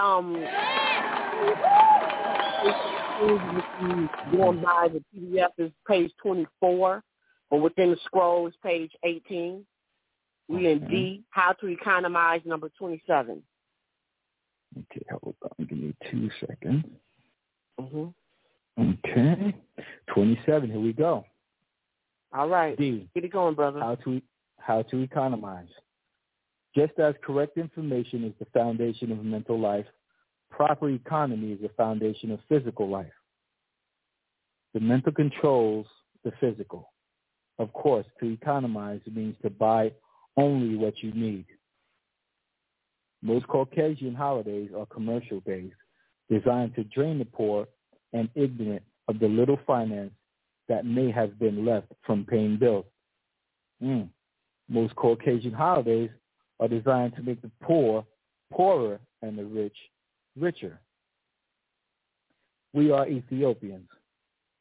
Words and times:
um 0.00 0.34
going 4.32 4.62
by 4.62 4.88
the 4.88 5.02
PDF 5.14 5.50
is 5.58 5.70
page 5.86 6.12
24, 6.22 7.02
but 7.50 7.58
within 7.58 7.90
the 7.90 7.96
scroll 8.04 8.46
is 8.46 8.54
page 8.62 8.92
18. 9.04 9.64
We 10.48 10.68
in 10.68 10.86
D, 10.86 11.22
how 11.30 11.52
to 11.52 11.66
economize 11.66 12.40
number 12.44 12.70
27. 12.78 13.42
Okay, 14.78 15.06
hold 15.10 15.34
on. 15.42 15.66
Give 15.66 15.78
me 15.78 15.94
two 16.10 16.30
seconds. 16.40 16.84
Mm-hmm. 17.80 18.06
Okay. 18.78 19.54
27, 20.14 20.70
here 20.70 20.80
we 20.80 20.92
go. 20.92 21.24
All 22.32 22.48
right. 22.48 22.76
D. 22.76 23.08
Get 23.14 23.24
it 23.24 23.32
going, 23.32 23.54
brother. 23.54 23.80
How 23.80 23.94
to 23.96 24.20
how 24.58 24.82
to 24.82 24.98
economize. 24.98 25.68
Just 26.76 26.98
as 26.98 27.14
correct 27.24 27.56
information 27.56 28.22
is 28.24 28.34
the 28.38 28.44
foundation 28.52 29.10
of 29.10 29.24
mental 29.24 29.58
life, 29.58 29.86
proper 30.50 30.90
economy 30.90 31.52
is 31.52 31.60
the 31.62 31.70
foundation 31.70 32.30
of 32.30 32.38
physical 32.50 32.86
life. 32.86 33.12
The 34.74 34.80
mental 34.80 35.12
controls 35.12 35.86
the 36.22 36.32
physical. 36.38 36.92
Of 37.58 37.72
course, 37.72 38.04
to 38.20 38.26
economize 38.26 39.00
means 39.10 39.36
to 39.42 39.48
buy 39.48 39.92
only 40.36 40.76
what 40.76 41.02
you 41.02 41.12
need. 41.14 41.46
Most 43.22 43.48
Caucasian 43.48 44.14
holidays 44.14 44.70
are 44.76 44.84
commercial 44.84 45.40
days 45.40 45.72
designed 46.30 46.74
to 46.74 46.84
drain 46.84 47.18
the 47.18 47.24
poor 47.24 47.66
and 48.12 48.28
ignorant 48.34 48.82
of 49.08 49.18
the 49.18 49.28
little 49.28 49.58
finance 49.66 50.12
that 50.68 50.84
may 50.84 51.10
have 51.10 51.38
been 51.38 51.64
left 51.64 51.86
from 52.04 52.26
paying 52.26 52.58
bills. 52.58 52.84
Mm. 53.82 54.10
Most 54.68 54.94
Caucasian 54.96 55.52
holidays 55.52 56.10
are 56.60 56.68
designed 56.68 57.14
to 57.16 57.22
make 57.22 57.42
the 57.42 57.50
poor 57.62 58.04
poorer 58.52 59.00
and 59.22 59.38
the 59.38 59.44
rich 59.44 59.76
richer. 60.36 60.80
We 62.72 62.90
are 62.90 63.08
Ethiopians. 63.08 63.88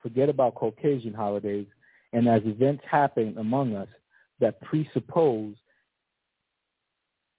Forget 0.02 0.30
about 0.30 0.56
Caucasian 0.56 1.14
holidays, 1.14 1.68
and 2.14 2.28
as 2.28 2.42
events 2.46 2.84
happen 2.90 3.36
among 3.38 3.76
us 3.76 3.90
that 4.40 4.62
presuppose 4.62 5.56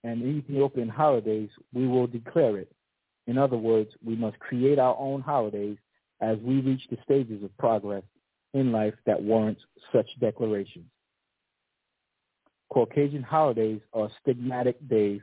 an 0.04 0.22
Ethiopian 0.22 0.88
holidays, 0.88 1.48
we 1.72 1.86
will 1.86 2.06
declare 2.06 2.58
it. 2.58 2.70
In 3.26 3.38
other 3.38 3.56
words, 3.56 3.90
we 4.04 4.14
must 4.14 4.38
create 4.38 4.78
our 4.78 4.96
own 4.98 5.20
holidays 5.20 5.78
as 6.20 6.38
we 6.38 6.60
reach 6.60 6.82
the 6.90 6.98
stages 7.04 7.42
of 7.42 7.56
progress 7.58 8.04
in 8.54 8.72
life 8.72 8.94
that 9.04 9.20
warrants 9.20 9.62
such 9.92 10.06
declarations. 10.20 10.86
Caucasian 12.72 13.22
holidays 13.22 13.80
are 13.92 14.10
stigmatic 14.26 14.74
days 14.88 15.20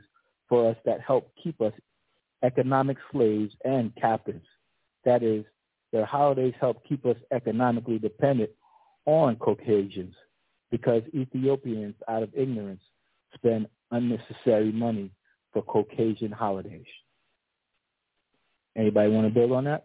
for 0.48 0.70
us 0.70 0.76
that 0.84 1.00
help 1.00 1.30
keep 1.42 1.60
us 1.60 1.72
economic 2.42 2.96
slaves 3.12 3.54
and 3.64 3.94
captives. 3.96 4.44
That 5.04 5.22
is, 5.22 5.44
their 5.92 6.04
holidays 6.04 6.54
help 6.60 6.84
keep 6.86 7.06
us 7.06 7.16
economically 7.32 7.98
dependent 7.98 8.50
on 9.06 9.36
Caucasians 9.36 10.14
because 10.70 11.02
Ethiopians, 11.14 11.94
out 12.08 12.22
of 12.22 12.30
ignorance, 12.34 12.80
spend 13.34 13.68
unnecessary 13.90 14.72
money 14.72 15.10
for 15.52 15.62
Caucasian 15.62 16.32
holidays. 16.32 16.86
Anybody 18.76 19.10
want 19.10 19.28
to 19.28 19.32
build 19.32 19.52
on 19.52 19.64
that? 19.64 19.84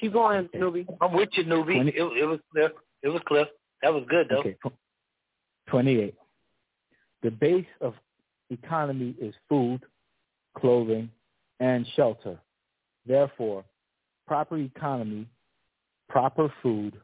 Keep 0.00 0.14
going, 0.14 0.48
Newbie. 0.54 0.86
I'm 1.00 1.12
with 1.12 1.28
you, 1.32 1.44
Newbie. 1.44 1.74
20, 1.74 1.90
it, 1.90 2.02
it 2.22 2.26
was 2.26 2.40
clear. 2.52 2.70
It 3.02 3.08
was 3.08 3.22
clear. 3.26 3.46
That 3.84 3.92
was 3.92 4.04
good, 4.08 4.28
though. 4.30 4.38
Okay. 4.38 4.56
28. 5.68 6.14
The 7.22 7.30
base 7.30 7.66
of 7.82 7.92
economy 8.48 9.14
is 9.20 9.34
food, 9.46 9.82
clothing, 10.56 11.10
and 11.60 11.86
shelter. 11.94 12.38
Therefore, 13.04 13.62
proper 14.26 14.56
economy, 14.56 15.26
proper 16.08 16.50
food, 16.62 16.98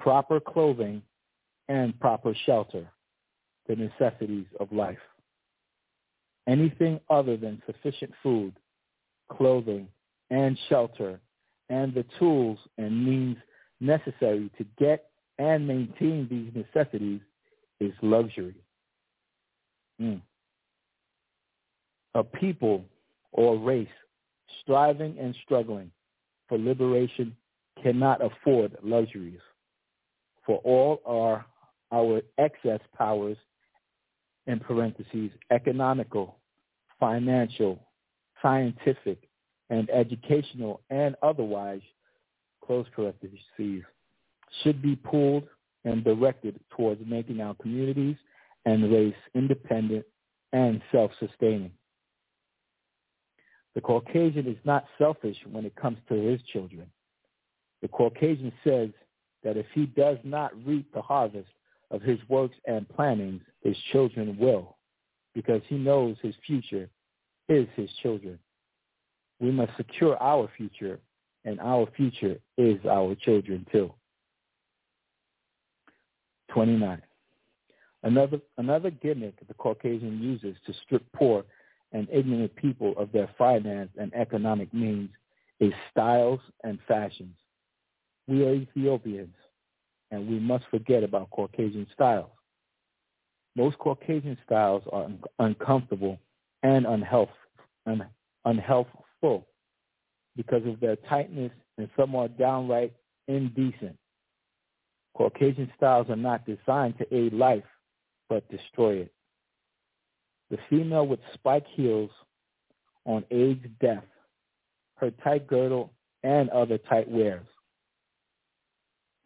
proper 0.00 0.40
clothing, 0.40 1.02
and 1.68 1.98
proper 2.00 2.34
shelter, 2.46 2.88
the 3.68 3.76
necessities 3.76 4.46
of 4.58 4.72
life. 4.72 4.98
Anything 6.48 6.98
other 7.08 7.36
than 7.36 7.62
sufficient 7.64 8.10
food, 8.24 8.54
clothing, 9.30 9.86
and 10.30 10.58
shelter, 10.68 11.20
and 11.68 11.94
the 11.94 12.04
tools 12.18 12.58
and 12.76 13.06
means 13.06 13.36
necessary 13.80 14.50
to 14.58 14.64
get 14.80 15.10
and 15.38 15.66
maintain 15.66 16.26
these 16.28 16.52
necessities 16.54 17.20
is 17.80 17.92
luxury. 18.02 18.56
Mm. 20.00 20.20
A 22.14 22.24
people 22.24 22.84
or 23.32 23.58
race 23.58 23.88
striving 24.62 25.18
and 25.18 25.34
struggling 25.44 25.90
for 26.48 26.58
liberation 26.58 27.36
cannot 27.82 28.20
afford 28.24 28.76
luxuries, 28.82 29.40
for 30.44 30.58
all 30.58 31.00
are 31.04 31.46
our 31.92 32.20
excess 32.38 32.80
powers, 32.96 33.36
in 34.48 34.58
parentheses, 34.58 35.30
economical, 35.50 36.38
financial, 36.98 37.78
scientific, 38.42 39.28
and 39.70 39.88
educational 39.90 40.80
and 40.90 41.14
otherwise, 41.22 41.82
close 42.64 42.86
parentheses, 42.96 43.84
should 44.62 44.82
be 44.82 44.96
pulled 44.96 45.44
and 45.84 46.04
directed 46.04 46.58
towards 46.76 47.00
making 47.06 47.40
our 47.40 47.54
communities 47.54 48.16
and 48.64 48.92
race 48.92 49.14
independent 49.34 50.04
and 50.52 50.82
self-sustaining. 50.92 51.72
The 53.74 53.80
Caucasian 53.80 54.46
is 54.46 54.58
not 54.64 54.86
selfish 54.98 55.36
when 55.50 55.64
it 55.64 55.76
comes 55.76 55.98
to 56.08 56.14
his 56.14 56.40
children. 56.52 56.90
The 57.82 57.88
Caucasian 57.88 58.52
says 58.64 58.90
that 59.44 59.56
if 59.56 59.66
he 59.72 59.86
does 59.86 60.18
not 60.24 60.52
reap 60.66 60.92
the 60.92 61.02
harvest 61.02 61.48
of 61.90 62.02
his 62.02 62.18
works 62.28 62.56
and 62.66 62.88
plannings, 62.88 63.42
his 63.62 63.76
children 63.92 64.36
will, 64.36 64.76
because 65.34 65.62
he 65.68 65.76
knows 65.76 66.16
his 66.20 66.34
future 66.46 66.88
is 67.48 67.66
his 67.76 67.90
children. 68.02 68.38
We 69.40 69.50
must 69.52 69.76
secure 69.76 70.20
our 70.20 70.50
future, 70.56 70.98
and 71.44 71.60
our 71.60 71.86
future 71.96 72.36
is 72.56 72.78
our 72.84 73.14
children 73.14 73.64
too. 73.70 73.92
29. 76.52 77.02
Another, 78.02 78.40
another 78.58 78.90
gimmick 78.90 79.34
the 79.46 79.54
Caucasian 79.54 80.20
uses 80.22 80.56
to 80.66 80.72
strip 80.84 81.02
poor 81.14 81.44
and 81.92 82.06
ignorant 82.12 82.54
people 82.56 82.94
of 82.96 83.10
their 83.12 83.28
finance 83.36 83.90
and 83.98 84.14
economic 84.14 84.72
means 84.72 85.10
is 85.60 85.72
styles 85.90 86.40
and 86.64 86.78
fashions. 86.86 87.34
We 88.28 88.44
are 88.46 88.54
Ethiopians, 88.54 89.34
and 90.10 90.28
we 90.28 90.38
must 90.38 90.64
forget 90.70 91.02
about 91.02 91.30
Caucasian 91.30 91.86
styles. 91.92 92.30
Most 93.56 93.78
Caucasian 93.78 94.38
styles 94.44 94.82
are 94.92 95.04
un- 95.04 95.22
uncomfortable 95.38 96.18
and 96.62 96.86
unhealth, 96.86 97.30
un- 97.86 98.06
unhealthful 98.46 99.44
because 100.36 100.64
of 100.66 100.78
their 100.78 100.96
tightness 101.08 101.50
and 101.78 101.88
some 101.96 102.14
are 102.14 102.28
downright 102.28 102.92
indecent. 103.26 103.98
Caucasian 105.18 105.68
styles 105.76 106.08
are 106.08 106.16
not 106.16 106.46
designed 106.46 106.96
to 106.98 107.14
aid 107.14 107.32
life, 107.32 107.64
but 108.28 108.48
destroy 108.50 108.98
it. 108.98 109.12
The 110.48 110.58
female 110.70 111.08
with 111.08 111.18
spike 111.34 111.66
heels 111.74 112.10
on 113.04 113.24
AIDS 113.32 113.66
death, 113.80 114.04
her 114.94 115.10
tight 115.24 115.48
girdle, 115.48 115.92
and 116.22 116.48
other 116.50 116.78
tight 116.78 117.10
wears. 117.10 117.46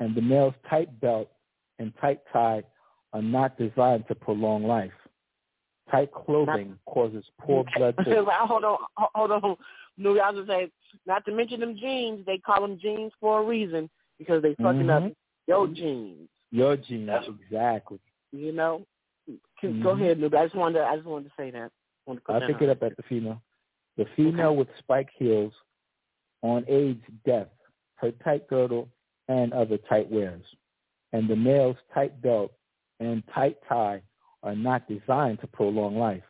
And 0.01 0.15
the 0.15 0.23
male's 0.23 0.55
tight 0.69 0.99
belt 0.99 1.31
and 1.79 1.93
tight 2.01 2.21
tie 2.33 2.63
are 3.13 3.23
not 3.23 3.59
designed 3.59 4.09
to 4.09 4.15
prolong 4.15 4.65
life. 4.65 4.93
Tight 5.91 6.11
clothing 6.11 6.79
causes 6.87 7.25
poor 7.39 7.65
blood. 7.77 7.95
hold 8.07 8.65
on, 8.65 8.79
hold 8.97 9.31
on. 9.31 9.57
No, 9.99 10.19
I 10.19 10.31
was 10.31 10.47
gonna 10.47 10.47
say, 10.47 10.71
not 11.07 11.23
to 11.27 11.33
mention 11.33 11.61
them 11.61 11.77
jeans. 11.77 12.25
They 12.25 12.39
call 12.39 12.63
them 12.63 12.79
jeans 12.81 13.13
for 13.21 13.43
a 13.43 13.45
reason 13.45 13.91
because 14.19 14.41
they 14.41 14.55
fucking 14.55 14.81
mm-hmm. 14.81 15.07
up 15.09 15.13
your 15.47 15.67
jeans. 15.69 16.29
Your 16.51 16.77
jeans, 16.77 17.11
exactly. 17.29 17.99
You 18.33 18.53
know, 18.53 18.87
Mm-hmm. 19.31 19.83
Go 19.83 19.91
ahead, 19.91 20.19
Newbie. 20.19 20.37
I 20.37 20.45
just 20.45 20.57
wanted 20.57 20.79
to, 20.79 20.85
I 20.85 20.97
just 20.97 21.07
wanted 21.07 21.25
to 21.25 21.35
say 21.37 21.51
that. 21.51 21.71
I'll 22.29 22.41
pick 22.41 22.61
it 22.61 22.69
up 22.69 22.83
at 22.83 22.97
the 22.97 23.03
female. 23.05 23.41
The 23.97 24.07
female 24.17 24.49
okay. 24.49 24.59
with 24.59 24.69
spike 24.79 25.11
heels 25.17 25.53
on 26.43 26.65
AIDS 26.67 27.05
death, 27.25 27.49
her 27.97 28.11
tight 28.25 28.49
girdle, 28.49 28.89
and 29.29 29.53
other 29.53 29.79
tight 29.89 30.11
wears. 30.11 30.43
And 31.13 31.29
the 31.29 31.37
male's 31.37 31.77
tight 31.95 32.21
belt 32.21 32.53
and 32.99 33.23
tight 33.33 33.59
tie 33.69 34.03
are 34.43 34.57
not 34.57 34.89
designed 34.89 35.41
to 35.41 35.47
prolong 35.47 35.97
life. 35.97 36.25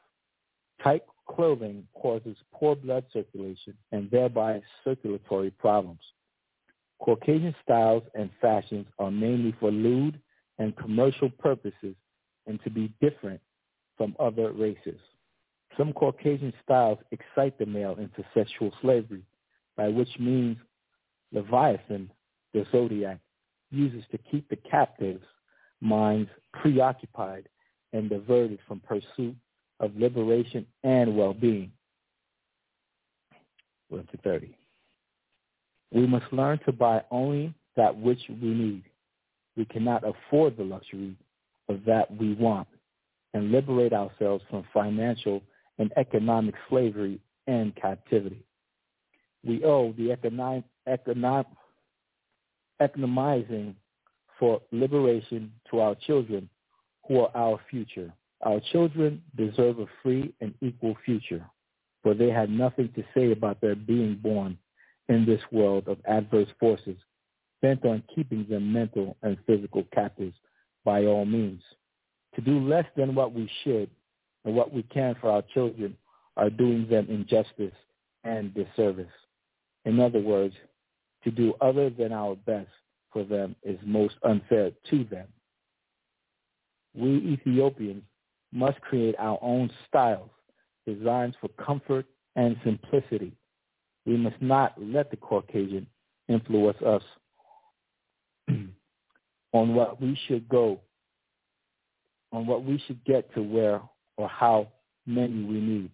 Tight 0.82 1.04
clothing 1.26 1.86
causes 1.94 2.36
poor 2.52 2.76
blood 2.76 3.04
circulation 3.12 3.74
and 3.92 4.10
thereby 4.10 4.60
circulatory 4.84 5.50
problems. 5.50 6.00
Caucasian 7.02 7.54
styles 7.62 8.04
and 8.14 8.30
fashions 8.40 8.86
are 8.98 9.10
mainly 9.10 9.54
for 9.58 9.70
lewd 9.70 10.20
and 10.58 10.76
commercial 10.76 11.30
purposes 11.30 11.96
and 12.46 12.62
to 12.62 12.70
be 12.70 12.92
different 13.00 13.40
from 13.96 14.14
other 14.20 14.52
races. 14.52 15.00
Some 15.76 15.92
Caucasian 15.92 16.52
styles 16.62 16.98
excite 17.10 17.58
the 17.58 17.66
male 17.66 17.96
into 17.96 18.24
sexual 18.34 18.72
slavery, 18.80 19.24
by 19.76 19.88
which 19.88 20.10
means 20.18 20.56
Leviathan, 21.32 22.10
the 22.52 22.66
zodiac, 22.70 23.18
uses 23.70 24.04
to 24.12 24.18
keep 24.30 24.48
the 24.48 24.56
captives' 24.56 25.24
minds 25.80 26.30
preoccupied 26.52 27.48
and 27.92 28.10
diverted 28.10 28.60
from 28.68 28.80
pursuit 28.80 29.34
of 29.80 29.96
liberation 29.96 30.66
and 30.84 31.16
well-being. 31.16 31.72
30. 34.22 34.56
We 35.94 36.06
must 36.06 36.32
learn 36.32 36.58
to 36.64 36.72
buy 36.72 37.02
only 37.10 37.54
that 37.76 37.96
which 37.96 38.20
we 38.28 38.48
need. 38.48 38.82
We 39.56 39.66
cannot 39.66 40.04
afford 40.04 40.56
the 40.56 40.64
luxury 40.64 41.16
of 41.68 41.84
that 41.86 42.16
we 42.16 42.34
want 42.34 42.68
and 43.34 43.52
liberate 43.52 43.92
ourselves 43.92 44.42
from 44.50 44.64
financial 44.72 45.42
and 45.78 45.92
economic 45.96 46.54
slavery 46.68 47.20
and 47.46 47.74
captivity. 47.76 48.42
We 49.44 49.64
owe 49.64 49.92
the 49.92 50.12
economizing 52.80 53.76
for 54.38 54.62
liberation 54.70 55.52
to 55.70 55.80
our 55.80 55.94
children 56.06 56.48
who 57.06 57.20
are 57.20 57.36
our 57.36 57.60
future. 57.70 58.12
Our 58.42 58.60
children 58.72 59.22
deserve 59.36 59.78
a 59.78 59.86
free 60.02 60.32
and 60.40 60.54
equal 60.60 60.96
future, 61.04 61.44
for 62.02 62.14
they 62.14 62.30
had 62.30 62.50
nothing 62.50 62.90
to 62.96 63.04
say 63.14 63.32
about 63.32 63.60
their 63.60 63.76
being 63.76 64.14
born 64.14 64.58
in 65.08 65.26
this 65.26 65.40
world 65.50 65.88
of 65.88 65.98
adverse 66.06 66.48
forces, 66.58 66.96
bent 67.60 67.84
on 67.84 68.02
keeping 68.14 68.46
them 68.48 68.72
mental 68.72 69.16
and 69.22 69.36
physical 69.46 69.84
captives 69.94 70.34
by 70.84 71.04
all 71.04 71.24
means. 71.24 71.62
To 72.34 72.40
do 72.40 72.60
less 72.60 72.86
than 72.96 73.14
what 73.14 73.32
we 73.32 73.50
should 73.62 73.90
and 74.44 74.54
what 74.54 74.72
we 74.72 74.82
can 74.84 75.14
for 75.20 75.30
our 75.30 75.42
children 75.54 75.96
are 76.36 76.50
doing 76.50 76.88
them 76.88 77.06
injustice 77.08 77.74
and 78.24 78.54
disservice. 78.54 79.12
In 79.84 80.00
other 80.00 80.20
words, 80.20 80.54
to 81.24 81.30
do 81.30 81.54
other 81.60 81.90
than 81.90 82.12
our 82.12 82.34
best 82.34 82.70
for 83.12 83.24
them 83.24 83.54
is 83.62 83.78
most 83.84 84.14
unfair 84.24 84.72
to 84.90 85.04
them. 85.04 85.28
We 86.94 87.38
Ethiopians 87.40 88.02
must 88.52 88.80
create 88.80 89.14
our 89.18 89.38
own 89.40 89.70
styles, 89.88 90.30
designs 90.86 91.34
for 91.40 91.48
comfort 91.64 92.06
and 92.36 92.56
simplicity. 92.64 93.32
We 94.04 94.16
must 94.16 94.40
not 94.40 94.74
let 94.80 95.10
the 95.10 95.16
Caucasian 95.16 95.86
influence 96.28 96.78
us 96.82 97.02
on 99.52 99.74
what 99.74 100.00
we 100.00 100.18
should 100.26 100.48
go, 100.48 100.80
on 102.32 102.46
what 102.46 102.64
we 102.64 102.82
should 102.86 103.04
get 103.04 103.32
to 103.34 103.42
wear 103.42 103.80
or 104.16 104.28
how 104.28 104.68
many 105.06 105.44
we 105.44 105.60
need. 105.60 105.90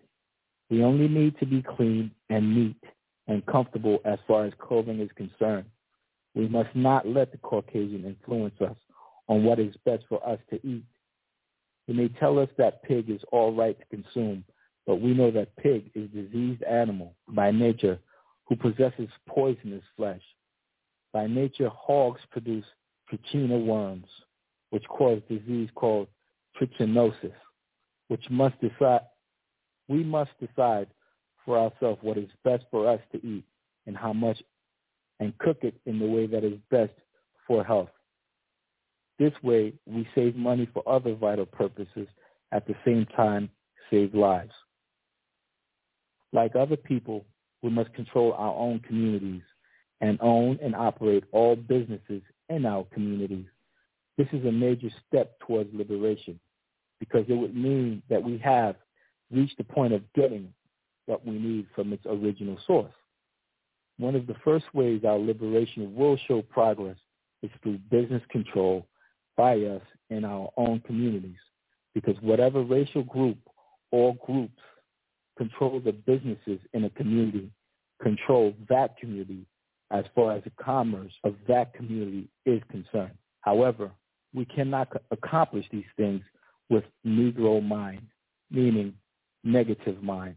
We 0.71 0.83
only 0.83 1.09
need 1.09 1.39
to 1.39 1.47
be 1.47 1.63
clean 1.63 2.11
and 2.31 2.55
neat 2.55 2.83
and 3.27 3.45
comfortable 3.47 3.99
as 4.05 4.19
far 4.27 4.45
as 4.47 4.53
clothing 4.59 5.01
is 5.01 5.11
concerned. 5.17 5.67
We 6.35 6.49
must 6.49 6.75
not 6.75 7.07
let 7.07 7.33
the 7.33 7.39
Caucasian 7.39 8.05
influence 8.05 8.55
us 8.61 8.77
on 9.29 9.45
what 9.45 9.59
is 9.59 9.75
best 9.85 10.05
for 10.09 10.27
us 10.27 10.39
to 10.51 10.57
eat. 10.67 10.85
He 11.87 11.93
may 11.93 12.09
tell 12.09 12.39
us 12.39 12.49
that 12.59 12.83
pig 12.83 13.11
is 13.11 13.21
all 13.33 13.55
right 13.55 13.77
to 13.79 13.97
consume, 13.97 14.45
but 14.89 15.03
we 15.03 15.13
know 15.13 15.31
that 15.31 15.55
pig 15.59 15.91
is 15.95 16.05
a 16.07 16.23
diseased 16.23 16.63
animal 16.63 17.15
by 17.29 17.51
nature 17.51 17.99
who 18.47 18.57
possesses 18.57 19.11
poisonous 19.29 19.83
flesh. 19.99 20.23
By 21.13 21.27
nature, 21.27 21.69
hogs 21.69 22.23
produce 22.31 22.65
trichina 23.13 23.63
worms, 23.63 24.07
which 24.71 24.85
cause 24.89 25.21
disease 25.29 25.69
called 25.75 26.09
trichinosis, 26.59 27.35
which 28.09 28.25
must 28.31 28.55
decide, 28.63 29.03
we 29.89 30.03
must 30.03 30.31
decide 30.41 30.87
for 31.45 31.59
ourselves 31.59 31.99
what 32.01 32.17
is 32.17 32.31
best 32.43 32.65
for 32.71 32.89
us 32.89 33.01
to 33.13 33.19
eat 33.19 33.45
and 33.87 33.95
how 33.95 34.15
much 34.15 34.43
and 35.21 35.37
cook 35.37 35.59
it 35.61 35.75
in 35.85 35.99
the 35.99 36.07
way 36.07 36.27
that 36.27 36.45
is 36.45 36.59
best 36.71 36.95
for 37.47 37.63
health. 37.63 37.91
This 39.19 39.35
way, 39.43 39.75
we 39.85 40.09
save 40.15 40.35
money 40.35 40.67
for 40.73 40.83
other 40.89 41.15
vital 41.15 41.45
purposes 41.45 42.09
at 42.53 42.67
the 42.67 42.75
same 42.87 43.05
time 43.15 43.51
save 43.91 44.15
lives. 44.15 44.53
Like 46.33 46.57
other 46.57 46.77
people, 46.77 47.25
we 47.63 47.71
must 47.71 47.93
control 47.95 48.33
our 48.35 48.55
own 48.55 48.81
communities 48.81 49.43
and 50.01 50.19
own 50.21 50.59
and 50.63 50.75
operate 50.75 51.25
all 51.33 51.57
businesses 51.57 52.23
in 52.49 52.67
our 52.67 52.85
communities. 52.93 53.47
This 54.17 54.29
is 54.33 54.45
a 54.45 54.53
major 54.53 54.89
step 55.07 55.39
towards 55.41 55.73
liberation 55.73 56.39
because 57.01 57.25
it 57.29 57.35
would 57.35 57.57
mean 57.57 58.03
that 58.09 58.23
we 58.23 58.39
have 58.39 58.77
reached 59.31 59.59
the 59.59 59.65
point 59.65 59.93
of 59.93 60.03
getting 60.15 60.53
what 61.07 61.25
we 61.25 61.39
need 61.39 61.67
from 61.75 61.93
its 61.93 62.05
original 62.07 62.59
source. 62.67 62.93
One 63.99 64.15
of 64.15 64.27
the 64.27 64.37
first 64.45 64.67
ways 64.75 65.03
our 65.05 65.19
liberation 65.19 65.95
will 65.95 66.17
show 66.29 66.43
progress 66.43 66.97
is 67.43 67.51
through 67.63 67.79
business 67.91 68.23
control 68.31 68.87
by 69.37 69.57
us 69.61 69.83
in 70.11 70.25
our 70.25 70.51
own 70.57 70.81
communities 70.81 71.39
because 71.95 72.17
whatever 72.21 72.63
racial 72.63 73.03
group 73.03 73.39
or 73.91 74.17
groups 74.27 74.61
control 75.39 75.81
the 75.81 75.93
businesses 75.93 76.59
in 76.75 76.85
a 76.85 76.91
community 76.91 77.51
control 78.03 78.55
that 78.69 78.97
community 78.99 79.47
as 79.91 80.05
far 80.15 80.33
as 80.33 80.45
the 80.45 80.53
commerce 80.63 81.13
of 81.25 81.35
that 81.49 81.73
community 81.73 82.29
is 82.45 82.61
concerned. 82.71 83.15
However, 83.41 83.91
we 84.35 84.45
cannot 84.45 84.89
accomplish 85.11 85.65
these 85.73 85.85
things 85.97 86.23
with 86.69 86.85
Negro 87.07 87.67
mind, 87.67 88.07
meaning 88.51 88.93
negative 89.45 90.03
mind. 90.03 90.37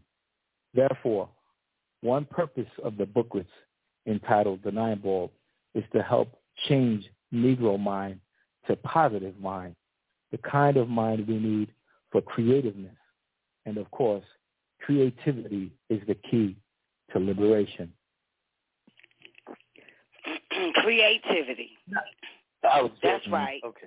Therefore, 0.72 1.28
one 2.00 2.24
purpose 2.24 2.70
of 2.82 2.96
the 2.96 3.04
booklets 3.04 3.50
entitled 4.06 4.60
The 4.64 4.72
Nine 4.72 4.98
Ball 4.98 5.30
is 5.74 5.84
to 5.92 6.02
help 6.02 6.40
change 6.68 7.04
Negro 7.32 7.78
mind 7.78 8.20
to 8.66 8.76
positive 8.76 9.38
mind, 9.38 9.74
the 10.30 10.38
kind 10.38 10.76
of 10.76 10.88
mind 10.88 11.26
we 11.28 11.38
need 11.38 11.68
for 12.10 12.22
creativeness. 12.22 12.96
And 13.66 13.76
of 13.76 13.90
course, 13.90 14.24
creativity 14.84 15.70
is 15.88 16.00
the 16.06 16.14
key 16.30 16.56
to 17.12 17.18
liberation. 17.18 17.92
Creativity. 20.74 21.70
That's 22.62 23.28
right. 23.28 23.60
Okay. 23.64 23.86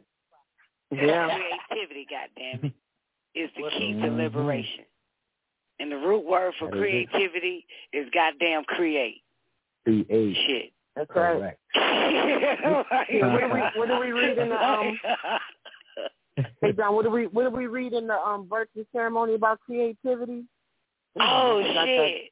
Yeah. 0.91 1.37
Creativity, 1.69 2.07
goddamn 2.09 2.73
it, 3.35 3.39
is 3.39 3.49
the 3.55 3.69
key 3.77 3.93
to 3.93 4.07
liberation. 4.07 4.85
And 5.79 5.91
the 5.91 5.97
root 5.97 6.25
word 6.25 6.53
for 6.57 6.69
creativity 6.69 7.65
is 7.91 8.07
goddamn 8.13 8.63
create. 8.63 9.21
Create. 9.83 10.37
Shit. 10.47 10.71
That's 10.95 11.09
right. 11.13 11.57
Correct. 11.73 12.61
what, 12.89 13.07
do 13.09 13.49
we, 13.49 13.59
what 13.75 13.87
do 13.87 13.99
we 13.99 14.11
read 14.13 14.37
in 14.37 14.49
the 14.49 14.55
um? 14.55 14.99
hey 16.61 16.71
John, 16.71 16.95
what 16.95 17.03
do 17.03 17.11
we 17.11 17.27
what 17.27 17.43
do 17.43 17.55
we 17.55 17.67
read 17.67 17.91
in 17.91 18.07
the 18.07 18.13
um 18.13 18.47
virtue 18.49 18.85
ceremony 18.93 19.33
about 19.33 19.59
creativity? 19.59 20.45
Oh 21.19 21.61
shit! 21.63 22.31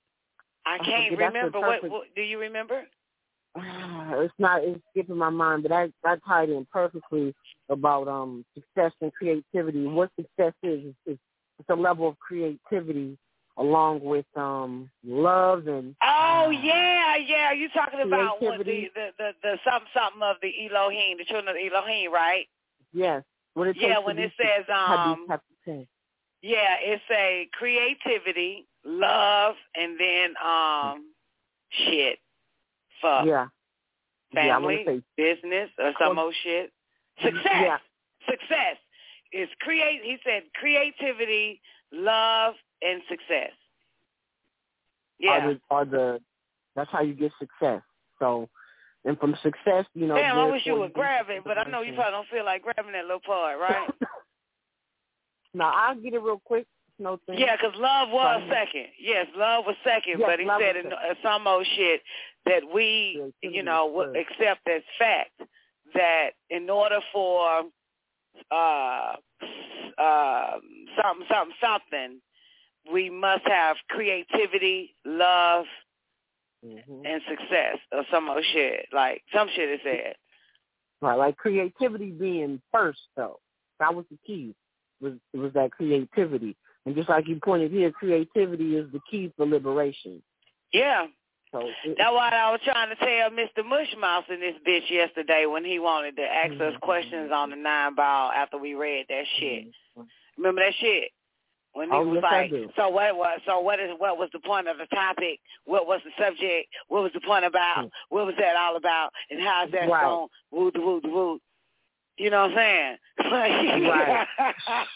I 0.65 0.75
I 0.75 0.77
can't 0.79 1.17
remember. 1.17 1.59
What, 1.59 1.89
what 1.89 2.15
do 2.15 2.21
you 2.21 2.39
remember? 2.39 2.83
that. 2.83 2.89
It's 3.55 4.33
not 4.39 4.63
it's 4.63 4.81
skipping 4.91 5.17
my 5.17 5.29
mind, 5.29 5.63
but 5.63 5.71
I 5.71 5.91
I 6.03 6.15
tied 6.27 6.49
in 6.49 6.65
perfectly 6.71 7.33
about 7.69 8.07
um 8.07 8.45
success 8.53 8.91
and 9.01 9.13
creativity. 9.13 9.85
What 9.85 10.09
success 10.19 10.53
is 10.63 10.85
is, 10.85 10.95
is 11.05 11.17
it's 11.59 11.69
a 11.69 11.75
level 11.75 12.07
of 12.07 12.17
creativity 12.19 13.17
along 13.57 14.01
with 14.01 14.25
um 14.35 14.89
love 15.05 15.67
and 15.67 15.95
Oh 16.01 16.51
yeah, 16.63 17.15
yeah. 17.17 17.53
You 17.53 17.69
talking 17.69 18.01
about 18.01 18.41
what 18.41 18.59
the, 18.59 18.89
the 18.95 19.09
the 19.17 19.31
the 19.41 19.57
something 19.63 19.87
something 19.93 20.21
of 20.23 20.37
the 20.41 20.51
Elohim, 20.65 21.17
the 21.17 21.25
children 21.25 21.55
of 21.55 21.55
Elohim, 21.55 22.11
right? 22.11 22.45
yes. 22.93 23.23
What 23.53 23.67
it 23.67 23.77
Yeah, 23.79 23.99
when 23.99 24.17
it 24.17 24.31
says 24.37 24.65
um 24.73 25.19
these 25.19 25.27
types 25.29 25.43
of 25.51 25.57
things. 25.65 25.87
Yeah, 26.41 26.75
it's 26.81 27.03
a 27.11 27.47
creativity, 27.53 28.67
love, 28.85 29.55
and 29.75 29.99
then 29.99 30.33
um, 30.43 31.13
shit, 31.69 32.19
fuck, 33.01 33.25
yeah. 33.25 33.47
Yeah, 34.33 34.55
family, 34.55 34.83
say 34.85 35.01
business, 35.15 35.69
or 35.77 35.93
some 35.99 36.17
old 36.17 36.33
shit. 36.43 36.71
Success, 37.21 37.43
Yeah. 37.45 37.77
success 38.27 38.77
is 39.31 39.47
create. 39.59 40.01
He 40.03 40.17
said 40.23 40.43
creativity, 40.55 41.61
love, 41.91 42.55
and 42.81 43.01
success. 43.07 43.51
are 45.29 45.39
Yeah. 45.39 45.47
the, 45.47 45.61
are 45.69 45.85
the 45.85 46.21
that's 46.75 46.89
how 46.91 47.01
you 47.01 47.13
get 47.13 47.31
success. 47.39 47.81
So, 48.19 48.49
and 49.05 49.19
from 49.19 49.35
success, 49.43 49.85
you 49.93 50.07
know. 50.07 50.15
Damn, 50.15 50.37
I 50.37 50.49
wish 50.49 50.65
you 50.65 50.75
would 50.79 50.93
grab 50.93 51.27
it, 51.29 51.43
but 51.45 51.57
I 51.57 51.69
know 51.69 51.81
you 51.81 51.93
probably 51.93 52.11
don't 52.11 52.27
feel 52.29 52.45
like 52.45 52.63
grabbing 52.63 52.93
that 52.93 53.03
little 53.05 53.19
part, 53.19 53.59
right? 53.59 53.89
no, 55.53 55.65
I'll 55.65 55.95
get 55.95 56.13
it 56.13 56.21
real 56.21 56.41
quick. 56.43 56.65
No 56.99 57.17
thing. 57.25 57.39
Yeah, 57.39 57.57
'cause 57.57 57.75
love 57.75 58.09
was 58.09 58.43
second. 58.49 58.87
Yes, 58.99 59.27
love 59.35 59.65
was 59.65 59.75
second, 59.83 60.19
Yes, 60.19 60.27
but 60.27 60.39
he 60.39 60.45
said 60.45 60.75
in 60.75 60.83
second. 60.91 60.93
uh, 60.93 61.15
some 61.23 61.47
old 61.47 61.65
shit 61.67 62.01
that 62.45 62.63
we, 62.73 63.13
Creativity 63.15 63.57
you 63.57 63.63
know, 63.63 63.87
would 63.87 64.15
accept 64.15 64.67
as 64.67 64.83
fact 64.99 65.31
that 65.93 66.31
in 66.49 66.69
order 66.69 66.99
for 67.11 67.63
uh, 68.51 69.15
uh, 69.97 70.59
something, 71.01 71.27
something, 71.29 71.55
something, 71.61 72.21
we 72.91 73.09
must 73.09 73.47
have 73.47 73.77
creativity, 73.89 74.95
love, 75.05 75.65
mm-hmm. 76.65 77.05
and 77.05 77.21
success, 77.29 77.77
or 77.91 78.03
some 78.11 78.29
old 78.29 78.43
shit. 78.53 78.87
Like 78.91 79.23
some 79.33 79.49
shit 79.55 79.69
is 79.69 79.79
said. 79.83 80.15
Right, 81.01 81.15
like 81.15 81.37
creativity 81.37 82.11
being 82.11 82.61
first, 82.71 83.01
though. 83.15 83.39
That 83.79 83.93
was 83.93 84.05
the 84.09 84.17
key. 84.25 84.55
Was 85.01 85.13
was 85.33 85.51
that 85.53 85.71
creativity, 85.71 86.55
and 86.85 86.95
just 86.95 87.09
like 87.09 87.27
you 87.27 87.39
pointed 87.43 87.71
here, 87.71 87.91
creativity 87.91 88.75
is 88.75 88.91
the 88.91 88.99
key 89.09 89.31
for 89.37 89.45
liberation. 89.45 90.21
Yeah. 90.71 91.05
So 91.51 91.59
it, 91.85 91.95
That's 91.97 92.11
what 92.11 92.33
I 92.33 92.51
was 92.51 92.59
trying 92.65 92.89
to 92.89 92.95
tell 92.95 93.29
Mr. 93.29 93.63
Mushmouse 93.63 94.27
in 94.33 94.39
this 94.39 94.55
bitch 94.67 94.89
yesterday 94.89 95.45
when 95.45 95.63
he 95.63 95.77
wanted 95.79 96.15
to 96.17 96.23
ask 96.23 96.53
us 96.53 96.59
Mm-hmm. 96.73 96.77
questions 96.79 97.31
on 97.31 97.51
the 97.51 97.55
nine 97.55 97.93
ball 97.95 98.31
after 98.31 98.57
we 98.57 98.73
read 98.73 99.05
that 99.09 99.25
shit. 99.39 99.67
Remember 100.37 100.61
that 100.61 100.73
shit? 100.79 101.11
When 101.73 101.89
he 101.89 101.95
Oh, 101.95 102.03
was 102.05 102.21
yes, 102.21 102.31
like, 102.51 102.51
so 102.75 102.89
what 102.89 103.15
was 103.15 103.39
so 103.47 103.59
what 103.59 103.79
is 103.79 103.89
what 103.97 104.17
was 104.19 104.29
the 104.33 104.39
point 104.39 104.67
of 104.67 104.77
the 104.77 104.85
topic? 104.95 105.39
What 105.65 105.87
was 105.87 106.01
the 106.05 106.11
subject? 106.23 106.67
What 106.87 107.01
was 107.03 107.11
the 107.13 107.21
point 107.21 107.45
about? 107.45 107.89
What 108.09 108.25
was 108.27 108.35
that 108.39 108.55
all 108.55 108.75
about? 108.75 109.09
And 109.31 109.39
how's 109.41 109.71
that. 109.71 109.89
Right. 109.89 110.03
song? 110.03 110.27
Woo 110.51 110.71
the 110.71 110.81
woo 110.81 111.01
the 111.01 111.09
woo. 111.09 111.39
You 112.17 112.29
know 112.29 112.41
what 112.47 112.57
I'm 112.57 112.57
saying? 112.57 112.97
Right. 113.31 114.27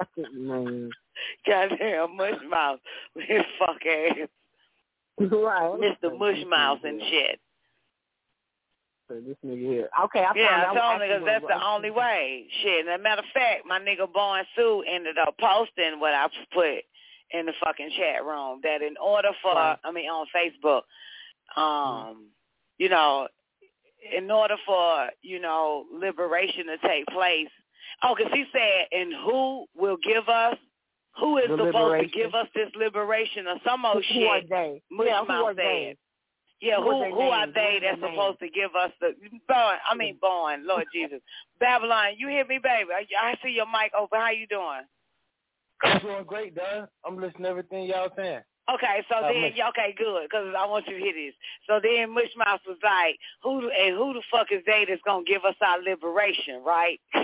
Man. 0.34 0.90
Goddamn 1.46 2.16
mushmouth 2.18 2.78
with 3.14 3.26
his 3.26 3.42
fuck 3.58 3.76
ass. 3.86 4.28
right. 5.18 5.72
Mr. 5.80 6.16
Mushmouth 6.18 6.84
and 6.84 7.00
shit. 7.10 7.40
So 9.08 9.16
this 9.26 9.36
nigga 9.44 9.58
here. 9.58 9.88
Okay, 10.04 10.20
I 10.20 10.32
Yeah, 10.36 10.64
I 10.70 10.74
told 10.74 11.00
niggas 11.00 11.24
that's 11.26 11.44
the 11.46 11.66
only 11.66 11.90
way. 11.90 12.46
Shit. 12.62 12.86
And 12.86 13.00
a 13.00 13.02
matter 13.02 13.22
of 13.22 13.26
fact, 13.34 13.66
my 13.66 13.80
nigga 13.80 14.10
Boy 14.12 14.42
Sue 14.54 14.84
ended 14.88 15.18
up 15.18 15.34
posting 15.40 15.98
what 15.98 16.14
I 16.14 16.28
put 16.54 16.84
in 17.32 17.46
the 17.46 17.52
fucking 17.64 17.90
chat 17.98 18.24
room 18.24 18.60
that 18.62 18.82
in 18.82 18.94
order 19.02 19.30
for 19.42 19.54
Right. 19.54 19.78
I 19.84 19.90
mean 19.90 20.08
on 20.08 20.26
Facebook, 20.34 20.82
um, 21.60 22.26
you 22.78 22.88
know, 22.88 23.28
in 24.16 24.30
order 24.30 24.56
for, 24.64 25.10
you 25.22 25.40
know, 25.40 25.86
liberation 25.92 26.66
to 26.66 26.78
take 26.86 27.06
place. 27.06 27.48
Oh, 28.02 28.14
because 28.16 28.32
he 28.32 28.44
said, 28.52 28.86
and 28.92 29.12
who 29.24 29.66
will 29.76 29.96
give 30.02 30.28
us 30.28 30.56
who 31.18 31.38
is 31.38 31.48
The 31.48 31.56
supposed 31.56 31.74
liberation. 31.74 32.10
to 32.10 32.16
give 32.16 32.34
us 32.34 32.46
this 32.54 32.68
liberation 32.76 33.46
or 33.46 33.56
some 33.64 33.84
old 33.84 34.04
Who 34.14 34.24
are 34.26 34.40
shit? 34.40 34.48
they? 34.50 34.82
Yeah, 34.90 35.20
who 35.20 35.26
Mushmouth 35.26 35.44
are 35.44 35.54
they? 35.54 35.96
Yeah, 36.60 36.76
Who 36.76 36.82
who 36.82 36.90
are 36.90 37.04
they 37.04 37.10
who 37.10 37.20
are 37.20 37.46
they 37.46 37.78
that's 37.82 38.00
their 38.00 38.10
supposed 38.10 38.38
to 38.40 38.48
give 38.50 38.74
us 38.76 38.92
the 39.00 39.14
born? 39.48 39.76
I 39.90 39.94
mean, 39.96 40.16
mm. 40.16 40.20
born, 40.20 40.66
Lord 40.66 40.84
Jesus, 40.94 41.20
Babylon. 41.58 42.14
You 42.18 42.28
hear 42.28 42.44
me, 42.46 42.58
baby? 42.62 42.90
I, 42.94 43.06
I 43.20 43.34
see 43.42 43.50
your 43.50 43.66
mic 43.66 43.92
open. 43.98 44.20
How 44.20 44.30
you 44.30 44.46
doing? 44.46 44.82
I'm 45.82 45.98
doing 46.00 46.24
great, 46.26 46.54
Don. 46.54 46.86
I'm 47.04 47.16
listening 47.16 47.44
to 47.44 47.48
everything 47.48 47.84
y'all 47.86 48.10
saying. 48.16 48.40
Okay, 48.74 49.04
so 49.08 49.16
Uh, 49.16 49.28
then, 49.32 49.42
Miss- 49.42 49.60
okay, 49.70 49.92
good, 49.96 50.22
because 50.24 50.54
I 50.56 50.66
want 50.66 50.86
you 50.86 50.94
to 50.98 51.00
hear 51.00 51.12
this. 51.14 51.34
So 51.66 51.80
then 51.80 52.10
Mushmouth 52.14 52.60
was 52.66 52.78
like, 52.82 53.18
who 53.42 53.68
and 53.70 53.96
who 53.96 54.12
the 54.14 54.22
fuck 54.30 54.52
is 54.52 54.62
they 54.66 54.84
that's 54.84 55.02
going 55.02 55.24
to 55.24 55.30
give 55.30 55.44
us 55.44 55.56
our 55.60 55.80
liberation, 55.82 56.62
right? 56.62 57.00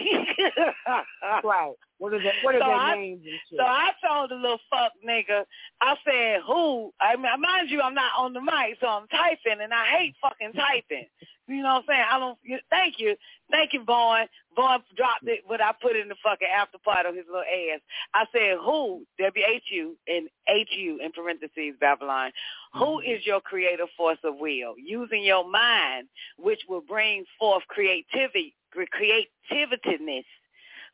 Right. 1.44 1.74
What 1.98 2.12
are 2.12 2.18
they? 2.18 2.32
What 2.42 2.54
are 2.54 2.60
So 2.60 2.66
their 2.66 2.74
I- 2.74 2.96
names 2.96 3.22
and 3.24 3.40
shit? 3.48 3.58
So 3.58 3.64
I 3.64 3.90
told 4.06 4.30
the 4.30 4.34
little 4.36 4.60
fuck 4.68 4.92
nigga, 5.06 5.44
I 5.80 5.96
said, 6.04 6.40
who? 6.46 6.92
I 7.00 7.16
mean, 7.16 7.40
mind 7.40 7.70
you, 7.70 7.80
I'm 7.80 7.94
not 7.94 8.12
on 8.18 8.32
the 8.32 8.40
mic, 8.40 8.78
so 8.80 8.86
I'm 8.86 9.08
typing, 9.08 9.62
and 9.62 9.72
I 9.72 9.86
hate 9.86 10.14
fucking 10.20 10.52
typing. 10.52 11.06
You 11.48 11.62
know 11.62 11.74
what 11.74 11.78
I'm 11.78 11.84
saying? 11.88 12.04
I 12.10 12.18
don't. 12.18 12.38
you- 12.42 12.58
Thank 12.70 12.98
you, 12.98 13.16
thank 13.50 13.72
you, 13.72 13.84
Vaughn. 13.84 14.26
Vaughn 14.54 14.82
dropped 14.96 15.26
it, 15.26 15.44
but 15.48 15.60
I 15.60 15.72
put 15.80 15.96
it 15.96 16.00
in 16.00 16.08
the 16.08 16.16
fucking 16.22 16.48
after 16.48 16.78
part 16.78 17.06
of 17.06 17.14
his 17.14 17.24
little 17.26 17.42
ass. 17.42 17.80
I 18.14 18.24
said, 18.32 18.58
who? 18.62 19.06
W 19.18 19.44
H 19.46 19.64
U 19.70 19.96
and 20.08 20.28
H 20.48 20.68
U 20.72 20.98
in 21.02 21.12
parentheses, 21.12 21.74
Babylon. 21.80 22.32
Who 22.74 23.00
mm-hmm. 23.00 23.10
is 23.10 23.24
your 23.24 23.40
creative 23.40 23.88
force 23.96 24.18
of 24.24 24.36
will? 24.38 24.74
Using 24.76 25.22
your 25.22 25.48
mind, 25.48 26.08
which 26.36 26.60
will 26.68 26.80
bring 26.82 27.24
forth 27.38 27.62
creativity, 27.68 28.54
creativeness 28.70 30.24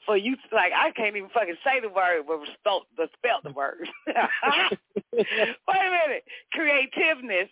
for 0.06 0.16
you 0.16 0.36
like 0.52 0.72
I 0.76 0.90
can't 0.92 1.16
even 1.16 1.30
fucking 1.30 1.56
say 1.64 1.80
the 1.80 1.88
word 1.88 2.24
but 2.26 2.40
spell 2.58 2.82
but 2.96 3.10
spell 3.16 3.40
the 3.42 3.52
word. 3.52 3.88
Wait 4.06 5.26
a 5.68 5.90
minute. 5.90 6.24
Creativeness, 6.52 7.48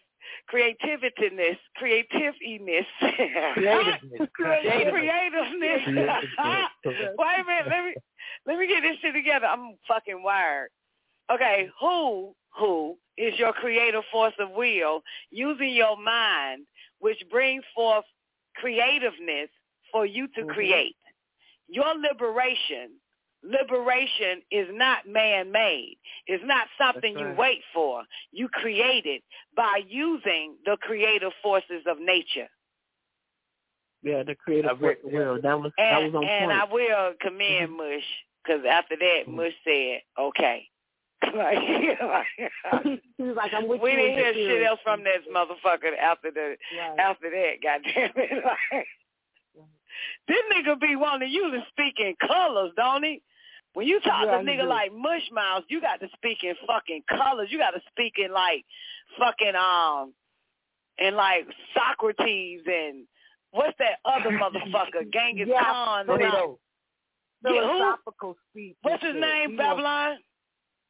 creativeness. 0.48 1.56
Creativeness. 1.76 2.86
Creativeness. 3.00 4.28
Creativeness. 5.84 5.84
Wait 6.84 7.40
a 7.40 7.44
minute, 7.44 7.66
let 7.68 7.84
me 7.84 7.94
let 8.46 8.58
me 8.58 8.66
get 8.68 8.82
this 8.82 8.96
shit 9.00 9.14
together. 9.14 9.46
I'm 9.46 9.76
fucking 9.86 10.22
wired. 10.22 10.70
Okay, 11.32 11.68
who 11.80 12.34
who 12.58 12.96
is 13.16 13.38
your 13.38 13.52
creative 13.52 14.02
force 14.10 14.34
of 14.40 14.50
will 14.50 15.02
using 15.30 15.70
your 15.70 15.96
mind 15.96 16.66
which 16.98 17.22
brings 17.30 17.64
forth 17.74 18.04
creativeness 18.56 19.48
for 19.90 20.04
you 20.06 20.28
to 20.28 20.42
Mhm. 20.42 20.50
create. 20.54 20.96
Your 21.70 21.94
liberation, 21.94 22.90
liberation 23.42 24.42
is 24.50 24.66
not 24.72 25.06
man-made. 25.06 25.96
It's 26.26 26.42
not 26.44 26.66
something 26.78 27.14
That's 27.14 27.26
you 27.26 27.34
wait 27.38 27.60
for. 27.72 28.02
You 28.32 28.48
create 28.48 29.06
it 29.06 29.22
by 29.56 29.80
using 29.88 30.56
the 30.64 30.76
creative 30.80 31.32
forces 31.42 31.82
of 31.86 31.98
nature. 32.00 32.48
yeah, 34.02 34.22
the 34.22 34.34
creative 34.34 34.70
I 34.70 34.74
read- 34.74 35.00
force 35.02 35.12
will. 35.12 35.40
That 35.42 35.60
was 35.60 35.72
that 35.76 36.02
And, 36.02 36.12
was 36.12 36.14
on 36.22 36.28
and 36.28 36.52
I 36.52 36.64
will 36.64 37.14
commend 37.20 37.72
Mush 37.76 38.08
because 38.42 38.64
after 38.64 38.96
that, 38.96 39.24
Mhm. 39.26 39.34
Mush 39.34 39.52
said, 39.64 40.02
okay. 40.18 40.66
like, 41.34 41.58
he 41.58 43.22
was 43.22 43.36
like, 43.36 43.52
I'm 43.52 43.68
with 43.68 43.82
we 43.82 43.90
you. 43.90 43.96
didn't 43.98 44.14
hear 44.16 44.32
shit 44.34 44.66
else 44.66 44.80
from 44.82 45.04
this 45.04 45.20
motherfucker 45.30 45.94
after 45.98 46.30
the 46.30 46.56
Right. 46.78 46.98
after 46.98 47.28
that, 47.30 47.52
goddamn 47.62 48.12
it. 48.16 48.42
Like, 48.44 48.86
this 50.28 50.42
nigga 50.54 50.80
be 50.80 50.96
wanting 50.96 51.30
you 51.30 51.50
to 51.50 51.60
speak 51.70 51.94
in 51.98 52.14
colors, 52.26 52.72
don't 52.76 53.02
he? 53.04 53.22
When 53.74 53.86
you 53.86 54.00
talk 54.00 54.24
Yeah, 54.26 54.38
to 54.38 54.44
nigga 54.44 54.66
like 54.68 54.92
Mush 54.92 55.28
Mouth, 55.32 55.64
you 55.68 55.80
got 55.80 56.00
to 56.00 56.08
speak 56.16 56.38
in 56.42 56.54
fucking 56.66 57.02
colors. 57.08 57.48
You 57.50 57.58
got 57.58 57.70
to 57.70 57.80
speak 57.90 58.14
in 58.18 58.32
like 58.32 58.64
fucking 59.18 59.54
um, 59.54 60.12
and 60.98 61.16
like 61.16 61.46
Socrates 61.74 62.62
and 62.66 63.06
what's 63.52 63.76
that 63.78 63.98
other 64.04 64.30
motherfucker, 64.42 65.10
Genghis 65.12 65.48
Yeah, 65.48 65.62
Khan? 65.62 66.06
Plato. 66.06 66.58
Yeah, 67.44 67.66
who? 67.66 68.34
Speech. 68.50 68.76
What's 68.82 69.02
his 69.02 69.14
name, 69.14 69.56
Babylon? 69.56 70.18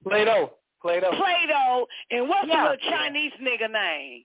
Plato. 0.02 0.52
Plato. 0.82 1.10
Plato. 1.12 1.86
And 2.10 2.28
what's 2.28 2.48
Yeah. 2.48 2.64
the 2.64 2.70
little 2.70 2.90
Chinese 2.90 3.32
nigga 3.40 3.70
name? 3.70 4.24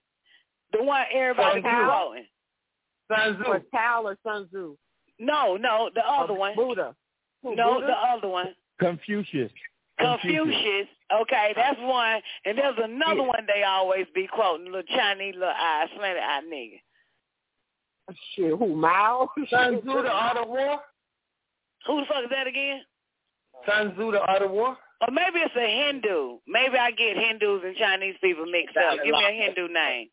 The 0.72 0.82
one 0.82 1.04
everybody 1.12 1.60
be 1.60 1.68
Sun 3.10 3.34
Tzu. 3.36 3.38
was, 3.38 3.46
or 3.48 3.58
Tzu. 3.60 3.68
Tao 3.74 4.02
or 4.04 4.16
Sun 4.24 4.48
Tzu. 4.48 4.76
No, 5.18 5.56
no, 5.56 5.90
the 5.94 6.00
other 6.06 6.34
Or 6.34 6.38
one. 6.38 6.54
Buddha. 6.56 6.94
Who, 7.42 7.54
No, 7.56 7.74
Buddha? 7.74 7.86
the 7.86 7.92
other 7.92 8.28
one. 8.28 8.54
Confucius. 8.80 9.50
Confucius. 9.98 10.88
Okay, 11.22 11.52
that's 11.56 11.78
one. 11.80 12.20
And 12.44 12.58
there's 12.58 12.76
another 12.82 13.22
one 13.22 13.46
they 13.46 13.62
always 13.62 14.06
be 14.14 14.26
quoting, 14.26 14.66
little 14.66 14.82
Chinese 14.82 15.34
little 15.34 15.48
eye, 15.56 15.86
slanted 15.96 16.22
eye 16.22 16.40
nigga. 16.52 16.80
Shit, 18.34 18.56
who, 18.58 18.76
Mao? 18.76 19.30
Sun 19.50 19.80
Tzu, 19.80 20.02
the 20.02 20.10
art 20.10 20.36
of 20.36 20.48
war. 20.48 20.80
Who 21.86 22.00
the 22.00 22.06
fuck 22.06 22.24
is 22.24 22.30
that 22.30 22.46
again? 22.46 22.82
Sun 23.66 23.94
Tzu, 23.94 24.12
the 24.12 24.20
art 24.20 24.42
of 24.42 24.50
war. 24.50 24.76
Or 25.00 25.10
maybe 25.10 25.40
it's 25.40 25.54
a 25.56 25.86
Hindu. 25.86 26.38
Maybe 26.46 26.76
I 26.78 26.90
get 26.90 27.16
Hindus 27.16 27.62
and 27.64 27.76
Chinese 27.76 28.14
people 28.22 28.46
mixed 28.46 28.76
up. 28.76 28.98
Give 29.04 29.12
me 29.14 29.24
a 29.24 29.32
Hindu 29.44 29.68
name. 29.72 30.08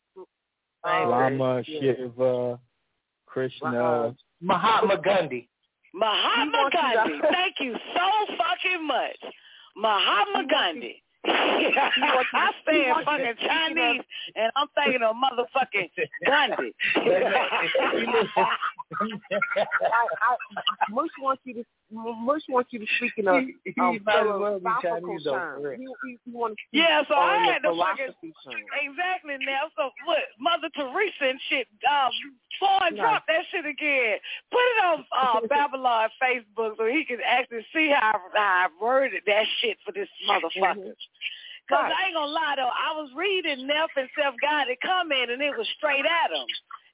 Rama, 0.84 1.62
yeah. 1.66 1.92
Shiva, 1.96 2.58
Krishna. 3.34 4.14
Mahatma 4.40 4.96
Gandhi. 5.02 5.48
Mahatma 5.92 6.44
He 6.44 6.50
wants 6.56 6.74
you 6.74 6.80
to- 6.80 6.94
Gandhi. 6.94 7.18
Thank 7.32 7.54
you 7.58 7.74
so 7.94 8.06
fucking 8.38 8.86
much. 8.86 9.18
Mahatma 9.76 10.44
Gandhi. 10.48 11.02
wants 11.26 11.90
I 12.34 12.52
he 12.54 12.62
stand 12.62 12.90
wants 12.90 13.04
fucking 13.06 13.34
Chinese 13.40 14.02
and 14.36 14.52
I'm 14.54 14.68
thinking 14.76 15.02
of 15.02 15.16
motherfucking 15.16 15.90
Gandhi. 16.24 16.72
I, 16.94 16.98
I, 20.22 20.36
Mush 20.90 21.08
wants 21.20 21.42
you 21.44 21.54
to 21.54 21.64
Mush 21.94 22.42
wants 22.48 22.72
you 22.72 22.80
to 22.80 22.86
speak 22.98 23.12
in 23.18 23.28
a 23.28 23.40
He- 23.40 23.54
he 23.64 23.80
um, 23.80 24.00
might 24.04 24.20
as 24.20 24.26
well 24.26 24.58
be 24.58 24.64
philosophical 24.82 25.18
term. 25.20 25.62
to 25.62 25.94
speak 26.02 26.20
Yeah, 26.72 27.02
so 27.06 27.14
I 27.14 27.36
on 27.36 27.44
had 27.44 27.62
the 27.62 27.70
to 27.70 27.76
fucking. 27.78 28.14
Exactly 28.82 29.36
now. 29.46 29.70
So 29.76 29.90
what 30.04 30.18
Mother 30.38 30.68
Teresa 30.74 31.24
and 31.30 31.40
shit, 31.48 31.68
um 31.88 32.10
Foreign 32.60 32.94
Right. 32.94 32.96
drop 32.96 33.26
that 33.26 33.44
shit 33.50 33.66
again. 33.66 34.18
Put 34.50 34.60
it 34.60 34.84
on 34.84 35.06
uh 35.16 35.40
Babylon 35.48 36.08
Facebook 36.22 36.76
so 36.76 36.86
he 36.86 37.04
can 37.04 37.18
actually 37.26 37.66
see 37.72 37.88
how, 37.90 38.12
how 38.34 38.66
I 38.66 38.68
worded 38.80 39.22
that 39.26 39.46
shit 39.60 39.78
for 39.84 39.92
this 39.92 40.08
motherfucker. 40.28 40.94
Cause 41.68 41.80
Right. 41.80 41.92
I 41.96 42.06
ain't 42.06 42.14
gonna 42.14 42.30
lie 42.30 42.54
though, 42.56 42.68
I 42.68 42.92
was 43.00 43.10
reading 43.14 43.66
Neff 43.66 43.90
and 43.96 44.08
Self 44.20 44.34
Guided 44.42 44.78
comment 44.82 45.30
and 45.30 45.40
it 45.42 45.56
was 45.56 45.66
straight 45.78 46.04
at 46.04 46.30
him. 46.30 46.46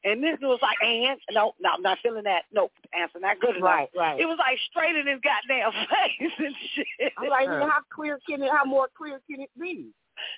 And 0.02 0.22
this 0.24 0.38
dude 0.40 0.48
was 0.48 0.60
like, 0.62 0.78
and 0.82 1.18
no, 1.32 1.52
no, 1.60 1.70
I'm 1.76 1.82
not 1.82 1.98
feeling 2.02 2.24
that. 2.24 2.44
Nope, 2.52 2.72
answer 2.98 3.20
not 3.20 3.38
good 3.40 3.56
enough. 3.56 3.64
Right, 3.68 3.88
right. 3.96 4.20
It 4.20 4.24
was 4.24 4.38
like 4.38 4.58
straight 4.70 4.96
in 4.96 5.06
his 5.06 5.20
goddamn 5.20 5.72
face 5.90 6.32
and 6.38 6.54
shit. 6.74 7.12
I'm 7.18 7.28
like, 7.28 7.48
how 7.48 7.80
clear 7.94 8.18
can 8.26 8.42
it? 8.42 8.50
How 8.50 8.64
more 8.64 8.88
clear 8.96 9.20
can 9.30 9.40
it 9.42 9.50
be? 9.60 9.88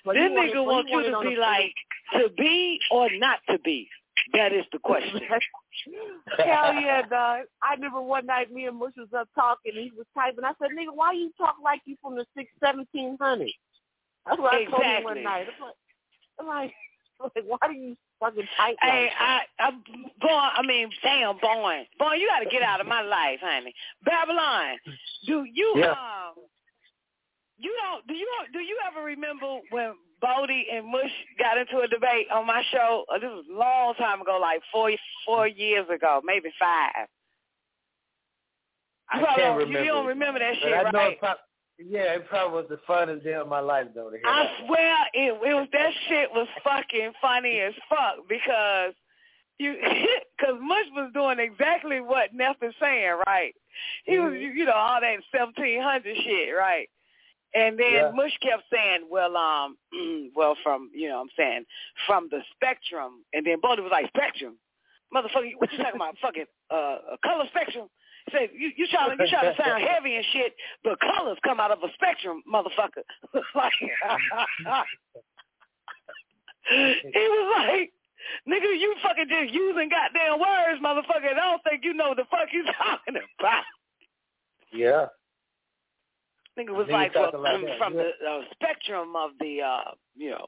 But 0.05 0.13
this 0.15 0.29
he 0.29 0.35
wanted- 0.35 0.51
nigga 0.53 0.65
but 0.65 0.85
he 0.87 0.93
wants 0.95 1.07
you 1.07 1.11
to 1.11 1.29
be 1.29 1.35
the- 1.35 1.41
like 1.41 1.73
to 2.13 2.29
be 2.37 2.79
or 2.91 3.07
not 3.17 3.39
to 3.49 3.57
be. 3.59 3.87
That 4.33 4.53
is 4.53 4.65
the 4.71 4.79
question. 4.79 5.19
Hell 6.37 6.73
yeah, 6.75 7.01
dog. 7.01 7.45
I 7.61 7.73
remember 7.75 8.01
one 8.01 8.25
night 8.25 8.51
me 8.51 8.67
and 8.67 8.77
Mush 8.77 8.93
was 8.97 9.09
up 9.17 9.27
talking 9.35 9.73
and 9.75 9.83
he 9.83 9.91
was 9.95 10.05
typing. 10.13 10.43
I 10.45 10.53
said, 10.59 10.69
nigga, 10.71 10.93
why 10.93 11.13
you 11.13 11.31
talk 11.37 11.55
like 11.63 11.81
you 11.85 11.95
from 12.01 12.15
the 12.15 12.25
six 12.35 12.49
seventeen 12.63 13.17
hundred? 13.19 13.51
That's 14.25 14.39
what 14.39 14.53
I 14.53 14.65
told 14.65 14.83
him 14.83 15.03
one 15.03 15.23
night. 15.23 15.47
I'm 15.59 15.65
like, 15.65 15.75
I'm 16.39 16.47
like, 16.47 16.73
I'm 17.19 17.29
like, 17.35 17.45
why 17.61 17.67
do 17.67 17.73
you 17.73 17.97
fucking 18.23 18.47
type 18.57 18.75
Hey, 18.81 19.09
like? 19.19 19.19
I, 19.19 19.41
I, 19.59 19.71
Boy, 20.21 20.29
I 20.29 20.61
mean, 20.65 20.89
damn, 21.03 21.37
Boy, 21.39 21.87
Boy, 21.99 22.13
you 22.15 22.27
got 22.27 22.39
to 22.39 22.49
get 22.49 22.61
out 22.61 22.81
of 22.81 22.87
my 22.87 23.01
life, 23.01 23.39
honey. 23.41 23.73
Babylon, 24.05 24.77
do 25.27 25.45
you 25.51 25.73
Yeah. 25.77 25.91
um, 25.91 26.33
you 27.57 27.73
don't 27.81 28.05
do 28.07 28.13
you 28.13 28.27
do 28.51 28.59
you 28.59 28.77
ever 28.89 29.05
remember 29.05 29.59
when 29.69 29.93
Bodie 30.21 30.67
and 30.73 30.89
Mush 30.91 31.11
got 31.37 31.57
into 31.57 31.79
a 31.79 31.87
debate 31.87 32.27
on 32.33 32.45
my 32.47 32.63
show? 32.71 33.05
Uh, 33.13 33.19
this 33.19 33.29
was 33.29 33.45
a 33.53 33.57
long 33.57 33.93
time 33.95 34.21
ago, 34.21 34.37
like 34.41 34.61
four 34.71 34.91
four 35.25 35.47
years 35.47 35.85
ago, 35.93 36.21
maybe 36.25 36.49
five. 36.59 37.07
I 39.11 39.19
You 39.19 39.25
can't 39.25 39.37
don't- 39.37 39.59
you 39.59 39.65
remember. 39.67 39.85
don't 39.87 40.05
remember 40.07 40.39
that 40.39 40.55
shit, 40.61 40.73
I 40.73 40.89
know 40.89 40.97
right? 40.97 41.19
Yeah, 41.87 42.13
it 42.15 42.27
probably 42.27 42.61
was 42.61 42.65
the 42.69 42.79
funnest 42.87 43.23
day 43.23 43.33
of 43.33 43.47
my 43.47 43.59
life, 43.59 43.87
though. 43.95 44.09
To 44.09 44.17
hear 44.17 44.25
I 44.25 44.43
that. 44.43 44.65
swear 44.65 44.95
it, 45.13 45.33
it 45.33 45.53
was 45.55 45.67
that 45.73 45.91
shit 46.07 46.29
was 46.33 46.47
fucking 46.63 47.11
funny 47.21 47.59
as 47.59 47.73
fuck 47.89 48.27
because 48.29 48.93
you 49.59 49.75
because 50.37 50.55
Mush 50.61 50.85
was 50.93 51.11
doing 51.13 51.39
exactly 51.39 52.01
what 52.01 52.33
Neff 52.33 52.57
is 52.61 52.73
saying, 52.79 53.17
right? 53.27 53.53
He 54.05 54.19
was 54.19 54.33
you, 54.33 54.49
you 54.49 54.65
know 54.65 54.73
all 54.73 55.01
that 55.01 55.17
seventeen 55.35 55.81
hundred 55.81 56.15
shit, 56.17 56.55
right? 56.55 56.87
And 57.55 57.77
then 57.77 57.93
Yeah. 57.93 58.11
Mush 58.15 58.35
kept 58.41 58.63
saying, 58.71 59.07
"Well, 59.09 59.35
um, 59.37 59.77
well, 60.35 60.55
from 60.63 60.89
you 60.93 61.09
know, 61.09 61.15
what 61.17 61.21
I'm 61.23 61.29
saying 61.37 61.65
from 62.07 62.27
the 62.31 62.39
spectrum." 62.55 63.23
And 63.33 63.45
then 63.45 63.59
Bodie 63.61 63.81
was 63.83 63.91
like, 63.91 64.07
"Spectrum, 64.07 64.57
motherfucker, 65.13 65.51
what 65.57 65.71
you 65.71 65.77
talking 65.77 65.95
about? 65.95 66.17
Fucking 66.21 66.45
uh, 66.71 66.97
a 67.13 67.17
color 67.23 67.45
spectrum." 67.49 67.87
Said, 68.31 68.49
"You 68.53 68.71
you 68.75 68.87
trying 68.87 69.17
to 69.17 69.23
you 69.23 69.29
trying 69.29 69.53
to 69.55 69.61
sound 69.61 69.83
heavy 69.83 70.15
and 70.15 70.25
shit, 70.33 70.55
but 70.83 70.99
colors 70.99 71.37
come 71.43 71.59
out 71.59 71.71
of 71.71 71.79
a 71.83 71.91
spectrum, 71.93 72.41
motherfucker." 72.51 73.03
like, 73.55 73.73
he 76.69 77.25
was 77.27 77.53
like, 77.57 77.91
"Nigga, 78.47 78.79
you 78.79 78.95
fucking 79.01 79.27
just 79.29 79.53
using 79.53 79.89
goddamn 79.89 80.39
words, 80.39 80.81
motherfucker. 80.81 81.29
and 81.31 81.39
I 81.39 81.51
don't 81.51 81.63
think 81.63 81.83
you 81.83 81.93
know 81.93 82.09
what 82.09 82.17
the 82.17 82.25
fuck 82.31 82.49
you 82.51 82.63
talking 82.63 83.21
about." 83.39 83.63
Yeah. 84.71 85.07
Nigga 86.57 86.69
was 86.69 86.87
Nigga 86.87 86.91
like, 86.91 87.15
well, 87.15 87.31
like 87.41 87.61
that, 87.61 87.77
from 87.77 87.95
yeah. 87.95 88.03
the 88.21 88.29
uh, 88.29 88.41
spectrum 88.53 89.15
of 89.15 89.31
the, 89.39 89.61
uh, 89.61 89.91
you 90.15 90.29
know, 90.29 90.45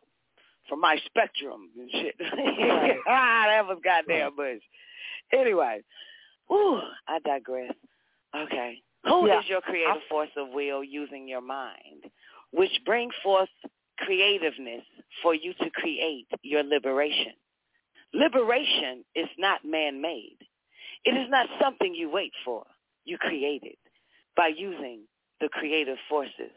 from 0.70 0.80
my 0.82 0.98
spectrum 1.06 1.70
and 1.78 1.90
shit. 1.92 2.16
ah, 3.08 3.46
that 3.48 3.66
was 3.68 3.80
goddamn 3.84 4.36
bush. 4.36 4.62
Anyway, 5.34 5.82
whew, 6.48 6.82
I 7.08 7.20
digress. 7.20 7.74
Okay. 8.36 8.82
Who 9.06 9.26
is 9.28 9.32
Yeah. 9.32 9.42
your 9.48 9.62
creative 9.62 10.02
force 10.10 10.30
of 10.36 10.50
will 10.50 10.84
using 10.84 11.28
your 11.28 11.42
mind, 11.42 12.10
which 12.52 12.84
bring 12.86 13.12
forth 13.24 13.50
creativeness 13.98 14.84
for 15.22 15.34
you 15.34 15.54
to 15.54 15.70
create 15.70 16.28
your 16.42 16.64
liberation? 16.64 17.34
Liberation 18.14 19.06
is 19.14 19.28
not 19.38 19.64
man-made. 19.64 20.38
It 21.04 21.16
is 21.16 21.30
not 21.30 21.48
something 21.62 21.94
you 21.94 22.10
wait 22.10 22.34
for. 22.44 22.66
You 23.04 23.18
create 23.18 23.64
it 23.64 23.78
by 24.36 24.48
using 24.48 25.02
the 25.40 25.50
creative 25.50 25.98
forces 26.10 26.52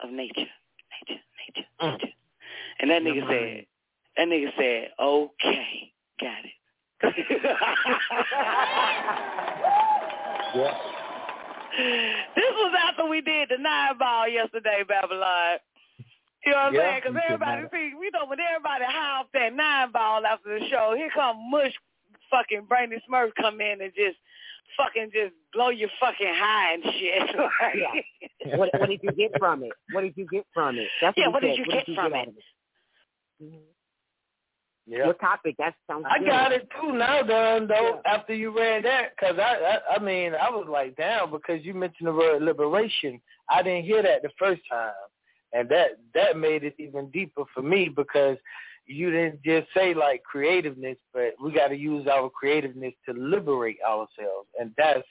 of 0.00 0.10
nature, 0.10 0.48
nature, 1.08 1.22
nature, 1.46 1.68
Mm. 1.80 1.92
nature. 1.92 2.12
And 2.80 2.90
that 2.90 3.02
nigga 3.02 3.26
said, 3.28 3.66
that 4.16 4.28
nigga 4.28 4.56
said, 4.56 4.92
okay, 4.98 5.92
got 6.20 6.44
it. 6.44 6.52
Yeah. 10.54 10.76
This 12.36 12.52
was 12.60 12.74
after 12.88 13.06
we 13.08 13.22
did 13.22 13.48
the 13.48 13.56
nine 13.56 13.96
ball 13.98 14.28
yesterday, 14.28 14.82
Babylon. 14.86 15.58
You 16.44 16.52
know 16.52 16.58
what 16.58 16.66
I'm 16.66 16.74
Yeah, 16.74 16.80
saying? 16.80 17.00
Because 17.00 17.14
we 17.14 17.20
did 17.20 17.24
everybody, 17.32 17.62
see, 17.72 17.94
we 17.98 18.10
know 18.12 18.26
when 18.26 18.38
everybody 18.40 18.84
high 18.84 19.20
off 19.20 19.28
that 19.32 19.54
nine 19.54 19.90
ball 19.92 20.26
after 20.26 20.58
the 20.58 20.66
show, 20.68 20.92
here 20.94 21.08
come 21.14 21.50
Mush 21.50 21.72
fucking 22.30 22.66
Brandy 22.68 22.96
Smurf 23.08 23.30
come 23.40 23.60
in 23.62 23.80
and 23.80 23.92
just 23.96 24.18
fucking 24.76 25.10
just 25.14 25.32
blow 25.54 25.70
your 25.70 25.88
fucking 25.98 26.34
high 26.36 26.74
and 26.74 26.84
shit. 26.84 27.30
Yeah. 27.74 28.56
what, 28.56 28.68
what 28.78 28.90
did 28.90 29.00
you 29.02 29.12
get 29.12 29.30
from 29.38 29.62
it? 29.62 29.72
What 29.92 30.02
did 30.02 30.12
you 30.16 30.26
get 30.30 30.44
from 30.52 30.76
it? 30.78 30.88
That's 31.00 31.16
Yeah, 31.16 31.28
what, 31.28 31.34
what 31.34 31.42
he 31.44 31.56
did 31.56 31.58
you 31.58 31.64
what 31.66 31.86
get 31.86 31.94
from 31.94 32.12
out 32.12 32.26
it? 32.26 32.28
of 32.28 32.34
it? 32.36 32.44
Mhm. 33.42 33.71
Yeah. 34.86 35.06
What 35.06 35.20
topic? 35.20 35.54
That 35.58 35.74
sounds 35.88 36.04
I 36.10 36.18
good. 36.18 36.28
got 36.28 36.52
it 36.52 36.68
too 36.80 36.92
now, 36.92 37.22
done 37.22 37.68
though. 37.68 38.00
Yeah. 38.04 38.12
After 38.12 38.34
you 38.34 38.56
read 38.56 38.84
that, 38.84 39.10
because 39.16 39.38
I, 39.38 39.78
I, 39.78 39.94
I 39.96 39.98
mean, 40.00 40.32
I 40.34 40.50
was 40.50 40.66
like, 40.68 40.96
damn, 40.96 41.30
because 41.30 41.64
you 41.64 41.72
mentioned 41.74 42.08
the 42.08 42.12
word 42.12 42.42
liberation. 42.42 43.20
I 43.48 43.62
didn't 43.62 43.84
hear 43.84 44.02
that 44.02 44.22
the 44.22 44.30
first 44.38 44.62
time, 44.70 44.92
and 45.52 45.68
that 45.68 45.98
that 46.14 46.36
made 46.36 46.64
it 46.64 46.74
even 46.78 47.10
deeper 47.10 47.44
for 47.54 47.62
me 47.62 47.90
because 47.94 48.36
you 48.86 49.10
didn't 49.10 49.42
just 49.44 49.68
say 49.74 49.94
like 49.94 50.24
creativeness, 50.24 50.96
but 51.14 51.34
we 51.42 51.52
got 51.52 51.68
to 51.68 51.76
use 51.76 52.08
our 52.08 52.28
creativeness 52.28 52.94
to 53.06 53.14
liberate 53.14 53.78
ourselves, 53.86 54.48
and 54.58 54.72
that's 54.76 55.06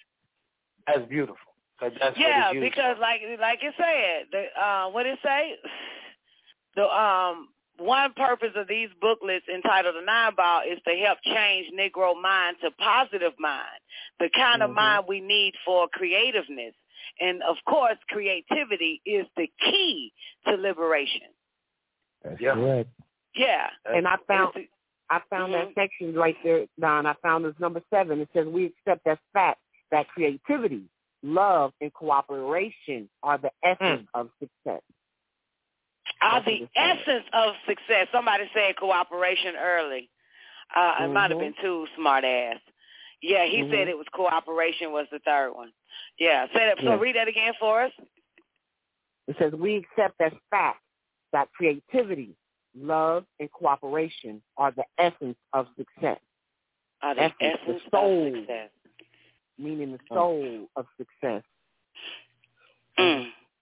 that's 0.86 1.08
beautiful. 1.08 1.38
'cause 1.80 1.94
that's 2.00 2.18
yeah, 2.18 2.52
what 2.52 2.60
because 2.60 2.98
like 3.00 3.22
like 3.40 3.60
it 3.64 3.74
said, 3.78 4.28
the 4.32 4.62
uh 4.62 4.90
what 4.90 5.04
did 5.04 5.14
it 5.14 5.20
say? 5.24 5.56
The 6.74 6.84
um 6.84 7.50
one 7.82 8.14
purpose 8.14 8.52
of 8.56 8.68
these 8.68 8.90
booklets 9.02 9.46
entitled 9.54 9.96
The 9.96 10.06
Nine 10.06 10.36
Ball 10.36 10.62
is 10.70 10.80
to 10.88 10.96
help 10.96 11.20
change 11.24 11.68
Negro 11.74 12.20
mind 12.22 12.58
to 12.64 12.72
positive 12.72 13.34
mind, 13.40 13.80
the 14.20 14.30
kind 14.30 14.62
of 14.62 14.70
Mhm. 14.72 14.76
mind 14.76 15.08
we 15.08 15.20
need 15.22 15.56
for 15.66 15.88
creativeness. 15.90 16.76
And 17.20 17.42
of 17.44 17.58
course, 17.66 17.98
creativity 18.10 19.02
is 19.06 19.28
the 19.36 19.48
key 19.60 20.14
to 20.46 20.56
liberation. 20.56 21.34
That's 22.22 22.40
Yeah. 22.40 22.54
correct. 22.54 22.90
Yeah. 23.34 23.72
And 23.86 24.08
I 24.08 24.18
found 24.28 24.56
It's 24.56 24.72
I 25.10 25.20
found 25.30 25.54
Mhm. 25.54 25.66
that 25.66 25.74
section 25.76 26.14
right 26.14 26.42
there, 26.42 26.68
Don. 26.80 27.06
I 27.06 27.14
found 27.16 27.44
this 27.44 27.60
number 27.60 27.82
seven. 27.90 28.22
It 28.22 28.32
says 28.32 28.48
we 28.48 28.68
accept 28.68 29.06
as 29.08 29.20
fact 29.34 29.62
that 29.90 30.08
creativity, 30.08 30.88
love, 31.22 31.74
and 31.82 31.94
cooperation 31.94 33.10
are 33.22 33.38
the 33.38 33.52
essence 33.62 34.08
of 34.14 34.32
success. 34.40 34.82
Are 36.22 36.42
the 36.44 36.60
said. 36.60 36.70
essence 36.76 37.26
of 37.34 37.56
success. 37.68 38.08
Somebody 38.12 38.50
said 38.54 38.76
cooperation 38.78 39.56
early. 39.56 40.10
Uh, 40.76 40.96
It 41.04 41.08
might 41.10 41.32
have 41.32 41.38
Mhm. 41.40 41.56
been 41.56 41.56
too 41.62 41.88
smart 41.96 42.24
ass. 42.24 42.60
Yeah, 43.22 43.46
he 43.46 43.62
said 43.70 43.88
Mhm. 43.88 43.90
it 43.90 43.98
was 43.98 44.08
cooperation 44.10 44.92
was 44.92 45.08
the 45.10 45.20
third 45.20 45.52
one. 45.52 45.74
Yeah, 46.18 46.48
say 46.48 46.66
that. 46.66 46.78
So 46.80 46.84
Yeah. 46.92 47.00
read 47.00 47.16
that 47.16 47.28
again 47.28 47.54
for 47.56 47.82
us. 47.84 47.94
It 49.28 49.38
says 49.38 49.54
we 49.54 49.76
accept 49.76 50.20
as 50.22 50.34
fact 50.50 50.82
that 51.32 51.52
creativity, 51.54 52.36
love, 52.76 53.26
and 53.40 53.52
cooperation 53.52 54.42
are 54.58 54.72
the 54.72 54.86
essence 54.98 55.38
of 55.54 55.68
success, 55.76 56.20
Are 57.02 57.14
the 57.16 57.24
Essence, 57.24 57.62
the 57.66 57.80
soul. 57.90 58.28
of 58.28 58.36
success. 58.36 58.72
meaning 59.58 59.92
the 59.92 60.00
soul 60.08 60.70
of 60.76 60.88
success. 60.98 61.44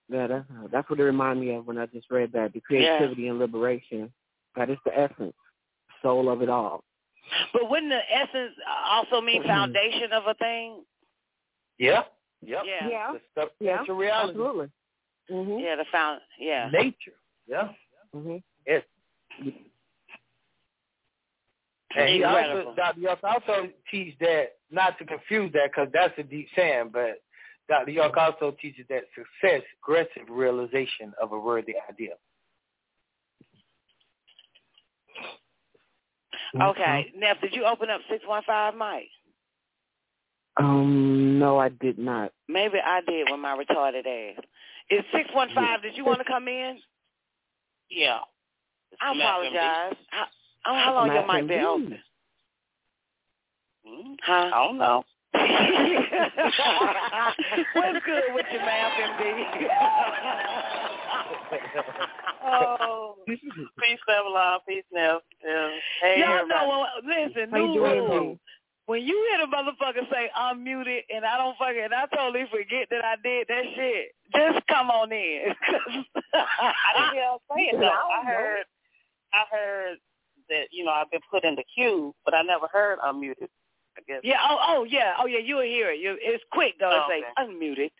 Yeah, 0.09 0.27
that's, 0.27 0.45
that's 0.71 0.89
what 0.89 0.99
it 0.99 1.03
reminded 1.03 1.45
me 1.45 1.53
of 1.55 1.67
when 1.67 1.77
I 1.77 1.85
just 1.85 2.09
read 2.09 2.31
that. 2.33 2.53
The 2.53 2.61
creativity 2.61 3.27
and 3.27 3.37
liberation. 3.39 4.11
That 4.55 4.69
is 4.69 4.77
the 4.83 4.97
essence, 4.97 5.35
soul 6.01 6.29
of 6.29 6.41
it 6.41 6.49
all. 6.49 6.83
But 7.53 7.69
wouldn't 7.69 7.91
the 7.91 8.01
essence 8.11 8.53
also 8.89 9.21
mean 9.21 9.43
Mhm. 9.43 9.47
foundation 9.47 10.11
of 10.13 10.25
a 10.27 10.33
thing? 10.33 10.83
yeah, 11.77 12.03
yep. 12.41 12.63
Yeah. 12.65 12.89
Yeah. 12.89 13.13
The 13.13 13.21
stuff 13.31 13.49
Yeah, 13.59 13.77
that's 13.77 13.89
reality. 13.89 14.29
absolutely. 14.31 14.71
Mhm. 15.29 15.61
Yeah, 15.61 15.75
the 15.75 15.85
found. 15.85 16.21
Yeah. 16.39 16.69
Nature. 16.71 17.13
Yeah. 17.47 17.73
Mhm. 18.15 18.43
Yes. 18.65 18.83
And 21.95 22.09
he 22.09 22.23
also, 22.23 22.73
Dr. 22.75 22.99
York 22.99 23.19
also 23.23 23.69
teach 23.89 24.17
that, 24.19 24.57
not 24.69 24.97
to 24.99 25.05
confuse 25.05 25.51
that 25.53 25.71
because 25.71 25.91
that's 25.91 26.17
a 26.17 26.23
deep 26.23 26.49
saying, 26.55 26.89
but 26.89 27.21
Dr. 27.69 27.91
York 27.91 28.17
also 28.17 28.55
teaches 28.61 28.85
that 28.89 29.03
success, 29.15 29.61
aggressive 29.81 30.27
realization 30.29 31.13
of 31.21 31.31
a 31.31 31.39
worthy 31.39 31.75
idea. 31.89 32.13
Okay. 36.59 37.13
Neff, 37.15 37.39
did 37.41 37.53
you 37.53 37.63
open 37.65 37.89
up 37.89 38.01
six 38.09 38.23
one 38.25 38.41
five, 38.45 38.73
Mike? 38.75 39.09
Um, 40.57 41.37
no, 41.39 41.59
I 41.59 41.69
did 41.69 41.99
not. 41.99 42.31
Maybe 42.47 42.77
I 42.83 43.01
did 43.07 43.27
with 43.29 43.39
my 43.39 43.55
retarded 43.55 44.05
ass. 44.05 44.43
Is 44.89 45.01
six 45.13 45.29
one 45.33 45.49
five? 45.53 45.81
Did 45.83 45.95
you 45.95 46.03
want 46.03 46.19
to 46.19 46.25
come 46.25 46.47
in? 46.47 46.79
Yeah. 47.91 48.19
I 48.99 49.13
Matt 49.13 49.21
MD. 49.21 49.29
apologize. 49.29 49.97
How, 50.09 50.25
how 50.63 50.93
long 50.95 51.07
your 51.07 51.27
Matt 51.27 51.41
mic 51.41 51.47
been 51.47 51.59
MD. 51.59 51.65
open? 51.65 51.99
Huh? 54.23 54.51
I 54.53 54.65
don't 54.65 54.77
know. 54.77 55.03
What's 57.73 57.99
good 58.05 58.23
with 58.33 58.45
your 58.51 58.61
ma'am, 58.65 58.91
MD? 59.19 59.23
oh, 62.45 63.15
peace, 63.27 63.39
Evelyn. 64.09 64.59
Peace, 64.67 64.83
Nev. 64.91 65.19
Yeah. 65.45 65.69
Hey, 66.01 66.19
Y'all 66.19 66.39
everybody. 66.39 66.49
know, 66.49 66.67
well, 66.67 66.87
listen, 67.05 67.49
How 67.51 67.57
you 67.57 67.67
new 67.67 67.83
rule. 67.83 68.39
When 68.87 69.03
you 69.03 69.23
hear 69.29 69.45
the 69.45 69.55
motherfucker 69.55 70.09
say 70.11 70.31
I'm 70.35 70.63
muted 70.63 71.03
and 71.13 71.23
I 71.23 71.37
don't 71.37 71.55
fucking, 71.59 71.79
and 71.83 71.93
I 71.93 72.07
totally 72.07 72.45
forget 72.49 72.87
that 72.89 73.05
I 73.05 73.15
did 73.23 73.47
that 73.47 73.63
shit, 73.75 74.15
just 74.35 74.65
come 74.65 74.89
on 74.89 75.11
in. 75.11 75.53
I 76.33 76.97
didn't 76.97 77.13
hear 77.13 77.23
her 77.23 77.37
say 77.55 77.63
it 77.65 77.79
though. 77.79 77.85
I 77.87 78.25
heard, 78.25 78.65
I 79.31 79.43
heard 79.51 79.97
that 80.49 80.69
you 80.71 80.83
know 80.85 80.91
I've 80.91 81.11
been 81.11 81.21
put 81.29 81.43
in 81.43 81.53
the 81.53 81.63
queue, 81.75 82.15
but 82.25 82.33
I 82.33 82.41
never 82.41 82.65
heard 82.73 82.97
unmuted. 83.05 83.49
I 83.99 84.01
guess. 84.07 84.21
yeah, 84.23 84.37
oh, 84.49 84.57
oh, 84.67 84.83
yeah, 84.85 85.13
oh, 85.19 85.25
yeah, 85.25 85.39
you'll 85.43 85.61
hear 85.61 85.91
it. 85.91 85.99
You, 85.99 86.15
it's 86.19 86.43
quick, 86.51 86.75
though. 86.79 86.89
Oh, 86.91 87.05
It 87.11 87.21
say 87.21 87.43
okay. 87.43 87.51
unmuted. 87.53 87.91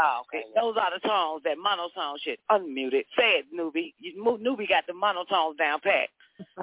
Oh, 0.00 0.22
okay. 0.22 0.44
Those 0.56 0.74
are 0.80 0.90
the 0.92 1.06
tones, 1.06 1.42
that 1.44 1.58
monotone 1.58 2.18
shit. 2.24 2.40
Unmuted. 2.50 3.04
Say 3.16 3.38
it, 3.40 3.46
newbie. 3.56 3.94
You, 4.00 4.22
Mo- 4.22 4.38
newbie 4.38 4.68
got 4.68 4.86
the 4.86 4.92
monotones 4.94 5.56
down 5.58 5.80
pat. 5.80 6.08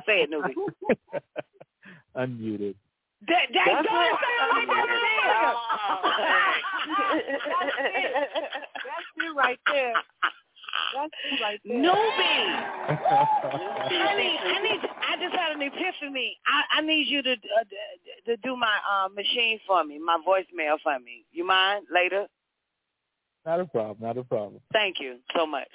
Say 0.05 0.23
it, 0.23 0.31
newbie. 0.31 0.55
Unmuted. 2.17 2.75
That, 3.27 3.47
that 3.53 3.65
That's 3.65 3.87
don't 3.87 4.05
it. 4.05 4.17
sound 4.19 4.67
like 4.67 4.67
that 4.67 4.87
That's 8.73 9.07
it 9.17 9.35
right 9.35 9.59
there. 9.71 9.93
That's 10.95 11.13
it 11.31 11.41
right 11.41 11.59
there. 11.65 11.77
Newbie. 11.77 12.45
Honey, 13.89 14.39
I 14.43 14.61
need. 14.61 14.79
I 14.83 15.15
just 15.21 15.35
had 15.35 15.51
an 15.55 15.61
epiphany. 15.61 16.37
I, 16.47 16.79
I 16.79 16.81
need 16.81 17.07
you 17.07 17.21
to 17.23 17.31
uh, 17.31 17.63
to 18.25 18.37
do 18.37 18.55
my 18.55 18.77
uh, 18.89 19.09
machine 19.09 19.59
for 19.67 19.83
me, 19.83 19.99
my 19.99 20.17
voicemail 20.27 20.77
for 20.83 20.97
me. 20.99 21.25
You 21.31 21.45
mind 21.45 21.85
later? 21.93 22.25
not 23.45 23.59
a 23.61 23.65
problem. 23.65 23.97
Not 24.01 24.17
a 24.17 24.23
problem. 24.23 24.61
Thank 24.73 24.99
you 24.99 25.17
so 25.35 25.45
much. 25.45 25.67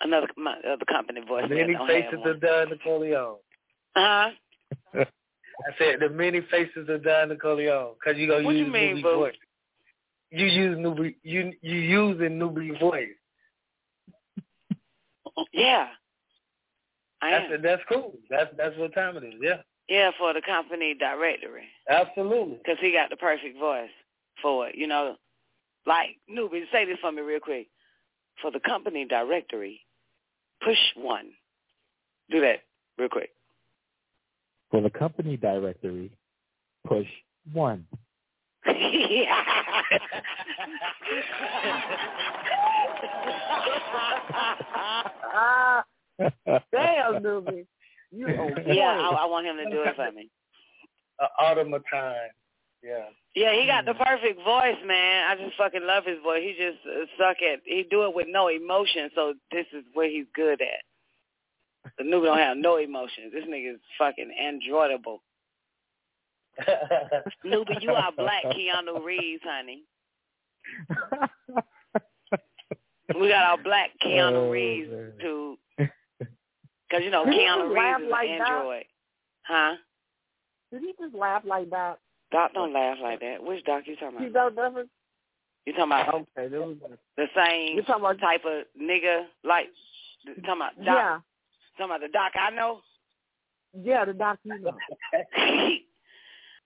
Another 0.00 0.28
my 0.36 0.54
other 0.72 0.84
company 0.84 1.20
voicemail. 1.28 1.48
The 1.48 1.54
many 1.56 1.72
don't 1.74 1.88
have 1.88 2.04
faces 2.04 2.18
one. 2.20 2.28
of 2.30 2.40
Don 2.40 2.68
Nicoleone. 2.68 3.36
Huh? 3.96 4.30
I 4.94 5.70
said 5.78 6.00
the 6.00 6.08
many 6.10 6.40
faces 6.50 6.88
of 6.88 7.02
Don 7.02 7.30
Nicoleone 7.30 7.94
because 7.94 8.18
you 8.18 8.28
gonna 8.28 8.44
What 8.44 8.54
you 8.54 8.64
use 8.64 8.72
mean, 8.72 8.96
newbie 8.98 9.02
voice. 9.02 9.34
You 10.30 10.46
use 10.46 10.76
newbie. 10.78 11.14
You 11.22 11.52
you 11.62 11.74
using 11.78 12.38
newbie 12.38 12.78
voice. 12.80 13.08
Yeah. 15.52 15.88
I 17.22 17.30
That's 17.30 17.52
am. 17.54 17.62
that's 17.62 17.82
cool. 17.90 18.14
That's 18.30 18.50
that's 18.56 18.76
what 18.76 18.94
time 18.94 19.16
it 19.16 19.24
is. 19.24 19.34
Yeah, 19.40 19.58
Yeah, 19.88 20.10
for 20.18 20.32
the 20.32 20.42
company 20.42 20.94
directory. 20.94 21.64
absolutely. 21.88 22.56
because 22.58 22.78
he 22.80 22.92
got 22.92 23.10
the 23.10 23.16
perfect 23.16 23.58
voice 23.58 23.90
for 24.42 24.68
it. 24.68 24.74
You 24.76 24.86
know, 24.86 25.16
like 25.86 26.16
newbie, 26.30 26.62
say 26.72 26.84
this 26.84 26.98
for 27.00 27.12
me 27.12 27.22
real 27.22 27.40
quick. 27.40 27.68
For 28.42 28.50
the 28.52 28.60
company 28.60 29.04
directory, 29.04 29.80
push 30.64 30.78
one. 30.96 31.30
Do 32.30 32.40
that 32.40 32.60
real 32.98 33.08
quick. 33.08 33.30
For 34.70 34.80
the 34.80 34.90
company 34.90 35.36
directory, 35.36 36.12
push 36.86 37.06
one. 37.52 37.84
Damn, 46.72 47.22
newbie. 47.22 47.66
You 48.10 48.26
yeah, 48.66 48.98
I, 48.98 49.18
I 49.20 49.26
want 49.26 49.46
him 49.46 49.56
to 49.56 49.70
do 49.70 49.82
it 49.82 49.94
for 49.96 50.10
me. 50.12 50.30
Uh, 51.20 51.26
automaton. 51.42 52.30
Yeah. 52.82 53.06
Yeah, 53.34 53.52
he 53.52 53.66
got 53.66 53.84
the 53.84 53.94
perfect 53.94 54.42
voice, 54.44 54.76
man. 54.86 55.28
I 55.28 55.36
just 55.36 55.56
fucking 55.56 55.84
love 55.84 56.04
his 56.04 56.18
voice. 56.22 56.42
He 56.42 56.52
just 56.58 56.78
uh, 56.86 57.06
suck 57.18 57.36
at. 57.42 57.60
He 57.64 57.86
do 57.88 58.04
it 58.04 58.14
with 58.14 58.26
no 58.28 58.48
emotion, 58.48 59.10
so 59.14 59.34
this 59.52 59.66
is 59.72 59.84
where 59.94 60.10
he's 60.10 60.26
good 60.34 60.60
at. 60.60 61.92
The 61.98 62.04
nigga 62.04 62.24
don't 62.24 62.38
have 62.38 62.56
no 62.56 62.76
emotions. 62.76 63.32
This 63.32 63.44
nigga 63.44 63.74
is 63.74 63.80
fucking 63.98 64.30
androidable. 64.40 65.18
Newbie, 67.44 67.80
you 67.82 67.90
are 67.92 68.12
black 68.12 68.44
Keanu 68.44 69.04
Reeves, 69.04 69.42
honey. 69.44 69.82
We 73.18 73.28
got 73.28 73.44
our 73.44 73.58
black 73.58 73.90
Keanu 74.04 74.48
Oh, 74.48 74.50
Reeves 74.50 74.90
man. 74.90 75.12
too, 75.20 75.56
because 75.78 77.02
you 77.04 77.10
know 77.10 77.24
Did 77.24 77.34
he 77.34 77.40
Keanu 77.40 77.68
just 77.68 77.74
Reeves 77.74 78.02
is 78.04 78.10
like 78.10 78.28
an 78.28 78.38
that? 78.38 78.48
android, 78.50 78.84
huh? 79.42 79.74
Did 80.72 80.82
he 80.82 80.92
just 81.00 81.14
laugh 81.14 81.42
like 81.46 81.70
that? 81.70 81.98
Doc, 82.30 82.52
don't 82.52 82.74
laugh 82.74 82.98
like 83.02 83.20
that. 83.20 83.42
Which 83.42 83.64
Doc 83.64 83.84
you 83.86 83.96
talking 83.96 84.18
He 84.18 84.26
about? 84.26 84.54
don't 84.54 84.74
never. 84.74 84.86
You 85.66 85.72
talking 85.72 85.84
about 85.92 86.14
Okay, 86.14 86.48
there 86.48 86.60
was. 86.60 86.76
the 87.16 87.26
same 87.34 87.76
You 87.76 87.82
talking 87.82 88.02
about? 88.04 88.20
type 88.20 88.42
of 88.44 88.64
nigga 88.80 89.24
like? 89.44 89.68
You 90.24 90.34
talking 90.36 90.50
about 90.56 90.76
Doc? 90.76 90.84
Yeah, 90.86 91.18
Talking 91.78 91.84
about 91.94 92.00
the 92.02 92.08
Doc 92.08 92.32
I 92.36 92.50
know? 92.50 92.80
yeah, 93.82 94.04
the 94.04 94.12
doctor. 94.12 94.48
You 94.48 94.58
know. 94.64 94.76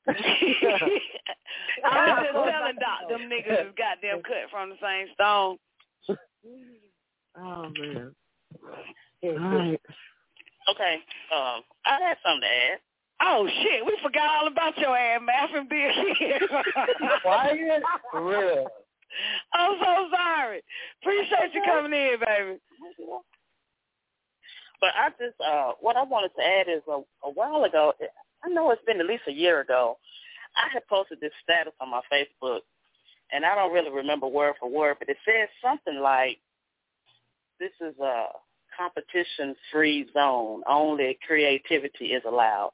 I 0.09 0.13
was 1.85 2.25
just 2.25 2.35
telling 2.35 2.77
Doc 2.81 3.09
them 3.09 3.31
niggas 3.31 3.69
is 3.69 3.75
goddamn 3.79 4.23
cut 4.23 4.51
from 4.51 4.71
the 4.71 4.77
same 4.83 5.07
stone. 5.15 5.59
Oh 7.39 7.71
man. 7.79 8.15
All 9.25 9.39
right. 9.39 9.81
Okay. 10.71 10.95
Um, 11.35 11.63
I 11.87 11.99
had 12.01 12.17
something 12.25 12.43
to 12.43 12.47
add. 12.47 12.81
Oh 13.25 13.47
shit, 13.63 13.87
we 13.87 13.97
forgot 14.03 14.29
all 14.41 14.49
about 14.49 14.77
your 14.79 14.97
ass, 14.97 15.21
man, 15.25 15.49
from 15.53 15.69
being 15.69 16.15
here. 16.19 16.41
Quiet. 17.23 17.83
For 18.11 18.25
real. 18.25 18.67
I'm 19.53 19.79
so 19.81 20.09
sorry. 20.11 20.63
Appreciate 21.01 21.55
you 21.55 21.63
coming 21.65 21.93
in, 21.93 22.19
baby. 22.27 22.59
But 24.81 24.91
I 24.97 25.11
just, 25.11 25.41
uh, 25.41 25.73
what 25.81 25.97
I 25.97 26.03
wanted 26.03 26.33
to 26.37 26.43
add 26.45 26.69
is 26.69 26.83
a, 26.89 27.03
a 27.25 27.31
while 27.33 27.63
ago, 27.63 27.93
I 28.45 28.49
know 28.49 28.71
it's 28.71 28.85
been 28.85 29.01
at 29.01 29.07
least 29.07 29.25
a 29.29 29.33
year 29.33 29.61
ago, 29.61 29.99
I 30.57 30.69
had 30.73 30.87
posted 30.89 31.21
this 31.21 31.33
status 31.43 31.73
on 31.81 31.91
my 31.91 32.01
Facebook, 32.13 32.61
and 33.33 33.45
I 33.45 33.55
don't 33.55 33.73
really 33.73 33.91
remember 33.91 34.27
word 34.27 34.55
for 34.61 34.69
word, 34.69 34.97
but 34.99 35.09
it 35.09 35.17
says 35.25 35.49
something 35.63 36.01
like, 36.01 36.39
this 37.59 37.73
is 37.81 37.99
a 37.99 38.27
competition-free 38.77 40.07
zone. 40.13 40.63
Only 40.69 41.19
creativity 41.27 42.07
is 42.07 42.23
allowed. 42.27 42.73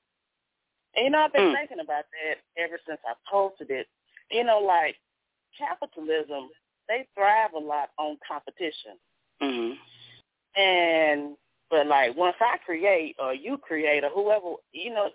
And, 0.96 1.04
you 1.04 1.10
know, 1.10 1.20
I've 1.20 1.32
been 1.32 1.42
Mm. 1.52 1.54
thinking 1.54 1.80
about 1.80 2.04
that 2.10 2.38
ever 2.56 2.80
since 2.86 3.00
I 3.06 3.14
posted 3.30 3.70
it. 3.70 3.88
You 4.30 4.44
know, 4.44 4.60
like, 4.60 4.98
capitalism, 5.56 6.50
they 6.88 7.06
thrive 7.14 7.52
a 7.54 7.58
lot 7.58 7.90
on 7.98 8.16
competition. 8.26 8.98
Mhm. 9.40 9.78
And 10.56 11.36
but 11.70 11.86
like 11.86 12.16
once 12.16 12.36
I 12.40 12.56
create 12.58 13.16
or 13.18 13.34
you 13.34 13.58
create 13.58 14.02
or 14.02 14.08
whoever, 14.10 14.54
you 14.72 14.90
know, 14.90 15.12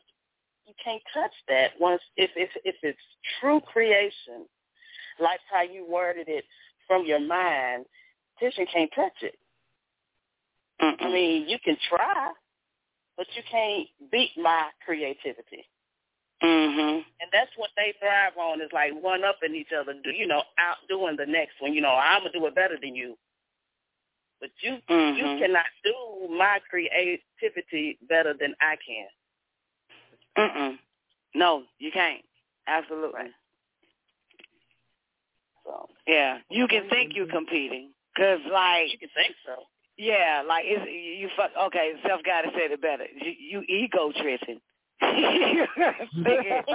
you 0.65 0.73
can't 0.83 1.01
touch 1.13 1.33
that 1.47 1.71
once 1.79 2.01
if 2.17 2.31
if 2.35 2.49
if 2.63 2.75
it's 2.83 2.99
true 3.39 3.61
creation, 3.61 4.47
like 5.19 5.39
how 5.51 5.61
you 5.63 5.85
worded 5.89 6.27
it 6.29 6.45
from 6.87 7.05
your 7.05 7.19
mind, 7.19 7.85
Titian 8.39 8.67
can't 8.71 8.91
touch 8.95 9.13
it. 9.21 9.35
I 10.79 10.85
Mm-mm. 10.85 11.13
mean, 11.13 11.49
you 11.49 11.57
can 11.63 11.77
try, 11.89 12.31
but 13.17 13.27
you 13.35 13.43
can't 13.49 13.87
beat 14.11 14.31
my 14.37 14.69
creativity. 14.85 15.67
Mhm. 16.43 17.05
And 17.21 17.31
that's 17.31 17.51
what 17.57 17.69
they 17.77 17.93
thrive 17.99 18.37
on 18.37 18.61
is 18.61 18.71
like 18.73 18.91
one 18.93 19.23
upping 19.23 19.55
each 19.55 19.71
other, 19.71 19.93
you 20.05 20.27
know, 20.27 20.43
outdoing 20.57 21.15
the 21.17 21.25
next 21.25 21.59
one. 21.61 21.73
You 21.73 21.81
know, 21.81 21.93
I'm 21.95 22.21
gonna 22.21 22.33
do 22.33 22.45
it 22.47 22.55
better 22.55 22.77
than 22.81 22.95
you. 22.95 23.17
But 24.41 24.51
you 24.61 24.81
Mhm. 24.89 25.17
you 25.17 25.39
cannot 25.39 25.65
do 25.83 26.27
my 26.29 26.59
creativity 26.69 27.97
better 28.09 28.33
than 28.33 28.55
I 28.59 28.75
can. 28.85 29.07
Mm-mm. 30.37 30.77
No, 31.35 31.63
you 31.79 31.91
can't. 31.91 32.21
Absolutely. 32.67 33.31
So 35.65 35.89
Yeah, 36.07 36.39
you 36.49 36.67
can 36.67 36.89
think 36.89 37.13
you're 37.15 37.27
competing, 37.27 37.91
cause 38.17 38.39
like 38.51 38.91
you 38.91 38.97
can 38.97 39.09
think 39.15 39.35
so. 39.45 39.63
Yeah, 39.97 40.43
like 40.47 40.65
it's 40.67 40.85
you 40.89 41.29
fuck. 41.37 41.51
Okay, 41.67 41.93
self 42.05 42.21
guided 42.23 42.51
said 42.53 42.71
it 42.71 42.81
better. 42.81 43.05
You, 43.21 43.61
you 43.61 43.61
ego 43.69 44.11
tripping, 44.11 44.59
thinking 44.99 45.65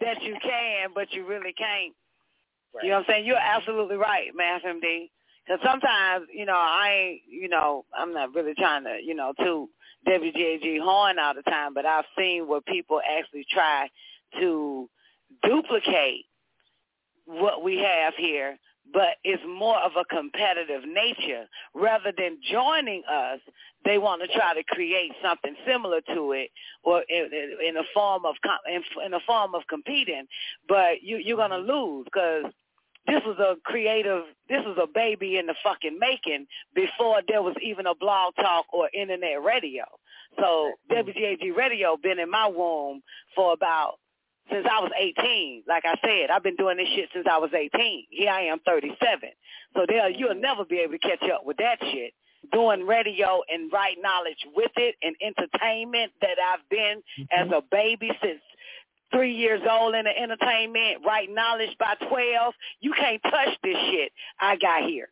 that 0.00 0.22
you 0.22 0.36
can, 0.42 0.90
but 0.94 1.12
you 1.12 1.26
really 1.26 1.52
can't. 1.52 1.94
You 2.82 2.90
know 2.90 2.96
what 2.96 3.00
I'm 3.00 3.04
saying? 3.08 3.26
You're 3.26 3.36
absolutely 3.36 3.96
right, 3.96 4.30
Math 4.34 4.62
MD. 4.62 5.10
Because 5.46 5.60
sometimes, 5.64 6.26
you 6.32 6.46
know, 6.46 6.54
I 6.54 6.90
ain't, 6.92 7.20
you 7.28 7.48
know, 7.48 7.84
I'm 7.96 8.12
not 8.12 8.34
really 8.34 8.54
trying 8.54 8.84
to, 8.84 8.98
you 9.02 9.14
know, 9.14 9.32
to 9.40 9.68
WGAG 10.06 10.80
horn 10.80 11.18
all 11.18 11.34
the 11.34 11.42
time, 11.42 11.74
but 11.74 11.86
I've 11.86 12.04
seen 12.18 12.48
where 12.48 12.60
people 12.60 13.00
actually 13.18 13.46
try 13.50 13.88
to 14.38 14.88
duplicate 15.42 16.24
what 17.26 17.62
we 17.62 17.78
have 17.78 18.14
here, 18.16 18.58
but 18.92 19.16
it's 19.22 19.42
more 19.46 19.78
of 19.78 19.92
a 19.96 20.04
competitive 20.04 20.82
nature. 20.86 21.46
Rather 21.74 22.12
than 22.16 22.38
joining 22.50 23.02
us, 23.10 23.40
they 23.84 23.98
want 23.98 24.22
to 24.22 24.28
try 24.36 24.54
to 24.54 24.62
create 24.64 25.12
something 25.22 25.54
similar 25.66 26.00
to 26.14 26.32
it, 26.32 26.50
or 26.82 27.02
in, 27.08 27.28
in 27.66 27.76
a 27.76 27.84
form 27.94 28.24
of 28.24 28.34
in, 28.66 29.14
a 29.14 29.20
form 29.26 29.54
of 29.54 29.62
competing. 29.68 30.26
But 30.68 31.02
you, 31.02 31.18
you're 31.18 31.36
gonna 31.36 31.58
lose 31.58 32.04
because 32.04 32.52
this 33.06 33.22
was 33.24 33.38
a 33.38 33.56
creative, 33.64 34.24
this 34.48 34.60
was 34.64 34.78
a 34.82 34.86
baby 34.86 35.38
in 35.38 35.46
the 35.46 35.54
fucking 35.62 35.98
making 35.98 36.46
before 36.74 37.20
there 37.26 37.42
was 37.42 37.56
even 37.62 37.86
a 37.86 37.94
blog 37.94 38.34
talk 38.36 38.66
or 38.72 38.88
internet 38.92 39.42
radio. 39.42 39.84
So 40.38 40.72
WGAG 40.90 41.56
radio 41.56 41.96
been 41.96 42.18
in 42.18 42.30
my 42.30 42.46
womb 42.46 43.02
for 43.34 43.52
about 43.52 43.94
since 44.50 44.66
I 44.70 44.80
was 44.80 44.90
18. 44.98 45.64
Like 45.66 45.84
I 45.84 45.96
said, 46.02 46.30
I've 46.30 46.42
been 46.42 46.56
doing 46.56 46.76
this 46.76 46.88
shit 46.94 47.08
since 47.14 47.26
I 47.30 47.38
was 47.38 47.50
18. 47.54 48.06
Here 48.10 48.30
I 48.30 48.42
am 48.42 48.58
37. 48.66 48.96
So 49.74 49.86
there, 49.88 50.10
you'll 50.10 50.34
never 50.34 50.64
be 50.64 50.78
able 50.78 50.92
to 50.92 50.98
catch 50.98 51.22
up 51.30 51.44
with 51.44 51.56
that 51.58 51.78
shit. 51.80 52.12
Doing 52.52 52.86
radio 52.86 53.42
and 53.48 53.70
right 53.70 53.96
knowledge 54.00 54.46
with 54.54 54.72
it 54.76 54.96
and 55.02 55.14
entertainment 55.20 56.12
that 56.20 56.38
I've 56.40 56.66
been 56.70 57.02
mm-hmm. 57.18 57.22
as 57.30 57.48
a 57.52 57.62
baby 57.70 58.10
since 58.22 58.40
three 59.12 59.34
years 59.34 59.60
old 59.68 59.94
in 59.94 60.04
the 60.04 60.16
entertainment, 60.16 61.04
right 61.06 61.28
knowledge 61.30 61.76
by 61.78 61.94
12. 62.08 62.54
You 62.80 62.92
can't 62.92 63.22
touch 63.22 63.56
this 63.62 63.76
shit 63.90 64.12
I 64.40 64.56
got 64.56 64.88
here. 64.88 65.08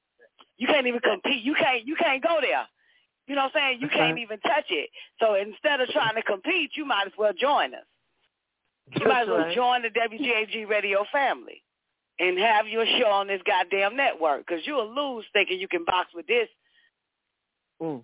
You 0.57 0.67
can't 0.67 0.87
even 0.87 1.01
compete. 1.01 1.43
You 1.43 1.55
can't, 1.55 1.87
you 1.87 1.97
can't 1.97 2.23
go 2.23 2.39
there. 2.41 2.67
You 3.27 3.35
know 3.35 3.45
what 3.45 3.57
I'm 3.57 3.79
saying? 3.79 3.81
You 3.83 3.89
can't 3.89 4.19
even 4.19 4.41
touch 4.41 4.65
it. 4.71 4.89
So 5.21 5.35
instead 5.35 5.81
of 5.81 5.89
trying 5.89 6.15
to 6.15 6.23
compete, 6.23 6.71
you 6.77 6.87
might 6.87 7.07
as 7.07 7.13
well 7.19 7.33
join 7.39 7.75
us. 7.75 7.85
You 8.97 9.07
might 9.07 9.23
as 9.23 9.29
well 9.29 9.39
right. 9.39 9.55
join 9.55 9.83
the 9.83 9.91
WGAG 9.91 10.67
radio 10.67 11.05
family 11.13 11.63
and 12.19 12.39
have 12.39 12.67
your 12.67 12.87
show 12.99 13.09
on 13.09 13.27
this 13.27 13.43
goddamn 13.47 13.97
network 13.97 14.47
because 14.47 14.67
you'll 14.67 14.93
lose 14.93 15.27
thinking 15.33 15.61
you 15.61 15.69
can 15.69 15.85
box 15.85 16.09
with 16.15 16.27
this. 16.27 16.49
Mm. 17.83 18.03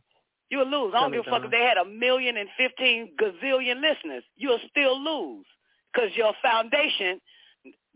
You'll 0.51 0.71
lose. 0.71 0.93
I 0.95 1.01
don't 1.01 1.13
give 1.13 1.27
a 1.27 1.31
fuck 1.31 1.45
if 1.45 1.51
they 1.51 1.63
had 1.63 1.79
a 1.79 1.85
million 1.85 2.37
and 2.37 2.49
fifteen 2.57 3.13
gazillion 3.21 3.81
listeners. 3.81 4.23
You'll 4.37 4.61
still 4.71 5.03
lose 5.03 5.47
because 5.95 6.11
your 6.17 6.33
foundation, 6.43 7.21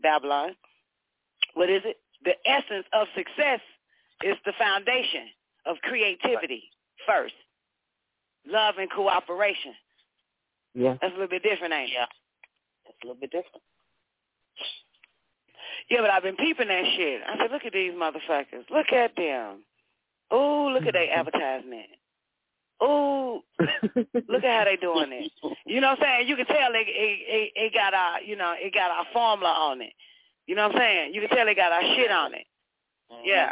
Babylon, 0.01 0.55
what 1.53 1.69
is 1.69 1.81
it? 1.85 1.97
The 2.23 2.35
essence 2.45 2.85
of 2.93 3.07
success 3.15 3.59
is 4.23 4.35
the 4.45 4.53
foundation 4.57 5.27
of 5.65 5.77
creativity 5.83 6.63
first. 7.07 7.33
Love 8.47 8.75
and 8.77 8.89
cooperation. 8.91 9.73
Yeah. 10.73 10.95
That's 11.01 11.11
a 11.11 11.15
little 11.15 11.29
bit 11.29 11.43
different, 11.43 11.73
ain't 11.73 11.89
it? 11.89 11.93
Yeah. 11.93 12.05
That's 12.85 12.97
a 13.03 13.07
little 13.07 13.19
bit 13.19 13.31
different. 13.31 13.63
Yeah, 15.89 16.01
but 16.01 16.09
I've 16.11 16.23
been 16.23 16.35
peeping 16.35 16.67
that 16.67 16.83
shit. 16.95 17.21
I 17.25 17.37
said, 17.37 17.51
look 17.51 17.65
at 17.65 17.73
these 17.73 17.93
motherfuckers. 17.93 18.69
Look 18.69 18.91
at 18.93 19.15
them. 19.15 19.63
Oh, 20.29 20.69
look 20.71 20.85
at 20.85 20.93
their 20.93 21.07
mm-hmm. 21.07 21.19
advertisement. 21.19 21.87
Oh, 22.81 23.41
look 23.59 24.43
at 24.43 24.57
how 24.57 24.63
they 24.65 24.77
doing 24.77 25.11
it. 25.11 25.31
You 25.65 25.81
know 25.81 25.89
what 25.89 25.99
I'm 25.99 26.03
saying? 26.03 26.27
You 26.29 26.35
can 26.35 26.45
tell 26.45 26.71
it, 26.73 26.87
it, 26.87 27.19
it, 27.27 27.51
it 27.55 27.73
got 27.73 27.93
our, 27.93 28.21
you 28.21 28.35
know, 28.35 28.53
it 28.57 28.73
got 28.73 28.91
our 28.91 29.05
formula 29.11 29.51
on 29.51 29.81
it. 29.81 29.93
You 30.47 30.55
know 30.55 30.67
what 30.67 30.75
I'm 30.75 30.81
saying? 30.81 31.13
You 31.13 31.21
can 31.21 31.29
tell 31.29 31.47
it 31.47 31.55
got 31.55 31.71
our 31.71 31.81
shit 31.81 32.09
on 32.11 32.33
it. 32.33 32.45
Mm-hmm. 33.11 33.23
Yeah. 33.25 33.51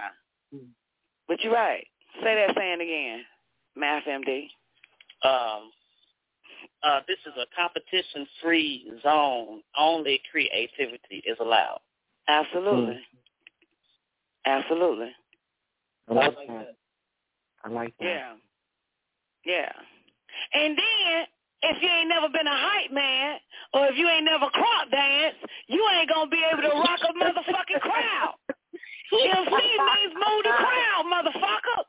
But 1.28 1.42
you're 1.42 1.54
right. 1.54 1.86
Say 2.24 2.36
that 2.36 2.56
saying 2.56 2.82
again, 2.82 3.24
Math 3.76 4.04
MD. 4.06 4.48
Um, 5.24 5.72
uh, 6.84 7.02
this 7.08 7.18
is 7.26 7.34
a 7.38 7.46
competition-free 7.56 8.92
zone. 9.04 9.62
Only 9.78 10.22
creativity 10.32 11.24
is 11.26 11.38
allowed. 11.40 11.80
Absolutely. 12.28 12.96
Mm. 12.96 13.00
Absolutely. 14.46 15.12
I 16.10 16.14
like 16.14 16.36
that. 16.48 16.76
I 17.64 17.70
like 17.70 17.94
that. 18.00 18.06
Yeah. 18.06 18.34
Yeah. 19.48 19.72
And 20.54 20.78
then 20.78 21.26
if 21.64 21.82
you 21.82 21.90
ain't 21.90 22.10
never 22.10 22.30
been 22.30 22.46
a 22.46 22.58
hype 22.58 22.92
man 22.92 23.40
or 23.74 23.88
if 23.88 23.98
you 23.98 24.08
ain't 24.08 24.26
never 24.26 24.48
crop 24.52 24.92
dance, 24.92 25.36
you 25.68 25.82
ain't 25.98 26.10
gonna 26.10 26.30
be 26.30 26.44
able 26.52 26.62
to 26.62 26.76
rock 26.76 27.00
a 27.02 27.14
motherfucking 27.16 27.82
crowd. 27.82 28.36
MC 29.08 29.50
means 29.50 30.14
move 30.14 30.44
the 30.44 30.52
crowd, 30.52 31.04
motherfucker. 31.08 31.80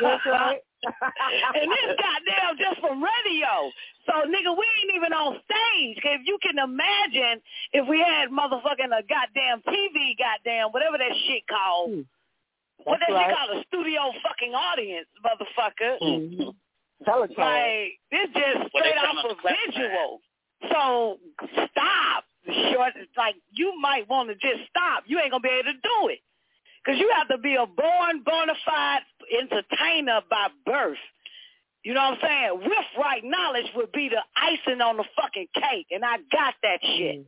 That's 0.00 0.26
right. 0.26 0.60
and 0.86 1.66
this 1.66 1.90
goddamn 1.98 2.54
just 2.56 2.80
from 2.80 3.02
radio. 3.02 3.70
So 4.06 4.12
nigga, 4.30 4.54
we 4.54 4.64
ain't 4.78 4.94
even 4.94 5.12
on 5.12 5.34
stage. 5.42 5.98
If 5.98 6.22
you 6.24 6.38
can 6.40 6.58
imagine 6.62 7.42
if 7.72 7.86
we 7.88 7.98
had 7.98 8.30
motherfucking 8.30 8.94
a 8.94 9.02
goddamn 9.02 9.62
TV, 9.66 10.14
goddamn 10.16 10.70
whatever 10.70 10.96
that 10.98 11.12
shit 11.26 11.42
called. 11.48 11.90
Mm. 11.90 12.06
What 12.84 13.00
that 13.00 13.12
right. 13.12 13.26
shit 13.26 13.36
called 13.36 13.58
a 13.58 13.64
studio 13.66 14.00
fucking 14.22 14.54
audience, 14.54 15.08
motherfucker. 15.18 15.98
Mm-hmm. 16.00 16.50
Like 17.06 17.98
this 18.10 18.28
just 18.34 18.70
straight 18.74 18.98
off 18.98 19.24
of 19.30 19.36
visual. 19.42 20.20
So 20.70 21.18
stop. 21.52 22.24
Short, 22.72 22.94
like 23.16 23.36
you 23.52 23.78
might 23.80 24.08
want 24.08 24.30
to 24.30 24.34
just 24.34 24.68
stop. 24.70 25.04
You 25.06 25.20
ain't 25.20 25.30
gonna 25.30 25.42
be 25.42 25.48
able 25.48 25.72
to 25.72 25.78
do 25.78 26.08
it. 26.08 26.20
Because 26.82 26.98
you 26.98 27.12
have 27.14 27.28
to 27.28 27.38
be 27.38 27.54
a 27.54 27.66
born, 27.66 28.22
bona 28.24 28.54
fide 28.64 29.02
entertainer 29.30 30.20
by 30.30 30.48
birth. 30.64 30.96
You 31.84 31.94
know 31.94 32.00
what 32.00 32.24
I'm 32.24 32.28
saying? 32.28 32.60
With 32.60 32.86
right 32.98 33.22
knowledge 33.22 33.66
would 33.76 33.92
be 33.92 34.08
the 34.08 34.22
icing 34.36 34.80
on 34.80 34.96
the 34.96 35.04
fucking 35.20 35.48
cake, 35.54 35.86
and 35.90 36.04
I 36.04 36.16
got 36.32 36.54
that 36.62 36.80
shit. 36.82 37.26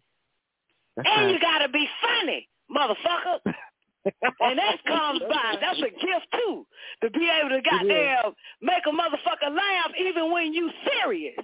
That's 0.96 1.08
and 1.08 1.26
right. 1.26 1.34
you 1.34 1.40
gotta 1.40 1.68
be 1.68 1.86
funny, 2.00 2.48
motherfucker. 2.74 3.54
and 4.04 4.58
that 4.58 4.76
comes 4.86 5.20
by. 5.20 5.56
That's 5.60 5.78
a 5.78 5.90
gift 5.90 6.26
too, 6.32 6.66
to 7.02 7.10
be 7.10 7.28
able 7.40 7.50
to 7.50 7.60
goddamn 7.62 8.32
make 8.62 8.82
a 8.86 8.90
motherfucker 8.90 9.54
laugh 9.54 9.92
even 10.00 10.32
when 10.32 10.52
you 10.54 10.70
serious. 11.00 11.36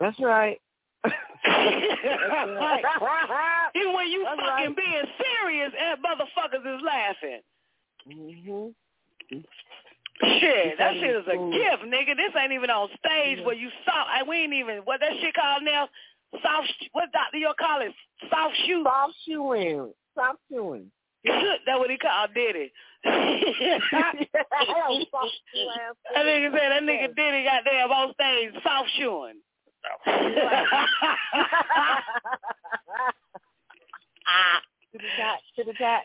That's 0.00 0.18
right. 0.20 0.60
right. 1.46 2.82
Even 3.74 3.94
when 3.94 4.08
you 4.08 4.24
That's 4.24 4.40
fucking 4.40 4.66
right. 4.66 4.76
being 4.76 5.04
serious 5.18 5.72
and 5.78 5.98
motherfuckers 6.02 6.76
is 6.76 6.82
laughing. 6.84 7.40
Mm-hmm. 8.10 9.38
Shit, 10.22 10.78
that 10.78 10.94
shit 10.94 11.16
is 11.16 11.26
a 11.26 11.36
gift, 11.50 11.82
nigga. 11.92 12.16
This 12.16 12.32
ain't 12.40 12.52
even 12.52 12.70
on 12.70 12.88
stage 13.04 13.38
Yeah. 13.38 13.44
where 13.44 13.54
you 13.56 13.68
saw. 13.84 14.04
I 14.08 14.22
we 14.22 14.36
ain't 14.36 14.52
even 14.52 14.78
what 14.84 15.00
that 15.00 15.12
shit 15.20 15.34
called 15.34 15.62
now. 15.64 15.88
Soft. 16.42 16.72
What 16.92 17.12
doctor 17.12 17.38
you 17.38 17.52
call 17.58 17.80
it? 17.82 17.92
Soft 18.30 18.54
shoe. 18.66 18.84
Soft 18.84 19.14
shoeing. 19.26 19.92
Soft 20.14 20.38
shoeing. 20.50 20.90
That's 21.24 21.78
what 21.78 21.90
he 21.90 21.96
called 21.98 22.34
Diddy. 22.34 22.72
that 23.04 23.12
that 23.92 24.16
nigga 26.24 26.52
said 26.52 26.70
that 26.70 26.82
nigga 26.82 27.14
Diddy 27.16 27.44
got 27.44 27.64
damn 27.64 27.90
on 27.90 28.12
stage 28.14 28.52
soft 28.62 28.90
shoeing. 28.98 29.40
To 34.92 34.98
the 34.98 35.08
top. 35.18 35.40
To 35.56 35.64
the 35.64 35.72
top. 35.74 36.02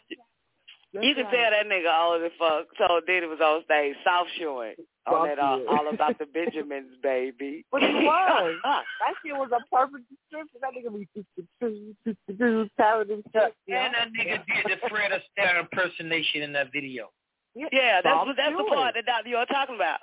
You 0.94 1.14
can 1.14 1.26
tell 1.26 1.52
that 1.52 1.68
nigga 1.68 1.92
old 2.02 2.24
as 2.24 2.32
fuck. 2.40 2.66
So 2.78 3.02
Diddy 3.06 3.28
was 3.28 3.40
on 3.40 3.64
stage, 3.66 3.96
soft 4.04 4.30
showing 4.40 4.76
on 5.12 5.28
that 5.28 5.40
all, 5.40 5.62
uh, 5.68 5.72
all 5.72 5.94
about 5.94 6.18
the 6.20 6.26
Benjamins, 6.34 6.96
baby. 7.02 7.66
But 7.72 7.82
he 7.82 7.88
was. 7.94 8.56
that 8.64 8.84
shit 9.26 9.34
was 9.36 9.50
a 9.52 9.60
perfect 9.76 10.06
description. 10.10 10.60
That 10.62 10.72
nigga 10.74 10.96
be 10.96 12.70
talented 12.78 13.24
shit. 13.34 13.54
And 13.68 13.94
that 13.94 14.10
nigga 14.14 14.44
did 14.46 14.80
the 14.82 14.90
Fred 14.90 15.12
Astaire 15.12 15.60
impersonation 15.60 16.42
in 16.44 16.54
that 16.54 16.72
video. 16.72 17.10
Yeah, 17.56 18.02
that's 18.04 18.26
what 18.26 18.36
that's 18.38 18.56
the 18.56 18.64
part 18.64 18.96
that 18.96 19.28
you're 19.28 19.46
talking 19.48 19.76
about. 19.76 20.00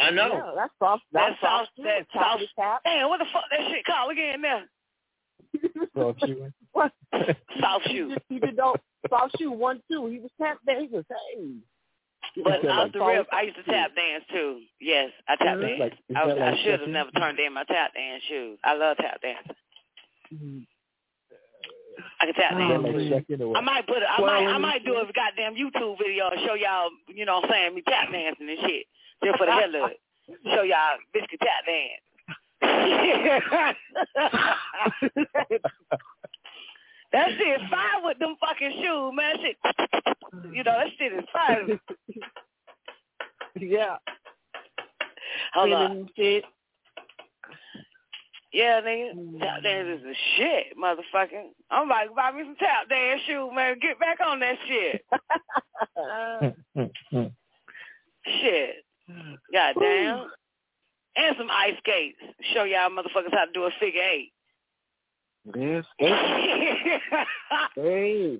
I 0.00 0.10
know. 0.10 0.28
Yeah, 0.32 0.50
that's 0.56 0.72
soft. 0.78 1.02
That's 1.12 1.34
That's 1.40 1.40
soft. 1.40 1.70
soft. 1.76 1.84
That 1.84 2.06
Top 2.12 2.22
soft. 2.38 2.40
to 2.40 2.46
tap. 2.58 2.80
Damn, 2.84 3.08
what 3.08 3.18
the 3.18 3.26
fuck 3.32 3.44
that 3.50 3.60
shit 3.70 3.84
called 3.84 4.10
again 4.12 4.40
now? 4.40 4.62
Soft 5.96 6.20
shoeing. 6.26 6.52
What? 6.72 6.92
Soft 7.60 7.86
He 7.86 7.94
shoe. 7.96 8.08
just- 8.14 8.24
He 8.28 8.38
did 8.40 8.56
no 8.56 8.74
soft 9.08 9.36
shoe 9.38 9.52
one 9.52 9.80
two. 9.90 10.06
He 10.06 10.18
was 10.18 10.30
tap 10.40 10.58
there. 10.66 10.80
He 10.80 10.88
was 10.88 11.04
hey. 11.08 11.44
But 12.44 12.64
off 12.66 12.84
like 12.84 12.92
the 12.92 13.00
rip, 13.00 13.26
I 13.32 13.42
used 13.42 13.56
to 13.56 13.62
tap 13.64 13.94
dance 13.94 14.24
too. 14.32 14.60
Yes, 14.80 15.10
I 15.28 15.36
tap 15.36 15.58
dance. 15.60 15.78
Like- 15.80 15.92
I, 16.16 16.26
was, 16.26 16.36
that 16.36 16.54
I 16.54 16.56
should 16.62 16.80
have 16.80 16.88
never 16.88 17.10
turned 17.12 17.38
in 17.38 17.52
my 17.52 17.64
tap 17.64 17.94
dance 17.94 18.22
shoes. 18.28 18.58
I 18.64 18.74
love 18.74 18.96
tap 18.96 19.20
dancing. 19.22 20.66
I 22.20 22.26
can 22.26 22.34
tap 22.34 22.52
Oh, 22.54 22.58
dance. 22.58 22.82
like 22.82 22.96
man. 22.96 23.10
second 23.12 23.42
or 23.42 23.56
I 23.56 23.60
might 23.60 23.86
put 23.86 23.98
it. 23.98 24.08
I 24.10 24.20
might. 24.20 24.46
I 24.46 24.58
might 24.58 24.84
do 24.84 24.94
a 24.96 25.04
goddamn 25.14 25.54
YouTube 25.54 25.98
video 25.98 26.28
and 26.30 26.40
show 26.46 26.54
y'all. 26.54 26.90
You 27.08 27.24
know, 27.24 27.36
what 27.36 27.44
I'm 27.46 27.50
saying 27.50 27.74
me 27.74 27.82
tap 27.86 28.10
dancing 28.10 28.48
and 28.48 28.58
shit, 28.66 28.86
just 29.24 29.38
for 29.38 29.46
the 29.46 29.52
hell 29.52 29.74
of 29.84 29.90
it. 29.90 30.00
Show 30.54 30.62
y'all 30.62 30.96
biscuit 31.12 31.38
tap 31.40 31.66
dance. 31.66 32.00
that 37.14 37.28
shit 37.38 37.60
is 37.60 37.68
fire 37.70 38.02
with 38.02 38.18
them 38.18 38.34
fucking 38.40 38.72
shoes, 38.82 39.12
man. 39.14 39.36
Shit, 39.40 39.56
you 40.52 40.64
know 40.64 40.78
that 40.78 40.88
shit 40.98 41.12
is 41.12 41.24
fire. 41.32 41.64
yeah. 43.56 43.96
Hold 45.54 45.72
on. 45.72 46.08
Shit. 46.16 46.44
Yeah, 48.52 48.80
nigga. 48.80 49.38
Tap 49.40 49.62
dance 49.62 49.98
is 49.98 50.02
the 50.02 50.14
shit, 50.36 50.76
motherfucker. 50.76 51.50
I'm 51.70 51.88
like, 51.88 52.14
buy 52.14 52.32
me 52.32 52.42
some 52.44 52.56
tap 52.56 52.88
dance 52.88 53.20
shoes, 53.26 53.50
man. 53.54 53.78
Get 53.80 53.98
back 54.00 54.18
on 54.24 54.40
that 54.40 54.56
shit. 54.66 55.04
shit. 58.40 58.84
Goddamn. 59.52 60.30
And 61.16 61.36
some 61.38 61.48
ice 61.50 61.74
skates. 61.78 62.18
Show 62.52 62.64
y'all 62.64 62.90
motherfuckers 62.90 63.32
how 63.32 63.44
to 63.44 63.52
do 63.52 63.64
a 63.64 63.70
figure 63.78 64.02
eight. 64.02 64.32
Yes. 65.54 65.84
Hey. 65.98 67.00
hey. 67.74 68.38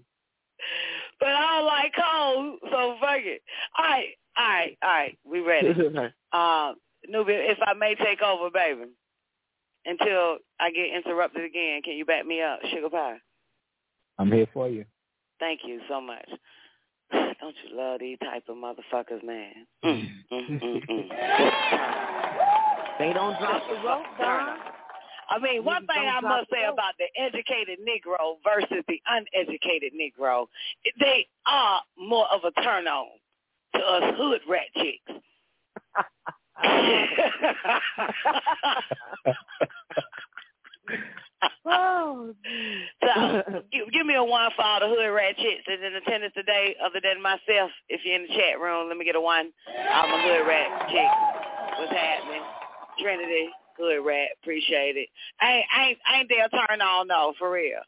But 1.20 1.28
I 1.28 1.56
don't 1.56 1.66
like 1.66 1.92
cold, 1.94 2.58
so 2.70 2.96
fuck 3.00 3.20
it. 3.20 3.42
All 3.78 3.84
right, 3.84 4.08
all 4.36 4.48
right, 4.48 4.78
all 4.82 4.90
right. 4.90 5.18
We 5.24 5.40
ready. 5.40 5.68
um, 6.32 6.76
Nubia, 7.08 7.50
if 7.50 7.58
I 7.66 7.74
may 7.74 7.94
take 7.94 8.22
over, 8.22 8.50
baby 8.50 8.86
until 9.86 10.38
I 10.60 10.70
get 10.70 10.94
interrupted 10.94 11.44
again. 11.44 11.82
Can 11.82 11.94
you 11.94 12.04
back 12.04 12.26
me 12.26 12.42
up, 12.42 12.60
Sugar 12.70 12.90
Pie? 12.90 13.18
I'm 14.18 14.30
here 14.30 14.46
for 14.52 14.68
you. 14.68 14.84
Thank 15.40 15.60
you 15.66 15.80
so 15.88 16.00
much. 16.00 16.28
Don't 17.12 17.54
you 17.68 17.76
love 17.76 18.00
these 18.00 18.18
type 18.20 18.44
of 18.48 18.56
motherfuckers, 18.56 19.24
man? 19.24 19.52
Mm, 19.84 20.08
mm, 20.32 20.62
mm, 20.62 20.80
mm. 20.90 21.08
they 22.98 23.12
don't 23.12 23.38
drop 23.38 23.62
the 23.68 23.76
rope, 23.86 24.06
Don. 24.18 24.73
I 25.28 25.38
mean, 25.38 25.64
one 25.64 25.86
thing 25.86 26.08
I 26.08 26.20
must 26.20 26.50
say 26.50 26.64
about 26.64 26.94
the 26.98 27.06
educated 27.20 27.78
Negro 27.80 28.36
versus 28.44 28.84
the 28.88 29.00
uneducated 29.08 29.92
Negro, 29.92 30.46
they 31.00 31.26
are 31.46 31.80
more 31.98 32.26
of 32.32 32.40
a 32.44 32.52
turn 32.62 32.86
on 32.86 33.08
to 33.74 33.80
us 33.80 34.14
hood 34.16 34.40
rat 34.48 34.66
chicks. 34.76 35.12
oh, 41.66 42.34
so, 43.02 43.62
give, 43.72 43.90
give 43.92 44.06
me 44.06 44.14
a 44.14 44.24
one 44.24 44.50
for 44.56 44.64
all 44.64 44.80
the 44.80 44.88
hood 44.88 45.10
rat 45.14 45.36
chicks 45.36 45.64
that's 45.66 45.82
in 45.84 45.94
attendance 45.94 46.34
today, 46.34 46.76
other 46.84 47.00
than 47.02 47.22
myself. 47.22 47.70
If 47.88 48.02
you're 48.04 48.16
in 48.16 48.22
the 48.22 48.34
chat 48.34 48.60
room, 48.60 48.88
let 48.88 48.96
me 48.96 49.04
get 49.04 49.16
a 49.16 49.20
one. 49.20 49.50
I'm 49.68 50.10
a 50.10 50.22
hood 50.22 50.46
rat 50.46 50.88
chick. 50.88 51.10
What's 51.78 51.92
happening? 51.92 52.42
Trinity, 53.00 53.48
hood 53.78 54.04
rat, 54.04 54.28
appreciate 54.42 54.96
it. 54.96 55.08
I 55.40 55.52
ain't, 55.52 55.66
I 55.74 55.88
ain't, 55.88 55.98
I 56.06 56.20
ain't 56.20 56.28
there 56.28 56.48
turn 56.48 56.80
on 56.80 57.08
though, 57.08 57.34
for 57.38 57.50
real. 57.50 57.80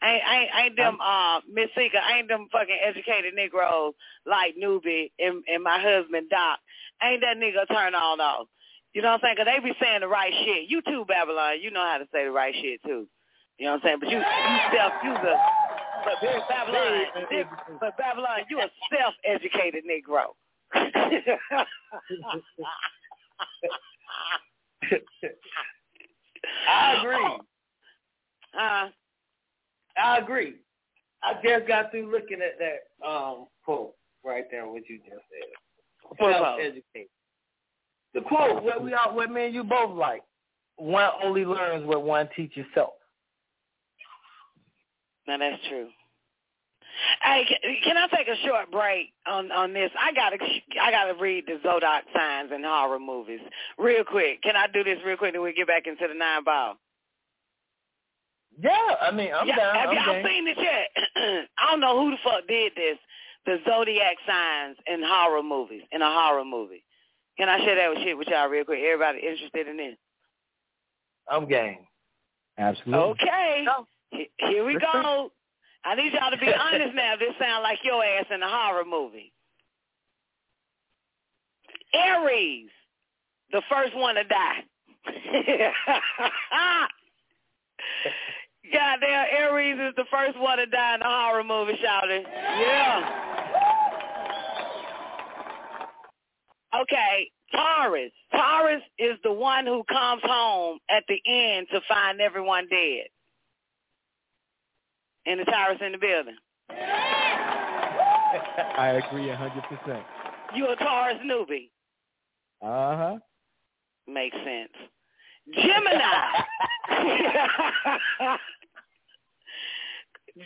I 0.00 0.14
ain't, 0.14 0.22
I 0.24 0.36
ain't, 0.36 0.50
I 0.54 0.62
ain't 0.66 0.76
them 0.76 0.98
uh 1.02 1.40
Miss 1.50 1.70
Seeker, 1.76 1.98
I 1.98 2.18
ain't 2.18 2.28
them 2.28 2.48
fucking 2.52 2.78
educated 2.84 3.34
Negroes 3.34 3.94
like 4.26 4.54
Newbie 4.56 5.10
and, 5.18 5.42
and 5.48 5.62
my 5.62 5.80
husband 5.80 6.30
Doc 6.30 6.60
ain't 7.02 7.22
that 7.22 7.36
nigga 7.36 7.66
turn 7.68 7.94
on 7.94 8.18
though. 8.18 8.48
You 8.94 9.02
know 9.02 9.12
what 9.12 9.24
I'm 9.24 9.34
saying? 9.34 9.36
Cause 9.36 9.46
they 9.46 9.60
be 9.60 9.74
saying 9.80 10.00
the 10.00 10.08
right 10.08 10.32
shit. 10.44 10.68
You 10.68 10.82
too, 10.82 11.04
Babylon. 11.06 11.60
You 11.60 11.70
know 11.70 11.84
how 11.84 11.98
to 11.98 12.06
say 12.12 12.24
the 12.24 12.30
right 12.30 12.54
shit 12.54 12.82
too. 12.82 13.06
You 13.58 13.66
know 13.66 13.72
what 13.72 13.82
I'm 13.82 13.86
saying? 13.86 13.98
But 14.00 14.08
you, 14.10 14.18
you 14.18 14.58
self, 14.72 14.92
you 15.02 15.14
the, 15.14 15.34
but 16.04 16.20
Babylon, 16.48 17.06
but 17.80 17.96
Babylon, 17.98 18.40
you 18.48 18.60
a 18.60 18.70
self-educated 18.90 19.84
Negro. 19.84 20.34
I 26.68 27.00
agree. 27.00 27.38
Uh, 28.58 28.88
I 30.00 30.18
agree. 30.18 30.54
I 31.22 31.34
just 31.44 31.66
got 31.66 31.90
through 31.90 32.10
looking 32.12 32.38
at 32.40 32.58
that 32.58 33.06
um 33.06 33.46
quote 33.64 33.94
right 34.24 34.44
there, 34.50 34.66
what 34.66 34.82
you 34.88 34.98
just 34.98 35.10
said 35.10 35.48
self-educated. 36.18 37.08
The 38.14 38.20
quote, 38.22 38.62
what 38.62 38.82
we 38.82 38.94
all, 38.94 39.14
what 39.14 39.30
me 39.30 39.46
and 39.46 39.54
you 39.54 39.64
both 39.64 39.96
like, 39.96 40.22
one 40.76 41.10
only 41.22 41.44
learns 41.44 41.86
what 41.86 42.02
one 42.02 42.28
teaches 42.34 42.64
self. 42.74 42.94
Now 45.26 45.38
that's 45.38 45.62
true. 45.68 45.88
Hey, 47.22 47.44
can 47.84 47.96
I 47.96 48.06
take 48.08 48.28
a 48.28 48.36
short 48.46 48.70
break 48.70 49.12
on 49.26 49.50
on 49.52 49.72
this? 49.72 49.90
I 49.98 50.12
gotta 50.12 50.36
I 50.80 50.90
gotta 50.90 51.14
read 51.20 51.44
the 51.46 51.58
Zodiac 51.62 52.04
signs 52.14 52.50
and 52.52 52.64
horror 52.64 52.98
movies 52.98 53.40
real 53.78 54.04
quick. 54.04 54.42
Can 54.42 54.56
I 54.56 54.66
do 54.72 54.84
this 54.84 54.98
real 55.04 55.16
quick? 55.16 55.34
and 55.34 55.42
we 55.42 55.52
get 55.52 55.66
back 55.66 55.86
into 55.86 56.06
the 56.08 56.14
nine 56.14 56.44
ball. 56.44 56.76
Yeah, 58.60 58.70
I 59.00 59.10
mean 59.10 59.30
I'm 59.32 59.46
yeah, 59.46 59.56
down. 59.56 59.74
Have 59.74 59.90
I'm 59.90 59.96
y'all 59.96 60.22
game. 60.22 60.26
seen 60.26 60.44
this 60.44 60.58
yet? 60.58 60.88
I 61.58 61.70
don't 61.70 61.80
know 61.80 62.00
who 62.00 62.10
the 62.10 62.16
fuck 62.24 62.46
did 62.48 62.72
this, 62.74 62.98
the 63.46 63.58
zodiac 63.68 64.16
signs 64.26 64.76
in 64.86 65.02
horror 65.04 65.42
movies, 65.42 65.82
in 65.92 66.02
a 66.02 66.10
horror 66.10 66.44
movie. 66.44 66.84
Can 67.38 67.48
I 67.48 67.58
share 67.64 67.76
that 67.76 67.90
with 67.90 67.98
shit 68.02 68.18
with 68.18 68.28
y'all 68.28 68.48
real 68.48 68.64
quick? 68.64 68.80
Everybody 68.80 69.20
interested 69.20 69.68
in 69.68 69.76
this? 69.76 69.96
I'm 71.30 71.46
game. 71.48 71.78
Absolutely. 72.58 73.10
Okay. 73.10 73.66
Here 74.38 74.64
we 74.64 74.78
go. 74.78 75.30
I 75.88 75.94
need 75.94 76.12
y'all 76.12 76.30
to 76.30 76.36
be 76.36 76.52
honest 76.60 76.94
now. 76.94 77.16
This 77.18 77.32
sounds 77.40 77.62
like 77.62 77.78
your 77.82 78.04
ass 78.04 78.26
in 78.30 78.42
a 78.42 78.48
horror 78.48 78.84
movie. 78.84 79.32
Aries, 81.94 82.68
the 83.52 83.62
first 83.70 83.96
one 83.96 84.16
to 84.16 84.24
die. 84.24 84.64
Goddamn, 88.70 89.26
Aries 89.32 89.78
is 89.80 89.94
the 89.96 90.04
first 90.10 90.38
one 90.38 90.58
to 90.58 90.66
die 90.66 90.96
in 90.96 91.00
a 91.00 91.06
horror 91.06 91.42
movie, 91.42 91.78
shouting. 91.82 92.22
Yeah. 92.26 93.24
Okay, 96.82 97.30
Taurus. 97.50 98.12
Taurus 98.30 98.82
is 98.98 99.16
the 99.24 99.32
one 99.32 99.64
who 99.64 99.82
comes 99.84 100.20
home 100.22 100.80
at 100.90 101.04
the 101.08 101.18
end 101.26 101.66
to 101.72 101.80
find 101.88 102.20
everyone 102.20 102.68
dead. 102.68 103.06
And 105.28 105.40
the 105.40 105.44
Taurus 105.44 105.78
in 105.84 105.92
the 105.92 105.98
building. 105.98 106.36
I 108.78 109.02
agree 109.04 109.28
a 109.30 109.36
hundred 109.36 109.62
percent. 109.64 110.04
You 110.54 110.68
a 110.68 110.76
Taurus 110.76 111.18
newbie. 111.24 111.70
Uh 112.62 112.96
huh. 112.96 113.18
Makes 114.06 114.36
sense. 114.36 114.72
Gemini. 115.54 116.44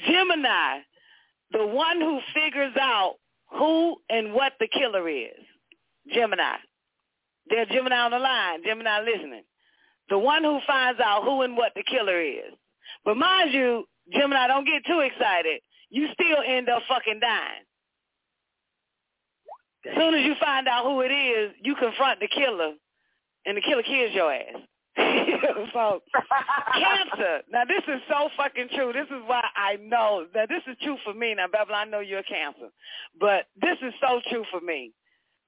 Gemini, 0.07 0.79
the 1.53 1.67
one 1.67 2.01
who 2.01 2.21
figures 2.35 2.75
out 2.81 3.17
who 3.51 3.97
and 4.09 4.33
what 4.33 4.55
the 4.59 4.69
killer 4.69 5.09
is. 5.09 5.45
Gemini. 6.13 6.57
There's 7.49 7.69
Gemini 7.69 7.97
on 7.97 8.11
the 8.11 8.19
line. 8.19 8.65
Gemini 8.65 9.01
listening. 9.01 9.45
The 10.09 10.19
one 10.19 10.43
who 10.45 10.59
finds 10.67 11.01
out 11.01 11.25
who 11.25 11.43
and 11.43 11.57
what 11.57 11.73
the 11.75 11.85
killer 11.85 12.21
is. 12.21 12.53
But 13.05 13.17
mind 13.17 13.53
you, 13.53 13.85
Gemini, 14.11 14.47
don't 14.49 14.67
get 14.67 14.85
too 14.87 15.01
excited. 15.01 15.61
You 15.91 16.09
still 16.15 16.39
end 16.47 16.69
up 16.69 16.83
fucking 16.89 17.21
dying. 17.21 17.65
As 19.91 19.97
soon 19.97 20.15
as 20.15 20.25
you 20.25 20.35
find 20.41 20.69
out 20.69 20.85
who 20.85 21.01
it 21.01 21.11
is, 21.13 21.53
you 21.63 21.75
confront 21.75 22.21
the 22.21 22.29
killer, 22.29 22.75
and 23.45 23.57
the 23.57 23.61
killer 23.61 23.83
kills 23.83 24.15
your 24.15 24.33
ass. 24.33 24.63
so 25.73 26.03
cancer. 26.75 27.41
Now 27.51 27.65
this 27.65 27.83
is 27.89 28.01
so 28.09 28.29
fucking 28.37 28.69
true. 28.75 28.93
This 28.93 29.07
is 29.07 29.23
why 29.27 29.43
I 29.57 29.77
know 29.77 30.27
that 30.35 30.49
this 30.49 30.63
is 30.67 30.77
true 30.83 30.97
for 31.03 31.15
me. 31.15 31.35
Now, 31.35 31.47
Babylon, 31.49 31.89
I 31.89 31.91
know 31.91 32.01
you're 32.01 32.21
a 32.21 32.25
cancer, 32.25 32.69
but 33.19 33.47
this 33.61 33.79
is 33.83 33.95
so 34.01 34.21
true 34.29 34.45
for 34.51 34.61
me. 34.61 34.93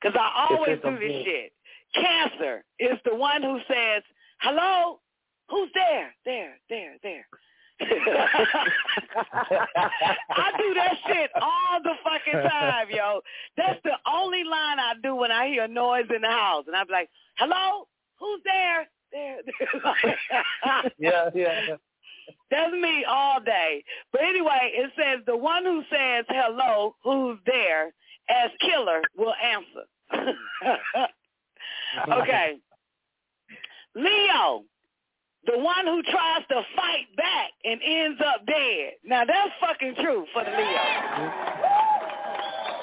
Because 0.00 0.18
I 0.20 0.48
always 0.50 0.78
do 0.82 0.98
this 0.98 1.24
shit. 1.24 1.52
Cancer 1.94 2.64
is 2.78 2.98
the 3.04 3.14
one 3.14 3.42
who 3.42 3.58
says, 3.68 4.02
hello, 4.40 5.00
who's 5.48 5.70
there? 5.74 6.14
There, 6.24 6.58
there, 6.68 6.94
there. 7.02 7.26
I 7.80 7.86
do 10.58 10.74
that 10.74 10.94
shit 11.06 11.30
all 11.40 11.82
the 11.82 11.94
fucking 12.04 12.48
time, 12.48 12.86
yo. 12.90 13.20
That's 13.56 13.80
the 13.84 13.96
only 14.06 14.44
line 14.44 14.78
I 14.78 14.94
do 15.02 15.14
when 15.16 15.32
I 15.32 15.48
hear 15.48 15.64
a 15.64 15.68
noise 15.68 16.06
in 16.14 16.22
the 16.22 16.28
house. 16.28 16.64
And 16.66 16.76
I'm 16.76 16.86
like, 16.90 17.10
hello, 17.36 17.88
who's 18.18 18.40
there? 18.44 18.88
There, 19.12 19.38
there. 20.02 20.18
yeah, 20.98 21.30
yeah. 21.34 21.76
That's 22.50 22.72
me 22.72 23.04
all 23.08 23.40
day. 23.40 23.84
But 24.12 24.22
anyway, 24.22 24.72
it 24.74 24.92
says 24.96 25.24
the 25.26 25.36
one 25.36 25.64
who 25.64 25.82
says 25.90 26.24
hello, 26.28 26.94
who's 27.02 27.38
there, 27.46 27.92
as 28.28 28.50
killer 28.60 29.02
will 29.16 29.34
answer. 29.34 29.84
okay. 32.12 32.56
Leo, 33.94 34.64
the 35.46 35.58
one 35.58 35.86
who 35.86 36.02
tries 36.02 36.46
to 36.48 36.62
fight 36.76 37.14
back 37.16 37.50
and 37.64 37.80
ends 37.84 38.20
up 38.24 38.46
dead. 38.46 38.92
Now 39.04 39.24
that's 39.24 39.52
fucking 39.60 39.94
true 39.96 40.26
for 40.32 40.44
the 40.44 40.50
Leo. 40.50 40.84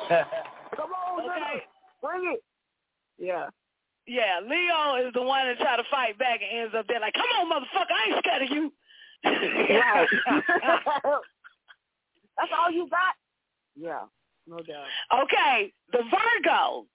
Come 0.75 0.91
on, 0.91 1.19
okay. 1.21 1.63
bring 2.01 2.33
it. 2.33 2.43
Yeah. 3.17 3.47
Yeah, 4.07 4.41
Leo 4.41 5.07
is 5.07 5.13
the 5.13 5.21
one 5.21 5.47
that 5.47 5.59
try 5.59 5.77
to 5.77 5.83
fight 5.89 6.17
back 6.17 6.41
and 6.41 6.63
ends 6.63 6.75
up 6.77 6.87
dead. 6.87 7.01
Like, 7.01 7.13
come 7.13 7.27
on, 7.39 7.51
motherfucker, 7.51 7.93
I 7.93 8.09
ain't 8.09 8.25
scared 8.25 8.41
of 8.41 8.49
you. 8.49 8.73
right. 9.23 10.07
That's 12.37 12.51
all 12.57 12.71
you 12.71 12.89
got? 12.89 13.15
Yeah, 13.75 14.01
no 14.47 14.57
doubt. 14.57 14.85
Okay, 15.23 15.71
the 15.91 15.99
Virgo. 15.99 16.87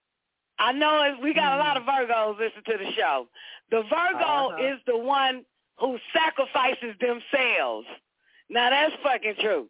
I 0.59 0.73
know 0.73 1.15
we 1.21 1.33
got 1.33 1.55
a 1.55 1.59
lot 1.59 1.77
of 1.77 1.83
Virgos 1.83 2.37
listening 2.39 2.63
to 2.65 2.77
the 2.83 2.91
show. 2.91 3.27
The 3.71 3.83
Virgo 3.83 4.49
uh-huh. 4.49 4.73
is 4.73 4.79
the 4.85 4.97
one 4.97 5.45
who 5.79 5.97
sacrifices 6.13 6.95
themselves. 6.99 7.87
Now 8.49 8.69
that's 8.69 8.93
fucking 9.03 9.35
true. 9.39 9.69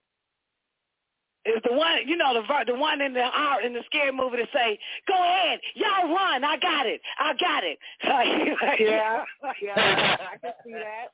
It's 1.46 1.66
the 1.66 1.74
one, 1.74 2.06
you 2.06 2.18
know, 2.18 2.34
the 2.34 2.44
the 2.66 2.78
one 2.78 3.00
in 3.00 3.14
the 3.14 3.24
art 3.24 3.64
in 3.64 3.72
the 3.72 3.80
scary 3.86 4.12
movie 4.12 4.38
to 4.38 4.48
say, 4.54 4.78
"Go 5.08 5.14
ahead, 5.14 5.60
y'all 5.76 6.14
run. 6.14 6.44
I 6.44 6.58
got 6.58 6.86
it. 6.86 7.02
I 7.18 7.34
got 7.40 7.64
it." 7.64 7.80
yeah, 8.04 9.24
yeah, 9.62 10.18
I 10.20 10.38
can 10.38 10.54
see 10.66 10.74
that. 10.74 11.08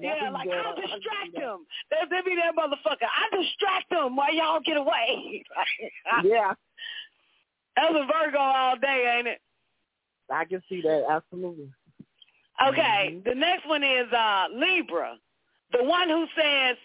Yeah, 0.00 0.30
like 0.30 0.48
I'll 0.48 0.74
distract 0.74 1.34
them. 1.34 1.66
They'll, 1.90 2.08
they'll 2.10 2.24
be 2.24 2.36
that 2.36 2.56
motherfucker. 2.56 3.06
I 3.06 3.36
distract 3.36 3.90
them 3.90 4.16
while 4.16 4.34
y'all 4.34 4.60
get 4.64 4.76
away. 4.76 5.44
yeah, 6.24 6.54
that's 7.76 7.94
a 7.94 8.06
Virgo 8.06 8.38
all 8.38 8.76
day, 8.78 9.14
ain't 9.18 9.28
it? 9.28 9.40
I 10.30 10.44
can 10.44 10.62
see 10.68 10.80
that 10.82 11.04
absolutely. 11.08 11.70
Okay, 12.68 13.14
mm-hmm. 13.14 13.28
the 13.28 13.34
next 13.34 13.66
one 13.66 13.82
is 13.82 14.12
uh 14.12 14.46
Libra, 14.54 15.16
the 15.72 15.84
one 15.84 16.08
who 16.08 16.26
says, 16.36 16.76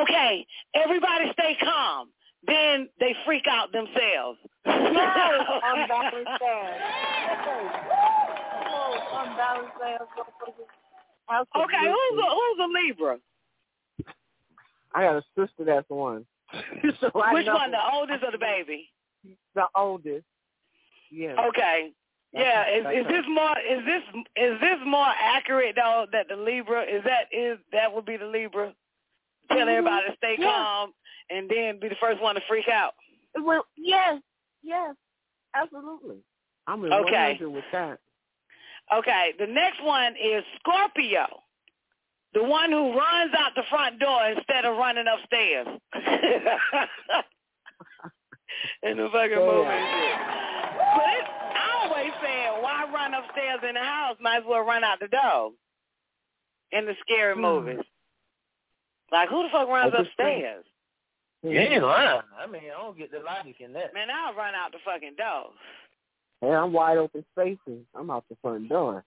"Okay, 0.00 0.46
everybody 0.74 1.30
stay 1.32 1.56
calm." 1.62 2.10
Then 2.46 2.88
they 3.00 3.14
freak 3.24 3.44
out 3.50 3.72
themselves. 3.72 4.38
No, 4.66 4.72
unbalanced 4.72 6.28
ass. 6.28 6.80
unbalanced 9.12 9.72
ass. 9.84 11.46
Okay, 11.56 11.76
who's 11.80 12.18
a, 12.18 12.28
who's 12.30 12.58
a 12.60 12.68
Libra? 12.72 13.18
I 14.94 15.02
got 15.02 15.16
a 15.16 15.22
sister 15.36 15.64
that's 15.64 15.88
one. 15.88 16.24
so 17.00 17.10
Which 17.32 17.46
know. 17.46 17.54
one, 17.54 17.70
the 17.70 17.78
oldest 17.92 18.22
or 18.24 18.30
the 18.30 18.38
baby? 18.38 18.88
The 19.54 19.66
oldest. 19.74 20.24
Yeah. 21.10 21.34
Okay. 21.48 21.90
Yeah, 22.36 22.64
is, 22.68 22.84
is 23.00 23.06
this 23.08 23.24
more 23.28 23.56
is 23.58 23.84
this 23.86 24.02
is 24.36 24.60
this 24.60 24.78
more 24.86 25.08
accurate 25.18 25.74
though 25.74 26.06
that 26.12 26.28
the 26.28 26.36
Libra 26.36 26.82
is 26.82 27.02
that 27.04 27.32
is 27.32 27.58
that 27.72 27.92
would 27.94 28.04
be 28.04 28.18
the 28.18 28.26
Libra? 28.26 28.74
Tell 29.48 29.58
mm-hmm. 29.58 29.68
everybody 29.68 30.06
to 30.10 30.16
stay 30.16 30.36
yeah. 30.38 30.52
calm 30.52 30.92
and 31.30 31.48
then 31.48 31.80
be 31.80 31.88
the 31.88 31.96
first 31.98 32.20
one 32.20 32.34
to 32.34 32.42
freak 32.46 32.68
out. 32.68 32.92
Well, 33.40 33.64
yes, 33.76 34.20
yes, 34.62 34.94
absolutely. 35.54 36.16
I'm 36.66 36.84
in 36.84 36.92
okay. 36.92 37.38
with 37.40 37.64
that. 37.72 37.98
Okay, 38.94 39.32
the 39.38 39.46
next 39.46 39.82
one 39.82 40.12
is 40.12 40.44
Scorpio, 40.60 41.26
the 42.34 42.42
one 42.42 42.70
who 42.70 42.90
runs 42.90 43.32
out 43.38 43.52
the 43.56 43.62
front 43.70 43.98
door 43.98 44.26
instead 44.26 44.64
of 44.64 44.76
running 44.76 45.06
upstairs. 45.06 45.66
in 48.82 48.96
the 48.96 49.08
fucking 49.12 49.30
yeah. 49.30 49.38
movie. 49.38 50.06
But 50.96 51.14
it, 51.14 51.26
I 51.26 51.32
always 51.32 51.35
said, 52.26 52.62
why 52.62 52.84
run 52.92 53.14
upstairs 53.14 53.60
in 53.68 53.74
the 53.74 53.80
house? 53.80 54.16
Might 54.20 54.38
as 54.38 54.44
well 54.46 54.64
run 54.64 54.84
out 54.84 55.00
the 55.00 55.08
door. 55.08 55.52
In 56.72 56.86
the 56.86 56.94
scary 57.00 57.34
hmm. 57.34 57.42
movies. 57.42 57.84
Like, 59.12 59.28
who 59.28 59.44
the 59.44 59.48
fuck 59.50 59.68
runs 59.68 59.94
upstairs? 59.96 60.64
You 61.42 61.58
ain't 61.58 61.82
lying. 61.82 62.22
I 62.36 62.46
mean, 62.46 62.62
I 62.76 62.82
don't 62.82 62.98
get 62.98 63.12
the 63.12 63.20
logic 63.20 63.56
in 63.60 63.72
that. 63.74 63.94
Man, 63.94 64.08
I'll 64.10 64.34
run 64.34 64.54
out 64.54 64.72
the 64.72 64.78
fucking 64.84 65.14
door. 65.16 65.50
Hey, 66.40 66.52
I'm 66.52 66.72
wide 66.72 66.98
open 66.98 67.24
spaces. 67.32 67.84
I'm 67.94 68.10
out 68.10 68.24
the 68.28 68.36
front 68.42 68.68
door. 68.68 69.04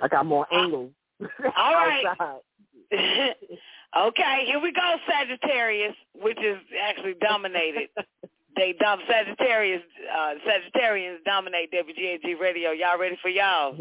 I 0.00 0.08
got 0.08 0.24
more 0.24 0.46
angles. 0.52 0.92
All 1.20 1.74
right. 1.74 2.04
okay, 2.92 4.44
here 4.46 4.60
we 4.62 4.72
go, 4.72 4.96
Sagittarius, 5.08 5.96
which 6.14 6.38
is 6.38 6.58
actually 6.80 7.14
dominated. 7.20 7.88
they 8.58 8.74
dom 8.80 8.98
Sagittarius 9.08 9.82
uh 10.12 10.34
Sagittarians 10.46 11.24
dominate 11.24 11.72
WGAG 11.72 12.38
radio. 12.40 12.72
Y'all 12.72 12.98
ready 12.98 13.16
for 13.22 13.28
y'all? 13.28 13.76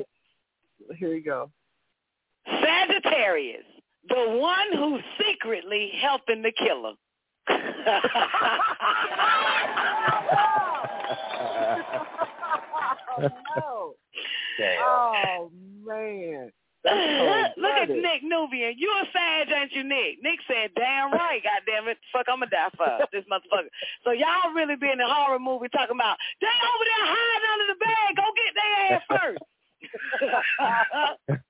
Here 0.97 1.09
we 1.09 1.19
go. 1.21 1.49
Sagittarius, 2.45 3.65
the 4.07 4.37
one 4.37 4.67
who's 4.77 5.01
secretly 5.19 5.91
helping 5.99 6.41
the 6.41 6.51
killer. 6.51 6.93
oh, 13.57 13.95
no. 14.59 14.75
Oh 14.79 15.51
man. 15.85 16.51
Look 17.57 17.75
at 17.83 17.89
Nick 17.89 18.23
Nubian. 18.23 18.75
You 18.77 18.87
a 18.87 19.03
Sag, 19.11 19.51
ain't 19.51 19.73
you, 19.73 19.83
Nick? 19.83 20.23
Nick 20.23 20.39
said, 20.47 20.71
damn 20.75 21.11
right, 21.11 21.41
goddamn 21.43 21.89
it. 21.89 21.97
Fuck, 22.13 22.27
I'm 22.31 22.39
going 22.39 22.49
to 22.49 22.55
die 22.55 22.69
for 22.77 22.87
this 23.11 23.25
motherfucker. 23.27 23.67
So 24.03 24.11
y'all 24.11 24.53
really 24.55 24.75
be 24.75 24.89
in 24.89 25.01
a 25.01 25.07
horror 25.07 25.39
movie 25.39 25.67
talking 25.69 25.97
about, 25.97 26.17
they 26.39 26.47
over 26.47 26.85
there 26.87 27.05
hiding 27.11 27.51
under 27.53 27.67
the 27.73 27.79
bed. 27.83 28.15
Go 28.15 28.23
get 28.39 28.53
their 28.55 28.73
ass 28.87 29.03
first. 29.09 29.43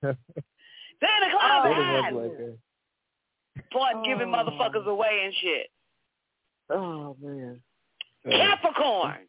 they 1.02 1.08
in 1.08 1.22
the 1.22 1.32
closet 1.32 1.70
oh, 1.70 1.78
hiding. 1.78 2.58
Point 3.72 4.06
giving 4.06 4.34
oh. 4.34 4.38
motherfuckers 4.38 4.88
away 4.88 5.22
and 5.26 5.34
shit. 5.36 5.70
Oh, 6.70 7.16
man. 7.22 7.62
Capricorn. 8.26 9.27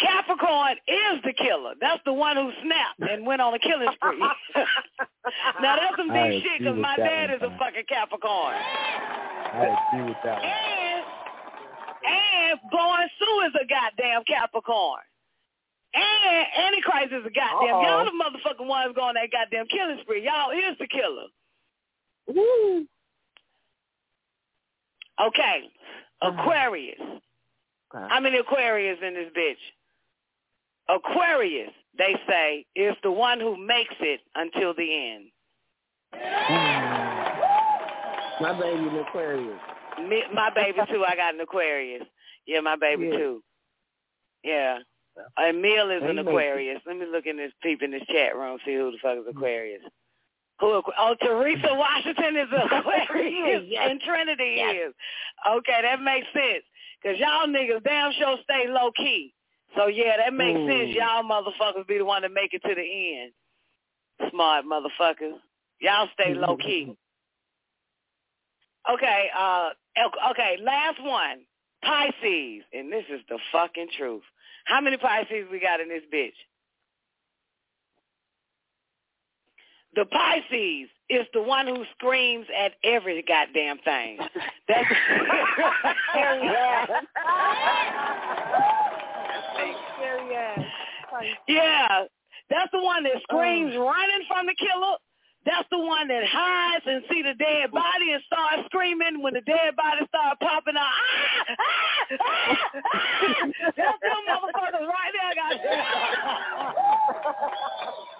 Capricorn 0.00 0.76
is 0.86 1.22
the 1.24 1.32
killer. 1.32 1.74
That's 1.80 2.02
the 2.04 2.12
one 2.12 2.36
who 2.36 2.50
snapped 2.62 3.00
and 3.00 3.26
went 3.26 3.40
on 3.40 3.54
a 3.54 3.58
killing 3.58 3.88
spree. 3.94 4.18
now 5.62 5.76
that's 5.76 5.96
some 5.96 6.12
deep 6.12 6.42
shit 6.42 6.58
because 6.60 6.78
my 6.78 6.96
dad 6.96 7.30
is 7.30 7.42
a 7.42 7.50
fucking 7.58 7.84
Capricorn. 7.88 8.54
I 8.54 9.76
agree 9.92 10.08
with 10.08 10.18
that 10.24 10.42
one. 10.42 10.44
And 10.44 11.04
and 12.06 12.60
Born 12.70 13.08
Sue 13.18 13.40
is 13.48 13.54
a 13.62 13.66
goddamn 13.66 14.22
Capricorn. 14.24 15.02
And 15.94 16.66
Antichrist 16.66 17.12
is 17.12 17.26
a 17.26 17.32
goddamn. 17.32 17.74
Uh-oh. 17.74 17.82
Y'all 17.82 18.04
the 18.04 18.12
motherfucking 18.12 18.66
ones 18.66 18.94
going 18.94 19.14
that 19.14 19.30
goddamn 19.32 19.66
killing 19.66 19.98
spree. 20.02 20.24
Y'all 20.24 20.50
is 20.50 20.76
the 20.78 20.86
killer. 20.86 21.26
Woo. 22.28 22.86
Okay. 25.20 25.70
Uh-huh. 26.20 26.40
Aquarius. 26.40 27.00
Okay. 27.00 28.06
How 28.08 28.20
many 28.20 28.38
Aquarius 28.38 28.98
in 29.02 29.14
this 29.14 29.30
bitch? 29.36 29.56
Aquarius, 30.88 31.72
they 31.98 32.14
say, 32.28 32.64
is 32.76 32.94
the 33.02 33.10
one 33.10 33.40
who 33.40 33.56
makes 33.56 33.94
it 34.00 34.20
until 34.34 34.74
the 34.74 35.10
end. 35.12 35.24
Hmm. 36.12 38.42
My 38.42 38.52
baby 38.60 38.88
in 38.88 38.96
Aquarius. 38.96 39.58
Me, 40.08 40.22
my 40.32 40.50
baby 40.54 40.78
too. 40.90 41.04
I 41.06 41.16
got 41.16 41.34
an 41.34 41.40
Aquarius. 41.40 42.04
Yeah, 42.46 42.60
my 42.60 42.76
baby 42.76 43.06
Yeah. 43.10 43.16
too. 43.16 43.42
Yeah. 44.44 44.78
Emil 45.38 45.90
is 45.90 46.02
an. 46.02 46.18
Aquarius. 46.18 46.82
Let 46.86 46.98
me 46.98 47.06
look 47.06 47.24
in 47.26 47.38
this 47.38 47.52
peep 47.62 47.82
in 47.82 47.90
this 47.90 48.02
chat 48.12 48.36
room, 48.36 48.58
see 48.64 48.74
who 48.74 48.92
the 48.92 48.98
fuck 49.02 49.16
is 49.18 49.24
Aquarius. 49.28 49.82
Who? 50.60 50.82
Oh, 50.98 51.16
Teresa 51.22 51.68
Washington 51.74 52.36
is 52.36 52.48
an 52.52 52.60
Aquarius, 52.78 53.64
Yes. 53.66 53.88
and 53.90 54.00
Trinity 54.00 54.54
Yes. 54.58 54.88
is. 54.88 54.94
Okay, 55.50 55.80
that 55.82 56.00
makes 56.02 56.26
sense. 56.34 56.64
Cause 57.02 57.16
y'all 57.18 57.46
niggas 57.46 57.82
damn 57.84 58.12
sure 58.12 58.36
stay 58.42 58.68
low 58.68 58.90
key. 58.92 59.32
So 59.76 59.88
yeah, 59.88 60.16
that 60.16 60.32
makes 60.32 60.58
Ooh. 60.58 60.66
sense. 60.66 60.90
Y'all 60.94 61.22
motherfuckers 61.22 61.86
be 61.86 61.98
the 61.98 62.04
one 62.04 62.22
to 62.22 62.28
make 62.28 62.54
it 62.54 62.62
to 62.62 62.74
the 62.74 63.20
end. 63.20 63.32
Smart 64.30 64.64
motherfuckers. 64.64 65.38
Y'all 65.80 66.08
stay 66.14 66.34
low 66.34 66.56
key. 66.56 66.96
Okay, 68.90 69.28
uh 69.36 69.68
okay, 70.30 70.58
last 70.62 71.02
one. 71.02 71.40
Pisces. 71.82 72.62
And 72.72 72.90
this 72.92 73.04
is 73.10 73.20
the 73.28 73.38
fucking 73.52 73.88
truth. 73.98 74.22
How 74.64 74.80
many 74.80 74.96
Pisces 74.96 75.46
we 75.50 75.60
got 75.60 75.80
in 75.80 75.88
this 75.88 76.02
bitch? 76.12 76.32
The 79.94 80.04
Pisces 80.06 80.88
is 81.08 81.26
the 81.32 81.42
one 81.42 81.66
who 81.66 81.84
screams 81.96 82.46
at 82.56 82.72
every 82.84 83.22
goddamn 83.22 83.78
thing. 83.78 84.18
That's 84.68 84.86
Scary 86.10 86.48
ass. 86.48 86.90
Yeah, 91.48 92.04
that's 92.50 92.70
the 92.72 92.82
one 92.82 93.02
that 93.04 93.22
screams 93.22 93.74
running 93.76 94.24
from 94.28 94.46
the 94.46 94.54
killer. 94.54 94.96
That's 95.46 95.68
the 95.70 95.78
one 95.78 96.08
that 96.08 96.24
hides 96.26 96.84
and 96.86 97.04
see 97.08 97.22
the 97.22 97.34
dead 97.38 97.70
body 97.70 98.12
and 98.12 98.22
start 98.26 98.66
screaming 98.66 99.22
when 99.22 99.32
the 99.34 99.42
dead 99.42 99.76
body 99.76 100.04
start 100.08 100.40
popping 100.40 100.74
out. 100.76 100.90
Ah, 100.90 101.44
ah, 101.48 101.56
ah, 102.10 102.56
ah. 102.74 103.06
That's 103.76 104.00
them 104.02 104.22
motherfuckers 104.26 104.86
right 104.90 105.12
there, 105.14 105.34
goddamn. 105.38 106.74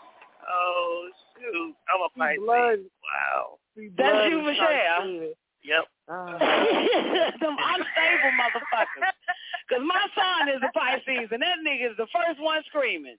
Oh 0.49 1.09
shoot! 1.35 1.75
I'm 1.93 2.03
a 2.03 2.09
Pisces. 2.17 2.45
Blood. 2.45 2.79
Wow. 3.03 3.59
That's 3.99 4.31
you, 4.31 4.43
Michelle. 4.43 5.35
Yep. 5.65 5.85
Uh, 6.09 6.39
them 7.41 7.57
unstable 7.59 8.33
motherfuckers. 8.39 9.13
Because 9.69 9.83
my 9.85 10.07
son 10.15 10.49
is 10.55 10.63
a 10.63 10.71
Pisces, 10.79 11.27
and 11.33 11.43
that 11.43 11.59
nigga 11.67 11.91
is 11.91 11.97
the 11.97 12.07
first 12.15 12.41
one 12.41 12.63
screaming. 12.69 13.17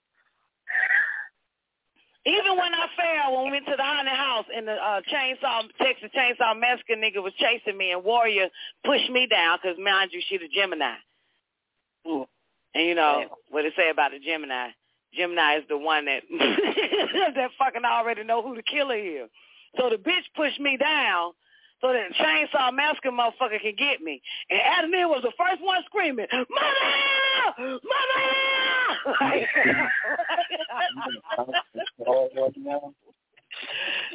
Even 2.25 2.55
when 2.55 2.73
I 2.73 2.87
fell, 2.95 3.35
when 3.35 3.45
we 3.45 3.51
went 3.51 3.65
to 3.65 3.75
the 3.75 3.83
haunted 3.83 4.15
house 4.15 4.45
and 4.55 4.65
the 4.65 4.73
uh, 4.73 5.01
chainsaw, 5.11 5.67
Texas 5.77 6.09
Chainsaw 6.15 6.57
Massacre 6.57 6.95
nigga 6.95 7.21
was 7.21 7.33
chasing 7.35 7.77
me, 7.77 7.91
and 7.91 8.01
Warrior 8.01 8.47
pushed 8.85 9.09
me 9.09 9.27
down 9.27 9.59
because, 9.61 9.77
mind 9.77 10.11
you, 10.13 10.21
she 10.27 10.37
the 10.37 10.47
Gemini. 10.47 10.95
Ooh. 12.07 12.25
And 12.73 12.85
you 12.85 12.95
know 12.95 13.27
Damn. 13.27 13.29
what 13.49 13.65
it 13.65 13.73
say 13.75 13.89
about 13.89 14.11
the 14.11 14.19
Gemini. 14.19 14.69
Gemini 15.13 15.57
is 15.57 15.63
the 15.69 15.77
one 15.77 16.05
that 16.05 16.23
that 17.35 17.49
fucking 17.57 17.85
already 17.85 18.23
know 18.23 18.41
who 18.41 18.55
the 18.55 18.63
killer 18.63 18.95
is. 18.95 19.29
So 19.77 19.89
the 19.89 19.95
bitch 19.95 20.27
pushed 20.35 20.59
me 20.59 20.77
down 20.77 21.31
so 21.81 21.93
that 21.93 22.13
chainsaw 22.19 22.73
massacre 22.73 23.11
motherfucker 23.11 23.61
can 23.61 23.75
get 23.77 24.01
me. 24.01 24.21
And 24.49 24.59
Adam 24.61 24.91
Neal 24.91 25.09
was 25.09 25.21
the 25.23 25.33
first 25.37 25.61
one 25.61 25.83
screaming, 25.85 26.27
Mother! 26.31 26.47
Mother! 27.59 28.27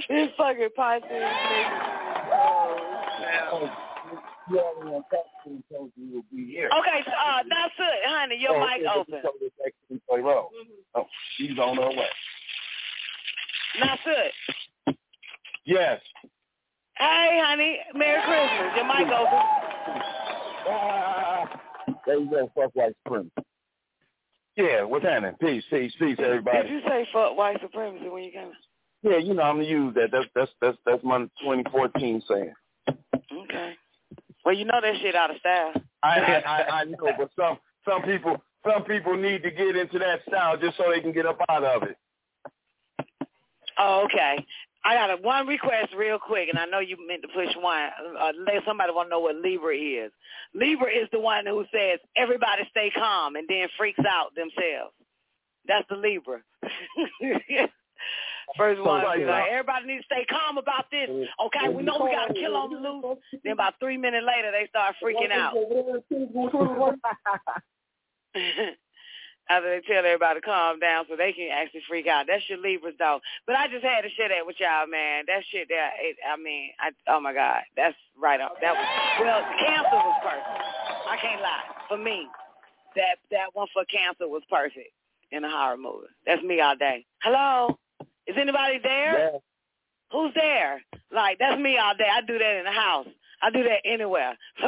this 0.08 0.28
fucking 0.36 0.68
Pisces 0.76 1.08
nigga. 1.10 1.70
Oh, 2.34 3.70
Okay, 6.78 7.00
so, 7.04 7.12
uh, 7.12 7.42
that's 7.48 7.74
it, 7.78 8.02
honey. 8.06 8.36
Your 8.38 8.56
oh, 8.56 8.60
mic 8.60 8.82
open. 8.94 9.22
Oh, 10.94 11.06
she's 11.36 11.58
on 11.58 11.76
her 11.76 11.88
way. 11.88 12.08
That's 13.80 14.02
it. 14.06 14.96
Yes. 15.64 16.00
Hey, 16.99 17.40
honey. 17.43 17.78
Merry 17.95 18.20
Christmas. 18.22 18.76
Your 18.76 18.86
mic 18.86 19.12
open. 19.12 19.40
There 22.07 22.18
you 22.18 22.30
go. 22.30 22.51
Fuck 22.55 22.74
white 22.74 22.95
supremacy. 23.05 23.30
Yeah, 24.57 24.82
what's 24.82 25.05
happening? 25.05 25.34
Peace, 25.40 25.64
peace, 25.70 25.93
peace, 25.99 26.18
everybody. 26.22 26.62
Did 26.62 26.70
you 26.70 26.80
say 26.86 27.07
fuck 27.12 27.36
white 27.36 27.59
supremacy 27.62 28.09
when 28.09 28.24
you 28.24 28.32
came? 28.32 28.53
Yeah, 29.03 29.16
you 29.16 29.34
know 29.34 29.43
I'm 29.43 29.57
gonna 29.57 29.68
use 29.68 29.95
that. 29.95 30.11
That's 30.12 30.26
that's 30.34 30.51
that's 30.61 30.76
that's 30.84 31.03
my 31.03 31.20
2014 31.40 32.22
saying. 32.28 32.53
Okay. 32.88 33.72
Well, 34.45 34.55
you 34.55 34.64
know 34.64 34.78
that 34.80 34.95
shit 35.01 35.14
out 35.14 35.30
of 35.30 35.38
style. 35.38 35.72
I, 36.03 36.18
I 36.18 36.80
I 36.80 36.84
know, 36.84 37.12
but 37.16 37.30
some 37.34 37.59
some 37.88 38.03
people 38.03 38.36
some 38.64 38.84
people 38.84 39.16
need 39.16 39.43
to 39.43 39.51
get 39.51 39.74
into 39.76 39.99
that 39.99 40.20
style 40.28 40.57
just 40.59 40.76
so 40.76 40.84
they 40.93 41.01
can 41.01 41.12
get 41.12 41.26
up 41.26 41.38
out 41.49 41.64
of 41.64 41.84
it. 41.84 41.97
Oh, 43.78 44.05
okay. 44.05 44.45
I 44.85 44.95
got 44.95 45.11
a 45.11 45.16
one 45.22 45.47
request 45.47 45.95
real 45.97 46.18
quick, 46.18 46.49
and 46.49 46.59
I 46.59 46.66
know 46.66 46.80
you 46.80 46.97
meant 47.07 47.22
to 47.22 47.28
push 47.28 47.55
one. 47.57 47.89
Uh, 48.18 48.33
somebody 48.66 48.93
want 48.93 49.07
to 49.07 49.11
know 49.11 49.20
what 49.20 49.37
Libra 49.37 49.76
is. 49.76 50.11
Libra 50.55 50.91
is 50.91 51.09
the 51.12 51.20
one 51.20 51.47
who 51.47 51.64
says 51.72 52.01
everybody 52.16 52.64
stay 52.70 52.91
calm 52.95 53.37
and 53.37 53.47
then 53.49 53.68
freaks 53.78 54.01
out 54.09 54.35
themselves. 54.35 54.93
That's 55.66 55.89
the 55.89 55.97
Libra. 55.97 56.41
First 58.59 58.83
one, 58.83 59.05
like, 59.05 59.20
everybody 59.51 59.87
needs 59.87 60.05
to 60.09 60.14
stay 60.14 60.26
calm 60.28 60.59
about 60.59 60.87
this. 60.91 61.09
Okay, 61.09 61.68
we 61.72 61.85
know 61.85 62.01
we 62.03 62.11
got 62.11 62.26
to 62.26 62.35
kill 62.35 62.57
on 62.57 62.70
the 62.70 62.80
loose. 62.80 63.18
Then 63.45 63.53
about 63.53 63.74
three 63.78 63.97
minutes 63.97 64.26
later, 64.26 64.51
they 64.51 64.66
start 64.68 64.97
freaking 65.03 65.30
out. 65.30 65.55
After 69.53 69.68
they 69.68 69.84
tell 69.84 70.00
everybody 70.07 70.40
to 70.40 70.46
calm 70.46 70.80
down 70.80 71.05
so 71.09 71.14
they 71.14 71.32
can 71.34 71.50
actually 71.53 71.82
freak 71.86 72.07
out. 72.07 72.24
That's 72.26 72.48
your 72.48 72.57
Libras, 72.57 72.94
though. 72.98 73.20
But 73.46 73.57
I 73.57 73.68
just 73.68 73.84
had 73.84 74.00
to 74.00 74.09
share 74.16 74.30
that 74.30 74.46
with 74.46 74.57
y'all, 74.59 74.86
man. 74.88 75.24
That 75.26 75.44
shit 75.50 75.68
there, 75.68 75.92
it, 76.00 76.16
I 76.24 76.40
mean, 76.40 76.70
I, 76.80 76.88
oh, 77.12 77.20
my 77.20 77.34
God. 77.34 77.61
That's 77.76 77.96
right 78.16 78.40
up. 78.40 78.57
That 78.62 78.72
was, 78.72 78.86
well, 79.20 79.44
Cancer 79.61 79.92
was 79.92 80.16
perfect. 80.24 80.48
I 81.05 81.16
can't 81.20 81.42
lie. 81.42 81.68
For 81.88 81.98
me, 81.98 82.26
that 82.96 83.18
that 83.30 83.53
one 83.53 83.66
for 83.74 83.84
Cancer 83.84 84.26
was 84.26 84.42
perfect 84.48 84.88
in 85.30 85.44
a 85.44 85.50
horror 85.50 85.76
movie. 85.76 86.09
That's 86.24 86.42
me 86.42 86.61
all 86.62 86.76
day. 86.76 87.05
Hello? 87.22 87.78
Is 88.26 88.36
anybody 88.40 88.78
there? 88.82 89.18
Yeah. 89.18 89.38
Who's 90.12 90.32
there? 90.34 90.80
Like, 91.12 91.38
that's 91.38 91.61
me 91.61 91.76
all 91.76 91.94
day. 91.94 92.09
I 92.11 92.22
do 92.22 92.38
that 92.38 92.57
in 92.57 92.64
the 92.64 92.72
house. 92.72 93.09
I 93.42 93.50
do 93.50 93.64
that 93.64 93.82
anywhere. 93.84 94.38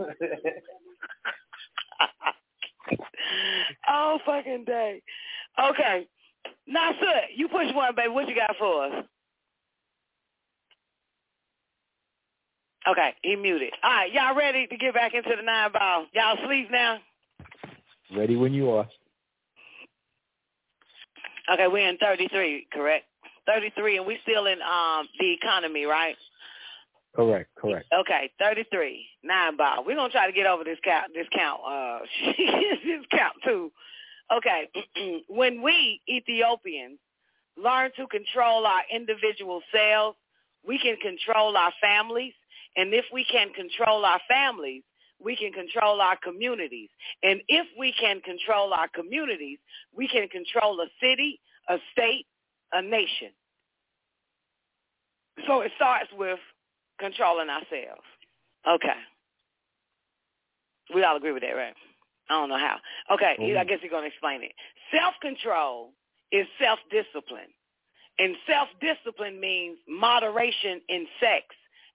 oh, 3.88 4.18
fucking 4.24 4.64
day. 4.64 5.02
Okay. 5.70 6.06
Now, 6.66 6.92
sir, 7.00 7.20
you 7.34 7.48
push 7.48 7.72
one, 7.74 7.94
baby. 7.94 8.08
What 8.08 8.28
you 8.28 8.34
got 8.34 8.56
for 8.58 8.84
us? 8.86 9.04
Okay, 12.88 13.14
he 13.22 13.36
muted. 13.36 13.72
All 13.82 13.90
right, 13.90 14.12
y'all 14.12 14.34
ready 14.34 14.66
to 14.66 14.76
get 14.76 14.94
back 14.94 15.12
into 15.14 15.30
the 15.36 15.42
nine 15.42 15.70
ball? 15.72 16.06
Y'all 16.14 16.38
sleep 16.46 16.70
now? 16.70 16.98
Ready 18.16 18.36
when 18.36 18.54
you 18.54 18.70
are. 18.70 18.88
Okay, 21.52 21.66
we're 21.68 21.88
in 21.88 21.98
33, 21.98 22.66
correct? 22.72 23.04
33, 23.46 23.98
and 23.98 24.06
we're 24.06 24.18
still 24.22 24.46
in 24.46 24.58
um 24.62 25.06
the 25.18 25.32
economy, 25.32 25.84
right? 25.84 26.16
Correct, 27.14 27.50
correct. 27.56 27.86
Okay, 27.92 28.30
33, 28.38 29.04
nine 29.24 29.56
ball. 29.56 29.84
We're 29.84 29.96
gonna 29.96 30.12
try 30.12 30.26
to 30.26 30.32
get 30.32 30.46
over 30.46 30.62
this 30.62 30.78
count. 30.84 31.12
This 31.14 31.26
count. 31.34 31.60
Uh, 31.66 31.98
this 32.84 33.04
count 33.10 33.34
too. 33.44 33.72
Okay, 34.32 34.68
when 35.28 35.60
we 35.60 36.00
Ethiopians 36.08 36.98
learn 37.56 37.90
to 37.96 38.06
control 38.06 38.64
our 38.64 38.82
individual 38.94 39.60
selves, 39.74 40.16
we 40.66 40.78
can 40.78 40.96
control 40.96 41.56
our 41.56 41.72
families, 41.80 42.32
and 42.76 42.94
if 42.94 43.04
we 43.12 43.24
can 43.24 43.52
control 43.54 44.04
our 44.04 44.20
families, 44.28 44.82
we 45.22 45.36
can 45.36 45.52
control 45.52 46.00
our 46.00 46.16
communities. 46.22 46.88
And 47.22 47.40
if 47.48 47.66
we 47.78 47.92
can 47.92 48.20
control 48.20 48.72
our 48.72 48.88
communities, 48.88 49.58
we 49.94 50.08
can 50.08 50.28
control 50.28 50.80
a 50.80 50.86
city, 51.00 51.40
a 51.68 51.76
state, 51.92 52.26
a 52.72 52.82
nation. 52.82 53.30
So 55.46 55.60
it 55.60 55.72
starts 55.76 56.10
with 56.16 56.38
controlling 57.00 57.48
ourselves. 57.48 58.04
Okay. 58.68 59.00
We 60.94 61.02
all 61.02 61.16
agree 61.16 61.32
with 61.32 61.42
that, 61.42 61.56
right? 61.56 61.74
I 62.28 62.34
don't 62.34 62.48
know 62.48 62.58
how. 62.58 62.76
Okay, 63.14 63.36
mm-hmm. 63.40 63.58
I 63.58 63.64
guess 63.64 63.78
you're 63.82 63.90
going 63.90 64.04
to 64.04 64.08
explain 64.08 64.42
it. 64.42 64.52
Self-control 64.94 65.90
is 66.30 66.46
self-discipline. 66.60 67.50
And 68.18 68.36
self-discipline 68.46 69.40
means 69.40 69.78
moderation 69.88 70.80
in 70.88 71.06
sex 71.18 71.46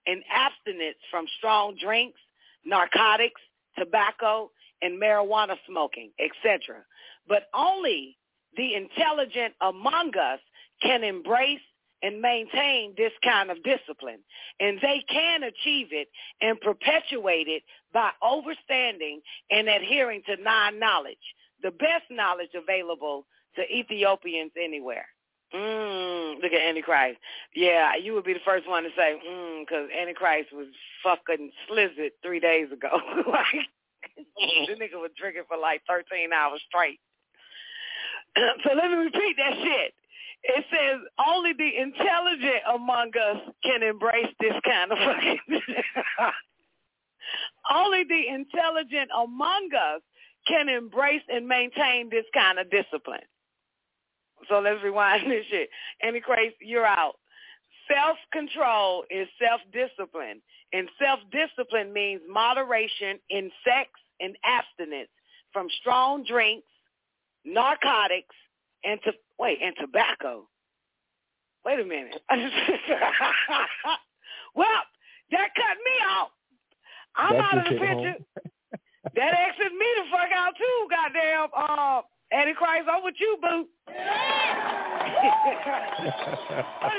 and 0.06 0.22
abstinence 0.30 0.98
from 1.10 1.26
strong 1.38 1.76
drinks, 1.80 2.18
narcotics, 2.64 3.40
tobacco, 3.78 4.50
and 4.82 5.00
marijuana 5.00 5.56
smoking, 5.68 6.10
etc. 6.18 6.82
But 7.28 7.44
only 7.54 8.16
the 8.56 8.74
intelligent 8.74 9.54
among 9.60 10.16
us 10.16 10.40
can 10.82 11.04
embrace 11.04 11.60
and 12.02 12.20
maintain 12.20 12.94
this 12.96 13.12
kind 13.24 13.50
of 13.50 13.62
discipline. 13.62 14.20
And 14.60 14.78
they 14.80 15.04
can 15.08 15.42
achieve 15.42 15.88
it 15.90 16.08
and 16.40 16.60
perpetuate 16.60 17.48
it 17.48 17.62
by 17.92 18.10
overstanding 18.22 19.18
and 19.50 19.68
adhering 19.68 20.22
to 20.26 20.42
non-knowledge, 20.42 21.16
the 21.62 21.70
best 21.70 22.04
knowledge 22.10 22.50
available 22.54 23.26
to 23.56 23.62
Ethiopians 23.62 24.52
anywhere. 24.62 25.06
Mm, 25.54 26.42
look 26.42 26.52
at 26.52 26.60
Antichrist. 26.60 27.18
Yeah, 27.54 27.92
you 28.02 28.14
would 28.14 28.24
be 28.24 28.34
the 28.34 28.44
first 28.44 28.68
one 28.68 28.82
to 28.82 28.90
say, 28.96 29.14
mm, 29.26 29.60
because 29.60 29.88
Antichrist 29.98 30.48
was 30.52 30.66
fucking 31.02 31.50
slizzard 31.70 32.10
three 32.22 32.40
days 32.40 32.70
ago. 32.72 32.90
like, 33.30 33.64
the 34.36 34.74
nigga 34.74 35.00
was 35.00 35.12
drinking 35.18 35.44
for 35.48 35.56
like 35.56 35.82
13 35.88 36.32
hours 36.32 36.60
straight. 36.68 36.98
so 38.36 38.74
let 38.74 38.90
me 38.90 38.96
repeat 38.96 39.36
that 39.38 39.54
shit. 39.62 39.94
It 40.48 40.64
says 40.70 41.00
only 41.26 41.52
the 41.54 41.70
intelligent 41.76 42.62
among 42.72 43.08
us 43.08 43.38
can 43.64 43.82
embrace 43.82 44.32
this 44.40 44.54
kind 44.64 44.92
of 44.92 44.98
fucking. 44.98 45.38
only 47.74 48.04
the 48.04 48.28
intelligent 48.28 49.10
among 49.16 49.70
us 49.74 50.02
can 50.46 50.68
embrace 50.68 51.22
and 51.28 51.48
maintain 51.48 52.08
this 52.10 52.24
kind 52.32 52.60
of 52.60 52.70
discipline. 52.70 53.26
So 54.48 54.60
let's 54.60 54.82
rewind 54.84 55.22
this 55.30 55.46
shit. 55.50 55.68
Antichrist, 56.02 56.56
you're 56.60 56.86
out. 56.86 57.14
Self-control 57.92 59.04
is 59.10 59.26
self-discipline. 59.42 60.40
And 60.72 60.88
self-discipline 61.02 61.92
means 61.92 62.20
moderation 62.28 63.18
in 63.30 63.50
sex 63.64 63.90
and 64.20 64.36
abstinence 64.44 65.08
from 65.52 65.68
strong 65.80 66.24
drinks, 66.24 66.66
narcotics, 67.44 68.34
and 68.84 69.00
to 69.04 69.12
wait, 69.38 69.58
and 69.62 69.74
tobacco. 69.80 70.48
Wait 71.64 71.80
a 71.80 71.84
minute. 71.84 72.22
well, 74.54 74.82
that 75.32 75.48
cut 75.54 75.76
me 75.84 75.92
out. 76.02 76.30
I'm 77.16 77.34
That's 77.34 77.46
out 77.52 77.58
of 77.58 77.64
the 77.64 77.70
picture. 77.70 78.14
that 79.14 79.34
exits 79.34 79.74
me 79.74 79.86
the 79.96 80.04
fuck 80.10 80.30
out 80.34 80.54
too, 80.56 80.88
goddamn. 80.90 81.48
Uh, 81.56 82.02
Antichrist, 82.32 82.88
I'm 82.90 83.02
with 83.04 83.14
you, 83.18 83.38
boo. 83.40 83.66
Wait 83.88 83.94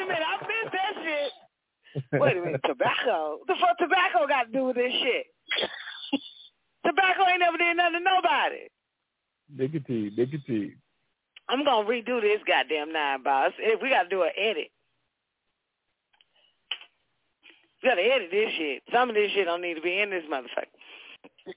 a 0.01 0.05
minute, 0.07 0.23
I 0.23 0.37
missed 0.41 0.73
that 0.73 0.93
shit. 1.03 1.31
Wait 2.13 2.37
a 2.37 2.41
minute, 2.41 2.61
tobacco? 2.65 3.37
What 3.39 3.47
the 3.47 3.55
fuck 3.59 3.77
tobacco 3.77 4.27
got 4.27 4.43
to 4.45 4.51
do 4.51 4.65
with 4.65 4.75
this 4.75 4.91
shit? 4.91 5.25
tobacco 6.85 7.23
ain't 7.29 7.39
never 7.39 7.57
did 7.57 7.77
nothing 7.77 7.99
to 7.99 7.99
nobody. 7.99 8.67
Nicotine, 9.49 10.13
nicotine. 10.17 10.75
I'm 11.49 11.65
gonna 11.65 11.87
redo 11.87 12.21
this 12.21 12.41
goddamn 12.47 12.93
nine 12.93 13.23
boss. 13.23 13.53
We 13.81 13.89
gotta 13.89 14.09
do 14.09 14.23
an 14.23 14.31
edit. 14.37 14.69
We 17.83 17.89
gotta 17.89 18.03
edit 18.03 18.29
this 18.31 18.51
shit. 18.57 18.83
Some 18.93 19.09
of 19.09 19.15
this 19.15 19.31
shit 19.33 19.45
don't 19.45 19.61
need 19.61 19.75
to 19.75 19.81
be 19.81 19.99
in 19.99 20.09
this 20.11 20.23
motherfucker. 20.31 20.67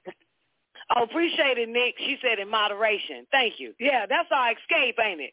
Oh, 0.95 1.05
appreciate 1.05 1.59
it, 1.59 1.68
Nick. 1.68 1.95
She 1.99 2.18
said 2.22 2.38
in 2.38 2.51
moderation. 2.51 3.26
Thank 3.32 3.55
you. 3.59 3.74
Yeah, 3.80 4.07
that's 4.07 4.28
our 4.32 4.53
escape, 4.53 4.97
ain't 5.03 5.20
it? 5.20 5.32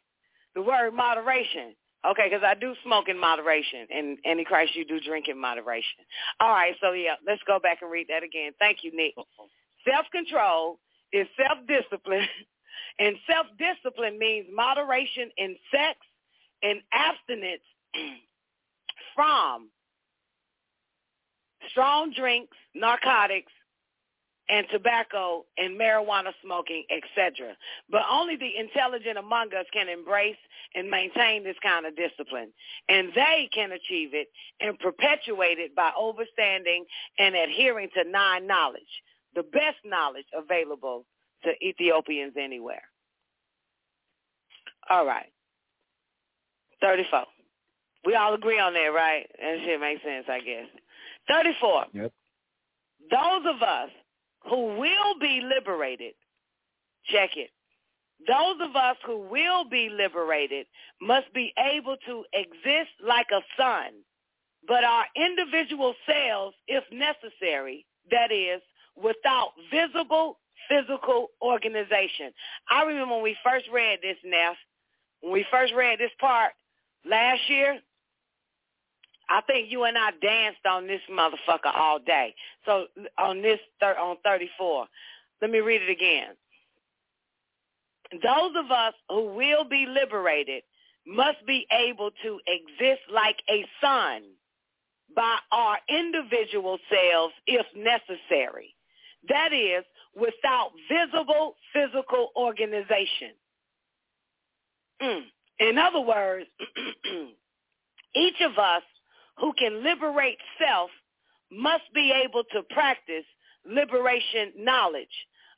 The 0.56 0.62
word 0.62 0.94
moderation. 0.94 1.76
Okay, 2.10 2.30
because 2.30 2.44
I 2.46 2.56
do 2.56 2.74
smoke 2.84 3.10
in 3.10 3.20
moderation, 3.20 3.88
and 3.94 4.18
Antichrist, 4.26 4.76
you 4.76 4.86
do 4.86 5.00
drink 5.02 5.28
in 5.30 5.40
moderation. 5.40 6.02
All 6.40 6.50
right, 6.52 6.74
so 6.82 6.94
yeah, 6.94 7.16
let's 7.28 7.42
go 7.48 7.60
back 7.60 7.80
and 7.82 7.92
read 7.92 8.08
that 8.10 8.24
again. 8.24 8.54
Thank 8.60 8.80
you, 8.84 8.96
Nick. 8.96 9.14
Self-control 9.88 10.80
is 11.14 11.28
self-discipline, 11.38 12.28
and 13.00 13.16
self-discipline 13.30 14.18
means 14.18 14.48
moderation 14.54 15.30
in 15.38 15.56
sex 15.72 16.00
and 16.64 16.82
abstinence 16.92 17.62
from 19.16 19.70
strong 21.70 22.12
drinks, 22.12 22.58
narcotics, 22.74 23.52
and 24.50 24.66
tobacco 24.72 25.46
and 25.58 25.78
marijuana 25.80 26.32
smoking, 26.44 26.86
etc. 26.90 27.56
But 27.90 28.04
only 28.10 28.38
the 28.38 28.58
intelligent 28.58 29.18
among 29.18 29.54
us 29.54 29.66
can 29.74 29.90
embrace 29.90 30.38
and 30.74 30.90
maintain 30.90 31.44
this 31.44 31.58
kind 31.62 31.86
of 31.86 31.96
discipline. 31.96 32.54
And 32.88 33.10
they 33.14 33.50
can 33.54 33.72
achieve 33.74 34.14
it 34.14 34.28
and 34.62 34.80
perpetuate 34.80 35.60
it 35.60 35.76
by 35.76 35.92
overstanding 36.00 36.84
and 37.20 37.36
adhering 37.36 37.90
to 37.96 38.10
nine 38.10 38.48
knowledge, 38.48 39.04
the 39.36 39.44
best 39.44 39.78
knowledge 39.84 40.28
available 40.34 41.06
to 41.44 41.52
Ethiopians 41.66 42.34
anywhere. 42.40 42.84
All 44.90 45.06
right. 45.06 45.32
34. 46.82 47.24
We 48.06 48.16
all 48.16 48.34
agree 48.34 48.60
on 48.60 48.74
that, 48.74 48.92
right? 48.96 49.26
That 49.40 49.58
shit 49.66 49.80
makes 49.82 50.02
sense, 50.04 50.26
I 50.30 50.40
guess. 50.40 50.68
34. 51.30 51.86
Yep. 51.94 52.14
Those 53.12 53.56
of 53.56 53.62
us 53.62 53.90
who 54.50 54.78
will 54.78 55.20
be 55.20 55.42
liberated, 55.44 56.14
check 57.10 57.32
it. 57.36 57.50
Those 58.28 58.68
of 58.68 58.76
us 58.76 58.96
who 59.06 59.20
will 59.30 59.66
be 59.70 59.90
liberated 59.90 60.66
must 61.02 61.32
be 61.34 61.54
able 61.58 61.98
to 62.08 62.24
exist 62.34 62.92
like 63.06 63.28
a 63.32 63.42
sun, 63.62 63.92
but 64.68 64.84
our 64.84 65.06
individual 65.16 65.94
selves, 66.06 66.56
if 66.68 66.84
necessary, 66.92 67.86
that 68.10 68.32
is, 68.32 68.62
without 68.96 69.52
visible 69.72 70.40
physical 70.70 71.28
organization. 71.42 72.32
I 72.70 72.84
remember 72.84 73.16
when 73.16 73.24
we 73.24 73.38
first 73.44 73.66
read 73.74 74.00
this, 74.02 74.18
Neff, 74.24 74.56
when 75.22 75.34
we 75.34 75.46
first 75.52 75.74
read 75.74 76.00
this 76.00 76.12
part 76.20 76.52
last 77.06 77.42
year, 77.50 77.80
I 79.30 79.42
think 79.42 79.72
you 79.72 79.84
and 79.84 79.98
I 79.98 80.12
danced 80.22 80.66
on 80.70 80.88
this 80.88 81.02
motherfucker 81.12 81.76
all 81.76 82.00
day. 82.00 82.34
So 82.66 82.86
on 83.18 83.42
this 83.42 83.60
on 83.82 84.18
34, 84.24 84.86
let 85.42 85.52
me 85.52 85.60
read 85.60 85.82
it 85.82 85.90
again. 85.90 86.30
Those 88.12 88.52
of 88.58 88.72
us 88.72 88.94
who 89.10 89.36
will 89.36 89.66
be 89.66 89.86
liberated 89.86 90.64
must 91.06 91.46
be 91.46 91.66
able 91.72 92.12
to 92.24 92.40
exist 92.48 93.02
like 93.14 93.38
a 93.50 93.66
sun 93.82 94.24
by 95.16 95.38
our 95.52 95.78
individual 95.90 96.78
selves 96.90 97.34
if 97.48 97.66
necessary. 97.76 98.76
That 99.30 99.52
is, 99.52 99.84
without 100.20 100.72
visible 100.92 101.56
physical 101.74 102.32
organization. 102.36 103.32
Mm. 105.02 105.22
In 105.60 105.78
other 105.78 106.02
words, 106.02 106.46
each 108.16 108.42
of 108.42 108.58
us 108.58 108.84
who 109.40 109.54
can 109.54 109.84
liberate 109.84 110.38
self 110.60 110.90
must 111.52 111.84
be 111.94 112.12
able 112.12 112.44
to 112.52 112.64
practice 112.74 113.26
liberation 113.66 114.54
knowledge 114.58 115.08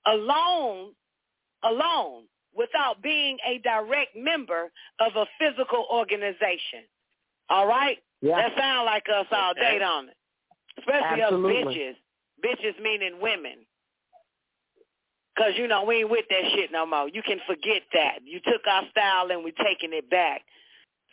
alone, 0.06 0.94
alone, 1.64 2.24
without 2.56 3.02
being 3.02 3.38
a 3.48 3.60
direct 3.60 4.16
member 4.16 4.72
of 5.00 5.16
a 5.16 5.26
physical 5.40 5.86
organization. 5.92 6.84
All 7.50 7.68
right? 7.68 7.98
Yeah. 8.22 8.36
That 8.36 8.58
sound 8.58 8.86
like 8.86 9.04
us 9.14 9.28
all 9.32 9.54
day, 9.54 9.78
don't 9.80 10.10
it? 10.10 10.18
Especially 10.78 11.22
Absolutely. 11.22 11.62
us 11.62 11.66
bitches. 11.66 11.96
Bitches 12.44 12.82
meaning 12.82 13.20
women. 13.22 13.66
Because, 15.40 15.54
you 15.58 15.70
know, 15.70 15.86
we 15.86 16.00
ain't 16.00 16.10
with 16.10 16.26
that 16.30 16.52
shit 16.54 16.70
no 16.70 16.86
more. 16.86 17.08
You 17.08 17.22
can 17.24 17.40
forget 17.48 17.84
that. 17.94 18.20
You 18.26 18.42
took 18.44 18.68
our 18.70 18.84
style 18.92 19.32
and 19.32 19.42
we 19.42 19.54
taking 19.54 19.94
it 19.94 20.10
back. 20.10 20.42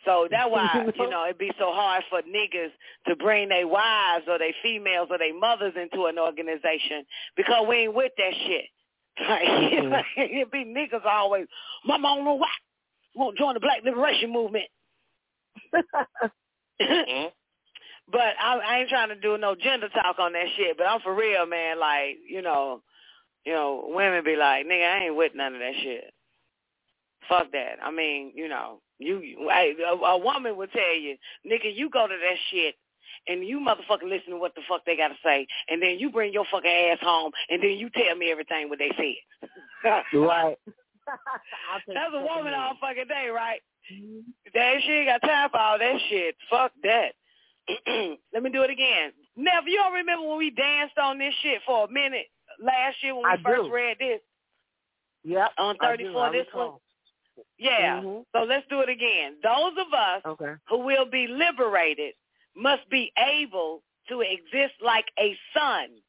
So 0.03 0.27
that's 0.29 0.49
why, 0.51 0.85
you 0.97 1.09
know, 1.09 1.23
it'd 1.23 1.37
be 1.37 1.51
so 1.57 1.71
hard 1.71 2.03
for 2.09 2.21
niggas 2.23 2.71
to 3.07 3.15
bring 3.15 3.47
their 3.47 3.65
wives 3.65 4.25
or 4.27 4.37
their 4.37 4.51
females 4.61 5.07
or 5.11 5.17
their 5.17 5.37
mothers 5.37 5.75
into 5.81 6.07
an 6.07 6.19
organization 6.19 7.05
because 7.37 7.65
we 7.69 7.77
ain't 7.77 7.95
with 7.95 8.11
that 8.17 8.33
shit. 8.45 8.65
Like, 9.19 10.05
it'd 10.17 10.51
be 10.51 10.63
niggas 10.63 11.03
always, 11.03 11.47
mama, 11.83 12.07
I 12.07 12.15
don't 12.17 12.25
know 12.25 12.35
why. 12.35 12.49
Won't 13.15 13.35
join 13.35 13.55
the 13.55 13.59
black 13.59 13.81
liberation 13.83 14.31
movement. 14.31 14.65
Mhm. 16.79 17.31
But 18.11 18.33
I, 18.39 18.59
I 18.59 18.79
ain't 18.79 18.89
trying 18.89 19.09
to 19.09 19.15
do 19.15 19.37
no 19.39 19.55
gender 19.55 19.89
talk 19.89 20.19
on 20.19 20.33
that 20.33 20.45
shit. 20.55 20.77
But 20.77 20.85
I'm 20.85 21.01
for 21.01 21.15
real, 21.15 21.47
man. 21.47 21.79
Like, 21.79 22.17
you 22.29 22.43
know, 22.43 22.83
you 23.47 23.53
know, 23.53 23.85
women 23.87 24.25
be 24.25 24.35
like, 24.35 24.65
nigga, 24.65 24.83
I 24.83 25.05
ain't 25.05 25.15
with 25.15 25.31
none 25.33 25.53
of 25.53 25.61
that 25.61 25.71
shit. 25.81 26.13
Fuck 27.29 27.53
that. 27.53 27.77
I 27.81 27.91
mean, 27.91 28.33
you 28.35 28.49
know, 28.49 28.81
you, 28.99 29.21
you 29.21 29.49
I, 29.49 29.73
a, 29.89 29.95
a 29.95 30.17
woman 30.17 30.57
would 30.57 30.69
tell 30.73 30.97
you, 30.99 31.15
nigga, 31.49 31.73
you 31.73 31.89
go 31.89 32.07
to 32.07 32.13
that 32.13 32.37
shit 32.51 32.75
and 33.25 33.47
you 33.47 33.61
motherfucker 33.61 34.03
listen 34.03 34.31
to 34.31 34.37
what 34.37 34.53
the 34.55 34.61
fuck 34.67 34.83
they 34.85 34.97
got 34.97 35.09
to 35.09 35.15
say, 35.23 35.47
and 35.69 35.81
then 35.81 35.97
you 35.97 36.09
bring 36.09 36.33
your 36.33 36.43
fucking 36.51 36.69
ass 36.69 36.97
home, 37.01 37.31
and 37.49 37.63
then 37.63 37.71
you 37.71 37.89
tell 37.89 38.17
me 38.17 38.31
everything 38.31 38.67
what 38.67 38.79
they 38.79 38.91
said. 38.97 39.49
right. 40.13 40.57
That's 41.87 42.13
a 42.13 42.19
woman 42.19 42.51
second 42.51 42.53
all 42.53 42.73
fucking 42.81 43.07
day, 43.07 43.29
right? 43.33 43.61
one. 43.89 44.23
That 44.53 44.75
she 44.85 44.91
ain't 44.91 45.07
got 45.07 45.25
time 45.25 45.49
for 45.51 45.59
all 45.59 45.79
that 45.79 45.95
shit. 46.09 46.35
Fuck 46.49 46.73
that. 46.83 47.15
Let 48.33 48.43
me 48.43 48.49
do 48.49 48.63
it 48.63 48.69
again. 48.69 49.11
Nev, 49.37 49.63
you 49.67 49.77
don't 49.77 49.93
remember 49.93 50.27
when 50.27 50.37
we 50.37 50.51
danced 50.51 50.97
on 50.97 51.17
this 51.17 51.33
shit 51.41 51.61
for 51.65 51.85
a 51.85 51.91
minute 51.91 52.27
last 52.59 52.97
year 53.03 53.13
when 53.15 53.23
we 53.23 53.29
I 53.29 53.37
first 53.43 53.63
do. 53.65 53.73
read 53.73 53.97
this 53.99 54.21
Yep. 55.23 55.51
on 55.57 55.77
34, 55.77 56.31
this 56.31 56.47
one? 56.53 56.79
Yeah. 57.57 58.01
Mhm. 58.01 58.25
So 58.31 58.43
let's 58.43 58.67
do 58.67 58.81
it 58.81 58.89
again. 58.89 59.39
Those 59.41 59.77
of 59.77 59.93
us 59.93 60.25
Okay. 60.25 60.55
who 60.67 60.79
will 60.79 61.05
be 61.05 61.27
liberated 61.27 62.15
must 62.55 62.87
be 62.89 63.11
able 63.17 63.83
to 64.07 64.21
exist 64.21 64.73
like 64.81 65.11
a 65.19 65.37
sun 65.53 66.01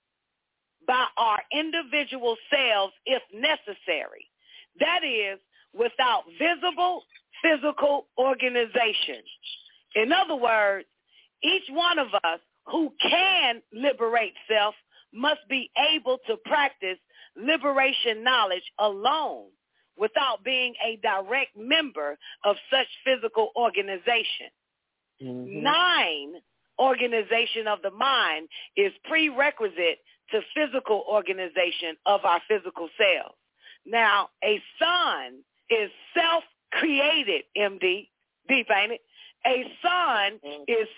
by 0.86 1.07
our 1.16 1.44
individual 1.53 2.36
selves 2.49 2.94
if 3.05 3.22
necessary. 3.32 4.30
That 4.76 5.05
is, 5.05 5.40
without 5.74 6.24
visible 6.38 7.05
physical 7.42 8.09
organization. 8.16 9.22
In 9.94 10.12
other 10.12 10.34
words, 10.36 10.88
each 11.42 11.68
one 11.70 11.99
of 11.99 12.14
us 12.24 12.40
who 12.66 12.92
can 13.01 13.62
liberate 13.72 14.34
self 14.49 14.74
must 15.13 15.41
be 15.49 15.71
able 15.93 16.19
to 16.27 16.37
practice 16.45 16.99
liberation 17.37 18.23
knowledge 18.23 18.63
alone 18.79 19.47
without 19.97 20.45
being 20.45 20.75
a 20.85 20.97
direct 20.97 21.57
member 21.57 22.17
of 22.45 22.57
such 22.71 22.87
physical 23.05 23.51
organization. 23.57 24.51
Mhm. 25.21 25.63
Nine, 25.63 26.43
organization 26.79 27.67
of 27.67 27.83
the 27.83 27.91
mind 27.91 28.49
is 28.77 28.93
prerequisite 29.05 29.99
to 30.31 30.43
physical 30.55 31.05
organization 31.09 31.97
of 32.07 32.25
our 32.25 32.41
physical 32.47 32.89
selves. 32.97 33.35
Now, 33.85 34.31
a 34.45 34.63
sun 34.79 35.43
is 35.71 35.91
self-created, 36.15 37.45
MD. 37.57 38.11
Deep, 38.49 38.71
ain't 38.71 38.93
it? 38.93 39.01
A 39.47 39.65
sun 39.83 40.41
is 40.67 40.89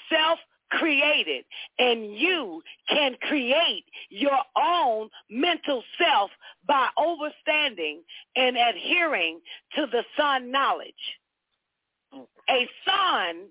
self-created, 0.70 1.44
and 1.78 2.16
you 2.16 2.62
can 2.88 3.14
create 3.22 3.84
your 4.08 4.38
own 4.56 5.08
mental 5.30 5.82
self 6.00 6.30
by 6.66 6.88
overstanding 6.98 7.98
and 8.36 8.56
adhering 8.56 9.40
to 9.76 9.86
the 9.86 10.04
sun 10.16 10.50
knowledge. 10.50 10.92
A 12.48 12.68
sun, 12.84 13.46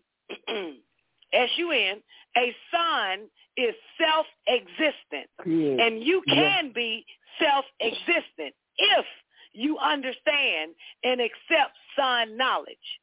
S-U-N, 1.33 2.01
a 2.37 2.55
sun 2.71 3.27
is 3.57 3.75
self-existent. 3.97 5.29
Create. 5.39 5.79
And 5.79 6.03
you 6.03 6.21
Yeah. 6.27 6.35
can 6.35 6.71
be 6.73 7.05
self-existent 7.39 8.53
if 8.77 9.05
you 9.53 9.77
understand 9.79 10.75
and 11.03 11.21
accept 11.21 11.75
sun 11.95 12.37
knowledge. 12.37 12.99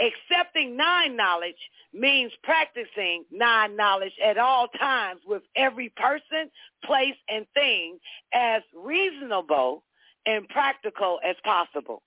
Accepting 0.00 0.76
non-knowledge 0.76 1.70
means 1.92 2.32
practicing 2.42 3.24
non-knowledge 3.30 4.14
at 4.24 4.38
all 4.38 4.68
times 4.68 5.20
with 5.26 5.42
every 5.56 5.90
person, 5.90 6.50
place, 6.84 7.16
and 7.28 7.46
thing 7.54 7.98
as 8.32 8.62
reasonable 8.74 9.84
and 10.26 10.48
practical 10.48 11.20
as 11.24 11.36
possible. 11.44 12.02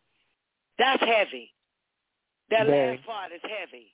That's 0.80 1.04
heavy. 1.04 1.54
That 2.50 2.66
Very. 2.68 2.98
last 2.98 3.06
part 3.06 3.32
is 3.32 3.42
heavy. 3.44 3.94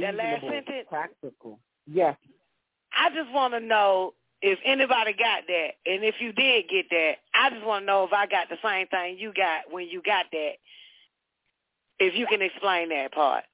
That 0.00 0.14
last 0.14 0.42
sentence? 0.42 0.86
Practical. 0.88 1.60
Yes. 1.86 2.16
I 2.92 3.10
just 3.10 3.30
want 3.32 3.54
to 3.54 3.60
know 3.60 4.14
if 4.42 4.58
anybody 4.64 5.12
got 5.12 5.42
that, 5.48 5.70
and 5.86 6.04
if 6.04 6.16
you 6.20 6.32
did 6.32 6.68
get 6.68 6.86
that, 6.90 7.14
I 7.34 7.50
just 7.50 7.64
want 7.64 7.82
to 7.82 7.86
know 7.86 8.04
if 8.04 8.12
I 8.12 8.26
got 8.26 8.48
the 8.48 8.58
same 8.62 8.86
thing 8.86 9.16
you 9.18 9.32
got 9.34 9.72
when 9.72 9.88
you 9.88 10.02
got 10.02 10.26
that. 10.30 10.52
If 12.00 12.14
you 12.14 12.26
can 12.26 12.42
explain 12.42 12.90
that 12.90 13.12
part. 13.12 13.44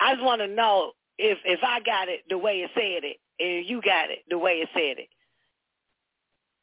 I 0.00 0.14
just 0.14 0.24
want 0.24 0.40
to 0.42 0.48
know 0.48 0.92
if 1.18 1.38
if 1.44 1.60
I 1.62 1.80
got 1.80 2.08
it 2.08 2.20
the 2.28 2.38
way 2.38 2.58
it 2.58 2.70
said 2.74 3.04
it, 3.04 3.16
and 3.38 3.68
you 3.68 3.80
got 3.82 4.10
it 4.10 4.20
the 4.28 4.38
way 4.38 4.54
it 4.54 4.68
said 4.74 4.98
it. 5.02 5.08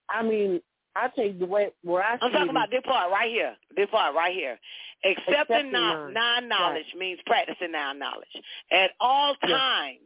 I 0.09 0.21
mean, 0.21 0.61
I 0.95 1.09
take 1.15 1.39
the 1.39 1.45
way 1.45 1.69
where 1.83 2.03
I. 2.03 2.17
I'm 2.21 2.31
talking 2.31 2.49
about 2.49 2.69
this 2.69 2.81
part 2.85 3.11
right 3.11 3.29
here. 3.31 3.55
This 3.75 3.87
part 3.89 4.15
right 4.15 4.33
here. 4.33 4.59
Accepting, 5.05 5.35
Accepting 5.35 5.71
non 5.71 6.47
knowledge 6.47 6.85
right. 6.93 6.99
means 6.99 7.19
practicing 7.25 7.71
non 7.71 7.97
knowledge 7.99 8.27
at 8.71 8.91
all 8.99 9.35
Yes. 9.43 9.51
times. 9.51 9.99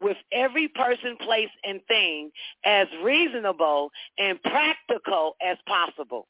With 0.00 0.16
every 0.32 0.66
person, 0.68 1.18
place, 1.20 1.50
and 1.62 1.78
thing 1.86 2.30
as 2.64 2.86
reasonable 3.02 3.90
and 4.16 4.42
practical 4.44 5.36
as 5.42 5.58
possible. 5.66 6.26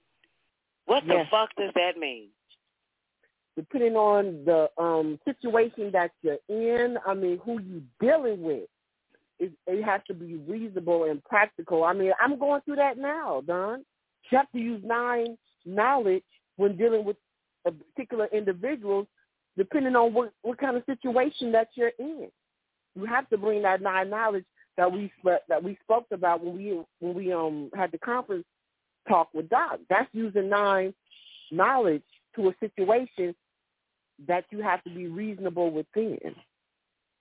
What 0.87 1.07
the 1.07 1.25
fuck 1.31 1.51
does 1.57 1.71
that 1.77 1.97
mean? 1.97 2.31
Depending 3.57 3.97
on 3.97 4.45
the 4.45 4.69
um 4.79 5.19
situation 5.25 5.91
that 5.93 6.13
you're 6.23 6.39
in, 6.49 6.99
I 7.07 7.15
mean, 7.15 7.41
who 7.45 7.61
you 7.61 7.83
dealing 8.01 8.43
with, 8.43 8.69
it, 9.39 9.53
it 9.67 9.85
has 9.85 10.01
to 10.09 10.15
be 10.15 10.37
reasonable 10.37 11.05
and 11.05 11.23
practical. 11.25 11.85
I 11.85 11.93
mean, 11.95 12.13
I'm 12.21 12.39
going 12.39 12.63
through 12.63 12.77
that 12.77 12.99
now, 12.99 13.43
Don. 13.47 13.85
You 14.31 14.39
have 14.39 14.51
to 14.53 14.59
use 14.59 14.83
nine 14.85 15.37
knowledge 15.67 16.25
when 16.57 16.77
dealing 16.77 17.05
with 17.05 17.17
a 17.67 17.73
particular 17.73 18.29
individual, 18.33 19.07
depending 19.57 19.97
on 19.97 20.15
what 20.15 20.33
what 20.43 20.59
kind 20.59 20.77
of 20.77 20.85
situation 20.87 21.53
that 21.53 21.69
you're 21.75 21.93
in. 21.99 22.29
You 22.95 23.07
have 23.07 23.29
to 23.31 23.39
bring 23.39 23.63
that 23.63 23.83
nine 23.83 24.11
knowledge 24.11 24.45
that 24.77 24.91
we 24.93 25.13
that 25.49 25.63
we 25.63 25.79
spoke 25.85 26.07
about 26.13 26.45
when 26.45 26.57
we 26.57 26.81
when 27.01 27.15
we 27.15 27.33
um 27.33 27.71
had 27.75 27.93
the 27.93 27.99
conference 27.99 28.45
talk 29.09 29.29
with 29.35 29.49
Doc. 29.51 29.81
That's 29.91 30.09
using 30.13 30.49
nine 30.49 30.95
knowledge 31.53 32.03
to 32.41 32.49
a 32.49 32.55
situation 32.61 33.35
that 34.27 34.45
you 34.51 34.63
have 34.63 34.83
to 34.85 34.91
be 34.91 35.07
reasonable 35.07 35.71
within 35.71 36.19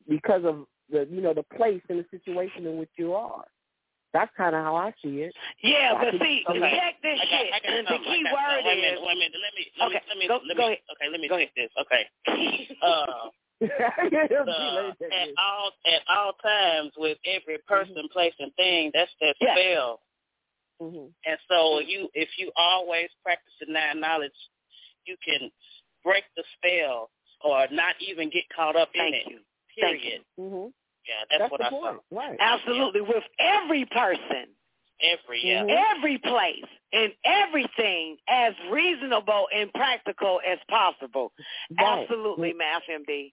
because 0.08 0.44
of 0.46 0.66
the 0.92 1.08
you 1.12 1.22
know 1.22 1.34
the 1.34 1.44
place 1.56 1.82
and 1.90 2.00
the 2.00 2.06
situation 2.12 2.66
in 2.66 2.78
which 2.78 2.90
you 2.98 3.14
are. 3.14 3.46
That's 4.12 4.32
kind 4.36 4.56
of 4.56 4.64
how 4.64 4.76
I 4.76 4.92
see 5.04 5.22
it. 5.22 5.34
Yeah, 5.62 5.94
I 5.96 6.04
but 6.04 6.14
see, 6.20 6.44
okay. 6.50 6.60
check 6.60 6.96
this 7.04 7.20
I 7.22 7.30
got, 7.30 7.62
shit. 7.62 7.86
Got 7.86 8.00
the 8.00 8.04
key 8.10 8.24
got 8.24 8.34
word 8.34 8.58
something. 8.58 8.66
Wait 8.66 8.74
a 8.74 8.78
is 8.78 8.82
minute. 8.82 9.02
Wait 9.06 9.14
a 9.14 9.20
minute. 9.20 9.38
Let 9.38 9.54
me. 9.54 9.64
Let 9.78 9.88
Okay, 9.88 9.94
me. 9.94 10.10
Let 10.10 10.18
me. 10.18 10.28
go- 10.28 10.42
let 10.48 10.58
go 10.58 10.64
me 10.66 10.66
ahead. 10.66 10.78
okay. 10.98 11.08
Let 11.12 11.22
me 11.22 11.28
Go 11.30 11.38
take 11.38 11.56
this. 11.56 11.72
Okay. 11.80 12.04
Uh, 12.82 13.30
the, 13.60 14.96
at 15.12 15.28
all 15.38 15.72
at 15.86 16.02
all 16.08 16.32
times 16.42 16.94
with 16.98 17.18
every 17.26 17.58
person, 17.68 18.08
place, 18.12 18.34
and 18.40 18.56
thing. 18.56 18.90
That's 18.94 19.12
that 19.20 19.36
Yeah. 19.42 19.54
spell. 19.54 20.00
hmm 20.80 21.08
And 21.26 21.38
so 21.50 21.80
you, 21.80 22.10
if 22.14 22.30
you 22.38 22.54
always 22.56 23.10
practice 23.22 23.52
the 23.60 23.72
nine 23.72 24.00
knowledge, 24.00 24.32
you 25.10 25.18
can 25.26 25.50
break 26.04 26.24
the 26.38 26.44
spell 26.58 27.10
or 27.44 27.68
not 27.72 27.96
even 28.00 28.30
get 28.30 28.44
caught 28.56 28.76
up 28.76 28.90
in 28.94 29.02
Thank 29.02 29.16
it. 29.16 29.24
you. 29.32 29.40
Thank 29.82 30.02
Period. 30.02 30.22
hmm 30.38 30.68
Yeah, 31.08 31.24
that's, 31.30 31.42
That's 31.44 31.52
what 31.52 31.62
I 31.66 31.70
point, 31.70 31.98
saw. 32.12 32.18
right? 32.18 32.38
Absolutely, 32.40 33.02
with 33.02 33.24
every 33.40 33.86
person, 33.86 34.48
Every 35.02 35.40
yeah. 35.42 35.64
Mhm. 35.64 35.96
every 35.98 36.18
place, 36.18 36.66
and 36.92 37.14
everything 37.24 38.18
as 38.28 38.54
reasonable 38.70 39.48
and 39.56 39.72
practical 39.74 40.42
as 40.46 40.60
possible. 40.70 41.32
Right. 41.80 42.02
Absolutely, 42.04 42.52
Math 42.54 42.84
MD. 42.90 43.32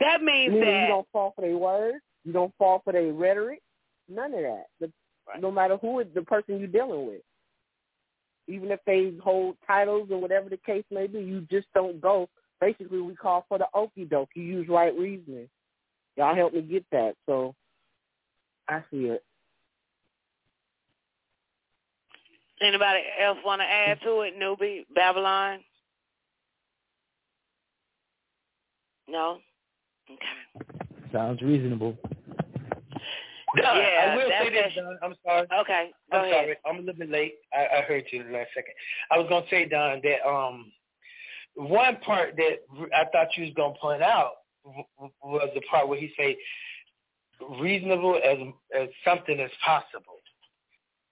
That 0.00 0.22
means 0.22 0.54
Meaning 0.54 0.66
you 0.66 0.74
that 0.80 0.88
don't 0.88 1.08
fall 1.12 1.32
for 1.36 1.42
their 1.42 1.58
words, 1.58 1.98
you 2.24 2.32
don't 2.32 2.54
fall 2.56 2.80
for 2.84 2.94
their 2.94 3.12
rhetoric, 3.12 3.60
none 4.08 4.32
of 4.32 4.40
that. 4.40 4.66
The, 4.80 4.92
Right. 5.28 5.42
No 5.42 5.50
matter 5.50 5.76
who 5.76 6.00
is 6.00 6.06
the 6.14 6.22
person 6.22 6.58
you're 6.58 6.68
dealing 6.68 7.06
with, 7.06 7.20
even 8.48 8.70
if 8.70 8.80
they 8.86 9.12
hold 9.22 9.56
titles 9.66 10.08
or 10.10 10.20
whatever 10.20 10.48
the 10.48 10.56
case 10.56 10.84
may 10.90 11.06
be, 11.06 11.20
you 11.20 11.46
just 11.50 11.66
don't 11.74 12.00
go. 12.00 12.28
Basically, 12.60 13.00
we 13.00 13.14
call 13.14 13.44
for 13.48 13.58
the 13.58 13.66
okie 13.74 14.08
doke. 14.08 14.30
You 14.34 14.42
use 14.42 14.68
right 14.68 14.96
reasoning. 14.98 15.48
Y'all 16.16 16.34
help 16.34 16.54
me 16.54 16.62
get 16.62 16.84
that. 16.90 17.14
So 17.26 17.54
I 18.68 18.82
see 18.90 19.06
it. 19.06 19.22
anybody 22.60 23.00
else 23.20 23.38
want 23.44 23.60
to 23.60 23.64
add 23.64 24.00
to 24.02 24.20
it? 24.22 24.38
Newbie, 24.38 24.84
Babylon? 24.94 25.60
No? 29.08 29.38
Okay. 30.10 30.66
Sounds 31.12 31.40
reasonable. 31.40 31.96
Yeah, 33.78 34.12
I 34.12 34.16
will 34.16 34.30
say 34.40 34.50
this, 34.50 34.72
Don. 34.76 34.98
I'm 35.02 35.14
sorry. 35.24 35.46
Okay, 35.60 35.90
go 36.12 36.18
I'm 36.18 36.24
ahead. 36.24 36.34
sorry. 36.34 36.56
I'm 36.66 36.76
a 36.76 36.80
little 36.80 36.94
bit 36.94 37.10
late. 37.10 37.34
I, 37.52 37.78
I 37.78 37.80
heard 37.82 38.04
you 38.12 38.24
the 38.24 38.30
last 38.30 38.48
second. 38.54 38.74
I 39.10 39.18
was 39.18 39.26
gonna 39.28 39.46
say, 39.50 39.66
Don, 39.66 40.00
that 40.04 40.28
um, 40.28 40.72
one 41.54 41.96
part 41.98 42.36
that 42.36 42.62
I 42.94 43.04
thought 43.12 43.28
you 43.36 43.44
was 43.44 43.54
gonna 43.56 43.74
point 43.80 44.02
out 44.02 44.32
was 45.22 45.50
the 45.54 45.60
part 45.62 45.88
where 45.88 45.98
he 45.98 46.12
say 46.16 46.36
reasonable 47.60 48.20
as 48.24 48.38
as 48.78 48.88
something 49.04 49.40
as 49.40 49.50
possible. 49.64 50.14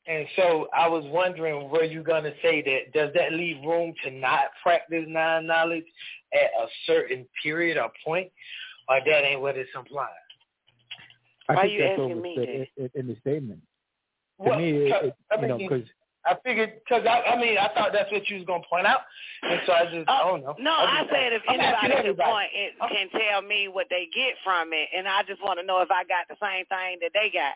And 0.09 0.27
so 0.37 0.69
I 0.77 0.87
was 0.89 1.05
wondering, 1.07 1.69
were 1.69 1.83
you 1.83 2.03
gonna 2.03 2.33
say 2.43 2.63
that? 2.63 2.93
Does 2.93 3.13
that 3.15 3.33
leave 3.33 3.63
room 3.65 3.93
to 4.05 4.11
not 4.11 4.45
practice 4.63 5.05
non 5.09 5.47
knowledge 5.47 5.85
at 6.33 6.51
a 6.63 6.67
certain 6.87 7.27
period 7.43 7.77
or 7.77 7.91
point, 8.05 8.31
or 8.89 9.01
that 9.05 9.25
ain't 9.25 9.41
what 9.41 9.57
it's 9.57 9.71
implying? 9.75 10.11
I 11.49 11.55
Why 11.55 11.63
think 11.63 11.73
you 11.75 11.79
that's 11.81 11.93
asking 11.93 12.05
overstood 12.05 12.49
me 12.49 12.69
in, 12.77 12.91
in 12.95 13.07
the 13.07 13.17
statement. 13.21 13.61
To 14.43 14.51
Well, 14.51 14.59
me, 14.59 14.71
it, 14.71 14.85
because- 14.85 15.05
it, 15.09 15.15
I 15.31 15.41
you 15.41 15.49
know, 15.49 15.59
mean, 15.59 15.69
because 15.69 15.89
I 16.27 16.35
figured 16.45 16.73
because 16.83 17.07
I, 17.07 17.23
I 17.23 17.41
mean 17.41 17.57
I 17.57 17.69
thought 17.73 17.93
that's 17.93 18.11
what 18.11 18.29
you 18.29 18.37
was 18.37 18.45
gonna 18.47 18.65
point 18.69 18.87
out, 18.87 19.01
and 19.43 19.61
so 19.65 19.73
I 19.73 19.85
just 19.87 20.09
uh, 20.09 20.13
I 20.13 20.21
Oh, 20.25 20.31
don't 20.37 20.43
know. 20.43 20.55
no, 20.59 20.73
I, 20.75 21.07
I 21.07 21.07
said 21.07 21.33
if 21.33 21.43
I'm 21.49 21.61
anybody 21.61 21.87
can 21.87 21.99
everybody. 21.99 22.31
point, 22.31 22.51
it 22.53 22.73
Oh. 22.83 22.89
can 22.91 23.07
tell 23.15 23.43
me 23.43 23.69
what 23.69 23.87
they 23.91 24.09
get 24.13 24.35
from 24.43 24.73
it, 24.73 24.89
and 24.95 25.07
I 25.07 25.23
just 25.23 25.43
want 25.43 25.61
to 25.61 25.67
know 25.67 25.81
if 25.83 25.91
I 25.91 26.03
got 26.05 26.27
the 26.29 26.37
same 26.43 26.67
thing 26.67 26.99
that 27.01 27.13
they 27.15 27.31
got, 27.31 27.55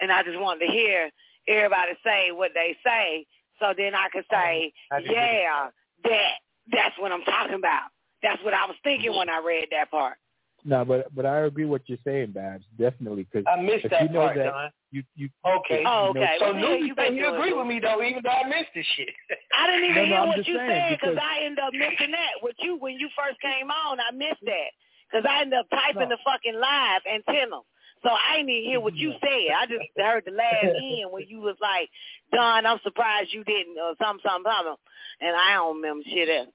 and 0.00 0.12
I 0.12 0.22
just 0.22 0.38
wanted 0.38 0.66
to 0.66 0.72
hear 0.72 1.10
everybody 1.48 1.92
say 2.04 2.30
what 2.30 2.52
they 2.54 2.76
say, 2.84 3.26
so 3.58 3.72
then 3.76 3.94
I 3.94 4.08
could 4.12 4.26
oh, 4.30 4.36
say, 4.36 4.72
I 4.92 4.98
yeah, 4.98 5.68
that 6.04 6.32
that's 6.72 6.98
what 6.98 7.10
I'm 7.12 7.24
talking 7.24 7.54
about. 7.56 7.88
That's 8.22 8.42
what 8.44 8.54
I 8.54 8.66
was 8.66 8.76
thinking 8.84 9.10
mm-hmm. 9.10 9.18
when 9.18 9.30
I 9.30 9.40
read 9.40 9.68
that 9.72 9.90
part. 9.90 10.16
No, 10.64 10.84
but 10.84 11.14
but 11.14 11.26
I 11.26 11.40
agree 11.44 11.64
with 11.64 11.82
what 11.82 11.88
you're 11.88 11.98
saying, 12.04 12.32
Babs. 12.32 12.64
Definitely, 12.78 13.28
because 13.30 13.44
I 13.44 13.60
missed 13.60 13.84
that 13.90 14.02
you 14.02 14.08
know 14.08 14.20
part, 14.24 14.36
that- 14.36 14.50
Don. 14.50 14.70
you 14.90 15.02
you 15.14 15.28
Okay. 15.44 15.84
Oh, 15.86 16.08
you 16.08 16.14
know, 16.14 16.24
okay. 16.24 16.36
So 16.40 16.46
What 16.46 16.52
the 16.54 16.58
hell 16.60 16.76
you 16.80 16.94
say 16.96 17.10
been 17.10 17.24
agree 17.24 17.52
with 17.52 17.66
me 17.66 17.80
though, 17.80 18.02
even 18.02 18.22
though 18.24 18.30
I 18.32 18.48
missed 18.48 18.72
this 18.74 18.86
shit. 18.96 19.12
I 19.58 19.66
didn't 19.68 19.90
even 19.90 19.96
No, 19.96 20.00
no, 20.02 20.06
hear 20.08 20.16
I'm 20.16 20.28
what 20.28 20.36
just 20.38 20.48
you 20.48 20.56
saying, 20.56 20.70
said 20.72 20.90
because 20.96 21.14
because- 21.20 21.28
I 21.30 21.44
ended 21.44 21.60
up 21.60 21.72
missing 21.74 22.12
that. 22.12 22.40
With 22.42 22.56
you 22.60 22.76
when 22.76 22.94
you 22.96 23.08
first 23.12 23.40
came 23.44 23.70
on, 23.70 24.00
I 24.00 24.10
missed 24.16 24.40
mm-hmm. 24.40 24.56
that 24.56 24.70
because 25.04 25.24
I 25.28 25.42
ended 25.42 25.58
up 25.60 25.68
typing 25.68 26.08
No. 26.08 26.16
the 26.16 26.18
fucking 26.24 26.56
live 26.56 27.02
and 27.04 27.22
antenna. 27.28 27.60
So 28.00 28.08
I 28.08 28.36
didn't 28.36 28.50
even 28.50 28.70
hear 28.70 28.80
what 28.80 28.96
you 28.96 29.12
mm-hmm. 29.12 29.20
said. 29.20 29.52
I 29.52 29.64
just 29.68 29.84
heard 30.00 30.24
the 30.24 30.32
last 30.32 30.64
end 30.80 31.12
when 31.12 31.28
you 31.28 31.40
was 31.44 31.56
like, 31.60 31.92
"Don, 32.32 32.64
I'm 32.64 32.80
surprised 32.80 33.32
you 33.36 33.44
didn't," 33.44 33.76
or 33.76 33.96
something, 34.00 34.24
something, 34.24 34.48
something, 34.48 34.80
and 35.20 35.36
I 35.36 35.60
don't 35.60 35.76
remember 35.76 36.04
shit 36.08 36.28
else. 36.28 36.52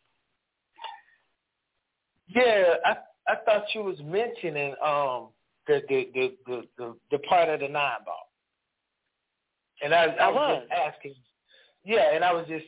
Yeah, 2.29 2.77
I 2.85 2.97
I 3.29 3.35
thought 3.45 3.63
you 3.75 3.83
was 3.83 3.97
mentioning 4.03 4.73
um 4.83 5.29
the 5.67 5.81
the 5.87 6.09
the 6.13 6.35
the 6.47 6.61
the, 6.77 6.95
the 7.11 7.19
part 7.19 7.49
of 7.49 7.59
the 7.59 7.67
nine 7.67 7.99
ball, 8.05 8.31
and 9.83 9.93
I, 9.93 10.05
I, 10.05 10.25
I 10.25 10.27
was, 10.29 10.35
was. 10.35 10.63
just 10.69 10.71
asking. 10.71 11.13
Yeah, 11.85 12.13
and 12.13 12.23
I 12.25 12.33
was 12.33 12.45
just 12.47 12.65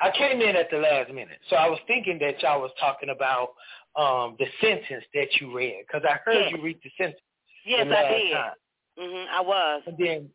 I 0.00 0.10
came 0.16 0.40
in 0.40 0.56
at 0.56 0.70
the 0.70 0.78
last 0.78 1.10
minute, 1.12 1.38
so 1.48 1.56
I 1.56 1.68
was 1.68 1.78
thinking 1.86 2.18
that 2.20 2.42
y'all 2.42 2.60
was 2.60 2.72
talking 2.80 3.10
about 3.10 3.54
um 3.96 4.36
the 4.38 4.46
sentence 4.60 5.04
that 5.14 5.28
you 5.40 5.54
read 5.56 5.84
because 5.86 6.02
I 6.08 6.18
heard 6.24 6.34
Yes. 6.44 6.52
you 6.56 6.62
read 6.62 6.78
the 6.82 6.90
sentence. 6.98 7.20
Yes, 7.64 7.86
the 7.88 7.96
I 7.96 8.08
did. 8.18 8.32
time. 8.32 8.52
Mhm, 8.98 9.26
I 9.30 9.40
was. 9.40 9.82
And 9.86 9.96
then, 9.98 10.30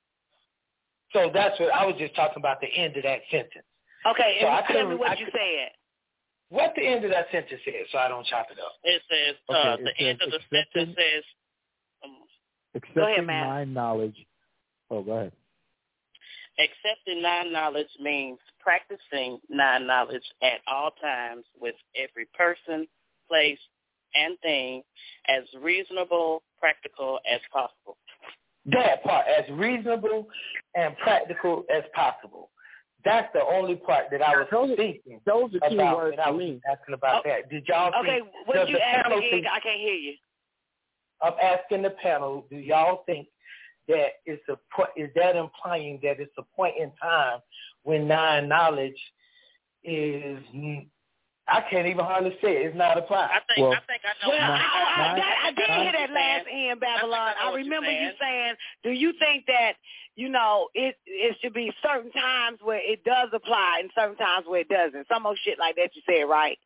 so 1.13 1.29
that's 1.33 1.59
what 1.59 1.73
I 1.73 1.85
was 1.85 1.95
just 1.97 2.15
talking 2.15 2.37
about 2.37 2.61
the 2.61 2.67
end 2.67 2.95
of 2.97 3.03
that 3.03 3.19
sentence. 3.29 3.65
Okay, 4.07 4.37
So 4.41 4.47
and 4.47 4.55
I 4.55 4.61
tell 4.71 4.87
me 4.89 4.95
what 4.95 5.11
I 5.11 5.15
you 5.15 5.25
could- 5.25 5.33
said. 5.33 5.71
What 6.49 6.73
the 6.75 6.85
end 6.85 7.03
of 7.03 7.11
that 7.11 7.27
sentence 7.31 7.61
is, 7.65 7.87
so 7.91 7.97
I 7.97 8.07
don't 8.07 8.25
chop 8.27 8.47
it 8.51 8.59
up. 8.59 8.73
It 8.83 9.01
says 9.09 9.35
Okay, 9.49 9.69
uh, 9.69 9.73
it 9.73 9.95
the 9.97 10.05
end 10.05 10.21
of 10.21 10.29
the 10.31 10.39
sentence 10.51 10.95
says 10.97 11.23
um, 12.03 12.17
accepting 12.75 13.25
Matt. 13.25 13.47
my 13.47 13.63
knowledge. 13.63 14.15
Oh, 14.91 15.01
go 15.01 15.11
ahead. 15.13 15.31
accepting 16.59 17.21
non-knowledge 17.21 17.89
means 17.99 18.37
practicing 18.59 19.39
non-knowledge 19.49 20.23
at 20.43 20.59
all 20.67 20.91
times 21.01 21.45
with 21.59 21.75
every 21.97 22.27
person, 22.37 22.87
place, 23.27 23.59
and 24.13 24.37
thing 24.39 24.83
as 25.27 25.43
reasonable, 25.61 26.43
practical 26.59 27.19
as 27.31 27.41
possible. 27.51 27.97
That 28.67 29.03
part, 29.03 29.25
as 29.27 29.49
reasonable 29.51 30.27
and 30.75 30.95
practical 30.97 31.65
as 31.75 31.83
possible. 31.93 32.49
That's 33.05 33.31
the 33.33 33.43
only 33.43 33.75
part 33.75 34.05
that 34.11 34.21
I 34.21 34.35
was 34.35 34.47
Those- 34.51 34.75
thinking 34.75 35.21
Those 35.25 35.53
are 35.55 35.69
key 35.69 35.75
about 35.75 35.95
words 35.97 36.17
when 36.17 36.19
I 36.19 36.25
for 36.25 36.33
was 36.33 36.39
me. 36.39 36.61
asking 36.69 36.93
about 36.95 37.23
Oh, 37.25 37.29
that. 37.29 37.49
Did 37.49 37.67
y'all 37.67 37.93
Okay, 37.99 38.19
think, 38.21 38.33
what 38.45 38.55
does 38.55 38.67
you 38.69 38.75
the 38.75 38.83
asked 38.83 39.03
panel 39.03 39.19
again? 39.19 39.29
think, 39.31 39.47
I 39.47 39.59
can't 39.59 39.79
hear 39.79 39.93
you. 39.93 40.15
I'm 41.21 41.33
asking 41.41 41.83
the 41.83 41.91
panel, 41.91 42.45
do 42.49 42.57
y'all 42.57 43.03
think 43.05 43.27
that 43.87 44.13
it's 44.25 44.43
a 44.49 44.57
is 44.95 45.13
that 45.13 45.35
implying 45.35 45.99
that 46.01 46.19
it's 46.19 46.35
a 46.37 46.43
point 46.55 46.75
in 46.77 46.91
time 47.01 47.39
when 47.83 48.07
nine 48.07 48.49
knowledge 48.49 48.99
is 49.83 50.39
I 51.47 51.61
can't 51.69 51.85
even 51.85 52.03
hardly 52.03 52.35
say 52.41 52.57
it. 52.57 52.65
It's 52.65 52.75
not 52.75 52.97
applied. 52.97 53.29
I 53.29 53.39
think 53.53 53.59
Well, 53.69 53.73
I 53.77 53.81
think 53.85 54.01
I 54.03 54.25
know. 54.25 54.33
Well, 54.33 54.41
I, 54.41 54.55
I, 54.57 55.07
Nine- 55.07 55.15
that, 55.17 55.37
I 55.45 55.51
did 55.51 55.67
nine- 55.69 55.81
hear 55.83 55.91
that 55.93 56.09
last 56.11 56.45
end, 56.51 56.79
Babylon. 56.79 57.13
I 57.13 57.33
I, 57.39 57.45
know 57.45 57.51
what 57.51 57.57
remember 57.57 57.91
you 57.91 58.09
saying, 58.19 58.55
do 58.83 58.89
you 58.89 59.13
think 59.19 59.45
that, 59.45 59.73
you 60.15 60.29
know, 60.29 60.69
it 60.73 60.95
it 61.05 61.37
should 61.41 61.53
be 61.53 61.71
certain 61.83 62.11
times 62.11 62.59
where 62.63 62.79
it 62.81 63.03
does 63.03 63.29
apply 63.33 63.79
and 63.81 63.91
certain 63.97 64.15
times 64.17 64.45
where 64.47 64.61
it 64.61 64.69
doesn't? 64.69 65.07
Some 65.11 65.25
old 65.25 65.37
shit 65.43 65.59
like 65.59 65.75
that 65.75 65.91
you 65.95 66.01
said, 66.07 66.23
right? 66.23 66.57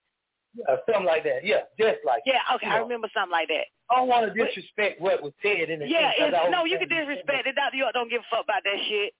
Yeah, 0.55 0.75
something 0.87 1.05
like 1.05 1.23
that. 1.23 1.45
Yeah, 1.45 1.61
just 1.79 1.99
like 2.05 2.23
that. 2.25 2.33
Yeah, 2.33 2.55
okay, 2.55 2.67
I 2.67 2.77
Yeah. 2.77 2.81
remember 2.83 3.09
something 3.13 3.31
like 3.31 3.47
that. 3.49 3.65
I 3.89 3.95
don't 3.97 4.07
want 4.07 4.33
to 4.33 4.33
disrespect 4.45 5.01
what 5.01 5.21
was 5.23 5.33
said 5.41 5.69
in 5.69 5.79
the 5.79 5.87
Yeah, 5.87 6.11
in- 6.17 6.33
I 6.33 6.43
it's, 6.43 6.51
no, 6.51 6.65
you 6.65 6.77
can 6.77 6.89
disrespect 6.89 7.47
it. 7.47 7.55
Dr. 7.55 7.77
York 7.77 7.93
don't 7.93 8.09
give 8.09 8.21
a 8.21 8.25
fuck 8.35 8.43
about 8.45 8.63
that 8.63 8.79
shit. 8.87 9.13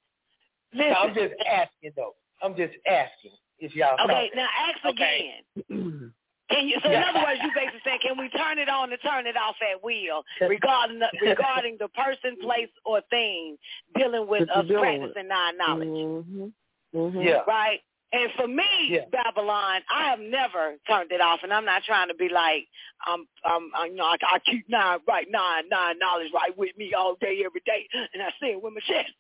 No, 0.74 0.86
I'm 0.86 1.14
just 1.16 1.34
asking 1.48 1.92
though. 1.96 2.16
I'm 2.42 2.56
just 2.56 2.76
asking 2.88 3.32
if 3.60 3.76
y'all. 3.76 4.00
okay, 4.06 4.30
now 4.36 4.48
ask 4.70 4.86
Okay. 4.86 5.42
again. 5.68 6.14
Can 6.50 6.68
you, 6.68 6.80
so 6.84 6.90
in 6.92 7.04
other 7.04 7.20
words, 7.20 7.40
you 7.44 7.52
basically 7.54 7.82
saying, 7.86 8.00
can 8.02 8.18
we 8.18 8.28
turn 8.30 8.58
it 8.58 8.70
on 8.70 8.92
and 8.92 9.00
turn 9.02 9.28
it 9.28 9.38
off 9.38 9.56
at 9.62 9.84
will 9.84 10.24
regarding 10.42 11.00
the, 11.00 11.08
regarding 11.22 11.78
the 11.80 11.88
person, 11.90 12.38
place, 12.42 12.70
or 12.86 13.02
thing 13.10 13.58
dealing 13.96 14.28
with 14.28 14.48
That 14.48 14.58
us 14.58 14.66
you're 14.68 14.82
dealing 14.82 15.02
with. 15.04 15.14
practicing 15.14 15.28
non-knowledge, 15.30 15.88
Mm-hmm. 15.88 16.98
Mm-hmm. 16.98 17.22
Yeah. 17.22 17.42
right? 17.48 17.80
And 18.12 18.32
for 18.36 18.48
me, 18.48 18.64
Yeah. 18.88 19.02
Babylon, 19.12 19.82
I 19.94 20.10
have 20.10 20.20
never 20.20 20.76
turned 20.90 21.12
it 21.12 21.22
off, 21.22 21.42
and 21.44 21.54
I'm 21.54 21.66
not 21.66 21.84
trying 21.84 22.08
to 22.08 22.16
be 22.16 22.28
like, 22.30 22.68
um, 23.08 23.28
um, 23.48 23.70
I, 23.76 23.86
you 23.86 23.96
know, 23.96 24.06
I, 24.06 24.16
I 24.24 24.40
keep 24.40 24.68
nine 24.68 25.00
right, 25.08 25.28
nine, 25.30 25.70
nine 25.70 26.00
knowledge 26.00 26.32
right 26.34 26.58
with 26.58 26.76
me 26.76 26.94
all 26.96 27.16
day, 27.22 27.44
every 27.46 27.62
day, 27.68 27.88
and 28.14 28.24
I 28.24 28.30
say 28.42 28.54
it 28.54 28.64
with 28.64 28.74
my 28.74 28.82
chest. 28.82 29.12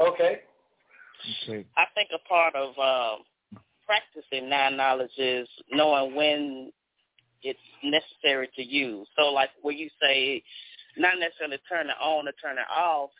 Okay. 0.00 0.40
Okay. 1.48 1.66
I 1.76 1.84
think 1.94 2.10
a 2.14 2.28
part 2.28 2.54
of 2.54 2.70
um, 2.78 3.24
practicing 3.84 4.48
nine 4.48 4.76
knowledge 4.76 5.16
is 5.18 5.48
knowing 5.70 6.14
when 6.14 6.72
it's 7.42 7.58
necessary 7.82 8.48
to 8.56 8.62
use. 8.62 9.06
So, 9.16 9.26
like 9.32 9.50
where 9.62 9.74
you 9.74 9.88
say, 10.00 10.42
not 10.96 11.18
necessarily 11.18 11.58
turn 11.68 11.86
it 11.86 11.96
on 12.00 12.28
or 12.28 12.32
turn 12.42 12.58
it 12.58 12.70
off, 12.74 13.10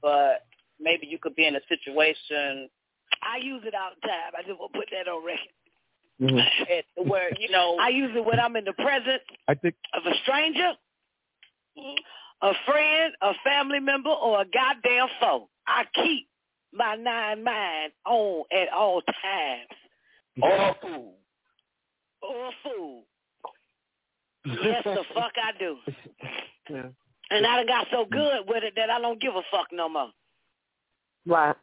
but 0.00 0.46
maybe 0.80 1.06
you 1.06 1.18
could 1.18 1.36
be 1.36 1.46
in 1.46 1.56
a 1.56 1.60
situation 1.68 2.68
I 3.22 3.38
use 3.38 3.62
it 3.64 3.74
all 3.74 3.90
the 3.94 4.08
time. 4.08 4.32
I 4.36 4.42
just 4.42 4.58
want 4.58 4.72
to 4.72 4.78
put 4.78 4.88
that 4.90 5.08
on 5.08 5.24
record. 5.24 5.54
Mm-hmm. 6.20 7.08
where 7.08 7.30
you 7.38 7.50
know 7.50 7.78
I 7.80 7.88
use 7.88 8.10
it 8.14 8.24
when 8.24 8.38
I'm 8.38 8.54
in 8.54 8.64
the 8.64 8.74
presence 8.74 9.22
I 9.48 9.54
think 9.54 9.74
of 9.94 10.02
a 10.04 10.14
stranger, 10.22 10.72
a 12.42 12.52
friend, 12.66 13.14
a 13.22 13.32
family 13.42 13.80
member, 13.80 14.10
or 14.10 14.42
a 14.42 14.44
goddamn 14.44 15.08
foe. 15.18 15.48
I 15.66 15.84
keep 15.94 16.28
my 16.72 16.94
nine 16.94 17.44
mind 17.44 17.92
on 18.06 18.44
at 18.52 18.68
all 18.72 19.02
times. 19.02 19.68
Or 20.40 20.74
fool. 20.80 21.14
Or 22.22 22.46
a 22.46 22.50
fool. 22.62 23.04
Yes, 24.44 24.82
the 24.84 25.04
fuck 25.14 25.32
I 25.36 25.58
do. 25.58 25.76
Yeah. 26.70 26.86
And 27.30 27.46
I 27.46 27.56
done 27.56 27.66
got 27.66 27.86
so 27.90 28.04
good 28.10 28.42
with 28.46 28.62
it 28.62 28.74
that 28.76 28.90
I 28.90 29.00
don't 29.00 29.20
give 29.20 29.34
a 29.34 29.42
fuck 29.50 29.68
no 29.72 29.88
more. 29.88 30.10
Right. 31.26 31.56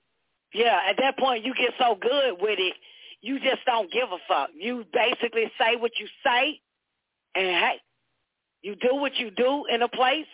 Yeah, 0.54 0.80
at 0.90 0.98
that 0.98 1.18
point 1.18 1.46
you 1.46 1.54
get 1.54 1.72
so 1.78 1.96
good 2.00 2.36
with 2.40 2.60
it, 2.60 2.74
you 3.22 3.40
just 3.40 3.66
don't 3.66 3.92
give 3.92 4.10
a 4.12 4.18
fuck. 4.28 4.50
You 4.58 4.86
basically 4.94 5.52
say 5.60 5.76
what 5.76 5.92
you 6.00 6.08
say, 6.26 6.60
and 7.36 7.46
hey, 7.46 7.76
you 8.62 8.76
do 8.76 8.96
what 8.96 9.16
you 9.18 9.30
do 9.32 9.66
in 9.72 9.82
a 9.82 9.88
place. 9.88 10.26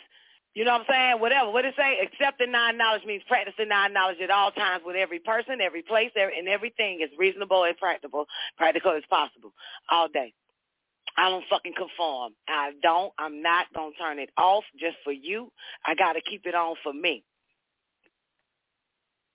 You 0.55 0.63
know 0.63 0.71
what 0.71 0.87
I'm 0.87 0.87
saying? 0.89 1.19
Whatever. 1.19 1.51
What 1.51 1.65
it 1.65 1.75
say? 1.77 1.99
Accepting 1.99 2.51
non-knowledge 2.51 3.03
means 3.05 3.23
practicing 3.27 3.67
non-knowledge 3.67 4.21
at 4.23 4.31
all 4.31 4.51
times 4.51 4.83
with 4.85 4.95
every 4.95 5.19
person, 5.19 5.59
every 5.59 5.81
place, 5.81 6.11
every, 6.15 6.39
and 6.39 6.47
everything 6.47 7.01
is 7.03 7.09
reasonable 7.19 7.65
and 7.65 7.77
practical, 7.77 8.25
practical 8.57 8.93
as 8.93 9.03
possible, 9.09 9.51
all 9.91 10.07
day. 10.07 10.33
I 11.17 11.29
don't 11.29 11.43
fucking 11.49 11.73
conform. 11.77 12.33
I 12.47 12.71
don't. 12.81 13.11
I'm 13.19 13.41
not 13.41 13.67
gonna 13.75 13.91
turn 13.99 14.17
it 14.17 14.29
off 14.37 14.63
just 14.79 14.95
for 15.03 15.11
you. 15.11 15.51
I 15.85 15.93
gotta 15.93 16.21
keep 16.21 16.45
it 16.45 16.55
on 16.55 16.75
for 16.83 16.93
me. 16.93 17.23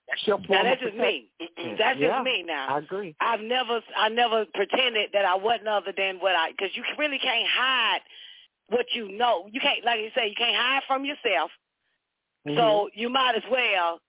That's 0.07 0.27
your 0.27 0.39
Now 0.49 0.63
that's 0.63 0.81
just 0.81 0.97
me. 0.97 1.29
That's 1.77 1.99
Yeah, 1.99 2.17
just 2.17 2.25
me 2.25 2.43
now. 2.45 2.67
I 2.69 2.79
agree. 2.79 3.15
I've 3.21 3.39
never, 3.39 3.79
I 3.95 4.09
never 4.09 4.45
pretended 4.53 5.11
that 5.13 5.23
I 5.23 5.35
wasn't 5.35 5.69
other 5.69 5.93
than 5.95 6.17
what 6.17 6.35
I, 6.35 6.51
because 6.51 6.75
you 6.75 6.83
really 6.99 7.17
can't 7.17 7.47
hide 7.47 8.01
what 8.71 8.87
you 8.95 9.11
know. 9.17 9.47
You 9.51 9.59
can't, 9.59 9.83
like 9.85 9.99
you 9.99 10.09
say, 10.15 10.29
you 10.29 10.35
can't 10.37 10.55
hide 10.55 10.83
from 10.87 11.05
yourself. 11.05 11.51
Mm-hmm. 12.47 12.57
So 12.57 12.89
you 12.95 13.09
might 13.09 13.35
as 13.35 13.43
well 13.51 13.99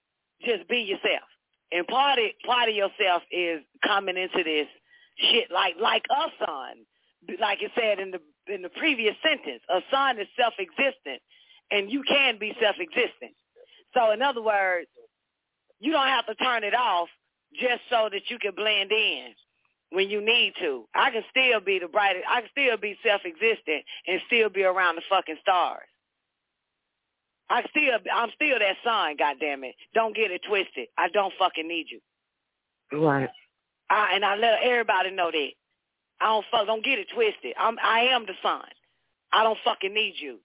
just 0.44 0.68
be 0.68 0.78
yourself. 0.78 1.26
And 1.70 1.86
part 1.86 2.18
of 2.18 2.24
part 2.46 2.68
of 2.68 2.74
yourself 2.74 3.22
is 3.30 3.60
coming 3.84 4.16
into 4.16 4.42
this 4.44 4.68
shit 5.18 5.50
like 5.50 5.74
like 5.80 6.04
a 6.10 6.44
sun, 6.44 6.84
like 7.40 7.62
it 7.62 7.72
said 7.74 7.98
in 7.98 8.10
the 8.12 8.20
in 8.52 8.62
the 8.62 8.70
previous 8.70 9.14
sentence. 9.22 9.62
A 9.68 9.80
sun 9.90 10.18
is 10.18 10.28
self-existent, 10.38 11.20
and 11.70 11.90
you 11.90 12.02
can 12.06 12.38
be 12.38 12.54
self-existent. 12.60 13.32
So 13.94 14.12
in 14.12 14.22
other 14.22 14.42
words, 14.42 14.88
you 15.80 15.92
don't 15.92 16.08
have 16.08 16.26
to 16.26 16.34
turn 16.36 16.64
it 16.64 16.74
off 16.74 17.08
just 17.58 17.82
so 17.90 18.08
that 18.12 18.28
you 18.28 18.38
can 18.38 18.54
blend 18.54 18.92
in 18.92 19.34
when 19.92 20.08
you 20.08 20.20
need 20.24 20.54
to. 20.60 20.84
I 20.94 21.10
can 21.10 21.22
still 21.30 21.60
be 21.60 21.78
the 21.78 21.88
brightest. 21.88 22.24
I 22.28 22.40
can 22.40 22.50
still 22.50 22.76
be 22.76 22.96
self-existent 23.04 23.84
and 24.06 24.20
still 24.26 24.48
be 24.48 24.64
around 24.64 24.96
the 24.96 25.02
fucking 25.08 25.36
stars. 25.40 25.86
I 27.50 27.62
still, 27.70 27.98
I'm 28.12 28.30
still 28.34 28.58
that 28.58 28.76
sun. 28.82 29.16
Goddamn 29.18 29.64
it! 29.64 29.74
Don't 29.94 30.16
get 30.16 30.30
it 30.30 30.40
twisted. 30.48 30.88
I 30.96 31.08
don't 31.08 31.32
fucking 31.38 31.68
need 31.68 31.86
you. 31.90 32.00
Right. 32.98 33.28
I, 33.90 34.12
and 34.14 34.24
I 34.24 34.36
let 34.36 34.62
everybody 34.62 35.10
know 35.10 35.30
that. 35.30 35.50
I 36.20 36.26
don't 36.26 36.46
fuck. 36.50 36.66
Don't 36.66 36.84
get 36.84 36.98
it 36.98 37.08
twisted. 37.14 37.54
I'm. 37.58 37.76
I 37.82 38.08
am 38.12 38.24
the 38.26 38.34
sun. 38.42 38.64
I 39.32 39.42
don't 39.42 39.58
fucking 39.64 39.92
need 39.92 40.14
you. 40.18 40.38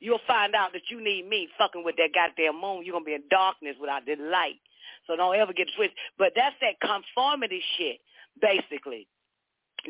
You'll 0.00 0.24
find 0.26 0.54
out 0.54 0.72
that 0.72 0.88
you 0.90 1.02
need 1.02 1.28
me. 1.28 1.48
Fucking 1.58 1.84
with 1.84 1.96
that 1.96 2.10
goddamn 2.14 2.60
moon, 2.60 2.84
you're 2.84 2.92
gonna 2.92 3.04
be 3.04 3.14
in 3.14 3.24
darkness 3.30 3.76
without 3.80 4.06
the 4.06 4.16
light. 4.16 4.60
So 5.06 5.16
don't 5.16 5.36
ever 5.36 5.52
get 5.52 5.68
twisted. 5.76 5.96
But 6.18 6.32
that's 6.34 6.56
that 6.60 6.80
conformity 6.80 7.62
shit, 7.76 8.00
basically. 8.40 9.06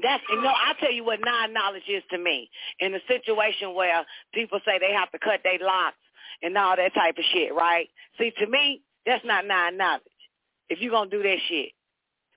That's 0.02 0.22
you 0.28 0.40
know, 0.42 0.50
I 0.50 0.74
tell 0.80 0.92
you 0.92 1.04
what 1.04 1.20
non-knowledge 1.20 1.88
is 1.88 2.02
to 2.10 2.18
me. 2.18 2.50
In 2.80 2.94
a 2.94 3.00
situation 3.06 3.74
where 3.74 4.04
people 4.32 4.58
say 4.64 4.78
they 4.78 4.92
have 4.92 5.10
to 5.12 5.18
cut 5.18 5.40
their 5.44 5.58
locks 5.60 5.96
and 6.42 6.56
all 6.58 6.76
that 6.76 6.94
type 6.94 7.16
of 7.18 7.24
shit, 7.32 7.54
right? 7.54 7.88
See, 8.18 8.32
to 8.38 8.46
me, 8.46 8.82
that's 9.06 9.24
not 9.24 9.46
non-knowledge. 9.46 10.02
If 10.68 10.80
you're 10.80 10.90
gonna 10.90 11.10
do 11.10 11.22
that 11.22 11.38
shit, 11.48 11.70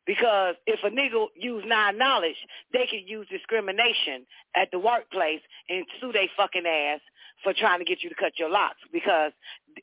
because 0.06 0.56
if 0.66 0.80
a 0.84 0.90
nigga 0.90 1.28
use 1.36 1.64
non-knowledge, 1.66 2.38
they 2.74 2.86
can 2.90 3.08
use 3.08 3.28
discrimination 3.30 4.26
at 4.56 4.70
the 4.72 4.80
workplace 4.80 5.42
and 5.70 5.86
sue 6.00 6.12
they 6.12 6.30
fucking 6.38 6.66
ass 6.66 7.02
for 7.44 7.54
trying 7.54 7.80
to 7.80 7.86
get 7.86 8.04
you 8.04 8.10
to 8.10 8.16
cut 8.16 8.34
your 8.38 8.50
locks. 8.50 8.80
Because 8.92 9.32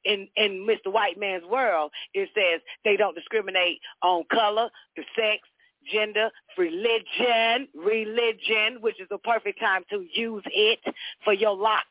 in 0.05 0.29
in 0.37 0.67
Mr. 0.67 0.93
White 0.93 1.19
Man's 1.19 1.45
world, 1.45 1.93
it 2.15 2.29
says 2.35 2.61
they 2.85 2.97
don't 2.97 3.15
discriminate 3.15 3.81
on 4.03 4.25
color, 4.33 4.71
the 4.97 5.03
sex, 5.17 5.47
gender, 5.93 6.31
religion, 6.57 7.69
religion, 7.75 8.81
which 8.81 9.01
is 9.01 9.09
the 9.11 9.19
perfect 9.19 9.61
time 9.61 9.83
to 9.91 10.05
use 10.13 10.43
it 10.47 10.81
for 11.25 11.33
your 11.33 11.57
locks 11.57 11.85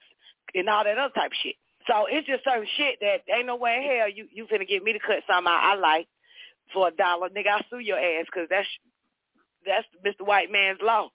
and 0.55 0.69
all 0.69 0.83
that 0.83 0.97
other 0.97 1.13
type 1.13 1.31
of 1.31 1.37
shit. 1.41 1.55
So 1.87 2.05
it's 2.09 2.27
just 2.27 2.43
certain 2.43 2.67
shit 2.77 2.99
that 3.01 3.21
ain't 3.33 3.47
no 3.47 3.57
way 3.57 3.75
in 3.75 3.83
hell 3.83 4.09
you 4.09 4.27
you 4.31 4.45
finna 4.45 4.67
get 4.67 4.83
me 4.83 4.93
to 4.93 4.99
cut 4.99 5.23
something 5.27 5.51
out 5.51 5.75
I 5.75 5.75
like 5.75 6.07
for 6.73 6.87
a 6.87 6.91
dollar, 6.91 7.29
nigga. 7.29 7.47
I 7.47 7.61
sue 7.69 7.79
your 7.79 7.97
ass 7.97 8.25
because 8.25 8.47
that's 8.49 8.67
that's 9.65 9.87
Mr. 10.05 10.25
White 10.25 10.51
Man's 10.51 10.79
law. 10.81 11.09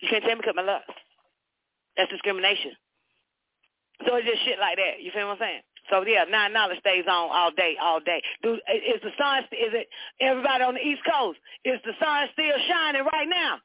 You 0.00 0.08
can't 0.08 0.22
tell 0.24 0.36
me 0.36 0.42
cut 0.44 0.54
my 0.54 0.62
locks. 0.62 0.84
That's 1.96 2.10
discrimination. 2.10 2.72
So 4.06 4.14
it's 4.16 4.28
just 4.28 4.44
shit 4.44 4.58
like 4.60 4.76
that. 4.76 5.00
You 5.00 5.10
feel 5.10 5.26
what 5.26 5.40
I'm 5.40 5.46
saying? 5.48 5.62
So 5.90 6.04
yeah, 6.06 6.24
nine 6.28 6.52
knowledge 6.52 6.78
stays 6.80 7.04
on 7.08 7.30
all 7.30 7.50
day, 7.50 7.76
all 7.80 8.00
day. 8.00 8.22
Do 8.42 8.54
is 8.54 9.00
the 9.02 9.10
sun? 9.18 9.44
Is 9.52 9.72
it 9.72 9.88
everybody 10.20 10.64
on 10.64 10.74
the 10.74 10.80
East 10.80 11.02
Coast? 11.10 11.38
Is 11.64 11.80
the 11.84 11.92
sun 12.00 12.28
still 12.32 12.56
shining 12.68 13.02
right 13.12 13.28
now? 13.28 13.58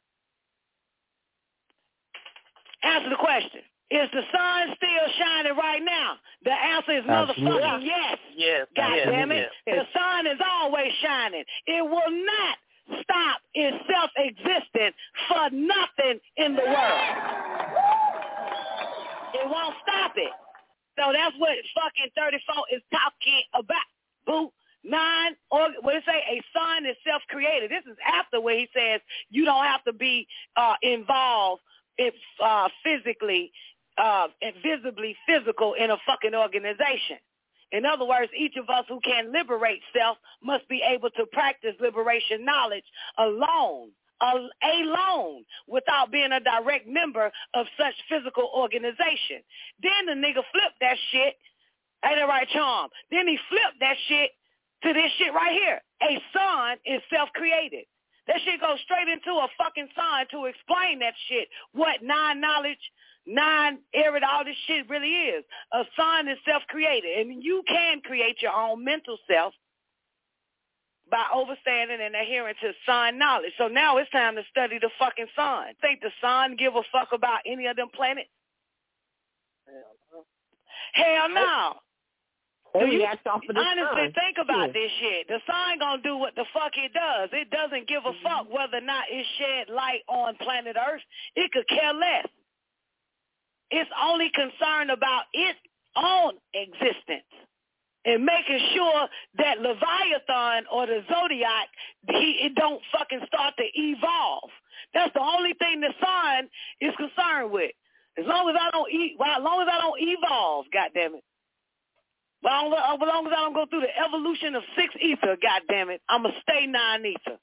Answer 2.83 3.09
the 3.09 3.15
question. 3.15 3.61
Is 3.91 4.07
the 4.13 4.23
sun 4.31 4.75
still 4.77 5.07
shining 5.19 5.57
right 5.57 5.83
now? 5.83 6.15
The 6.45 6.51
answer 6.51 6.91
is 6.93 7.03
Absolutely. 7.07 7.61
motherfucking 7.61 7.85
yes. 7.85 8.17
yes, 8.35 8.67
God 8.75 8.95
yes, 8.95 9.07
damn 9.11 9.31
it. 9.31 9.49
yes. 9.67 9.85
The 9.93 9.99
sun 9.99 10.27
is 10.27 10.39
always 10.39 10.91
shining. 11.03 11.43
It 11.67 11.83
will 11.83 12.11
not 12.25 12.57
stop 13.03 13.41
its 13.53 13.77
self-existence 13.91 14.95
for 15.27 15.49
nothing 15.51 16.19
in 16.37 16.55
the 16.55 16.63
world. 16.63 17.01
It 19.33 19.45
won't 19.45 19.75
stop 19.83 20.13
it. 20.15 20.31
So 21.01 21.11
that's 21.11 21.35
what 21.39 21.57
fucking 21.73 22.13
34 22.15 22.77
is 22.77 22.81
talking 22.93 23.41
about. 23.53 23.89
Boo. 24.25 24.51
Nine, 24.83 25.35
or 25.51 25.69
what 25.81 25.95
it 25.95 26.03
say? 26.07 26.17
A 26.29 26.41
sun 26.57 26.87
is 26.87 26.97
self-created. 27.05 27.69
This 27.69 27.85
is 27.85 27.97
after 28.01 28.41
where 28.41 28.57
he 28.57 28.67
says 28.75 28.99
you 29.29 29.45
don't 29.45 29.63
have 29.63 29.83
to 29.83 29.93
be 29.93 30.27
uh, 30.57 30.73
involved 30.81 31.61
if 31.97 32.15
uh, 32.43 32.67
physically 32.83 33.51
uh, 33.97 34.27
visibly 34.63 35.15
physical 35.27 35.75
in 35.75 35.91
a 35.91 35.97
fucking 36.07 36.33
organization. 36.33 37.17
In 37.71 37.85
other 37.85 38.05
words, 38.05 38.31
each 38.35 38.57
of 38.57 38.69
us 38.69 38.85
who 38.89 38.99
can 39.01 39.31
liberate 39.31 39.81
self 39.95 40.17
must 40.43 40.67
be 40.67 40.81
able 40.83 41.09
to 41.11 41.25
practice 41.27 41.75
liberation 41.79 42.43
knowledge 42.43 42.83
alone, 43.17 43.91
alone, 44.21 45.43
without 45.67 46.11
being 46.11 46.31
a 46.31 46.39
direct 46.39 46.87
member 46.87 47.31
of 47.53 47.65
such 47.77 47.93
physical 48.09 48.49
organization. 48.55 49.41
Then 49.81 50.05
the 50.05 50.13
nigga 50.13 50.43
flipped 50.51 50.79
that 50.81 50.97
shit. 51.11 51.35
Ain't 52.05 52.15
that 52.17 52.27
right, 52.27 52.47
Charm? 52.49 52.89
Then 53.11 53.27
he 53.27 53.37
flipped 53.49 53.79
that 53.79 53.97
shit 54.07 54.31
to 54.83 54.93
this 54.93 55.11
shit 55.17 55.33
right 55.33 55.53
here. 55.53 55.81
A 56.01 56.17
sun 56.33 56.77
is 56.85 57.01
self-created. 57.13 57.85
That 58.27 58.37
shit 58.45 58.61
goes 58.61 58.79
straight 58.85 59.07
into 59.07 59.31
a 59.31 59.47
fucking 59.57 59.89
sign 59.95 60.25
to 60.31 60.45
explain 60.45 60.99
that 60.99 61.13
shit. 61.27 61.47
What 61.73 62.01
non-knowledge, 62.01 62.81
non-arid, 63.25 64.23
all 64.23 64.45
this 64.45 64.55
shit 64.67 64.89
really 64.89 65.33
is. 65.33 65.43
A 65.73 65.83
sign 65.97 66.27
is 66.27 66.37
self-created. 66.45 67.19
And 67.19 67.43
you 67.43 67.63
can 67.67 68.01
create 68.01 68.41
your 68.41 68.53
own 68.53 68.83
mental 68.83 69.17
self 69.29 69.53
by 71.11 71.23
overstanding 71.35 71.99
and 71.99 72.15
adhering 72.15 72.55
to 72.61 72.71
sun 72.85 73.19
knowledge. 73.19 73.51
So 73.57 73.67
now 73.67 73.97
it's 73.97 74.09
time 74.11 74.35
to 74.35 74.43
study 74.49 74.79
the 74.79 74.89
fucking 74.97 75.27
sun. 75.35 75.75
Think 75.81 75.99
the 76.01 76.11
sun 76.21 76.55
give 76.57 76.75
a 76.75 76.81
fuck 76.91 77.09
about 77.11 77.41
any 77.45 77.67
of 77.67 77.75
them 77.75 77.89
planets? 77.93 78.29
Hell 80.93 81.29
no. 81.29 81.73
Do 82.73 82.85
you 82.87 83.03
honestly 83.05 84.07
sun. 84.07 84.13
think 84.15 84.37
about 84.41 84.67
yeah. 84.67 84.73
this 84.73 84.91
shit? 84.99 85.27
The 85.27 85.39
sun 85.45 85.79
gonna 85.79 86.01
do 86.01 86.15
what 86.15 86.35
the 86.35 86.45
fuck 86.53 86.71
it 86.77 86.93
does. 86.93 87.29
It 87.33 87.51
doesn't 87.51 87.87
give 87.87 88.03
a 88.05 88.13
fuck 88.23 88.47
Mm-hmm. 88.47 88.53
whether 88.53 88.77
or 88.77 88.81
not 88.81 89.03
it 89.11 89.25
shed 89.37 89.73
light 89.73 90.01
on 90.07 90.35
planet 90.37 90.77
Earth. 90.79 91.01
It 91.35 91.51
could 91.51 91.67
care 91.67 91.93
less. 91.93 92.27
It's 93.71 93.89
only 94.01 94.31
concerned 94.33 94.89
about 94.89 95.23
its 95.33 95.59
own 95.95 96.33
existence 96.53 97.27
and 98.05 98.25
making 98.25 98.59
sure 98.73 99.07
that 99.37 99.59
Leviathan 99.59 100.65
or 100.71 100.87
the 100.87 101.03
Zodiac, 101.09 101.67
he, 102.09 102.45
it 102.45 102.55
don't 102.55 102.81
fucking 102.91 103.21
start 103.27 103.53
to 103.57 103.63
evolve. 103.73 104.49
That's 104.93 105.13
the 105.13 105.21
only 105.21 105.53
thing 105.53 105.81
the 105.81 105.93
sun 106.01 106.49
is 106.81 106.93
concerned 106.97 107.51
with. 107.51 107.71
As 108.17 108.25
long 108.25 108.49
as 108.49 108.55
I 108.59 108.71
don't 108.71 108.91
eat, 108.91 109.15
well, 109.17 109.37
as 109.37 109.43
long 109.43 109.61
as 109.61 109.67
I 109.71 109.79
don't 109.79 109.99
evolve, 110.01 110.65
goddamn 110.73 111.15
it. 111.15 111.23
As 112.43 112.49
long 112.49 112.73
as, 112.73 113.33
I 113.33 113.41
don't 113.43 113.53
go 113.53 113.65
through 113.69 113.81
the 113.81 114.03
evolution 114.03 114.55
of 114.55 114.63
six 114.75 114.93
ether, 114.99 115.37
goddamn 115.41 115.91
it, 115.91 116.01
I'ma 116.09 116.29
stay 116.41 116.65
nine 116.65 117.05
ether. 117.05 117.37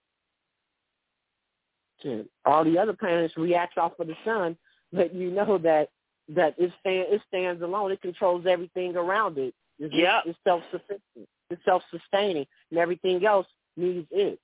All 2.44 2.64
the 2.64 2.78
other 2.78 2.92
planets 2.92 3.36
react 3.36 3.78
off 3.78 3.98
of 3.98 4.08
the 4.08 4.16
sun, 4.24 4.56
but 4.92 5.14
you 5.14 5.30
know 5.30 5.58
that 5.58 5.88
that 6.34 6.54
it 6.58 6.72
stand 6.80 7.06
it 7.10 7.22
stands 7.28 7.62
alone. 7.62 7.92
It 7.92 8.02
controls 8.02 8.44
everything 8.48 8.96
around 8.96 9.38
it. 9.38 9.54
It's, 9.78 9.94
Yep. 9.94 10.22
it's 10.26 10.38
self 10.44 10.62
sufficient. 10.70 11.28
It's 11.50 11.64
self 11.64 11.82
sustaining, 11.90 12.46
and 12.70 12.78
everything 12.78 13.24
else 13.24 13.46
needs 13.76 14.06
it. 14.10 14.40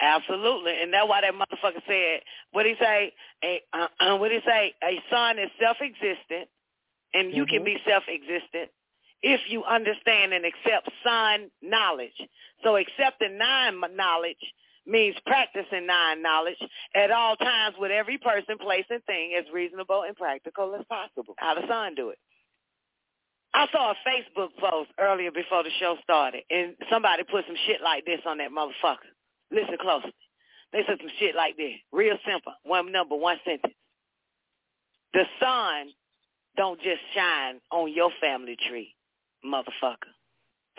Absolutely, 0.00 0.80
and 0.80 0.92
that's 0.92 1.08
why 1.08 1.20
that 1.22 1.34
motherfucker 1.34 1.82
said, 1.86 2.22
what 2.52 2.66
he 2.66 2.74
say? 2.80 3.12
A, 3.42 3.60
uh, 3.72 3.88
uh, 3.98 4.16
what 4.16 4.30
he 4.30 4.38
say? 4.46 4.74
A 4.82 5.02
sun 5.10 5.38
is 5.38 5.50
self-existent, 5.60 6.48
and 7.14 7.32
you 7.34 7.46
can 7.46 7.62
Mhm. 7.62 7.64
be 7.64 7.78
self-existent 7.84 8.70
if 9.22 9.40
you 9.50 9.64
understand 9.64 10.32
and 10.32 10.44
accept 10.44 10.88
sun 11.02 11.50
knowledge. 11.60 12.14
So 12.62 12.76
accepting 12.76 13.38
nine 13.38 13.80
knowledge 13.96 14.54
means 14.86 15.18
practicing 15.26 15.86
nine 15.86 16.22
knowledge 16.22 16.58
at 16.94 17.10
all 17.10 17.36
times 17.36 17.76
with 17.76 17.90
every 17.90 18.18
person, 18.18 18.56
place, 18.58 18.86
and 18.90 19.04
thing 19.04 19.34
as 19.34 19.50
reasonable 19.50 20.02
and 20.04 20.16
practical 20.16 20.74
as 20.76 20.84
possible. 20.86 21.34
How 21.38 21.54
the 21.54 21.66
sun 21.66 21.96
do 21.96 22.10
it? 22.10 22.18
I 23.58 23.66
saw 23.72 23.90
a 23.90 23.94
Facebook 24.06 24.50
post 24.60 24.90
earlier 25.00 25.32
before 25.32 25.64
the 25.64 25.70
show 25.80 25.96
started, 26.04 26.44
and 26.48 26.76
somebody 26.88 27.24
put 27.24 27.44
some 27.44 27.56
shit 27.66 27.80
like 27.82 28.04
this 28.04 28.20
on 28.24 28.38
that 28.38 28.52
motherfucker. 28.52 29.10
Listen 29.50 29.76
closely. 29.80 30.14
They 30.72 30.82
said 30.86 30.98
some 31.00 31.10
shit 31.18 31.34
like 31.34 31.56
this. 31.56 31.72
Real 31.90 32.16
simple. 32.24 32.52
One 32.62 32.92
number, 32.92 33.16
one 33.16 33.38
sentence. 33.44 33.74
The 35.12 35.24
sun 35.40 35.88
don't 36.56 36.80
just 36.82 37.00
shine 37.16 37.60
on 37.72 37.92
your 37.92 38.10
family 38.20 38.56
tree, 38.68 38.94
motherfucker. 39.44 40.14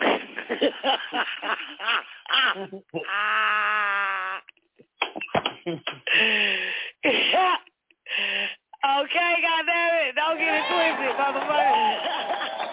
okay, 8.80 9.34
goddamn 9.42 9.92
it. 10.00 10.14
Don't 10.16 10.38
get 10.38 10.54
it 10.54 10.64
twisted, 10.70 11.16
motherfucker. 11.20 12.66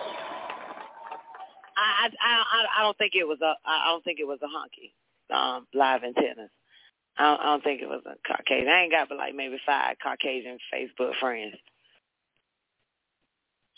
I, 1.78 2.10
I 2.22 2.66
I 2.80 2.82
don't 2.82 2.98
think 2.98 3.14
it 3.16 3.28
was 3.28 3.40
a 3.42 3.54
I 3.66 3.88
don't 3.88 4.04
think 4.04 4.20
it 4.20 4.28
was 4.28 4.40
a 4.42 4.48
honky 4.48 4.94
um 5.36 5.68
live 5.74 6.04
antennas. 6.04 6.50
I 7.18 7.24
don't, 7.24 7.40
I 7.42 7.44
don't 7.46 7.64
think 7.64 7.82
it 7.82 7.90
was 7.90 8.04
a 8.06 8.16
Caucasian. 8.28 8.70
I 8.70 8.84
ain't 8.84 8.92
got 8.92 9.10
but 9.10 9.18
like 9.18 9.36
maybe 9.36 9.58
five 9.66 9.96
Caucasian 10.02 10.58
Facebook 10.74 11.14
friends. 11.20 11.56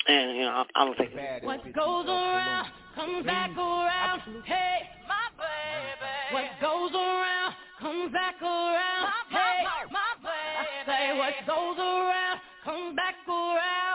And 0.07 0.35
you 0.35 0.43
know, 0.43 0.65
I 0.75 0.85
don't 0.85 0.97
think 0.97 1.11
it 1.13 1.43
What 1.43 1.63
goes 1.73 2.07
around 2.07 2.67
comes 2.95 3.25
back 3.25 3.51
around. 3.57 4.21
Hey, 4.45 4.89
my 5.07 5.27
baby. 5.37 6.33
What 6.33 6.45
goes 6.61 6.93
around 6.93 7.53
comes 7.79 8.11
back 8.11 8.41
around. 8.41 9.11
Hey, 9.29 9.63
my 9.91 10.07
baby. 10.23 10.55
I 10.57 10.85
say 10.85 11.17
what 11.17 11.33
goes 11.45 11.77
around 11.77 12.39
comes 12.63 12.95
back 12.95 13.15
around. 13.27 13.88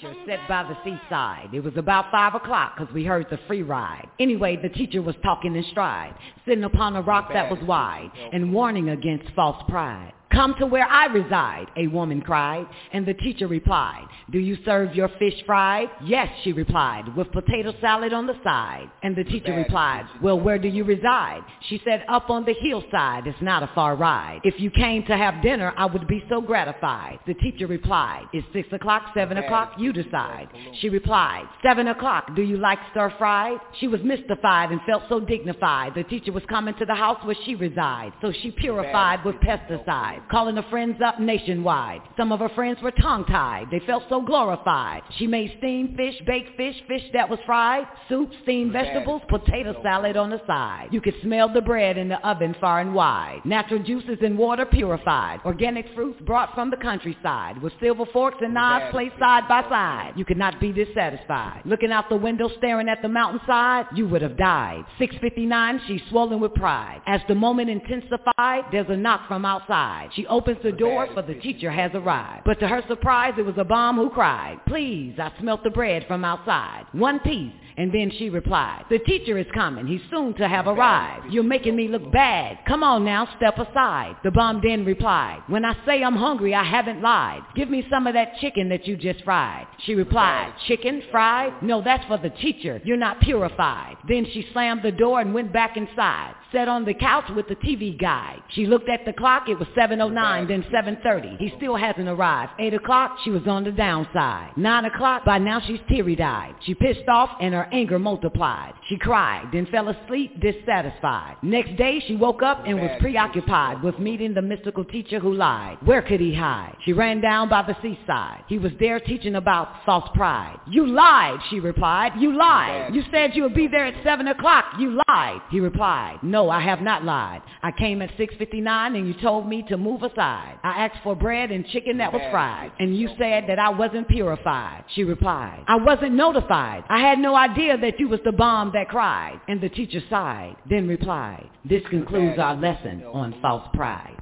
Teacher 0.00 0.16
sat 0.26 0.48
by 0.48 0.62
the 0.62 0.76
seaside. 0.84 1.50
It 1.52 1.60
was 1.60 1.76
about 1.76 2.10
five 2.10 2.34
o'clock 2.34 2.76
because 2.76 2.92
we 2.94 3.04
heard 3.04 3.26
the 3.30 3.38
free 3.46 3.62
ride. 3.62 4.08
Anyway, 4.18 4.56
the 4.56 4.68
teacher 4.68 5.02
was 5.02 5.14
talking 5.22 5.54
in 5.54 5.64
stride, 5.70 6.14
sitting 6.46 6.64
upon 6.64 6.96
a 6.96 7.02
rock 7.02 7.30
that 7.32 7.50
was 7.50 7.60
wide, 7.66 8.10
and 8.32 8.52
warning 8.52 8.90
against 8.90 9.30
false 9.34 9.62
pride. 9.68 10.12
Come 10.32 10.54
to 10.60 10.66
where 10.66 10.86
I 10.86 11.06
reside, 11.06 11.66
a 11.76 11.88
woman 11.88 12.20
cried, 12.20 12.66
and 12.92 13.04
the 13.04 13.14
teacher 13.14 13.48
replied, 13.48 14.06
do 14.30 14.38
you 14.38 14.56
serve 14.64 14.94
your 14.94 15.08
fish 15.18 15.34
fried? 15.44 15.88
Yes, 16.04 16.28
she 16.44 16.52
replied, 16.52 17.16
with 17.16 17.32
potato 17.32 17.74
salad 17.80 18.12
on 18.12 18.28
the 18.28 18.36
side. 18.44 18.88
And 19.02 19.16
the 19.16 19.24
teacher 19.24 19.52
replied, 19.52 20.06
well, 20.22 20.38
where 20.38 20.58
do 20.58 20.68
you 20.68 20.84
reside? 20.84 21.40
She 21.68 21.80
said, 21.84 22.04
up 22.08 22.30
on 22.30 22.44
the 22.44 22.54
hillside, 22.54 23.26
it's 23.26 23.42
not 23.42 23.64
a 23.64 23.70
far 23.74 23.96
ride. 23.96 24.40
If 24.44 24.60
you 24.60 24.70
came 24.70 25.04
to 25.06 25.16
have 25.16 25.42
dinner, 25.42 25.74
I 25.76 25.86
would 25.86 26.06
be 26.06 26.22
so 26.28 26.40
gratified. 26.40 27.18
The 27.26 27.34
teacher 27.34 27.66
replied, 27.66 28.26
It's 28.32 28.46
six 28.52 28.68
o'clock, 28.72 29.10
seven 29.14 29.38
o'clock, 29.38 29.72
you 29.78 29.92
decide. 29.92 30.48
She 30.80 30.88
replied, 30.88 31.48
seven 31.62 31.88
o'clock, 31.88 32.36
do 32.36 32.42
you 32.42 32.56
like 32.56 32.78
stir 32.92 33.12
fried? 33.18 33.58
She 33.80 33.88
was 33.88 34.00
mystified 34.04 34.70
and 34.70 34.80
felt 34.86 35.02
so 35.08 35.18
dignified. 35.18 35.94
The 35.96 36.04
teacher 36.04 36.30
was 36.30 36.44
coming 36.48 36.74
to 36.78 36.86
the 36.86 36.94
house 36.94 37.18
where 37.24 37.36
she 37.44 37.56
resides, 37.56 38.14
so 38.20 38.32
she 38.42 38.52
purified 38.52 39.24
with 39.24 39.34
pesticides 39.36 40.19
calling 40.30 40.56
her 40.56 40.64
friends 40.70 41.00
up 41.04 41.20
nationwide. 41.20 42.02
Some 42.16 42.32
of 42.32 42.40
her 42.40 42.48
friends 42.50 42.78
were 42.82 42.90
tongue-tied. 42.90 43.66
They 43.70 43.80
felt 43.80 44.04
so 44.08 44.20
glorified. 44.20 45.02
She 45.18 45.26
made 45.26 45.54
steamed 45.58 45.96
fish, 45.96 46.14
baked 46.26 46.56
fish, 46.56 46.76
fish 46.88 47.02
that 47.12 47.28
was 47.28 47.38
fried, 47.46 47.86
soup, 48.08 48.30
steamed 48.42 48.72
vegetables, 48.72 49.22
potato 49.28 49.80
salad 49.82 50.16
on 50.16 50.30
the 50.30 50.40
side. 50.46 50.88
You 50.90 51.00
could 51.00 51.14
smell 51.22 51.52
the 51.52 51.60
bread 51.60 51.96
in 51.96 52.08
the 52.08 52.26
oven 52.26 52.54
far 52.60 52.80
and 52.80 52.94
wide. 52.94 53.40
Natural 53.44 53.82
juices 53.82 54.18
and 54.22 54.36
water 54.36 54.66
purified. 54.66 55.40
Organic 55.44 55.86
fruits 55.94 56.20
brought 56.22 56.54
from 56.54 56.70
the 56.70 56.76
countryside 56.76 57.60
with 57.62 57.72
silver 57.80 58.06
forks 58.12 58.38
and 58.40 58.54
knives 58.54 58.90
placed 58.90 59.18
side 59.18 59.48
by 59.48 59.62
side. 59.68 60.12
You 60.16 60.24
could 60.24 60.36
not 60.36 60.60
be 60.60 60.72
dissatisfied. 60.72 61.62
Looking 61.64 61.92
out 61.92 62.08
the 62.08 62.16
window 62.16 62.50
staring 62.58 62.88
at 62.88 63.02
the 63.02 63.08
mountainside, 63.08 63.86
you 63.94 64.08
would 64.08 64.22
have 64.22 64.36
died. 64.36 64.84
659, 64.98 65.80
she's 65.86 66.02
swollen 66.10 66.40
with 66.40 66.54
pride. 66.54 67.00
As 67.06 67.20
the 67.28 67.34
moment 67.34 67.70
intensified, 67.70 68.64
there's 68.72 68.88
a 68.88 68.96
knock 68.96 69.26
from 69.28 69.44
outside. 69.44 70.09
She 70.14 70.26
opens 70.26 70.58
the 70.62 70.72
door 70.72 71.08
for 71.14 71.22
the 71.22 71.34
teacher 71.34 71.70
has 71.70 71.92
arrived. 71.94 72.42
But 72.44 72.60
to 72.60 72.68
her 72.68 72.82
surprise, 72.88 73.34
it 73.38 73.44
was 73.44 73.58
a 73.58 73.64
bomb 73.64 73.96
who 73.96 74.10
cried, 74.10 74.58
please, 74.66 75.14
I 75.18 75.32
smelt 75.40 75.62
the 75.62 75.70
bread 75.70 76.04
from 76.06 76.24
outside. 76.24 76.86
One 76.92 77.20
piece. 77.20 77.52
And 77.76 77.94
then 77.94 78.10
she 78.18 78.28
replied, 78.28 78.84
the 78.90 78.98
teacher 78.98 79.38
is 79.38 79.46
coming. 79.54 79.86
He's 79.86 80.02
soon 80.10 80.34
to 80.34 80.46
have 80.46 80.66
arrived. 80.66 81.32
You're 81.32 81.42
making 81.42 81.76
me 81.76 81.88
look 81.88 82.12
bad. 82.12 82.58
Come 82.66 82.82
on 82.82 83.04
now, 83.06 83.26
step 83.36 83.56
aside. 83.56 84.16
The 84.22 84.30
bomb 84.30 84.60
then 84.62 84.84
replied, 84.84 85.42
when 85.46 85.64
I 85.64 85.74
say 85.86 86.02
I'm 86.02 86.16
hungry, 86.16 86.54
I 86.54 86.64
haven't 86.64 87.00
lied. 87.00 87.40
Give 87.54 87.70
me 87.70 87.86
some 87.88 88.06
of 88.06 88.14
that 88.14 88.36
chicken 88.40 88.68
that 88.68 88.86
you 88.86 88.96
just 88.96 89.24
fried. 89.24 89.66
She 89.86 89.94
replied, 89.94 90.52
chicken 90.66 91.02
fried? 91.10 91.62
No, 91.62 91.80
that's 91.82 92.04
for 92.06 92.18
the 92.18 92.28
teacher. 92.30 92.82
You're 92.84 92.98
not 92.98 93.20
purified. 93.20 93.96
Then 94.06 94.26
she 94.30 94.46
slammed 94.52 94.82
the 94.82 94.92
door 94.92 95.20
and 95.20 95.32
went 95.32 95.52
back 95.52 95.76
inside. 95.76 96.34
Sat 96.52 96.68
on 96.68 96.84
the 96.84 96.94
couch 96.94 97.24
with 97.34 97.48
the 97.48 97.56
TV 97.56 97.98
guide. 97.98 98.42
She 98.50 98.66
looked 98.66 98.88
at 98.88 99.04
the 99.04 99.12
clock, 99.12 99.48
it 99.48 99.58
was 99.58 99.68
7.09, 99.76 100.48
then 100.48 100.62
7.30. 100.64 101.38
He 101.38 101.52
still 101.56 101.76
hasn't 101.76 102.08
arrived. 102.08 102.52
8 102.58 102.74
o'clock, 102.74 103.18
she 103.24 103.30
was 103.30 103.46
on 103.46 103.64
the 103.64 103.72
downside. 103.72 104.56
9 104.56 104.84
o'clock, 104.86 105.24
by 105.24 105.38
now 105.38 105.60
she's 105.66 105.80
teary-eyed. 105.88 106.54
She 106.64 106.74
pissed 106.74 107.08
off 107.08 107.30
and 107.40 107.54
her 107.54 107.68
anger 107.72 107.98
multiplied. 107.98 108.74
She 108.88 108.98
cried, 108.98 109.48
then 109.52 109.66
fell 109.66 109.88
asleep 109.88 110.40
dissatisfied. 110.40 111.36
Next 111.42 111.76
day, 111.76 112.02
she 112.06 112.16
woke 112.16 112.42
up 112.42 112.64
and 112.66 112.80
was 112.80 112.90
preoccupied 113.00 113.82
with 113.82 113.98
meeting 113.98 114.34
the 114.34 114.42
mystical 114.42 114.84
teacher 114.84 115.20
who 115.20 115.34
lied. 115.34 115.78
Where 115.84 116.02
could 116.02 116.20
he 116.20 116.34
hide? 116.34 116.76
She 116.84 116.92
ran 116.92 117.20
down 117.20 117.48
by 117.48 117.62
the 117.62 117.76
seaside. 117.82 118.44
He 118.48 118.58
was 118.58 118.72
there 118.80 119.00
teaching 119.00 119.36
about 119.36 119.68
false 119.86 120.08
pride. 120.14 120.58
You 120.68 120.86
lied, 120.86 121.38
she 121.50 121.60
replied. 121.60 122.12
You 122.18 122.36
lied. 122.36 122.94
You 122.94 123.02
said 123.10 123.34
you 123.34 123.44
would 123.44 123.54
be 123.54 123.68
there 123.68 123.86
at 123.86 124.02
7 124.02 124.26
o'clock. 124.28 124.64
You 124.78 125.00
lied. 125.08 125.40
He 125.50 125.60
replied, 125.60 126.18
no, 126.22 126.39
I 126.48 126.60
have 126.60 126.80
not 126.80 127.04
lied. 127.04 127.42
I 127.62 127.72
came 127.72 128.00
at 128.00 128.10
6.59 128.16 128.96
and 128.96 129.06
you 129.08 129.14
told 129.20 129.48
me 129.48 129.62
to 129.68 129.76
move 129.76 130.02
aside. 130.02 130.58
I 130.62 130.86
asked 130.86 131.02
for 131.02 131.16
bread 131.16 131.50
and 131.50 131.66
chicken 131.66 131.98
that 131.98 132.12
was 132.12 132.22
fried. 132.30 132.72
And 132.78 132.96
you 132.96 133.08
said 133.18 133.44
that 133.48 133.58
I 133.58 133.70
wasn't 133.70 134.08
purified. 134.08 134.84
She 134.94 135.04
replied, 135.04 135.64
I 135.66 135.76
wasn't 135.76 136.12
notified. 136.12 136.84
I 136.88 137.00
had 137.00 137.18
no 137.18 137.34
idea 137.34 137.76
that 137.76 137.98
you 137.98 138.08
was 138.08 138.20
the 138.24 138.32
bomb 138.32 138.70
that 138.74 138.88
cried. 138.88 139.40
And 139.48 139.60
the 139.60 139.68
teacher 139.68 140.00
sighed, 140.08 140.56
then 140.68 140.86
replied, 140.86 141.50
this 141.64 141.82
concludes 141.90 142.38
our 142.38 142.54
lesson 142.54 143.02
on 143.04 143.34
false 143.42 143.68
pride. 143.74 144.16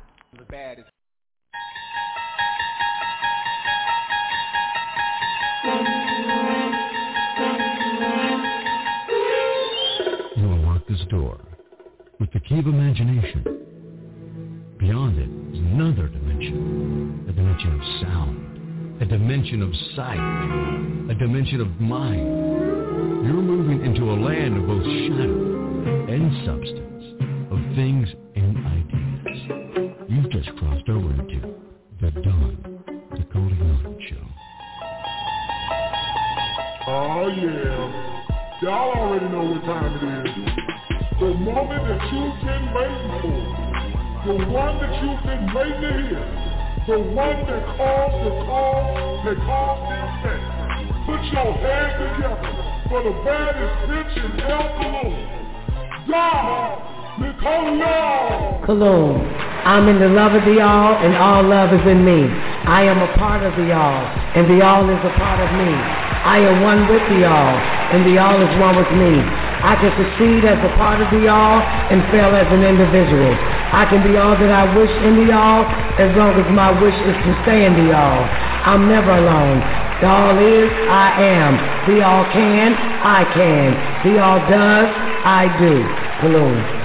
You 10.36 10.52
unlock 10.52 10.86
this 10.88 11.00
door 11.10 11.38
with 12.20 12.32
the 12.32 12.40
key 12.40 12.58
of 12.58 12.66
imagination. 12.66 13.44
Beyond 14.78 15.18
it 15.18 15.56
is 15.56 15.60
another 15.72 16.08
dimension, 16.08 17.24
a 17.28 17.32
dimension 17.32 17.72
of 17.74 17.80
sound, 18.02 19.02
a 19.02 19.04
dimension 19.04 19.62
of 19.62 19.72
sight, 19.94 21.10
a 21.10 21.14
dimension 21.14 21.60
of 21.60 21.80
mind. 21.80 22.26
You're 23.24 23.34
moving 23.34 23.84
into 23.84 24.10
a 24.10 24.14
land 24.14 24.56
of 24.56 24.66
both 24.66 24.82
shadow 24.84 26.06
and 26.08 26.46
substance, 26.46 27.04
of 27.52 27.76
things 27.76 28.08
and 28.34 28.66
ideas. 28.66 30.08
You've 30.08 30.30
just 30.30 30.48
crossed 30.58 30.88
over 30.88 31.10
into 31.10 31.54
the 32.00 32.10
Don 32.22 32.82
Nicoleone 33.12 34.08
Show. 34.08 34.26
Oh 36.88 37.28
yeah. 37.28 38.58
Y'all 38.62 38.92
already 38.92 39.28
know 39.28 39.52
what 39.52 39.62
time 39.64 39.94
it 39.94 40.58
is. 40.58 40.67
The 41.18 41.34
moment 41.34 41.82
that 41.88 42.12
you've 42.12 42.40
been 42.46 42.72
waiting 42.72 43.10
for. 43.18 43.42
The 44.24 44.34
one 44.52 44.78
that 44.78 45.02
you've 45.02 45.22
been 45.26 45.52
waiting 45.52 45.80
to 45.80 45.90
hear. 46.06 46.22
The 46.86 46.98
one 47.10 47.42
that 47.44 47.76
calls 47.76 48.14
the 48.22 48.30
call 48.46 49.22
that 49.24 49.36
calls 49.38 49.80
the 49.88 49.96
effect. 49.98 50.44
Put 51.06 51.22
your 51.34 51.52
hands 51.58 51.94
together 51.98 52.52
for 52.88 53.02
the 53.02 53.10
baddest 53.24 53.74
bitch 53.90 54.14
in 54.16 54.40
El 54.40 54.66
Cologne. 54.78 55.38
God, 56.08 56.78
Nicole. 56.78 56.97
Cologne. 58.64 59.26
I'm 59.66 59.88
in 59.88 59.98
the 59.98 60.08
love 60.08 60.38
of 60.38 60.44
the 60.44 60.60
all, 60.62 60.94
and 61.02 61.16
all 61.16 61.42
love 61.42 61.74
is 61.74 61.82
in 61.82 62.04
me. 62.04 62.30
I 62.62 62.84
am 62.84 63.02
a 63.02 63.10
part 63.18 63.42
of 63.42 63.56
the 63.58 63.74
all, 63.74 64.06
and 64.38 64.46
the 64.46 64.62
all 64.62 64.86
is 64.86 65.02
a 65.02 65.14
part 65.18 65.40
of 65.42 65.50
me. 65.58 65.72
I 66.22 66.38
am 66.38 66.62
one 66.62 66.86
with 66.86 67.02
the 67.10 67.26
all, 67.26 67.56
and 67.90 68.06
the 68.06 68.20
all 68.22 68.38
is 68.38 68.52
one 68.60 68.76
with 68.78 68.92
me. 68.94 69.18
I 69.18 69.74
can 69.82 69.90
succeed 69.98 70.46
as 70.46 70.62
a 70.62 70.72
part 70.78 71.02
of 71.02 71.10
the 71.10 71.26
all 71.26 71.58
and 71.90 71.98
fail 72.14 72.30
as 72.36 72.46
an 72.54 72.62
individual. 72.62 73.34
I 73.74 73.88
can 73.90 74.06
be 74.06 74.14
all 74.14 74.38
that 74.38 74.52
I 74.52 74.70
wish 74.78 74.94
in 75.02 75.26
the 75.26 75.34
all 75.34 75.66
as 75.98 76.14
long 76.14 76.38
as 76.38 76.46
my 76.54 76.70
wish 76.78 76.94
is 76.94 77.18
to 77.26 77.32
stay 77.42 77.66
in 77.66 77.74
the 77.74 77.90
all. 77.96 78.22
I'm 78.62 78.86
never 78.86 79.10
alone. 79.10 79.58
The 79.98 80.06
all 80.06 80.38
is, 80.38 80.70
I 80.86 81.18
am. 81.18 81.58
The 81.90 82.04
all 82.04 82.24
can, 82.30 82.70
I 83.02 83.26
can. 83.34 83.68
The 84.06 84.22
all 84.22 84.38
does, 84.46 84.88
I 85.26 85.50
do. 85.58 85.82
Balloon. 86.22 86.77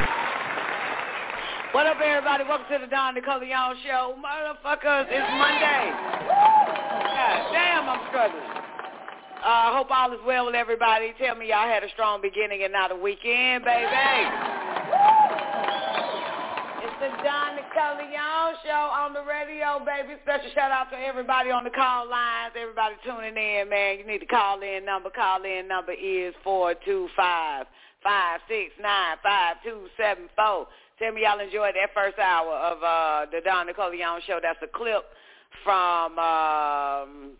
What 1.73 1.87
up, 1.87 1.97
everybody? 2.05 2.43
Welcome 2.43 2.67
to 2.69 2.85
the 2.85 2.85
Don 2.85 3.15
Nicoleone 3.15 3.73
Show. 3.81 4.13
Motherfuckers, 4.21 5.09
it's 5.09 5.29
Monday. 5.33 5.89
God 6.29 7.49
damn, 7.49 7.89
I'm 7.89 7.97
struggling. 8.13 8.45
I 9.41 9.73
uh, 9.73 9.77
hope 9.77 9.89
all 9.89 10.13
is 10.13 10.19
well 10.23 10.45
with 10.45 10.53
everybody. 10.53 11.15
Tell 11.17 11.33
me 11.33 11.49
y'all 11.49 11.65
had 11.65 11.83
a 11.83 11.89
strong 11.89 12.21
beginning 12.21 12.61
and 12.61 12.71
not 12.71 12.91
a 12.91 12.95
weekend, 12.95 13.65
baby. 13.65 13.89
It's 16.85 16.97
the 17.01 17.09
Don 17.25 17.57
Nicoleone 17.57 18.53
Show 18.61 18.83
on 18.93 19.17
the 19.17 19.25
radio, 19.25 19.81
baby. 19.83 20.13
Special 20.21 20.51
shout 20.53 20.69
out 20.69 20.91
to 20.91 20.95
everybody 20.95 21.49
on 21.49 21.63
the 21.63 21.71
call 21.73 22.07
lines, 22.07 22.53
everybody 22.53 22.93
tuning 23.03 23.33
in, 23.33 23.67
man. 23.67 23.97
You 23.97 24.05
need 24.05 24.19
to 24.19 24.29
call 24.29 24.61
in 24.61 24.85
number. 24.85 25.09
Call 25.09 25.41
in 25.43 25.67
number 25.67 25.93
is 25.93 26.35
four 26.43 26.75
two 26.85 27.09
five 28.03 28.41
six 28.47 28.73
nine 28.81 29.17
five 29.23 29.57
two 29.63 29.87
seven 29.97 30.29
four. 30.35 30.67
Tell 30.99 31.11
me 31.11 31.23
y'all 31.23 31.39
enjoyed 31.39 31.73
that 31.75 31.89
first 31.95 32.19
hour 32.19 32.53
of 32.53 32.83
uh, 32.83 33.31
the 33.31 33.41
Don 33.43 33.67
Nicoleone 33.67 34.21
Show. 34.27 34.39
That's 34.41 34.59
a 34.61 34.67
clip 34.67 35.03
from 35.63 36.19
um, 36.19 37.31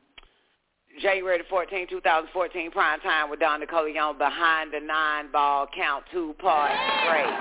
January 1.01 1.37
the 1.37 1.43
14th, 1.45 1.89
2014, 1.89 2.71
prime 2.71 2.99
time 3.01 3.29
with 3.29 3.39
Don 3.39 3.61
Nicoleone 3.61 4.17
behind 4.17 4.73
the 4.73 4.79
nine 4.79 5.31
ball 5.31 5.67
count 5.75 6.03
two 6.11 6.35
part 6.39 6.71
break. 7.09 7.33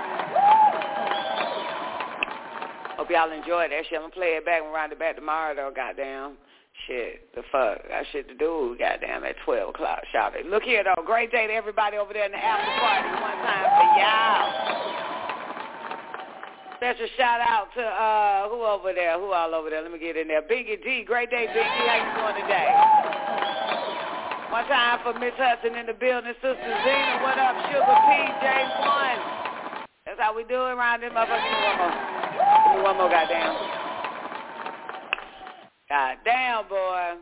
Hope 2.97 3.09
y'all 3.09 3.31
enjoyed 3.31 3.71
that 3.71 3.83
shit. 3.89 3.97
I'm 3.97 4.03
gonna 4.03 4.13
play 4.13 4.37
it 4.37 4.45
back 4.45 4.61
and 4.63 4.71
run 4.71 4.91
it 4.91 4.99
back 4.99 5.15
tomorrow 5.15 5.55
though, 5.55 5.71
goddamn. 5.75 6.37
Shit, 6.87 7.33
the 7.33 7.43
fuck. 7.47 7.87
Got 7.87 8.03
shit 8.11 8.27
to 8.27 8.35
do, 8.35 8.75
goddamn, 8.77 9.23
at 9.23 9.35
12 9.45 9.69
o'clock, 9.69 10.03
shout 10.11 10.35
it. 10.35 10.45
Look 10.45 10.63
here 10.63 10.83
though, 10.83 11.01
great 11.05 11.31
day 11.31 11.47
to 11.47 11.53
everybody 11.53 11.95
over 11.95 12.11
there 12.11 12.25
in 12.25 12.31
the 12.31 12.43
after 12.43 12.71
party. 12.83 13.07
One 13.23 13.39
time 13.39 13.67
for 13.71 13.87
y'all. 13.95 14.83
Special 16.75 17.07
shout 17.15 17.39
out 17.39 17.71
to 17.79 17.83
uh 17.87 18.49
who 18.51 18.59
over 18.67 18.91
there? 18.91 19.15
Who 19.17 19.31
all 19.31 19.55
over 19.55 19.69
there? 19.69 19.81
Let 19.81 19.93
me 19.93 19.99
get 19.99 20.17
in 20.17 20.27
there. 20.27 20.41
Biggie 20.41 20.83
D, 20.83 21.05
great 21.07 21.31
day, 21.31 21.47
Biggie. 21.47 21.87
How 21.87 21.95
you 22.03 22.11
doing 22.19 22.35
today? 22.43 22.67
One 24.51 24.67
time 24.67 24.99
for 25.07 25.17
Miss 25.17 25.31
Hudson 25.39 25.79
in 25.79 25.85
the 25.85 25.93
building, 25.95 26.35
Sister 26.43 26.59
Zena. 26.59 27.23
What 27.23 27.39
up, 27.39 27.55
Sugar 27.71 27.79
P, 27.79 28.11
J1? 28.43 29.15
That's 30.05 30.19
how 30.19 30.35
we 30.35 30.43
do 30.43 30.67
it 30.67 30.75
around 30.75 30.99
this 30.99 31.15
one 31.15 31.29
more. 31.31 31.39
Give 32.75 32.83
one 32.83 32.97
more, 32.97 33.09
goddamn. 33.09 33.82
Goddamn, 35.93 36.67
boy. 36.69 37.21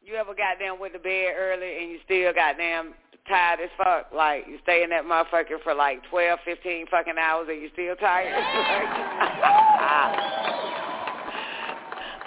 You 0.00 0.14
ever 0.14 0.32
goddamn 0.32 0.80
went 0.80 0.94
to 0.94 0.98
bed 0.98 1.34
early 1.36 1.82
and 1.82 1.90
you 1.90 1.98
still 2.02 2.32
goddamn 2.32 2.94
tired 3.28 3.60
as 3.60 3.68
fuck. 3.76 4.08
Like 4.14 4.46
you 4.48 4.56
stay 4.62 4.82
in 4.82 4.88
that 4.88 5.04
motherfucker 5.04 5.60
for 5.62 5.74
like 5.74 6.00
twelve, 6.08 6.38
fifteen 6.42 6.86
fucking 6.90 7.18
hours 7.20 7.48
and 7.50 7.60
you 7.60 7.68
still 7.74 7.94
tired. 7.96 8.32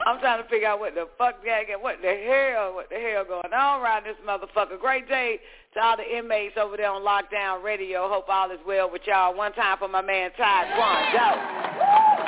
I'm 0.06 0.20
trying 0.20 0.44
to 0.44 0.50
figure 0.50 0.68
out 0.68 0.80
what 0.80 0.94
the 0.94 1.08
fuck 1.18 1.44
that 1.44 1.82
what 1.82 1.96
the 2.04 2.14
hell, 2.28 2.76
what 2.76 2.90
the 2.90 2.98
hell 2.98 3.26
going 3.26 3.52
on 3.52 3.82
around 3.82 4.06
this 4.06 4.16
motherfucker. 4.28 4.80
Great 4.80 5.10
day 5.10 5.40
to 5.74 5.82
all 5.82 5.98
the 5.98 6.06
inmates 6.18 6.56
over 6.56 6.78
there 6.78 6.92
on 6.92 7.02
lockdown 7.02 7.64
radio. 7.64 8.08
Hope 8.08 8.30
all 8.30 8.52
is 8.52 8.60
well 8.68 8.92
with 8.92 9.02
y'all. 9.08 9.36
One 9.36 9.54
time 9.54 9.80
for 9.80 9.88
my 9.88 10.04
man 10.04 10.30
Ty 10.38 10.70
go. 11.14 12.19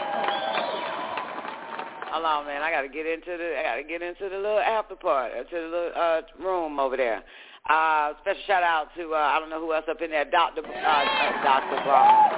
Hold 2.12 2.26
on, 2.26 2.46
man. 2.46 2.62
I 2.62 2.72
gotta 2.72 2.90
get 2.90 3.06
into 3.06 3.38
the 3.38 3.56
I 3.58 3.64
gotta 3.64 3.84
get 3.84 4.02
into 4.02 4.28
the 4.28 4.36
little 4.36 4.60
after 4.60 4.96
party, 4.96 5.34
to 5.50 5.56
the 5.56 5.68
little 5.68 5.92
uh, 5.96 6.22
room 6.44 6.78
over 6.78 6.98
there. 6.98 7.24
Uh, 7.70 8.12
special 8.20 8.42
shout 8.48 8.64
out 8.64 8.88
to 8.98 9.14
uh, 9.14 9.18
I 9.18 9.40
don't 9.40 9.50
know 9.50 9.62
who 9.62 9.72
else 9.72 9.86
up 9.90 10.02
in 10.02 10.12
there, 10.12 10.26
Doctor 10.26 10.60
uh, 10.60 10.68
uh, 10.68 11.44
Doctor 11.44 11.78
Obama, 11.78 12.36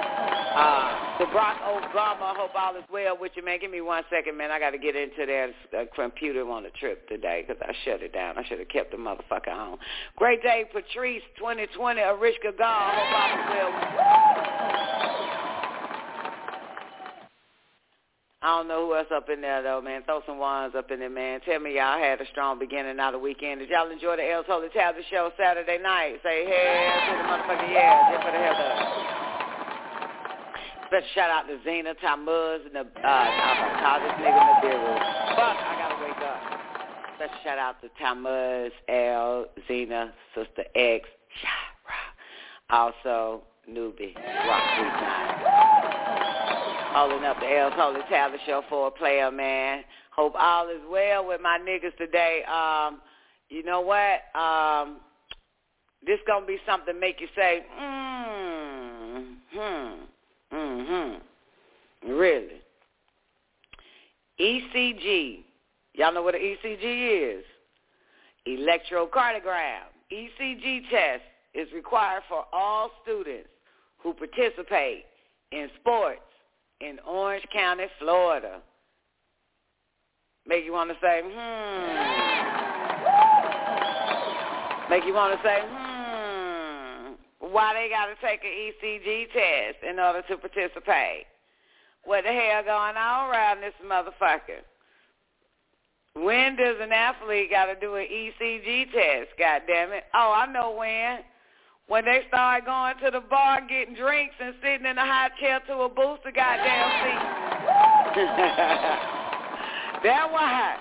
uh, 0.54 1.18
to 1.18 1.24
Barack 1.26 1.58
Obama. 1.66 2.36
Hope 2.36 2.52
all 2.54 2.76
is 2.76 2.84
well 2.92 3.18
with 3.18 3.32
you, 3.34 3.44
man. 3.44 3.58
Give 3.58 3.70
me 3.72 3.80
one 3.80 4.04
second, 4.10 4.36
man. 4.36 4.52
I 4.52 4.60
got 4.60 4.70
to 4.70 4.78
get 4.78 4.94
into 4.94 5.26
that 5.26 5.50
uh, 5.76 5.84
computer 5.92 6.48
on 6.48 6.62
the 6.62 6.70
trip 6.78 7.08
today 7.08 7.44
because 7.44 7.60
I 7.66 7.74
shut 7.84 8.00
it 8.00 8.12
down. 8.12 8.38
I 8.38 8.44
should 8.46 8.60
have 8.60 8.68
kept 8.68 8.92
the 8.92 8.96
motherfucker 8.96 9.48
on. 9.48 9.78
Great 10.16 10.40
day, 10.42 10.66
Patrice, 10.72 11.22
2020, 11.38 12.00
Arishka 12.00 12.56
Gall. 12.56 12.90
Hope 12.94 13.18
all 13.18 13.40
is 13.40 13.46
well. 13.50 14.73
I 18.44 18.58
don't 18.58 18.68
know 18.68 18.84
who 18.84 18.94
else 18.94 19.08
up 19.08 19.30
in 19.30 19.40
there 19.40 19.62
though, 19.62 19.80
man. 19.80 20.02
Throw 20.04 20.20
some 20.26 20.36
ones 20.36 20.74
up 20.76 20.90
in 20.90 21.00
there, 21.00 21.08
man. 21.08 21.40
Tell 21.48 21.58
me 21.60 21.76
y'all 21.76 21.98
had 21.98 22.20
a 22.20 22.26
strong 22.26 22.58
beginning, 22.58 22.94
not 22.94 23.12
the 23.12 23.18
weekend. 23.18 23.60
Did 23.60 23.70
y'all 23.70 23.90
enjoy 23.90 24.16
the 24.16 24.30
El 24.30 24.42
Holy 24.42 24.68
Tablet 24.68 25.02
show 25.10 25.32
Saturday 25.40 25.78
night? 25.80 26.20
Say 26.22 26.44
hell 26.44 26.52
to 26.52 27.16
the 27.16 27.24
motherfucking 27.24 27.72
yeah, 27.72 28.12
just 28.12 28.20
for 28.20 28.32
the 28.32 28.38
hell 28.44 28.52
of 28.52 28.68
it. 28.68 29.24
Special 30.88 31.08
shout 31.14 31.30
out 31.30 31.48
to 31.48 31.56
Zena, 31.64 31.94
Tamuz, 32.04 32.66
and 32.66 32.74
the, 32.76 32.80
uh, 32.80 32.84
gonna 33.00 33.80
call 33.80 34.00
this 34.04 34.12
nigga. 34.20 34.36
Fuck, 35.40 35.56
I 35.56 35.72
gotta 35.80 36.04
wake 36.04 36.20
up. 36.20 36.36
Special 37.16 37.40
shout 37.44 37.58
out 37.58 37.80
to 37.80 37.88
Tamuz, 37.96 38.72
L, 38.90 39.46
Zena, 39.66 40.12
Sister 40.34 40.64
X, 40.74 41.08
Shara. 41.40 42.12
Also, 42.68 43.42
Newbie, 43.70 44.14
Rock 44.14 44.62
39. 44.76 45.33
Holding 46.94 47.24
up 47.24 47.40
the 47.40 47.46
L's 47.46 47.72
Holy 47.74 48.02
Talent 48.08 48.40
Show 48.46 48.62
for 48.68 48.86
a 48.86 48.90
player, 48.92 49.28
man. 49.28 49.82
Hope 50.14 50.32
all 50.38 50.68
is 50.68 50.80
well 50.88 51.26
with 51.26 51.40
my 51.40 51.58
niggas 51.58 51.96
today. 51.96 52.44
Um, 52.44 53.00
you 53.48 53.64
know 53.64 53.80
what? 53.80 54.20
Um, 54.40 54.98
this 56.06 56.20
gonna 56.24 56.46
be 56.46 56.58
something 56.64 57.00
make 57.00 57.20
you 57.20 57.26
say, 57.34 57.64
mm, 57.80 59.24
hmm, 59.52 60.56
mm-hmm. 60.56 62.12
Really. 62.12 62.62
ECG. 64.38 65.40
Y'all 65.94 66.14
know 66.14 66.22
what 66.22 66.36
an 66.36 66.42
ECG 66.42 67.38
is? 67.38 67.44
Electrocardiogram. 68.46 69.80
ECG 70.12 70.88
test 70.90 71.24
is 71.54 71.66
required 71.74 72.22
for 72.28 72.44
all 72.52 72.92
students 73.02 73.48
who 73.98 74.14
participate 74.14 75.06
in 75.50 75.68
sports 75.80 76.20
in 76.88 76.98
Orange 77.06 77.44
County, 77.52 77.84
Florida. 77.98 78.62
Make 80.46 80.64
you 80.64 80.72
want 80.72 80.90
to 80.90 80.96
say, 81.00 81.20
hmm. 81.24 81.30
Make 84.90 85.06
you 85.06 85.14
want 85.14 85.32
to 85.34 85.40
say, 85.46 85.60
hmm. 85.62 87.14
Why 87.52 87.74
they 87.74 87.88
got 87.88 88.06
to 88.06 88.14
take 88.26 88.44
an 88.44 88.50
ECG 88.50 89.32
test 89.32 89.82
in 89.88 89.98
order 89.98 90.22
to 90.28 90.36
participate? 90.36 91.26
What 92.04 92.24
the 92.24 92.30
hell 92.30 92.62
going 92.64 92.96
on 92.96 93.30
around 93.30 93.60
this 93.60 93.74
motherfucker? 93.84 94.62
When 96.14 96.56
does 96.56 96.76
an 96.80 96.92
athlete 96.92 97.50
got 97.50 97.66
to 97.66 97.74
do 97.80 97.96
an 97.96 98.06
ECG 98.06 98.92
test? 98.92 99.30
God 99.38 99.62
damn 99.66 99.92
it! 99.92 100.04
Oh, 100.14 100.32
I 100.36 100.46
know 100.50 100.70
when. 100.78 101.18
When 101.86 102.04
they 102.04 102.22
start 102.28 102.64
going 102.64 102.94
to 103.04 103.10
the 103.10 103.20
bar, 103.20 103.60
getting 103.68 103.94
drinks, 103.94 104.34
and 104.40 104.54
sitting 104.62 104.86
in 104.86 104.96
a 104.96 105.04
high 105.04 105.28
chair 105.38 105.60
to 105.68 105.74
a 105.84 105.88
booster 105.88 106.32
goddamn 106.32 106.90
seat. 107.04 107.20
That's 110.04 110.32
why. 110.32 110.78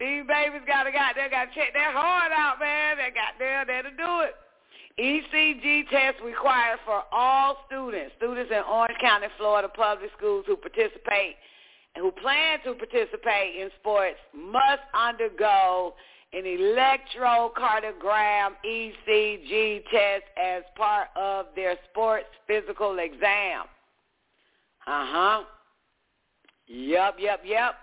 These 0.00 0.26
babies 0.26 0.66
gotta 0.66 0.90
got 0.90 1.14
they 1.14 1.30
gotta 1.30 1.54
check 1.54 1.72
their 1.72 1.92
heart 1.92 2.32
out, 2.34 2.58
man. 2.58 2.96
They 2.98 3.14
got 3.14 3.38
there 3.38 3.64
there 3.64 3.82
to 3.82 3.90
do 3.90 4.26
it. 4.26 4.34
ECG 4.98 5.88
test 5.88 6.22
required 6.24 6.78
for 6.84 7.02
all 7.10 7.58
students, 7.66 8.12
students 8.16 8.50
in 8.50 8.62
Orange 8.70 8.98
County, 9.00 9.26
Florida 9.38 9.68
public 9.68 10.10
schools 10.16 10.44
who 10.46 10.56
participate 10.56 11.34
and 11.94 12.04
who 12.04 12.10
plan 12.10 12.58
to 12.64 12.74
participate 12.74 13.56
in 13.60 13.70
sports 13.80 14.18
must 14.34 14.82
undergo 14.94 15.94
an 16.34 16.44
electrocardiogram 16.44 18.50
ECG 18.66 19.84
test 19.84 20.24
as 20.36 20.64
part 20.76 21.08
of 21.14 21.46
their 21.54 21.76
sports 21.90 22.26
physical 22.46 22.98
exam. 22.98 23.66
Uh-huh. 24.86 25.44
Yep, 26.66 27.16
yep, 27.20 27.40
yep. 27.44 27.74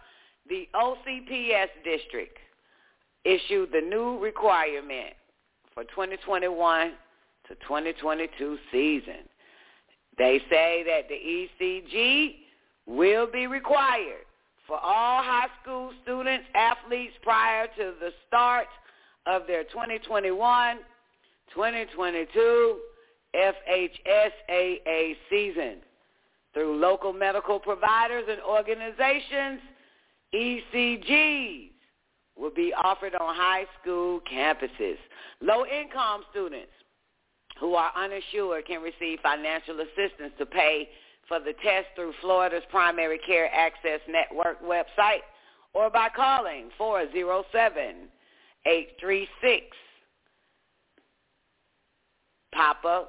The 0.50 0.68
OCPS 0.76 1.70
district 1.84 2.38
issued 3.24 3.72
the 3.72 3.82
new 3.82 4.18
requirement 4.20 5.14
for 5.74 5.84
2021 5.86 6.92
to 7.48 7.56
2022 7.56 8.58
season. 8.72 9.30
They 10.18 10.42
say 10.50 10.84
that 10.86 11.08
the 11.08 11.16
ECG 11.64 12.36
will 12.86 13.28
be 13.32 13.48
required 13.48 14.26
for 14.72 14.80
all 14.80 15.22
high 15.22 15.50
school 15.62 15.92
students, 16.02 16.46
athletes 16.56 17.12
prior 17.24 17.68
to 17.76 17.94
the 18.00 18.12
start 18.26 18.68
of 19.26 19.42
their 19.46 19.66
2021-2022 19.66 20.78
FHSAA 23.36 25.16
season. 25.30 25.80
Through 26.54 26.78
local 26.80 27.12
medical 27.12 27.60
providers 27.60 28.24
and 28.30 28.40
organizations, 28.44 29.60
ECGs 30.34 31.72
will 32.40 32.54
be 32.56 32.74
offered 32.82 33.16
on 33.16 33.36
high 33.36 33.66
school 33.82 34.22
campuses. 34.22 34.96
Low-income 35.42 36.24
students 36.32 36.72
who 37.60 37.74
are 37.74 37.92
uninsured 37.98 38.66
can 38.68 38.82
receive 38.82 39.20
financial 39.22 39.82
assistance 39.82 40.32
to 40.38 40.46
pay 40.46 40.88
for 41.32 41.40
the 41.40 41.54
test 41.64 41.88
through 41.96 42.12
Florida's 42.20 42.64
Primary 42.70 43.18
Care 43.26 43.50
Access 43.54 44.02
Network 44.10 44.62
website 44.62 45.22
or 45.74 45.90
by 45.90 46.10
calling 46.14 46.70
407-836 46.78 48.02
Papa 52.54 53.08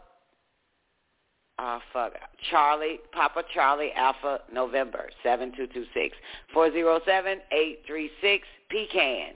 uh, 1.58 1.80
fuck, 1.92 2.12
Charlie, 2.48 3.00
Papa 3.12 3.42
Charlie 3.52 3.90
Alpha 3.96 4.40
November, 4.52 5.10
7226. 5.24 6.16
407-836 6.54 8.40
PECAN, 8.70 9.32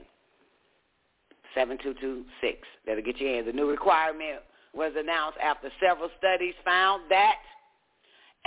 7226. 1.53 2.57
That'll 2.85 3.03
get 3.03 3.19
you 3.19 3.27
in. 3.27 3.45
The 3.45 3.51
new 3.51 3.69
requirement 3.69 4.39
was 4.73 4.93
announced 4.97 5.37
after 5.43 5.69
several 5.81 6.09
studies 6.17 6.53
found 6.65 7.03
that 7.09 7.35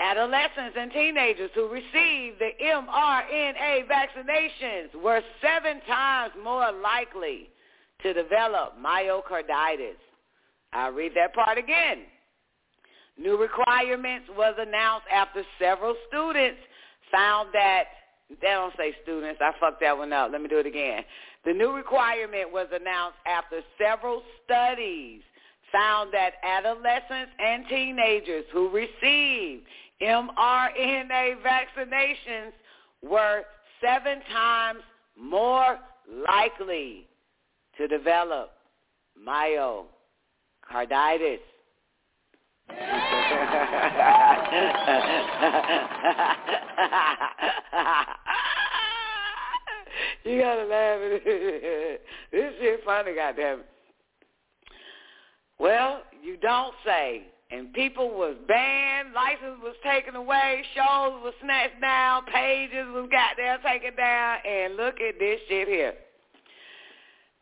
Adolescents 0.01 0.77
and 0.79 0.91
teenagers 0.93 1.51
who 1.55 1.69
received 1.69 2.39
the 2.39 2.53
mRNA 2.65 3.87
vaccinations 3.87 4.95
were 5.03 5.21
seven 5.43 5.81
times 5.87 6.33
more 6.43 6.73
likely 6.73 7.51
to 8.03 8.15
develop 8.15 8.75
myocarditis. 8.83 10.01
I'll 10.73 10.93
read 10.93 11.13
that 11.17 11.35
part 11.35 11.59
again. 11.59 12.05
New 13.19 13.37
requirements 13.37 14.27
was 14.35 14.55
announced 14.59 15.07
after 15.13 15.43
several 15.59 15.95
students 16.09 16.61
found 17.13 17.51
that, 17.53 17.85
they 18.31 18.49
don't 18.49 18.73
say 18.79 18.95
students, 19.03 19.41
I 19.43 19.53
fucked 19.61 19.83
that 19.83 19.99
one 19.99 20.15
up. 20.15 20.31
Let 20.33 20.41
me 20.41 20.49
do 20.49 20.59
it 20.59 20.67
again. 20.67 21.03
The 21.45 21.53
new 21.53 21.73
requirement 21.73 22.51
was 22.51 22.69
announced 22.73 23.19
after 23.27 23.61
several 23.79 24.23
studies 24.45 25.21
found 25.71 26.13
that 26.15 26.35
adolescents 26.43 27.33
and 27.39 27.67
teenagers 27.69 28.45
who 28.53 28.71
received 28.71 29.65
mRNA 30.03 31.37
vaccinations 31.43 32.53
were 33.03 33.43
seven 33.81 34.21
times 34.33 34.81
more 35.19 35.79
likely 36.27 37.07
to 37.77 37.87
develop 37.89 38.53
myocarditis. 39.19 41.41
you 50.25 50.41
gotta 50.41 50.65
laugh 50.65 51.01
at 51.01 51.13
it. 51.13 52.01
This 52.33 52.53
shit 52.61 52.85
funny, 52.85 53.15
goddamn. 53.15 53.61
Well, 55.59 56.03
you 56.23 56.37
don't 56.37 56.75
say. 56.85 57.25
And 57.53 57.73
people 57.73 58.11
was 58.11 58.37
banned, 58.47 59.13
license 59.13 59.61
was 59.63 59.75
taken 59.83 60.15
away, 60.15 60.63
shows 60.75 61.21
was 61.23 61.35
snatched 61.43 61.81
down, 61.81 62.25
pages 62.27 62.87
was 62.93 63.09
got 63.11 63.37
there 63.37 63.59
taken 63.59 63.97
down, 63.97 64.39
and 64.47 64.77
look 64.77 65.01
at 65.01 65.19
this 65.19 65.41
shit 65.49 65.67
here. 65.67 65.95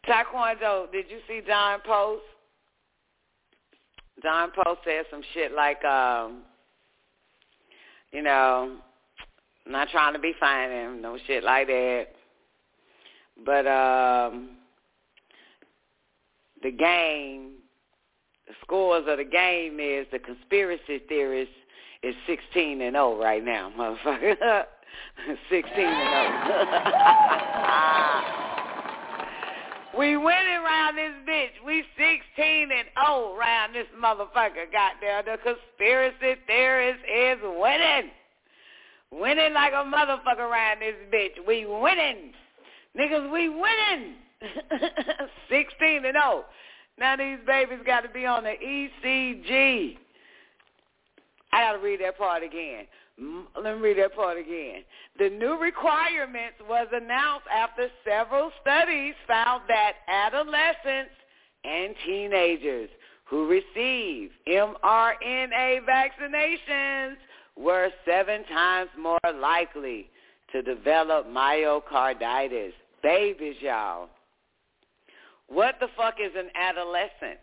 Taekwondo, 0.06 0.90
did 0.90 1.06
you 1.10 1.18
see 1.28 1.42
John 1.46 1.80
Post? 1.86 2.22
John 4.22 4.50
Post 4.50 4.80
said 4.84 5.04
some 5.10 5.22
shit 5.34 5.52
like, 5.52 5.84
um, 5.84 6.42
you 8.12 8.22
know, 8.22 8.78
not 9.66 9.88
trying 9.90 10.14
to 10.14 10.18
be 10.18 10.32
finding 10.40 11.02
no 11.02 11.18
shit 11.26 11.44
like 11.44 11.66
that. 11.66 12.06
But 13.44 13.66
um 13.66 14.50
the 16.62 16.72
game 16.72 17.57
the 18.48 18.54
scores 18.64 19.04
of 19.06 19.18
the 19.18 19.24
game 19.24 19.78
is 19.78 20.06
the 20.10 20.18
conspiracy 20.18 21.00
theorist 21.06 21.52
is 22.02 22.14
16 22.26 22.80
and 22.80 22.94
0 22.94 23.20
right 23.20 23.44
now, 23.44 23.70
motherfucker. 23.78 24.36
16 25.50 25.84
and 25.84 26.46
0. 26.46 26.64
we 29.98 30.16
winning 30.16 30.64
around 30.64 30.96
this 30.96 31.12
bitch. 31.28 31.50
We 31.66 31.84
16 31.98 32.70
and 32.72 32.88
0 33.06 33.36
around 33.36 33.74
this 33.74 33.86
motherfucker. 34.02 34.72
Goddamn, 34.72 35.24
the 35.26 35.36
conspiracy 35.44 36.40
theorist 36.46 37.00
is 37.04 37.38
winning. 37.42 38.10
Winning 39.10 39.52
like 39.52 39.74
a 39.74 39.84
motherfucker 39.84 40.48
around 40.48 40.80
this 40.80 40.96
bitch. 41.12 41.46
We 41.46 41.66
winning. 41.66 42.32
Niggas, 42.98 43.30
we 43.30 43.50
winning. 43.50 44.14
16 45.50 46.04
and 46.06 46.14
0. 46.14 46.44
Now 46.98 47.16
these 47.16 47.38
babies 47.46 47.78
got 47.86 48.00
to 48.02 48.08
be 48.08 48.26
on 48.26 48.44
the 48.44 48.54
ECG. 48.62 49.96
I 51.52 51.60
got 51.62 51.72
to 51.72 51.78
read 51.78 52.00
that 52.00 52.18
part 52.18 52.42
again. 52.42 52.86
Let 53.56 53.76
me 53.76 53.80
read 53.80 53.98
that 53.98 54.14
part 54.14 54.38
again. 54.38 54.82
The 55.18 55.28
new 55.30 55.58
requirements 55.58 56.56
was 56.68 56.86
announced 56.92 57.46
after 57.52 57.88
several 58.04 58.52
studies 58.60 59.14
found 59.26 59.62
that 59.68 59.94
adolescents 60.06 61.14
and 61.64 61.94
teenagers 62.06 62.90
who 63.24 63.48
receive 63.48 64.30
mRNA 64.46 65.80
vaccinations 65.84 67.16
were 67.56 67.90
seven 68.06 68.44
times 68.44 68.90
more 68.98 69.18
likely 69.40 70.08
to 70.52 70.62
develop 70.62 71.26
myocarditis. 71.26 72.72
Babies, 73.02 73.56
y'all. 73.60 74.08
What 75.48 75.76
the 75.80 75.88
fuck 75.96 76.14
is 76.20 76.32
an 76.36 76.50
adolescent? 76.54 77.40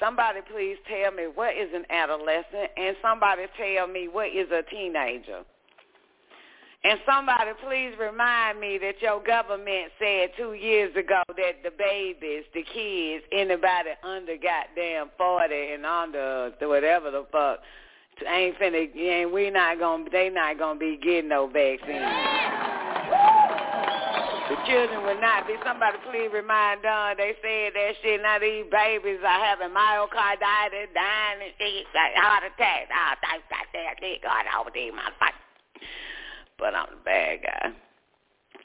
Somebody 0.00 0.40
please 0.52 0.76
tell 0.88 1.12
me 1.12 1.24
what 1.32 1.56
is 1.56 1.70
an 1.74 1.84
adolescent 1.90 2.70
and 2.76 2.96
somebody 3.02 3.46
tell 3.56 3.86
me 3.86 4.08
what 4.08 4.28
is 4.28 4.48
a 4.52 4.62
teenager. 4.70 5.42
And 6.84 7.00
somebody 7.04 7.50
please 7.64 7.94
remind 7.98 8.60
me 8.60 8.78
that 8.78 9.02
your 9.02 9.20
government 9.20 9.90
said 9.98 10.30
two 10.36 10.52
years 10.52 10.94
ago 10.94 11.22
that 11.28 11.64
the 11.64 11.72
babies, 11.76 12.44
the 12.54 12.62
kids, 12.62 13.24
anybody 13.32 13.90
under 14.04 14.36
goddamn 14.36 15.10
40 15.18 15.54
and 15.54 15.84
under 15.84 16.52
whatever 16.60 17.10
the 17.10 17.26
fuck, 17.32 17.58
ain't 18.26 18.56
finna, 18.58 18.94
ain't 18.96 19.32
we 19.32 19.50
not 19.50 19.80
gonna, 19.80 20.04
they 20.10 20.30
not 20.30 20.58
gonna 20.58 20.78
be 20.78 20.96
getting 20.96 21.30
no 21.30 21.48
vaccine. 21.48 22.97
The 24.48 24.56
children 24.64 25.04
will 25.04 25.20
not 25.20 25.46
be. 25.46 25.56
Somebody 25.62 25.98
please 26.08 26.32
remind 26.32 26.80
Don. 26.80 27.16
They 27.18 27.36
said 27.44 27.76
that 27.76 27.92
shit. 28.00 28.22
Now 28.22 28.38
these 28.38 28.64
babies 28.72 29.20
are 29.20 29.44
having 29.44 29.76
myocarditis, 29.76 30.88
dying 30.96 31.44
and 31.44 31.52
shit, 31.60 31.84
like 31.94 32.16
heart 32.16 32.44
attacks. 32.48 32.88
All 32.88 33.16
types 33.20 33.44
of 33.44 33.52
goddamn 33.52 33.94
shit 34.00 34.22
going 34.22 34.48
over 34.56 34.70
these 34.72 34.92
motherfuckers. 34.92 35.44
But 36.58 36.74
I'm 36.74 36.88
the 36.90 37.04
bad 37.04 37.42
guy. 37.42 37.72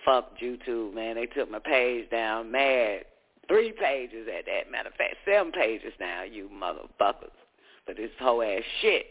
Fuck 0.05 0.39
YouTube, 0.39 0.93
man. 0.93 1.15
They 1.15 1.25
took 1.25 1.51
my 1.51 1.59
page 1.59 2.09
down 2.09 2.49
mad. 2.49 3.03
Three 3.49 3.73
pages 3.73 4.27
at 4.31 4.45
that. 4.45 4.71
Matter 4.71 4.87
of 4.87 4.95
fact, 4.95 5.15
seven 5.25 5.51
pages 5.51 5.91
now, 5.99 6.23
you 6.23 6.49
motherfuckers. 6.53 7.35
For 7.85 7.93
this 7.93 8.11
whole 8.19 8.41
ass 8.41 8.63
shit. 8.81 9.05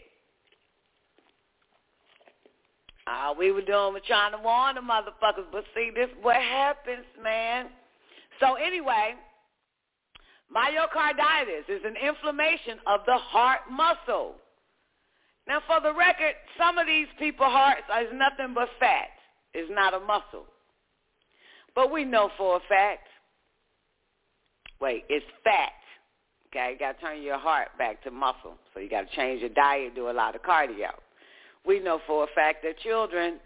All 3.07 3.35
we 3.35 3.51
were 3.51 3.61
doing 3.61 3.93
was 3.93 4.01
trying 4.07 4.31
to 4.31 4.37
warn 4.37 4.75
the 4.75 4.81
motherfuckers. 4.81 5.45
But 5.51 5.65
see, 5.75 5.91
this 5.93 6.09
what 6.21 6.37
happens, 6.37 7.05
man. 7.21 7.67
So 8.39 8.55
anyway, 8.55 9.15
myocarditis 10.53 11.67
is 11.67 11.81
an 11.85 11.95
inflammation 11.97 12.79
of 12.87 13.01
the 13.05 13.17
heart 13.17 13.61
muscle. 13.69 14.35
Now, 15.47 15.61
for 15.67 15.81
the 15.81 15.93
record, 15.93 16.35
some 16.57 16.77
of 16.77 16.87
these 16.87 17.07
people's 17.19 17.51
hearts 17.51 17.83
is 18.01 18.13
nothing 18.13 18.53
but 18.53 18.69
fat. 18.79 19.09
It's 19.53 19.69
not 19.69 19.93
a 19.93 19.99
muscle. 19.99 20.45
But 21.75 21.91
we 21.91 22.05
know 22.05 22.29
for 22.37 22.57
a 22.57 22.59
fact, 22.69 23.07
wait, 24.79 25.03
it's 25.09 25.25
fat. 25.43 25.73
Okay, 26.47 26.73
you 26.73 26.79
got 26.79 26.93
to 26.93 27.01
turn 27.01 27.21
your 27.21 27.39
heart 27.39 27.69
back 27.77 28.01
to 28.03 28.11
muscle. 28.11 28.55
So 28.73 28.79
you 28.79 28.89
got 28.89 29.09
to 29.09 29.15
change 29.15 29.41
your 29.41 29.49
diet, 29.49 29.95
do 29.95 30.09
a 30.09 30.11
lot 30.11 30.35
of 30.35 30.43
cardio 30.43 30.91
we 31.65 31.79
know 31.79 31.99
for 32.05 32.23
a 32.23 32.27
fact 32.35 32.63
that 32.63 32.77
children, 32.79 33.39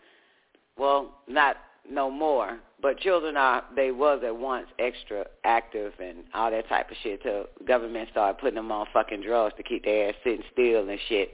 well, 0.77 1.13
not 1.27 1.57
no 1.89 2.09
more, 2.09 2.59
but 2.81 2.99
children 2.99 3.37
are, 3.37 3.63
they 3.75 3.91
was 3.91 4.21
at 4.25 4.35
once 4.35 4.67
extra 4.79 5.25
active 5.43 5.93
and 5.99 6.19
all 6.33 6.51
that 6.51 6.67
type 6.69 6.89
of 6.91 6.97
shit 7.01 7.23
till 7.23 7.45
government 7.67 8.09
started 8.11 8.39
putting 8.39 8.55
them 8.55 8.71
on 8.71 8.85
fucking 8.93 9.21
drugs 9.21 9.55
to 9.57 9.63
keep 9.63 9.85
their 9.85 10.09
ass 10.09 10.15
sitting 10.23 10.43
still 10.53 10.87
and 10.87 10.99
shit. 11.09 11.31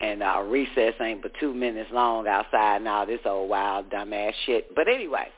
And 0.00 0.22
uh, 0.22 0.42
recess 0.46 0.94
ain't 1.00 1.22
but 1.22 1.32
two 1.38 1.54
minutes 1.54 1.90
long 1.92 2.26
outside 2.26 2.76
and 2.76 2.88
all 2.88 3.06
this 3.06 3.20
old 3.24 3.48
wild 3.48 3.90
dumbass 3.90 4.32
shit. 4.44 4.74
But 4.74 4.88
anyway, 4.88 5.28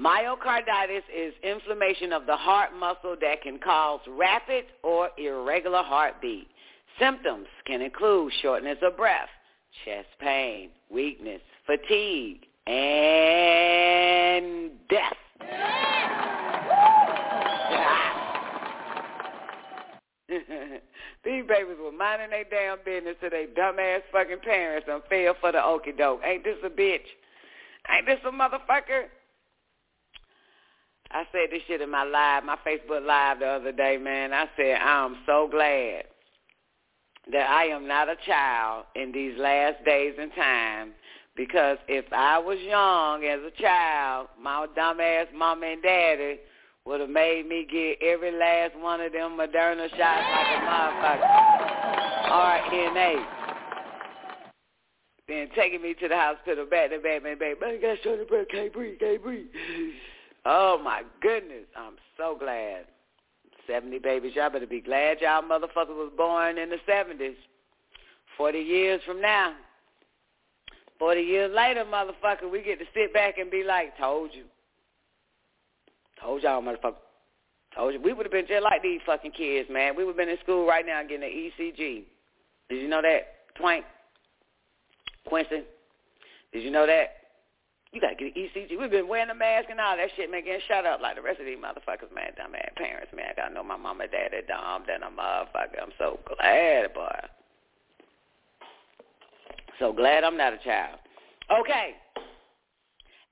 myocarditis 0.00 1.02
is 1.14 1.34
inflammation 1.42 2.12
of 2.12 2.26
the 2.26 2.36
heart 2.36 2.70
muscle 2.78 3.16
that 3.20 3.42
can 3.42 3.58
cause 3.58 4.00
rapid 4.08 4.64
or 4.82 5.10
irregular 5.18 5.82
heartbeat. 5.82 6.48
Symptoms 6.98 7.46
can 7.66 7.80
include 7.80 8.32
shortness 8.42 8.78
of 8.82 8.96
breath, 8.96 9.28
chest 9.84 10.08
pain, 10.20 10.70
weakness, 10.90 11.40
fatigue, 11.66 12.46
and 12.66 14.72
death. 14.88 15.16
These 21.24 21.44
babies 21.46 21.76
were 21.80 21.92
minding 21.92 22.30
their 22.30 22.44
damn 22.44 22.78
business 22.84 23.16
to 23.22 23.30
their 23.30 23.46
dumbass 23.48 24.02
fucking 24.12 24.40
parents 24.42 24.88
and 24.90 25.02
fell 25.08 25.34
for 25.40 25.52
the 25.52 25.64
okey 25.64 25.92
doke. 25.92 26.20
Ain't 26.24 26.44
this 26.44 26.58
a 26.64 26.70
bitch? 26.70 27.06
Ain't 27.90 28.06
this 28.06 28.18
a 28.26 28.30
motherfucker? 28.30 29.04
I 31.10 31.24
said 31.30 31.48
this 31.50 31.62
shit 31.66 31.80
in 31.80 31.90
my 31.90 32.04
live, 32.04 32.44
my 32.44 32.56
Facebook 32.66 33.06
live 33.06 33.40
the 33.40 33.46
other 33.46 33.72
day, 33.72 33.98
man. 33.98 34.32
I 34.32 34.48
said, 34.56 34.78
I'm 34.80 35.16
so 35.26 35.48
glad 35.50 36.04
that 37.30 37.48
I 37.48 37.64
am 37.66 37.86
not 37.86 38.08
a 38.08 38.16
child 38.26 38.86
in 38.94 39.12
these 39.12 39.38
last 39.38 39.84
days 39.84 40.14
and 40.18 40.32
time 40.34 40.92
because 41.36 41.78
if 41.88 42.04
I 42.12 42.38
was 42.38 42.58
young 42.58 43.24
as 43.24 43.40
a 43.46 43.62
child, 43.62 44.28
my 44.40 44.66
dumbass 44.76 45.32
mama 45.34 45.66
and 45.66 45.82
daddy 45.82 46.38
would 46.84 47.00
have 47.00 47.10
made 47.10 47.48
me 47.48 47.66
get 47.70 48.06
every 48.06 48.32
last 48.32 48.76
one 48.76 49.00
of 49.00 49.12
them 49.12 49.38
Moderna 49.38 49.88
shots 49.88 49.98
like 49.98 50.46
a 50.46 50.60
motherfucker. 50.66 51.62
RNA. 52.32 53.26
Then 55.28 55.48
taking 55.54 55.80
me 55.80 55.94
to 55.94 56.08
the 56.08 56.16
hospital 56.16 56.66
back 56.66 56.90
to 56.90 56.98
back, 56.98 57.22
man, 57.22 57.38
baby, 57.38 57.58
I 57.64 57.76
got 57.76 58.02
short 58.02 58.20
of 58.20 58.28
breath, 58.28 58.48
can't 58.50 58.72
breathe, 58.72 58.98
can't 58.98 59.22
breathe. 59.22 59.46
Oh 60.44 60.80
my 60.82 61.02
goodness, 61.20 61.66
I'm 61.76 61.94
so 62.16 62.36
glad 62.38 62.86
70 63.72 63.98
babies. 64.00 64.32
Y'all 64.34 64.50
better 64.50 64.66
be 64.66 64.80
glad 64.80 65.18
y'all 65.20 65.42
motherfuckers 65.42 65.96
was 65.96 66.12
born 66.16 66.58
in 66.58 66.68
the 66.68 66.78
70s. 66.88 67.36
40 68.36 68.58
years 68.58 69.00
from 69.06 69.20
now. 69.20 69.54
40 70.98 71.20
years 71.20 71.50
later, 71.54 71.84
motherfucker, 71.84 72.50
we 72.50 72.62
get 72.62 72.78
to 72.78 72.84
sit 72.94 73.12
back 73.12 73.38
and 73.38 73.50
be 73.50 73.64
like, 73.64 73.96
told 73.98 74.30
you. 74.34 74.44
Told 76.20 76.42
y'all, 76.42 76.62
motherfucker. 76.62 76.94
Told 77.74 77.94
you. 77.94 78.00
We 78.00 78.12
would 78.12 78.26
have 78.26 78.32
been 78.32 78.46
just 78.46 78.62
like 78.62 78.82
these 78.82 79.00
fucking 79.06 79.32
kids, 79.32 79.68
man. 79.70 79.96
We 79.96 80.04
would 80.04 80.12
have 80.12 80.16
been 80.18 80.28
in 80.28 80.38
school 80.42 80.66
right 80.66 80.84
now 80.84 81.02
getting 81.02 81.24
an 81.24 81.30
ECG. 81.30 82.04
Did 82.68 82.82
you 82.82 82.88
know 82.88 83.02
that, 83.02 83.56
Twank? 83.58 83.82
Quincy? 85.26 85.62
Did 86.52 86.62
you 86.62 86.70
know 86.70 86.86
that? 86.86 87.21
You 87.92 88.00
gotta 88.00 88.14
get 88.14 88.34
an 88.34 88.42
ECG. 88.42 88.78
We've 88.80 88.90
been 88.90 89.06
wearing 89.06 89.28
a 89.28 89.34
mask 89.34 89.68
and 89.70 89.78
all 89.78 89.96
that 89.96 90.08
shit, 90.16 90.30
man, 90.30 90.44
getting 90.44 90.64
shut 90.66 90.86
up 90.86 91.00
like 91.02 91.16
the 91.16 91.22
rest 91.22 91.40
of 91.40 91.46
these 91.46 91.58
motherfuckers, 91.58 92.12
man. 92.14 92.32
Dumb 92.36 92.54
ass 92.54 92.72
parents, 92.76 93.12
man. 93.14 93.26
I 93.30 93.34
gotta 93.34 93.54
know 93.54 93.62
my 93.62 93.76
mama, 93.76 94.08
daddy, 94.08 94.40
dumb, 94.48 94.84
then 94.86 95.02
a 95.02 95.12
motherfucker. 95.12 95.76
I'm 95.80 95.92
so 95.98 96.18
glad, 96.24 96.94
boy. 96.94 97.20
So 99.78 99.92
glad 99.92 100.24
I'm 100.24 100.38
not 100.38 100.54
a 100.54 100.58
child. 100.58 100.98
Okay. 101.50 101.96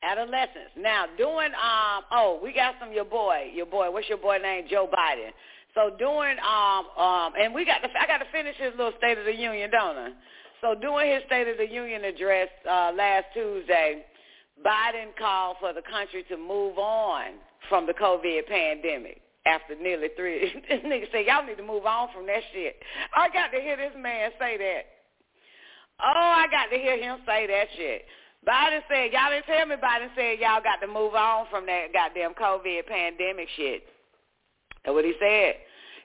Adolescence. 0.03 0.77
Now, 0.77 1.07
doing 1.17 1.53
um 1.57 2.05
oh, 2.13 2.39
we 2.43 2.53
got 2.53 2.75
some 2.81 2.93
your 2.93 3.05
boy, 3.07 3.51
your 3.55 3.67
boy, 3.67 3.91
what's 3.91 4.09
your 4.09 4.19
boy 4.19 4.39
name? 4.43 4.65
Joe 4.69 4.89
Biden. 4.93 5.31
So 5.75 5.97
doing 5.97 6.37
um 6.45 6.85
um 7.03 7.33
and 7.41 7.55
we 7.55 7.65
got 7.65 7.79
to 7.79 7.89
I 7.99 8.07
got 8.07 8.19
to 8.19 8.31
finish 8.31 8.57
his 8.57 8.73
little 8.77 8.93
State 8.99 9.17
of 9.17 9.25
the 9.25 9.35
Union, 9.35 9.71
don't 9.71 9.97
I? 9.97 10.11
So 10.61 10.75
doing 10.75 11.13
his 11.13 11.23
State 11.27 11.49
of 11.49 11.57
the 11.57 11.69
Union 11.69 12.05
address 12.05 12.49
uh 12.69 12.93
last 12.95 13.27
Tuesday, 13.33 14.05
Biden 14.65 15.17
called 15.19 15.57
for 15.61 15.73
the 15.73 15.83
country 15.83 16.25
to 16.29 16.37
move 16.37 16.79
on 16.79 17.41
from 17.69 17.87
the 17.87 17.95
COVID 17.95 18.47
pandemic 18.47 19.21
after 19.47 19.75
nearly 19.75 20.09
three. 20.17 20.53
this 20.69 20.81
nigga 20.85 21.11
said, 21.13 21.27
y'all 21.27 21.47
need 21.47 21.57
to 21.57 21.67
move 21.67 21.87
on 21.87 22.09
from 22.15 22.27
that 22.27 22.43
shit. 22.53 22.77
I 23.15 23.29
got 23.29 23.49
to 23.53 23.61
hear 23.61 23.77
this 23.77 23.93
man 23.97 24.31
say 24.39 24.57
that. 24.59 24.83
Oh, 26.01 26.33
I 26.37 26.47
got 26.51 26.67
to 26.71 26.77
hear 26.77 26.97
him 26.97 27.19
say 27.27 27.47
that 27.47 27.67
shit. 27.77 28.05
Biden 28.47 28.81
said, 28.89 29.13
y'all 29.13 29.31
didn't 29.31 29.45
tell 29.45 29.67
me 29.67 29.77
Biden 29.77 30.09
said 30.17 30.41
y'all 30.41 30.65
got 30.65 30.81
to 30.81 30.87
move 30.87 31.15
on 31.15 31.47
from 31.51 31.67
that 31.67 31.93
goddamn 31.93 32.33
COVID 32.33 32.87
pandemic 32.87 33.49
shit. 33.57 33.83
That's 34.85 34.95
what 34.95 35.05
he 35.05 35.13
said. 35.21 35.57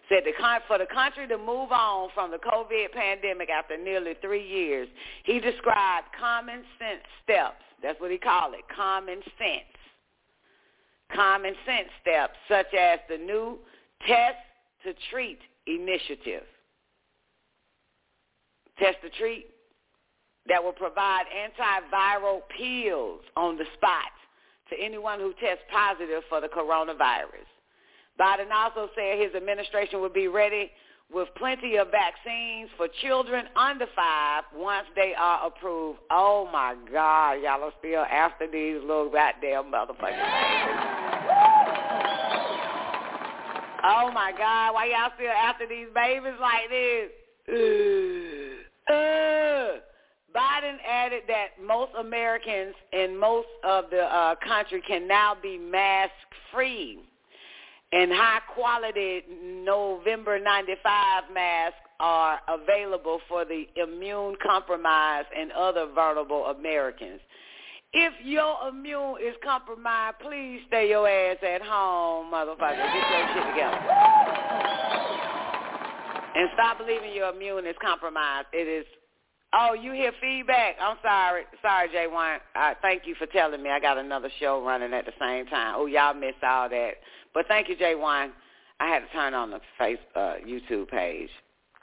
Said 0.09 0.23
the 0.23 0.33
for 0.67 0.77
the 0.77 0.85
country 0.85 1.27
to 1.27 1.37
move 1.37 1.71
on 1.71 2.09
from 2.13 2.29
the 2.29 2.37
COVID 2.37 2.91
pandemic 2.93 3.49
after 3.49 3.75
nearly 3.77 4.13
three 4.21 4.45
years, 4.45 4.87
he 5.23 5.39
described 5.39 6.07
common 6.19 6.61
sense 6.77 7.01
steps 7.23 7.64
that's 7.81 7.99
what 7.99 8.11
he 8.11 8.17
called 8.17 8.53
it, 8.53 8.65
common 8.73 9.21
sense. 9.37 9.75
Common 11.13 11.53
sense 11.65 11.89
steps 12.01 12.33
such 12.49 12.73
as 12.73 12.99
the 13.09 13.17
new 13.17 13.59
test 14.07 14.37
to 14.83 14.93
treat 15.11 15.39
initiative. 15.67 16.43
Test 18.79 18.97
to 19.03 19.09
treat 19.17 19.47
that 20.47 20.63
will 20.63 20.73
provide 20.73 21.23
antiviral 21.33 22.41
pills 22.57 23.21
on 23.35 23.57
the 23.57 23.65
spot 23.75 24.11
to 24.69 24.75
anyone 24.79 25.19
who 25.19 25.33
tests 25.39 25.63
positive 25.71 26.23
for 26.29 26.41
the 26.41 26.47
coronavirus. 26.47 27.47
Biden 28.19 28.51
also 28.53 28.89
said 28.95 29.19
his 29.19 29.35
administration 29.35 30.01
would 30.01 30.13
be 30.13 30.27
ready 30.27 30.71
with 31.13 31.27
plenty 31.37 31.77
of 31.77 31.87
vaccines 31.91 32.69
for 32.77 32.87
children 33.01 33.45
under 33.55 33.85
five 33.95 34.43
once 34.55 34.87
they 34.95 35.13
are 35.17 35.47
approved. 35.47 35.99
Oh 36.11 36.49
my 36.51 36.75
God, 36.91 37.33
y'all 37.33 37.63
are 37.63 37.73
still 37.79 38.03
after 38.03 38.47
these 38.51 38.81
little 38.81 39.09
goddamn 39.09 39.71
motherfuckers. 39.71 40.19
oh 43.83 44.11
my 44.13 44.33
God, 44.37 44.73
why 44.73 44.85
y'all 44.91 45.11
still 45.15 45.31
after 45.31 45.67
these 45.67 45.87
babies 45.93 46.33
like 46.39 46.69
this? 46.69 47.11
Biden 50.35 50.77
added 50.85 51.23
that 51.27 51.51
most 51.63 51.91
Americans 51.97 52.75
in 52.91 53.17
most 53.17 53.47
of 53.63 53.85
the 53.89 54.01
uh, 54.01 54.35
country 54.45 54.81
can 54.85 55.07
now 55.07 55.37
be 55.41 55.57
mask 55.57 56.11
free, 56.51 56.99
and 57.95 58.11
high 58.11 58.41
quality 58.53 59.23
November 59.63 60.37
95 60.37 61.23
masks 61.33 61.77
are 62.01 62.39
available 62.49 63.19
for 63.29 63.45
the 63.45 63.67
immune 63.77 64.35
compromised 64.45 65.29
and 65.35 65.49
other 65.53 65.87
vulnerable 65.95 66.45
Americans. 66.47 67.21
If 67.93 68.13
your 68.21 68.67
immune 68.67 69.15
is 69.25 69.33
compromised, 69.41 70.17
please 70.19 70.59
stay 70.67 70.89
your 70.89 71.07
ass 71.07 71.37
at 71.41 71.61
home, 71.61 72.33
motherfucker. 72.33 72.75
Get 72.75 73.11
your 73.11 73.27
shit 73.33 73.47
together. 73.53 73.79
And 76.35 76.49
stop 76.53 76.77
believing 76.77 77.15
your 77.15 77.33
immune 77.33 77.65
is 77.65 77.75
compromised. 77.81 78.47
It 78.51 78.67
is 78.67 78.85
Oh, 79.57 79.73
you 79.73 79.93
hear 79.93 80.11
feedback? 80.19 80.75
I'm 80.81 80.97
sorry. 81.01 81.43
Sorry, 81.61 81.87
J1. 81.87 82.37
Uh, 82.55 82.73
thank 82.81 83.03
you 83.05 83.15
for 83.15 83.25
telling 83.27 83.63
me. 83.63 83.69
I 83.69 83.79
got 83.79 83.97
another 83.97 84.29
show 84.37 84.61
running 84.61 84.93
at 84.93 85.05
the 85.05 85.13
same 85.17 85.45
time. 85.45 85.75
Oh, 85.77 85.85
y'all 85.85 86.13
missed 86.13 86.43
all 86.43 86.67
that. 86.67 86.95
But 87.35 87.47
thank 87.47 87.69
you, 87.69 87.75
J1. 87.75 88.31
I 88.79 88.87
had 88.87 88.99
to 88.99 89.07
turn 89.13 89.35
on 89.35 89.51
the 89.51 89.59
face 89.77 89.99
uh, 90.15 90.35
YouTube 90.47 90.89
page. 90.89 91.29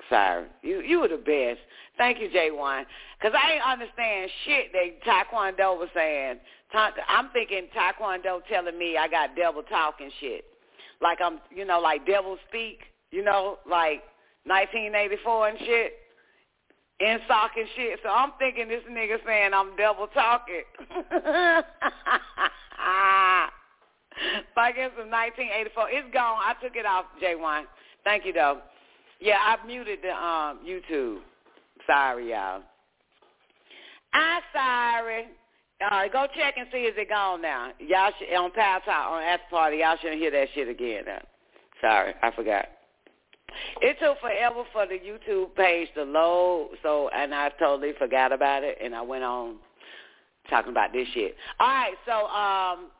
Sorry. 0.09 0.47
You 0.63 0.81
you 0.81 1.01
were 1.01 1.09
the 1.09 1.17
best. 1.17 1.61
Thank 1.97 2.19
you, 2.19 2.29
J1. 2.29 2.85
Because 3.19 3.39
I 3.41 3.53
ain't 3.53 3.65
understand 3.65 4.31
shit 4.45 4.73
that 4.73 5.03
Taekwondo 5.07 5.79
was 5.79 5.89
saying. 5.95 6.39
I'm 6.75 7.29
thinking 7.33 7.69
Taekwondo 7.77 8.41
telling 8.49 8.79
me 8.79 8.97
I 8.97 9.07
got 9.07 9.37
devil 9.37 9.63
talking 9.63 10.11
shit. 10.21 10.45
Like 11.01 11.19
I'm, 11.23 11.39
you 11.55 11.67
know, 11.67 11.79
like 11.79 12.07
devil 12.07 12.39
speak, 12.49 12.81
you 13.11 13.23
know, 13.23 13.59
like 13.69 14.03
1984 14.47 15.49
and 15.49 15.59
shit. 15.59 15.93
In 17.01 17.19
sock 17.29 17.53
and 17.57 17.69
shit. 17.77 18.01
So 18.03 18.09
I'm 18.09 18.33
thinking 18.39 18.69
this 18.69 18.83
nigga 18.91 19.19
saying 19.27 19.53
I'm 19.53 19.77
devil 19.77 20.07
talking. 20.09 20.63
Back 24.55 24.77
in 24.77 24.91
some 24.97 25.11
1984. 25.11 25.91
It's 25.91 26.15
gone. 26.15 26.39
I 26.41 26.55
took 26.63 26.77
it 26.77 26.87
off, 26.87 27.07
J1. 27.23 27.65
Thank 28.05 28.25
you, 28.25 28.33
though. 28.33 28.61
Yeah, 29.21 29.39
I 29.39 29.65
muted 29.67 30.01
the 30.03 30.11
um 30.11 30.61
YouTube. 30.67 31.19
Sorry, 31.87 32.31
y'all. 32.31 32.63
I'm 34.13 34.43
sorry. 34.53 35.27
Go 36.13 36.27
check 36.37 36.55
and 36.57 36.69
see 36.73 36.79
is 36.79 36.95
it 36.97 37.09
gone 37.09 37.43
now. 37.43 37.71
Y'all 37.81 38.13
should, 38.19 38.35
on 38.37 38.53
Power 38.53 38.81
Talk 38.85 39.13
on 39.13 39.23
After 39.23 39.47
Party. 39.51 39.79
Y'all 39.79 39.97
shouldn't 40.01 40.21
hear 40.21 40.31
that 40.31 40.49
shit 40.55 40.69
again. 40.69 41.05
Now. 41.07 41.23
Sorry, 41.81 42.15
I 42.23 42.31
forgot. 42.31 42.67
It 43.81 43.97
took 44.01 44.21
forever 44.21 44.65
for 44.73 44.87
the 44.87 44.95
YouTube 44.95 45.55
page 45.57 45.89
to 45.95 46.05
load, 46.05 46.71
so 46.83 47.11
and 47.11 47.35
I 47.35 47.51
totally 47.59 47.93
forgot 47.99 48.33
about 48.33 48.63
it, 48.63 48.79
and 48.83 48.95
I 48.95 49.03
went 49.03 49.25
on 49.25 49.57
talking 50.49 50.71
about 50.71 50.93
this 50.93 51.07
shit. 51.13 51.37
All 51.61 51.67
right, 51.67 51.95
so 52.07 52.27
um, 52.27 52.91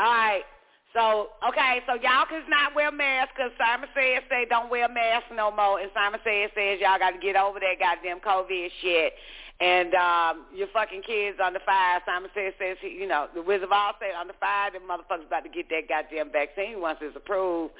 all 0.00 0.08
right. 0.08 0.44
So, 0.92 1.30
okay, 1.46 1.78
so 1.86 1.94
y'all 1.94 2.26
can 2.26 2.42
not 2.50 2.74
wear 2.74 2.90
masks 2.90 3.32
because 3.36 3.52
Simon 3.54 3.88
says 3.94 4.26
say 4.28 4.46
don't 4.48 4.70
wear 4.70 4.88
masks 4.88 5.30
no 5.30 5.54
more. 5.54 5.78
And 5.78 5.90
Simon 5.94 6.18
says 6.24 6.50
says 6.56 6.80
y'all 6.80 6.98
got 6.98 7.12
to 7.14 7.20
get 7.22 7.36
over 7.36 7.60
that 7.60 7.78
goddamn 7.78 8.18
COVID 8.18 8.68
shit. 8.82 9.12
And 9.60 9.94
um, 9.94 10.46
your 10.56 10.68
fucking 10.72 11.02
kids 11.02 11.36
under 11.38 11.60
five, 11.66 12.00
Simon 12.06 12.30
says, 12.34 12.54
says 12.58 12.78
he, 12.80 12.88
you 12.88 13.06
know, 13.06 13.28
the 13.34 13.42
Wizard 13.42 13.64
of 13.64 13.72
Oz 13.72 13.94
said 14.00 14.16
under 14.18 14.32
five, 14.40 14.72
the 14.72 14.80
motherfuckers 14.80 15.26
about 15.26 15.44
to 15.44 15.50
get 15.50 15.68
that 15.68 15.86
goddamn 15.86 16.32
vaccine 16.32 16.80
once 16.80 16.98
it's 17.02 17.14
approved. 17.14 17.74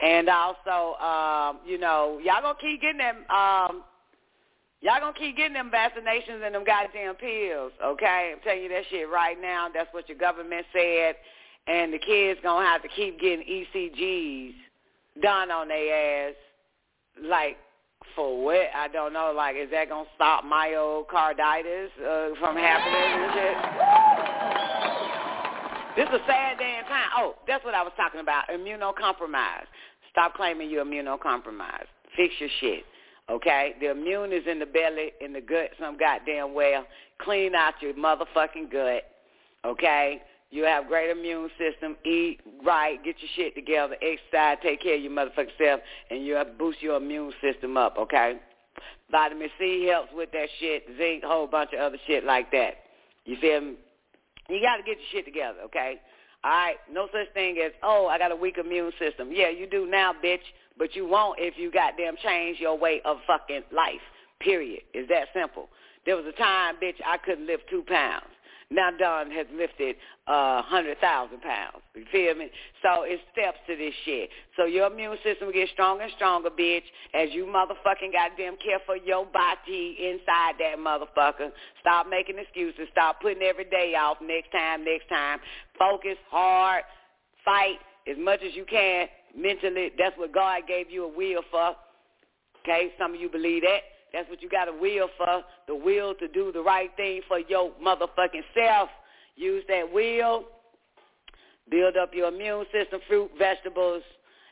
And 0.00 0.28
also, 0.28 1.00
um, 1.00 1.60
you 1.66 1.78
know, 1.78 2.20
y'all 2.22 2.42
gonna 2.42 2.58
keep 2.60 2.82
getting 2.82 2.98
them, 2.98 3.24
um, 3.30 3.82
y'all 4.82 5.00
gonna 5.00 5.16
keep 5.18 5.36
getting 5.38 5.54
them 5.54 5.72
vaccinations 5.72 6.44
and 6.44 6.54
them 6.54 6.64
goddamn 6.64 7.14
pills, 7.14 7.72
okay? 7.82 8.34
I'm 8.36 8.40
telling 8.44 8.62
you 8.62 8.68
that 8.68 8.84
shit 8.90 9.08
right 9.08 9.40
now. 9.40 9.68
That's 9.72 9.88
what 9.92 10.08
your 10.08 10.18
government 10.18 10.66
said 10.70 11.16
and 11.66 11.92
the 11.92 11.98
kids 11.98 12.40
gonna 12.42 12.66
have 12.66 12.82
to 12.82 12.88
keep 12.88 13.20
getting 13.20 13.46
ECGs 13.46 14.54
done 15.22 15.50
on 15.50 15.68
their 15.68 16.28
ass. 16.28 16.34
Like 17.22 17.56
for 18.14 18.42
what? 18.42 18.68
I 18.74 18.88
don't 18.88 19.12
know. 19.12 19.32
Like, 19.34 19.56
is 19.56 19.70
that 19.70 19.88
gonna 19.88 20.08
stop 20.14 20.44
myocarditis 20.44 21.88
uh, 21.98 22.34
from 22.40 22.56
happening 22.56 23.30
shit? 23.34 23.56
This 25.94 26.08
is 26.08 26.14
a 26.14 26.26
sad 26.26 26.58
day 26.58 26.76
and 26.78 26.86
time. 26.86 27.10
Oh, 27.18 27.34
that's 27.46 27.64
what 27.64 27.74
I 27.74 27.82
was 27.82 27.92
talking 27.96 28.20
about. 28.20 28.48
Immunocompromised. 28.48 29.66
Stop 30.10 30.34
claiming 30.34 30.70
you're 30.70 30.84
immunocompromised. 30.84 31.88
Fix 32.16 32.32
your 32.38 32.48
shit. 32.60 32.84
Okay? 33.30 33.74
The 33.80 33.90
immune 33.90 34.32
is 34.32 34.42
in 34.46 34.58
the 34.58 34.66
belly, 34.66 35.12
in 35.20 35.32
the 35.34 35.40
gut, 35.40 35.70
some 35.78 35.98
goddamn 35.98 36.54
well. 36.54 36.86
Clean 37.20 37.54
out 37.54 37.74
your 37.80 37.92
motherfucking 37.94 38.72
gut. 38.72 39.02
Okay? 39.66 40.22
You 40.52 40.64
have 40.64 40.86
great 40.86 41.10
immune 41.10 41.48
system. 41.58 41.96
Eat 42.04 42.40
right. 42.62 43.02
Get 43.02 43.16
your 43.20 43.30
shit 43.34 43.54
together. 43.54 43.96
Exercise. 44.02 44.58
Take 44.62 44.82
care 44.82 44.96
of 44.96 45.02
your 45.02 45.10
motherfucking 45.10 45.56
self. 45.58 45.80
And 46.10 46.24
you 46.26 46.34
have 46.34 46.58
boost 46.58 46.82
your 46.82 46.98
immune 46.98 47.32
system 47.40 47.78
up, 47.78 47.96
okay? 47.98 48.38
Vitamin 49.10 49.48
C 49.58 49.88
helps 49.90 50.10
with 50.14 50.30
that 50.32 50.48
shit. 50.60 50.84
Zinc, 50.98 51.24
whole 51.24 51.46
bunch 51.46 51.70
of 51.72 51.80
other 51.80 51.96
shit 52.06 52.24
like 52.24 52.52
that. 52.52 52.74
You 53.24 53.38
feel 53.40 53.62
me? 53.62 53.74
You 54.50 54.60
got 54.60 54.76
to 54.76 54.82
get 54.82 54.98
your 54.98 55.08
shit 55.10 55.24
together, 55.24 55.60
okay? 55.64 55.94
All 56.44 56.50
right? 56.50 56.76
No 56.92 57.08
such 57.12 57.32
thing 57.32 57.56
as, 57.64 57.72
oh, 57.82 58.08
I 58.08 58.18
got 58.18 58.30
a 58.30 58.36
weak 58.36 58.58
immune 58.58 58.92
system. 58.98 59.30
Yeah, 59.32 59.48
you 59.48 59.66
do 59.66 59.86
now, 59.86 60.12
bitch. 60.22 60.44
But 60.76 60.94
you 60.94 61.06
won't 61.06 61.38
if 61.40 61.54
you 61.56 61.70
goddamn 61.72 62.16
change 62.22 62.60
your 62.60 62.78
way 62.78 63.00
of 63.06 63.18
fucking 63.26 63.62
life, 63.72 64.00
period. 64.38 64.82
It's 64.92 65.08
that 65.08 65.28
simple. 65.34 65.68
There 66.04 66.16
was 66.16 66.26
a 66.26 66.32
time, 66.32 66.74
bitch, 66.82 66.96
I 67.06 67.16
couldn't 67.16 67.46
lift 67.46 67.64
two 67.70 67.84
pounds. 67.86 68.26
Now 68.72 68.90
Don 68.98 69.30
has 69.30 69.46
lifted 69.54 69.96
uh, 70.26 70.62
hundred 70.62 70.98
thousand 70.98 71.42
pounds. 71.42 71.84
You 71.94 72.04
feel 72.10 72.34
me? 72.34 72.50
So 72.82 73.02
it's 73.04 73.22
steps 73.32 73.58
to 73.68 73.76
this 73.76 73.92
shit. 74.04 74.30
So 74.56 74.64
your 74.64 74.90
immune 74.90 75.16
system 75.22 75.46
will 75.48 75.52
get 75.54 75.68
stronger 75.72 76.04
and 76.04 76.12
stronger, 76.16 76.48
bitch, 76.48 76.88
as 77.14 77.28
you 77.32 77.44
motherfucking 77.44 78.12
goddamn 78.12 78.56
care 78.56 78.80
for 78.86 78.96
your 78.96 79.26
body 79.26 79.98
inside 80.00 80.54
that 80.58 80.78
motherfucker. 80.78 81.52
Stop 81.80 82.08
making 82.08 82.38
excuses. 82.38 82.88
Stop 82.92 83.20
putting 83.20 83.42
every 83.42 83.64
day 83.64 83.94
off. 83.94 84.18
Next 84.22 84.50
time, 84.52 84.84
next 84.84 85.08
time. 85.08 85.38
Focus 85.78 86.16
hard. 86.30 86.84
Fight 87.44 87.76
as 88.08 88.16
much 88.18 88.40
as 88.42 88.54
you 88.54 88.64
can 88.64 89.08
mentally. 89.36 89.90
That's 89.98 90.16
what 90.16 90.32
God 90.32 90.62
gave 90.66 90.90
you 90.90 91.04
a 91.04 91.08
will 91.08 91.42
for. 91.50 91.76
Okay, 92.62 92.92
some 92.98 93.14
of 93.14 93.20
you 93.20 93.28
believe 93.28 93.62
that. 93.62 93.91
That's 94.12 94.28
what 94.28 94.42
you 94.42 94.48
got 94.48 94.68
a 94.68 94.72
will 94.72 95.08
for, 95.16 95.42
the 95.66 95.74
will 95.74 96.14
to 96.16 96.28
do 96.28 96.52
the 96.52 96.60
right 96.60 96.90
thing 96.96 97.22
for 97.28 97.38
your 97.38 97.70
motherfucking 97.82 98.44
self. 98.54 98.90
Use 99.36 99.64
that 99.68 99.90
will. 99.92 100.44
Build 101.70 101.96
up 101.96 102.10
your 102.12 102.28
immune 102.28 102.66
system, 102.72 103.00
fruit, 103.08 103.30
vegetables, 103.38 104.02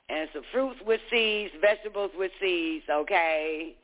and 0.08 0.28
some 0.32 0.42
fruits 0.52 0.80
with 0.86 1.00
seeds, 1.10 1.52
vegetables 1.60 2.10
with 2.16 2.30
seeds, 2.40 2.84
okay? 2.90 3.74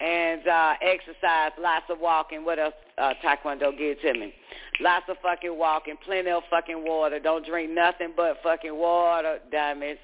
And 0.00 0.46
uh, 0.46 0.74
exercise, 0.82 1.52
lots 1.60 1.86
of 1.88 1.98
walking. 2.00 2.44
What 2.44 2.58
else 2.58 2.74
uh, 2.98 3.14
Taekwondo 3.24 3.76
give 3.78 4.00
to 4.00 4.12
me? 4.14 4.34
Lots 4.80 5.06
of 5.08 5.16
fucking 5.22 5.56
walking, 5.56 5.94
plenty 6.04 6.30
of 6.30 6.42
fucking 6.50 6.84
water. 6.84 7.20
Don't 7.20 7.46
drink 7.46 7.70
nothing 7.70 8.12
but 8.16 8.38
fucking 8.42 8.76
water, 8.76 9.38
dummies. 9.50 9.98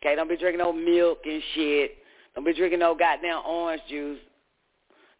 Okay, 0.00 0.14
don't 0.14 0.28
be 0.28 0.36
drinking 0.36 0.58
no 0.58 0.72
milk 0.72 1.18
and 1.24 1.42
shit. 1.54 1.96
Don't 2.34 2.44
be 2.44 2.54
drinking 2.54 2.78
no 2.78 2.94
goddamn 2.94 3.42
orange 3.46 3.82
juice. 3.88 4.18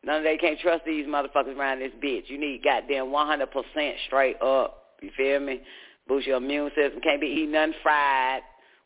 None 0.05 0.19
of 0.19 0.23
they 0.25 0.37
can't 0.37 0.59
trust 0.59 0.85
these 0.85 1.07
motherfuckers 1.07 1.57
around 1.57 1.79
this 1.79 1.93
bitch. 2.03 2.29
You 2.29 2.39
need 2.39 2.63
goddamn 2.65 3.07
100% 3.07 3.93
straight 4.07 4.41
up. 4.43 4.97
You 5.01 5.11
feel 5.17 5.41
me? 5.41 5.61
Boost 6.09 6.27
your 6.27 6.39
immune 6.39 6.71
system. 6.75 7.01
Can't 7.01 7.21
be 7.21 7.29
eating 7.29 7.53
nothing 7.53 7.75
fried 7.83 8.43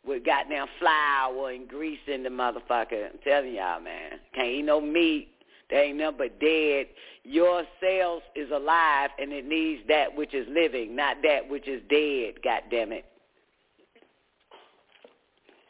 with 0.07 0.24
goddamn 0.24 0.66
flour 0.78 1.51
and 1.51 1.66
grease 1.66 1.98
in 2.07 2.23
the 2.23 2.28
motherfucker. 2.28 3.11
I'm 3.11 3.19
telling 3.24 3.55
y'all, 3.55 3.81
man. 3.81 4.20
Can't 4.35 4.48
eat 4.48 4.65
no 4.65 4.81
meat. 4.81 5.28
There 5.70 5.82
ain't 5.82 5.98
nothing 5.98 6.19
but 6.19 6.40
dead. 6.40 6.86
Your 7.24 7.65
cells 7.81 8.23
is 8.36 8.51
alive 8.53 9.11
and 9.19 9.32
it 9.32 9.47
needs 9.47 9.82
that 9.89 10.15
which 10.15 10.32
is 10.32 10.47
living, 10.48 10.94
not 10.94 11.16
that 11.23 11.48
which 11.48 11.66
is 11.66 11.82
dead, 11.89 12.35
God 12.44 12.62
it. 12.70 13.05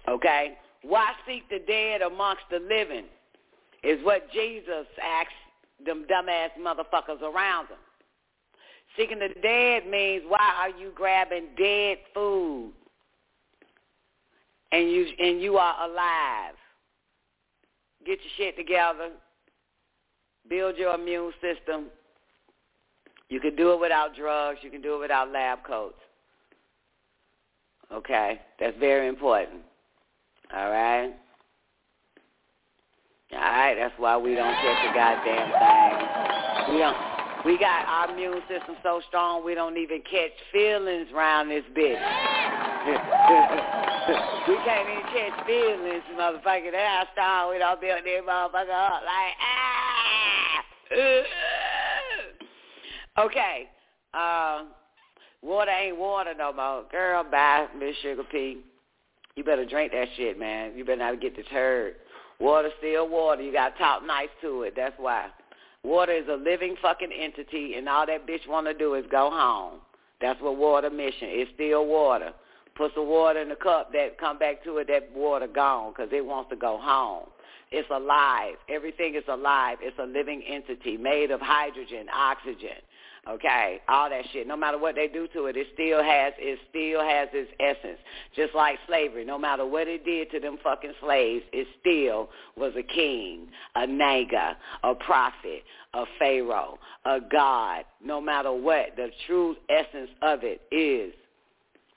Okay? 0.08 0.58
Why 0.86 1.12
seek 1.26 1.48
the 1.48 1.58
dead 1.66 2.02
amongst 2.02 2.44
the 2.50 2.58
living? 2.58 3.06
Is 3.82 4.04
what 4.04 4.30
Jesus 4.32 4.86
asked 5.02 5.30
them 5.84 6.06
dumbass 6.10 6.50
motherfuckers 6.60 7.20
around 7.22 7.68
him. 7.68 7.78
Seeking 8.96 9.18
the 9.18 9.28
dead 9.42 9.86
means 9.86 10.24
why 10.26 10.52
are 10.58 10.70
you 10.70 10.92
grabbing 10.94 11.48
dead 11.58 11.98
food 12.14 12.72
and 14.72 14.90
you 14.90 15.06
and 15.18 15.42
you 15.42 15.58
are 15.58 15.88
alive? 15.88 16.54
Get 18.06 18.18
your 18.22 18.32
shit 18.36 18.56
together. 18.56 19.10
Build 20.48 20.76
your 20.78 20.94
immune 20.94 21.32
system. 21.42 21.86
You 23.28 23.40
can 23.40 23.56
do 23.56 23.72
it 23.72 23.80
without 23.80 24.14
drugs. 24.14 24.60
You 24.62 24.70
can 24.70 24.80
do 24.80 24.94
it 24.94 25.00
without 25.00 25.32
lab 25.32 25.64
coats. 25.66 25.98
Okay? 27.92 28.40
That's 28.60 28.76
very 28.78 29.08
important. 29.08 29.62
All 30.54 30.70
right? 30.70 31.12
All 33.32 33.38
right, 33.40 33.74
that's 33.74 33.94
why 33.98 34.16
we 34.16 34.34
don't 34.34 34.54
check 34.62 34.76
the 34.86 34.94
goddamn 34.94 35.50
thing. 35.50 36.74
We 36.74 36.78
don't. 36.78 36.96
We 37.44 37.58
got 37.58 37.86
our 37.86 38.10
immune 38.10 38.40
system 38.48 38.76
so 38.82 39.00
strong 39.08 39.44
we 39.44 39.54
don't 39.54 39.76
even 39.76 40.02
catch 40.02 40.32
feelings 40.52 41.08
around 41.14 41.48
this 41.48 41.62
bitch. 41.76 42.00
we 44.48 44.56
can't 44.64 44.88
even 44.88 45.02
catch 45.12 45.46
feelings, 45.46 46.02
motherfucker. 46.18 46.72
That's 46.72 47.10
how 47.14 47.50
we 47.52 47.58
don't 47.58 47.80
build 47.80 48.04
this 48.04 48.22
motherfucker 48.28 48.70
up 48.70 49.02
like 49.02 49.34
ah. 49.40 50.64
okay. 53.26 53.68
Uh, 54.14 54.64
water 55.42 55.70
ain't 55.70 55.96
water 55.96 56.34
no 56.36 56.52
more. 56.52 56.84
Girl, 56.90 57.24
bye, 57.30 57.66
Miss 57.78 57.96
Sugar 58.02 58.24
P. 58.30 58.58
You 59.36 59.44
better 59.44 59.66
drink 59.66 59.92
that 59.92 60.08
shit, 60.16 60.38
man. 60.38 60.72
You 60.76 60.84
better 60.86 60.96
not 60.96 61.20
get 61.20 61.36
deterred. 61.36 61.96
Water 62.40 62.70
still 62.78 63.06
water. 63.06 63.42
You 63.42 63.52
got 63.52 63.76
to 63.76 63.78
talk 63.78 64.06
nice 64.06 64.30
to 64.40 64.62
it. 64.62 64.72
That's 64.74 64.94
why. 64.96 65.26
Water 65.82 66.12
is 66.12 66.24
a 66.30 66.36
living 66.36 66.74
fucking 66.80 67.12
entity, 67.12 67.74
and 67.74 67.86
all 67.86 68.06
that 68.06 68.26
bitch 68.26 68.48
want 68.48 68.66
to 68.66 68.72
do 68.72 68.94
is 68.94 69.04
go 69.10 69.28
home. 69.30 69.80
That's 70.22 70.40
what 70.40 70.56
water 70.56 70.88
mission. 70.88 71.28
It's 71.28 71.50
still 71.54 71.86
water. 71.86 72.32
Put 72.76 72.92
some 72.94 73.08
water 73.08 73.40
in 73.42 73.50
the 73.50 73.56
cup 73.56 73.92
that 73.92 74.18
come 74.18 74.38
back 74.38 74.64
to 74.64 74.78
it, 74.78 74.88
that 74.88 75.10
water 75.14 75.46
gone 75.46 75.92
because 75.92 76.08
it 76.12 76.24
wants 76.24 76.48
to 76.50 76.56
go 76.56 76.78
home. 76.80 77.26
It's 77.70 77.88
alive. 77.90 78.54
Everything 78.70 79.16
is 79.16 79.24
alive. 79.28 79.78
It's 79.82 79.98
a 79.98 80.06
living 80.06 80.42
entity 80.48 80.96
made 80.96 81.30
of 81.30 81.40
hydrogen, 81.42 82.06
oxygen, 82.14 82.80
Okay, 83.28 83.80
all 83.88 84.08
that 84.08 84.24
shit. 84.32 84.46
No 84.46 84.56
matter 84.56 84.78
what 84.78 84.94
they 84.94 85.08
do 85.08 85.26
to 85.32 85.46
it, 85.46 85.56
it 85.56 85.66
still 85.74 86.00
has 86.00 86.32
it 86.38 86.60
still 86.70 87.00
has 87.02 87.28
its 87.32 87.50
essence. 87.58 87.98
Just 88.36 88.54
like 88.54 88.78
slavery. 88.86 89.24
No 89.24 89.36
matter 89.36 89.66
what 89.66 89.88
it 89.88 90.04
did 90.04 90.30
to 90.30 90.38
them 90.38 90.58
fucking 90.62 90.92
slaves, 91.00 91.44
it 91.52 91.66
still 91.80 92.28
was 92.56 92.72
a 92.76 92.84
king, 92.84 93.48
a 93.74 93.80
nigga, 93.80 94.54
a 94.84 94.94
prophet, 94.94 95.64
a 95.94 96.04
pharaoh, 96.20 96.78
a 97.04 97.18
god. 97.20 97.84
No 98.04 98.20
matter 98.20 98.52
what, 98.52 98.94
the 98.96 99.10
true 99.26 99.56
essence 99.68 100.10
of 100.22 100.40
it 100.44 100.60
is 100.70 101.12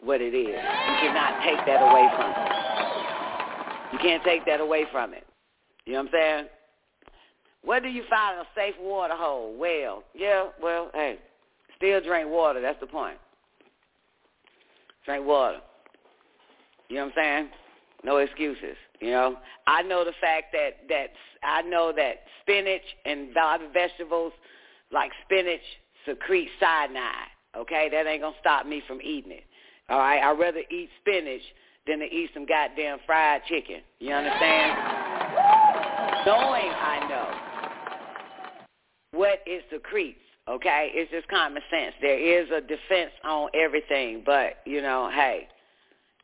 what 0.02 0.22
it 0.22 0.34
is. 0.34 0.48
You 0.48 0.96
cannot 1.00 1.44
take 1.44 1.64
that 1.68 1.82
away 1.82 2.10
from 2.18 2.32
it. 2.32 3.94
You 3.94 4.00
can't 4.00 4.24
take 4.24 4.46
that 4.48 4.62
away 4.62 4.86
from 4.92 5.14
it. 5.14 5.26
You 5.86 5.94
know 5.94 6.00
what 6.00 6.08
I'm 6.08 6.12
saying? 6.14 6.46
Where 7.64 7.80
do 7.80 7.88
you 7.90 8.04
find 8.10 8.40
a 8.40 8.46
safe 8.56 8.76
water 8.80 9.16
hole? 9.16 9.56
Well, 9.58 10.04
yeah, 10.14 10.48
well, 10.62 10.90
hey, 10.94 11.18
still 11.76 12.02
drink 12.02 12.30
water. 12.30 12.62
That's 12.62 12.80
the 12.80 12.88
point. 12.88 13.18
Drink 15.06 15.26
water. 15.26 15.60
You 16.88 16.98
know 16.98 17.06
what 17.06 17.18
I'm 17.18 17.24
saying? 17.24 17.50
No 18.04 18.18
excuses. 18.18 18.78
You 19.02 19.12
know, 19.12 19.36
I 19.68 19.82
know 19.82 20.04
the 20.04 20.14
fact 20.22 20.54
that 20.54 20.88
that 20.90 21.10
I 21.44 21.62
know 21.64 21.94
that 21.96 22.24
spinach 22.42 22.82
and 23.06 23.30
other 23.38 23.68
vegetables 23.74 24.34
like 24.92 25.12
spinach 25.26 25.62
secrete 26.06 26.50
cyanide. 26.60 27.30
Okay, 27.58 27.90
that 27.92 28.08
ain't 28.08 28.22
gonna 28.22 28.36
stop 28.40 28.66
me 28.66 28.82
from 28.88 29.00
eating 29.02 29.32
it. 29.32 29.44
All 29.90 30.00
right, 30.00 30.22
I'd 30.22 30.40
rather 30.40 30.62
eat 30.70 30.90
spinach 31.02 31.42
than 31.88 32.00
to 32.00 32.06
eat 32.06 32.30
some 32.34 32.46
goddamn 32.46 33.00
fried 33.06 33.42
chicken. 33.48 33.82
You 34.00 34.14
understand? 34.14 34.78
Knowing 36.26 36.70
I 36.70 37.08
know 37.10 37.19
what 39.12 39.40
it 39.46 39.66
secretes. 39.72 40.20
Okay, 40.48 40.92
it's 40.94 41.12
just 41.12 41.28
common 41.28 41.62
sense. 41.70 41.94
There 42.02 42.42
is 42.42 42.50
a 42.50 42.62
defense 42.62 43.12
on 43.24 43.50
everything, 43.54 44.24
but 44.26 44.58
you 44.66 44.82
know, 44.82 45.12
hey, 45.14 45.48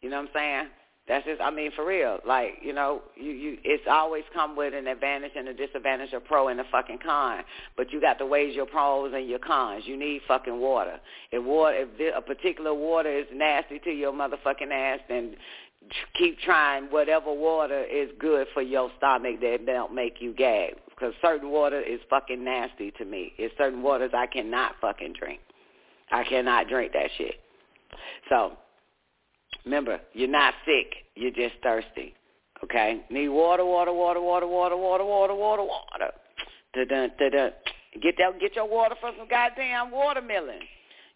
you 0.01 0.09
know 0.09 0.17
what 0.17 0.29
I'm 0.29 0.33
saying? 0.33 0.67
That's 1.07 1.23
just, 1.25 1.39
I 1.39 1.51
mean, 1.51 1.71
for 1.75 1.85
real. 1.85 2.17
Like, 2.27 2.55
you 2.63 2.73
know, 2.73 3.03
you, 3.15 3.29
you, 3.29 3.57
it's 3.63 3.83
always 3.87 4.23
come 4.33 4.55
with 4.55 4.73
an 4.73 4.87
advantage 4.87 5.33
and 5.35 5.47
a 5.47 5.53
disadvantage, 5.53 6.13
a 6.13 6.19
pro 6.19 6.47
and 6.47 6.59
a 6.59 6.63
fucking 6.71 6.97
con. 7.05 7.43
But 7.77 7.91
you 7.91 8.01
got 8.01 8.17
to 8.17 8.25
weigh 8.25 8.49
your 8.51 8.65
pros 8.65 9.13
and 9.13 9.29
your 9.29 9.37
cons. 9.37 9.83
You 9.85 9.97
need 9.97 10.21
fucking 10.27 10.59
water. 10.59 10.99
If 11.31 11.43
water, 11.43 11.85
if 11.99 12.15
a 12.17 12.21
particular 12.21 12.73
water 12.73 13.15
is 13.15 13.27
nasty 13.31 13.77
to 13.79 13.91
your 13.91 14.13
motherfucking 14.13 14.71
ass, 14.71 14.99
then 15.07 15.35
keep 16.17 16.39
trying 16.39 16.85
whatever 16.85 17.33
water 17.33 17.83
is 17.83 18.09
good 18.19 18.47
for 18.53 18.61
your 18.61 18.89
stomach 18.97 19.39
that 19.41 19.65
don't 19.65 19.93
make 19.93 20.15
you 20.19 20.33
gag. 20.33 20.75
Because 20.89 21.13
certain 21.21 21.49
water 21.49 21.81
is 21.81 21.99
fucking 22.09 22.43
nasty 22.43 22.91
to 22.91 23.05
me. 23.05 23.33
It's 23.37 23.53
certain 23.57 23.83
waters 23.83 24.11
I 24.13 24.27
cannot 24.27 24.75
fucking 24.79 25.13
drink. 25.19 25.41
I 26.11 26.23
cannot 26.23 26.67
drink 26.69 26.93
that 26.93 27.09
shit. 27.17 27.35
So, 28.29 28.53
remember, 29.65 29.99
you're 30.13 30.29
not 30.29 30.53
sick. 30.65 30.93
You're 31.15 31.31
just 31.31 31.55
thirsty. 31.61 32.13
Okay? 32.63 33.01
Need 33.09 33.29
water, 33.29 33.65
water, 33.65 33.91
water, 33.91 34.21
water, 34.21 34.47
water, 34.47 34.77
water, 34.77 35.05
water, 35.05 35.35
water, 35.35 35.63
water. 35.63 36.11
Da-dun, 36.73 37.11
da-dun. 37.19 37.51
Get 38.01 38.15
that, 38.17 38.39
get 38.39 38.55
your 38.55 38.67
water 38.69 38.95
from 38.99 39.15
some 39.17 39.27
goddamn 39.27 39.91
watermelon. 39.91 40.59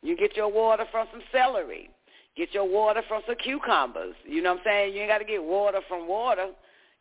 You 0.02 0.16
get 0.16 0.36
your 0.38 0.52
water 0.52 0.86
from 0.92 1.08
some 1.12 1.22
celery. 1.32 1.90
Get 2.38 2.54
your 2.54 2.68
water 2.68 3.02
from 3.08 3.22
some 3.26 3.36
cucumbers. 3.36 4.16
You 4.26 4.42
know 4.42 4.52
what 4.52 4.60
I'm 4.60 4.66
saying? 4.66 4.94
You 4.94 5.02
ain't 5.02 5.10
got 5.10 5.18
to 5.18 5.26
get 5.26 5.44
water 5.44 5.80
from 5.88 6.08
water. 6.08 6.48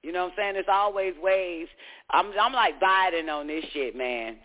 You 0.02 0.12
know 0.12 0.24
what 0.24 0.32
I'm 0.32 0.36
saying? 0.36 0.54
There's 0.54 0.66
always 0.70 1.14
ways. 1.22 1.66
I'm 2.10 2.32
I'm 2.40 2.52
like 2.52 2.80
Biden 2.80 3.28
on 3.28 3.46
this 3.46 3.64
shit, 3.72 3.96
man. 3.96 4.36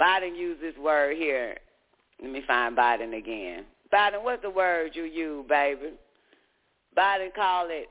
Biden 0.00 0.36
used 0.36 0.60
this 0.60 0.76
word 0.76 1.16
here. 1.16 1.56
Let 2.20 2.30
me 2.30 2.42
find 2.46 2.76
Biden 2.76 3.16
again. 3.16 3.64
Biden, 3.92 4.22
what's 4.22 4.42
the 4.42 4.50
word 4.50 4.92
you 4.94 5.04
use, 5.04 5.44
baby? 5.48 5.90
Biden 6.96 7.34
call 7.34 7.66
it 7.68 7.88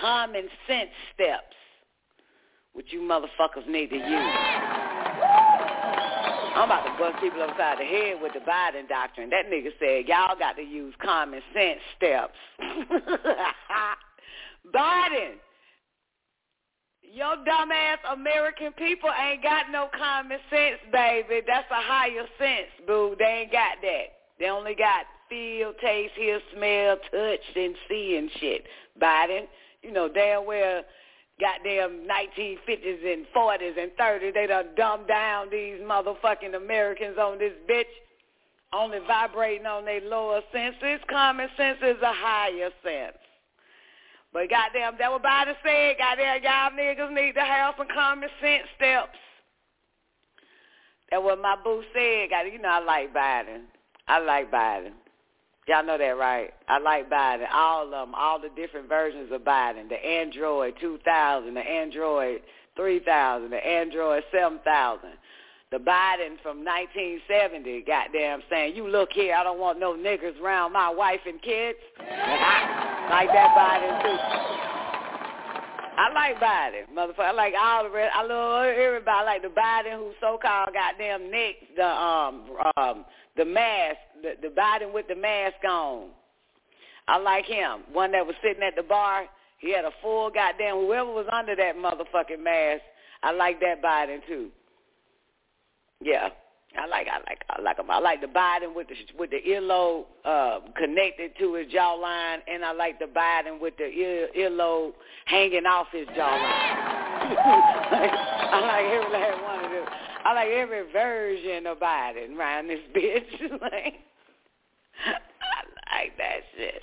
common 0.00 0.48
sense 0.66 0.90
steps, 1.14 1.54
which 2.72 2.86
you 2.92 3.00
motherfuckers 3.00 3.66
need 3.68 3.90
to 3.90 3.96
use. 3.96 5.13
I'm 6.54 6.70
about 6.70 6.84
to 6.84 6.98
bust 6.98 7.20
people 7.20 7.42
upside 7.42 7.78
the 7.78 7.84
head 7.84 8.22
with 8.22 8.32
the 8.32 8.38
Biden 8.38 8.88
doctrine. 8.88 9.28
That 9.30 9.46
nigga 9.50 9.70
said, 9.80 10.06
y'all 10.06 10.38
got 10.38 10.54
to 10.56 10.62
use 10.62 10.94
common 11.02 11.40
sense 11.52 11.80
steps. 11.96 12.38
Biden, 14.74 15.34
your 17.02 17.36
dumbass 17.44 17.98
American 18.12 18.72
people 18.72 19.10
ain't 19.20 19.42
got 19.42 19.70
no 19.72 19.88
common 19.98 20.38
sense, 20.48 20.78
baby. 20.92 21.40
That's 21.44 21.70
a 21.72 21.82
higher 21.82 22.26
sense, 22.38 22.70
boo. 22.86 23.16
They 23.18 23.42
ain't 23.42 23.52
got 23.52 23.78
that. 23.82 24.06
They 24.38 24.48
only 24.48 24.76
got 24.76 25.06
feel, 25.28 25.72
taste, 25.80 26.14
hear, 26.16 26.40
smell, 26.54 26.96
touch, 27.10 27.40
and 27.56 27.74
see 27.88 28.16
and 28.16 28.30
shit. 28.40 28.64
Biden, 29.02 29.46
you 29.82 29.92
know 29.92 30.08
damn 30.08 30.46
well 30.46 30.82
goddamn 31.40 32.06
1950s 32.08 33.12
and 33.12 33.26
40s 33.34 33.78
and 33.82 33.90
30s. 33.98 34.34
They 34.34 34.46
done 34.46 34.66
dumbed 34.76 35.08
down 35.08 35.50
these 35.50 35.80
motherfucking 35.80 36.54
Americans 36.56 37.16
on 37.18 37.38
this 37.38 37.52
bitch, 37.68 37.84
only 38.72 38.98
vibrating 39.06 39.66
on 39.66 39.84
their 39.84 40.00
lower 40.00 40.40
senses. 40.52 41.00
Common 41.08 41.48
sense 41.56 41.78
is 41.82 42.00
a 42.02 42.12
higher 42.12 42.70
sense. 42.82 43.16
But 44.32 44.50
goddamn, 44.50 44.94
that 44.98 45.12
what 45.12 45.22
Biden 45.22 45.54
said. 45.64 45.96
Goddamn, 45.98 46.42
y'all 46.42 46.70
niggas 46.70 47.12
need 47.14 47.34
to 47.34 47.40
have 47.40 47.74
some 47.78 47.86
common 47.94 48.28
sense 48.40 48.64
steps. 48.76 49.16
That 51.10 51.22
what 51.22 51.40
my 51.40 51.56
boo 51.62 51.84
said. 51.92 52.30
God, 52.30 52.42
you 52.52 52.58
know 52.58 52.68
I 52.68 52.80
like 52.80 53.14
Biden. 53.14 53.62
I 54.08 54.18
like 54.18 54.50
Biden. 54.50 54.92
Y'all 55.66 55.84
know 55.84 55.96
that, 55.96 56.18
right? 56.18 56.52
I 56.68 56.78
like 56.78 57.08
Biden. 57.08 57.46
All 57.52 57.84
of 57.84 57.90
them, 57.90 58.14
all 58.14 58.38
the 58.38 58.50
different 58.54 58.88
versions 58.88 59.30
of 59.32 59.42
Biden. 59.42 59.88
The 59.88 59.96
Android 59.96 60.74
2000, 60.80 61.54
the 61.54 61.60
Android 61.60 62.42
3000, 62.76 63.50
the 63.50 63.56
Android 63.56 64.22
7000. 64.30 65.10
The 65.70 65.78
Biden 65.78 66.38
from 66.42 66.62
1970, 66.64 67.82
goddamn, 67.86 68.42
saying, 68.50 68.76
you 68.76 68.86
look 68.86 69.08
here, 69.12 69.34
I 69.34 69.42
don't 69.42 69.58
want 69.58 69.80
no 69.80 69.94
niggers 69.94 70.38
around 70.40 70.72
my 70.72 70.90
wife 70.90 71.20
and 71.26 71.40
kids. 71.42 71.78
Like 73.04 73.28
that 73.28 73.52
Biden, 73.54 74.02
too. 74.02 74.64
I 75.96 76.12
like 76.12 76.40
Biden, 76.40 76.88
motherfucker. 76.96 77.26
I 77.26 77.32
like 77.32 77.54
all 77.60 77.84
the 77.84 77.90
rest. 77.90 78.14
I 78.16 78.24
love 78.24 78.66
everybody. 78.66 79.10
I 79.10 79.24
like 79.24 79.42
the 79.42 79.48
Biden 79.48 79.96
who 79.96 80.12
so-called 80.20 80.70
goddamn 80.72 81.30
Nick, 81.30 81.76
the 81.76 81.86
um 81.86 82.42
um 82.76 83.04
the 83.36 83.44
mask, 83.44 83.98
the, 84.40 84.48
Biden 84.48 84.92
with 84.92 85.08
the 85.08 85.14
mask 85.14 85.64
on. 85.68 86.08
I 87.06 87.18
like 87.18 87.44
him. 87.44 87.80
One 87.92 88.12
that 88.12 88.26
was 88.26 88.34
sitting 88.42 88.62
at 88.62 88.76
the 88.76 88.82
bar. 88.82 89.26
He 89.58 89.72
had 89.72 89.84
a 89.84 89.90
full 90.02 90.30
goddamn 90.30 90.76
whoever 90.76 91.12
was 91.12 91.26
under 91.32 91.54
that 91.56 91.76
motherfucking 91.76 92.42
mask. 92.42 92.82
I 93.22 93.32
like 93.32 93.60
that 93.60 93.82
Biden 93.82 94.26
too. 94.26 94.48
Yeah. 96.02 96.28
I 96.76 96.86
like 96.86 97.06
I 97.06 97.18
like 97.18 97.44
I 97.48 97.62
like 97.62 97.78
him. 97.78 97.88
I 97.88 98.00
like 98.00 98.20
the 98.20 98.26
Biden 98.26 98.74
with 98.74 98.88
the 98.88 98.96
with 99.16 99.30
the 99.30 99.40
earlobe 99.48 100.06
uh, 100.24 100.58
connected 100.76 101.30
to 101.38 101.54
his 101.54 101.68
jawline, 101.68 102.38
and 102.48 102.64
I 102.64 102.72
like 102.72 102.98
the 102.98 103.04
Biden 103.04 103.60
with 103.60 103.76
the 103.76 103.86
ear 103.86 104.28
earlobe 104.36 104.94
hanging 105.26 105.66
off 105.66 105.86
his 105.92 106.08
jawline. 106.08 106.18
I 108.50 108.60
like 108.60 108.86
every 108.86 109.42
one 109.42 109.64
of 109.64 109.70
them. 109.70 109.84
I 110.24 110.32
like 110.32 110.48
every 110.48 110.90
version 110.90 111.66
of 111.66 111.78
Biden 111.78 112.36
around 112.36 112.68
this 112.68 112.80
bitch. 112.96 113.60
like, 113.60 113.94
I 115.06 116.00
like 116.02 116.16
that 116.18 116.40
shit. 116.56 116.82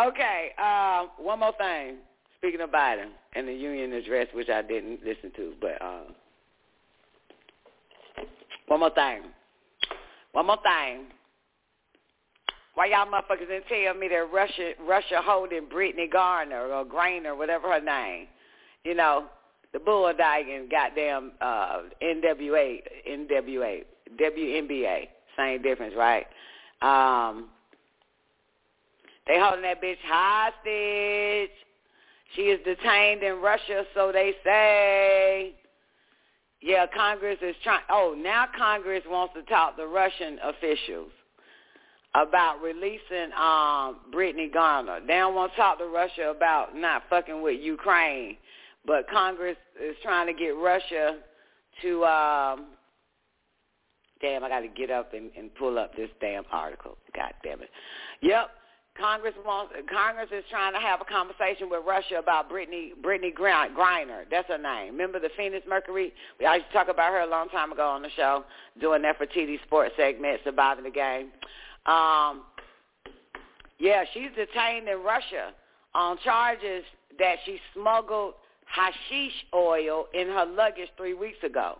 Okay, 0.00 0.50
uh, 0.58 1.06
one 1.18 1.40
more 1.40 1.52
thing. 1.58 1.96
Speaking 2.38 2.60
of 2.60 2.70
Biden 2.70 3.10
and 3.36 3.46
the 3.46 3.52
union 3.52 3.92
address, 3.92 4.26
which 4.34 4.48
I 4.48 4.62
didn't 4.62 5.00
listen 5.04 5.30
to, 5.36 5.52
but 5.60 5.80
uh, 5.80 6.02
One 8.72 8.80
more 8.80 8.90
thing. 8.90 9.22
One 10.32 10.46
more 10.46 10.56
thing. 10.62 11.04
Why 12.74 12.86
y'all 12.86 13.06
motherfuckers 13.06 13.48
didn't 13.48 13.66
tell 13.68 13.94
me 13.94 14.08
that 14.08 14.32
Russia 14.32 14.72
Russia 14.80 15.20
holding 15.22 15.66
Brittney 15.66 16.10
Garner 16.10 16.68
or 16.68 16.84
Grainer, 16.86 17.36
whatever 17.36 17.70
her 17.70 17.82
name, 17.82 18.28
you 18.82 18.94
know, 18.94 19.26
the 19.74 19.78
bulldogging 19.78 20.70
goddamn 20.70 21.32
uh 21.42 21.80
NWA 22.02 22.78
NWA 23.06 23.84
WNBA. 24.18 25.08
Same 25.36 25.62
difference, 25.62 25.94
right? 25.96 26.24
Um 26.82 27.48
they 29.26 29.38
holding 29.38 29.62
that 29.62 29.80
bitch 29.82 29.96
hostage. 30.04 31.50
She 32.34 32.42
is 32.42 32.60
detained 32.64 33.22
in 33.22 33.40
Russia, 33.40 33.84
so 33.94 34.10
they 34.12 34.32
say. 34.44 35.54
Yeah, 36.60 36.86
Congress 36.94 37.38
is 37.42 37.56
trying. 37.64 37.82
Oh, 37.90 38.14
now 38.16 38.46
Congress 38.56 39.02
wants 39.08 39.34
to 39.34 39.42
talk 39.42 39.76
to 39.76 39.86
Russian 39.86 40.38
officials 40.44 41.10
about 42.14 42.60
releasing 42.62 43.32
um 43.36 44.00
Brittney 44.14 44.52
Garner. 44.52 45.00
They 45.00 45.14
don't 45.14 45.34
want 45.34 45.52
to 45.52 45.56
talk 45.56 45.78
to 45.78 45.86
Russia 45.86 46.32
about 46.34 46.76
not 46.76 47.02
fucking 47.10 47.42
with 47.42 47.60
Ukraine, 47.60 48.36
but 48.86 49.08
Congress 49.08 49.56
is 49.82 49.96
trying 50.02 50.26
to 50.26 50.32
get 50.32 50.50
Russia 50.50 51.18
to 51.82 52.04
um 52.04 52.66
damn, 54.22 54.42
I 54.42 54.48
got 54.48 54.60
to 54.60 54.68
get 54.68 54.90
up 54.90 55.12
and, 55.12 55.30
and 55.36 55.54
pull 55.54 55.78
up 55.78 55.94
this 55.94 56.08
damn 56.20 56.44
article. 56.50 56.96
God 57.14 57.34
damn 57.42 57.60
it. 57.60 57.68
Yep. 58.22 58.50
Congress 58.98 59.34
wants 59.46 59.72
Congress 59.90 60.28
is 60.32 60.44
trying 60.50 60.74
to 60.74 60.78
have 60.78 61.00
a 61.00 61.04
conversation 61.04 61.70
with 61.70 61.80
Russia 61.86 62.16
about 62.18 62.50
Brittney 62.50 62.90
Brittney 63.02 63.32
Griner. 63.32 64.24
That's 64.30 64.48
her 64.48 64.58
name. 64.58 64.92
Remember 64.92 65.18
the 65.18 65.30
Phoenix 65.36 65.66
Mercury? 65.66 66.12
We 66.38 66.44
I 66.44 66.56
used 66.56 66.66
to 66.68 66.72
talk 66.74 66.88
about 66.88 67.10
her 67.10 67.20
a 67.20 67.26
long 67.26 67.48
time 67.48 67.72
ago 67.72 67.88
on 67.88 68.02
the 68.02 68.10
show, 68.16 68.44
doing 68.80 69.00
that 69.02 69.16
for 69.16 69.26
TD 69.26 69.62
Sports 69.62 69.94
segment, 69.96 70.40
surviving 70.44 70.84
the 70.84 70.90
game. 70.90 71.28
Um, 71.86 72.42
yeah, 73.78 74.04
she's 74.12 74.30
detained 74.36 74.88
in 74.88 75.02
Russia 75.02 75.52
on 75.94 76.18
charges 76.22 76.84
that 77.18 77.36
she 77.46 77.58
smuggled 77.74 78.34
hashish 78.66 79.32
oil 79.54 80.06
in 80.12 80.28
her 80.28 80.46
luggage 80.46 80.88
three 80.96 81.14
weeks 81.14 81.42
ago. 81.42 81.78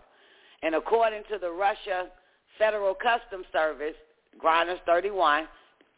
And 0.63 0.75
according 0.75 1.23
to 1.29 1.37
the 1.37 1.51
Russia 1.51 2.07
Federal 2.57 2.93
Customs 2.93 3.45
Service, 3.51 3.95
Griner's 4.41 4.79
31, 4.85 5.47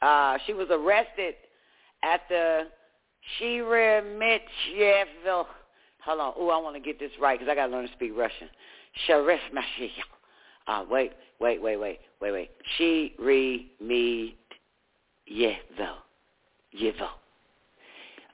uh, 0.01 0.37
she 0.45 0.53
was 0.53 0.67
arrested 0.69 1.35
at 2.03 2.21
the 2.29 2.67
Sheremetyevo. 3.39 5.45
Hold 6.03 6.19
on. 6.19 6.33
Oh, 6.37 6.49
I 6.49 6.57
want 6.59 6.75
to 6.75 6.79
get 6.79 6.99
this 6.99 7.11
right 7.19 7.39
because 7.39 7.51
I 7.51 7.55
got 7.55 7.67
to 7.67 7.71
learn 7.71 7.87
to 7.87 7.93
speak 7.93 8.11
Russian. 8.15 8.49
Sheremetyevo. 9.07 9.89
Uh, 10.67 10.83
wait, 10.89 11.13
wait, 11.39 11.61
wait, 11.61 11.77
wait, 11.77 11.99
wait, 12.21 12.31
wait. 12.31 12.51
Sheremetyevo. 12.79 14.35
Yevo. 16.79 17.09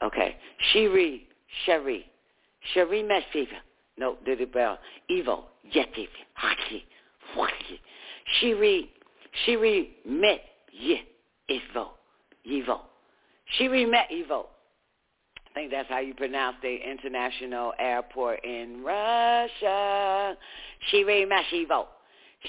Okay. 0.04 0.36
Shiri, 0.74 1.22
Sheri. 1.66 2.04
Sheremetyevo. 2.76 3.48
No, 3.98 4.18
did 4.26 4.42
it 4.42 4.54
bell. 4.54 4.78
Evo. 5.10 5.44
Yetiv. 5.74 6.10
Haki. 6.42 6.84
Shiri. 8.42 8.90
Shiri 9.46 9.90
met. 10.06 10.42
Yeah. 10.72 10.98
Ivo. 11.50 11.92
Evo. 12.50 12.80
She 13.58 13.68
met 13.68 14.10
Evo. 14.10 14.46
I 15.50 15.54
think 15.54 15.72
that's 15.72 15.90
how 15.90 16.00
you 16.00 16.14
pronounce 16.14 16.56
the 16.62 16.78
international 16.90 17.74
airport 17.78 18.44
in 18.46 18.84
Russia. 18.84 20.38
She 20.90 21.04
met 21.04 21.44
Evo. 21.54 21.88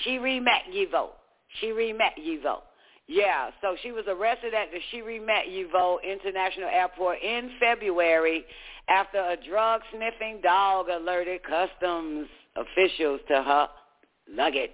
She 0.04 0.18
met 0.18 0.62
Evo. 0.72 1.08
She 1.60 1.92
met 1.92 2.12
Evo. 2.16 2.60
Yeah, 3.08 3.50
so 3.60 3.76
she 3.82 3.90
was 3.90 4.04
arrested 4.06 4.54
at 4.54 4.70
the 4.70 4.78
She 4.90 5.02
met 5.18 5.46
Evo 5.50 5.98
International 6.02 6.68
Airport 6.68 7.18
in 7.20 7.50
February 7.58 8.44
after 8.88 9.18
a 9.18 9.36
drug-sniffing 9.36 10.40
dog 10.42 10.88
alerted 10.88 11.42
customs 11.42 12.28
officials 12.56 13.20
to 13.28 13.42
her 13.42 13.68
luggage. 14.30 14.70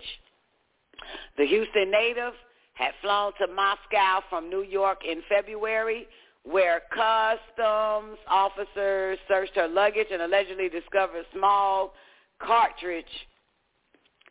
The 1.37 1.47
Houston 1.47 1.91
native 1.91 2.35
had 2.75 2.93
flown 3.01 3.33
to 3.41 3.47
Moscow 3.53 4.23
from 4.29 4.49
New 4.49 4.63
York 4.63 5.03
in 5.05 5.23
February 5.29 6.07
where 6.45 6.83
customs 6.91 8.19
officers 8.29 9.19
searched 9.29 9.55
her 9.57 9.69
luggage 9.69 10.07
and 10.13 10.23
allegedly 10.23 10.69
discovered 10.69 11.25
small 11.35 11.93
cartridge 12.39 13.05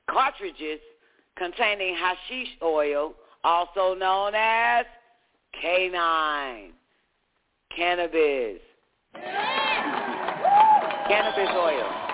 cartridges 0.10 0.80
containing 1.38 1.95
hashish 1.95 2.57
oil, 2.64 3.14
also 3.44 3.94
known 3.94 4.34
as 4.35 4.85
K9, 5.64 6.69
cannabis, 7.76 8.60
cannabis 11.07 11.49
oil. 11.56 12.06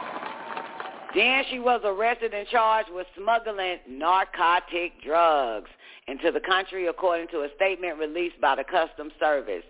Then 1.16 1.44
she 1.52 1.60
was 1.60 1.82
arrested 1.84 2.34
and 2.34 2.48
charged 2.48 2.90
with 2.92 3.06
smuggling 3.18 3.78
narcotic 3.88 4.94
drugs 5.04 5.70
into 6.08 6.32
the 6.32 6.40
country 6.40 6.88
according 6.88 7.28
to 7.30 7.42
a 7.42 7.50
statement 7.56 8.00
released 8.00 8.42
by 8.42 8.56
the 8.56 8.64
Customs 8.64 9.14
Service. 9.20 9.64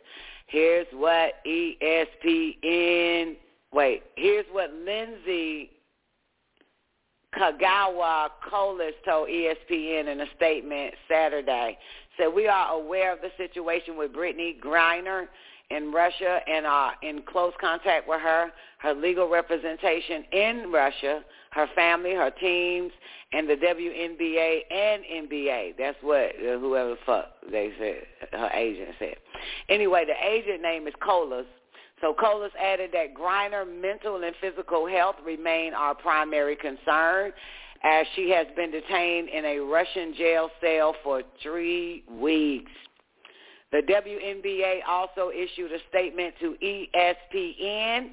Here's 0.48 0.88
what 0.94 1.34
ESPN, 1.46 3.36
wait, 3.74 4.04
here's 4.16 4.46
what 4.52 4.72
Lindsay 4.74 5.72
Kagawa 7.38 8.30
Colas 8.50 8.94
told 9.06 9.28
ESPN 9.30 10.08
in 10.08 10.22
a 10.22 10.28
statement 10.36 10.94
Saturday. 11.10 11.78
Said, 12.18 12.28
we 12.34 12.48
are 12.48 12.74
aware 12.74 13.12
of 13.12 13.20
the 13.22 13.32
situation 13.38 13.98
with 13.98 14.14
Brittney 14.14 14.60
Griner 14.60 15.28
in 15.70 15.92
Russia 15.92 16.40
and 16.48 16.66
are 16.66 16.94
in 17.02 17.22
close 17.24 17.54
contact 17.60 18.08
with 18.08 18.22
her, 18.22 18.52
her 18.80 18.94
legal 18.94 19.30
representation 19.30 20.24
in 20.32 20.72
Russia, 20.72 21.22
her 21.52 21.68
family, 21.76 22.14
her 22.14 22.32
teams, 22.32 22.92
and 23.32 23.50
the 23.50 23.56
WNBA 23.56 24.60
and 24.72 25.30
NBA. 25.30 25.78
That's 25.78 25.98
what 26.02 26.32
uh, 26.36 26.60
whoever 26.60 26.92
the 26.92 26.98
fuck 27.06 27.30
they 27.50 27.72
said, 27.80 28.04
her 28.32 28.50
agent 28.54 28.90
said. 29.00 29.16
Anyway, 29.70 30.06
the 30.06 30.28
agent 30.28 30.62
name 30.62 30.88
is 30.88 30.94
Colas. 31.02 31.46
So 32.02 32.14
Colas 32.14 32.52
added 32.62 32.92
that 32.94 33.14
Griner 33.14 33.66
mental 33.66 34.22
and 34.24 34.36
physical 34.42 34.88
health 34.88 35.16
remain 35.26 35.74
our 35.74 35.96
primary 35.96 36.56
concern 36.56 37.32
as 37.84 38.06
she 38.16 38.30
has 38.30 38.48
been 38.56 38.72
detained 38.72 39.30
in 39.30 39.46
a 39.46 39.60
Russian 39.60 40.14
jail 40.14 40.50
cell 40.62 40.96
for 41.04 41.24
three 41.42 42.04
weeks. 42.10 42.72
The 43.74 43.82
WNBA 43.82 44.82
also 44.88 45.32
issued 45.32 45.72
a 45.72 45.80
statement 45.90 46.36
to 46.40 46.56
ESPN 46.64 48.12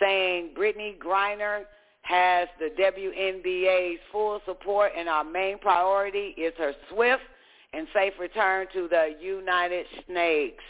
saying 0.00 0.50
Brittney 0.56 0.96
Griner 0.96 1.62
has 2.02 2.46
the 2.60 2.70
WNBA's 2.80 3.98
full 4.12 4.40
support 4.46 4.92
and 4.96 5.08
our 5.08 5.24
main 5.24 5.58
priority 5.58 6.36
is 6.38 6.52
her 6.56 6.72
swift 6.88 7.22
and 7.72 7.88
safe 7.92 8.12
return 8.20 8.68
to 8.74 8.86
the 8.86 9.16
United 9.20 9.86
Snakes. 10.06 10.62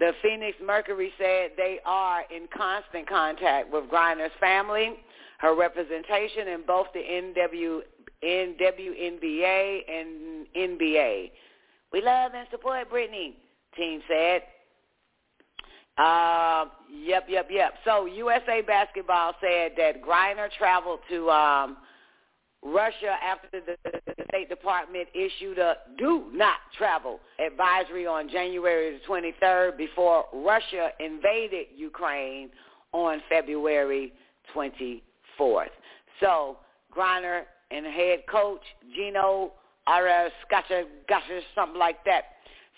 The 0.00 0.14
Phoenix 0.20 0.56
Mercury 0.60 1.12
said 1.16 1.50
they 1.56 1.78
are 1.86 2.22
in 2.34 2.48
constant 2.52 3.08
contact 3.08 3.72
with 3.72 3.84
Griner's 3.84 4.32
family, 4.40 4.94
her 5.38 5.54
representation 5.54 6.48
in 6.48 6.62
both 6.66 6.88
the 6.92 6.98
NW, 6.98 7.82
NWNBA 8.24 9.80
and 9.88 10.46
NBA. 10.56 11.30
We 11.92 12.02
love 12.02 12.32
and 12.34 12.48
support 12.50 12.90
Brittney 12.90 13.34
team 13.80 14.00
said. 14.06 14.42
Uh, 15.96 16.66
yep, 16.92 17.26
yep, 17.28 17.48
yep. 17.50 17.74
So 17.84 18.06
USA 18.06 18.62
Basketball 18.66 19.34
said 19.40 19.72
that 19.76 20.02
Griner 20.02 20.48
traveled 20.58 21.00
to 21.10 21.28
um, 21.30 21.76
Russia 22.62 23.16
after 23.22 23.48
the, 23.60 23.76
State 24.28 24.48
Department 24.48 25.08
issued 25.12 25.58
a 25.58 25.74
do 25.98 26.26
not 26.32 26.58
travel 26.78 27.18
advisory 27.44 28.06
on 28.06 28.28
January 28.28 28.98
the 28.98 29.12
23rd 29.12 29.76
before 29.76 30.24
Russia 30.32 30.90
invaded 31.00 31.66
Ukraine 31.76 32.48
on 32.92 33.20
February 33.28 34.12
24th. 34.54 35.66
So 36.20 36.58
Griner 36.96 37.42
and 37.70 37.86
head 37.86 38.20
coach 38.30 38.62
Gino 38.94 39.52
Araskacha, 39.88 40.84
something 41.54 41.78
like 41.78 42.04
that, 42.04 42.24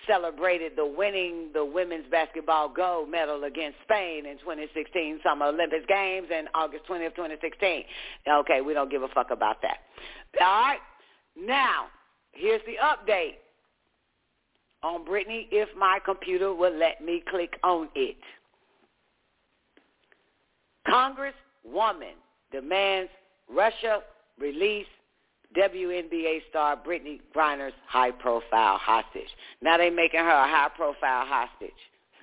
celebrated 0.06 0.72
the 0.76 0.86
winning 0.86 1.50
the 1.54 1.64
women's 1.64 2.06
basketball 2.10 2.68
gold 2.68 3.10
medal 3.10 3.44
against 3.44 3.76
Spain 3.84 4.26
in 4.26 4.38
2016 4.38 5.20
Summer 5.24 5.46
Olympics 5.46 5.86
Games 5.88 6.28
in 6.30 6.46
August 6.54 6.84
20th, 6.88 7.14
2016. 7.16 7.84
Okay, 8.28 8.60
we 8.60 8.74
don't 8.74 8.90
give 8.90 9.02
a 9.02 9.08
fuck 9.08 9.30
about 9.30 9.62
that. 9.62 9.78
All 10.40 10.46
right. 10.46 10.80
Now, 11.36 11.86
here's 12.32 12.60
the 12.66 12.74
update 12.82 13.34
on 14.82 15.04
Brittney 15.04 15.46
if 15.50 15.68
my 15.76 15.98
computer 16.04 16.52
will 16.54 16.76
let 16.76 17.04
me 17.04 17.22
click 17.30 17.58
on 17.62 17.88
it. 17.94 18.16
Congresswoman 20.86 22.14
demands 22.50 23.10
Russia 23.48 24.00
release 24.38 24.86
WNBA 25.56 26.40
star 26.48 26.76
Brittney 26.76 27.20
Griner's 27.34 27.74
high-profile 27.86 28.78
hostage. 28.78 29.28
Now 29.60 29.76
they 29.76 29.90
making 29.90 30.20
her 30.20 30.30
a 30.30 30.48
high-profile 30.48 31.26
hostage. 31.26 31.70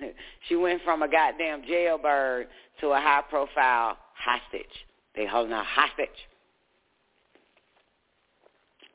she 0.48 0.56
went 0.56 0.82
from 0.82 1.02
a 1.02 1.08
goddamn 1.08 1.62
jailbird 1.66 2.48
to 2.80 2.88
a 2.88 3.00
high-profile 3.00 3.96
hostage. 4.14 4.86
They 5.14 5.26
holding 5.26 5.52
her 5.52 5.62
hostage. 5.62 6.08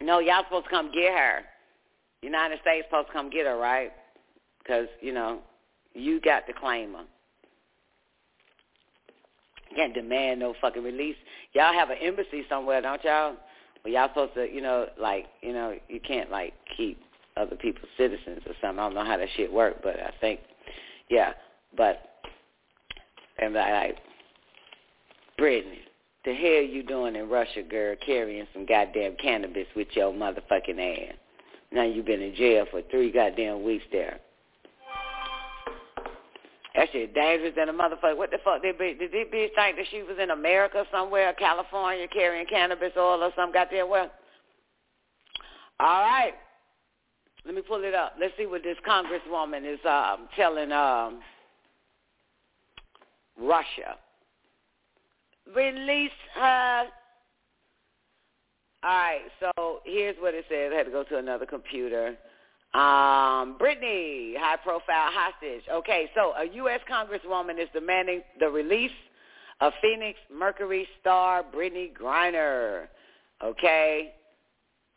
No, 0.02 0.20
y'all 0.20 0.44
supposed 0.44 0.66
to 0.66 0.70
come 0.70 0.92
get 0.92 1.14
her. 1.14 1.40
United 2.22 2.60
States 2.62 2.86
supposed 2.90 3.08
to 3.08 3.14
come 3.14 3.30
get 3.30 3.46
her, 3.46 3.58
right? 3.58 3.92
Because, 4.60 4.88
you 5.00 5.14
know, 5.14 5.40
you 5.94 6.20
got 6.20 6.48
to 6.48 6.54
claim 6.54 6.94
her. 6.94 7.06
You 9.70 9.76
can't 9.76 9.94
demand 9.94 10.40
no 10.40 10.54
fucking 10.60 10.84
release. 10.84 11.16
Y'all 11.54 11.74
have 11.74 11.90
an 11.90 11.98
embassy 12.02 12.44
somewhere, 12.50 12.82
don't 12.82 13.04
y'all? 13.04 13.36
But 13.86 13.92
y'all 13.92 14.08
supposed 14.08 14.34
to, 14.34 14.52
you 14.52 14.62
know, 14.62 14.88
like, 15.00 15.28
you 15.44 15.54
know, 15.54 15.78
you 15.88 16.00
can't 16.00 16.32
like 16.32 16.54
keep 16.76 17.00
other 17.38 17.56
people's 17.56 17.92
citizens 17.96 18.42
or 18.48 18.54
something. 18.60 18.80
I 18.80 18.84
don't 18.88 18.96
know 18.96 19.06
how 19.06 19.16
that 19.16 19.28
shit 19.38 19.54
work, 19.54 19.76
but 19.84 20.00
I 20.00 20.12
think, 20.20 20.40
yeah. 21.08 21.34
But 21.78 22.02
and 23.38 23.56
I 23.56 23.86
like, 23.86 23.98
Brittney, 25.40 25.82
the 26.26 26.34
hell 26.34 26.64
you 26.64 26.82
doing 26.82 27.16
in 27.16 27.30
Russia, 27.30 27.62
girl, 27.62 27.96
carrying 28.04 28.48
some 28.54 28.66
goddamn 28.66 29.18
cannabis 29.22 29.68
with 29.76 29.90
your 29.92 30.12
motherfucking 30.12 31.10
ass? 31.10 31.14
Now 31.72 31.84
you've 31.84 32.08
been 32.08 32.24
in 32.24 32.34
jail 32.34 32.66
for 32.72 32.82
three 32.90 33.12
goddamn 33.12 33.64
weeks 33.64 33.86
there. 33.92 34.20
That 36.76 36.90
shit 36.92 37.14
dangerous 37.14 37.54
than 37.56 37.70
a 37.70 37.74
motherfucker. 37.74 38.18
What 38.18 38.32
the 38.32 38.38
fuck 38.44 38.62
did 38.62 38.78
did 38.78 39.00
this 39.00 39.28
bitch 39.34 39.56
think 39.56 39.78
that 39.78 39.86
she 39.90 40.04
was 40.04 40.18
in 40.22 40.32
America 40.32 40.84
somewhere, 40.92 41.34
California, 41.34 42.08
carrying 42.08 42.46
cannabis 42.48 42.92
oil 42.98 43.24
or 43.24 43.32
some 43.36 43.54
goddamn 43.54 43.90
well? 43.90 44.12
All 45.80 46.02
right. 46.02 46.34
Let 47.46 47.56
me 47.56 47.62
pull 47.62 47.84
it 47.84 47.94
up. 47.94 48.16
Let's 48.20 48.34
see 48.38 48.46
what 48.46 48.64
this 48.64 48.78
congresswoman 48.88 49.72
is 49.72 49.80
um, 49.86 50.28
telling 50.36 50.72
um, 50.72 51.22
Russia. 53.40 53.96
Release 55.56 56.12
her. 56.34 56.86
All 58.84 58.92
right, 58.92 59.22
so 59.40 59.80
here's 59.84 60.16
what 60.20 60.34
it 60.34 60.46
says. 60.50 60.72
I 60.74 60.78
had 60.78 60.86
to 60.86 60.92
go 60.92 61.04
to 61.04 61.18
another 61.18 61.46
computer. 61.46 62.16
Um, 62.76 63.56
Brittney, 63.58 64.36
high-profile 64.36 64.84
hostage. 65.14 65.64
Okay, 65.72 66.12
so 66.14 66.34
a 66.38 66.54
U.S. 66.56 66.82
Congresswoman 66.92 67.58
is 67.58 67.70
demanding 67.72 68.22
the 68.38 68.50
release 68.50 68.92
of 69.62 69.72
Phoenix 69.82 70.20
Mercury 70.30 70.86
star 71.00 71.42
Brittney 71.56 71.94
Griner. 71.94 72.88
Okay. 73.42 74.12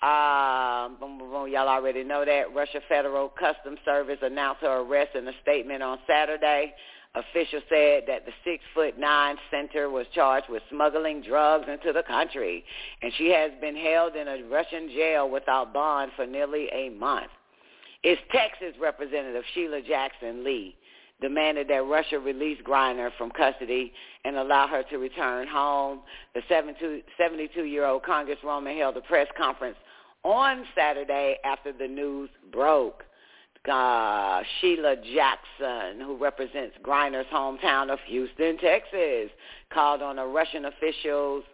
Um, 0.02 0.96
boom, 0.98 1.18
boom, 1.20 1.30
boom. 1.30 1.52
Y'all 1.52 1.68
already 1.68 2.02
know 2.02 2.24
that. 2.24 2.52
Russia 2.52 2.80
Federal 2.88 3.28
Customs 3.28 3.78
Service 3.84 4.18
announced 4.22 4.62
her 4.62 4.80
arrest 4.80 5.14
in 5.14 5.28
a 5.28 5.32
statement 5.42 5.80
on 5.80 5.98
Saturday. 6.04 6.74
Officials 7.14 7.62
said 7.68 8.02
that 8.08 8.26
the 8.26 8.32
six-foot-nine 8.44 9.36
center 9.52 9.88
was 9.88 10.06
charged 10.12 10.48
with 10.48 10.64
smuggling 10.68 11.22
drugs 11.22 11.66
into 11.68 11.92
the 11.92 12.02
country, 12.02 12.64
and 13.02 13.12
she 13.16 13.28
has 13.30 13.52
been 13.60 13.76
held 13.76 14.16
in 14.16 14.26
a 14.26 14.42
Russian 14.50 14.88
jail 14.88 15.30
without 15.30 15.72
bond 15.72 16.10
for 16.16 16.26
nearly 16.26 16.68
a 16.72 16.88
month. 16.90 17.30
Its 18.02 18.20
Texas 18.32 18.74
representative 18.80 19.42
Sheila 19.54 19.80
Jackson 19.82 20.44
Lee 20.44 20.76
demanded 21.20 21.68
that 21.68 21.84
Russia 21.84 22.18
release 22.18 22.58
Griner 22.64 23.10
from 23.18 23.30
custody 23.30 23.92
and 24.24 24.36
allow 24.36 24.68
her 24.68 24.84
to 24.84 24.98
return 24.98 25.48
home. 25.48 26.00
The 26.34 26.42
72-year-old 26.50 28.02
congresswoman 28.02 28.78
held 28.78 28.96
a 28.96 29.00
press 29.00 29.26
conference 29.36 29.76
on 30.22 30.64
Saturday 30.76 31.38
after 31.44 31.72
the 31.72 31.88
news 31.88 32.30
broke. 32.52 33.02
Uh, 33.68 34.42
Sheila 34.60 34.96
Jackson, 34.96 36.00
who 36.00 36.16
represents 36.16 36.76
Griner's 36.82 37.26
hometown 37.32 37.90
of 37.90 37.98
Houston, 38.06 38.56
Texas, 38.58 39.30
called 39.74 40.00
on 40.00 40.16
the 40.16 40.24
Russian 40.24 40.66
officials 40.66 41.44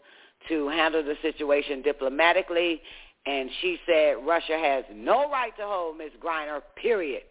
to 0.49 0.69
handle 0.69 1.03
the 1.03 1.17
situation 1.23 1.83
diplomatically 1.83 2.83
and 3.27 3.49
she 3.61 3.79
said 3.87 4.17
Russia 4.25 4.59
has 4.59 4.85
no 4.95 5.31
right 5.31 5.57
to 5.57 5.65
hold 5.65 5.99
Ms. 5.99 6.11
Griner, 6.23 6.61
period. 6.77 7.23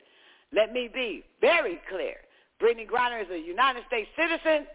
Let 0.52 0.74
me 0.74 0.90
be 0.92 1.24
very 1.42 1.80
clear. 1.90 2.16
Brittney 2.62 2.88
Griner 2.88 3.22
is 3.22 3.30
a 3.32 3.38
United 3.38 3.84
States 3.88 4.10
citizen. 4.16 4.68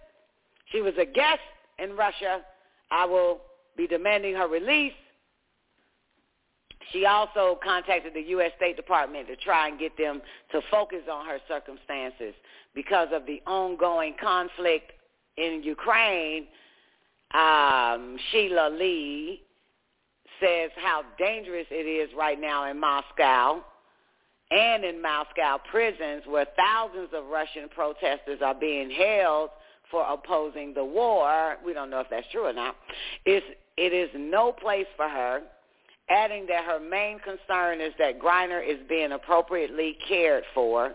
She 0.71 0.81
was 0.81 0.95
a 1.01 1.07
guest 1.07 1.41
in 1.79 1.97
Russia. 1.97 2.41
I 2.91 3.05
will 3.07 3.41
be 3.77 3.87
demanding 3.87 4.35
her 4.35 4.49
release. 4.49 4.93
She 6.93 7.05
also 7.05 7.59
contacted 7.63 8.15
the 8.15 8.23
U.S. 8.31 8.51
State 8.57 8.77
Department 8.77 9.29
to 9.29 9.37
try 9.37 9.69
and 9.69 9.79
get 9.79 9.97
them 9.99 10.23
to 10.53 10.61
focus 10.71 11.03
on 11.11 11.27
her 11.27 11.39
circumstances 11.47 12.35
because 12.75 13.09
of 13.13 13.27
the 13.27 13.43
ongoing 13.47 14.15
conflict 14.21 14.93
in 15.37 15.63
Ukraine. 15.63 16.47
Um, 17.35 18.17
Sheila 18.31 18.71
Lee 18.71 19.43
says 20.41 20.71
how 20.77 21.03
dangerous 21.19 21.67
it 21.71 21.87
is 21.87 22.11
right 22.17 22.41
now 22.41 22.71
in 22.71 22.79
Moscow 22.79 23.63
and 24.51 24.85
in 24.85 25.03
Moscow 25.03 25.59
prisons 25.71 26.23
where 26.27 26.47
thousands 26.57 27.11
of 27.13 27.27
Russian 27.27 27.69
protesters 27.69 28.41
are 28.43 28.55
being 28.55 28.91
held 28.91 29.51
for 29.91 30.05
opposing 30.09 30.75
the 30.75 30.85
war. 30.85 31.57
We 31.65 31.73
don't 31.73 31.91
know 31.91 32.01
if 32.01 32.09
that's 32.11 32.27
true 32.33 32.47
or 32.47 32.53
not. 32.53 32.77
It's, 33.25 33.47
it 33.77 33.93
is 33.93 34.11
no 34.17 34.53
place 34.53 34.87
for 34.97 35.09
her, 35.09 35.43
adding 36.09 36.47
that 36.47 36.65
her 36.65 36.81
main 36.81 37.19
concern 37.19 37.81
is 37.81 37.93
that 37.99 38.19
Griner 38.19 38.67
is 38.67 38.79
being 38.89 39.13
appropriately 39.13 39.97
cared 40.09 40.45
for. 40.55 40.95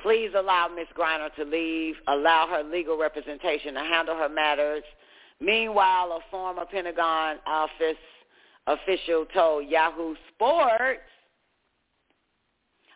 Please 0.00 0.30
allow 0.36 0.68
Ms. 0.68 0.86
Griner 0.96 1.34
to 1.34 1.44
leave. 1.44 1.96
Allow 2.06 2.46
her 2.48 2.62
legal 2.62 2.96
representation 2.96 3.74
to 3.74 3.80
handle 3.80 4.16
her 4.16 4.28
matters 4.28 4.84
Meanwhile, 5.40 6.12
a 6.12 6.20
former 6.30 6.64
Pentagon 6.66 7.36
office 7.46 7.96
official 8.66 9.24
told 9.32 9.68
Yahoo 9.68 10.14
Sports, 10.34 11.00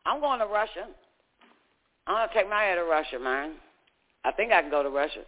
I'm 0.04 0.20
going 0.20 0.40
to 0.40 0.46
Russia. 0.46 0.88
I'm 2.06 2.14
going 2.14 2.28
to 2.28 2.34
take 2.34 2.50
my 2.50 2.62
head 2.62 2.74
to 2.76 2.84
Russia, 2.84 3.18
man. 3.20 3.54
I 4.24 4.32
think 4.32 4.52
I 4.52 4.60
can 4.60 4.70
go 4.70 4.82
to 4.82 4.90
Russia. 4.90 5.20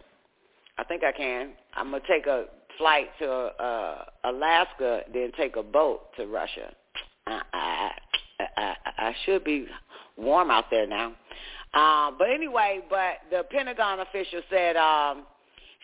I 0.77 0.83
think 0.83 1.03
I 1.03 1.11
can. 1.11 1.51
I'm 1.73 1.89
going 1.91 2.01
to 2.01 2.07
take 2.07 2.27
a 2.27 2.45
flight 2.77 3.07
to 3.19 3.29
uh, 3.29 4.05
Alaska, 4.25 5.01
then 5.13 5.31
take 5.37 5.55
a 5.55 5.63
boat 5.63 6.13
to 6.17 6.27
Russia. 6.27 6.73
I, 7.27 7.41
I, 7.53 7.91
I, 8.57 8.75
I 8.97 9.15
should 9.25 9.43
be 9.43 9.67
warm 10.17 10.51
out 10.51 10.65
there 10.69 10.85
now. 10.85 11.13
Uh, 11.73 12.11
but 12.17 12.29
anyway, 12.29 12.81
but 12.89 13.17
the 13.31 13.43
Pentagon 13.51 13.99
official 13.99 14.41
said 14.49 14.75
um, 14.75 15.25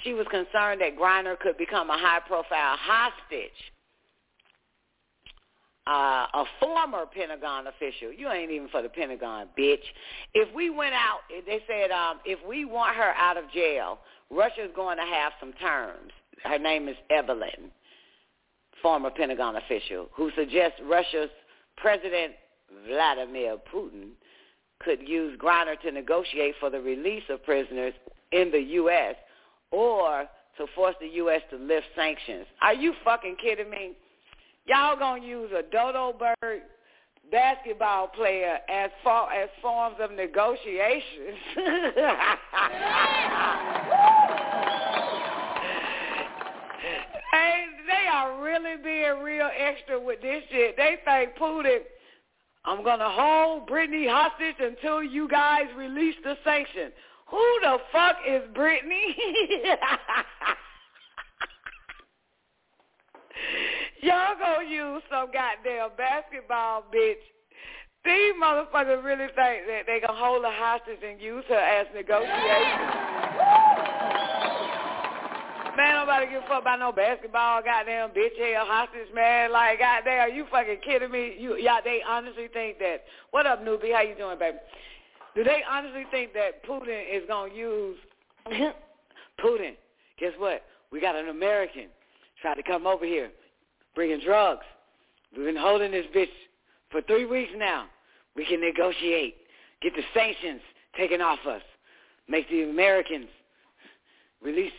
she 0.04 0.14
was 0.14 0.26
concerned 0.30 0.82
that 0.82 0.98
Griner 0.98 1.38
could 1.40 1.58
become 1.58 1.90
a 1.90 1.98
high-profile 1.98 2.78
hostage. 2.80 3.52
Uh, 5.88 6.28
a 6.34 6.44
former 6.60 7.06
Pentagon 7.08 7.66
official. 7.68 8.14
You 8.14 8.30
ain't 8.30 8.52
even 8.52 8.70
for 8.70 8.84
the 8.84 8.90
Pentagon, 8.90 9.48
bitch. 9.58 9.82
If 10.36 10.54
we 10.54 10.70
went 10.70 10.94
out, 10.94 11.22
they 11.30 11.60
said 11.68 11.90
um, 11.90 12.20
if 12.24 12.40
we 12.48 12.66
want 12.66 12.96
her 12.96 13.14
out 13.18 13.36
of 13.36 13.46
jail, 13.52 13.98
Russia's 14.30 14.70
going 14.76 14.98
to 14.98 15.04
have 15.04 15.34
some 15.40 15.54
terms. 15.54 16.12
Her 16.44 16.60
name 16.60 16.88
is 16.88 16.96
Evelyn, 17.10 17.72
former 18.82 19.10
Pentagon 19.10 19.56
official, 19.56 20.08
who 20.14 20.30
suggests 20.36 20.80
Russia's 20.88 21.32
President 21.78 22.34
Vladimir 22.88 23.58
Putin 23.74 24.12
could 24.80 25.08
use 25.08 25.38
Griner 25.40 25.80
to 25.82 25.92
negotiate 25.92 26.56
for 26.60 26.70
the 26.70 26.80
release 26.80 27.24
of 27.30 27.44
prisoners 27.44 27.94
in 28.32 28.52
the 28.52 28.60
U.S 28.60 29.16
or 29.72 30.28
to 30.58 30.66
force 30.76 30.96
the 31.00 31.08
U.S. 31.08 31.42
to 31.50 31.58
lift 31.58 31.86
sanctions. 31.96 32.46
Are 32.62 32.74
you 32.74 32.94
fucking 33.04 33.38
kidding 33.42 33.70
me? 33.70 33.94
Y'all 34.66 34.98
gonna 34.98 35.26
use 35.26 35.50
a 35.58 35.64
dodo 35.64 36.14
bird 36.14 36.62
basketball 37.32 38.08
player 38.10 38.60
as 38.70 38.92
far 39.04 39.32
as 39.32 39.50
forms 39.62 39.96
of 40.00 40.12
negotiations. 40.12 41.38
hey, 47.32 47.66
they 47.88 48.08
are 48.12 48.44
really 48.44 48.76
being 48.84 49.24
real 49.24 49.50
extra 49.58 50.00
with 50.00 50.22
this 50.22 50.44
shit. 50.52 50.78
They 50.78 50.98
think 51.06 51.36
Putin, 51.38 51.80
I'm 52.66 52.84
gonna 52.84 53.10
hold 53.10 53.68
Brittney 53.70 54.08
hostage 54.10 54.58
until 54.60 55.02
you 55.02 55.28
guys 55.28 55.66
release 55.76 56.16
the 56.24 56.38
sanction. 56.44 56.92
Who 57.32 57.60
the 57.62 57.78
fuck 57.92 58.18
is 58.28 58.44
Brittney? 58.54 59.16
Y'all 64.02 64.36
gonna 64.38 64.68
use 64.68 65.02
some 65.10 65.32
goddamn 65.32 65.90
basketball 65.98 66.84
bitch. 66.94 67.24
These 68.04 68.34
motherfuckers 68.42 69.04
really 69.04 69.28
think 69.28 69.68
that 69.68 69.84
they 69.88 70.02
gonna 70.06 70.18
hold 70.20 70.44
a 70.44 70.52
hostage 70.52 71.00
and 71.08 71.22
use 71.22 71.46
her 71.48 71.56
as 71.56 71.88
negotiation. 71.96 73.02
Man, 75.78 75.96
nobody 75.96 76.26
give 76.30 76.44
a 76.44 76.48
fuck 76.48 76.64
about 76.64 76.80
no 76.80 76.92
basketball, 76.92 77.62
goddamn 77.64 78.10
bitch 78.10 78.38
hell 78.38 78.66
hostage, 78.66 79.08
man. 79.16 79.54
Like, 79.54 79.80
goddamn, 79.80 80.20
are 80.20 80.30
you 80.30 80.46
fucking 80.52 80.80
kidding 80.84 81.12
me? 81.12 81.38
You, 81.40 81.56
yeah, 81.56 81.80
they 81.82 82.02
honestly 82.06 82.50
think 82.52 82.78
that. 82.80 83.06
What 83.30 83.46
up, 83.46 83.64
newbie? 83.64 83.94
How 83.94 84.02
you 84.02 84.16
doing, 84.16 84.38
baby? 84.38 84.58
Do 85.36 85.44
they 85.44 85.62
honestly 85.70 86.06
think 86.12 86.34
that 86.34 86.66
Putin 86.66 87.04
is 87.12 87.24
gonna 87.28 87.54
use 87.54 87.98
Putin? 89.44 89.76
Guess 90.20 90.34
what? 90.38 90.64
We 90.92 91.00
got 91.00 91.16
an 91.16 91.30
American 91.30 91.88
trying 92.42 92.58
to 92.58 92.64
come 92.64 92.86
over 92.86 93.06
here, 93.06 93.32
bringing 93.96 94.20
drugs. 94.20 94.66
We've 95.36 95.46
been 95.46 95.56
holding 95.56 95.92
this 95.92 96.06
bitch 96.16 96.28
for 96.90 97.02
three 97.02 97.26
weeks 97.26 97.52
now. 97.56 97.86
We 98.36 98.46
can 98.46 98.60
negotiate, 98.60 99.36
get 99.82 99.94
the 99.96 100.04
sanctions 100.14 100.62
taken 100.98 101.22
off 101.22 101.40
us, 101.48 101.62
make 102.28 102.50
the 102.50 102.64
Americans 102.64 103.28
release 104.42 104.72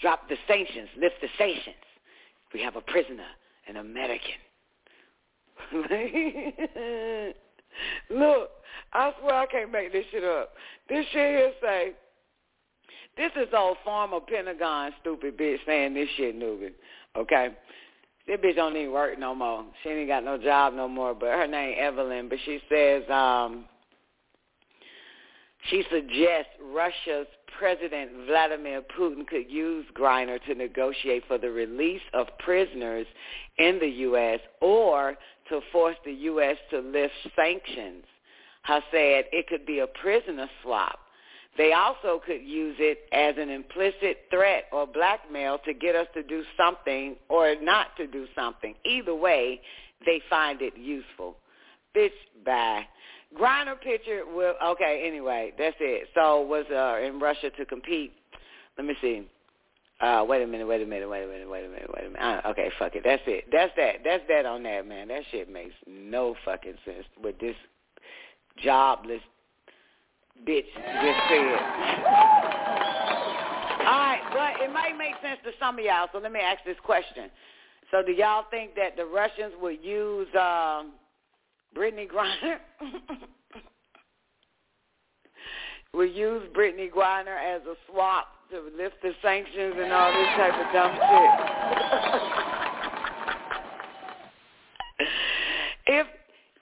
drop 0.00 0.28
the 0.28 0.36
sanctions, 0.48 0.88
lift 1.00 1.16
the 1.20 1.28
sanctions. 1.38 1.76
We 2.52 2.60
have 2.62 2.76
a 2.76 2.80
prisoner, 2.80 3.26
an 3.68 3.76
American. 3.76 4.32
Look, 8.10 8.50
I 8.92 9.12
swear 9.20 9.34
I 9.34 9.46
can't 9.46 9.72
make 9.72 9.92
this 9.92 10.04
shit 10.10 10.24
up. 10.24 10.52
This 10.88 11.04
shit 11.12 11.38
here 11.38 11.52
say, 11.62 11.92
this 13.16 13.30
is 13.36 13.48
old 13.56 13.76
former 13.84 14.20
Pentagon 14.20 14.92
stupid 15.00 15.38
bitch 15.38 15.58
saying 15.66 15.94
this 15.94 16.08
shit, 16.16 16.34
Nubian. 16.36 16.74
Okay? 17.16 17.50
This 18.26 18.38
bitch 18.40 18.56
don't 18.56 18.76
even 18.76 18.92
work 18.92 19.18
no 19.18 19.34
more. 19.34 19.64
She 19.82 19.90
ain't 19.90 20.08
got 20.08 20.24
no 20.24 20.38
job 20.38 20.74
no 20.74 20.88
more, 20.88 21.14
but 21.14 21.28
her 21.28 21.46
name 21.46 21.76
Evelyn. 21.78 22.28
But 22.28 22.38
she 22.44 22.60
says, 22.68 23.02
um, 23.10 23.66
she 25.70 25.84
suggests 25.90 26.50
Russia's 26.62 27.26
President 27.58 28.10
Vladimir 28.26 28.82
Putin 28.98 29.26
could 29.26 29.48
use 29.48 29.86
Griner 29.96 30.42
to 30.44 30.54
negotiate 30.54 31.24
for 31.28 31.38
the 31.38 31.50
release 31.50 32.02
of 32.12 32.26
prisoners 32.38 33.06
in 33.58 33.78
the 33.78 33.88
U.S. 33.88 34.40
or 34.60 35.16
to 35.48 35.60
force 35.72 35.96
the 36.04 36.12
U.S. 36.12 36.56
to 36.70 36.80
lift 36.80 37.12
sanctions. 37.36 38.04
Her 38.62 38.80
said 38.90 39.24
it 39.32 39.46
could 39.48 39.66
be 39.66 39.80
a 39.80 39.86
prisoner 39.86 40.48
swap. 40.62 40.98
They 41.56 41.72
also 41.72 42.20
could 42.24 42.42
use 42.42 42.76
it 42.78 43.00
as 43.12 43.34
an 43.38 43.48
implicit 43.48 44.24
threat 44.30 44.64
or 44.72 44.86
blackmail 44.86 45.58
to 45.64 45.72
get 45.72 45.94
us 45.94 46.08
to 46.14 46.22
do 46.22 46.42
something 46.56 47.16
or 47.28 47.54
not 47.60 47.96
to 47.98 48.06
do 48.06 48.26
something. 48.34 48.74
Either 48.84 49.14
way, 49.14 49.60
they 50.04 50.20
find 50.28 50.60
it 50.62 50.76
useful. 50.76 51.36
Bitch, 51.96 52.10
bye. 52.44 52.82
Griner 53.38 53.80
picture 53.80 54.22
will 54.26 54.54
okay. 54.64 55.04
Anyway, 55.06 55.52
that's 55.58 55.76
it. 55.80 56.08
So 56.14 56.42
was 56.42 56.64
uh, 56.70 57.06
in 57.06 57.20
Russia 57.20 57.50
to 57.50 57.64
compete. 57.64 58.12
Let 58.76 58.86
me 58.86 58.94
see. 59.00 59.28
Uh, 60.00 60.24
wait 60.28 60.42
a 60.42 60.46
minute. 60.46 60.66
Wait 60.66 60.82
a 60.82 60.86
minute. 60.86 61.08
Wait 61.08 61.24
a 61.24 61.26
minute. 61.26 61.48
Wait 61.48 61.64
a 61.64 61.68
minute. 61.68 61.90
Wait 61.94 62.06
a 62.06 62.10
minute. 62.10 62.20
Uh, 62.20 62.48
okay, 62.50 62.70
fuck 62.78 62.94
it. 62.94 63.02
That's 63.04 63.22
it. 63.26 63.44
That's 63.50 63.72
that. 63.76 63.96
That's 64.04 64.22
that 64.28 64.44
on 64.46 64.62
that 64.64 64.86
man. 64.86 65.08
That 65.08 65.22
shit 65.30 65.50
makes 65.50 65.74
no 65.86 66.34
fucking 66.44 66.74
sense 66.84 67.04
with 67.22 67.38
this 67.38 67.56
jobless 68.62 69.20
bitch 70.46 70.66
just 70.74 71.20
said. 71.28 71.58
All 73.80 74.00
right, 74.00 74.20
but 74.32 74.64
it 74.64 74.72
might 74.72 74.96
make 74.98 75.14
sense 75.22 75.38
to 75.44 75.50
some 75.60 75.78
of 75.78 75.84
y'all. 75.84 76.08
So 76.12 76.18
let 76.18 76.32
me 76.32 76.40
ask 76.40 76.64
this 76.64 76.76
question. 76.84 77.30
So 77.90 78.02
do 78.02 78.12
y'all 78.12 78.44
think 78.50 78.74
that 78.74 78.96
the 78.96 79.04
Russians 79.04 79.52
would 79.60 79.82
use? 79.82 80.26
Um, 80.34 80.92
Brittney 81.76 82.08
Griner. 82.08 82.58
we 85.94 86.10
use 86.10 86.42
Brittney 86.54 86.90
Griner 86.90 87.36
as 87.36 87.62
a 87.62 87.74
swap 87.90 88.28
to 88.50 88.60
lift 88.76 88.96
the 89.02 89.12
sanctions 89.22 89.74
and 89.78 89.92
all 89.92 90.12
this 90.12 90.28
type 90.36 90.54
of 90.54 90.72
dumb 90.72 90.92
shit. 90.92 91.30
if 95.86 96.06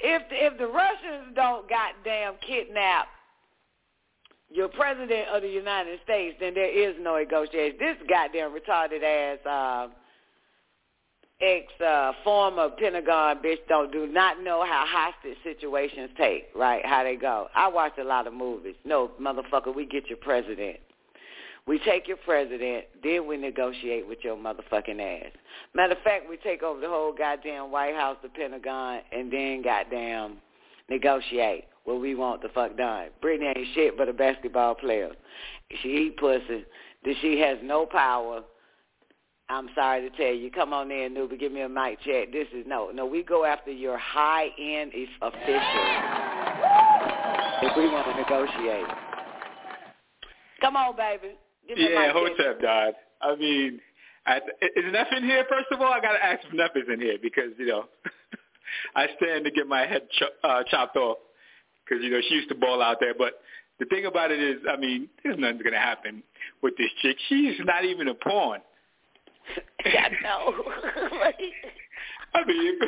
if 0.00 0.22
if 0.30 0.58
the 0.58 0.66
Russians 0.66 1.34
don't 1.34 1.68
goddamn 1.68 2.34
kidnap 2.46 3.06
your 4.50 4.68
president 4.68 5.28
of 5.34 5.42
the 5.42 5.48
United 5.48 5.98
States, 6.04 6.36
then 6.40 6.54
there 6.54 6.70
is 6.70 6.94
no 7.00 7.16
negotiation. 7.16 7.76
This 7.78 7.96
goddamn 8.08 8.52
retarded 8.52 9.02
ass 9.02 9.38
uh, 9.46 9.88
ex 11.40 11.66
uh, 11.80 12.12
former 12.22 12.68
Pentagon 12.70 13.38
bitch 13.38 13.58
don't 13.68 13.90
do 13.92 14.06
not 14.06 14.42
know 14.42 14.64
how 14.64 14.84
hostage 14.86 15.38
situations 15.42 16.10
take, 16.16 16.48
right? 16.54 16.84
How 16.84 17.02
they 17.02 17.16
go. 17.16 17.48
I 17.54 17.68
watch 17.68 17.92
a 17.98 18.04
lot 18.04 18.26
of 18.26 18.34
movies. 18.34 18.76
No, 18.84 19.10
motherfucker, 19.20 19.74
we 19.74 19.86
get 19.86 20.08
your 20.08 20.18
president. 20.18 20.78
We 21.66 21.78
take 21.78 22.08
your 22.08 22.16
president, 22.18 22.86
then 23.02 23.26
we 23.26 23.36
negotiate 23.36 24.06
with 24.06 24.18
your 24.22 24.36
motherfucking 24.36 25.00
ass. 25.00 25.30
Matter 25.74 25.92
of 25.92 26.02
fact, 26.02 26.28
we 26.28 26.36
take 26.38 26.62
over 26.62 26.80
the 26.80 26.88
whole 26.88 27.12
goddamn 27.12 27.70
White 27.70 27.94
House, 27.94 28.16
the 28.22 28.28
Pentagon, 28.28 29.00
and 29.12 29.32
then 29.32 29.62
goddamn 29.62 30.38
negotiate 30.90 31.64
what 31.84 32.00
we 32.00 32.14
want 32.14 32.42
the 32.42 32.48
fuck 32.48 32.76
done. 32.76 33.08
Brittney 33.22 33.56
ain't 33.56 33.66
shit 33.74 33.96
but 33.96 34.08
a 34.08 34.12
basketball 34.12 34.74
player. 34.74 35.10
She 35.82 35.88
eat 35.88 36.16
pussy. 36.16 36.64
She 37.20 37.40
has 37.40 37.58
no 37.62 37.86
power 37.86 38.42
I'm 39.52 39.68
sorry 39.74 40.08
to 40.08 40.16
tell 40.16 40.32
you, 40.32 40.50
come 40.50 40.72
on 40.72 40.90
in, 40.90 41.14
Nuba, 41.14 41.38
give 41.38 41.52
me 41.52 41.60
a 41.60 41.68
mic 41.68 42.00
check. 42.00 42.32
This 42.32 42.46
is 42.54 42.64
no, 42.66 42.90
no. 42.90 43.04
We 43.04 43.22
go 43.22 43.44
after 43.44 43.70
your 43.70 43.98
high 43.98 44.48
end 44.58 44.92
officials 45.20 45.42
if 47.60 47.76
we 47.76 47.86
want 47.88 48.06
to 48.06 48.14
negotiate. 48.16 48.86
Come 50.62 50.76
on, 50.76 50.96
baby. 50.96 51.34
Yeah, 51.76 52.10
a 52.10 52.14
mic 52.14 52.14
what's 52.14 52.40
up, 52.48 52.60
Dad? 52.60 52.94
I 53.20 53.36
mean, 53.36 53.80
I, 54.26 54.36
is 54.36 54.92
Neff 54.92 55.08
in 55.16 55.24
here? 55.24 55.44
First 55.48 55.66
of 55.72 55.80
all, 55.80 55.92
I 55.92 56.00
got 56.00 56.12
to 56.12 56.24
ask 56.24 56.44
if 56.46 56.52
Neff 56.52 56.70
is 56.76 56.84
in 56.92 57.00
here 57.00 57.16
because 57.20 57.50
you 57.58 57.66
know 57.66 57.84
I 58.96 59.06
stand 59.16 59.44
to 59.44 59.50
get 59.50 59.66
my 59.66 59.86
head 59.86 60.02
ch- 60.10 60.44
uh, 60.44 60.62
chopped 60.70 60.96
off 60.96 61.18
because 61.84 62.02
you 62.02 62.10
know 62.10 62.20
she 62.28 62.34
used 62.34 62.48
to 62.50 62.54
ball 62.54 62.82
out 62.82 62.98
there, 63.00 63.14
but. 63.16 63.40
The 63.78 63.86
thing 63.86 64.04
about 64.06 64.30
it 64.30 64.38
is, 64.38 64.58
I 64.70 64.76
mean, 64.76 65.08
there's 65.24 65.36
nothing's 65.38 65.62
gonna 65.62 65.76
happen 65.76 66.22
with 66.62 66.76
this 66.76 66.90
chick. 67.00 67.16
She's 67.28 67.58
not 67.64 67.84
even 67.84 68.06
a 68.06 68.14
pawn. 68.14 68.60
I 69.84 70.08
know. 70.22 70.54
I 72.34 72.44
mean, 72.46 72.78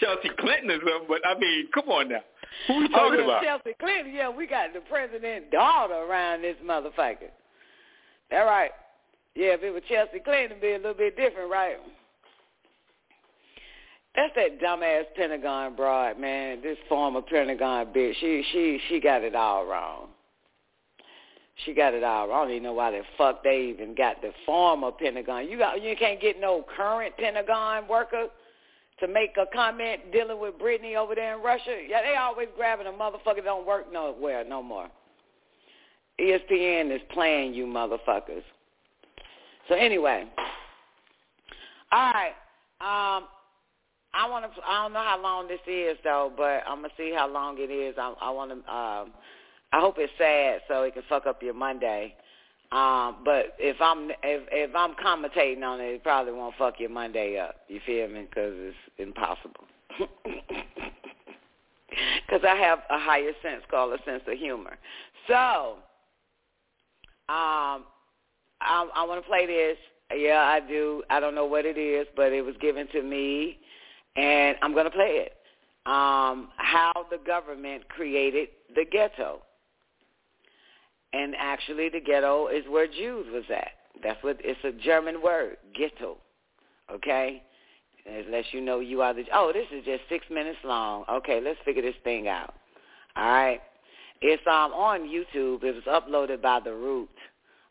Chelsea 0.00 0.30
Clinton 0.38 0.70
or 0.70 0.78
something, 0.78 1.08
but 1.08 1.20
I 1.26 1.38
mean, 1.38 1.68
come 1.72 1.88
on 1.88 2.08
now. 2.08 2.20
Who 2.68 2.74
are 2.74 2.80
we 2.80 2.88
talking 2.88 3.20
oh, 3.20 3.24
about? 3.24 3.42
Chelsea 3.42 3.76
Clinton. 3.78 4.12
Yeah, 4.14 4.28
we 4.28 4.46
got 4.46 4.74
the 4.74 4.80
president's 4.80 5.50
daughter 5.50 5.94
around 5.94 6.42
this 6.42 6.56
motherfucker. 6.64 7.30
That 8.32 8.44
right. 8.44 8.70
Yeah, 9.34 9.48
if 9.48 9.62
it 9.62 9.70
was 9.70 9.82
Chelsea 9.90 10.18
Clinton, 10.24 10.52
it'd 10.52 10.62
be 10.62 10.72
a 10.72 10.76
little 10.76 10.94
bit 10.94 11.16
different, 11.16 11.50
right? 11.50 11.76
That's 14.16 14.34
that 14.36 14.58
dumbass 14.58 15.04
Pentagon 15.14 15.76
broad, 15.76 16.18
man. 16.18 16.62
This 16.62 16.78
former 16.88 17.20
Pentagon 17.20 17.88
bitch. 17.94 18.14
She 18.20 18.42
she 18.50 18.80
she 18.88 19.00
got 19.00 19.22
it 19.22 19.34
all 19.34 19.66
wrong. 19.66 20.08
She 21.66 21.74
got 21.74 21.92
it 21.92 22.02
all. 22.02 22.28
Wrong. 22.28 22.38
I 22.38 22.42
don't 22.44 22.50
even 22.52 22.62
know 22.62 22.72
why 22.72 22.90
the 22.90 23.02
fuck 23.18 23.44
they 23.44 23.68
even 23.74 23.94
got 23.94 24.22
the 24.22 24.32
former 24.46 24.92
Pentagon. 24.92 25.48
You 25.50 25.58
got 25.58 25.82
you 25.82 25.94
can't 25.94 26.20
get 26.20 26.40
no 26.40 26.64
current 26.74 27.14
Pentagon 27.18 27.86
worker 27.86 28.28
to 29.00 29.08
make 29.08 29.36
a 29.36 29.44
comment 29.54 30.10
dealing 30.10 30.40
with 30.40 30.58
Brittney 30.58 30.96
over 30.96 31.14
there 31.14 31.36
in 31.36 31.42
Russia. 31.42 31.76
Yeah, 31.86 32.00
they 32.00 32.16
always 32.16 32.48
grabbing 32.56 32.86
a 32.86 32.92
motherfucker 32.92 33.36
that 33.36 33.44
don't 33.44 33.66
work 33.66 33.92
nowhere 33.92 34.42
no 34.42 34.62
more. 34.62 34.88
ESPN 36.20 36.94
is 36.94 37.00
playing 37.12 37.54
you 37.54 37.66
motherfuckers. 37.66 38.42
So 39.68 39.74
anyway, 39.74 40.24
all 41.90 42.12
right. 42.12 42.34
Um, 42.80 43.28
I 44.14 44.28
want 44.28 44.44
to. 44.44 44.60
I 44.66 44.82
don't 44.82 44.92
know 44.92 45.00
how 45.00 45.20
long 45.22 45.48
this 45.48 45.60
is 45.66 45.96
though, 46.04 46.32
but 46.36 46.62
I'm 46.68 46.76
gonna 46.82 46.88
see 46.96 47.12
how 47.14 47.30
long 47.30 47.56
it 47.58 47.70
is. 47.70 47.94
I, 47.98 48.14
I 48.20 48.30
want 48.30 48.50
to. 48.50 48.56
Um, 48.56 49.12
I 49.72 49.80
hope 49.80 49.96
it's 49.98 50.12
sad 50.18 50.60
so 50.68 50.82
it 50.82 50.94
can 50.94 51.02
fuck 51.08 51.26
up 51.26 51.42
your 51.42 51.54
Monday. 51.54 52.14
Um, 52.72 53.18
but 53.24 53.54
if 53.58 53.76
I'm 53.80 54.10
if 54.22 54.48
if 54.50 54.74
I'm 54.74 54.94
commentating 54.94 55.62
on 55.62 55.80
it, 55.80 55.94
it 55.94 56.02
probably 56.02 56.32
won't 56.32 56.54
fuck 56.56 56.74
your 56.78 56.90
Monday 56.90 57.38
up. 57.38 57.56
You 57.68 57.80
feel 57.86 58.08
me? 58.08 58.26
Because 58.28 58.54
it's 58.54 58.76
impossible. 58.98 59.64
Because 62.26 62.46
I 62.48 62.56
have 62.56 62.78
a 62.88 62.98
higher 62.98 63.32
sense 63.42 63.62
called 63.70 63.92
a 63.92 64.02
sense 64.04 64.22
of 64.26 64.38
humor. 64.38 64.78
So, 65.28 65.76
um, 67.28 67.84
I, 68.60 68.88
I 68.94 69.04
want 69.06 69.22
to 69.22 69.28
play 69.28 69.46
this. 69.46 69.76
Yeah, 70.14 70.40
I 70.40 70.60
do. 70.60 71.02
I 71.10 71.20
don't 71.20 71.34
know 71.34 71.46
what 71.46 71.64
it 71.64 71.78
is, 71.78 72.06
but 72.16 72.32
it 72.32 72.42
was 72.42 72.54
given 72.60 72.86
to 72.88 73.02
me, 73.02 73.58
and 74.16 74.56
I'm 74.62 74.72
going 74.72 74.84
to 74.84 74.90
play 74.90 75.26
it. 75.26 75.32
Um, 75.86 76.48
how 76.56 76.92
the 77.10 77.18
government 77.26 77.88
created 77.88 78.48
the 78.74 78.84
ghetto 78.84 79.40
and 81.12 81.34
actually 81.38 81.88
the 81.88 82.00
ghetto 82.00 82.48
is 82.48 82.64
where 82.68 82.86
Jews 82.86 83.26
was 83.32 83.44
at. 83.50 83.72
That's 84.02 84.22
what 84.22 84.38
it's 84.40 84.60
a 84.64 84.72
German 84.72 85.22
word, 85.22 85.58
ghetto. 85.76 86.16
Okay, 86.90 87.42
unless 88.06 88.46
you 88.52 88.60
know 88.60 88.80
you 88.80 89.02
are 89.02 89.14
the. 89.14 89.24
Oh, 89.32 89.52
this 89.52 89.66
is 89.72 89.84
just 89.84 90.02
six 90.08 90.26
minutes 90.30 90.58
long. 90.64 91.04
Okay, 91.10 91.40
let's 91.42 91.58
figure 91.64 91.82
this 91.82 91.94
thing 92.02 92.28
out. 92.28 92.54
All 93.16 93.24
right, 93.24 93.60
it's 94.22 94.42
um 94.46 94.72
on 94.72 95.00
YouTube. 95.00 95.62
It 95.64 95.74
was 95.74 95.84
uploaded 95.84 96.40
by 96.42 96.60
The 96.60 96.72
Root. 96.72 97.08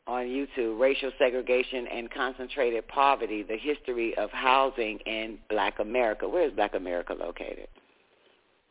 on 0.08 0.26
YouTube, 0.26 0.80
Racial 0.80 1.12
Segregation 1.18 1.88
and 1.88 2.10
Concentrated 2.12 2.88
Poverty, 2.88 3.44
the 3.44 3.58
History 3.58 4.16
of 4.18 4.30
Housing 4.32 5.00
in 5.06 5.38
Black 5.50 5.80
America. 5.80 6.28
Where 6.28 6.46
is 6.48 6.54
Black 6.54 6.74
America 6.76 7.14
located? 7.14 7.68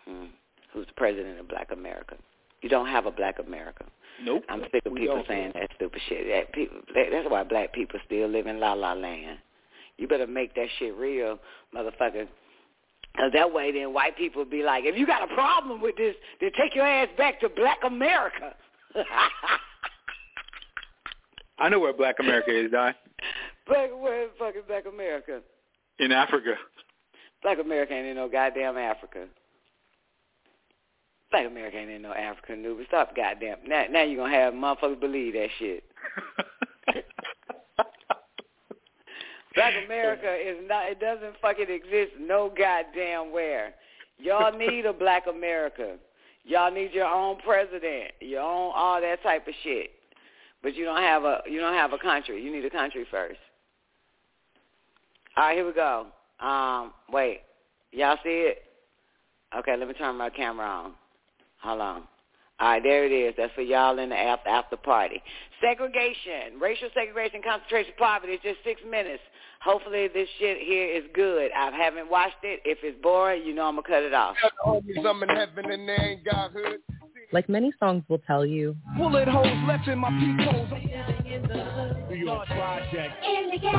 Hmm. 0.06 0.26
Who's 0.72 0.86
the 0.86 0.92
president 0.94 1.38
of 1.40 1.48
Black 1.48 1.70
America? 1.72 2.16
You 2.62 2.68
don't 2.68 2.88
have 2.88 3.06
a 3.06 3.10
Black 3.10 3.38
America. 3.38 3.84
Nope. 4.22 4.44
I'm 4.48 4.62
sick 4.72 4.84
of 4.84 4.92
We 4.92 5.00
people 5.00 5.24
saying 5.26 5.52
that 5.54 5.70
stupid 5.76 6.00
shit. 6.08 6.26
That 6.28 6.52
people, 6.52 6.78
that's 6.94 7.30
why 7.30 7.42
black 7.44 7.72
people 7.72 7.98
still 8.04 8.28
live 8.28 8.46
in 8.46 8.60
la 8.60 8.74
la 8.74 8.92
land. 8.92 9.38
You 9.96 10.08
better 10.08 10.26
make 10.26 10.54
that 10.54 10.68
shit 10.78 10.94
real, 10.96 11.38
motherfucker. 11.74 12.28
'Cause 13.16 13.32
that 13.32 13.52
way 13.52 13.72
then 13.72 13.92
white 13.92 14.16
people 14.16 14.44
be 14.44 14.62
like, 14.62 14.84
if 14.84 14.96
you 14.96 15.06
got 15.06 15.22
a 15.28 15.34
problem 15.34 15.80
with 15.80 15.96
this, 15.96 16.14
then 16.40 16.50
take 16.56 16.74
your 16.74 16.86
ass 16.86 17.08
back 17.18 17.40
to 17.40 17.48
black 17.48 17.78
America. 17.84 18.54
I 21.58 21.68
know 21.68 21.78
where 21.80 21.92
Black 21.92 22.18
America 22.20 22.50
is, 22.56 22.70
Don. 22.70 22.94
black, 23.66 23.90
where 23.94 24.22
is 24.24 24.30
fucking 24.38 24.62
black 24.66 24.86
America? 24.86 25.42
In 25.98 26.10
Africa. 26.12 26.54
Black 27.42 27.58
America 27.58 27.92
ain't 27.92 28.06
in 28.06 28.16
no 28.16 28.28
goddamn 28.28 28.78
Africa. 28.78 29.26
Black 31.30 31.46
America 31.46 31.76
ain't 31.76 31.90
in 31.90 32.02
no 32.02 32.12
Africa, 32.14 32.52
noob. 32.52 32.86
Stop 32.86 33.14
goddamn. 33.14 33.58
Now, 33.66 33.84
now 33.90 34.02
you're 34.02 34.16
going 34.16 34.32
to 34.32 34.38
have 34.38 34.54
motherfuckers 34.54 34.98
believe 35.00 35.34
that 35.34 35.48
shit. 35.58 35.84
Black 39.54 39.74
America 39.84 40.32
is 40.32 40.56
not, 40.68 40.86
it 40.86 41.00
doesn't 41.00 41.34
fucking 41.42 41.66
exist 41.68 42.12
no 42.20 42.52
goddamn 42.56 43.32
where. 43.32 43.74
Y'all 44.18 44.56
need 44.56 44.86
a 44.86 44.92
black 44.92 45.26
America. 45.26 45.96
Y'all 46.44 46.70
need 46.70 46.92
your 46.92 47.06
own 47.06 47.38
president, 47.44 48.12
your 48.20 48.42
own 48.42 48.72
all 48.74 49.00
that 49.00 49.22
type 49.22 49.46
of 49.46 49.54
shit. 49.62 49.90
But 50.62 50.74
you 50.74 50.84
don't 50.84 51.02
have 51.02 51.24
a 51.24 51.40
you 51.46 51.58
don't 51.58 51.74
have 51.74 51.92
a 51.92 51.98
country. 51.98 52.42
You 52.42 52.52
need 52.52 52.64
a 52.64 52.70
country 52.70 53.06
first. 53.10 53.40
All 55.36 55.44
right, 55.44 55.56
here 55.56 55.66
we 55.66 55.72
go. 55.72 56.06
Um, 56.38 56.92
wait, 57.10 57.40
y'all 57.92 58.18
see 58.22 58.50
it? 58.50 58.62
Okay, 59.56 59.76
let 59.76 59.88
me 59.88 59.94
turn 59.94 60.16
my 60.16 60.30
camera 60.30 60.66
on. 60.66 60.92
Hold 61.62 61.80
on. 61.80 62.02
All 62.60 62.68
right, 62.68 62.82
there 62.82 63.06
it 63.06 63.12
is. 63.12 63.34
That's 63.38 63.52
for 63.54 63.62
y'all 63.62 63.98
in 63.98 64.10
the 64.10 64.16
after, 64.16 64.48
after 64.50 64.76
party. 64.76 65.22
Segregation, 65.62 66.60
racial 66.60 66.88
segregation, 66.94 67.40
concentration, 67.42 67.94
poverty. 67.98 68.34
It's 68.34 68.42
just 68.42 68.58
six 68.64 68.80
minutes. 68.88 69.22
Hopefully 69.62 70.08
this 70.08 70.28
shit 70.38 70.58
here 70.58 70.88
is 70.88 71.04
good. 71.14 71.50
I 71.56 71.70
haven't 71.70 72.10
watched 72.10 72.42
it. 72.42 72.60
If 72.64 72.78
it's 72.82 73.00
boring, 73.02 73.44
you 73.44 73.54
know 73.54 73.64
I'm 73.66 73.74
going 73.74 73.84
to 73.84 73.90
cut 73.90 74.02
it 74.02 74.14
off. 74.14 74.36
I'm 74.66 75.22
in 75.22 75.28
heaven 75.28 75.70
and 75.70 75.88
they 75.88 75.92
ain't 75.94 76.24
got 76.24 76.52
hood. 76.52 76.80
Like 77.32 77.48
many 77.48 77.72
songs 77.78 78.02
will 78.08 78.18
tell 78.26 78.44
you, 78.44 78.76
Bullet 78.96 79.28
holes 79.28 79.46
left 79.68 79.86
in 79.86 79.98
my 79.98 80.10
peepholes. 80.10 80.68
New 82.10 82.26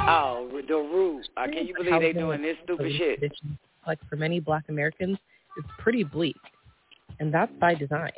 Oh, 0.08 0.49
the 0.68 0.76
roof. 0.76 1.26
Uh, 1.36 1.45
can 1.48 1.68
you 1.68 1.74
believe 1.76 1.99
they 2.02 2.14
doing 2.14 2.41
this 2.41 2.56
stupid 2.64 2.94
shit? 2.98 3.32
like 3.86 3.99
for 4.10 4.16
many 4.16 4.40
black 4.40 4.64
Americans, 4.70 5.18
it's 5.58 5.68
pretty 5.80 6.03
bleak. 6.03 6.38
And 7.20 7.34
that's 7.34 7.52
by 7.60 7.76
design. 7.76 8.12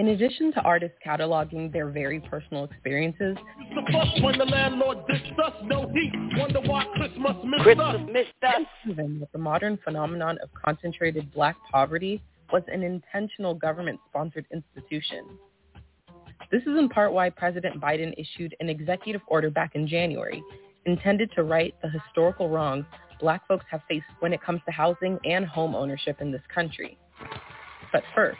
In 0.00 0.08
addition 0.08 0.50
to 0.54 0.62
artists 0.62 0.96
cataloging 1.06 1.70
their 1.70 1.90
very 1.90 2.20
personal 2.20 2.64
experiences, 2.64 3.36
The 3.74 4.22
when 4.22 4.38
the 4.38 4.46
landlord 4.46 4.96
dissed 5.06 5.38
us, 5.38 5.52
no 5.64 5.90
heat. 5.92 6.10
Wonder 6.38 6.62
why 6.62 6.86
Christmas 6.96 7.36
missed 7.44 7.62
Christmas 7.62 7.96
us. 7.96 8.00
missed 8.10 8.42
us. 8.42 8.62
proven 8.82 9.20
that 9.20 9.30
the 9.32 9.38
modern 9.38 9.78
phenomenon 9.84 10.38
of 10.42 10.48
concentrated 10.54 11.30
black 11.34 11.54
poverty 11.70 12.22
was 12.50 12.62
an 12.68 12.82
intentional 12.82 13.52
government-sponsored 13.52 14.46
institution. 14.50 15.26
This 16.50 16.62
is 16.62 16.78
in 16.78 16.88
part 16.88 17.12
why 17.12 17.28
President 17.28 17.78
Biden 17.78 18.14
issued 18.16 18.56
an 18.60 18.70
executive 18.70 19.20
order 19.26 19.50
back 19.50 19.74
in 19.74 19.86
January 19.86 20.42
intended 20.86 21.30
to 21.32 21.42
right 21.42 21.74
the 21.82 21.90
historical 21.90 22.48
wrongs 22.48 22.86
black 23.20 23.46
folks 23.46 23.66
have 23.70 23.82
faced 23.86 24.06
when 24.20 24.32
it 24.32 24.40
comes 24.40 24.62
to 24.64 24.72
housing 24.72 25.18
and 25.26 25.44
home 25.44 25.74
ownership 25.74 26.22
in 26.22 26.32
this 26.32 26.40
country. 26.54 26.96
But 27.92 28.02
first, 28.14 28.38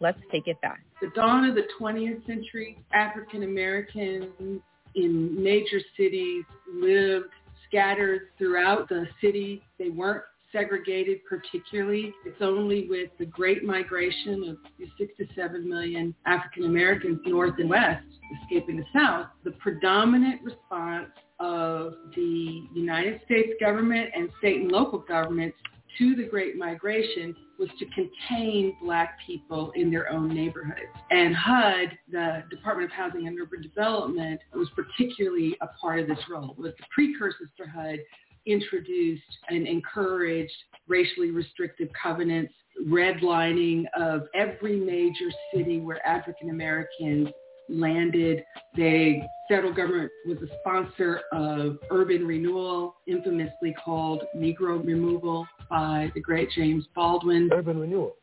let's 0.00 0.20
take 0.30 0.46
it 0.46 0.60
back. 0.60 0.80
the 1.00 1.10
dawn 1.14 1.48
of 1.48 1.54
the 1.54 1.66
20th 1.80 2.26
century, 2.26 2.78
African 2.92 3.42
Americans 3.42 4.60
in 4.94 5.42
major 5.42 5.80
cities 5.96 6.44
lived 6.72 7.26
scattered 7.68 8.28
throughout 8.38 8.88
the 8.88 9.06
city. 9.20 9.62
They 9.78 9.90
weren't 9.90 10.22
segregated 10.52 11.18
particularly. 11.28 12.14
It's 12.24 12.40
only 12.40 12.88
with 12.88 13.10
the 13.18 13.26
great 13.26 13.64
migration 13.64 14.48
of 14.48 14.86
six 14.98 15.12
to 15.18 15.26
seven 15.34 15.68
million 15.68 16.14
African 16.24 16.64
Americans 16.64 17.20
north 17.26 17.54
and 17.58 17.68
west 17.68 18.04
escaping 18.42 18.76
the 18.76 18.84
south, 18.94 19.26
the 19.44 19.52
predominant 19.52 20.40
response 20.42 21.10
of 21.38 21.94
the 22.14 22.66
United 22.74 23.20
States 23.24 23.50
government 23.60 24.08
and 24.16 24.30
state 24.38 24.62
and 24.62 24.72
local 24.72 24.98
governments 24.98 25.56
to 25.98 26.14
the 26.14 26.24
Great 26.24 26.56
Migration 26.56 27.34
was 27.58 27.68
to 27.78 27.86
contain 27.86 28.76
black 28.82 29.18
people 29.26 29.72
in 29.74 29.90
their 29.90 30.10
own 30.10 30.34
neighborhoods. 30.34 30.90
And 31.10 31.34
HUD, 31.34 31.98
the 32.10 32.42
Department 32.50 32.90
of 32.90 32.96
Housing 32.96 33.26
and 33.26 33.38
Urban 33.40 33.62
Development, 33.62 34.40
was 34.54 34.68
particularly 34.74 35.56
a 35.62 35.68
part 35.80 36.00
of 36.00 36.06
this 36.06 36.18
role. 36.28 36.54
Was 36.58 36.72
the 36.78 36.84
precursors 36.94 37.48
for 37.56 37.66
HUD 37.66 37.98
introduced 38.46 39.22
and 39.48 39.66
encouraged 39.66 40.52
racially 40.86 41.30
restrictive 41.30 41.88
covenants, 42.00 42.52
redlining 42.86 43.84
of 43.98 44.28
every 44.34 44.76
major 44.76 45.30
city 45.52 45.80
where 45.80 46.04
African 46.06 46.50
Americans 46.50 47.28
landed. 47.68 48.44
The 48.74 49.20
federal 49.48 49.72
government 49.72 50.10
was 50.26 50.38
a 50.38 50.48
sponsor 50.60 51.20
of 51.32 51.78
urban 51.90 52.26
renewal, 52.26 52.96
infamously 53.06 53.74
called 53.84 54.24
Negro 54.36 54.84
removal 54.84 55.46
by 55.68 56.10
the 56.14 56.20
great 56.20 56.50
James 56.50 56.86
Baldwin. 56.94 57.50
Urban 57.52 57.78
renewal, 57.78 58.16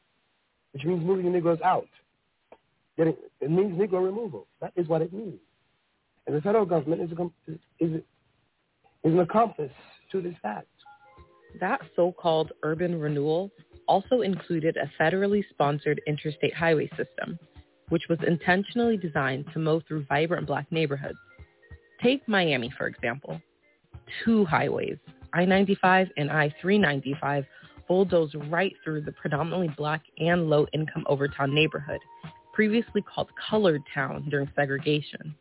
which 0.73 0.83
means 0.83 1.05
moving 1.05 1.25
the 1.25 1.31
Negroes 1.31 1.59
out. 1.63 1.87
Getting, 2.97 3.15
it 3.41 3.49
means 3.49 3.79
Negro 3.79 4.03
removal. 4.03 4.47
That 4.61 4.73
is 4.75 4.87
what 4.87 5.01
it 5.01 5.11
means. 5.11 5.39
And 6.27 6.35
the 6.35 6.41
federal 6.41 6.65
government 6.65 7.01
is, 7.01 7.11
a, 7.11 7.15
com- 7.15 7.33
is, 7.47 7.57
is, 7.79 7.91
is 7.95 8.03
an 9.03 9.19
accomplice 9.19 9.71
to 10.11 10.21
this 10.21 10.35
fact. 10.41 10.67
That 11.59 11.81
so-called 11.95 12.51
urban 12.63 12.99
renewal 12.99 13.51
also 13.87 14.21
included 14.21 14.77
a 14.77 14.89
federally 15.01 15.43
sponsored 15.49 16.01
interstate 16.07 16.53
highway 16.53 16.87
system, 16.89 17.37
which 17.89 18.03
was 18.09 18.19
intentionally 18.25 18.97
designed 18.97 19.45
to 19.53 19.59
mow 19.59 19.81
through 19.87 20.05
vibrant 20.05 20.47
black 20.47 20.71
neighborhoods. 20.71 21.17
Take 22.01 22.27
Miami, 22.27 22.71
for 22.77 22.87
example. 22.87 23.41
Two 24.23 24.45
highways, 24.45 24.97
I-95 25.33 26.09
and 26.17 26.29
I-395, 26.31 27.45
bulldoze 27.87 28.33
right 28.49 28.73
through 28.83 29.01
the 29.01 29.11
predominantly 29.13 29.69
black 29.77 30.01
and 30.17 30.49
low-income 30.49 31.05
Overtown 31.09 31.53
neighborhood, 31.53 31.99
previously 32.53 33.01
called 33.01 33.29
Colored 33.49 33.81
Town 33.93 34.27
during 34.29 34.49
segregation. 34.55 35.35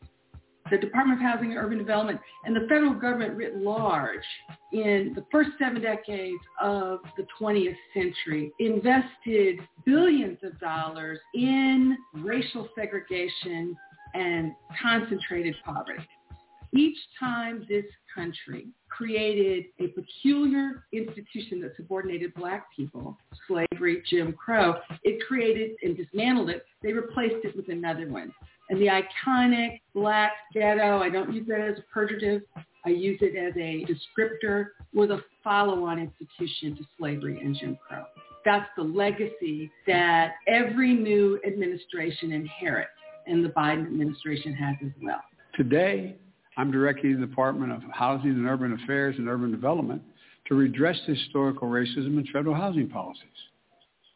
The 0.70 0.78
Department 0.78 1.20
of 1.20 1.22
Housing 1.22 1.50
and 1.50 1.58
Urban 1.58 1.78
Development 1.78 2.20
and 2.44 2.54
the 2.54 2.66
federal 2.68 2.94
government 2.94 3.36
writ 3.36 3.56
large 3.56 4.24
in 4.72 5.12
the 5.14 5.24
first 5.30 5.50
seven 5.58 5.82
decades 5.82 6.40
of 6.60 7.00
the 7.16 7.26
20th 7.40 7.76
century 7.94 8.52
invested 8.58 9.60
billions 9.84 10.38
of 10.42 10.58
dollars 10.60 11.18
in 11.34 11.96
racial 12.14 12.68
segregation 12.74 13.76
and 14.14 14.52
concentrated 14.80 15.54
poverty. 15.64 16.06
Each 16.74 16.96
time 17.20 17.66
this 17.68 17.84
country 18.14 18.68
created 18.88 19.66
a 19.78 19.88
peculiar 19.88 20.84
institution 20.92 21.60
that 21.60 21.76
subordinated 21.76 22.32
black 22.34 22.74
people, 22.74 23.18
slavery, 23.46 24.02
Jim 24.08 24.32
Crow, 24.32 24.76
it 25.02 25.26
created 25.26 25.72
and 25.82 25.96
dismantled 25.96 26.48
it. 26.48 26.64
They 26.82 26.92
replaced 26.92 27.44
it 27.44 27.54
with 27.56 27.68
another 27.68 28.08
one. 28.08 28.32
And 28.70 28.80
the 28.80 28.86
iconic 28.86 29.80
black 29.94 30.32
ghetto, 30.54 31.02
I 31.02 31.10
don't 31.10 31.32
use 31.32 31.46
that 31.48 31.60
as 31.60 31.78
a 31.78 31.98
pejorative, 31.98 32.42
I 32.84 32.90
use 32.90 33.18
it 33.20 33.36
as 33.36 33.54
a 33.56 33.84
descriptor, 33.84 34.68
was 34.94 35.10
a 35.10 35.20
follow-on 35.44 35.98
institution 35.98 36.76
to 36.76 36.84
slavery 36.98 37.40
and 37.40 37.56
Jim 37.56 37.78
Crow. 37.86 38.04
That's 38.44 38.68
the 38.76 38.82
legacy 38.82 39.70
that 39.86 40.32
every 40.48 40.94
new 40.94 41.38
administration 41.46 42.32
inherits, 42.32 42.90
and 43.26 43.44
the 43.44 43.50
Biden 43.50 43.86
administration 43.86 44.52
has 44.54 44.76
as 44.84 44.92
well. 45.02 45.20
Today, 45.54 46.16
I'm 46.56 46.72
directing 46.72 47.20
the 47.20 47.26
Department 47.26 47.72
of 47.72 47.82
Housing 47.92 48.30
and 48.30 48.46
Urban 48.46 48.72
Affairs 48.82 49.16
and 49.18 49.28
Urban 49.28 49.50
Development 49.50 50.02
to 50.48 50.54
redress 50.54 50.98
historical 51.06 51.68
racism 51.68 52.18
in 52.18 52.26
federal 52.32 52.54
housing 52.54 52.88
policies. 52.88 53.28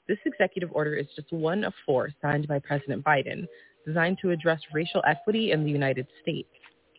This 0.08 0.18
executive 0.24 0.70
order 0.72 0.94
is 0.94 1.06
just 1.14 1.32
one 1.32 1.62
of 1.62 1.72
four 1.84 2.10
signed 2.20 2.48
by 2.48 2.58
President 2.58 3.04
Biden 3.04 3.46
designed 3.86 4.18
to 4.22 4.30
address 4.30 4.60
racial 4.74 5.02
equity 5.06 5.52
in 5.52 5.64
the 5.64 5.70
United 5.70 6.06
States. 6.22 6.48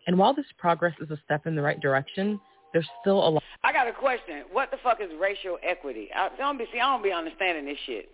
And 0.08 0.18
while 0.18 0.34
this 0.34 0.46
progress 0.58 0.94
is 1.02 1.12
a 1.12 1.18
step 1.26 1.46
in 1.46 1.56
the 1.56 1.62
right 1.62 1.80
direction, 1.80 2.40
there's 2.74 2.88
still 3.02 3.28
a 3.28 3.30
lot. 3.30 3.44
I 3.64 3.74
got 3.74 3.88
a 3.88 3.92
question. 3.94 4.44
What 4.52 4.72
the 4.72 4.78
fuck 4.84 5.00
is 5.02 5.10
racial 5.20 5.58
equity? 5.64 6.10
I 6.16 6.30
don't 6.38 6.58
be 6.58 6.66
see. 6.72 6.80
I 6.80 6.92
don't 6.94 7.04
be 7.04 7.12
understanding 7.12 7.66
this 7.66 7.78
shit. 7.86 8.10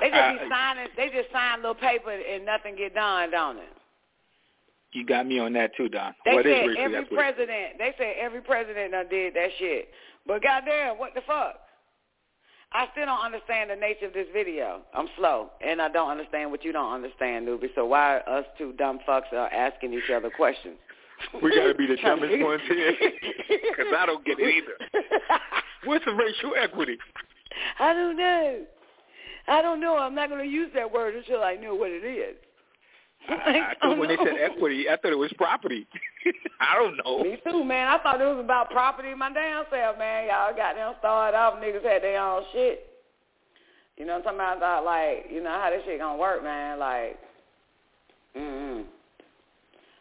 They 0.00 0.10
just 0.10 0.40
be 0.40 0.46
Uh, 0.46 0.48
signing. 0.48 0.88
They 0.96 1.08
just 1.10 1.30
sign 1.32 1.58
little 1.60 1.74
paper 1.74 2.10
and 2.10 2.44
nothing 2.44 2.76
get 2.76 2.94
done, 2.94 3.30
don't 3.30 3.58
it? 3.58 3.72
You 4.92 5.04
got 5.06 5.26
me 5.26 5.38
on 5.38 5.52
that 5.52 5.74
too, 5.76 5.88
Don. 5.88 6.14
They 6.24 6.34
what 6.34 6.46
is 6.46 6.52
said 6.52 6.66
racial 6.68 6.82
every 6.82 6.96
equity? 6.98 7.16
president. 7.16 7.78
They 7.78 7.94
said 7.96 8.14
every 8.18 8.40
president 8.40 8.92
done 8.92 9.08
did 9.08 9.34
that 9.34 9.50
shit. 9.58 9.90
But 10.26 10.42
goddamn, 10.42 10.98
what 10.98 11.14
the 11.14 11.20
fuck? 11.22 11.60
I 12.72 12.86
still 12.92 13.06
don't 13.06 13.24
understand 13.24 13.70
the 13.70 13.76
nature 13.76 14.06
of 14.06 14.12
this 14.12 14.28
video. 14.32 14.82
I'm 14.94 15.08
slow, 15.16 15.50
and 15.60 15.82
I 15.82 15.88
don't 15.88 16.08
understand 16.08 16.52
what 16.52 16.64
you 16.64 16.72
don't 16.72 16.92
understand, 16.92 17.48
Nubi. 17.48 17.68
So 17.74 17.84
why 17.84 18.18
us 18.18 18.44
two 18.58 18.72
dumb 18.74 19.00
fucks 19.08 19.32
are 19.32 19.48
asking 19.48 19.92
each 19.92 20.10
other 20.14 20.30
questions? 20.30 20.76
We 21.42 21.54
got 21.54 21.66
to 21.66 21.74
be 21.74 21.86
the 21.86 21.96
dumbest 22.02 22.42
ones 22.42 22.62
here 22.68 22.92
because 23.48 23.92
I 23.96 24.06
don't 24.06 24.24
get 24.24 24.38
it 24.38 24.54
either. 24.54 25.02
What's 25.84 26.04
the 26.04 26.14
racial 26.14 26.52
equity? 26.56 26.98
I 27.78 27.92
don't 27.92 28.16
know. 28.16 28.64
I 29.48 29.62
don't 29.62 29.80
know. 29.80 29.96
I'm 29.96 30.14
not 30.14 30.28
going 30.28 30.44
to 30.44 30.50
use 30.50 30.70
that 30.74 30.92
word 30.92 31.16
until 31.16 31.42
I 31.42 31.56
know 31.56 31.74
what 31.74 31.90
it 31.90 32.04
is. 32.04 32.36
I 33.38 33.74
thought 33.80 33.98
when 33.98 34.08
they 34.08 34.16
said 34.16 34.34
equity, 34.42 34.86
I 34.90 34.96
thought 34.96 35.12
it 35.12 35.18
was 35.18 35.32
property. 35.36 35.86
I 36.60 36.74
don't 36.76 36.96
know. 36.96 37.22
Me 37.22 37.38
too, 37.44 37.64
man. 37.64 37.86
I 37.88 37.98
thought 37.98 38.20
it 38.20 38.24
was 38.24 38.42
about 38.42 38.70
property 38.70 39.14
my 39.14 39.32
damn 39.32 39.64
self, 39.70 39.98
man. 39.98 40.26
Y'all 40.28 40.56
got 40.56 40.74
them 40.74 40.94
started 40.98 41.36
off. 41.36 41.54
Niggas 41.54 41.84
had 41.84 42.02
their 42.02 42.20
own 42.20 42.42
shit. 42.52 42.86
You 43.96 44.06
know 44.06 44.14
what 44.18 44.26
I'm 44.28 44.38
talking 44.38 44.38
about? 44.40 44.56
I 44.56 44.60
thought, 44.60 44.84
like, 44.84 45.26
you 45.30 45.42
know 45.42 45.50
how 45.50 45.70
this 45.70 45.82
shit 45.84 46.00
gonna 46.00 46.18
work, 46.18 46.42
man. 46.42 46.78
Like, 46.78 47.18
mm 48.36 48.84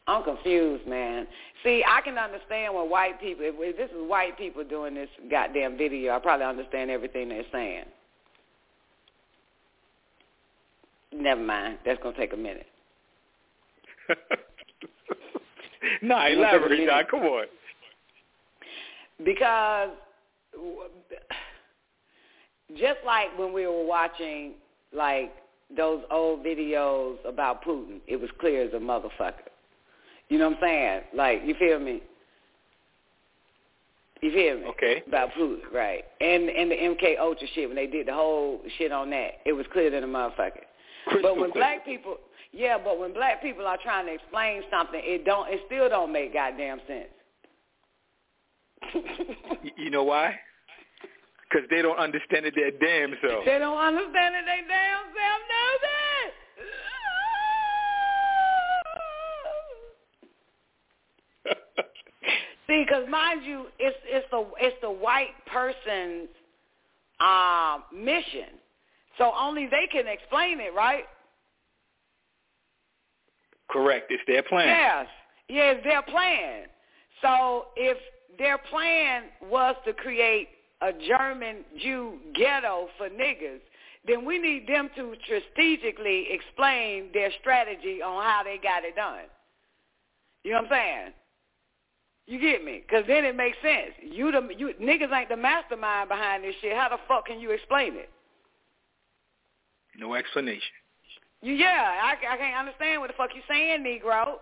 I'm 0.08 0.24
confused, 0.24 0.88
man. 0.88 1.28
See, 1.64 1.84
I 1.88 2.02
can 2.02 2.18
understand 2.18 2.74
when 2.74 2.90
white 2.90 3.22
people, 3.22 3.46
if, 3.46 3.54
if 3.60 3.78
this 3.78 3.92
is 3.92 4.10
white 4.10 4.38
people 4.40 4.64
doing 4.64 4.96
this 4.96 5.10
goddamn 5.30 5.78
video, 5.78 6.16
I 6.16 6.20
probably 6.20 6.48
understand 6.48 6.90
everything 6.90 7.30
they're 7.30 7.44
saying. 7.52 7.86
Never 11.14 11.42
mind. 11.42 11.78
That's 11.86 12.02
gonna 12.02 12.18
take 12.18 12.34
a 12.34 12.38
minute. 12.38 12.66
nah, 16.02 16.26
It's 16.26 16.36
gonna 16.36 16.36
take 16.36 16.38
elaborate, 16.38 16.80
minute. 16.80 17.08
Come 17.10 17.22
on. 17.22 17.46
because 19.24 19.90
just 22.78 23.00
like 23.06 23.38
when 23.38 23.54
we 23.54 23.66
were 23.68 23.86
watching 23.86 24.54
like 24.94 25.32
those 25.76 26.04
old 26.12 26.44
videos 26.44 27.18
about 27.28 27.64
Putin, 27.64 28.00
it 28.08 28.20
was 28.20 28.30
clear 28.40 28.64
as 28.64 28.74
a 28.74 28.78
motherfucker. 28.78 29.34
You 30.30 30.38
know 30.38 30.50
what 30.50 30.58
I'm 30.58 30.62
saying? 30.64 31.02
Like, 31.16 31.42
you 31.46 31.56
feel 31.56 31.80
me? 31.80 32.02
You 34.22 34.32
feel 34.32 34.60
me? 34.60 34.66
Okay. 34.68 35.04
About 35.08 35.30
Putin, 35.34 35.60
right? 35.74 36.04
And 36.22 36.50
and 36.50 36.72
the 36.72 36.76
MK 36.76 37.20
Ultra 37.20 37.48
shit 37.54 37.68
when 37.70 37.76
they 37.76 37.88
did 37.88 38.08
the 38.08 38.14
whole 38.14 38.62
shit 38.78 38.92
on 38.92 39.10
that, 39.12 39.36
it 39.46 39.54
was 39.54 39.66
clear 39.72 39.90
than 39.90 40.04
a 40.04 40.08
motherfucker. 40.08 40.64
Crystal 41.08 41.22
but 41.36 41.40
when 41.40 41.52
clear. 41.52 41.64
black 41.64 41.86
people, 41.86 42.18
yeah, 42.52 42.78
but 42.84 43.00
when 43.00 43.14
black 43.14 43.42
people 43.42 43.66
are 43.68 43.78
trying 43.82 44.08
to 44.08 44.14
explain 44.14 44.64
something, 44.72 45.00
it 45.04 45.24
don't, 45.26 45.48
it 45.50 45.62
still 45.68 45.88
don't 45.90 46.12
make 46.12 46.34
goddamn 46.34 46.80
sense. 46.88 47.10
You 49.78 49.90
know 49.90 50.04
why? 50.04 50.36
Because 51.50 51.68
they 51.70 51.82
don't 51.82 51.98
understand 51.98 52.46
it 52.46 52.54
their 52.56 52.72
damn 52.72 53.16
self. 53.22 53.44
They 53.46 53.58
don't 53.60 53.78
understand 53.78 54.36
it. 54.36 54.46
They 54.46 54.62
damn 54.68 55.06
self 55.16 55.42
know 55.50 55.72
that. 55.86 56.30
See, 62.68 62.84
because 62.86 63.10
mind 63.10 63.44
you, 63.44 63.68
it's 63.80 63.98
it's 64.06 64.28
the 64.32 64.46
it's 64.60 64.76
the 64.82 64.92
white 64.92 65.34
person's 65.52 66.30
um, 67.20 67.84
mission, 67.94 68.60
so 69.18 69.32
only 69.38 69.66
they 69.66 69.88
can 69.92 70.08
explain 70.08 70.60
it, 70.60 70.74
right? 70.76 71.06
Correct. 73.70 74.12
It's 74.12 74.24
their 74.28 74.44
plan. 74.44 74.68
Yes, 74.68 75.08
yeah, 75.48 75.72
it's 75.72 75.84
their 75.84 76.02
plan. 76.02 76.64
So 77.22 77.68
if 77.76 77.98
their 78.38 78.58
plan 78.58 79.24
was 79.50 79.76
to 79.86 79.94
create 79.94 80.50
a 80.82 80.92
German 80.94 81.58
Jew 81.82 82.20
ghetto 82.34 82.88
for 82.98 83.10
niggas, 83.10 83.60
then 84.08 84.26
we 84.26 84.40
need 84.40 84.68
them 84.68 84.90
to 84.96 85.14
strategically 85.24 86.28
explain 86.32 87.10
their 87.14 87.30
strategy 87.42 88.02
on 88.02 88.24
how 88.24 88.42
they 88.44 88.58
got 88.62 88.84
it 88.84 88.96
done. 88.96 89.26
You 90.44 90.52
know 90.52 90.62
what 90.62 90.72
I'm 90.72 90.72
saying? 90.72 91.14
You 92.26 92.40
get 92.40 92.64
me? 92.64 92.84
Because 92.88 93.06
then 93.08 93.26
it 93.26 93.36
makes 93.36 93.58
sense. 93.62 93.92
You 94.02 94.32
the 94.32 94.48
you 94.56 94.74
niggas 94.82 95.12
ain't 95.12 95.30
the 95.30 95.36
mastermind 95.36 96.10
behind 96.10 96.44
this 96.44 96.56
shit. 96.62 96.78
How 96.78 96.88
the 96.88 96.98
fuck 97.08 97.26
can 97.26 97.40
you 97.40 97.52
explain 97.52 97.96
it? 97.96 98.10
No 99.98 100.14
explanation. 100.14 100.79
Yeah, 101.42 102.02
I, 102.04 102.16
I 102.34 102.38
can't 102.38 102.58
understand 102.58 103.02
what 103.02 103.08
the 103.08 103.14
fuck 103.18 103.30
you 103.34 103.42
saying, 103.48 103.84
Negro. 103.84 104.36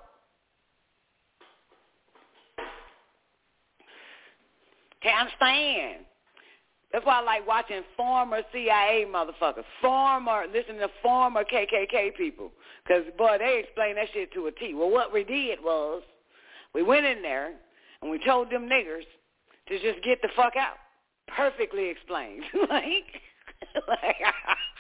Can't 5.02 5.20
understand. 5.20 6.06
That's 6.92 7.06
why 7.06 7.20
I 7.20 7.22
like 7.22 7.48
watching 7.48 7.82
former 7.96 8.42
CIA 8.52 9.06
motherfuckers, 9.08 9.66
former, 9.82 10.46
listen 10.52 10.78
to 10.78 10.88
former 11.04 11.44
KKK 11.44 12.16
people. 12.16 12.52
Because, 12.84 13.04
boy, 13.18 13.38
they 13.40 13.62
explain 13.64 13.96
that 13.96 14.08
shit 14.14 14.34
to 14.34 14.48
a 14.48 14.52
T. 14.52 14.74
Well, 14.74 14.90
what 14.90 15.14
we 15.14 15.24
did 15.24 15.60
was 15.62 16.02
we 16.74 16.84
went 16.84 17.06
in 17.06 17.22
there 17.22 17.54
and 18.02 18.10
we 18.10 18.20
told 18.24 18.50
them 18.50 18.70
niggers 18.70 19.06
to 19.68 19.80
just 19.80 20.04
get 20.04 20.22
the 20.22 20.30
fuck 20.36 20.56
out. 20.56 20.78
Perfectly 21.28 21.90
explained. 21.90 22.44
like, 22.70 23.06
like 23.88 24.16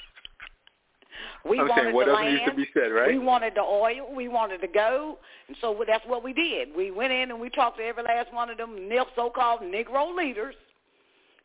we 1.48 1.60
I'm 1.60 1.68
wanted 1.68 1.84
saying 1.84 1.95
what 1.95 2.06
the 2.08 2.14
land. 2.14 2.41
to 2.48 2.54
be 2.54 2.68
said, 2.74 2.91
right? 2.91 3.08
We 3.08 3.20
wanted 3.20 3.54
the 3.56 3.62
oil. 3.62 4.14
We 4.16 4.28
wanted 4.28 4.62
to 4.62 4.68
go. 4.68 5.18
And 5.48 5.58
so 5.62 5.84
that's 5.86 6.06
what 6.06 6.24
we 6.24 6.34
did. 6.34 6.70
We 6.76 6.91
went 6.91 7.14
in 7.14 7.32
and 7.32 7.40
we 7.40 7.49
talked 7.49 7.78
to 7.78 7.84
every 7.84 8.04
last 8.04 8.34
one 8.34 8.49
of 8.49 8.58
them 8.58 8.88
nil- 8.88 9.08
so-called 9.16 9.62
Negro 9.62 10.16
leaders, 10.16 10.56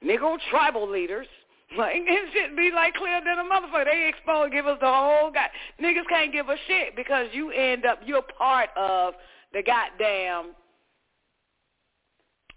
Negro 0.05 0.39
tribal 0.51 0.89
leaders. 0.91 1.27
Like, 1.79 1.95
it 1.97 2.29
should 2.35 2.55
be 2.55 2.71
like 2.71 2.93
clear 2.93 3.19
than 3.25 3.39
a 3.39 3.45
motherfucker. 3.45 3.87
They 3.87 4.07
expose, 4.07 4.51
give 4.53 4.67
us 4.67 4.77
the 4.79 4.87
whole 4.93 5.31
guy. 5.31 5.47
Niggas 5.81 6.07
can't 6.07 6.31
give 6.31 6.51
a 6.51 6.57
shit 6.67 6.95
because 6.95 7.29
you 7.33 7.51
end 7.51 7.87
up, 7.87 8.01
you're 8.05 8.21
part 8.21 8.69
of 8.77 9.15
the 9.55 9.63
goddamn, 9.63 10.51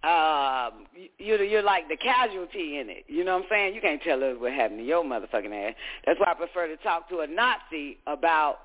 um, 0.06 0.86
you- 0.96 1.10
you're, 1.18 1.44
you're 1.44 1.64
like 1.64 1.88
the 1.90 1.98
casualty 1.98 2.78
in 2.80 2.90
it. 2.90 3.06
You 3.08 3.24
know 3.24 3.34
what 3.36 3.44
I'm 3.44 3.50
saying? 3.50 3.76
You 3.76 3.82
can't 3.82 4.02
tell 4.02 4.24
us 4.24 4.36
what 4.38 4.54
happened 4.54 4.80
to 4.80 4.86
your 4.86 5.04
motherfucking 5.04 5.70
ass. 5.70 5.76
That's 6.06 6.20
why 6.20 6.32
I 6.32 6.34
prefer 6.36 6.68
to 6.68 6.78
talk 6.78 7.10
to 7.10 7.20
a 7.20 7.28
Nazi 7.28 7.98
about 8.08 8.60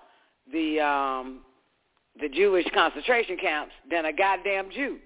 the 0.53 0.81
um 0.81 1.41
the 2.21 2.29
Jewish 2.29 2.67
concentration 2.75 3.37
camps 3.39 3.73
than 3.91 4.05
a 4.05 4.13
goddamn 4.13 4.71
Jew. 4.71 4.99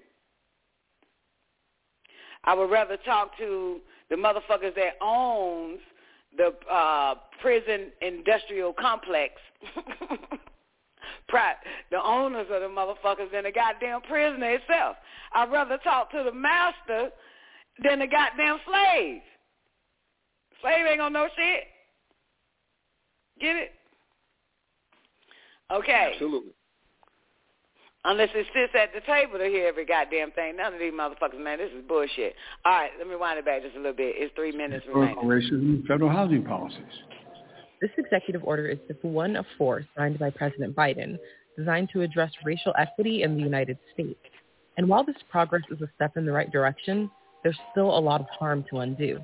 I 2.43 2.53
would 2.53 2.69
rather 2.69 2.97
talk 2.97 3.37
to 3.37 3.79
the 4.09 4.15
motherfuckers 4.15 4.75
that 4.75 4.93
owns 5.01 5.79
the 6.37 6.53
uh 6.71 7.15
prison 7.41 7.91
industrial 8.01 8.73
complex. 8.73 9.33
Pri- 11.27 11.55
the 11.91 12.01
owners 12.03 12.47
of 12.51 12.61
the 12.61 12.67
motherfuckers 12.67 13.31
than 13.31 13.43
the 13.43 13.51
goddamn 13.51 14.01
prisoner 14.01 14.51
itself. 14.51 14.97
I'd 15.33 15.51
rather 15.51 15.77
talk 15.79 16.11
to 16.11 16.23
the 16.23 16.31
master 16.31 17.09
than 17.83 17.99
the 17.99 18.07
goddamn 18.07 18.59
slave. 18.65 19.21
Slave 20.61 20.85
ain't 20.87 20.99
gonna 20.99 21.09
know 21.11 21.27
shit. 21.35 21.63
Get 23.39 23.55
it? 23.55 23.71
Okay. 25.71 26.11
Absolutely. 26.13 26.51
Unless 28.07 28.29
it 28.35 28.45
sits 28.53 28.73
at 28.79 28.93
the 28.93 29.01
table 29.01 29.39
to 29.39 29.45
hear 29.45 29.67
every 29.67 29.83
goddamn 29.83 30.31
thing. 30.31 30.57
None 30.57 30.73
of 30.73 30.79
these 30.79 30.93
motherfuckers, 30.93 31.43
man, 31.43 31.57
this 31.57 31.71
is 31.75 31.83
bullshit. 31.87 32.35
All 32.63 32.71
right, 32.71 32.91
let 32.99 33.07
me 33.07 33.15
wind 33.15 33.39
it 33.39 33.45
back 33.45 33.63
just 33.63 33.75
a 33.75 33.79
little 33.79 33.93
bit. 33.93 34.13
It's 34.17 34.33
three 34.35 34.51
minutes 34.51 34.85
remaining. 34.87 35.15
Historical 35.15 35.29
racism 35.29 35.81
in 35.81 35.83
federal 35.87 36.11
housing 36.11 36.43
policies. 36.43 36.83
This 37.85 38.03
executive 38.03 38.43
order 38.43 38.67
is 38.67 38.79
just 38.87 39.03
one 39.03 39.35
of 39.35 39.45
four 39.59 39.85
signed 39.95 40.17
by 40.17 40.31
President 40.31 40.75
Biden 40.75 41.19
designed 41.55 41.89
to 41.93 42.01
address 42.01 42.31
racial 42.43 42.73
equity 42.79 43.21
in 43.21 43.37
the 43.37 43.43
United 43.43 43.77
States. 43.93 44.17
And 44.75 44.89
while 44.89 45.03
this 45.03 45.15
progress 45.29 45.61
is 45.69 45.79
a 45.81 45.89
step 45.93 46.17
in 46.17 46.25
the 46.25 46.31
right 46.31 46.51
direction, 46.51 47.11
there's 47.43 47.59
still 47.71 47.95
a 47.95 48.01
lot 48.01 48.21
of 48.21 48.27
harm 48.29 48.65
to 48.71 48.79
undo. 48.79 49.19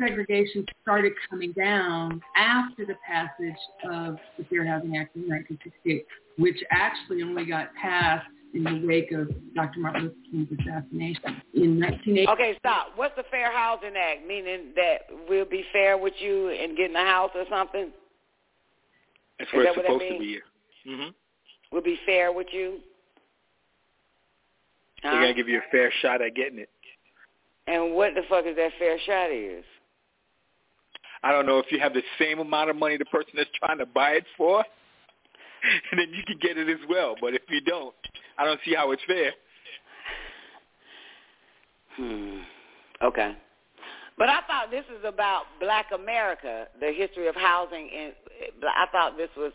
segregation 0.00 0.64
started 0.82 1.12
coming 1.28 1.50
down 1.50 2.22
after 2.36 2.86
the 2.86 2.94
passage 3.04 3.58
of 3.90 4.16
the 4.38 4.44
Fair 4.44 4.64
Housing 4.64 4.96
Act 4.96 5.16
of 5.16 5.22
1968, 5.22 6.06
which 6.36 6.62
actually 6.70 7.24
only 7.24 7.46
got 7.46 7.74
passed 7.74 8.28
in 8.54 8.64
the 8.64 8.86
wake 8.86 9.12
of 9.12 9.28
Dr. 9.54 9.80
Martin 9.80 10.02
Luther 10.04 10.14
King's 10.30 10.48
assassination 10.60 11.42
in 11.54 11.80
1980. 11.80 12.28
Okay, 12.28 12.56
stop. 12.58 12.88
What's 12.96 13.14
the 13.16 13.24
Fair 13.30 13.52
Housing 13.52 13.94
Act? 13.96 14.26
Meaning 14.26 14.72
that 14.76 14.98
we'll 15.28 15.44
be 15.44 15.64
fair 15.72 15.98
with 15.98 16.14
you 16.18 16.48
in 16.48 16.76
getting 16.76 16.96
a 16.96 17.04
house 17.04 17.30
or 17.34 17.44
something? 17.50 17.90
That's 19.38 19.50
Is 19.50 19.54
what 19.54 19.66
it's 19.66 19.76
that 19.76 19.84
supposed 19.84 20.04
to 20.12 20.18
be. 20.18 20.38
Mm-hmm. 20.88 21.08
We'll 21.72 21.82
be 21.82 21.98
fair 22.06 22.32
with 22.32 22.48
you? 22.52 22.78
They 25.02 25.08
Huh? 25.08 25.14
gonna 25.20 25.34
give 25.34 25.48
you 25.48 25.58
a 25.58 25.70
fair 25.70 25.92
shot 26.02 26.22
at 26.22 26.34
getting 26.34 26.58
it. 26.58 26.70
And 27.66 27.94
what 27.94 28.14
the 28.14 28.22
fuck 28.28 28.46
is 28.46 28.56
that 28.56 28.72
fair 28.78 28.98
shot 29.06 29.30
is? 29.30 29.64
I 31.22 31.32
don't 31.32 31.46
know 31.46 31.58
if 31.58 31.70
you 31.70 31.78
have 31.80 31.94
the 31.94 32.02
same 32.18 32.38
amount 32.38 32.70
of 32.70 32.76
money 32.76 32.96
the 32.96 33.04
person 33.04 33.32
that's 33.36 33.50
trying 33.58 33.78
to 33.78 33.86
buy 33.86 34.12
it 34.12 34.24
for, 34.36 34.64
and 35.90 35.98
then 36.00 36.08
you 36.10 36.22
can 36.26 36.38
get 36.40 36.56
it 36.58 36.68
as 36.68 36.80
well. 36.88 37.14
But 37.20 37.34
if 37.34 37.42
you 37.48 37.60
don't, 37.60 37.94
I 38.38 38.44
don't 38.44 38.60
see 38.64 38.74
how 38.74 38.90
it's 38.92 39.02
fair. 39.06 39.32
Hmm. 41.96 42.38
Okay. 43.02 43.36
But 44.16 44.28
I 44.28 44.40
thought 44.48 44.70
this 44.70 44.84
is 44.86 45.04
about 45.04 45.44
Black 45.60 45.86
America, 45.94 46.66
the 46.80 46.92
history 46.92 47.28
of 47.28 47.36
housing. 47.36 47.88
and 47.96 48.12
I 48.64 48.86
thought 48.90 49.16
this 49.16 49.30
was. 49.36 49.52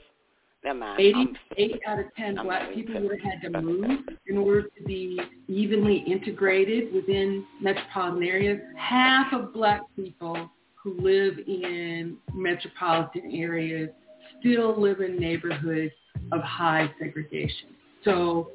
Never 0.64 0.80
mind. 0.80 1.02
Eighty, 1.02 1.14
I'm- 1.14 1.38
eight 1.58 1.82
out 1.86 2.00
of 2.00 2.06
10 2.16 2.40
I'm 2.40 2.46
black 2.46 2.74
people 2.74 3.02
would 3.02 3.20
have 3.20 3.34
had 3.34 3.42
to 3.52 3.62
move 3.62 4.00
in 4.28 4.38
order 4.38 4.62
to 4.62 4.84
be 4.86 5.20
evenly 5.50 5.98
integrated 6.08 6.94
within 6.94 7.46
metropolitan 7.60 8.24
areas. 8.24 8.62
Half 8.78 9.34
of 9.34 9.54
black 9.54 9.82
people 9.98 10.50
who 10.82 10.94
live 11.02 11.38
in 11.48 12.16
metropolitan 12.34 13.30
areas 13.36 13.90
still 14.44 14.80
live 14.80 15.00
in 15.00 15.18
neighborhoods 15.18 15.94
of 16.32 16.42
high 16.42 16.92
segregation. 17.00 17.70
So 18.04 18.52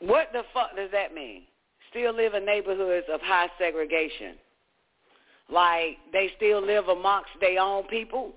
What 0.00 0.28
the 0.32 0.42
fuck 0.52 0.76
does 0.76 0.90
that 0.92 1.14
mean? 1.14 1.42
Still 1.90 2.14
live 2.14 2.34
in 2.34 2.44
neighborhoods 2.44 3.06
of 3.12 3.20
high 3.22 3.48
segregation. 3.58 4.36
Like 5.50 5.98
they 6.12 6.30
still 6.36 6.64
live 6.64 6.88
amongst 6.88 7.30
their 7.40 7.60
own 7.60 7.84
people? 7.84 8.32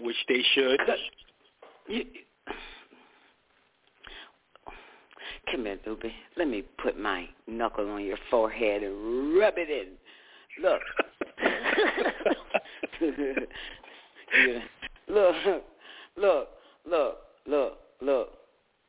Which 0.00 0.16
they 0.28 0.42
should. 0.54 0.80
You, 1.88 2.04
come 5.50 5.64
here, 5.64 5.78
Doobie. 5.86 6.12
Let 6.36 6.48
me 6.48 6.64
put 6.82 6.98
my 6.98 7.28
knuckle 7.46 7.88
on 7.90 8.04
your 8.04 8.18
forehead 8.30 8.82
and 8.82 9.38
rub 9.38 9.54
it 9.56 9.70
in. 9.70 9.92
Look. 10.62 10.82
Yeah. 14.36 14.58
Look, 15.08 15.34
look, 16.16 16.48
look, 16.86 17.18
look, 17.46 17.78
look, 18.00 18.28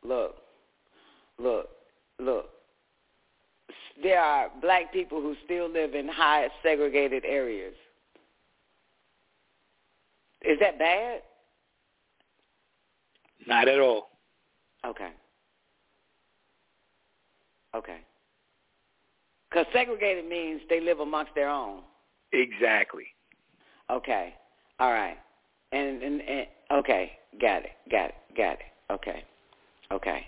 look, 0.03 0.35
look, 1.39 1.69
look. 2.19 2.49
There 4.01 4.21
are 4.21 4.49
black 4.61 4.93
people 4.93 5.21
who 5.21 5.35
still 5.45 5.69
live 5.69 5.95
in 5.95 6.07
high 6.07 6.47
segregated 6.61 7.25
areas. 7.25 7.73
Is 10.41 10.59
that 10.59 10.77
bad? 10.77 11.21
Not 13.47 13.67
at 13.67 13.79
all. 13.79 14.09
Okay. 14.85 15.09
Okay. 17.75 17.99
Because 19.49 19.65
segregated 19.73 20.27
means 20.27 20.61
they 20.69 20.79
live 20.79 20.99
amongst 20.99 21.33
their 21.33 21.49
own. 21.49 21.81
Exactly. 22.33 23.07
Okay. 23.89 24.35
All 24.79 24.91
right. 24.91 25.17
And, 25.71 26.01
and, 26.01 26.21
and 26.21 26.47
okay, 26.71 27.11
got 27.39 27.63
it, 27.63 27.71
got 27.91 28.09
it, 28.09 28.15
got 28.35 28.53
it. 28.53 28.59
Okay. 28.91 29.23
Okay. 29.91 30.27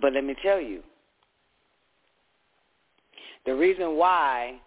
But 0.00 0.12
let 0.12 0.24
me 0.24 0.34
tell 0.42 0.60
you, 0.60 0.82
the 3.44 3.54
reason 3.54 3.96
why 3.96 4.60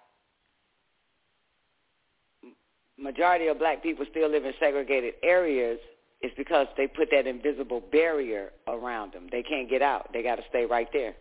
majority 2.98 3.48
of 3.48 3.60
black 3.60 3.82
people 3.82 4.06
still 4.10 4.30
live 4.30 4.46
in 4.46 4.54
segregated 4.60 5.16
areas 5.24 5.80
is 6.22 6.32
because 6.38 6.68
they 6.78 6.88
put 6.88 7.10
that 7.12 7.28
invisible 7.28 7.82
barrier 7.92 8.52
around 8.68 9.14
them. 9.14 9.28
They 9.32 9.42
can't 9.42 9.70
get 9.70 9.82
out. 9.82 10.10
They 10.14 10.22
got 10.22 10.36
to 10.36 10.44
stay 10.50 10.66
right 10.66 10.88
there. 10.92 11.16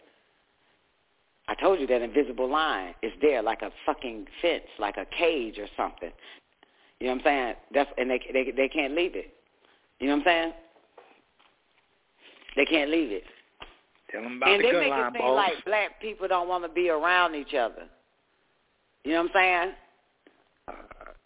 I 1.47 1.55
told 1.55 1.81
you 1.81 1.86
that 1.86 2.02
invisible 2.02 2.51
line 2.51 2.94
is 3.02 3.12
there 3.23 3.43
like 3.43 3.62
a 3.62 3.70
fucking 3.86 4.27
fence, 4.43 4.65
like 4.78 4.97
a 4.97 5.06
cage 5.06 5.59
or 5.59 5.66
something. 5.77 6.10
You 7.00 7.06
know 7.06 7.14
what 7.14 7.20
I'm 7.20 7.24
saying? 7.24 7.54
That's 7.72 7.90
and 7.98 8.10
they 8.10 8.20
they 8.32 8.52
they 8.56 8.68
can't 8.68 8.94
leave 8.94 9.14
it. 9.14 9.34
You 10.00 10.08
know 10.08 10.16
what 10.16 10.20
I'm 10.20 10.26
saying? 10.26 10.52
They 12.56 12.64
can't 12.64 12.90
leave 12.90 13.12
it. 13.12 13.24
Tell 14.10 14.22
them 14.22 14.38
about 14.38 14.50
and 14.50 14.64
the 14.64 14.68
they 14.68 14.72
make 14.72 14.90
line, 14.90 15.14
it 15.14 15.18
seem 15.18 15.22
boss. 15.22 15.36
like 15.36 15.64
black 15.64 16.00
people 16.00 16.28
don't 16.28 16.48
want 16.48 16.64
to 16.64 16.68
be 16.68 16.88
around 16.88 17.34
each 17.34 17.54
other. 17.54 17.84
You 19.04 19.12
know 19.12 19.22
what 19.22 19.30
I'm 19.30 19.34
saying? 19.34 19.72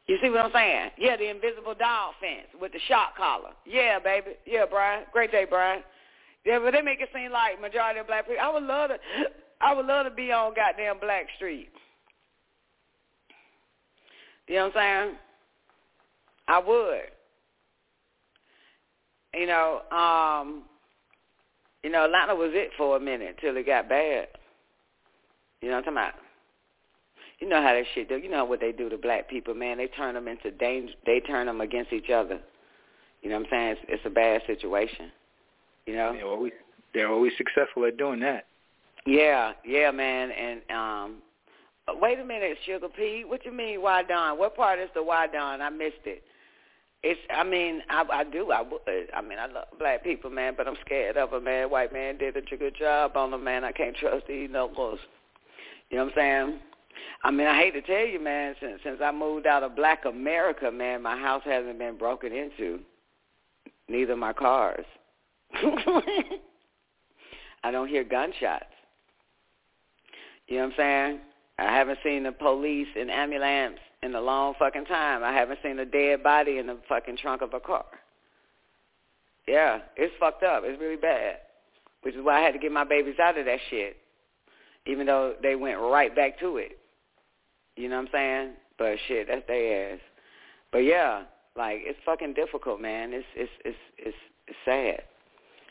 You 0.09 0.19
see 0.21 0.31
what 0.31 0.45
I'm 0.45 0.53
saying? 0.53 0.91
Yeah, 0.99 1.17
the 1.17 1.31
invisible 1.31 1.75
dog 1.75 2.15
fence 2.21 2.49
with 2.61 2.73
the 2.73 2.81
shot 2.89 3.17
collar. 3.17 3.53
Yeah, 3.65 3.99
baby. 3.99 4.33
Yeah, 4.45 4.65
Brian. 4.69 5.05
Great 5.13 5.31
day, 5.31 5.47
Brian. 5.49 5.83
Yeah, 6.45 6.59
but 6.59 6.73
they 6.73 6.83
make 6.83 7.01
it 7.01 7.09
seem 7.15 7.31
like 7.31 7.61
majority 7.61 8.01
of 8.01 8.09
black 8.09 8.27
people. 8.27 8.43
I 8.43 8.53
would 8.53 8.65
love 8.65 8.91
to. 8.91 8.97
I 9.63 9.73
would 9.73 9.87
love 9.87 10.05
to 10.07 10.11
be 10.11 10.33
on 10.33 10.55
goddamn 10.55 10.99
Black 10.99 11.27
Street. 11.37 11.69
You 14.49 14.57
know 14.57 14.67
what 14.67 14.77
I'm 14.77 15.07
saying? 15.07 15.17
I 16.49 16.59
would. 16.59 17.11
You 19.35 19.47
know, 19.47 19.81
um, 19.91 20.65
you 21.83 21.91
know, 21.91 22.05
Atlanta 22.05 22.35
was 22.35 22.51
it 22.53 22.71
for 22.77 22.97
a 22.97 23.01
minute 23.01 23.37
till 23.41 23.57
it 23.57 23.67
got 23.67 23.89
bad. 23.89 24.29
You 25.61 25.69
know 25.69 25.77
what 25.77 25.89
I'm 25.89 25.95
talking 25.95 25.99
about? 25.99 26.15
You 27.39 27.49
know 27.49 27.63
how 27.63 27.73
that 27.73 27.85
shit 27.95 28.09
do. 28.09 28.19
You 28.19 28.31
know 28.31 28.45
what 28.45 28.61
they 28.61 28.73
do 28.73 28.89
to 28.89 28.97
black 28.97 29.29
people, 29.29 29.55
man. 29.55 29.79
They 29.79 29.89
turn 29.89 30.15
them 30.15 30.29
into 30.29 30.51
danger. 30.51 30.93
They 31.07 31.21
turn 31.21 31.47
them 31.47 31.61
against 31.61 31.93
each 31.93 32.11
other. 32.11 32.39
You 33.23 33.31
know 33.31 33.37
what 33.37 33.47
I'm 33.47 33.51
saying? 33.51 33.71
It's, 33.71 33.81
it's 33.89 34.03
a 34.07 34.11
bad 34.11 34.43
situation. 34.47 35.11
You 35.87 35.97
know? 35.97 36.13
They're 36.13 36.27
always 36.27 36.53
they're 36.95 37.11
always 37.11 37.33
successful 37.37 37.85
at 37.87 37.97
doing 37.97 38.21
that. 38.21 38.47
Yeah, 39.07 39.53
yeah, 39.65 39.91
man. 39.91 40.31
And 40.31 40.61
um 40.71 41.17
wait 42.01 42.19
a 42.21 42.25
minute, 42.25 42.59
Sugar 42.65 42.89
P. 42.89 43.25
What 43.27 43.45
you 43.45 43.53
mean, 43.53 43.83
why 43.83 44.03
Don? 44.05 44.39
What 44.39 44.55
part 44.55 44.79
is 44.79 44.89
the 44.95 45.03
why 45.03 45.27
Don? 45.27 45.61
I 45.61 45.71
missed 45.71 46.05
it. 46.05 46.23
It's. 47.03 47.21
I 47.31 47.45
mean, 47.45 47.83
I, 47.91 48.05
I 48.13 48.25
do. 48.25 48.51
I 48.53 48.63
would. 48.63 48.81
Uh, 48.87 49.17
I 49.17 49.21
mean, 49.23 49.39
I 49.39 49.47
love 49.47 49.67
black 49.79 50.05
people, 50.05 50.31
man, 50.31 50.55
but 50.57 50.69
I'm 50.69 50.77
scared 50.85 51.17
of 51.17 51.31
them, 51.31 51.45
man. 51.45 51.71
White 51.71 51.93
man 51.93 52.19
did 52.19 52.37
a 52.37 52.41
good 52.41 52.77
job 52.77 53.17
on 53.17 53.31
them, 53.33 53.45
man. 53.45 53.65
I 53.65 53.73
can't 53.73 53.97
trust 54.01 54.27
these 54.29 54.51
knuckles. 54.51 55.01
You 55.91 55.99
know 55.99 56.05
what 56.05 56.13
I'm 56.13 56.49
saying? 56.49 56.61
I 57.25 57.31
mean, 57.31 57.47
I 57.47 57.57
hate 57.57 57.73
to 57.73 57.83
tell 57.83 58.07
you, 58.07 58.21
man. 58.21 58.55
Since 58.61 58.81
since 58.85 59.01
I 59.03 59.11
moved 59.13 59.47
out 59.47 59.63
of 59.63 59.77
Black 59.77 60.05
America, 60.05 60.71
man, 60.71 61.03
my 61.03 61.17
house 61.17 61.43
hasn't 61.45 61.79
been 61.79 61.97
broken 61.99 62.33
into. 62.33 62.81
Neither 63.89 64.17
my 64.17 64.33
cars. 64.33 64.85
I 67.65 67.71
don't 67.71 67.89
hear 67.89 68.05
gunshots. 68.05 68.65
You 70.49 70.59
know 70.59 70.65
what 70.65 70.73
I'm 70.73 70.77
saying? 70.79 71.21
I 71.59 71.65
haven't 71.77 71.99
seen 72.03 72.25
the 72.25 72.33
police 72.33 72.89
and 72.99 73.11
ambulance 73.11 73.79
in 74.03 74.15
a 74.15 74.21
long 74.21 74.55
fucking 74.59 74.87
time. 74.87 75.23
I 75.23 75.33
haven't 75.33 75.61
seen 75.63 75.79
a 75.79 75.85
dead 75.85 76.23
body 76.23 76.59
in 76.59 76.67
the 76.67 76.79
fucking 76.89 77.17
trunk 77.19 77.43
of 77.43 77.55
a 77.55 77.61
car. 77.61 77.85
Yeah, 79.47 79.81
it's 79.97 80.15
fucked 80.19 80.43
up. 80.43 80.63
It's 80.65 80.81
really 80.81 80.97
bad. 80.97 81.37
Which 82.03 82.15
is 82.15 82.25
why 82.25 82.41
I 82.41 82.43
had 82.43 82.53
to 82.53 82.59
get 82.59 82.73
my 82.73 82.85
babies 82.85 83.17
out 83.23 83.39
of 83.39 83.47
that 83.47 83.59
shit. 83.71 83.97
Even 84.87 85.07
though 85.07 85.35
they 85.43 85.55
went 85.55 85.79
right 85.79 86.15
back 86.15 86.39
to 86.41 86.57
it. 86.57 86.79
You 87.77 87.89
know 87.89 87.97
what 87.97 88.07
I'm 88.07 88.13
saying? 88.13 88.51
But 88.79 88.97
shit, 89.07 89.29
that's 89.29 89.47
their 89.47 89.95
ass. 89.95 90.01
But 90.73 90.79
yeah, 90.79 91.23
like 91.57 91.79
it's 91.83 91.99
fucking 92.05 92.35
difficult, 92.35 92.81
man. 92.81 93.13
It's 93.13 93.27
it's 93.37 93.51
it's 93.65 93.77
it's 93.99 94.17
it's 94.49 94.59
sad. 94.65 95.03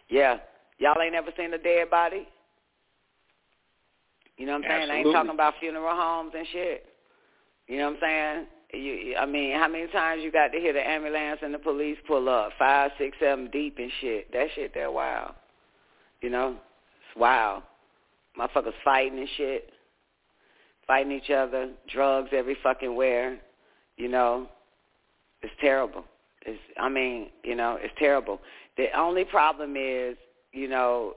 Yeah. 0.09 0.37
Y'all 0.79 0.99
ain't 1.01 1.13
never 1.13 1.31
seen 1.37 1.53
a 1.53 1.57
dead 1.57 1.89
body? 1.89 2.27
You 4.37 4.45
know 4.45 4.53
what 4.53 4.65
I'm 4.65 4.71
saying? 4.71 4.91
I 4.91 4.95
ain't 4.97 5.13
talking 5.13 5.31
about 5.31 5.53
funeral 5.59 5.95
homes 5.95 6.31
and 6.35 6.47
shit. 6.51 6.85
You 7.71 7.77
know 7.77 7.85
what 7.85 8.03
I'm 8.03 8.47
saying? 8.73 8.83
You, 8.83 9.15
I 9.15 9.25
mean, 9.25 9.57
how 9.57 9.69
many 9.69 9.87
times 9.87 10.21
you 10.25 10.29
got 10.29 10.49
to 10.49 10.59
hear 10.59 10.73
the 10.73 10.85
ambulance 10.85 11.39
and 11.41 11.53
the 11.53 11.57
police 11.57 11.97
pull 12.05 12.27
up, 12.27 12.51
five, 12.59 12.91
six, 12.97 13.15
seven 13.17 13.49
deep 13.49 13.77
and 13.77 13.89
shit? 14.01 14.29
That 14.33 14.47
shit, 14.55 14.73
they're 14.73 14.91
wild. 14.91 15.31
You 16.19 16.31
know, 16.31 16.49
it's 16.49 17.17
wild. 17.17 17.63
Motherfuckers 18.37 18.73
fighting 18.83 19.19
and 19.19 19.29
shit, 19.37 19.71
fighting 20.85 21.13
each 21.13 21.29
other, 21.29 21.69
drugs 21.89 22.31
every 22.33 22.57
fucking 22.61 22.93
where. 22.93 23.39
You 23.95 24.09
know, 24.09 24.49
it's 25.41 25.53
terrible. 25.61 26.03
It's, 26.45 26.59
I 26.77 26.89
mean, 26.89 27.29
you 27.45 27.55
know, 27.55 27.77
it's 27.79 27.93
terrible. 27.97 28.41
The 28.75 28.87
only 28.99 29.23
problem 29.23 29.75
is, 29.77 30.17
you 30.51 30.67
know, 30.67 31.13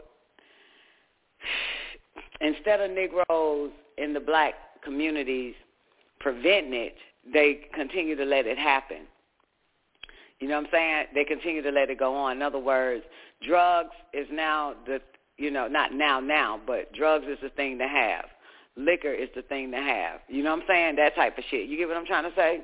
instead 2.41 2.81
of 2.81 2.93
Negroes 2.93 3.73
in 3.99 4.15
the 4.15 4.21
black 4.21 4.55
communities 4.85 5.57
preventing 6.25 6.73
it, 6.73 6.95
they 7.31 7.61
continue 7.75 8.17
to 8.17 8.25
let 8.25 8.47
it 8.47 8.57
happen. 8.57 9.03
You 10.41 10.49
know 10.49 10.57
what 10.57 10.65
I'm 10.65 10.71
saying? 10.73 11.05
They 11.15 11.25
continue 11.25 11.61
to 11.63 11.71
let 11.71 11.91
it 11.91 11.99
go 11.99 12.15
on. 12.15 12.39
In 12.39 12.43
other 12.43 12.59
words, 12.59 13.05
drugs 13.47 13.95
is 14.15 14.27
now 14.33 14.73
the, 14.87 15.01
you 15.37 15.51
know, 15.51 15.69
not 15.69 15.93
now 15.93 16.21
now, 16.21 16.59
but 16.67 16.93
drugs 16.95 17.27
is 17.29 17.39
the 17.43 17.51
thing 17.51 17.79
to 17.79 17.87
have. 17.87 18.25
Liquor 18.75 19.13
is 19.13 19.29
the 19.37 19.43
thing 19.43 19.71
to 19.73 19.77
have. 19.77 20.21
You 20.29 20.43
know 20.43 20.51
what 20.51 20.63
I'm 20.63 20.67
saying? 20.67 20.97
That 20.97 21.15
type 21.15 21.37
of 21.37 21.45
shit. 21.51 21.69
You 21.69 21.77
get 21.77 21.89
what 21.89 21.97
I'm 21.97 22.07
trying 22.07 22.25
to 22.25 22.35
say? 22.35 22.63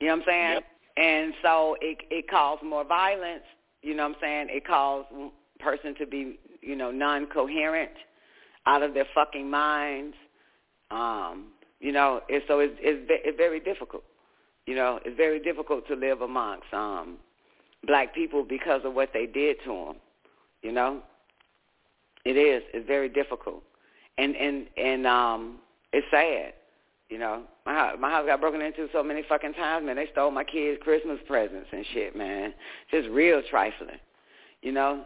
You 0.00 0.08
know 0.08 0.14
what 0.14 0.22
I'm 0.22 0.26
saying? 0.26 0.60
And 0.96 1.34
so 1.42 1.76
it 1.82 1.98
it 2.10 2.28
caused 2.28 2.62
more 2.62 2.84
violence. 2.84 3.44
You 3.82 3.94
know 3.94 4.08
what 4.08 4.16
I'm 4.16 4.20
saying? 4.20 4.46
It 4.50 4.66
caused 4.66 5.08
person 5.60 5.94
to 5.96 6.06
be, 6.06 6.38
you 6.62 6.74
know, 6.74 6.90
non-coherent, 6.90 7.92
out 8.66 8.82
of 8.82 8.94
their 8.94 9.06
fucking 9.14 9.48
minds. 9.48 10.16
Um, 10.90 11.52
you 11.80 11.92
know, 11.92 12.20
and 12.28 12.42
so 12.48 12.60
it's 12.60 12.74
it's, 12.80 13.06
it's 13.08 13.36
very 13.36 13.60
difficult. 13.60 14.04
You 14.66 14.74
know, 14.74 14.98
it's 15.04 15.16
very 15.16 15.38
difficult 15.38 15.86
to 15.88 15.94
live 15.94 16.22
amongst 16.22 16.72
um 16.72 17.18
black 17.86 18.14
people 18.14 18.44
because 18.44 18.82
of 18.84 18.94
what 18.94 19.10
they 19.12 19.26
did 19.26 19.56
to 19.64 19.70
them. 19.70 19.96
You 20.62 20.72
know, 20.72 21.02
it 22.24 22.36
is. 22.36 22.62
It's 22.74 22.86
very 22.86 23.08
difficult, 23.08 23.62
and 24.18 24.34
and 24.34 24.66
and 24.76 25.06
um, 25.06 25.58
it's 25.92 26.06
sad. 26.10 26.54
You 27.08 27.18
know, 27.18 27.42
my 27.64 27.72
house, 27.72 27.96
my 28.00 28.10
house 28.10 28.26
got 28.26 28.40
broken 28.40 28.60
into 28.60 28.88
so 28.92 29.02
many 29.02 29.22
fucking 29.28 29.54
times, 29.54 29.86
man. 29.86 29.94
They 29.96 30.08
stole 30.10 30.32
my 30.32 30.42
kids' 30.42 30.80
Christmas 30.82 31.20
presents 31.28 31.68
and 31.70 31.86
shit, 31.94 32.16
man. 32.16 32.52
Just 32.90 33.08
real 33.10 33.42
trifling. 33.48 34.00
You 34.62 34.72
know, 34.72 35.04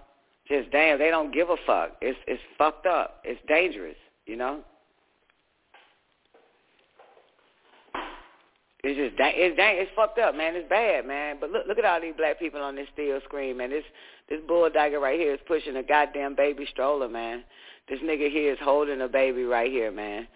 just 0.48 0.70
damn, 0.70 0.98
they 0.98 1.10
don't 1.10 1.34
give 1.34 1.50
a 1.50 1.56
fuck. 1.66 1.96
It's 2.00 2.18
it's 2.26 2.40
fucked 2.56 2.86
up. 2.86 3.20
It's 3.24 3.40
dangerous. 3.46 3.96
You 4.26 4.36
know. 4.36 4.60
It's 8.82 8.96
just 8.96 9.16
dang, 9.18 9.34
it's 9.36 9.56
dang, 9.56 9.76
it's 9.78 9.90
fucked 9.94 10.18
up, 10.18 10.34
man. 10.34 10.56
It's 10.56 10.68
bad, 10.68 11.06
man. 11.06 11.36
But 11.40 11.50
look, 11.50 11.66
look 11.66 11.78
at 11.78 11.84
all 11.84 12.00
these 12.00 12.14
black 12.16 12.38
people 12.38 12.62
on 12.62 12.76
this 12.76 12.88
steel 12.92 13.20
screen, 13.24 13.58
man. 13.58 13.70
This 13.70 13.84
this 14.28 14.40
bulldogger 14.48 15.00
right 15.00 15.18
here 15.18 15.34
is 15.34 15.40
pushing 15.46 15.76
a 15.76 15.82
goddamn 15.82 16.34
baby 16.34 16.66
stroller, 16.70 17.08
man. 17.08 17.44
This 17.88 18.00
nigga 18.00 18.30
here 18.30 18.52
is 18.52 18.58
holding 18.62 19.00
a 19.02 19.08
baby 19.08 19.44
right 19.44 19.70
here, 19.70 19.90
man. 19.90 20.26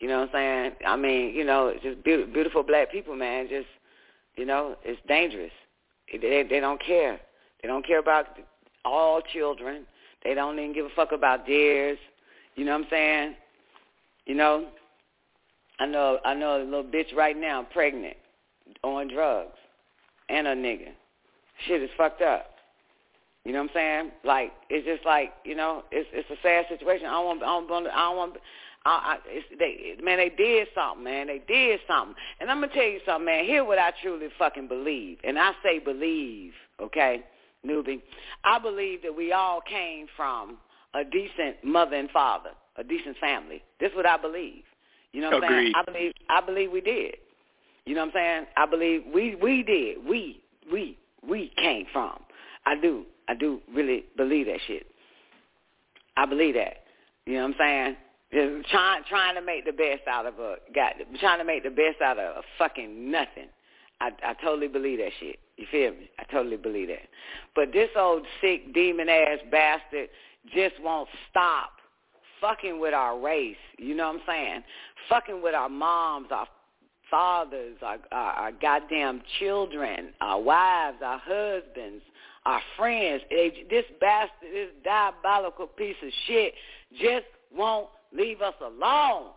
You 0.00 0.08
know 0.08 0.20
what 0.20 0.34
I'm 0.34 0.72
saying? 0.72 0.72
I 0.86 0.96
mean, 0.96 1.34
you 1.34 1.44
know, 1.44 1.72
just 1.82 2.04
be- 2.04 2.24
beautiful 2.24 2.62
black 2.62 2.90
people, 2.90 3.16
man. 3.16 3.48
Just, 3.48 3.68
you 4.36 4.44
know, 4.44 4.76
it's 4.84 5.00
dangerous. 5.08 5.52
They 6.12 6.42
they 6.42 6.60
don't 6.60 6.82
care. 6.84 7.20
They 7.62 7.68
don't 7.68 7.86
care 7.86 8.00
about 8.00 8.26
all 8.84 9.22
children. 9.22 9.86
They 10.24 10.34
don't 10.34 10.58
even 10.58 10.74
give 10.74 10.86
a 10.86 10.90
fuck 10.94 11.12
about 11.12 11.46
theirs. 11.46 11.98
You 12.56 12.64
know 12.64 12.72
what 12.72 12.82
I'm 12.84 12.90
saying? 12.90 13.34
You 14.26 14.34
know, 14.34 14.66
I 15.78 15.86
know 15.86 16.18
I 16.24 16.34
know 16.34 16.62
a 16.62 16.64
little 16.64 16.84
bitch 16.84 17.14
right 17.16 17.36
now 17.36 17.66
pregnant 17.72 18.16
on 18.82 19.08
drugs 19.08 19.56
and 20.28 20.46
a 20.46 20.54
nigga. 20.54 20.88
Shit 21.66 21.82
is 21.82 21.90
fucked 21.96 22.22
up. 22.22 22.46
You 23.44 23.52
know 23.52 23.60
what 23.60 23.70
I'm 23.70 23.74
saying? 23.74 24.10
Like 24.24 24.52
it's 24.70 24.86
just 24.86 25.04
like 25.04 25.32
you 25.44 25.54
know 25.54 25.82
it's 25.90 26.08
it's 26.12 26.30
a 26.30 26.40
sad 26.42 26.66
situation. 26.68 27.06
I 27.06 27.12
don't 27.12 27.26
want 27.26 27.42
I 27.42 27.46
don't 27.46 27.68
want 27.70 27.86
I 27.88 28.08
don't 28.08 28.16
want. 28.16 28.36
I, 28.86 28.90
I, 28.90 29.18
it's, 29.28 29.46
they, 29.58 30.04
man, 30.04 30.18
they 30.18 30.28
did 30.28 30.68
something, 30.74 31.04
man. 31.04 31.28
They 31.28 31.40
did 31.48 31.80
something. 31.88 32.14
And 32.38 32.50
I'm 32.50 32.58
going 32.58 32.68
to 32.68 32.74
tell 32.74 32.84
you 32.84 33.00
something, 33.06 33.24
man. 33.24 33.46
Hear 33.46 33.64
what 33.64 33.78
I 33.78 33.92
truly 34.02 34.28
fucking 34.38 34.68
believe. 34.68 35.16
And 35.24 35.38
I 35.38 35.52
say 35.62 35.78
believe, 35.78 36.52
okay, 36.78 37.24
newbie. 37.66 38.02
I 38.44 38.58
believe 38.58 39.00
that 39.00 39.16
we 39.16 39.32
all 39.32 39.62
came 39.62 40.06
from 40.14 40.58
a 40.92 41.02
decent 41.02 41.64
mother 41.64 41.96
and 41.96 42.10
father, 42.10 42.50
a 42.76 42.84
decent 42.84 43.16
family. 43.16 43.62
This 43.80 43.90
is 43.90 43.96
what 43.96 44.04
I 44.04 44.18
believe. 44.18 44.64
You 45.14 45.20
know 45.20 45.30
what 45.30 45.44
I'm 45.44 45.50
saying? 45.50 45.72
I 45.76 45.82
believe 45.84 46.12
I 46.28 46.40
believe 46.40 46.72
we 46.72 46.80
did. 46.80 47.14
You 47.86 47.94
know 47.94 48.00
what 48.00 48.08
I'm 48.08 48.12
saying? 48.14 48.46
I 48.56 48.66
believe 48.66 49.02
we 49.14 49.36
we 49.36 49.62
did. 49.62 49.98
We 50.04 50.42
we 50.72 50.98
we 51.26 51.52
came 51.56 51.86
from. 51.92 52.18
I 52.66 52.74
do. 52.74 53.04
I 53.28 53.34
do 53.34 53.60
really 53.72 54.06
believe 54.16 54.46
that 54.46 54.58
shit. 54.66 54.86
I 56.16 56.26
believe 56.26 56.54
that. 56.54 56.78
You 57.26 57.34
know 57.34 57.42
what 57.42 57.54
I'm 57.54 57.54
saying? 57.58 57.96
Just 58.32 58.70
trying 58.70 59.04
trying 59.08 59.36
to 59.36 59.40
make 59.40 59.64
the 59.64 59.72
best 59.72 60.02
out 60.08 60.26
of 60.26 60.40
a 60.40 60.56
got 60.74 60.94
trying 61.20 61.38
to 61.38 61.44
make 61.44 61.62
the 61.62 61.70
best 61.70 62.02
out 62.02 62.18
of 62.18 62.38
a 62.38 62.42
fucking 62.58 63.08
nothing. 63.08 63.46
I 64.00 64.10
I 64.24 64.34
totally 64.42 64.68
believe 64.68 64.98
that 64.98 65.12
shit. 65.20 65.38
You 65.56 65.66
feel 65.70 65.92
me? 65.92 66.10
I 66.18 66.24
totally 66.24 66.56
believe 66.56 66.88
that. 66.88 67.06
But 67.54 67.72
this 67.72 67.90
old 67.96 68.26
sick 68.40 68.74
demon 68.74 69.08
ass 69.08 69.38
bastard 69.52 70.08
just 70.52 70.74
won't 70.82 71.08
stop 71.30 71.73
fucking 72.44 72.78
with 72.78 72.92
our 72.92 73.18
race. 73.18 73.56
You 73.78 73.94
know 73.94 74.08
what 74.08 74.16
I'm 74.16 74.22
saying? 74.26 74.62
Fucking 75.08 75.42
with 75.42 75.54
our 75.54 75.70
moms, 75.70 76.28
our 76.30 76.46
fathers, 77.10 77.76
our, 77.82 77.96
our, 78.12 78.32
our 78.32 78.52
goddamn 78.52 79.22
children, 79.38 80.10
our 80.20 80.40
wives, 80.40 80.98
our 81.02 81.18
husbands, 81.24 82.02
our 82.44 82.60
friends. 82.76 83.22
This 83.30 83.84
bastard, 83.98 84.50
this 84.52 84.68
diabolical 84.84 85.66
piece 85.66 85.96
of 86.02 86.10
shit 86.26 86.52
just 87.00 87.26
won't 87.54 87.88
leave 88.14 88.42
us 88.42 88.54
alone. 88.60 89.30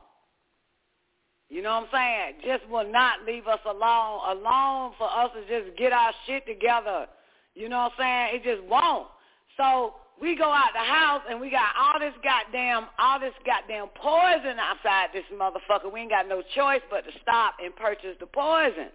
You 1.49 1.61
know 1.61 1.75
what 1.75 1.89
I'm 1.93 2.33
saying? 2.43 2.57
Just 2.57 2.69
will 2.69 2.91
not 2.91 3.19
leave 3.25 3.47
us 3.47 3.59
alone, 3.65 4.37
alone 4.37 4.91
for 4.97 5.09
us 5.09 5.29
to 5.33 5.41
just 5.47 5.77
get 5.77 5.93
our 5.93 6.11
shit 6.25 6.45
together. 6.45 7.07
You 7.55 7.69
know 7.69 7.77
what 7.77 7.93
I'm 7.99 8.31
saying? 8.33 8.41
It 8.41 8.57
just 8.57 8.69
won't. 8.69 9.07
So 9.55 9.93
we 10.21 10.35
go 10.35 10.51
out 10.51 10.73
the 10.73 10.79
house 10.79 11.21
and 11.29 11.39
we 11.39 11.49
got 11.49 11.75
all 11.77 11.99
this 11.99 12.13
goddamn, 12.23 12.87
all 12.97 13.19
this 13.19 13.33
goddamn 13.45 13.87
poison 13.95 14.57
outside 14.57 15.09
this 15.13 15.25
motherfucker. 15.33 15.91
We 15.91 16.01
ain't 16.01 16.09
got 16.09 16.27
no 16.27 16.41
choice 16.55 16.81
but 16.89 17.05
to 17.05 17.11
stop 17.21 17.55
and 17.63 17.75
purchase 17.75 18.15
the 18.19 18.25
poison, 18.25 18.89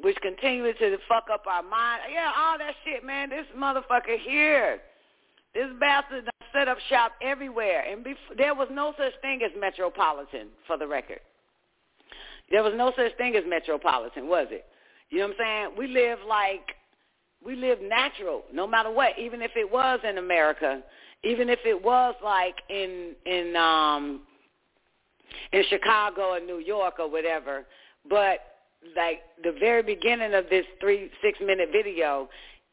which 0.00 0.16
continues 0.22 0.76
to 0.78 0.96
fuck 1.08 1.26
up 1.32 1.46
our 1.46 1.62
mind. 1.62 2.02
Yeah, 2.12 2.30
all 2.36 2.58
that 2.58 2.74
shit, 2.84 3.04
man. 3.04 3.30
This 3.30 3.46
motherfucker 3.56 4.18
here, 4.18 4.78
this 5.54 5.68
bastard 5.80 6.30
set 6.52 6.68
up 6.68 6.78
shop 6.88 7.12
everywhere, 7.22 7.84
and 7.90 8.04
bef- 8.04 8.36
there 8.36 8.54
was 8.54 8.68
no 8.70 8.94
such 8.96 9.12
thing 9.22 9.42
as 9.42 9.50
Metropolitan, 9.58 10.48
for 10.66 10.76
the 10.76 10.86
record. 10.86 11.20
There 12.50 12.62
was 12.62 12.72
no 12.76 12.92
such 12.96 13.16
thing 13.16 13.36
as 13.36 13.44
Metropolitan, 13.46 14.28
was 14.28 14.48
it? 14.50 14.64
You 15.10 15.18
know 15.18 15.28
what 15.28 15.36
I'm 15.40 15.72
saying? 15.74 15.78
We 15.78 15.86
live 15.88 16.18
like 16.28 16.74
we 17.44 17.56
live 17.56 17.78
natural 17.80 18.42
no 18.52 18.66
matter 18.66 18.90
what 18.90 19.18
even 19.18 19.42
if 19.42 19.52
it 19.56 19.70
was 19.70 20.00
in 20.08 20.18
america 20.18 20.82
even 21.22 21.48
if 21.48 21.58
it 21.64 21.82
was 21.82 22.14
like 22.22 22.56
in 22.68 23.12
in 23.26 23.54
um 23.56 24.22
in 25.52 25.62
chicago 25.68 26.34
or 26.34 26.40
new 26.40 26.58
york 26.58 26.94
or 26.98 27.10
whatever. 27.10 27.66
But 28.08 28.38
like 28.96 29.20
the 29.42 29.52
very 29.60 29.82
beginning 29.82 30.34
of 30.34 30.48
this 30.48 30.64
three 30.80 31.10
six 31.22 31.38
minute 31.40 31.68
video 31.72 32.28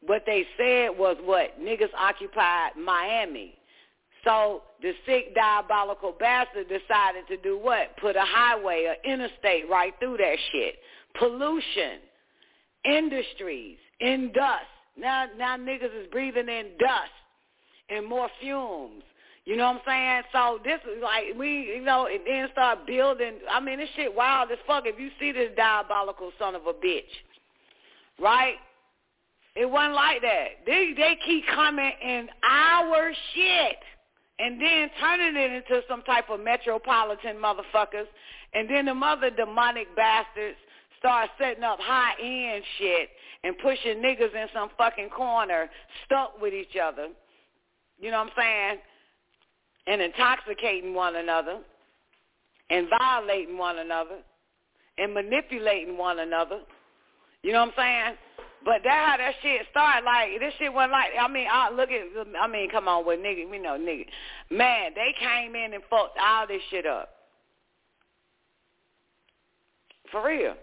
what 0.06 0.22
they 0.26 0.46
said 0.56 0.96
was 0.96 1.16
what 1.24 1.60
niggas 1.60 1.92
occupied 1.98 2.72
miami. 2.78 3.54
So 4.24 4.62
the 4.80 4.92
sick 5.06 5.34
diabolical 5.34 6.14
bastard 6.18 6.68
decided 6.68 7.26
to 7.28 7.36
do 7.36 7.58
what? 7.58 7.96
Put 8.00 8.14
a 8.16 8.24
highway 8.24 8.86
or 8.86 9.10
interstate 9.10 9.68
right 9.68 9.92
through 9.98 10.18
that 10.18 10.36
shit. 10.52 10.76
Pollution. 11.18 11.98
Industries 12.84 13.78
in 14.00 14.32
dust. 14.32 14.64
Now, 14.96 15.26
now 15.36 15.56
niggas 15.56 15.94
is 16.00 16.06
breathing 16.10 16.48
in 16.48 16.66
dust 16.78 17.12
and 17.88 18.06
more 18.06 18.28
fumes. 18.40 19.02
You 19.44 19.56
know 19.56 19.72
what 19.72 19.76
I'm 19.76 19.80
saying? 19.86 20.22
So 20.32 20.58
this 20.62 20.80
is 20.84 21.02
like 21.02 21.38
we, 21.38 21.74
you 21.76 21.82
know, 21.82 22.06
and 22.06 22.20
then 22.26 22.48
start 22.52 22.86
building. 22.86 23.34
I 23.50 23.60
mean, 23.60 23.78
this 23.78 23.88
shit 23.96 24.14
wild 24.14 24.50
as 24.50 24.58
fuck. 24.66 24.84
If 24.86 25.00
you 25.00 25.08
see 25.18 25.32
this 25.32 25.50
diabolical 25.56 26.32
son 26.38 26.54
of 26.54 26.66
a 26.66 26.74
bitch, 26.74 27.08
right? 28.20 28.56
It 29.56 29.68
wasn't 29.68 29.94
like 29.94 30.20
that. 30.20 30.48
They 30.66 30.92
they 30.94 31.16
keep 31.24 31.46
coming 31.46 31.90
in 32.02 32.28
our 32.44 33.10
shit 33.34 33.78
and 34.38 34.60
then 34.60 34.90
turning 35.00 35.36
it 35.36 35.50
into 35.50 35.82
some 35.88 36.02
type 36.02 36.28
of 36.28 36.40
metropolitan 36.40 37.36
motherfuckers, 37.36 38.06
and 38.52 38.68
then 38.68 38.84
the 38.84 38.94
mother 38.94 39.30
demonic 39.30 39.86
bastards 39.96 40.58
start 40.98 41.30
setting 41.38 41.64
up 41.64 41.78
high 41.80 42.12
end 42.22 42.62
shit 42.78 43.08
and 43.44 43.56
pushing 43.58 44.02
niggas 44.02 44.34
in 44.34 44.48
some 44.52 44.70
fucking 44.76 45.10
corner 45.10 45.70
stuck 46.04 46.40
with 46.40 46.54
each 46.54 46.76
other. 46.82 47.08
You 48.00 48.10
know 48.10 48.18
what 48.18 48.28
I'm 48.28 48.32
saying? 48.36 48.78
And 49.86 50.02
intoxicating 50.02 50.94
one 50.94 51.16
another 51.16 51.60
and 52.70 52.88
violating 52.98 53.56
one 53.56 53.78
another 53.78 54.18
and 54.98 55.14
manipulating 55.14 55.96
one 55.96 56.18
another. 56.18 56.60
You 57.42 57.52
know 57.52 57.60
what 57.60 57.74
I'm 57.78 58.06
saying? 58.06 58.18
But 58.64 58.82
that 58.84 59.06
how 59.08 59.16
that 59.16 59.34
shit 59.40 59.62
started. 59.70 60.04
Like 60.04 60.40
this 60.40 60.52
shit 60.58 60.72
wasn't 60.72 60.92
like. 60.92 61.10
I 61.18 61.28
mean, 61.28 61.46
I 61.50 61.70
look 61.70 61.90
at. 61.90 62.02
I 62.40 62.48
mean, 62.48 62.68
come 62.70 62.88
on, 62.88 63.06
with 63.06 63.20
nigga, 63.20 63.48
we 63.48 63.58
know 63.58 63.78
nigga. 63.78 64.04
Man, 64.50 64.92
they 64.94 65.14
came 65.18 65.54
in 65.54 65.74
and 65.74 65.82
fucked 65.88 66.18
all 66.20 66.46
this 66.46 66.60
shit 66.70 66.84
up. 66.84 67.08
For 70.10 70.26
real. 70.26 70.54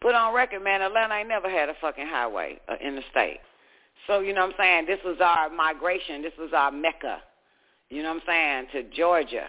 Put 0.00 0.14
on 0.14 0.34
record, 0.34 0.62
man, 0.62 0.82
Atlanta 0.82 1.14
ain't 1.14 1.28
never 1.28 1.50
had 1.50 1.68
a 1.68 1.74
fucking 1.80 2.06
highway 2.06 2.60
uh, 2.68 2.74
in 2.80 2.96
the 2.96 3.02
state. 3.10 3.40
So, 4.06 4.20
you 4.20 4.32
know 4.32 4.42
what 4.42 4.54
I'm 4.54 4.56
saying? 4.58 4.86
This 4.86 5.00
was 5.04 5.16
our 5.20 5.50
migration. 5.50 6.22
This 6.22 6.32
was 6.38 6.50
our 6.54 6.70
mecca, 6.70 7.18
you 7.90 8.02
know 8.02 8.14
what 8.14 8.22
I'm 8.22 8.26
saying, 8.26 8.66
to 8.72 8.96
Georgia. 8.96 9.48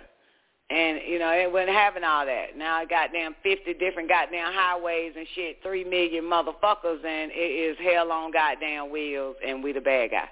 And, 0.69 0.99
you 1.07 1.18
know, 1.18 1.32
it 1.32 1.52
wasn't 1.52 1.69
having 1.69 2.03
all 2.03 2.26
that. 2.26 2.57
Now, 2.57 2.84
goddamn 2.84 3.36
50 3.41 3.74
different 3.76 4.10
goddamn 4.10 4.52
highways 4.52 5.14
and 5.18 5.26
shit, 5.34 5.60
3 5.64 5.86
million 5.86 6.26
motherfuckers, 6.26 7.06
and 7.06 7.32
it 7.32 7.36
is 7.36 7.78
hell 7.82 8.11
on 8.11 8.32
goddamn 8.32 8.91
wheels, 8.91 9.38
and 9.45 9.64
we 9.64 9.72
the 9.72 9.80
bad 9.80 10.11
guy. 10.11 10.30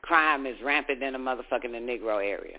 Crime 0.00 0.46
is 0.46 0.56
rampant 0.64 1.02
in 1.02 1.12
the 1.12 1.18
motherfucking 1.18 1.70
the 1.70 1.78
Negro 1.78 2.16
area. 2.16 2.58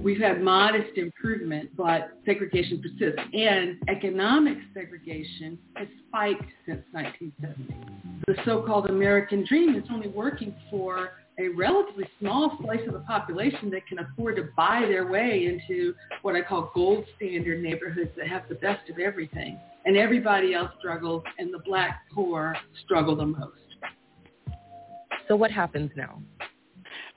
We've 0.00 0.20
had 0.20 0.42
modest 0.42 0.96
improvement, 0.96 1.70
but 1.76 2.10
segregation 2.24 2.82
persists. 2.82 3.20
And 3.32 3.78
economic 3.88 4.58
segregation 4.74 5.58
has 5.74 5.88
spiked 6.08 6.50
since 6.66 6.82
1970. 6.92 7.74
The 8.26 8.34
so-called 8.44 8.90
American 8.90 9.44
dream 9.46 9.74
is 9.76 9.84
only 9.90 10.08
working 10.08 10.54
for 10.70 11.10
a 11.38 11.48
relatively 11.48 12.06
small 12.18 12.58
slice 12.62 12.86
of 12.86 12.92
the 12.92 13.00
population 13.00 13.70
that 13.70 13.86
can 13.86 13.98
afford 14.00 14.36
to 14.36 14.48
buy 14.56 14.84
their 14.88 15.06
way 15.06 15.46
into 15.46 15.94
what 16.22 16.34
I 16.36 16.42
call 16.42 16.70
gold 16.74 17.04
standard 17.16 17.62
neighborhoods 17.62 18.10
that 18.16 18.28
have 18.28 18.42
the 18.48 18.56
best 18.56 18.90
of 18.90 18.98
everything. 18.98 19.58
and 19.86 19.96
everybody 19.96 20.54
else 20.54 20.70
struggles, 20.78 21.22
and 21.38 21.52
the 21.52 21.58
black 21.60 22.02
poor 22.12 22.56
struggle 22.84 23.16
the 23.16 23.26
most. 23.26 23.56
So 25.28 25.36
what 25.36 25.50
happens 25.50 25.90
now? 25.96 26.20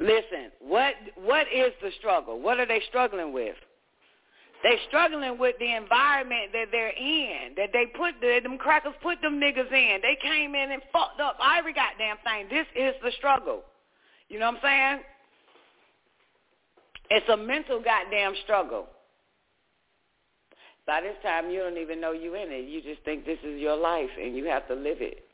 Listen, 0.03 0.51
what 0.59 0.95
what 1.15 1.47
is 1.47 1.71
the 1.81 1.89
struggle? 1.97 2.41
What 2.41 2.59
are 2.59 2.65
they 2.65 2.81
struggling 2.89 3.31
with? 3.31 3.55
They 4.61 4.75
struggling 4.89 5.39
with 5.39 5.55
the 5.59 5.75
environment 5.75 6.51
that 6.51 6.67
they're 6.71 6.89
in, 6.89 7.55
that 7.55 7.69
they 7.71 7.85
put 7.85 8.15
the, 8.19 8.39
them 8.43 8.57
crackers 8.57 8.93
put 9.01 9.21
them 9.21 9.39
niggas 9.39 9.71
in. 9.71 9.99
They 10.01 10.17
came 10.21 10.55
in 10.55 10.71
and 10.71 10.81
fucked 10.91 11.21
up 11.21 11.37
every 11.57 11.73
goddamn 11.73 12.17
thing. 12.23 12.47
This 12.49 12.67
is 12.75 12.93
the 13.01 13.11
struggle. 13.17 13.61
You 14.27 14.39
know 14.39 14.47
what 14.47 14.55
I'm 14.55 14.61
saying? 14.61 15.03
It's 17.09 17.29
a 17.29 17.37
mental 17.37 17.81
goddamn 17.81 18.33
struggle. 18.43 18.87
By 20.85 20.99
this 20.99 21.15
time, 21.23 21.49
you 21.49 21.59
don't 21.59 21.77
even 21.77 22.01
know 22.01 22.11
you 22.11 22.35
in 22.35 22.51
it. 22.51 22.67
You 22.67 22.81
just 22.81 23.03
think 23.05 23.25
this 23.25 23.39
is 23.43 23.59
your 23.59 23.77
life, 23.77 24.09
and 24.21 24.35
you 24.35 24.45
have 24.45 24.67
to 24.67 24.75
live 24.75 25.01
it. 25.01 25.25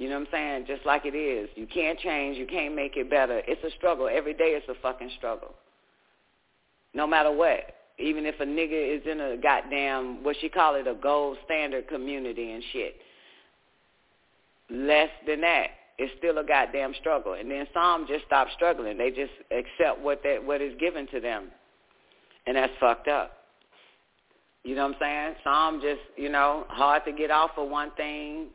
You 0.00 0.08
know 0.08 0.14
what 0.14 0.28
I'm 0.28 0.32
saying? 0.32 0.64
Just 0.66 0.86
like 0.86 1.02
it 1.04 1.14
is. 1.14 1.50
You 1.56 1.66
can't 1.66 1.98
change. 1.98 2.38
You 2.38 2.46
can't 2.46 2.74
make 2.74 2.96
it 2.96 3.10
better. 3.10 3.42
It's 3.46 3.62
a 3.62 3.76
struggle. 3.76 4.08
Every 4.10 4.32
day 4.32 4.56
it's 4.56 4.66
a 4.66 4.80
fucking 4.80 5.10
struggle. 5.18 5.54
No 6.94 7.06
matter 7.06 7.30
what. 7.30 7.74
Even 7.98 8.24
if 8.24 8.40
a 8.40 8.44
nigga 8.44 8.96
is 8.96 9.02
in 9.06 9.20
a 9.20 9.36
goddamn, 9.36 10.24
what 10.24 10.36
she 10.40 10.48
call 10.48 10.74
it, 10.76 10.86
a 10.86 10.94
gold 10.94 11.36
standard 11.44 11.86
community 11.86 12.50
and 12.50 12.64
shit. 12.72 12.94
Less 14.70 15.10
than 15.26 15.42
that, 15.42 15.66
it's 15.98 16.14
still 16.16 16.38
a 16.38 16.44
goddamn 16.44 16.94
struggle. 16.98 17.34
And 17.34 17.50
then 17.50 17.66
some 17.74 18.06
just 18.08 18.24
stop 18.24 18.48
struggling. 18.56 18.96
They 18.96 19.10
just 19.10 19.32
accept 19.50 20.00
what 20.00 20.22
that 20.22 20.42
what 20.42 20.62
is 20.62 20.72
given 20.80 21.08
to 21.08 21.20
them. 21.20 21.48
And 22.46 22.56
that's 22.56 22.72
fucked 22.80 23.08
up. 23.08 23.32
You 24.64 24.76
know 24.76 24.86
what 24.86 24.96
I'm 25.02 25.34
saying? 25.34 25.34
Some 25.44 25.80
just, 25.82 26.00
you 26.16 26.30
know, 26.30 26.64
hard 26.70 27.04
to 27.04 27.12
get 27.12 27.30
off 27.30 27.50
of 27.58 27.68
one 27.68 27.90
thing, 27.98 28.46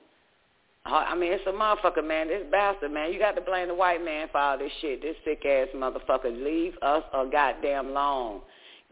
I 0.86 1.16
mean, 1.16 1.32
it's 1.34 1.44
a 1.48 1.52
motherfucker, 1.52 2.06
man. 2.06 2.28
This 2.28 2.44
bastard, 2.52 2.92
man. 2.92 3.12
You 3.12 3.18
got 3.18 3.36
to 3.36 3.42
blame 3.42 3.70
the 3.70 3.76
white 3.76 4.04
man 4.06 4.28
for 4.32 4.38
all 4.38 4.58
this 4.58 4.72
shit. 4.82 5.02
This 5.02 5.16
sick 5.26 5.44
ass 5.44 5.68
motherfucker. 5.76 6.44
Leave 6.44 6.74
us 6.84 7.04
a 7.12 7.26
goddamn 7.26 7.88
alone. 7.88 8.42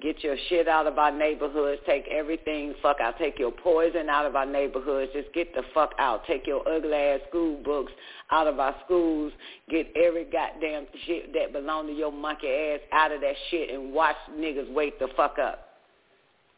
Get 0.01 0.23
your 0.23 0.35
shit 0.49 0.67
out 0.67 0.87
of 0.87 0.97
our 0.97 1.11
neighborhoods. 1.11 1.79
Take 1.85 2.07
everything 2.07 2.73
fuck 2.81 2.97
out. 2.99 3.19
Take 3.19 3.37
your 3.37 3.51
poison 3.51 4.09
out 4.09 4.25
of 4.25 4.35
our 4.35 4.45
neighborhoods. 4.45 5.11
Just 5.13 5.31
get 5.33 5.53
the 5.53 5.61
fuck 5.71 5.91
out. 5.99 6.25
Take 6.25 6.47
your 6.47 6.67
ugly 6.67 6.95
ass 6.95 7.19
school 7.29 7.61
books 7.63 7.91
out 8.31 8.47
of 8.47 8.59
our 8.59 8.75
schools. 8.85 9.31
Get 9.69 9.87
every 9.95 10.23
goddamn 10.25 10.87
shit 11.05 11.31
that 11.33 11.53
belong 11.53 11.85
to 11.87 11.93
your 11.93 12.11
monkey 12.11 12.47
ass 12.47 12.79
out 12.91 13.11
of 13.11 13.21
that 13.21 13.35
shit 13.51 13.69
and 13.69 13.93
watch 13.93 14.15
niggas 14.31 14.73
wake 14.73 14.97
the 14.97 15.09
fuck 15.15 15.37
up. 15.37 15.69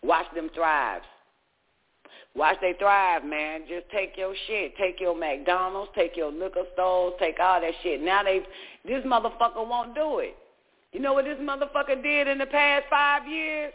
Watch 0.02 0.28
them 0.34 0.50
thrive. 0.56 1.02
Watch 2.36 2.58
they 2.62 2.74
thrive, 2.74 3.24
man. 3.24 3.62
Just 3.68 3.90
take 3.92 4.18
your 4.18 4.34
shit. 4.48 4.76
Take 4.78 5.00
your 5.00 5.16
McDonald's, 5.16 5.92
take 5.96 6.18
your 6.18 6.32
liquor 6.32 6.64
stores, 6.74 7.14
take 7.20 7.40
all 7.40 7.62
that 7.62 7.74
shit. 7.82 8.02
Now 8.02 8.24
they, 8.24 8.42
this 8.86 9.04
motherfucker 9.06 9.68
won't 9.68 9.96
do 9.96 10.20
it. 10.20 10.36
You 10.92 11.00
know 11.00 11.14
what 11.14 11.26
this 11.26 11.38
motherfucker 11.40 12.02
did 12.02 12.28
in 12.28 12.38
the 12.38 12.46
past 12.46 12.86
five 12.90 13.28
years? 13.28 13.74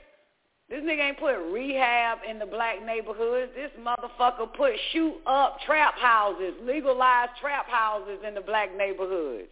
This 0.69 0.83
nigga 0.83 1.09
ain't 1.09 1.19
put 1.19 1.37
rehab 1.53 2.19
in 2.29 2.39
the 2.39 2.47
black 2.47 2.85
neighborhoods. 2.85 3.51
This 3.57 3.71
motherfucker 3.81 4.53
put 4.57 4.73
shoot 4.93 5.15
up 5.27 5.59
trap 5.67 5.95
houses, 5.99 6.55
legalized 6.63 7.33
trap 7.41 7.69
houses 7.69 8.19
in 8.27 8.35
the 8.35 8.41
black 8.41 8.77
neighborhoods 8.77 9.49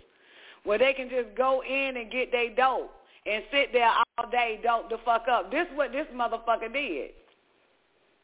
where 0.64 0.78
they 0.78 0.92
can 0.92 1.08
just 1.08 1.34
go 1.36 1.62
in 1.62 1.96
and 1.96 2.10
get 2.10 2.30
their 2.30 2.54
dope 2.54 2.92
and 3.26 3.42
sit 3.50 3.72
there 3.72 3.88
all 3.88 4.30
day 4.30 4.60
dope 4.62 4.90
the 4.90 4.98
fuck 5.04 5.26
up. 5.30 5.50
This 5.50 5.66
is 5.70 5.76
what 5.76 5.92
this 5.92 6.06
motherfucker 6.14 6.72
did. 6.72 7.10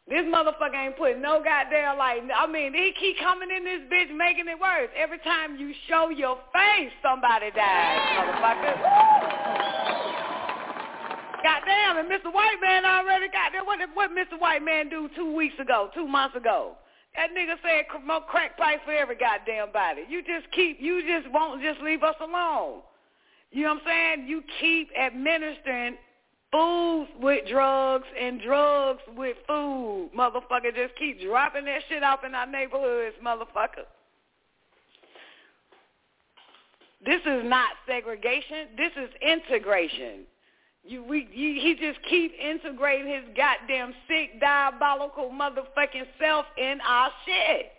This 0.07 0.21
motherfucker 0.29 0.77
ain't 0.77 0.99
putting 0.99 1.23
no 1.23 1.43
goddamn 1.43 1.97
like. 1.97 2.21
I 2.37 2.47
mean, 2.47 2.75
he 2.75 2.93
keep 3.01 3.19
coming 3.21 3.49
in 3.51 3.65
this 3.65 3.81
bitch 3.91 4.15
making 4.15 4.49
it 4.49 4.61
worse. 4.61 4.91
Every 4.97 5.19
time 5.21 5.57
you 5.57 5.73
show 5.89 6.11
your 6.11 6.37
face, 6.53 6.93
somebody 7.03 7.51
dies, 7.51 8.01
motherfucker. 8.13 8.77
Goddamn, 11.43 11.99
and 11.99 12.09
Mr. 12.09 12.33
White 12.33 12.61
Man 12.61 12.85
already 12.85 13.29
got 13.29 13.53
there. 13.53 13.65
What 13.65 13.81
what 13.95 14.11
Mr. 14.11 14.39
White 14.39 14.63
Man 14.63 14.91
do 14.91 15.09
two 15.17 15.35
weeks 15.35 15.59
ago, 15.59 15.89
two 15.95 16.07
months 16.07 16.37
ago? 16.37 16.77
That 17.17 17.31
nigga 17.31 17.55
said 17.63 17.85
smoke 18.03 18.27
crack 18.27 18.59
pipe 18.59 18.81
for 18.85 18.93
every 18.93 19.17
goddamn 19.17 19.73
body. 19.73 20.03
You 20.09 20.21
just 20.23 20.51
keep, 20.53 20.81
you 20.81 21.01
just 21.07 21.33
won't 21.33 21.63
just 21.63 21.81
leave 21.81 22.03
us 22.03 22.17
alone. 22.21 22.81
You 23.53 23.63
know 23.65 23.75
what 23.75 23.83
I'm 23.83 23.87
saying? 23.87 24.29
You 24.29 24.43
keep 24.61 24.91
administering 24.99 25.97
foods 26.55 27.11
with 27.21 27.49
drugs 27.49 28.07
and 28.19 28.41
drugs 28.41 29.01
with 29.17 29.37
food. 29.47 30.11
Motherfucker, 30.17 30.75
just 30.75 30.95
keep 30.97 31.21
dropping 31.21 31.65
that 31.65 31.81
shit 31.89 32.05
off 32.05 32.21
in 32.25 32.35
our 32.35 32.47
neighborhoods, 32.47 33.17
motherfucker. 33.25 33.87
This 37.05 37.21
is 37.27 37.43
not 37.45 37.71
segregation. 37.87 38.69
This 38.77 38.93
is 38.97 39.11
integration. 39.21 40.21
You, 40.85 41.03
we, 41.03 41.29
you, 41.33 41.61
he 41.61 41.77
just 41.81 41.99
keep 42.09 42.33
integrating 42.35 43.13
his 43.13 43.25
goddamn 43.37 43.93
sick, 44.07 44.41
diabolical 44.41 45.31
motherfucking 45.31 46.07
self 46.21 46.47
in 46.57 46.79
our 46.87 47.11
shit. 47.27 47.73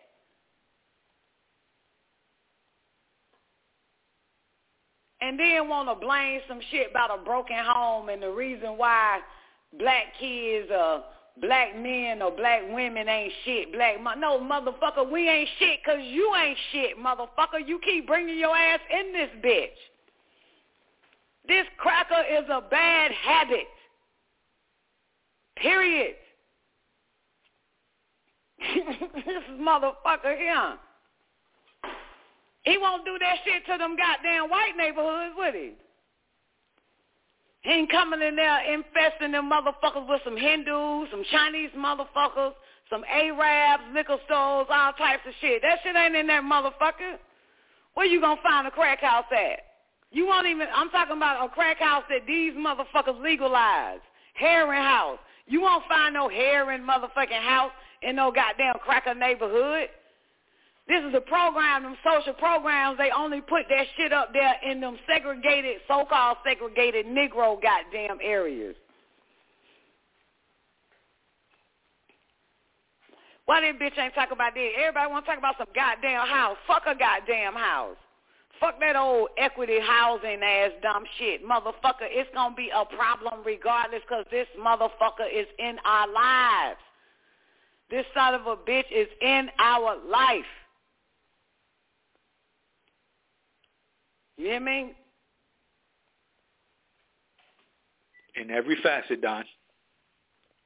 And 5.25 5.39
then 5.39 5.67
want 5.67 5.89
to 5.89 5.95
blame 5.95 6.39
some 6.47 6.59
shit 6.69 6.91
about 6.91 7.19
a 7.19 7.23
broken 7.23 7.57
home 7.57 8.09
and 8.09 8.21
the 8.21 8.29
reason 8.29 8.77
why 8.77 9.19
black 9.79 10.05
kids 10.19 10.69
or 10.71 11.03
black 11.41 11.75
men 11.75 12.21
or 12.21 12.29
black 12.31 12.61
women 12.71 13.09
ain't 13.09 13.33
shit. 13.43 13.73
Black 13.73 13.99
mo- 13.99 14.13
no 14.13 14.39
motherfucker, 14.39 15.09
we 15.09 15.27
ain't 15.27 15.49
shit 15.57 15.79
because 15.83 15.99
you 16.03 16.31
ain't 16.35 16.57
shit, 16.71 16.97
motherfucker. 16.99 17.65
You 17.65 17.79
keep 17.83 18.05
bringing 18.05 18.37
your 18.37 18.55
ass 18.55 18.79
in 18.91 19.13
this 19.13 19.29
bitch. 19.43 19.69
This 21.47 21.65
cracker 21.77 22.23
is 22.31 22.45
a 22.49 22.61
bad 22.61 23.11
habit. 23.11 23.67
Period. 25.57 26.15
this 28.59 29.43
motherfucker 29.59 30.37
here. 30.37 30.77
He 32.65 32.77
won't 32.77 33.05
do 33.05 33.17
that 33.19 33.37
shit 33.45 33.65
to 33.67 33.77
them 33.77 33.95
goddamn 33.95 34.49
white 34.49 34.73
neighborhoods, 34.75 35.35
would 35.37 35.53
he? 35.53 35.73
He 37.61 37.71
ain't 37.71 37.91
coming 37.91 38.21
in 38.21 38.35
there 38.35 38.73
infesting 38.73 39.31
them 39.31 39.49
motherfuckers 39.49 40.07
with 40.07 40.21
some 40.23 40.37
Hindus, 40.37 41.09
some 41.09 41.23
Chinese 41.31 41.71
motherfuckers, 41.77 42.53
some 42.89 43.03
Arabs, 43.09 43.83
liquor 43.93 44.17
stores, 44.25 44.67
all 44.69 44.93
types 44.93 45.23
of 45.27 45.33
shit. 45.41 45.61
That 45.61 45.79
shit 45.83 45.95
ain't 45.95 46.15
in 46.15 46.27
there, 46.27 46.43
motherfucker. 46.43 47.17
Where 47.93 48.05
you 48.05 48.19
gonna 48.19 48.41
find 48.43 48.67
a 48.67 48.71
crack 48.71 49.01
house 49.01 49.25
at? 49.31 49.59
You 50.11 50.27
won't 50.27 50.47
even, 50.47 50.67
I'm 50.73 50.89
talking 50.89 51.17
about 51.17 51.45
a 51.45 51.49
crack 51.49 51.77
house 51.77 52.03
that 52.09 52.27
these 52.27 52.53
motherfuckers 52.53 53.21
legalize. 53.21 53.99
Heroin 54.33 54.81
house. 54.81 55.19
You 55.47 55.61
won't 55.61 55.85
find 55.87 56.13
no 56.13 56.29
heroin 56.29 56.81
motherfucking 56.81 57.41
house 57.41 57.71
in 58.01 58.15
no 58.15 58.31
goddamn 58.31 58.75
cracker 58.83 59.13
neighborhood. 59.13 59.89
This 60.87 61.03
is 61.03 61.15
a 61.15 61.21
program, 61.21 61.81
them 61.81 61.97
social 62.03 62.33
programs, 62.33 62.99
they 62.99 63.09
only 63.09 63.41
put 63.41 63.63
that 63.69 63.87
shit 63.97 64.13
up 64.13 64.33
there 64.33 64.55
in 64.63 64.81
them 64.81 64.97
segregated, 65.07 65.77
so-called 65.87 66.37
segregated 66.45 67.07
Negro 67.07 67.59
goddamn 67.59 68.19
areas. 68.21 68.75
Why 73.45 73.61
that 73.61 73.79
bitch 73.79 73.97
ain't 73.97 74.13
talking 74.13 74.33
about 74.33 74.53
this? 74.53 74.71
Everybody 74.77 75.11
want 75.11 75.25
to 75.25 75.31
talk 75.31 75.39
about 75.39 75.55
some 75.57 75.67
goddamn 75.73 76.27
house. 76.27 76.57
Fuck 76.67 76.83
a 76.87 76.95
goddamn 76.95 77.53
house. 77.53 77.97
Fuck 78.59 78.79
that 78.79 78.95
old 78.95 79.29
equity 79.37 79.79
housing 79.81 80.41
ass 80.41 80.71
dumb 80.81 81.03
shit. 81.17 81.45
Motherfucker, 81.45 82.09
it's 82.09 82.29
going 82.33 82.51
to 82.51 82.55
be 82.55 82.71
a 82.73 82.85
problem 82.85 83.41
regardless 83.45 84.01
because 84.01 84.25
this 84.31 84.47
motherfucker 84.59 85.29
is 85.31 85.45
in 85.59 85.77
our 85.83 86.07
lives. 86.11 86.79
This 87.91 88.05
son 88.15 88.33
of 88.33 88.47
a 88.47 88.55
bitch 88.55 88.89
is 88.91 89.07
in 89.21 89.49
our 89.59 89.97
life. 90.09 90.45
You 94.37 94.45
hear 94.47 94.59
me? 94.59 94.93
In 98.35 98.51
every 98.51 98.77
facet, 98.83 99.21
Don. 99.21 99.45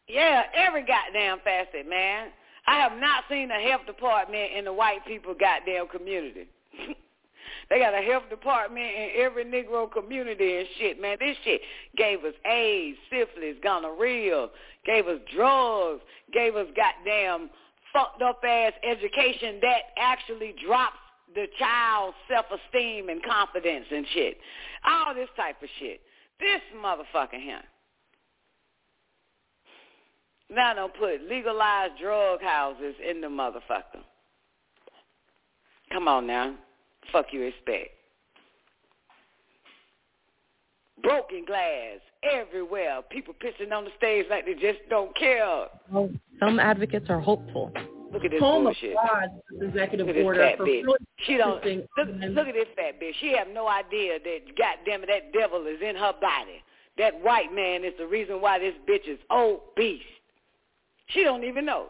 Yeah, 0.08 0.44
every 0.56 0.82
goddamn 0.82 1.40
facet, 1.44 1.88
man. 1.88 2.30
I 2.66 2.78
have 2.78 3.00
not 3.00 3.24
seen 3.30 3.52
a 3.52 3.62
health 3.62 3.86
department 3.86 4.52
in 4.58 4.66
the 4.66 4.74
white 4.74 5.06
people 5.06 5.36
goddamn 5.40 5.88
community. 5.88 6.48
they 7.70 7.80
got 7.80 7.94
a 7.94 8.02
health 8.02 8.24
department 8.30 8.86
in 8.86 9.10
every 9.18 9.46
Negro 9.46 9.92
community 9.92 10.58
and 10.58 10.68
shit, 10.80 11.00
man. 11.00 11.18
This 11.20 11.38
shit 11.44 11.62
gave 11.96 12.24
us 12.26 12.34
AIDS, 12.46 12.98
syphilis, 13.10 13.56
gonorrhea, 13.64 14.48
gave 14.86 15.08
us 15.08 15.20
drugs, 15.36 16.02
gave 16.34 16.56
us 16.56 16.68
goddamn 16.76 17.50
fucked 17.94 18.22
up 18.22 18.42
ass 18.48 18.74
education 18.84 19.60
that 19.62 19.94
actually 19.98 20.56
drops 20.66 20.98
the 21.36 21.46
child's 21.58 22.16
self-esteem 22.30 23.10
and 23.10 23.24
confidence 23.24 23.86
and 23.92 24.06
shit. 24.14 24.38
All 24.86 25.14
this 25.14 25.30
type 25.36 25.62
of 25.62 25.70
shit. 25.80 26.02
This 26.40 26.62
motherfucker 26.76 27.42
here. 27.42 27.62
Now 30.50 30.74
don't 30.74 30.94
put 30.98 31.22
legalized 31.30 32.00
drug 32.02 32.42
houses 32.42 32.96
in 33.08 33.22
the 33.22 33.28
motherfucker. 33.28 34.02
Come 35.92 36.08
on 36.08 36.26
now. 36.26 36.56
Fuck 37.12 37.28
you 37.32 37.44
expect. 37.44 37.92
Broken 41.02 41.46
glass 41.46 42.00
everywhere. 42.24 43.02
People 43.10 43.34
pissing 43.34 43.72
on 43.72 43.86
the 43.86 43.92
stage 43.98 44.26
like 44.30 44.46
they 44.46 44.54
just 44.54 44.80
don't 44.90 45.16
care. 45.16 45.68
Well, 45.92 46.10
some 46.40 46.60
advocates 46.60 47.10
are 47.10 47.20
hopeful. 47.20 47.72
Look 48.12 48.26
at 48.26 48.32
this 48.32 48.40
Home 48.40 48.64
bullshit. 48.64 48.96
executive 49.62 50.08
Look 50.08 50.16
at 50.16 50.20
this 50.20 50.26
order 50.26 50.42
fat 50.42 50.60
bitch. 50.60 50.84
She 51.26 51.38
don't 51.38 51.64
look, 51.64 52.08
look 52.36 52.48
at 52.48 52.54
this 52.54 52.68
fat 52.76 53.00
bitch. 53.00 53.14
She 53.20 53.36
have 53.38 53.48
no 53.48 53.68
idea 53.68 54.20
that 54.20 54.40
goddamn 54.58 55.04
it, 55.04 55.08
that 55.08 55.34
devil 55.34 55.66
is 55.68 55.82
in 55.82 55.96
her 55.96 56.14
body. 56.20 56.64
That 56.98 57.22
white 57.24 57.54
man 57.54 57.86
is 57.86 57.94
the 57.98 58.08
reason 58.08 58.42
why 58.42 58.60
this 58.60 58.74
bitch 58.90 59.08
is 59.08 59.20
obese. 59.32 60.02
She 61.08 61.24
don't 61.24 61.44
even 61.44 61.66
know. 61.66 61.88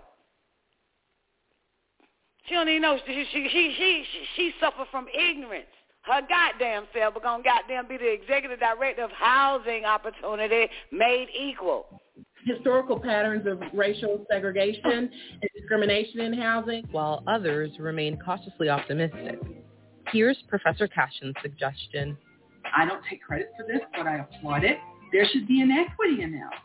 She 2.47 2.55
don't 2.55 2.67
even 2.67 2.81
know. 2.81 2.97
She 3.05 3.25
she 3.31 3.47
she 3.49 3.75
she 3.77 4.03
she, 4.11 4.25
she 4.35 4.53
suffer 4.59 4.85
from 4.91 5.07
ignorance. 5.13 5.67
Her 6.01 6.21
goddamn 6.21 6.85
self 6.93 7.15
is 7.15 7.21
gonna 7.23 7.43
goddamn 7.43 7.87
be 7.87 7.97
the 7.97 8.11
executive 8.11 8.59
director 8.59 9.03
of 9.03 9.11
housing 9.11 9.85
opportunity 9.85 10.67
made 10.91 11.27
equal. 11.37 12.01
Historical 12.45 12.99
patterns 12.99 13.45
of 13.47 13.61
racial 13.73 14.25
segregation 14.31 15.09
and 15.41 15.49
discrimination 15.55 16.21
in 16.21 16.33
housing. 16.33 16.85
while 16.91 17.23
others 17.27 17.71
remain 17.79 18.17
cautiously 18.17 18.69
optimistic. 18.69 19.39
Here's 20.11 20.37
Professor 20.47 20.87
Cashin's 20.87 21.35
suggestion. 21.41 22.17
I 22.75 22.85
don't 22.85 23.03
take 23.09 23.21
credit 23.21 23.51
for 23.57 23.65
this, 23.65 23.81
but 23.95 24.07
I 24.07 24.17
applaud 24.17 24.63
it. 24.63 24.77
There 25.11 25.25
should 25.31 25.47
be 25.47 25.61
an 25.61 25.71
equity 25.71 26.21
analysis. 26.21 26.59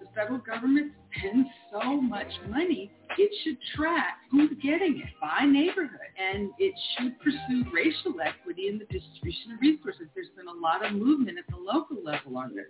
The 0.00 0.06
federal 0.14 0.38
government 0.38 0.92
spends 1.18 1.48
so 1.72 2.00
much 2.00 2.28
money, 2.48 2.90
it 3.18 3.30
should 3.42 3.56
track 3.76 4.18
who's 4.30 4.50
getting 4.62 4.98
it 4.98 5.10
by 5.20 5.44
neighborhood, 5.46 5.98
and 6.18 6.50
it 6.58 6.74
should 6.96 7.18
pursue 7.20 7.64
racial 7.72 8.14
equity 8.24 8.68
in 8.68 8.78
the 8.78 8.84
distribution 8.86 9.52
of 9.52 9.60
resources. 9.60 10.06
There's 10.14 10.28
been 10.36 10.46
a 10.46 10.60
lot 10.60 10.84
of 10.84 10.92
movement 10.92 11.38
at 11.38 11.44
the 11.48 11.60
local 11.60 12.02
level 12.04 12.36
on 12.36 12.54
this. 12.54 12.66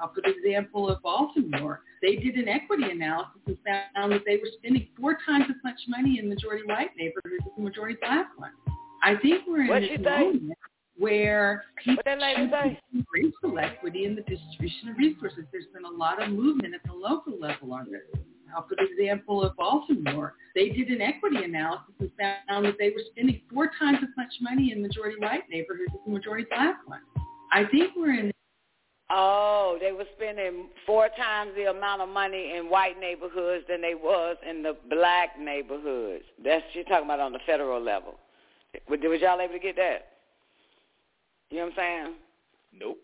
I'll 0.00 0.08
put 0.08 0.26
an 0.26 0.34
example 0.36 0.88
of 0.88 1.02
Baltimore. 1.02 1.80
They 2.00 2.16
did 2.16 2.36
an 2.36 2.48
equity 2.48 2.84
analysis 2.90 3.40
and 3.46 3.56
found 3.94 4.12
that 4.12 4.22
they 4.26 4.36
were 4.36 4.50
spending 4.58 4.88
four 4.98 5.18
times 5.26 5.46
as 5.48 5.56
much 5.62 5.78
money 5.88 6.18
in 6.18 6.28
majority 6.28 6.64
white 6.66 6.90
neighborhoods 6.96 7.44
as 7.46 7.52
the 7.56 7.62
majority 7.62 7.96
black 8.00 8.26
ones. 8.38 8.54
I 9.02 9.16
think 9.16 9.42
we're 9.46 9.62
in 9.62 9.68
What'd 9.68 9.90
this 9.90 10.04
say? 10.04 10.18
moment 10.24 10.58
where 10.96 11.64
people 11.78 11.96
What 11.96 12.04
that 12.04 12.20
lady 12.20 12.48
should 12.92 13.04
racial 13.12 13.58
equity 13.58 14.04
in 14.04 14.14
the 14.14 14.22
distribution 14.22 14.90
of 14.90 14.96
resources. 14.98 15.44
There's 15.50 15.66
been 15.74 15.84
a 15.84 15.90
lot 15.96 16.22
of 16.22 16.30
movement 16.30 16.74
at 16.74 16.82
the 16.84 16.92
local 16.92 17.38
level 17.38 17.72
on 17.72 17.90
this. 17.90 18.20
I'll 18.54 18.62
put 18.62 18.78
an 18.78 18.86
example 18.92 19.42
of 19.42 19.56
Baltimore. 19.56 20.34
They 20.54 20.68
did 20.68 20.88
an 20.88 21.00
equity 21.00 21.42
analysis 21.42 21.94
and 22.00 22.10
found 22.18 22.66
that 22.66 22.76
they 22.78 22.90
were 22.90 23.02
spending 23.10 23.40
four 23.52 23.70
times 23.78 23.98
as 24.02 24.10
much 24.16 24.32
money 24.40 24.72
in 24.72 24.82
majority 24.82 25.16
white 25.18 25.48
neighborhoods 25.50 25.90
as 25.94 26.00
the 26.04 26.12
majority 26.12 26.46
black 26.50 26.76
ones. 26.86 27.02
I 27.50 27.64
think 27.70 27.92
we're 27.96 28.14
in 28.14 28.32
Oh, 29.14 29.76
they 29.80 29.92
were 29.92 30.06
spending 30.16 30.68
four 30.86 31.08
times 31.16 31.50
the 31.54 31.70
amount 31.70 32.00
of 32.00 32.08
money 32.08 32.54
in 32.56 32.70
white 32.70 32.98
neighborhoods 32.98 33.64
than 33.68 33.82
they 33.82 33.94
was 33.94 34.36
in 34.48 34.62
the 34.62 34.74
black 34.88 35.38
neighborhoods. 35.38 36.24
That's 36.42 36.64
you're 36.72 36.84
talking 36.84 37.04
about 37.04 37.20
on 37.20 37.32
the 37.32 37.40
federal 37.44 37.80
level. 37.82 38.14
Was, 38.88 38.98
was 39.02 39.20
y'all 39.20 39.40
able 39.40 39.52
to 39.52 39.58
get 39.58 39.76
that? 39.76 40.06
You 41.50 41.58
know 41.58 41.64
what 41.64 41.72
I'm 41.72 41.76
saying? 41.76 42.14
Nope. 42.80 42.98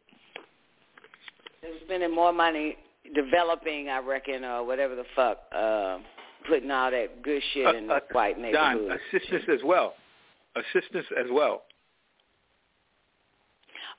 They 1.60 1.68
were 1.68 1.74
spending 1.85 2.14
more 2.14 2.32
money 2.32 2.76
developing, 3.14 3.90
I 3.90 3.98
reckon, 3.98 4.44
or 4.44 4.64
whatever 4.64 4.94
the 4.97 5.05
fuck, 5.14 5.40
uh, 5.55 5.98
putting 6.48 6.70
all 6.70 6.90
that 6.90 7.22
good 7.22 7.43
shit 7.52 7.74
in 7.74 7.86
the 7.86 7.94
Uh, 7.94 7.97
uh, 7.97 8.01
white 8.12 8.36
Don, 8.36 8.43
neighborhoods. 8.76 9.02
assistance 9.12 9.44
as 9.52 9.60
well. 9.62 9.94
Assistance 10.56 11.06
as 11.18 11.26
well. 11.30 11.64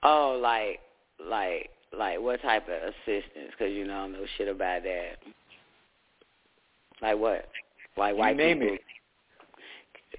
Oh, 0.02 0.40
like, 0.42 0.80
like, 1.24 1.70
like 1.98 2.20
what 2.20 2.42
type 2.42 2.68
of 2.68 2.74
assistance? 2.94 3.52
Because 3.52 3.74
you 3.74 3.86
know 3.86 3.94
I 3.94 3.98
don't 4.04 4.12
know 4.14 4.26
shit 4.38 4.48
about 4.48 4.84
that. 4.84 5.18
Like 7.02 7.18
what? 7.18 7.48
Like 7.98 8.14
You 8.14 8.20
white 8.20 8.38
name 8.38 8.60
people. 8.60 8.76
it. 8.76 8.82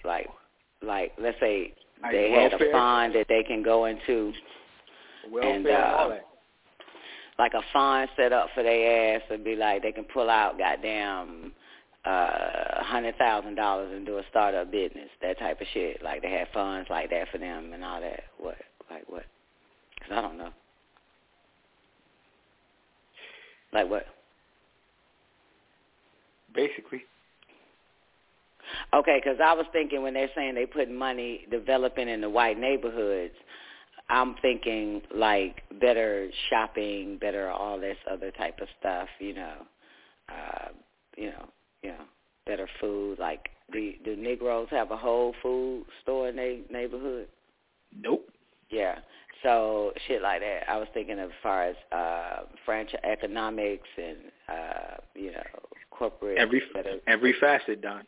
Like, 0.05 0.29
like 0.83 1.13
let's 1.19 1.39
say 1.41 1.75
Like 2.03 2.13
they 2.13 2.31
had 2.31 2.53
a 2.55 2.73
fund 2.73 3.15
that 3.15 3.27
they 3.29 3.43
can 3.43 3.63
go 3.63 3.85
into, 3.87 4.33
Welfare, 5.31 5.51
and 5.57 5.67
all 5.69 6.07
uh, 6.07 6.09
that. 6.11 6.25
like 7.39 7.53
a 7.55 7.63
fund 7.73 8.09
set 8.17 8.33
up 8.33 8.49
for 8.55 8.63
their 8.63 9.17
ass 9.17 9.23
and 9.31 9.45
be 9.45 9.57
like 9.57 9.83
they 9.83 9.93
can 9.93 10.05
pull 10.05 10.31
out 10.31 10.59
goddamn 10.59 11.53
uh 12.07 12.83
hundred 12.83 13.15
thousand 13.19 13.57
dollars 13.57 13.93
and 13.95 14.07
do 14.07 14.17
a 14.19 14.23
startup 14.31 14.71
business, 14.73 15.09
that 15.21 15.39
type 15.39 15.61
of 15.61 15.67
shit. 15.75 16.03
Like 16.03 16.23
they 16.23 16.31
have 16.31 16.49
funds 16.55 16.89
like 16.89 17.11
that 17.11 17.29
for 17.31 17.37
them 17.39 17.73
and 17.75 17.85
all 17.85 18.01
that. 18.01 18.23
What? 18.39 18.57
Like 18.91 19.05
what? 19.09 19.25
'Cause 20.01 20.13
I 20.13 20.21
don't 20.23 20.39
know. 20.39 20.51
Like 23.73 23.89
what? 23.89 24.07
Basically. 26.55 27.03
Okay, 28.95 29.21
because 29.23 29.39
I 29.43 29.55
was 29.55 29.67
thinking 29.73 30.03
when 30.03 30.15
they're 30.15 30.31
saying 30.35 30.55
they 30.55 30.67
put 30.67 30.91
money 30.91 31.47
developing 31.51 32.09
in 32.09 32.21
the 32.21 32.31
white 32.31 32.59
neighborhoods, 32.59 33.35
I'm 34.09 34.35
thinking 34.43 35.03
like 35.15 35.63
better 35.81 36.29
shopping, 36.49 37.19
better 37.19 37.49
all 37.49 37.79
this 37.79 37.97
other 38.11 38.31
type 38.33 38.59
of 38.61 38.69
stuff. 38.79 39.09
You 39.19 39.35
know, 39.35 39.55
uh, 40.29 40.69
you 41.17 41.31
know, 41.31 41.49
you 41.83 41.91
know, 41.91 42.05
better 42.47 42.69
food. 42.81 43.19
Like, 43.19 43.51
do 43.73 43.93
do 44.05 44.17
Negroes 44.17 44.69
have 44.71 44.91
a 44.91 44.97
whole 44.97 45.35
food 45.43 45.85
store 46.03 46.29
in 46.29 46.37
their 46.37 46.59
neighborhood? 46.71 47.29
Nope. 47.97 48.29
Yeah. 48.71 48.99
So 49.43 49.93
shit 50.07 50.21
like 50.23 50.41
that. 50.41 50.69
I 50.69 50.77
was 50.77 50.89
thinking 50.93 51.19
as 51.19 51.31
far 51.43 51.65
as 51.65 51.77
uh 51.93 52.41
franchise 52.65 53.01
economics 53.05 53.89
and 53.97 54.17
uh, 54.49 54.97
you 55.15 55.33
know, 55.33 55.43
corporate 55.91 56.39
Every 56.39 56.63
better 56.75 56.99
every 57.07 57.35
facet, 57.41 57.81
Don. 57.81 58.03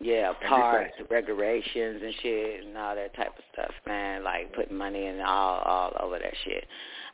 yeah, 0.00 0.32
parks, 0.46 0.92
regulations 1.10 2.02
and 2.04 2.14
shit 2.22 2.64
and 2.64 2.76
all 2.76 2.94
that 2.94 3.16
type 3.16 3.32
of 3.36 3.44
stuff, 3.52 3.72
man. 3.86 4.22
Like 4.22 4.52
putting 4.54 4.76
money 4.76 5.06
in 5.06 5.20
all 5.20 5.58
all 5.60 5.92
over 6.00 6.18
that 6.18 6.34
shit. 6.44 6.66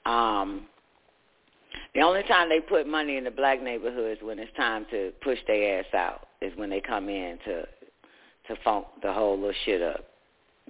Um 0.05 0.66
the 1.94 2.01
only 2.03 2.23
time 2.24 2.49
they 2.49 2.61
put 2.61 2.86
money 2.86 3.16
in 3.16 3.24
the 3.24 3.31
black 3.31 3.62
neighborhoods 3.62 4.20
when 4.23 4.39
it's 4.39 4.55
time 4.57 4.86
to 4.90 5.12
push 5.23 5.39
their 5.47 5.81
ass 5.81 5.94
out 5.94 6.28
is 6.40 6.53
when 6.57 6.69
they 6.70 6.81
come 6.81 7.09
in 7.09 7.39
to 7.47 7.62
to 8.49 8.57
funk 8.65 8.86
the 9.03 9.12
whole 9.12 9.36
little 9.36 9.55
shit 9.65 9.81
up, 9.81 10.05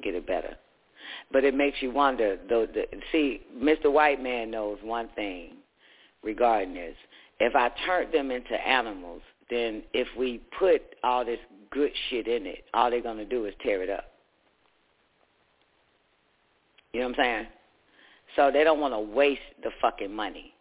get 0.03 0.15
it 0.15 0.27
better. 0.27 0.57
But 1.31 1.45
it 1.45 1.55
makes 1.55 1.81
you 1.81 1.91
wonder. 1.91 2.39
Though, 2.49 2.67
the, 2.67 2.87
see, 3.11 3.43
Mr. 3.57 3.91
White 3.93 4.23
Man 4.23 4.51
knows 4.51 4.79
one 4.83 5.09
thing 5.15 5.55
regarding 6.23 6.75
this. 6.75 6.97
If 7.41 7.57
I 7.57 7.71
turn 7.87 8.11
them 8.13 8.31
into 8.31 8.55
animals, 8.55 9.23
then 9.51 9.83
if 9.93 10.09
we 10.17 10.41
put 10.59 10.83
all 11.03 11.25
this 11.25 11.41
good 11.71 11.93
shit 12.09 12.29
in 12.29 12.47
it, 12.47 12.65
all 12.75 12.91
they're 12.91 13.03
gonna 13.03 13.25
do 13.25 13.47
is 13.47 13.55
tear 13.63 13.83
it 13.83 13.91
up. 13.91 14.13
You 16.93 17.01
know 17.01 17.09
what 17.09 17.19
I'm 17.19 17.25
saying? 17.25 17.47
So 18.37 18.51
they 18.53 18.65
don't 18.65 18.81
want 18.81 18.95
to 18.95 19.01
waste 19.01 19.41
the 19.63 19.71
fucking 19.81 20.15
money. 20.15 20.55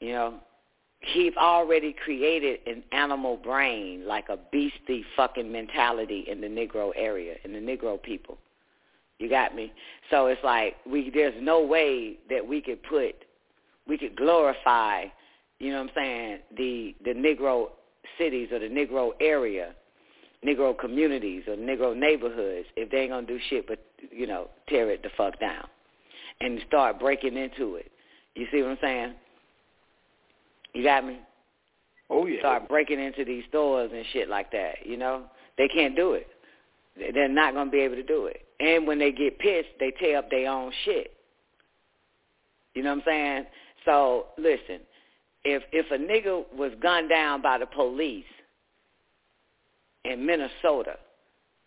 You 0.00 0.12
know, 0.12 0.34
he've 1.12 1.36
already 1.36 1.94
created 2.04 2.60
an 2.66 2.82
animal 2.92 3.36
brain, 3.36 4.06
like 4.06 4.28
a 4.28 4.38
beastie 4.52 5.04
fucking 5.16 5.50
mentality 5.50 6.24
in 6.28 6.40
the 6.40 6.46
Negro 6.46 6.92
area, 6.96 7.34
in 7.44 7.52
the 7.52 7.58
Negro 7.58 8.02
people. 8.02 8.38
You 9.18 9.28
got 9.28 9.54
me? 9.54 9.72
So 10.10 10.26
it's 10.26 10.42
like 10.42 10.76
we 10.86 11.10
there's 11.10 11.34
no 11.40 11.64
way 11.64 12.18
that 12.30 12.46
we 12.46 12.60
could 12.60 12.82
put 12.82 13.14
we 13.86 13.98
could 13.98 14.16
glorify, 14.16 15.04
you 15.58 15.70
know 15.70 15.82
what 15.82 15.90
I'm 15.90 15.94
saying, 15.94 16.38
the 16.56 16.94
the 17.04 17.10
Negro 17.10 17.68
cities 18.18 18.48
or 18.52 18.58
the 18.58 18.68
Negro 18.68 19.12
area, 19.20 19.74
Negro 20.44 20.76
communities 20.78 21.44
or 21.46 21.56
Negro 21.56 21.96
neighborhoods 21.96 22.66
if 22.76 22.90
they 22.90 22.98
ain't 22.98 23.10
gonna 23.10 23.26
do 23.26 23.38
shit 23.48 23.66
but, 23.66 23.78
you 24.10 24.26
know, 24.26 24.48
tear 24.68 24.90
it 24.90 25.02
the 25.02 25.10
fuck 25.16 25.38
down 25.40 25.66
and 26.40 26.60
start 26.66 26.98
breaking 26.98 27.36
into 27.36 27.76
it. 27.76 27.90
You 28.34 28.46
see 28.52 28.62
what 28.62 28.72
I'm 28.72 28.78
saying? 28.82 29.14
You 30.74 30.82
got 30.84 31.06
me? 31.06 31.18
Oh 32.10 32.26
yeah. 32.26 32.40
Start 32.40 32.68
breaking 32.68 33.00
into 33.00 33.24
these 33.24 33.44
stores 33.48 33.90
and 33.94 34.04
shit 34.12 34.28
like 34.28 34.52
that, 34.52 34.84
you 34.84 34.96
know? 34.96 35.22
They 35.56 35.68
can't 35.68 35.96
do 35.96 36.12
it. 36.12 36.26
They- 36.96 37.10
They're 37.12 37.28
not 37.28 37.54
going 37.54 37.66
to 37.68 37.72
be 37.72 37.80
able 37.80 37.96
to 37.96 38.02
do 38.02 38.26
it. 38.26 38.42
And 38.60 38.86
when 38.86 38.98
they 38.98 39.10
get 39.12 39.38
pissed, 39.38 39.70
they 39.80 39.90
tear 39.92 40.18
up 40.18 40.30
their 40.30 40.50
own 40.50 40.72
shit. 40.84 41.12
You 42.74 42.82
know 42.82 42.90
what 42.90 42.98
I'm 42.98 43.04
saying? 43.06 43.46
So, 43.84 44.26
listen, 44.36 44.80
if 45.44 45.62
if 45.72 45.90
a 45.90 45.98
nigga 45.98 46.44
was 46.56 46.72
gunned 46.82 47.08
down 47.08 47.40
by 47.42 47.58
the 47.58 47.66
police 47.66 48.24
in 50.04 50.24
Minnesota, 50.26 50.96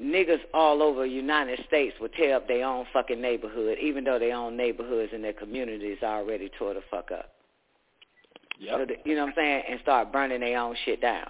niggas 0.02 0.40
all 0.54 0.82
over 0.84 1.04
the 1.04 1.10
United 1.10 1.64
States 1.68 1.96
would 2.02 2.14
tear 2.14 2.36
up 2.36 2.48
their 2.48 2.66
own 2.66 2.86
fucking 2.92 3.22
neighborhood, 3.22 3.78
even 3.82 4.04
though 4.04 4.20
their 4.20 4.36
own 4.36 4.58
neighborhoods 4.58 5.12
and 5.14 5.24
their 5.24 5.34
communities 5.34 5.98
already 6.04 6.50
tore 6.58 6.74
the 6.74 6.82
fuck 6.92 7.12
up. 7.12 7.32
Yep. 8.60 8.90
You 9.06 9.16
know 9.16 9.22
what 9.22 9.30
I'm 9.30 9.36
saying, 9.36 9.64
and 9.70 9.80
start 9.82 10.12
burning 10.12 10.40
their 10.40 10.60
own 10.60 10.76
shit 10.86 11.02
down. 11.02 11.28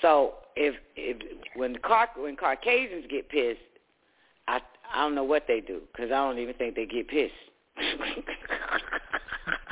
So 0.00 0.34
if 0.56 0.74
if 0.96 1.16
when 1.54 1.76
car 1.76 2.08
when 2.16 2.36
Caucasians 2.36 3.04
get 3.10 3.28
pissed, 3.28 3.60
I 4.48 4.60
I 4.94 5.02
don't 5.02 5.14
know 5.14 5.24
what 5.24 5.44
they 5.46 5.60
do 5.60 5.82
because 5.92 6.10
I 6.10 6.16
don't 6.16 6.38
even 6.38 6.54
think 6.54 6.74
they 6.74 6.86
get 6.86 7.08
pissed. 7.08 7.32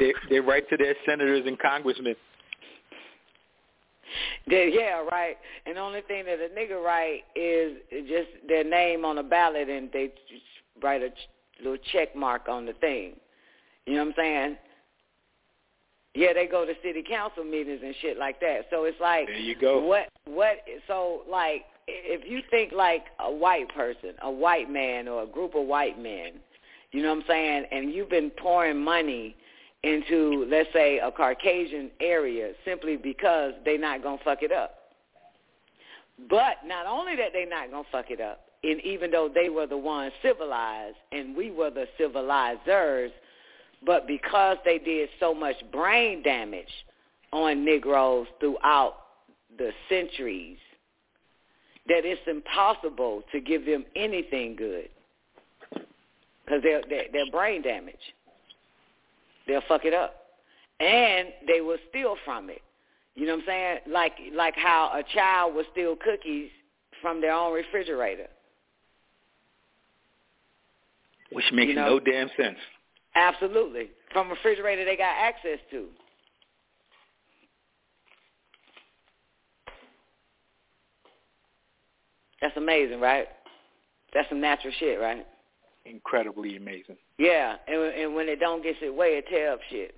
They 0.00 0.14
they 0.30 0.40
write 0.40 0.68
to 0.70 0.76
their 0.78 0.94
senators 1.06 1.42
and 1.46 1.58
congressmen. 1.58 2.16
They, 4.48 4.72
yeah, 4.74 5.04
right. 5.12 5.36
And 5.66 5.76
the 5.76 5.80
only 5.80 6.00
thing 6.00 6.24
that 6.24 6.38
a 6.40 6.48
nigga 6.48 6.82
write 6.82 7.22
is 7.36 7.76
just 8.08 8.28
their 8.48 8.64
name 8.64 9.04
on 9.04 9.18
a 9.18 9.22
ballot, 9.22 9.68
and 9.68 9.90
they 9.92 10.06
just 10.28 10.42
write 10.82 11.02
a 11.02 11.10
ch- 11.10 11.28
little 11.62 11.78
check 11.92 12.16
mark 12.16 12.48
on 12.48 12.66
the 12.66 12.72
thing. 12.72 13.12
You 13.86 13.94
know 13.94 14.04
what 14.04 14.08
I'm 14.08 14.14
saying? 14.16 14.56
Yeah, 16.14 16.32
they 16.32 16.46
go 16.46 16.64
to 16.66 16.72
city 16.82 17.04
council 17.08 17.44
meetings 17.44 17.80
and 17.84 17.94
shit 18.02 18.18
like 18.18 18.40
that. 18.40 18.66
So 18.70 18.84
it's 18.84 19.00
like, 19.00 19.26
There 19.26 19.36
you 19.36 19.54
go. 19.54 19.80
what 19.80 20.08
what? 20.24 20.58
So 20.86 21.22
like, 21.30 21.62
if 21.86 22.28
you 22.28 22.40
think 22.50 22.72
like 22.72 23.04
a 23.20 23.30
white 23.30 23.68
person, 23.74 24.14
a 24.22 24.30
white 24.30 24.70
man, 24.70 25.06
or 25.08 25.22
a 25.22 25.26
group 25.26 25.54
of 25.54 25.66
white 25.66 26.00
men, 26.02 26.32
you 26.92 27.02
know 27.02 27.10
what 27.10 27.18
I'm 27.22 27.24
saying, 27.28 27.64
and 27.70 27.92
you've 27.92 28.10
been 28.10 28.30
pouring 28.30 28.82
money 28.82 29.36
into, 29.82 30.46
let's 30.50 30.68
say, 30.72 30.98
a 30.98 31.10
Caucasian 31.10 31.90
area 32.00 32.52
simply 32.64 32.96
because 32.96 33.52
they're 33.64 33.78
not 33.78 34.02
gonna 34.02 34.18
fuck 34.24 34.42
it 34.42 34.52
up. 34.52 34.74
But 36.28 36.56
not 36.66 36.86
only 36.86 37.16
that 37.16 37.32
they're 37.32 37.48
not 37.48 37.70
gonna 37.70 37.86
fuck 37.90 38.10
it 38.10 38.20
up, 38.20 38.40
and 38.62 38.80
even 38.82 39.10
though 39.10 39.30
they 39.32 39.48
were 39.48 39.66
the 39.66 39.76
ones 39.76 40.12
civilized 40.22 40.96
and 41.12 41.34
we 41.34 41.50
were 41.50 41.70
the 41.70 41.86
civilizers, 41.98 43.10
but 43.84 44.06
because 44.06 44.56
they 44.64 44.78
did 44.78 45.08
so 45.18 45.34
much 45.34 45.56
brain 45.72 46.22
damage 46.22 46.68
on 47.32 47.64
Negroes 47.64 48.26
throughout 48.38 48.94
the 49.56 49.70
centuries, 49.88 50.58
that 51.88 52.04
it's 52.04 52.20
impossible 52.26 53.22
to 53.32 53.40
give 53.40 53.66
them 53.66 53.84
anything 53.96 54.54
good 54.54 54.88
because 55.70 56.62
they're, 56.62 56.82
they're, 56.88 57.06
they're 57.12 57.30
brain 57.30 57.62
damaged. 57.62 57.98
They'll 59.46 59.62
fuck 59.68 59.84
it 59.84 59.94
up. 59.94 60.14
And 60.78 61.28
they 61.46 61.60
will 61.60 61.78
steal 61.88 62.16
from 62.24 62.50
it. 62.50 62.62
You 63.14 63.26
know 63.26 63.34
what 63.34 63.40
I'm 63.42 63.46
saying? 63.46 63.78
Like 63.88 64.12
like 64.34 64.54
how 64.56 64.92
a 64.94 65.02
child 65.14 65.54
will 65.54 65.64
steal 65.72 65.96
cookies 65.96 66.48
from 67.02 67.20
their 67.20 67.32
own 67.32 67.52
refrigerator. 67.52 68.28
Which 71.32 71.44
makes 71.52 71.70
You 71.70 71.74
know- 71.74 71.98
no 71.98 72.00
damn 72.00 72.30
sense. 72.36 72.58
Absolutely. 73.14 73.90
From 74.12 74.28
a 74.28 74.30
refrigerator 74.30 74.84
they 74.84 74.96
got 74.96 75.14
access 75.18 75.58
to. 75.70 75.86
That's 82.40 82.56
amazing, 82.56 83.00
right? 83.00 83.28
That's 84.14 84.28
some 84.28 84.40
natural 84.40 84.72
shit, 84.78 84.98
right? 84.98 85.26
Incredibly 85.84 86.56
amazing. 86.56 86.96
Yeah, 87.18 87.56
and 87.66 87.80
and 87.80 88.14
when 88.14 88.28
it 88.28 88.40
don't 88.40 88.62
get 88.62 88.76
its 88.80 88.96
way, 88.96 89.18
it 89.18 89.26
tear 89.28 89.52
up 89.52 89.60
shit. 89.70 89.94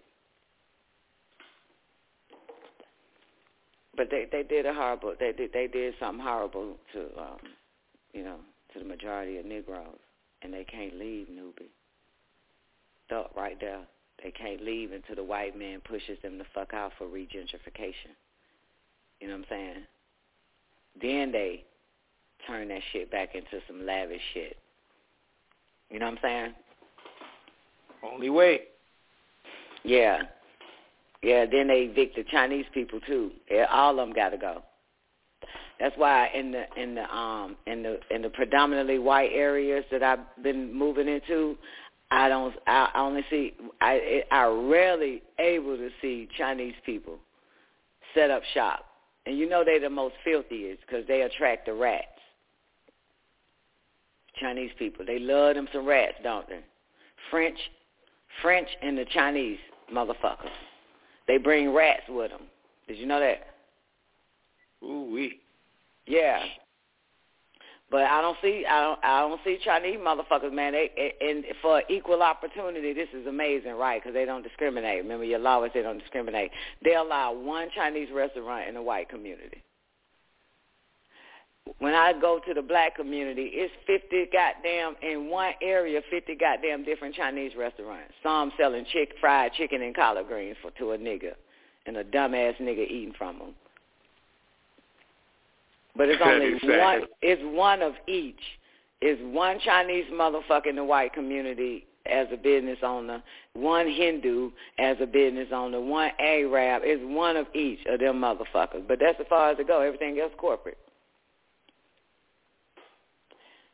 But 3.96 4.08
they 4.10 4.26
they 4.30 4.42
did 4.42 4.66
a 4.66 4.72
horrible 4.72 5.14
they 5.18 5.32
did 5.32 5.52
they 5.52 5.66
did 5.66 5.94
something 6.00 6.24
horrible 6.24 6.76
to 6.92 7.00
um 7.20 7.38
you 8.12 8.22
know 8.22 8.36
to 8.72 8.78
the 8.78 8.84
majority 8.84 9.38
of 9.38 9.44
Negroes, 9.44 9.98
and 10.42 10.52
they 10.52 10.64
can't 10.64 10.94
leave 10.98 11.28
Newbie. 11.28 11.70
Stuck 13.12 13.36
right 13.36 13.60
there. 13.60 13.80
They 14.22 14.30
can't 14.30 14.64
leave 14.64 14.92
until 14.92 15.16
the 15.16 15.24
white 15.24 15.58
man 15.58 15.80
pushes 15.80 16.16
them 16.22 16.38
the 16.38 16.44
fuck 16.54 16.72
out 16.72 16.92
for 16.96 17.06
regentrification. 17.06 18.14
You 19.20 19.28
know 19.28 19.34
what 19.34 19.40
I'm 19.40 19.44
saying? 19.50 19.76
Then 21.00 21.32
they 21.32 21.64
turn 22.46 22.68
that 22.68 22.80
shit 22.92 23.10
back 23.10 23.34
into 23.34 23.60
some 23.66 23.84
lavish 23.84 24.22
shit. 24.32 24.56
You 25.90 25.98
know 25.98 26.06
what 26.06 26.12
I'm 26.12 26.18
saying? 26.22 26.54
Only 28.02 28.30
way. 28.30 28.62
Yeah. 29.84 30.22
Yeah, 31.22 31.44
then 31.44 31.68
they 31.68 31.90
evict 31.90 32.16
the 32.16 32.24
Chinese 32.24 32.66
people 32.72 32.98
too. 33.00 33.32
Yeah, 33.50 33.66
all 33.70 33.90
of 33.90 33.96
them 34.08 34.14
got 34.14 34.30
to 34.30 34.38
go. 34.38 34.62
That's 35.78 35.96
why 35.98 36.30
in 36.34 36.52
the 36.52 36.64
in 36.80 36.94
the 36.94 37.14
um 37.14 37.56
in 37.66 37.82
the 37.82 38.00
in 38.10 38.22
the 38.22 38.30
predominantly 38.30 38.98
white 38.98 39.30
areas 39.34 39.84
that 39.90 40.02
I've 40.02 40.20
been 40.42 40.72
moving 40.72 41.08
into, 41.08 41.58
I 42.12 42.28
don't 42.28 42.54
I 42.66 42.90
only 42.94 43.24
see 43.30 43.54
I 43.80 44.22
I 44.30 44.44
rarely 44.44 45.22
able 45.38 45.78
to 45.78 45.88
see 46.02 46.28
Chinese 46.36 46.74
people 46.84 47.18
set 48.14 48.30
up 48.30 48.42
shop. 48.52 48.84
And 49.24 49.38
you 49.38 49.48
know 49.48 49.64
they're 49.64 49.80
the 49.80 49.88
most 49.88 50.14
filthiest 50.22 50.82
because 50.82 51.06
they 51.08 51.22
attract 51.22 51.66
the 51.66 51.72
rats. 51.72 52.06
Chinese 54.38 54.72
people, 54.78 55.06
they 55.06 55.18
love 55.18 55.54
them 55.54 55.68
some 55.72 55.86
rats, 55.86 56.14
don't 56.22 56.46
they? 56.48 56.60
French, 57.30 57.58
French 58.42 58.68
and 58.82 58.98
the 58.98 59.06
Chinese 59.06 59.58
motherfuckers. 59.92 60.50
They 61.28 61.38
bring 61.38 61.72
rats 61.72 62.02
with 62.10 62.30
them. 62.30 62.42
Did 62.88 62.98
you 62.98 63.06
know 63.06 63.20
that? 63.20 63.46
Ooh 64.84 65.08
wee. 65.10 65.40
Yeah. 66.06 66.42
But 67.92 68.04
I 68.04 68.22
don't 68.22 68.38
see 68.40 68.64
I 68.66 68.80
don't 68.80 68.98
I 69.04 69.20
don't 69.20 69.40
see 69.44 69.58
Chinese 69.62 69.98
motherfuckers, 69.98 70.50
man. 70.50 70.72
They 70.72 71.14
and 71.20 71.44
for 71.60 71.82
equal 71.90 72.22
opportunity, 72.22 72.94
this 72.94 73.08
is 73.12 73.26
amazing, 73.26 73.72
right? 73.72 74.02
Because 74.02 74.14
they 74.14 74.24
don't 74.24 74.42
discriminate. 74.42 75.02
Remember, 75.02 75.26
your 75.26 75.38
law 75.38 75.62
is 75.64 75.72
they 75.74 75.82
don't 75.82 75.98
discriminate. 75.98 76.50
They 76.82 76.94
allow 76.94 77.34
one 77.34 77.68
Chinese 77.76 78.08
restaurant 78.10 78.66
in 78.66 78.74
the 78.74 78.82
white 78.82 79.10
community. 79.10 79.62
When 81.80 81.92
I 81.92 82.14
go 82.18 82.40
to 82.46 82.54
the 82.54 82.62
black 82.62 82.96
community, 82.96 83.50
it's 83.52 83.74
fifty 83.86 84.26
goddamn 84.32 84.96
in 85.02 85.28
one 85.28 85.52
area, 85.60 86.00
fifty 86.10 86.34
goddamn 86.34 86.84
different 86.84 87.14
Chinese 87.14 87.52
restaurants. 87.58 88.14
Some 88.22 88.52
selling 88.58 88.86
chick 88.90 89.10
fried 89.20 89.52
chicken 89.52 89.82
and 89.82 89.94
collard 89.94 90.28
greens 90.28 90.56
for 90.62 90.70
to 90.70 90.92
a 90.92 90.98
nigga, 90.98 91.34
and 91.84 91.98
a 91.98 92.04
dumbass 92.04 92.56
nigga 92.56 92.88
eating 92.88 93.12
from 93.18 93.38
them. 93.38 93.54
But 95.96 96.08
it's 96.08 96.22
only 96.22 96.54
Exactly. 96.54 96.78
one. 96.78 97.06
It's 97.20 97.42
one 97.44 97.82
of 97.82 97.94
each. 98.06 98.40
It's 99.00 99.20
one 99.34 99.58
Chinese 99.60 100.06
motherfucker 100.12 100.66
in 100.66 100.76
the 100.76 100.84
white 100.84 101.12
community 101.12 101.86
as 102.06 102.26
a 102.32 102.36
business 102.36 102.78
owner, 102.82 103.22
one 103.52 103.88
Hindu 103.88 104.50
as 104.78 104.96
a 105.00 105.06
business 105.06 105.48
owner, 105.52 105.80
one 105.80 106.10
Arab. 106.18 106.82
It's 106.84 107.02
one 107.04 107.36
of 107.36 107.46
each 107.54 107.80
of 107.86 108.00
them 108.00 108.20
motherfuckers. 108.20 108.86
But 108.86 108.98
that's 109.00 109.18
as 109.20 109.26
far 109.28 109.50
as 109.50 109.58
it 109.58 109.66
go. 109.66 109.80
Everything 109.80 110.18
else 110.18 110.32
corporate. 110.38 110.78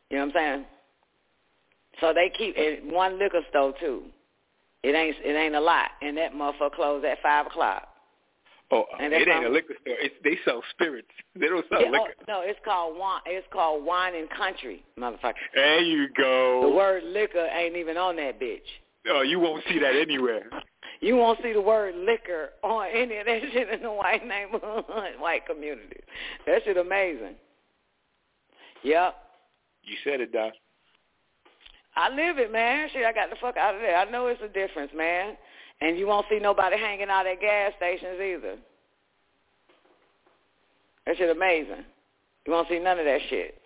You 0.09 0.17
know 0.17 0.25
what 0.25 0.35
I'm 0.35 0.41
saying? 0.41 0.65
So 2.01 2.13
they 2.13 2.31
keep 2.35 2.55
and 2.57 2.91
one 2.91 3.19
liquor 3.19 3.41
store 3.49 3.73
too. 3.79 4.03
It 4.83 4.95
ain't 4.95 5.15
it 5.23 5.33
ain't 5.33 5.55
a 5.55 5.59
lot, 5.59 5.91
and 6.01 6.17
that 6.17 6.33
motherfucker 6.33 6.71
closed 6.71 7.05
at 7.05 7.21
five 7.21 7.47
o'clock. 7.47 7.88
Oh, 8.71 8.85
And 8.99 9.11
it 9.13 9.27
ain't 9.27 9.45
a 9.45 9.49
liquor 9.49 9.73
store. 9.81 9.95
It's, 9.99 10.13
they 10.23 10.37
sell 10.45 10.61
spirits. 10.71 11.07
They 11.39 11.47
don't 11.47 11.65
sell 11.69 11.81
Yeah, 11.81 11.87
oh, 11.87 11.91
liquor. 11.91 12.13
no, 12.27 12.41
it's 12.43 12.59
called 12.63 12.97
wine. 12.97 13.21
It's 13.25 13.47
called 13.51 13.83
wine 13.83 14.13
and 14.15 14.29
country, 14.29 14.83
motherfucker. 14.99 15.33
There 15.55 15.79
you 15.81 16.07
go. 16.15 16.61
The 16.69 16.75
word 16.75 17.03
liquor 17.05 17.47
ain't 17.47 17.75
even 17.75 17.97
on 17.97 18.15
that 18.17 18.39
bitch. 18.39 18.59
Oh, 19.09 19.21
you 19.21 19.39
won't 19.39 19.63
see 19.69 19.79
that 19.79 19.95
anywhere. 19.95 20.49
You 21.01 21.15
won't 21.15 21.39
see 21.41 21.53
the 21.53 21.61
word 21.61 21.95
liquor 21.95 22.49
on 22.61 22.87
any 22.93 23.15
of 23.19 23.25
that 23.25 23.39
shit 23.53 23.69
in 23.69 23.81
the 23.83 23.89
white 23.91 24.21
neighborhood, 24.27 24.83
white 25.17 25.45
community. 25.45 26.01
That 26.45 26.61
shit 26.65 26.75
amazing. 26.75 27.35
Yep. 28.83 29.15
You 29.83 29.95
said 30.03 30.19
it, 30.19 30.33
Doc. 30.33 30.51
I 31.95 32.09
live 32.09 32.37
it, 32.37 32.51
man. 32.51 32.89
Shit, 32.91 33.05
I 33.05 33.13
got 33.13 33.29
the 33.29 33.37
fuck 33.39 33.55
out 33.55 33.75
of 33.75 33.81
there. 33.81 33.95
I 33.97 34.09
know 34.11 34.27
it's 34.27 34.41
a 34.43 34.49
difference, 34.49 34.91
man. 34.93 35.37
And 35.81 35.97
you 35.97 36.07
won't 36.07 36.25
see 36.29 36.39
nobody 36.39 36.77
hanging 36.77 37.09
out 37.09 37.25
at 37.25 37.39
gas 37.39 37.71
stations 37.77 38.19
either. 38.21 38.55
That 41.05 41.17
shit 41.17 41.35
amazing. 41.35 41.85
You 42.45 42.53
won't 42.53 42.67
see 42.67 42.79
none 42.79 42.99
of 42.99 43.05
that 43.05 43.21
shit. 43.29 43.61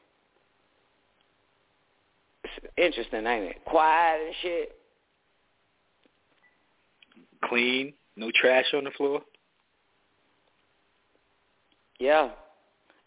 It's 2.44 2.68
interesting, 2.78 3.26
ain't 3.26 3.46
it? 3.46 3.66
Quiet 3.66 4.22
and 4.26 4.36
shit. 4.42 4.76
Clean. 7.46 7.94
No 8.16 8.30
trash 8.34 8.66
on 8.74 8.84
the 8.84 8.92
floor. 8.92 9.22
Yeah. 12.00 12.30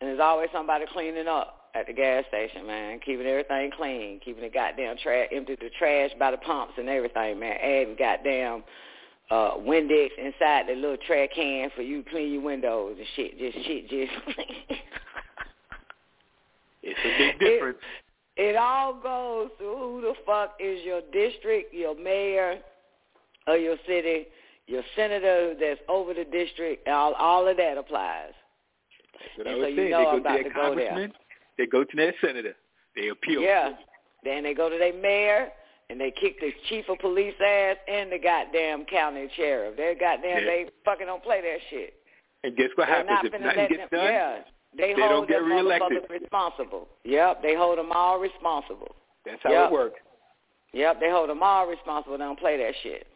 And 0.00 0.10
there's 0.10 0.20
always 0.20 0.48
somebody 0.52 0.84
cleaning 0.92 1.28
up 1.28 1.70
at 1.74 1.86
the 1.86 1.92
gas 1.92 2.24
station, 2.28 2.66
man, 2.66 2.98
keeping 3.04 3.26
everything 3.26 3.70
clean, 3.76 4.20
keeping 4.24 4.42
the 4.42 4.48
goddamn 4.48 4.96
trash, 5.02 5.28
empty 5.32 5.56
the 5.56 5.70
trash 5.78 6.10
by 6.18 6.30
the 6.30 6.36
pumps 6.38 6.74
and 6.78 6.88
everything, 6.88 7.38
man. 7.38 7.56
Adding 7.62 7.96
goddamn 7.98 8.64
uh 9.30 9.56
Windex 9.58 10.10
inside 10.18 10.66
the 10.68 10.74
little 10.74 10.96
trash 11.06 11.28
can 11.34 11.70
for 11.74 11.82
you 11.82 12.02
to 12.02 12.10
clean 12.10 12.32
your 12.32 12.42
windows 12.42 12.96
and 12.98 13.06
shit. 13.16 13.38
Just 13.38 13.66
shit, 13.66 13.88
just. 13.88 14.12
It's 16.88 17.00
a 17.04 17.18
big 17.18 17.40
difference. 17.40 17.78
It 18.36 18.54
all 18.54 18.94
goes 18.94 19.50
to 19.58 19.64
who 19.64 20.00
the 20.02 20.14
fuck 20.24 20.54
is 20.60 20.84
your 20.84 21.00
district, 21.12 21.74
your 21.74 21.96
mayor, 21.96 22.60
or 23.48 23.56
your 23.56 23.74
city 23.88 24.26
your 24.66 24.82
senator 24.96 25.54
that's 25.58 25.80
over 25.88 26.12
the 26.12 26.24
district, 26.24 26.88
all 26.88 27.14
all 27.14 27.46
of 27.48 27.56
that 27.56 27.78
applies. 27.78 28.32
That's 29.12 29.38
what 29.38 29.46
And 29.46 29.56
I 29.56 29.58
so 29.58 29.60
was 29.60 29.70
you 29.70 29.76
saying. 29.76 29.90
know 29.90 29.98
they 29.98 30.04
go 30.04 30.16
about 30.18 30.36
to 30.36 30.42
their 30.42 30.52
go 30.52 30.60
congressman. 30.60 31.12
They 31.58 31.66
go 31.66 31.84
to 31.84 31.96
their 31.96 32.14
senator. 32.20 32.54
They 32.94 33.08
appeal. 33.08 33.40
Yeah. 33.42 33.72
Then 34.24 34.42
they 34.42 34.54
go 34.54 34.68
to 34.68 34.76
their 34.76 34.92
mayor 34.92 35.48
and 35.90 36.00
they 36.00 36.10
kicked 36.10 36.40
the 36.40 36.52
chief 36.68 36.84
of 36.88 36.98
police 36.98 37.34
ass 37.40 37.76
and 37.88 38.10
the 38.10 38.18
goddamn 38.18 38.84
county 38.86 39.28
sheriff. 39.36 39.76
They 39.76 39.94
goddamn 39.98 40.40
Yeah. 40.40 40.44
they 40.44 40.66
fucking 40.84 41.06
don't 41.06 41.22
play 41.22 41.40
that 41.42 41.58
shit. 41.70 41.94
And 42.44 42.56
guess 42.56 42.68
what 42.74 42.86
They're 42.86 42.96
happens 43.06 43.10
not 43.10 43.24
if 43.26 43.40
nothing 43.40 43.68
gets 43.68 43.90
them, 43.90 44.00
done? 44.00 44.06
Yeah. 44.12 44.38
They, 44.76 44.92
they 44.94 45.00
hold 45.00 45.10
don't 45.10 45.28
get 45.28 45.40
them 45.40 45.50
reelected. 45.52 46.02
responsible. 46.10 46.88
Yep, 47.04 47.42
they 47.42 47.54
hold 47.54 47.78
them 47.78 47.92
all 47.92 48.18
responsible. 48.18 48.94
That's 49.24 49.40
how 49.42 49.50
Yep. 49.50 49.70
it 49.70 49.72
works. 49.72 50.00
Yep, 50.72 51.00
they 51.00 51.10
hold 51.10 51.30
them 51.30 51.42
all 51.42 51.66
responsible. 51.66 52.18
They 52.18 52.24
don't 52.24 52.38
play 52.38 52.58
that 52.58 52.74
shit. 52.82 53.06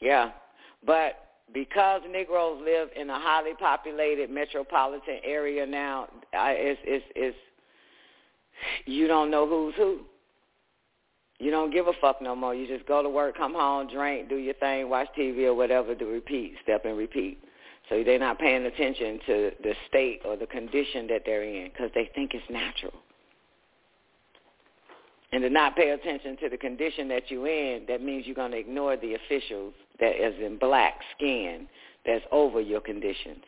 Yeah, 0.00 0.32
but 0.84 1.28
because 1.54 2.02
Negroes 2.10 2.60
live 2.64 2.88
in 2.96 3.08
a 3.08 3.18
highly 3.18 3.54
populated 3.54 4.30
metropolitan 4.30 5.20
area 5.24 5.64
now, 5.64 6.08
I, 6.36 6.52
it's 6.52 6.80
it's 6.84 7.04
it's 7.14 7.36
you 8.84 9.06
don't 9.06 9.30
know 9.30 9.46
who's 9.46 9.74
who. 9.76 10.00
You 11.38 11.50
don't 11.50 11.70
give 11.70 11.86
a 11.86 11.92
fuck 12.00 12.22
no 12.22 12.34
more. 12.34 12.54
You 12.54 12.66
just 12.66 12.86
go 12.86 13.02
to 13.02 13.10
work, 13.10 13.36
come 13.36 13.52
home, 13.52 13.88
drink, 13.88 14.28
do 14.28 14.36
your 14.36 14.54
thing, 14.54 14.88
watch 14.88 15.08
TV 15.18 15.44
or 15.44 15.54
whatever, 15.54 15.94
do 15.94 16.08
repeat, 16.08 16.54
step 16.62 16.84
and 16.84 16.96
repeat. 16.96 17.38
So 17.88 18.02
they're 18.02 18.18
not 18.18 18.38
paying 18.38 18.64
attention 18.64 19.20
to 19.26 19.50
the 19.62 19.74
state 19.88 20.22
or 20.24 20.36
the 20.36 20.46
condition 20.46 21.06
that 21.08 21.22
they're 21.24 21.44
in 21.44 21.70
because 21.70 21.90
they 21.94 22.10
think 22.14 22.32
it's 22.34 22.48
natural. 22.50 22.94
And 25.32 25.42
to 25.42 25.50
not 25.50 25.76
pay 25.76 25.90
attention 25.90 26.36
to 26.38 26.48
the 26.48 26.56
condition 26.56 27.08
that 27.08 27.30
you're 27.30 27.46
in, 27.46 27.84
that 27.88 28.02
means 28.02 28.26
you're 28.26 28.34
going 28.34 28.52
to 28.52 28.58
ignore 28.58 28.96
the 28.96 29.14
officials 29.14 29.74
that 30.00 30.16
is 30.16 30.34
in 30.40 30.56
black 30.56 30.94
skin 31.16 31.68
that's 32.06 32.24
over 32.32 32.60
your 32.60 32.80
conditions. 32.80 33.44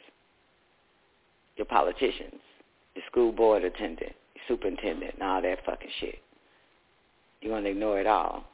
Your 1.56 1.66
politicians, 1.66 2.40
your 2.94 3.04
school 3.10 3.32
board 3.32 3.64
attendant, 3.64 4.12
superintendent, 4.46 5.14
and 5.14 5.22
all 5.22 5.42
that 5.42 5.64
fucking 5.64 5.90
shit. 6.00 6.18
You're 7.40 7.52
going 7.52 7.64
to 7.64 7.70
ignore 7.70 8.00
it 8.00 8.06
all. 8.06 8.44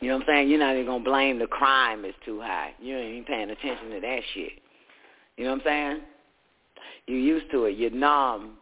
You 0.00 0.08
know 0.08 0.16
what 0.16 0.28
I'm 0.28 0.28
saying? 0.28 0.50
You're 0.50 0.58
not 0.58 0.74
even 0.74 0.86
going 0.86 1.04
to 1.04 1.10
blame 1.10 1.38
the 1.38 1.46
crime 1.46 2.04
is 2.04 2.14
too 2.24 2.40
high. 2.40 2.74
You 2.80 2.96
ain't 2.96 3.12
even 3.12 3.24
paying 3.24 3.50
attention 3.50 3.90
to 3.90 4.00
that 4.00 4.20
shit. 4.34 4.52
You 5.36 5.44
know 5.44 5.50
what 5.52 5.60
I'm 5.60 5.64
saying? 5.64 6.00
You're 7.06 7.18
used 7.18 7.50
to 7.52 7.64
it. 7.64 7.78
You're 7.78 7.90
numb 7.90 8.58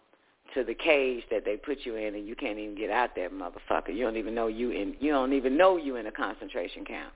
to 0.55 0.63
the 0.63 0.75
cage 0.75 1.25
that 1.31 1.45
they 1.45 1.57
put 1.57 1.79
you 1.85 1.97
in, 1.97 2.15
and 2.15 2.27
you 2.27 2.37
can't 2.37 2.59
even 2.59 2.77
get 2.77 2.91
out 2.91 3.11
there, 3.17 3.31
motherfucker. 3.31 3.89
You 3.89 4.05
don't 4.05 4.17
even 4.17 4.35
know 4.35 4.47
you 4.47 4.71
in. 4.71 4.95
You 5.01 5.11
don't 5.11 5.33
even 5.33 5.57
know 5.57 5.77
you 5.77 5.97
in 5.97 6.07
a 6.07 6.13
concentration 6.13 6.85
camp. 6.85 7.13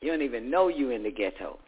You 0.00 0.10
don't 0.10 0.22
even 0.22 0.50
know 0.50 0.68
you 0.68 0.90
in 0.90 1.02
the 1.02 1.10
ghetto. 1.10 1.58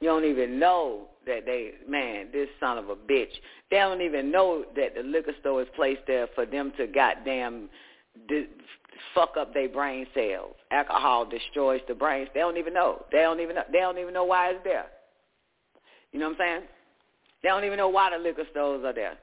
You 0.00 0.08
don't 0.08 0.24
even 0.24 0.58
know 0.58 1.08
that 1.26 1.44
they, 1.44 1.72
man, 1.88 2.28
this 2.32 2.48
son 2.60 2.78
of 2.78 2.88
a 2.88 2.96
bitch. 2.96 3.32
They 3.70 3.76
don't 3.78 4.00
even 4.00 4.30
know 4.30 4.64
that 4.76 4.94
the 4.94 5.02
liquor 5.02 5.32
store 5.40 5.62
is 5.62 5.68
placed 5.74 6.02
there 6.06 6.28
for 6.34 6.46
them 6.46 6.72
to 6.78 6.86
goddamn 6.86 7.68
di- 8.28 8.48
fuck 9.14 9.36
up 9.38 9.52
their 9.52 9.68
brain 9.68 10.06
cells. 10.14 10.54
Alcohol 10.70 11.26
destroys 11.26 11.80
the 11.88 11.94
brains. 11.94 12.28
They 12.32 12.40
don't 12.40 12.56
even 12.56 12.74
know. 12.74 13.04
They 13.10 13.18
don't 13.18 13.40
even 13.40 13.56
know. 13.56 13.64
They 13.70 13.80
don't 13.80 13.98
even 13.98 14.14
know 14.14 14.24
why 14.24 14.50
it's 14.50 14.64
there. 14.64 14.86
You 16.12 16.20
know 16.20 16.26
what 16.26 16.40
I'm 16.40 16.46
saying? 16.46 16.62
They 17.42 17.48
don't 17.48 17.64
even 17.64 17.76
know 17.76 17.88
why 17.88 18.10
the 18.10 18.22
liquor 18.22 18.44
stores 18.50 18.84
are 18.84 18.92
there. 18.92 19.14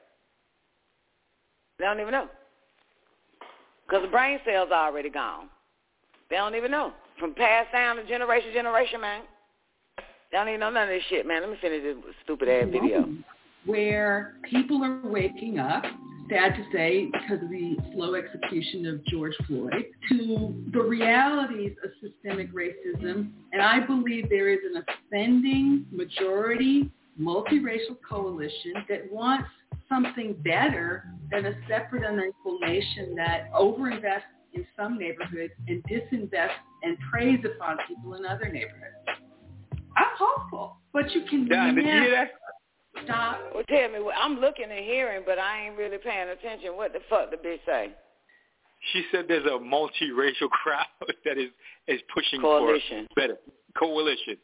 They 1.80 1.86
don't 1.86 2.00
even 2.00 2.12
know. 2.12 2.28
Because 3.88 4.04
the 4.04 4.12
brain 4.12 4.40
cells 4.46 4.70
are 4.72 4.88
already 4.88 5.10
gone. 5.10 5.50
They 6.30 6.38
don't 6.38 6.56
even 6.56 6.72
know. 6.72 6.94
From 7.20 7.34
passed 7.34 7.72
down 7.72 7.98
to 7.98 8.06
generation 8.06 8.50
to 8.50 8.54
generation, 8.54 9.02
man. 9.02 9.22
Don't 10.36 10.50
even 10.50 10.60
know 10.60 10.70
none 10.70 10.84
of 10.84 10.90
this 10.90 11.04
shit, 11.10 11.26
man. 11.26 11.40
Let 11.44 11.50
me 11.50 11.58
finish 11.62 11.82
this 11.82 12.14
stupid 12.26 12.50
ass 12.50 12.68
video. 12.70 13.08
where 13.66 14.36
people 14.44 14.84
are 14.84 15.00
waking 15.06 15.60
up, 15.60 15.86
sad 16.30 16.56
to 16.56 16.64
say, 16.74 17.06
because 17.06 17.42
of 17.42 17.50
the 17.50 17.78
slow 17.94 18.16
execution 18.16 18.86
of 18.86 19.06
George 19.06 19.32
Floyd, 19.48 19.86
to 20.10 20.54
the 20.74 20.82
realities 20.82 21.72
of 21.86 21.90
systemic 22.02 22.54
racism. 22.54 23.30
And 23.54 23.62
I 23.62 23.80
believe 23.80 24.30
there 24.30 24.50
is 24.50 24.60
an 24.76 24.84
offending 24.84 25.86
majority 25.90 26.92
multiracial 27.18 27.96
coalition 28.06 28.74
that 28.90 29.10
wants 29.10 29.48
something 29.88 30.36
better 30.44 31.06
than 31.32 31.46
a 31.46 31.54
separate 31.70 32.04
and 32.04 32.20
unequal 32.20 32.60
nation 32.60 33.16
that 33.16 33.50
overinvests 33.54 34.24
in 34.54 34.68
some 34.76 34.98
neighborhoods 35.00 35.54
and 35.70 35.82
disinvests 35.84 36.60
and 36.84 36.98
preys 37.10 37.40
upon 37.46 37.78
people 37.88 38.16
in 38.16 38.26
other 38.26 38.50
neighborhoods. 38.52 39.15
I'm 40.20 40.28
hopeful, 40.28 40.78
but 40.94 41.12
you 41.12 41.24
can 41.30 41.48
Don, 41.48 41.76
did 41.76 41.86
you 41.86 41.92
hear 41.92 42.12
that? 42.12 42.32
stop. 43.04 43.40
Well, 43.54 43.64
tell 43.68 43.90
me, 43.90 44.00
well, 44.00 44.16
I'm 44.18 44.40
looking 44.40 44.66
and 44.72 44.86
hearing, 44.86 45.24
but 45.26 45.38
I 45.40 45.66
ain't 45.66 45.78
really 45.78 45.98
paying 45.98 46.30
attention. 46.30 46.76
What 46.76 46.94
the 46.94 47.00
fuck 47.10 47.32
the 47.32 47.38
bitch 47.38 47.60
say? 47.66 47.92
She 48.94 49.04
said 49.12 49.26
there's 49.28 49.46
a 49.46 49.60
multiracial 49.60 50.50
crowd 50.50 50.86
that 51.26 51.38
is 51.38 51.50
is 51.88 52.02
pushing 52.14 52.42
Coalition. 52.42 53.08
for 53.14 53.22
better 53.22 53.38
coalition, 53.78 54.38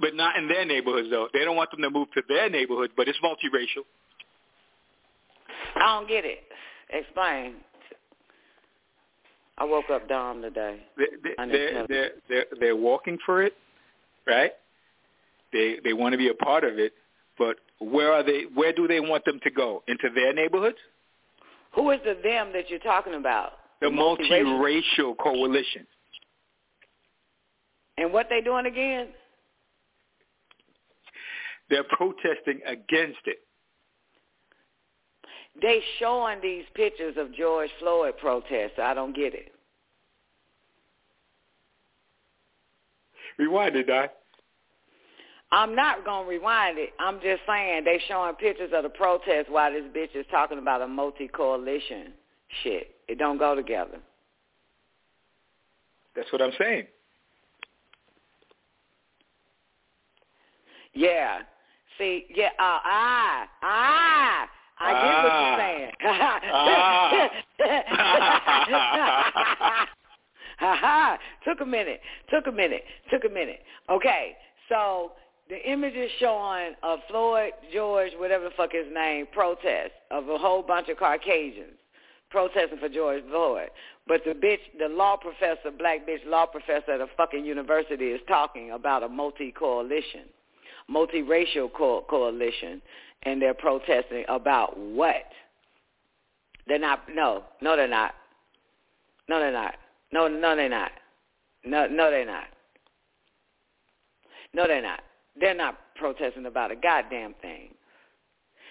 but 0.00 0.14
not 0.14 0.36
in 0.36 0.48
their 0.48 0.64
neighborhoods 0.64 1.08
though. 1.10 1.28
They 1.32 1.44
don't 1.44 1.56
want 1.56 1.70
them 1.70 1.82
to 1.82 1.90
move 1.90 2.08
to 2.14 2.22
their 2.28 2.48
neighborhoods, 2.48 2.92
but 2.96 3.08
it's 3.08 3.18
multiracial. 3.18 3.84
I 5.76 5.98
don't 5.98 6.08
get 6.08 6.24
it. 6.24 6.38
Explain. 6.90 7.56
I 9.58 9.64
woke 9.64 9.90
up 9.90 10.08
dumb 10.08 10.40
today. 10.40 10.80
They, 10.96 11.04
they, 11.24 11.30
I 11.36 11.46
they're, 11.46 11.86
they're 11.88 12.10
they're 12.28 12.44
they're 12.60 12.76
walking 12.76 13.18
for 13.26 13.42
it, 13.42 13.54
right? 14.28 14.52
They 15.52 15.76
they 15.82 15.92
want 15.92 16.12
to 16.12 16.18
be 16.18 16.28
a 16.28 16.34
part 16.34 16.64
of 16.64 16.78
it, 16.78 16.92
but 17.38 17.56
where 17.80 18.12
are 18.12 18.22
they? 18.22 18.42
Where 18.54 18.72
do 18.72 18.86
they 18.86 19.00
want 19.00 19.24
them 19.24 19.40
to 19.42 19.50
go? 19.50 19.82
Into 19.88 20.08
their 20.14 20.32
neighborhoods? 20.32 20.76
Who 21.74 21.90
is 21.90 22.00
the 22.04 22.18
them 22.22 22.52
that 22.52 22.68
you're 22.68 22.78
talking 22.80 23.14
about? 23.14 23.52
The 23.80 23.86
multiracial. 23.86 24.82
multiracial 24.98 25.16
coalition. 25.18 25.86
And 27.96 28.12
what 28.12 28.26
they 28.28 28.40
doing 28.40 28.66
again? 28.66 29.08
They're 31.70 31.84
protesting 31.84 32.60
against 32.66 33.18
it. 33.26 33.38
They 35.60 35.80
showing 35.98 36.40
these 36.40 36.64
pictures 36.74 37.16
of 37.18 37.34
George 37.34 37.70
Floyd 37.80 38.14
protests. 38.20 38.78
I 38.80 38.94
don't 38.94 39.14
get 39.14 39.34
it. 39.34 39.52
Rewind 43.38 43.76
it, 43.76 43.86
Doc. 43.86 44.10
I'm 45.50 45.74
not 45.74 46.04
gonna 46.04 46.28
rewind 46.28 46.78
it. 46.78 46.90
I'm 46.98 47.20
just 47.20 47.40
saying 47.46 47.84
they 47.84 48.00
showing 48.06 48.34
pictures 48.34 48.70
of 48.74 48.82
the 48.82 48.90
protest 48.90 49.50
while 49.50 49.72
this 49.72 49.84
bitch 49.96 50.14
is 50.14 50.26
talking 50.30 50.58
about 50.58 50.82
a 50.82 50.86
multi-coalition 50.86 52.12
shit. 52.62 52.94
It 53.08 53.18
don't 53.18 53.38
go 53.38 53.54
together. 53.54 53.98
That's 56.14 56.30
what 56.32 56.42
I'm 56.42 56.52
saying. 56.58 56.86
Yeah. 60.92 61.38
See, 61.96 62.26
yeah, 62.34 62.48
uh, 62.58 62.80
ah, 62.84 63.48
ah, 63.62 64.48
I 64.78 64.92
get 64.92 65.24
what 65.24 65.32
you're 65.42 65.58
saying. 65.58 65.92
ah. 69.62 69.84
Ha 70.58 70.76
ha. 70.76 71.18
Took 71.46 71.60
a 71.60 71.64
minute. 71.64 72.00
Took 72.30 72.48
a 72.48 72.52
minute. 72.52 72.82
Took 73.12 73.24
a 73.24 73.28
minute. 73.28 73.60
Okay, 73.88 74.36
so 74.68 75.12
the 75.48 75.70
images 75.70 76.10
showing 76.20 76.74
of 76.82 77.00
Floyd 77.08 77.52
George, 77.72 78.12
whatever 78.18 78.44
the 78.44 78.50
fuck 78.56 78.72
his 78.72 78.86
name, 78.92 79.26
protest 79.32 79.92
of 80.10 80.28
a 80.28 80.38
whole 80.38 80.62
bunch 80.62 80.88
of 80.88 80.98
Caucasians 80.98 81.72
protesting 82.30 82.78
for 82.78 82.88
George 82.88 83.22
Floyd. 83.30 83.70
But 84.06 84.22
the 84.24 84.32
bitch, 84.32 84.58
the 84.78 84.88
law 84.88 85.16
professor, 85.16 85.70
black 85.76 86.06
bitch 86.06 86.24
law 86.26 86.46
professor 86.46 86.92
at 86.92 87.00
a 87.00 87.06
fucking 87.16 87.44
university 87.44 88.06
is 88.08 88.20
talking 88.28 88.72
about 88.72 89.02
a 89.02 89.08
multi-coalition, 89.08 90.24
multiracial 90.90 91.72
co- 91.72 92.04
coalition, 92.08 92.82
and 93.22 93.40
they're 93.40 93.54
protesting 93.54 94.24
about 94.28 94.78
what? 94.78 95.24
They're 96.66 96.78
not, 96.78 97.00
no, 97.10 97.44
no 97.62 97.76
they're 97.76 97.88
not. 97.88 98.12
No 99.28 99.38
they're 99.40 99.52
not. 99.52 99.74
No, 100.12 100.28
no 100.28 100.56
they're 100.56 100.68
not. 100.68 100.90
No, 101.64 101.86
no 101.86 102.10
they're 102.10 102.26
not. 102.26 102.44
No 104.54 104.66
they're 104.66 104.82
not. 104.82 105.00
They're 105.40 105.54
not 105.54 105.78
protesting 105.96 106.46
about 106.46 106.70
a 106.70 106.76
goddamn 106.76 107.34
thing. 107.40 107.74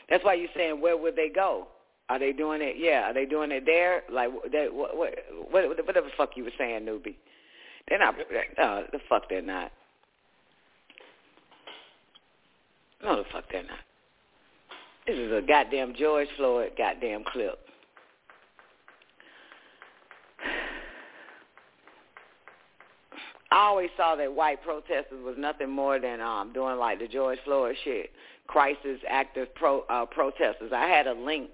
That's 0.09 0.23
why 0.23 0.35
you're 0.35 0.49
saying 0.55 0.79
where 0.81 0.97
would 0.97 1.15
they 1.15 1.29
go? 1.29 1.67
Are 2.09 2.19
they 2.19 2.31
doing 2.31 2.61
it? 2.61 2.75
Yeah, 2.77 3.09
are 3.09 3.13
they 3.13 3.25
doing 3.25 3.51
it 3.51 3.65
there? 3.65 4.03
Like 4.09 4.31
what, 4.31 4.51
what, 4.73 5.15
what, 5.51 5.85
whatever 5.85 6.07
the 6.07 6.15
fuck 6.15 6.31
you 6.35 6.45
were 6.45 6.51
saying, 6.57 6.85
newbie. 6.85 7.15
They're 7.89 7.99
not. 7.99 8.15
No, 8.57 8.85
the 8.91 8.99
fuck 9.09 9.29
they're 9.29 9.41
not. 9.41 9.71
No, 13.03 13.17
the 13.17 13.23
fuck 13.31 13.45
they're 13.51 13.63
not. 13.63 13.79
This 15.05 15.17
is 15.17 15.31
a 15.31 15.41
goddamn 15.45 15.93
George 15.97 16.27
Floyd 16.37 16.71
goddamn 16.77 17.23
clip. 17.31 17.59
Always 23.51 23.90
saw 23.95 24.16
that 24.16 24.34
white 24.34 24.61
protesters 24.64 25.24
was 25.24 25.35
nothing 25.38 25.69
more 25.69 26.00
than 26.00 26.22
um 26.22 26.51
doing 26.53 26.77
like 26.77 27.00
the 27.00 27.08
George 27.08 27.40
Floyd 27.45 27.76
shit, 27.84 28.11
crisis 28.48 29.00
active 29.09 29.53
pro 29.56 29.82
uh, 29.90 30.06
protesters. 30.06 30.72
I 30.74 30.88
had 30.88 31.08
a 31.08 31.14
link 31.14 31.51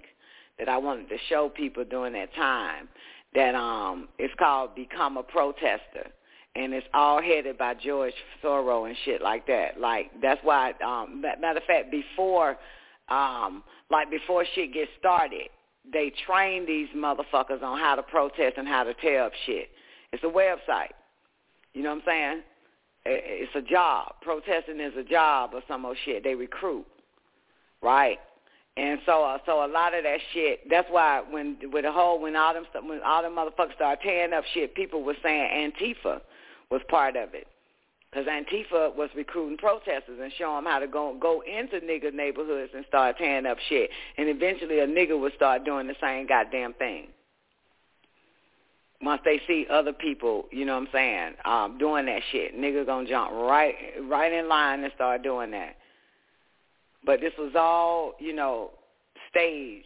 that 0.58 0.68
I 0.68 0.76
wanted 0.76 1.08
to 1.08 1.16
show 1.28 1.48
people 1.48 1.84
during 1.84 2.12
that 2.14 2.34
time 2.34 2.88
that 3.34 3.54
um 3.54 4.08
it's 4.18 4.34
called 4.38 4.74
Become 4.74 5.16
a 5.16 5.22
Protester 5.22 6.10
and 6.56 6.72
it's 6.72 6.86
all 6.94 7.20
headed 7.20 7.58
by 7.58 7.74
George 7.74 8.14
Soros 8.42 8.86
and 8.86 8.96
shit 9.04 9.20
like 9.22 9.46
that. 9.48 9.80
Like 9.80 10.10
that's 10.22 10.40
why 10.42 10.72
um 10.84 11.20
matter 11.20 11.58
of 11.58 11.64
fact 11.64 11.90
before 11.90 12.56
um 13.08 13.62
like 13.90 14.10
before 14.10 14.44
shit 14.54 14.72
gets 14.72 14.90
started, 14.98 15.48
they 15.92 16.12
train 16.26 16.66
these 16.66 16.88
motherfuckers 16.96 17.62
on 17.62 17.78
how 17.78 17.94
to 17.94 18.02
protest 18.02 18.54
and 18.56 18.66
how 18.66 18.84
to 18.84 18.94
tear 18.94 19.24
up 19.24 19.32
shit. 19.46 19.68
It's 20.12 20.22
a 20.24 20.26
website. 20.26 20.92
You 21.74 21.82
know 21.82 21.90
what 21.90 21.96
I'm 21.96 22.02
saying? 22.06 22.42
It's 23.04 23.54
a 23.54 23.60
job. 23.60 24.14
Protesting 24.22 24.80
is 24.80 24.94
a 24.96 25.04
job 25.04 25.50
or 25.52 25.60
some 25.68 25.84
old 25.84 25.98
shit. 26.04 26.24
They 26.24 26.34
recruit, 26.34 26.86
right? 27.82 28.18
And 28.76 28.98
so, 29.06 29.24
uh, 29.24 29.38
so 29.46 29.64
a 29.64 29.68
lot 29.68 29.94
of 29.94 30.02
that 30.04 30.18
shit. 30.32 30.68
That's 30.68 30.88
why 30.90 31.22
when 31.28 31.58
with 31.72 31.84
the 31.84 31.92
whole 31.92 32.20
when 32.20 32.34
all 32.34 32.54
them 32.54 32.64
when 32.88 33.02
all 33.02 33.22
them 33.22 33.36
motherfuckers 33.36 33.74
started 33.74 34.02
tearing 34.02 34.32
up 34.32 34.44
shit, 34.52 34.74
people 34.74 35.04
were 35.04 35.16
saying 35.22 35.72
Antifa 35.72 36.20
was 36.70 36.80
part 36.88 37.16
of 37.16 37.34
it. 37.34 37.46
Because 38.10 38.26
Antifa 38.26 38.94
was 38.96 39.10
recruiting 39.16 39.58
protesters 39.58 40.18
and 40.20 40.32
showing 40.38 40.64
them 40.64 40.72
how 40.72 40.78
to 40.78 40.86
go 40.86 41.16
go 41.20 41.42
into 41.42 41.84
nigger 41.84 42.12
neighborhoods 42.12 42.72
and 42.74 42.84
start 42.88 43.18
tearing 43.18 43.46
up 43.46 43.58
shit. 43.68 43.90
And 44.16 44.28
eventually 44.28 44.80
a 44.80 44.86
nigger 44.86 45.20
would 45.20 45.34
start 45.34 45.64
doing 45.64 45.86
the 45.86 45.96
same 46.00 46.26
goddamn 46.26 46.74
thing. 46.74 47.08
Once 49.04 49.20
they 49.24 49.40
see 49.46 49.66
other 49.70 49.92
people, 49.92 50.46
you 50.50 50.64
know 50.64 50.74
what 50.74 50.88
I'm 50.88 50.88
saying, 50.92 51.32
um, 51.44 51.78
doing 51.78 52.06
that 52.06 52.22
shit, 52.32 52.58
nigga 52.58 52.86
gonna 52.86 53.08
jump 53.08 53.32
right 53.32 53.74
right 54.02 54.32
in 54.32 54.48
line 54.48 54.82
and 54.82 54.92
start 54.94 55.22
doing 55.22 55.50
that. 55.50 55.76
But 57.04 57.20
this 57.20 57.32
was 57.38 57.52
all, 57.54 58.14
you 58.18 58.32
know, 58.32 58.70
staged. 59.30 59.84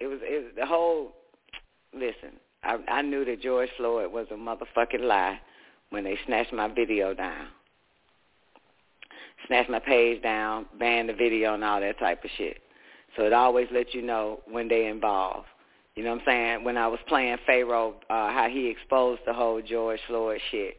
It 0.00 0.08
was 0.08 0.18
it 0.22 0.56
the 0.56 0.66
whole 0.66 1.12
listen, 1.94 2.40
I 2.64 2.78
I 2.88 3.02
knew 3.02 3.24
that 3.24 3.40
George 3.40 3.70
Floyd 3.76 4.12
was 4.12 4.26
a 4.30 4.34
motherfucking 4.34 5.00
lie 5.00 5.40
when 5.90 6.02
they 6.02 6.18
snatched 6.26 6.52
my 6.52 6.68
video 6.68 7.14
down. 7.14 7.46
Snatched 9.46 9.70
my 9.70 9.78
page 9.78 10.22
down, 10.22 10.66
banned 10.78 11.08
the 11.08 11.14
video 11.14 11.54
and 11.54 11.62
all 11.62 11.80
that 11.80 11.98
type 11.98 12.24
of 12.24 12.30
shit. 12.36 12.58
So 13.16 13.24
it 13.24 13.32
always 13.32 13.68
lets 13.72 13.94
you 13.94 14.02
know 14.02 14.40
when 14.46 14.68
they 14.68 14.86
involved. 14.86 15.46
You 15.94 16.04
know 16.04 16.10
what 16.10 16.20
I'm 16.20 16.26
saying? 16.26 16.64
When 16.64 16.78
I 16.78 16.86
was 16.88 17.00
playing 17.06 17.36
Pharaoh, 17.44 17.94
uh, 18.08 18.32
how 18.32 18.48
he 18.50 18.68
exposed 18.68 19.22
the 19.26 19.34
whole 19.34 19.60
George 19.60 20.00
Floyd 20.06 20.40
shit. 20.50 20.76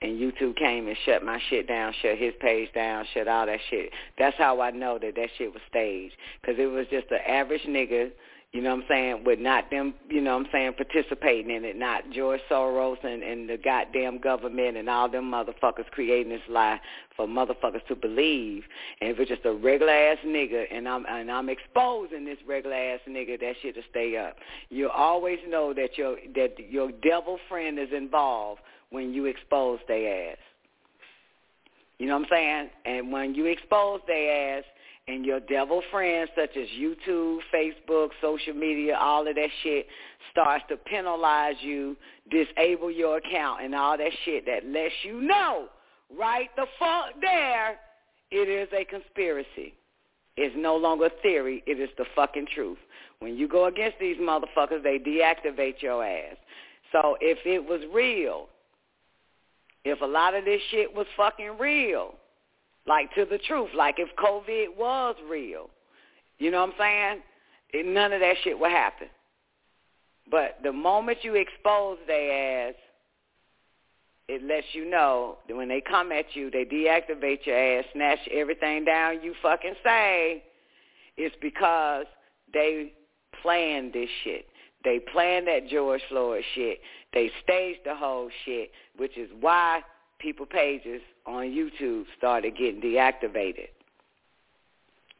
And 0.00 0.20
YouTube 0.20 0.56
came 0.56 0.86
and 0.86 0.96
shut 1.06 1.24
my 1.24 1.40
shit 1.48 1.66
down, 1.66 1.92
shut 2.02 2.18
his 2.18 2.34
page 2.40 2.68
down, 2.74 3.06
shut 3.14 3.26
all 3.26 3.46
that 3.46 3.60
shit. 3.70 3.90
That's 4.18 4.36
how 4.36 4.60
I 4.60 4.70
know 4.70 4.98
that 4.98 5.14
that 5.16 5.28
shit 5.38 5.52
was 5.52 5.62
staged. 5.68 6.14
Because 6.40 6.56
it 6.58 6.66
was 6.66 6.86
just 6.90 7.10
an 7.10 7.20
average 7.26 7.62
nigga 7.62 8.10
you 8.54 8.62
know 8.62 8.70
what 8.70 8.84
I'm 8.84 8.88
saying, 8.88 9.24
with 9.24 9.40
not 9.40 9.68
them, 9.72 9.94
you 10.08 10.20
know 10.20 10.38
what 10.38 10.46
I'm 10.46 10.52
saying, 10.52 10.74
participating 10.74 11.50
in 11.50 11.64
it, 11.64 11.76
not 11.76 12.08
George 12.12 12.40
Soros 12.48 13.02
and, 13.02 13.24
and 13.24 13.50
the 13.50 13.56
goddamn 13.56 14.18
government 14.18 14.76
and 14.76 14.88
all 14.88 15.08
them 15.08 15.24
motherfuckers 15.24 15.90
creating 15.90 16.30
this 16.30 16.40
lie 16.48 16.80
for 17.16 17.26
motherfuckers 17.26 17.84
to 17.88 17.96
believe. 17.96 18.62
And 19.00 19.10
if 19.10 19.18
it's 19.18 19.28
just 19.28 19.44
a 19.44 19.52
regular 19.52 19.92
ass 19.92 20.18
nigga 20.24 20.66
and 20.70 20.88
I'm 20.88 21.04
and 21.06 21.32
I'm 21.32 21.48
exposing 21.48 22.24
this 22.24 22.38
regular 22.46 22.76
ass 22.76 23.00
nigga, 23.08 23.40
that 23.40 23.56
shit 23.60 23.74
to 23.74 23.82
stay 23.90 24.16
up. 24.16 24.36
You 24.70 24.88
always 24.88 25.40
know 25.48 25.74
that 25.74 25.98
your 25.98 26.14
that 26.36 26.54
your 26.70 26.92
devil 27.02 27.40
friend 27.48 27.76
is 27.76 27.88
involved 27.92 28.60
when 28.90 29.12
you 29.12 29.24
expose 29.24 29.80
their 29.88 30.30
ass. 30.30 30.38
You 31.98 32.06
know 32.06 32.18
what 32.18 32.26
I'm 32.26 32.28
saying? 32.30 32.70
And 32.84 33.10
when 33.10 33.34
you 33.34 33.46
expose 33.46 34.00
their 34.06 34.58
ass, 34.58 34.64
and 35.06 35.24
your 35.24 35.40
devil 35.40 35.82
friends 35.90 36.30
such 36.36 36.56
as 36.56 36.66
YouTube, 36.78 37.38
Facebook, 37.54 38.10
social 38.22 38.54
media, 38.54 38.96
all 38.96 39.26
of 39.28 39.34
that 39.34 39.50
shit 39.62 39.86
starts 40.30 40.64
to 40.68 40.76
penalize 40.76 41.56
you, 41.60 41.96
disable 42.30 42.90
your 42.90 43.18
account 43.18 43.62
and 43.62 43.74
all 43.74 43.98
that 43.98 44.12
shit 44.24 44.46
that 44.46 44.66
lets 44.66 44.94
you 45.04 45.20
know 45.20 45.66
right 46.18 46.48
the 46.56 46.66
fuck 46.78 47.06
there 47.20 47.78
it 48.30 48.48
is 48.48 48.68
a 48.72 48.84
conspiracy. 48.84 49.74
It's 50.36 50.54
no 50.58 50.76
longer 50.76 51.06
a 51.06 51.22
theory, 51.22 51.62
it 51.66 51.78
is 51.78 51.90
the 51.96 52.04
fucking 52.16 52.48
truth. 52.52 52.78
When 53.20 53.36
you 53.36 53.46
go 53.46 53.66
against 53.66 53.98
these 54.00 54.16
motherfuckers, 54.16 54.82
they 54.82 54.98
deactivate 54.98 55.80
your 55.80 56.04
ass. 56.04 56.36
So 56.90 57.16
if 57.20 57.38
it 57.46 57.64
was 57.64 57.80
real, 57.92 58.48
if 59.84 60.00
a 60.00 60.06
lot 60.06 60.34
of 60.34 60.44
this 60.44 60.60
shit 60.70 60.92
was 60.92 61.06
fucking 61.16 61.58
real, 61.60 62.14
like 62.86 63.14
to 63.14 63.24
the 63.24 63.38
truth, 63.38 63.70
like 63.76 63.96
if 63.98 64.08
COVID 64.16 64.76
was 64.76 65.16
real. 65.28 65.70
You 66.38 66.50
know 66.50 66.60
what 66.60 66.74
I'm 66.80 67.20
saying? 67.72 67.92
None 67.94 68.12
of 68.12 68.20
that 68.20 68.36
shit 68.44 68.58
would 68.58 68.70
happen. 68.70 69.08
But 70.30 70.58
the 70.62 70.72
moment 70.72 71.18
you 71.22 71.34
expose 71.34 71.98
their 72.06 72.68
ass, 72.68 72.74
it 74.26 74.42
lets 74.42 74.66
you 74.72 74.88
know 74.88 75.38
that 75.48 75.56
when 75.56 75.68
they 75.68 75.82
come 75.82 76.10
at 76.12 76.34
you, 76.34 76.50
they 76.50 76.64
deactivate 76.64 77.44
your 77.44 77.56
ass, 77.56 77.84
snatch 77.92 78.20
everything 78.32 78.84
down 78.84 79.22
you 79.22 79.34
fucking 79.42 79.74
say. 79.84 80.42
It's 81.16 81.36
because 81.42 82.06
they 82.52 82.92
planned 83.42 83.92
this 83.92 84.08
shit. 84.24 84.46
They 84.82 84.98
planned 84.98 85.46
that 85.48 85.68
George 85.68 86.02
Floyd 86.08 86.42
shit. 86.54 86.80
They 87.12 87.30
staged 87.42 87.80
the 87.84 87.94
whole 87.94 88.30
shit, 88.44 88.70
which 88.96 89.16
is 89.16 89.30
why 89.40 89.82
people 90.18 90.46
pages 90.46 91.02
on 91.26 91.44
YouTube 91.44 92.04
started 92.16 92.56
getting 92.56 92.80
deactivated 92.80 93.68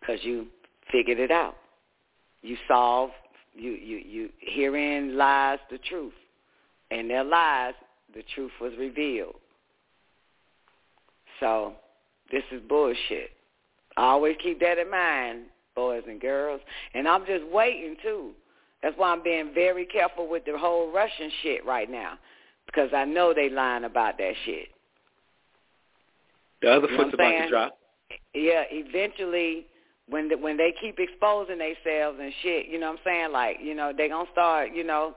because 0.00 0.22
you 0.22 0.46
figured 0.92 1.18
it 1.18 1.30
out. 1.30 1.56
You 2.42 2.56
solved, 2.68 3.14
you, 3.54 3.70
you, 3.70 3.96
you, 3.98 4.28
herein 4.38 5.16
lies 5.16 5.58
the 5.70 5.78
truth. 5.78 6.12
And 6.90 7.08
their 7.08 7.24
lies, 7.24 7.74
the 8.14 8.22
truth 8.34 8.52
was 8.60 8.72
revealed. 8.78 9.36
So 11.40 11.72
this 12.30 12.42
is 12.52 12.60
bullshit. 12.68 13.30
I 13.96 14.02
always 14.02 14.36
keep 14.42 14.60
that 14.60 14.78
in 14.78 14.90
mind, 14.90 15.44
boys 15.74 16.02
and 16.06 16.20
girls. 16.20 16.60
And 16.94 17.08
I'm 17.08 17.24
just 17.26 17.44
waiting, 17.46 17.96
too. 18.02 18.32
That's 18.82 18.96
why 18.98 19.12
I'm 19.12 19.22
being 19.22 19.52
very 19.54 19.86
careful 19.86 20.28
with 20.28 20.44
the 20.44 20.58
whole 20.58 20.92
Russian 20.92 21.30
shit 21.42 21.64
right 21.64 21.90
now 21.90 22.18
because 22.66 22.90
I 22.94 23.04
know 23.04 23.32
they 23.32 23.48
lying 23.48 23.84
about 23.84 24.18
that 24.18 24.34
shit. 24.44 24.68
The 26.64 26.70
other 26.72 26.88
you 26.88 26.96
foot's 26.96 27.12
about 27.12 27.30
to 27.30 27.48
drop. 27.48 27.78
Yeah, 28.32 28.64
eventually 28.70 29.66
when 30.08 30.28
the, 30.28 30.36
when 30.36 30.56
they 30.56 30.72
keep 30.80 30.98
exposing 30.98 31.58
themselves 31.58 32.18
and 32.20 32.32
shit, 32.42 32.68
you 32.68 32.80
know 32.80 32.90
what 32.90 33.00
I'm 33.00 33.04
saying? 33.04 33.32
Like, 33.32 33.58
you 33.62 33.74
know, 33.74 33.92
they 33.96 34.08
gonna 34.08 34.28
start, 34.32 34.70
you 34.74 34.82
know, 34.82 35.14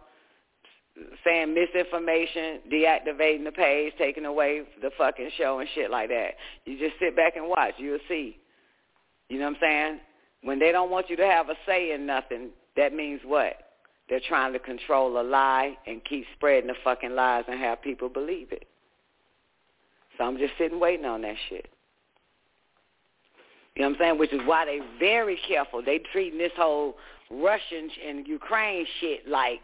saying 1.24 1.53
misinformation, 1.53 2.59
deactivating 2.72 3.45
the 3.45 3.51
page, 3.53 3.93
taking 3.98 4.26
away 4.26 4.64
the 4.82 4.92
fucking 4.98 5.30
show 5.38 5.59
and 5.59 5.69
shit 5.74 5.90
like 5.90 6.09
that. 6.09 6.32
You 6.66 6.77
just 6.77 7.00
sit 7.00 7.16
back 7.16 7.38
and 7.38 7.48
watch. 7.48 7.76
You'll 7.77 8.00
see. 8.09 8.38
You 9.30 9.40
know 9.40 9.45
what 9.45 9.56
I'm 9.56 9.61
saying? 9.61 10.00
When 10.43 10.59
they 10.59 10.72
don't 10.72 10.92
want 10.92 11.09
you 11.09 11.16
to 11.16 11.26
have 11.26 11.50
a 11.50 11.56
say 11.66 11.93
in 11.93 12.06
nothing, 12.06 12.50
that 12.76 12.93
means 12.93 13.22
what? 13.24 13.53
They're 14.09 14.22
trying 14.27 14.53
to 14.53 14.59
control 14.59 15.19
a 15.19 15.24
lie 15.24 15.77
and 15.85 16.03
keep 16.03 16.26
spreading 16.35 16.67
the 16.67 16.76
fucking 16.84 17.16
lies 17.16 17.45
and 17.48 17.59
have 17.59 17.82
people 17.82 18.09
believe 18.09 18.51
it. 18.51 18.67
So 20.18 20.24
I'm 20.24 20.38
just 20.38 20.54
sitting 20.58 20.80
waiting 20.80 21.06
on 21.06 21.22
that 21.22 21.36
shit. 21.50 21.68
You 23.76 23.84
know 23.84 23.90
what 23.90 23.96
I'm 23.98 24.02
saying? 24.02 24.20
Which 24.20 24.34
is 24.34 24.42
why 24.46 24.66
they 24.66 24.80
very 25.00 25.40
careful. 25.48 25.84
They 25.84 26.00
treating 26.12 26.40
this 26.40 26.52
whole 26.58 26.96
Russian 27.30 27.90
and 28.08 28.28
Ukraine 28.28 28.86
shit 29.00 29.28
like 29.28 29.60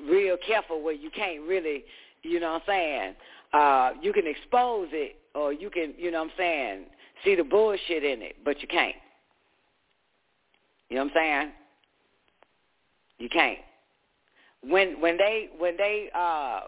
real 0.00 0.36
careful 0.46 0.82
where 0.82 0.94
you 0.94 1.10
can't 1.10 1.42
really, 1.42 1.84
you 2.22 2.38
know 2.38 2.52
what 2.52 2.62
I'm 2.62 2.66
saying, 2.66 3.14
uh, 3.52 3.90
you 4.00 4.12
can 4.12 4.26
expose 4.26 4.88
it 4.92 5.16
or 5.34 5.52
you 5.52 5.70
can, 5.70 5.94
you 5.98 6.10
know 6.10 6.18
what 6.18 6.30
I'm 6.30 6.36
saying, 6.36 6.84
see 7.24 7.34
the 7.34 7.44
bullshit 7.44 8.04
in 8.04 8.22
it, 8.22 8.36
but 8.44 8.60
you 8.62 8.68
can't. 8.68 8.94
You 10.88 10.96
know 10.96 11.04
what 11.04 11.12
I'm 11.12 11.16
saying? 11.16 11.52
You 13.18 13.28
can't. 13.28 13.58
When 14.62 15.00
when 15.00 15.16
they 15.16 15.48
when 15.58 15.76
they 15.76 16.10
uh 16.14 16.60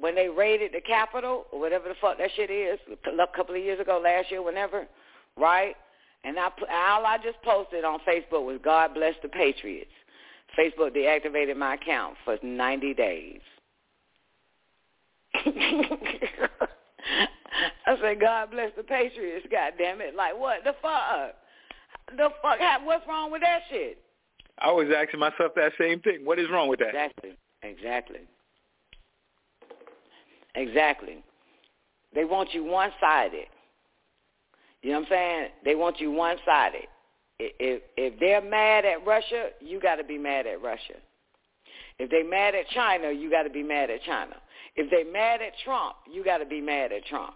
when 0.00 0.14
they 0.14 0.28
raided 0.28 0.72
the 0.72 0.80
Capitol 0.80 1.44
or 1.52 1.60
whatever 1.60 1.88
the 1.88 1.94
fuck 2.00 2.18
that 2.18 2.30
shit 2.34 2.50
is, 2.50 2.78
a 3.06 3.36
couple 3.36 3.54
of 3.54 3.62
years 3.62 3.80
ago, 3.80 4.00
last 4.02 4.30
year, 4.30 4.42
whenever, 4.42 4.86
right? 5.36 5.76
And 6.24 6.38
I 6.38 6.48
all 6.70 7.06
I 7.06 7.18
just 7.22 7.40
posted 7.42 7.84
on 7.84 8.00
Facebook 8.00 8.44
was 8.44 8.58
God 8.62 8.94
bless 8.94 9.14
the 9.22 9.28
Patriots. 9.28 9.90
Facebook 10.58 10.94
deactivated 10.96 11.56
my 11.56 11.74
account 11.74 12.16
for 12.24 12.36
90 12.42 12.94
days. 12.94 13.40
I 17.86 17.96
said, 18.00 18.20
God 18.20 18.50
bless 18.50 18.72
the 18.76 18.82
Patriots, 18.82 19.46
God 19.50 19.74
damn 19.78 20.00
it. 20.00 20.14
Like, 20.14 20.38
what 20.38 20.64
the 20.64 20.74
fuck? 20.82 21.34
The 22.16 22.30
fuck? 22.42 22.58
What's 22.84 23.06
wrong 23.06 23.30
with 23.30 23.42
that 23.42 23.60
shit? 23.70 23.98
I 24.58 24.72
was 24.72 24.88
asking 24.94 25.20
myself 25.20 25.52
that 25.56 25.72
same 25.78 26.00
thing. 26.00 26.24
What 26.24 26.38
is 26.38 26.50
wrong 26.50 26.68
with 26.68 26.80
that? 26.80 26.88
Exactly. 26.88 27.36
Exactly. 27.62 28.20
Exactly. 30.54 31.22
They 32.14 32.24
want 32.24 32.52
you 32.52 32.64
one-sided. 32.64 33.46
You 34.82 34.90
know 34.90 35.00
what 35.00 35.06
I'm 35.06 35.10
saying? 35.10 35.48
They 35.64 35.74
want 35.74 36.00
you 36.00 36.10
one-sided. 36.10 36.86
If 37.38 37.82
if 37.96 38.20
they're 38.20 38.42
mad 38.42 38.84
at 38.84 39.06
Russia, 39.06 39.50
you 39.60 39.80
got 39.80 39.96
to 39.96 40.04
be 40.04 40.18
mad 40.18 40.46
at 40.46 40.60
Russia. 40.60 40.94
If 41.98 42.10
they 42.10 42.22
mad 42.22 42.54
at 42.54 42.68
China, 42.68 43.10
you 43.12 43.30
got 43.30 43.44
to 43.44 43.50
be 43.50 43.62
mad 43.62 43.90
at 43.90 44.02
China. 44.02 44.36
If 44.76 44.90
they 44.90 45.04
mad 45.10 45.40
at 45.42 45.52
Trump, 45.64 45.96
you 46.10 46.24
got 46.24 46.38
to 46.38 46.46
be 46.46 46.60
mad 46.60 46.92
at 46.92 47.04
Trump. 47.06 47.34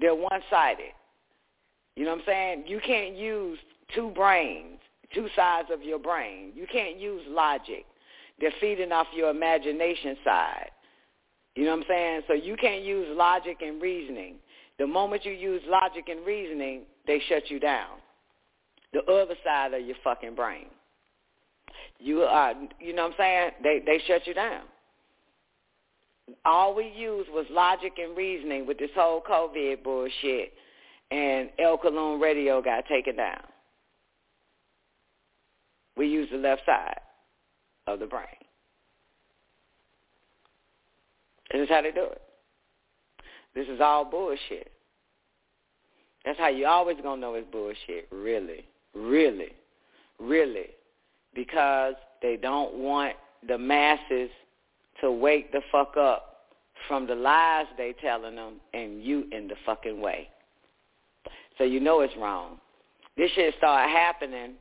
They're 0.00 0.14
one-sided. 0.14 0.92
You 1.96 2.04
know 2.04 2.12
what 2.12 2.20
I'm 2.20 2.26
saying? 2.26 2.64
You 2.66 2.80
can't 2.86 3.16
use 3.16 3.58
two 3.94 4.10
brains, 4.10 4.78
two 5.14 5.28
sides 5.34 5.68
of 5.72 5.82
your 5.82 5.98
brain. 5.98 6.52
You 6.54 6.66
can't 6.70 6.98
use 6.98 7.22
logic. 7.28 7.86
They're 8.40 8.52
feeding 8.60 8.92
off 8.92 9.08
your 9.14 9.30
imagination 9.30 10.16
side. 10.24 10.70
You 11.58 11.64
know 11.64 11.72
what 11.72 11.78
I'm 11.78 11.84
saying? 11.88 12.20
So 12.28 12.34
you 12.34 12.54
can't 12.54 12.84
use 12.84 13.08
logic 13.16 13.62
and 13.62 13.82
reasoning. 13.82 14.36
The 14.78 14.86
moment 14.86 15.24
you 15.24 15.32
use 15.32 15.60
logic 15.66 16.08
and 16.08 16.24
reasoning, 16.24 16.82
they 17.04 17.20
shut 17.28 17.50
you 17.50 17.58
down. 17.58 17.96
The 18.92 19.00
other 19.12 19.34
side 19.44 19.74
of 19.74 19.84
your 19.84 19.96
fucking 20.04 20.36
brain. 20.36 20.66
You 21.98 22.20
are, 22.20 22.54
you 22.78 22.94
know 22.94 23.08
what 23.08 23.14
I'm 23.14 23.18
saying? 23.18 23.50
They 23.64 23.82
they 23.84 24.00
shut 24.06 24.24
you 24.24 24.34
down. 24.34 24.62
All 26.44 26.76
we 26.76 26.92
used 26.96 27.28
was 27.30 27.44
logic 27.50 27.94
and 27.98 28.16
reasoning 28.16 28.64
with 28.64 28.78
this 28.78 28.90
whole 28.94 29.20
COVID 29.20 29.82
bullshit, 29.82 30.52
and 31.10 31.50
El 31.58 31.76
Cologne 31.76 32.20
Radio 32.20 32.62
got 32.62 32.86
taken 32.86 33.16
down. 33.16 33.42
We 35.96 36.06
used 36.06 36.32
the 36.32 36.36
left 36.36 36.62
side 36.64 37.00
of 37.88 37.98
the 37.98 38.06
brain. 38.06 38.26
This 41.52 41.62
is 41.62 41.68
how 41.68 41.82
they 41.82 41.92
do 41.92 42.04
it. 42.04 42.22
This 43.54 43.66
is 43.68 43.80
all 43.80 44.04
bullshit. 44.04 44.70
That's 46.24 46.38
how 46.38 46.48
you 46.48 46.66
always 46.66 46.96
gonna 47.02 47.20
know 47.20 47.34
it's 47.34 47.50
bullshit. 47.50 48.08
Really, 48.10 48.66
really, 48.94 49.52
really, 50.18 50.70
because 51.34 51.94
they 52.20 52.36
don't 52.36 52.74
want 52.74 53.14
the 53.46 53.56
masses 53.56 54.30
to 55.00 55.10
wake 55.10 55.52
the 55.52 55.62
fuck 55.70 55.96
up 55.96 56.46
from 56.86 57.06
the 57.06 57.14
lies 57.14 57.66
they 57.76 57.94
telling 58.00 58.36
them 58.36 58.54
and 58.74 59.02
you 59.02 59.26
in 59.32 59.48
the 59.48 59.54
fucking 59.64 60.00
way. 60.00 60.28
So 61.56 61.64
you 61.64 61.80
know 61.80 62.00
it's 62.00 62.16
wrong. 62.16 62.58
This 63.16 63.30
shit 63.32 63.54
started 63.58 63.90
happening. 63.90 64.54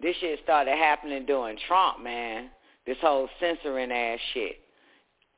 This 0.00 0.16
shit 0.20 0.40
started 0.42 0.76
happening 0.76 1.26
during 1.26 1.58
Trump, 1.68 2.02
man. 2.02 2.50
This 2.86 2.96
whole 3.00 3.28
censoring 3.38 3.92
ass 3.92 4.18
shit. 4.32 4.59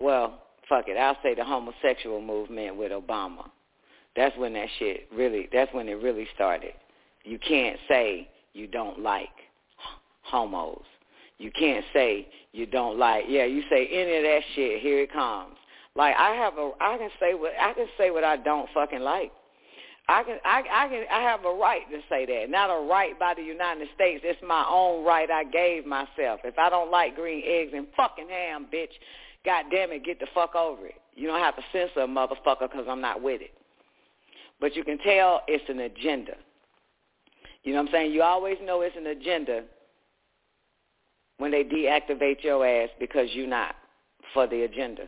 Well, 0.02 0.42
fuck 0.68 0.88
it. 0.88 0.96
I'll 0.96 1.16
say 1.22 1.34
the 1.34 1.44
homosexual 1.44 2.20
movement 2.20 2.76
with 2.76 2.90
Obama. 2.90 3.48
That's 4.16 4.36
when 4.36 4.52
that 4.54 4.68
shit 4.78 5.08
really, 5.14 5.48
that's 5.52 5.72
when 5.72 5.88
it 5.88 5.94
really 5.94 6.26
started. 6.34 6.72
You 7.24 7.38
can't 7.38 7.78
say 7.88 8.28
you 8.52 8.66
don't 8.66 9.00
like 9.00 9.28
homos. 10.22 10.82
You 11.38 11.50
can't 11.52 11.84
say 11.92 12.28
you 12.52 12.66
don't 12.66 12.98
like, 12.98 13.24
yeah, 13.28 13.44
you 13.44 13.62
say 13.70 13.86
any 13.86 14.16
of 14.16 14.22
that 14.24 14.40
shit, 14.54 14.82
here 14.82 15.00
it 15.00 15.12
comes. 15.12 15.54
Like 15.94 16.14
I 16.16 16.34
have 16.34 16.54
a, 16.58 16.72
I 16.80 16.98
can 16.98 17.10
say 17.20 17.34
what, 17.34 17.52
I 17.60 17.72
can 17.72 17.86
say 17.96 18.10
what 18.10 18.24
I 18.24 18.36
don't 18.36 18.68
fucking 18.74 19.00
like. 19.00 19.32
I 20.08 20.24
can, 20.24 20.38
I, 20.44 20.62
I 20.70 20.88
can, 20.88 21.04
I 21.12 21.20
have 21.22 21.44
a 21.44 21.54
right 21.54 21.88
to 21.90 22.00
say 22.08 22.26
that. 22.26 22.50
Not 22.50 22.70
a 22.70 22.86
right 22.86 23.16
by 23.18 23.34
the 23.34 23.42
United 23.42 23.88
States. 23.94 24.22
It's 24.26 24.40
my 24.42 24.66
own 24.68 25.04
right 25.04 25.30
I 25.30 25.44
gave 25.44 25.86
myself. 25.86 26.40
If 26.44 26.58
I 26.58 26.68
don't 26.68 26.90
like 26.90 27.14
green 27.14 27.42
eggs 27.46 27.72
and 27.74 27.86
fucking 27.96 28.28
ham, 28.28 28.66
bitch, 28.72 28.90
God 29.44 29.66
damn 29.70 29.90
it, 29.90 30.04
get 30.04 30.20
the 30.20 30.26
fuck 30.34 30.54
over 30.54 30.86
it. 30.86 30.94
You 31.14 31.26
don't 31.26 31.40
have 31.40 31.56
to 31.56 31.62
censor 31.72 32.00
a 32.00 32.06
motherfucker 32.06 32.70
because 32.70 32.86
I'm 32.88 33.00
not 33.00 33.22
with 33.22 33.40
it. 33.40 33.52
But 34.60 34.76
you 34.76 34.84
can 34.84 34.98
tell 34.98 35.42
it's 35.48 35.64
an 35.68 35.80
agenda. 35.80 36.34
You 37.64 37.72
know 37.72 37.80
what 37.80 37.88
I'm 37.88 37.92
saying? 37.92 38.12
You 38.12 38.22
always 38.22 38.56
know 38.62 38.80
it's 38.82 38.96
an 38.96 39.06
agenda 39.06 39.64
when 41.38 41.50
they 41.50 41.64
deactivate 41.64 42.42
your 42.42 42.66
ass 42.66 42.88
because 43.00 43.28
you're 43.32 43.46
not 43.46 43.74
for 44.32 44.46
the 44.46 44.62
agenda. 44.62 45.02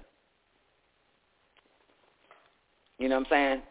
You 2.99 3.09
know 3.09 3.17
what 3.17 3.27
I'm 3.27 3.31
saying? 3.31 3.63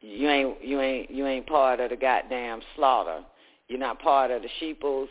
You 0.00 0.28
ain't 0.28 0.64
you 0.64 0.80
ain't 0.80 1.10
you 1.10 1.26
ain't 1.26 1.46
part 1.46 1.78
of 1.78 1.90
the 1.90 1.96
goddamn 1.96 2.60
slaughter. 2.74 3.20
You're 3.68 3.78
not 3.78 4.00
part 4.00 4.30
of 4.30 4.42
the 4.42 4.48
sheeples. 4.58 5.08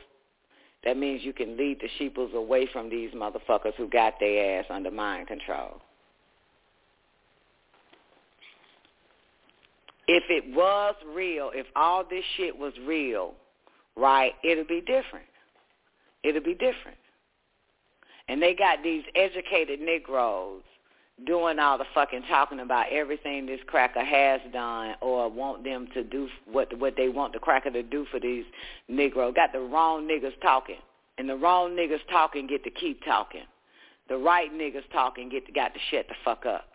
That 0.83 0.97
means 0.97 1.23
you 1.23 1.33
can 1.33 1.57
lead 1.57 1.79
the 1.79 1.89
sheeples 1.99 2.31
away 2.33 2.67
from 2.71 2.89
these 2.89 3.11
motherfuckers 3.11 3.75
who 3.75 3.87
got 3.87 4.19
their 4.19 4.59
ass 4.59 4.65
under 4.69 4.89
mind 4.89 5.27
control. 5.27 5.81
If 10.07 10.23
it 10.29 10.55
was 10.55 10.95
real, 11.13 11.51
if 11.53 11.67
all 11.75 12.03
this 12.03 12.23
shit 12.35 12.57
was 12.57 12.73
real, 12.85 13.33
right, 13.95 14.33
it'll 14.43 14.65
be 14.65 14.81
different. 14.81 15.27
It'll 16.23 16.41
be 16.41 16.53
different. 16.53 16.97
And 18.27 18.41
they 18.41 18.55
got 18.55 18.83
these 18.83 19.03
educated 19.15 19.79
Negroes 19.79 20.63
doing 21.25 21.59
all 21.59 21.77
the 21.77 21.85
fucking 21.93 22.23
talking 22.29 22.59
about 22.59 22.91
everything 22.91 23.45
this 23.45 23.59
cracker 23.67 24.03
has 24.03 24.41
done 24.51 24.95
or 25.01 25.29
want 25.29 25.63
them 25.63 25.87
to 25.93 26.03
do 26.03 26.27
what 26.51 26.77
what 26.79 26.95
they 26.97 27.09
want 27.09 27.33
the 27.33 27.39
cracker 27.39 27.71
to 27.71 27.83
do 27.83 28.05
for 28.11 28.19
these 28.19 28.45
Negroes. 28.87 29.33
Got 29.35 29.53
the 29.53 29.59
wrong 29.59 30.07
niggas 30.07 30.39
talking. 30.41 30.77
And 31.17 31.29
the 31.29 31.35
wrong 31.35 31.71
niggas 31.71 31.99
talking 32.09 32.47
get 32.47 32.63
to 32.63 32.69
keep 32.69 33.03
talking. 33.03 33.43
The 34.09 34.17
right 34.17 34.51
niggas 34.51 34.89
talking 34.91 35.29
get 35.29 35.45
to, 35.45 35.51
got 35.51 35.73
to 35.73 35.79
shut 35.91 36.07
the 36.07 36.15
fuck 36.25 36.45
up. 36.45 36.65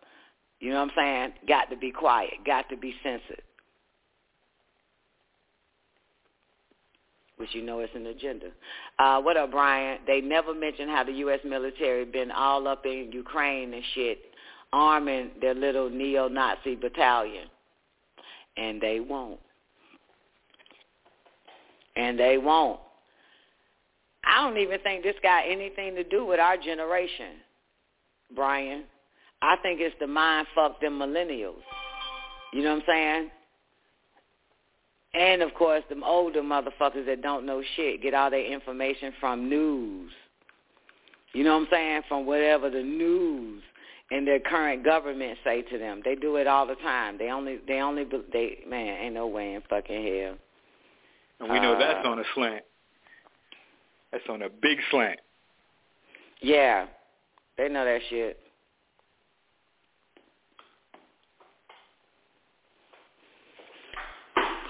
You 0.60 0.70
know 0.70 0.80
what 0.80 0.90
I'm 0.90 0.92
saying? 0.96 1.32
Got 1.48 1.70
to 1.70 1.76
be 1.76 1.90
quiet. 1.90 2.32
Got 2.44 2.68
to 2.70 2.76
be 2.76 2.94
censored. 3.02 3.42
Which 7.36 7.50
you 7.54 7.62
know 7.62 7.80
is 7.80 7.90
an 7.94 8.06
agenda. 8.06 8.46
Uh, 8.98 9.20
what 9.20 9.36
up, 9.36 9.50
Brian? 9.50 9.98
They 10.06 10.22
never 10.22 10.54
mentioned 10.54 10.88
how 10.88 11.04
the 11.04 11.12
U.S. 11.12 11.40
military 11.44 12.06
been 12.06 12.30
all 12.30 12.66
up 12.66 12.86
in 12.86 13.10
Ukraine 13.12 13.74
and 13.74 13.82
shit, 13.94 14.18
arming 14.72 15.30
their 15.40 15.54
little 15.54 15.88
neo-Nazi 15.88 16.76
battalion. 16.76 17.48
And 18.56 18.80
they 18.80 19.00
won't. 19.00 19.40
And 21.94 22.18
they 22.18 22.38
won't. 22.38 22.80
I 24.24 24.42
don't 24.42 24.58
even 24.58 24.80
think 24.80 25.02
this 25.02 25.14
got 25.22 25.44
anything 25.48 25.94
to 25.94 26.04
do 26.04 26.26
with 26.26 26.40
our 26.40 26.56
generation, 26.56 27.36
Brian. 28.34 28.84
I 29.40 29.56
think 29.62 29.80
it's 29.80 29.94
the 30.00 30.06
mind 30.06 30.46
fuck 30.54 30.80
them 30.80 30.98
millennials. 30.98 31.62
You 32.52 32.62
know 32.62 32.74
what 32.74 32.82
I'm 32.82 32.84
saying? 32.86 33.30
And 35.14 35.42
of 35.42 35.54
course, 35.54 35.82
them 35.88 36.02
older 36.04 36.42
motherfuckers 36.42 37.06
that 37.06 37.22
don't 37.22 37.46
know 37.46 37.62
shit 37.76 38.02
get 38.02 38.14
all 38.14 38.30
their 38.30 38.44
information 38.44 39.12
from 39.20 39.48
news. 39.48 40.10
You 41.32 41.44
know 41.44 41.54
what 41.54 41.62
I'm 41.62 41.68
saying? 41.70 42.02
From 42.08 42.26
whatever 42.26 42.68
the 42.68 42.82
news 42.82 43.62
and 44.10 44.26
their 44.26 44.40
current 44.40 44.84
government 44.84 45.38
say 45.44 45.62
to 45.62 45.78
them. 45.78 46.00
They 46.04 46.14
do 46.14 46.36
it 46.36 46.46
all 46.46 46.66
the 46.66 46.76
time. 46.76 47.18
They 47.18 47.30
only, 47.30 47.58
they 47.66 47.80
only, 47.80 48.04
they 48.32 48.58
man, 48.68 48.98
ain't 49.00 49.14
no 49.14 49.26
way 49.26 49.54
in 49.54 49.62
fucking 49.68 49.94
hell. 49.94 50.34
And 51.40 51.50
we 51.50 51.60
know 51.60 51.74
uh, 51.74 51.78
that's 51.78 52.06
on 52.06 52.18
a 52.18 52.24
slant. 52.34 52.64
That's 54.12 54.24
on 54.28 54.42
a 54.42 54.48
big 54.48 54.78
slant. 54.90 55.18
Yeah, 56.40 56.86
they 57.58 57.68
know 57.68 57.84
that 57.84 58.00
shit. 58.08 58.38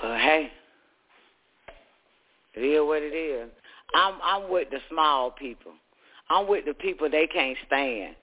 But 0.02 0.18
hey, 0.20 0.50
it 2.54 2.60
is 2.60 2.80
what 2.80 3.02
it 3.02 3.14
is. 3.14 3.50
I'm 3.94 4.14
I'm 4.22 4.50
with 4.50 4.70
the 4.70 4.78
small 4.90 5.30
people. 5.30 5.72
I'm 6.28 6.48
with 6.48 6.64
the 6.64 6.74
people 6.74 7.08
they 7.10 7.26
can't 7.26 7.56
stand. 7.66 8.16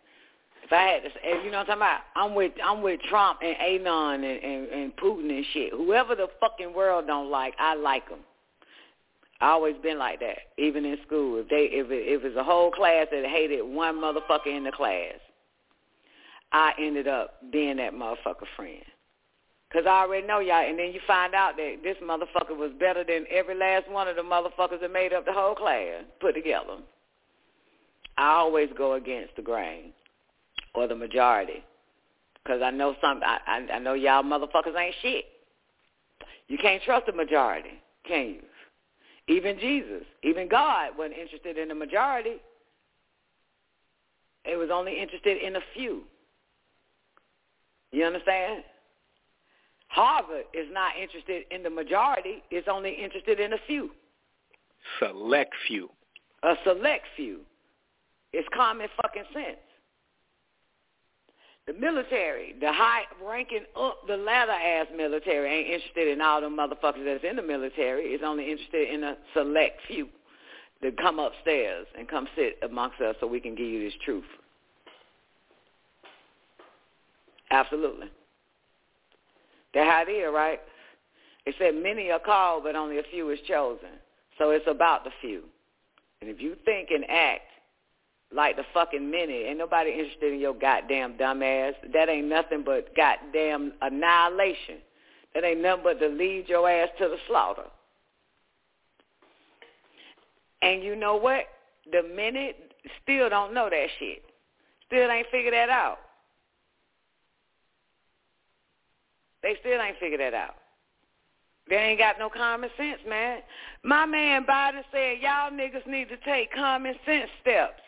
I 0.74 0.84
had 0.84 1.04
to, 1.04 1.10
say, 1.10 1.44
you 1.44 1.52
know 1.52 1.60
what 1.60 1.70
I'm 1.70 1.80
talking 1.80 1.82
about? 1.82 2.00
I'm 2.16 2.36
with 2.36 2.52
I'm 2.64 2.82
with 2.82 3.02
Trump 3.10 3.40
and 3.42 3.56
Anon 3.58 4.24
and, 4.24 4.44
and 4.44 4.68
and 4.70 4.96
Putin 4.98 5.30
and 5.30 5.46
shit. 5.54 5.74
Whoever 5.74 6.16
the 6.16 6.28
fucking 6.40 6.74
world 6.74 7.08
don't 7.08 7.30
like, 7.30 7.54
I 7.60 7.76
like 7.76 8.08
them. 8.10 8.20
I 9.42 9.50
always 9.50 9.76
been 9.84 9.98
like 9.98 10.22
that, 10.22 10.38
even 10.58 10.86
in 10.86 10.98
school. 11.06 11.40
If 11.40 11.50
they 11.50 11.70
if 11.72 11.92
it, 11.92 12.08
if 12.08 12.24
it's 12.24 12.38
a 12.38 12.44
whole 12.44 12.72
class 12.72 13.08
that 13.12 13.26
hated 13.26 13.62
one 13.62 13.96
motherfucker 13.96 14.56
in 14.56 14.64
the 14.64 14.72
class, 14.72 15.16
I 16.54 16.72
ended 16.80 17.08
up 17.08 17.36
being 17.52 17.78
that 17.78 17.94
motherfucker 17.94 18.48
friend. 18.56 18.84
Cause 19.74 19.84
I 19.88 20.04
already 20.04 20.28
know 20.28 20.40
y'all, 20.40 20.70
and 20.70 20.78
then 20.78 20.94
you 20.94 21.00
find 21.08 21.34
out 21.34 21.58
that 21.58 21.78
this 21.84 21.98
motherfucker 22.04 22.56
was 22.56 22.72
better 22.80 23.04
than 23.04 23.26
every 23.32 23.56
last 23.56 23.90
one 23.90 24.08
of 24.08 24.16
the 24.16 24.22
motherfuckers 24.22 24.80
that 24.82 24.94
made 24.94 25.14
up 25.14 25.26
the 25.26 25.34
whole 25.34 25.56
class 25.56 26.04
put 26.22 26.36
together. 26.36 26.78
I 28.16 28.36
always 28.36 28.70
go 28.78 28.94
against 28.94 29.36
the 29.36 29.42
grain 29.42 29.94
or 30.74 30.88
the 30.88 30.96
majority, 30.96 31.64
cause 32.48 32.62
I 32.64 32.72
know 32.72 32.96
some. 33.02 33.22
I, 33.26 33.40
I, 33.48 33.74
I 33.76 33.80
know 33.80 33.94
y'all 33.94 34.24
motherfuckers 34.24 34.76
ain't 34.78 34.96
shit. 35.02 35.26
You 36.48 36.58
can't 36.58 36.82
trust 36.84 37.06
the 37.06 37.14
majority, 37.14 37.82
can 38.06 38.28
you? 38.28 38.42
Even 39.28 39.58
Jesus, 39.58 40.04
even 40.24 40.50
God 40.50 40.92
wasn't 40.98 41.18
interested 41.18 41.58
in 41.58 41.70
the 41.70 41.76
majority. 41.76 42.42
It 44.46 44.58
was 44.58 44.70
only 44.72 45.00
interested 45.00 45.42
in 45.42 45.56
a 45.56 45.62
few. 45.74 46.04
You 47.92 48.06
understand? 48.06 48.64
Harvard 49.88 50.46
is 50.54 50.68
not 50.72 50.94
interested 51.00 51.44
in 51.52 51.64
the 51.64 51.70
majority. 51.70 52.44
It's 52.50 52.68
only 52.68 52.92
interested 52.92 53.40
in 53.40 53.54
a 53.54 53.58
few. 53.68 53.92
Select 55.00 55.54
few. 55.68 55.90
A 56.42 56.56
select 56.66 57.06
few. 57.16 57.42
It's 58.34 58.48
common 58.54 58.88
fucking 59.02 59.24
sense. 59.34 59.60
The 61.66 61.74
military, 61.74 62.56
the 62.60 62.74
high 62.74 63.04
ranking 63.26 63.64
up 63.80 64.06
the 64.06 64.18
ladder 64.18 64.52
ass 64.52 64.88
military 64.96 65.50
ain't 65.50 65.70
interested 65.70 66.10
in 66.10 66.20
all 66.20 66.42
them 66.42 66.58
motherfuckers 66.58 67.06
that's 67.06 67.24
in 67.24 67.38
the 67.38 67.42
military. 67.42 68.08
It's 68.08 68.24
only 68.26 68.52
interested 68.52 68.94
in 68.94 69.04
a 69.04 69.16
select 69.34 69.80
few 69.88 70.10
to 70.82 70.92
come 70.92 71.20
upstairs 71.20 71.88
and 71.98 72.08
come 72.08 72.28
sit 72.36 72.60
amongst 72.64 73.00
us 73.00 73.16
so 73.22 73.28
we 73.28 73.40
can 73.40 73.56
give 73.56 73.68
you 73.68 73.82
this 73.82 73.94
truth. 74.04 74.26
Absolutely. 77.50 78.08
That's 79.74 79.90
how 79.90 80.04
it 80.06 80.12
is, 80.12 80.32
right? 80.34 80.60
It 81.46 81.56
said 81.58 81.76
many 81.76 82.12
are 82.12 82.20
called, 82.20 82.64
but 82.64 82.76
only 82.76 83.00
a 83.00 83.04
few 83.10 83.30
is 83.30 83.40
chosen. 83.48 83.90
So 84.38 84.50
it's 84.50 84.66
about 84.68 85.06
the 85.06 85.12
few. 85.22 85.44
And 86.20 86.30
if 86.30 86.42
you 86.42 86.56
think 86.66 86.90
and 86.92 87.06
act 87.10 87.44
like 88.34 88.56
the 88.56 88.66
fucking 88.74 89.10
minute. 89.10 89.46
ain't 89.48 89.58
nobody 89.58 89.92
interested 89.92 90.34
in 90.34 90.40
your 90.40 90.54
goddamn 90.54 91.14
dumbass. 91.14 91.74
That 91.94 92.10
ain't 92.10 92.28
nothing 92.28 92.64
but 92.64 92.96
goddamn 92.96 93.74
annihilation. 93.82 94.78
That 95.34 95.44
ain't 95.44 95.62
nothing 95.62 95.84
but 95.84 96.00
to 96.00 96.08
lead 96.08 96.48
your 96.48 96.70
ass 96.70 96.90
to 97.00 97.08
the 97.08 97.18
slaughter. 97.28 97.66
And 100.62 100.84
you 100.84 100.96
know 100.96 101.16
what? 101.16 101.46
The 101.92 102.04
minute 102.04 102.74
still 103.04 103.30
don't 103.30 103.54
know 103.54 103.70
that 103.70 103.88
shit. 104.00 104.24
Still 104.88 105.12
ain't 105.12 105.28
figured 105.32 105.54
that 105.54 105.70
out. 105.70 105.98
They 109.42 109.56
still 109.60 109.82
ain't 109.82 109.98
figured 110.00 110.22
that 110.22 110.34
out. 110.34 110.56
They 111.70 111.76
ain't 111.78 112.00
got 112.00 112.20
no 112.20 112.30
common 112.30 112.70
sense, 112.78 113.00
man. 113.08 113.40
My 113.84 114.06
man 114.06 114.46
Biden 114.46 114.84
said 114.92 115.18
y'all 115.22 115.52
niggas 115.52 115.88
need 115.88 116.10
to 116.10 116.18
take 116.18 116.54
common 116.54 116.96
sense 117.06 117.30
steps. 117.42 117.82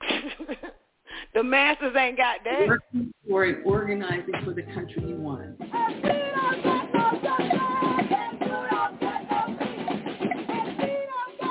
the 1.34 1.42
masses 1.42 1.94
ain't 1.96 2.16
got 2.16 2.38
that. 2.44 2.68
Working 2.68 3.12
for 3.28 3.44
it, 3.44 3.58
organizing 3.64 4.34
for 4.44 4.52
the 4.52 4.62
country 4.62 5.02
you 5.06 5.16
want. 5.16 5.56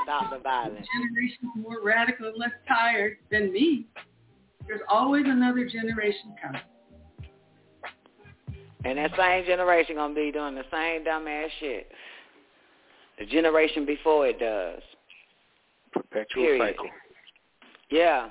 Stop 0.04 0.32
the 0.32 0.40
violence. 0.42 0.88
Generations 0.94 1.52
more 1.56 1.82
radical 1.84 2.28
and 2.28 2.38
less 2.38 2.52
tired 2.68 3.18
than 3.32 3.52
me. 3.52 3.86
There's 4.68 4.82
always 4.90 5.26
another 5.26 5.66
generation 5.66 6.36
coming. 6.42 6.62
And 8.86 8.98
that 8.98 9.12
same 9.18 9.46
generation 9.46 9.96
gonna 9.96 10.14
be 10.14 10.32
doing 10.32 10.56
the 10.56 10.64
same 10.72 11.04
dumbass 11.04 11.50
shit. 11.60 11.92
The 13.20 13.26
generation 13.26 13.86
before 13.86 14.28
it 14.28 14.40
does. 14.40 14.82
Perpetual 15.92 16.44
Period. 16.44 16.76
cycle. 16.76 16.90
Yeah. 17.90 18.30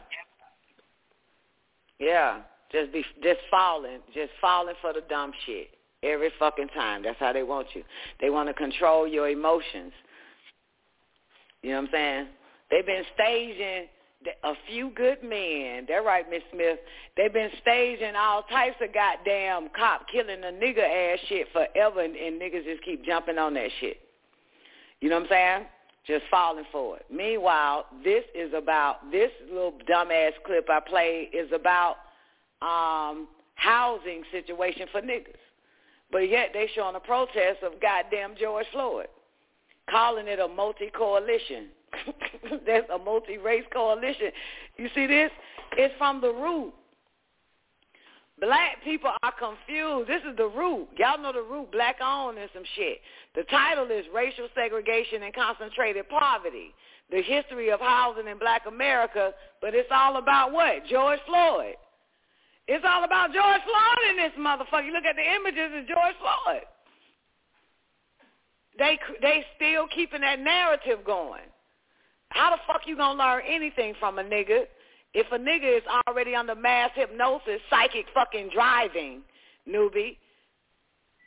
Yeah. 1.99 2.41
Just 2.73 2.93
be 2.93 3.05
just 3.23 3.41
falling, 3.51 4.01
just 4.12 4.31
falling 4.41 4.75
for 4.81 4.93
the 4.93 5.02
dumb 5.09 5.33
shit 5.47 5.68
every 6.02 6.31
fucking 6.39 6.68
time. 6.68 7.02
That's 7.02 7.18
how 7.18 7.33
they 7.33 7.43
want 7.43 7.68
you. 7.75 7.83
They 8.20 8.31
want 8.31 8.49
to 8.49 8.55
control 8.55 9.07
your 9.07 9.28
emotions. 9.28 9.93
You 11.62 11.70
know 11.70 11.76
what 11.76 11.89
I'm 11.89 11.93
saying? 11.93 12.26
They've 12.70 12.86
been 12.86 13.05
staging 13.15 13.86
a 14.43 14.52
few 14.68 14.91
good 14.91 15.23
men. 15.23 15.85
They're 15.86 16.02
right, 16.02 16.28
Miss 16.28 16.43
Smith. 16.52 16.78
They've 17.17 17.33
been 17.33 17.51
staging 17.60 18.17
all 18.17 18.43
types 18.43 18.76
of 18.81 18.93
goddamn 18.93 19.68
cop 19.76 20.07
killing 20.10 20.43
a 20.43 20.52
nigga 20.52 20.78
ass 20.78 21.18
shit 21.28 21.47
forever, 21.52 22.02
and, 22.02 22.17
and 22.17 22.41
niggas 22.41 22.65
just 22.65 22.83
keep 22.85 23.05
jumping 23.05 23.39
on 23.39 23.55
that 23.55 23.70
shit. 23.81 23.99
You 25.01 25.10
know 25.10 25.17
what 25.17 25.25
I'm 25.25 25.28
saying? 25.31 25.67
Just 26.07 26.25
falling 26.31 26.65
for 26.70 26.97
it. 26.99 27.07
Meanwhile, 27.10 27.86
this 28.05 28.25
is 28.35 28.52
about 28.55 29.10
this 29.10 29.31
little 29.49 29.75
dumbass 29.89 30.33
clip 30.44 30.68
I 30.70 30.81
played 30.81 31.31
is 31.33 31.51
about 31.52 31.97
um 32.62 33.28
housing 33.57 34.23
situation 34.31 34.86
for 34.93 35.01
niggas. 35.01 35.35
But 36.12 36.31
yet 36.31 36.51
they 36.52 36.68
showing 36.75 36.94
a 36.94 37.01
protest 37.01 37.62
of 37.65 37.81
goddamn 37.81 38.35
George 38.39 38.67
Floyd, 38.73 39.09
calling 39.91 40.28
it 40.28 40.39
a 40.39 40.47
multi-coalition. 40.47 41.68
That's 42.67 42.86
a 42.93 42.99
multi-race 42.99 43.65
coalition. 43.73 44.31
You 44.76 44.89
see 44.94 45.07
this? 45.07 45.31
It's 45.73 45.94
from 45.99 46.20
the 46.20 46.33
root. 46.33 46.73
Black 48.39 48.84
people 48.84 49.10
are 49.23 49.32
confused. 49.32 50.10
This 50.10 50.20
is 50.28 50.36
the 50.36 50.48
root. 50.48 50.89
Y'all 50.98 51.20
know 51.20 51.32
the 51.32 51.40
root, 51.42 51.73
black 51.73 51.97
owned 52.02 52.36
and 52.36 52.50
some 52.52 52.65
shit. 52.76 53.00
The 53.34 53.44
title 53.44 53.90
is 53.90 54.05
Racial 54.15 54.48
Segregation 54.55 55.23
and 55.23 55.34
Concentrated 55.34 56.06
Poverty, 56.08 56.74
the 57.10 57.23
history 57.23 57.70
of 57.70 57.81
housing 57.81 58.28
in 58.28 58.39
black 58.39 58.62
America, 58.68 59.32
but 59.62 59.74
it's 59.74 59.89
all 59.90 60.18
about 60.18 60.52
what? 60.52 60.84
George 60.86 61.20
Floyd. 61.26 61.76
It's 62.68 62.84
all 62.86 63.05
about 63.05 63.32
George 63.32 63.62
Floyd 63.65 64.10
in 64.10 64.16
this 64.16 64.32
motherfucker. 64.39 64.84
You 64.84 64.92
look 64.92 65.05
at 65.05 65.16
the 65.16 65.34
images, 65.34 65.73
of 65.73 65.86
George 65.86 66.16
Floyd. 66.20 66.62
They 68.78 68.98
they 69.23 69.47
still 69.56 69.86
keeping 69.86 70.20
that 70.20 70.40
narrative 70.40 70.98
going. 71.06 71.48
How 72.31 72.50
the 72.50 72.60
fuck 72.66 72.82
you 72.86 72.97
gonna 72.97 73.18
learn 73.18 73.42
anything 73.48 73.94
from 73.98 74.18
a 74.18 74.23
nigga 74.23 74.66
if 75.17 75.27
a 75.33 75.39
nigga 75.39 75.78
is 75.78 75.83
already 76.07 76.35
under 76.35 76.55
mass 76.55 76.91
hypnosis, 76.95 77.59
psychic 77.70 78.05
fucking 78.12 78.51
driving, 78.53 79.23
newbie? 79.67 80.19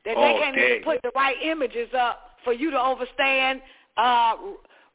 That 0.05 0.15
Oh, 0.15 0.21
they 0.21 0.39
can't 0.39 0.57
even 0.57 0.83
put 0.83 1.01
the 1.01 1.11
right 1.15 1.35
images 1.43 1.89
up 1.97 2.37
for 2.43 2.53
you 2.53 2.69
to 2.69 2.79
understand 2.79 3.61
uh, 3.97 4.35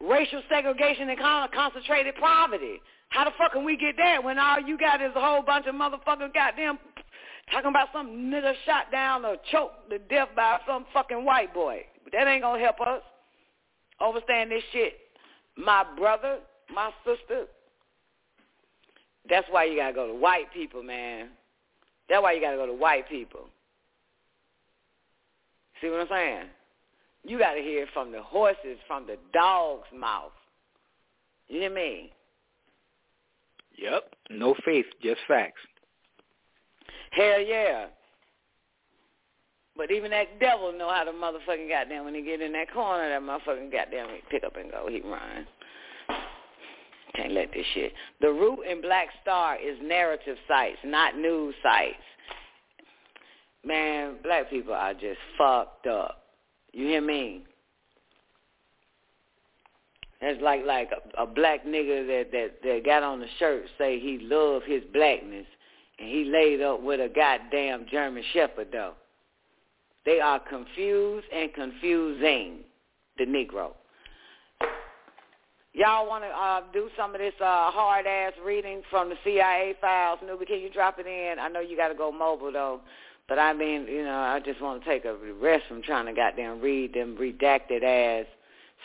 racial 0.00 0.42
segregation 0.48 1.08
and 1.08 1.18
con- 1.18 1.48
concentrated 1.52 2.14
poverty. 2.20 2.81
How 3.08 3.24
the 3.24 3.32
fuck 3.36 3.52
can 3.52 3.64
we 3.64 3.76
get 3.76 3.97
there 3.97 4.23
when 4.23 4.39
all 4.39 4.60
you 4.60 4.78
got 4.78 5.02
is 5.02 5.10
a 5.16 5.20
whole 5.20 5.42
bunch 5.42 5.66
of 5.66 5.74
motherfuckers 5.74 6.32
goddamn 6.32 6.78
talking 7.52 7.70
about 7.70 7.89
some 7.92 8.31
nigga 8.31 8.55
shot 8.64 8.92
down 8.92 9.24
or 9.24 9.36
choked 9.50 9.90
to 9.90 9.98
death 9.98 10.28
by 10.36 10.58
some 10.68 10.86
fucking 10.94 11.24
white 11.24 11.52
boy? 11.52 11.81
That 12.12 12.28
ain't 12.28 12.42
gonna 12.42 12.62
help 12.62 12.81
us 12.81 13.02
understand 14.00 14.52
this 14.52 14.62
shit. 14.73 14.94
My 15.56 15.84
brother, 15.97 16.39
my 16.73 16.92
sister. 17.05 17.47
That's 19.28 19.46
why 19.50 19.64
you 19.64 19.76
gotta 19.76 19.94
go 19.94 20.06
to 20.06 20.14
white 20.14 20.52
people, 20.52 20.82
man. 20.82 21.28
That's 22.08 22.22
why 22.22 22.32
you 22.32 22.40
gotta 22.40 22.56
go 22.56 22.66
to 22.66 22.74
white 22.74 23.08
people. 23.08 23.48
See 25.80 25.88
what 25.88 26.00
I'm 26.00 26.08
saying? 26.08 26.48
You 27.24 27.38
gotta 27.38 27.60
hear 27.60 27.84
it 27.84 27.88
from 27.94 28.12
the 28.12 28.22
horses, 28.22 28.78
from 28.86 29.06
the 29.06 29.16
dog's 29.32 29.88
mouth. 29.94 30.32
You 31.48 31.60
hear 31.60 31.70
me? 31.70 32.12
Yep. 33.76 34.14
No 34.30 34.54
faith, 34.64 34.86
just 35.02 35.20
facts. 35.26 35.60
Hell 37.10 37.40
yeah. 37.40 37.86
But 39.76 39.90
even 39.90 40.10
that 40.12 40.38
devil 40.38 40.72
know 40.72 40.88
how 40.88 41.04
to 41.04 41.10
motherfucking 41.10 41.68
goddamn 41.68 42.04
when 42.04 42.14
he 42.14 42.22
get 42.22 42.40
in 42.40 42.52
that 42.52 42.72
corner, 42.72 43.08
that 43.08 43.22
motherfucking 43.22 43.72
goddamn 43.72 44.08
he 44.10 44.20
pick 44.30 44.44
up 44.44 44.56
and 44.56 44.70
go. 44.70 44.86
He 44.88 45.00
run. 45.00 45.46
Can't 47.16 47.32
let 47.32 47.52
this 47.52 47.66
shit. 47.74 47.92
The 48.20 48.28
Root 48.28 48.60
and 48.68 48.82
Black 48.82 49.08
Star 49.22 49.56
is 49.56 49.78
narrative 49.82 50.36
sites, 50.48 50.78
not 50.84 51.16
news 51.16 51.54
sites. 51.62 51.94
Man, 53.64 54.16
black 54.22 54.50
people 54.50 54.74
are 54.74 54.94
just 54.94 55.18
fucked 55.38 55.86
up. 55.86 56.24
You 56.72 56.86
hear 56.86 57.00
me? 57.00 57.44
That's 60.20 60.40
like 60.40 60.64
like 60.64 60.90
a, 60.90 61.22
a 61.22 61.26
black 61.26 61.64
nigga 61.64 62.06
that, 62.06 62.32
that 62.32 62.62
that 62.62 62.84
got 62.84 63.02
on 63.02 63.20
the 63.20 63.26
shirt 63.38 63.64
say 63.78 64.00
he 64.00 64.18
love 64.22 64.62
his 64.66 64.82
blackness, 64.92 65.46
and 65.98 66.08
he 66.08 66.24
laid 66.24 66.62
up 66.62 66.82
with 66.82 67.00
a 67.00 67.08
goddamn 67.14 67.86
German 67.90 68.24
Shepherd 68.32 68.68
though. 68.72 68.94
They 70.04 70.20
are 70.20 70.40
confused 70.40 71.26
and 71.32 71.52
confusing 71.54 72.60
the 73.18 73.24
Negro. 73.24 73.72
Y'all 75.74 76.06
want 76.06 76.22
to 76.22 76.28
uh, 76.28 76.60
do 76.72 76.88
some 76.96 77.16
of 77.16 77.20
this 77.20 77.34
uh, 77.40 77.68
hard 77.72 78.06
ass 78.06 78.32
reading 78.46 78.82
from 78.90 79.08
the 79.08 79.16
CIA 79.24 79.74
files? 79.80 80.20
Newbie, 80.24 80.46
can 80.46 80.60
you 80.60 80.70
drop 80.70 81.00
it 81.00 81.06
in? 81.06 81.40
I 81.40 81.48
know 81.48 81.58
you 81.58 81.76
got 81.76 81.88
to 81.88 81.96
go 81.96 82.12
mobile 82.12 82.52
though, 82.52 82.80
but 83.28 83.40
I 83.40 83.52
mean, 83.52 83.88
you 83.88 84.04
know, 84.04 84.18
I 84.18 84.38
just 84.38 84.62
want 84.62 84.84
to 84.84 84.88
take 84.88 85.04
a 85.04 85.16
rest 85.42 85.64
from 85.66 85.82
trying 85.82 86.06
to 86.06 86.12
goddamn 86.12 86.60
read 86.60 86.94
them 86.94 87.16
redacted 87.20 87.82
ass, 87.82 88.26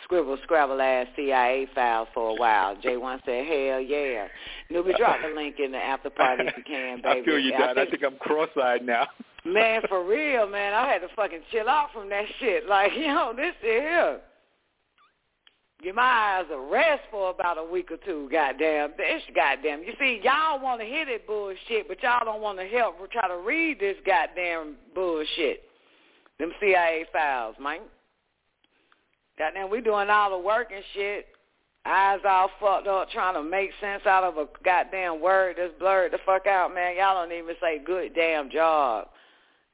scribble 0.02 0.36
scrabble 0.42 0.80
ass 0.80 1.06
CIA 1.14 1.68
files 1.76 2.08
for 2.12 2.30
a 2.30 2.34
while. 2.34 2.74
J1 2.74 3.20
said, 3.24 3.46
hell 3.46 3.80
yeah. 3.80 4.26
Newbie, 4.72 4.96
drop 4.96 5.18
the 5.22 5.32
link 5.32 5.60
in 5.64 5.70
the 5.70 5.78
after 5.78 6.10
party 6.10 6.44
if 6.48 6.56
you 6.56 6.64
can, 6.64 6.96
baby. 7.02 7.20
I 7.20 7.24
feel 7.24 7.38
you, 7.38 7.52
Dad. 7.52 7.78
I 7.78 7.86
think 7.86 8.02
I'm 8.04 8.16
cross-eyed 8.16 8.84
now. 8.84 9.06
Man, 9.44 9.82
for 9.88 10.04
real, 10.04 10.48
man, 10.48 10.74
I 10.74 10.88
had 10.88 11.02
to 11.02 11.08
fucking 11.14 11.42
chill 11.52 11.68
out 11.68 11.92
from 11.92 12.08
that 12.08 12.24
shit. 12.40 12.66
Like, 12.66 12.90
yo, 12.96 13.32
this 13.36 13.54
is 13.62 13.62
here. 13.62 14.20
Get 15.82 15.94
my 15.94 16.02
eyes 16.02 16.44
a 16.52 16.58
rest 16.58 17.02
for 17.10 17.30
about 17.30 17.56
a 17.56 17.64
week 17.64 17.90
or 17.90 17.96
two, 18.04 18.28
goddamn. 18.30 18.92
This 18.98 19.22
goddamn. 19.34 19.82
You 19.82 19.94
see, 19.98 20.20
y'all 20.22 20.60
want 20.62 20.80
to 20.80 20.86
hear 20.86 21.06
that 21.06 21.26
bullshit, 21.26 21.88
but 21.88 22.02
y'all 22.02 22.24
don't 22.24 22.42
want 22.42 22.58
to 22.58 22.66
help 22.66 22.96
try 23.10 23.26
to 23.28 23.38
read 23.38 23.80
this 23.80 23.96
goddamn 24.04 24.76
bullshit. 24.94 25.62
Them 26.38 26.52
CIA 26.60 27.06
files, 27.12 27.56
man. 27.58 27.80
Goddamn, 29.38 29.70
we 29.70 29.80
doing 29.80 30.10
all 30.10 30.30
the 30.30 30.38
work 30.38 30.70
and 30.74 30.84
shit. 30.92 31.28
Eyes 31.86 32.20
all 32.28 32.50
fucked 32.60 32.86
up 32.86 33.08
trying 33.10 33.34
to 33.34 33.42
make 33.42 33.70
sense 33.80 34.02
out 34.04 34.22
of 34.22 34.36
a 34.36 34.46
goddamn 34.62 35.18
word 35.18 35.56
that's 35.58 35.72
blurred 35.78 36.12
the 36.12 36.18
fuck 36.26 36.46
out, 36.46 36.74
man. 36.74 36.96
Y'all 36.98 37.14
don't 37.14 37.36
even 37.36 37.54
say 37.58 37.78
good 37.78 38.14
damn 38.14 38.50
job. 38.50 39.08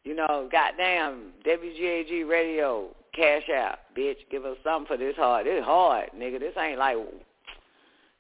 You 0.05 0.15
know, 0.15 0.49
goddamn 0.53 1.33
WGAG 1.45 2.29
radio, 2.29 2.95
cash 3.17 3.49
out, 3.55 3.79
bitch. 3.97 4.17
Give 4.31 4.45
us 4.45 4.57
something 4.63 4.87
for 4.87 4.97
this 4.97 5.17
hard. 5.17 5.47
This 5.47 5.65
hard, 5.65 6.11
nigga. 6.17 6.39
This 6.39 6.55
ain't 6.59 6.79
like 6.79 6.97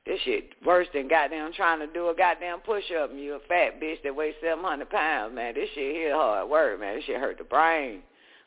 this 0.06 0.20
shit 0.24 0.50
worse 0.64 0.86
than 0.94 1.08
goddamn 1.08 1.52
trying 1.52 1.80
to 1.80 1.92
do 1.92 2.08
a 2.08 2.14
goddamn 2.14 2.60
push 2.60 2.84
up 3.00 3.10
and 3.10 3.20
you 3.20 3.34
a 3.34 3.40
fat 3.40 3.80
bitch 3.80 4.02
that 4.04 4.14
weighs 4.14 4.34
seven 4.40 4.64
hundred 4.64 4.88
pounds, 4.88 5.34
man. 5.34 5.54
This 5.54 5.68
shit 5.74 5.94
here 5.94 6.14
hard 6.14 6.48
work, 6.48 6.80
man. 6.80 6.96
This 6.96 7.04
shit 7.04 7.20
hurt 7.20 7.38
the 7.38 7.44
brain. 7.44 8.00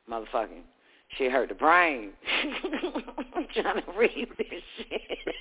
Motherfucking 0.10 0.64
shit 1.18 1.32
hurt 1.32 1.50
the 1.50 1.56
brain. 1.56 2.12
I'm 3.36 3.48
trying 3.54 3.84
to 3.84 3.92
read 3.98 4.28
this 4.38 4.64
shit. 4.78 5.02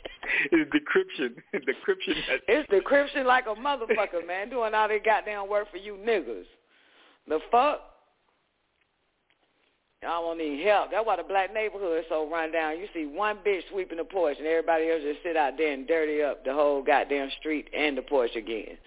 It's 0.53 0.71
decryption. 0.71 1.35
decryption. 1.55 2.15
It's 2.47 2.71
decryption 2.71 3.25
like 3.25 3.47
a 3.47 3.55
motherfucker, 3.55 4.27
man, 4.27 4.51
doing 4.51 4.75
all 4.75 4.87
that 4.87 5.05
goddamn 5.05 5.49
work 5.49 5.71
for 5.71 5.79
you 5.79 5.95
niggas. 5.95 6.45
The 7.27 7.41
fuck? 7.51 7.81
Y'all 10.03 10.25
won't 10.25 10.39
need 10.39 10.65
help. 10.65 10.93
That's 10.93 11.05
why 11.05 11.17
the 11.17 11.25
black 11.25 11.53
neighborhood 11.53 11.99
is 11.99 12.05
so 12.09 12.31
run 12.31 12.53
down. 12.53 12.79
You 12.79 12.87
see 12.95 13.07
one 13.07 13.39
bitch 13.45 13.63
sweeping 13.71 13.99
the 13.99 14.05
porch 14.05 14.37
and 14.39 14.47
everybody 14.47 14.89
else 14.91 15.03
just 15.03 15.23
sit 15.25 15.37
out 15.37 15.55
there 15.59 15.73
and 15.73 15.89
dirty 15.89 16.23
up 16.23 16.45
the 16.45 16.53
whole 16.53 16.83
goddamn 16.83 17.31
street 17.41 17.69
and 17.77 17.99
the 17.99 18.03
porch 18.03 18.37
again. 18.37 18.79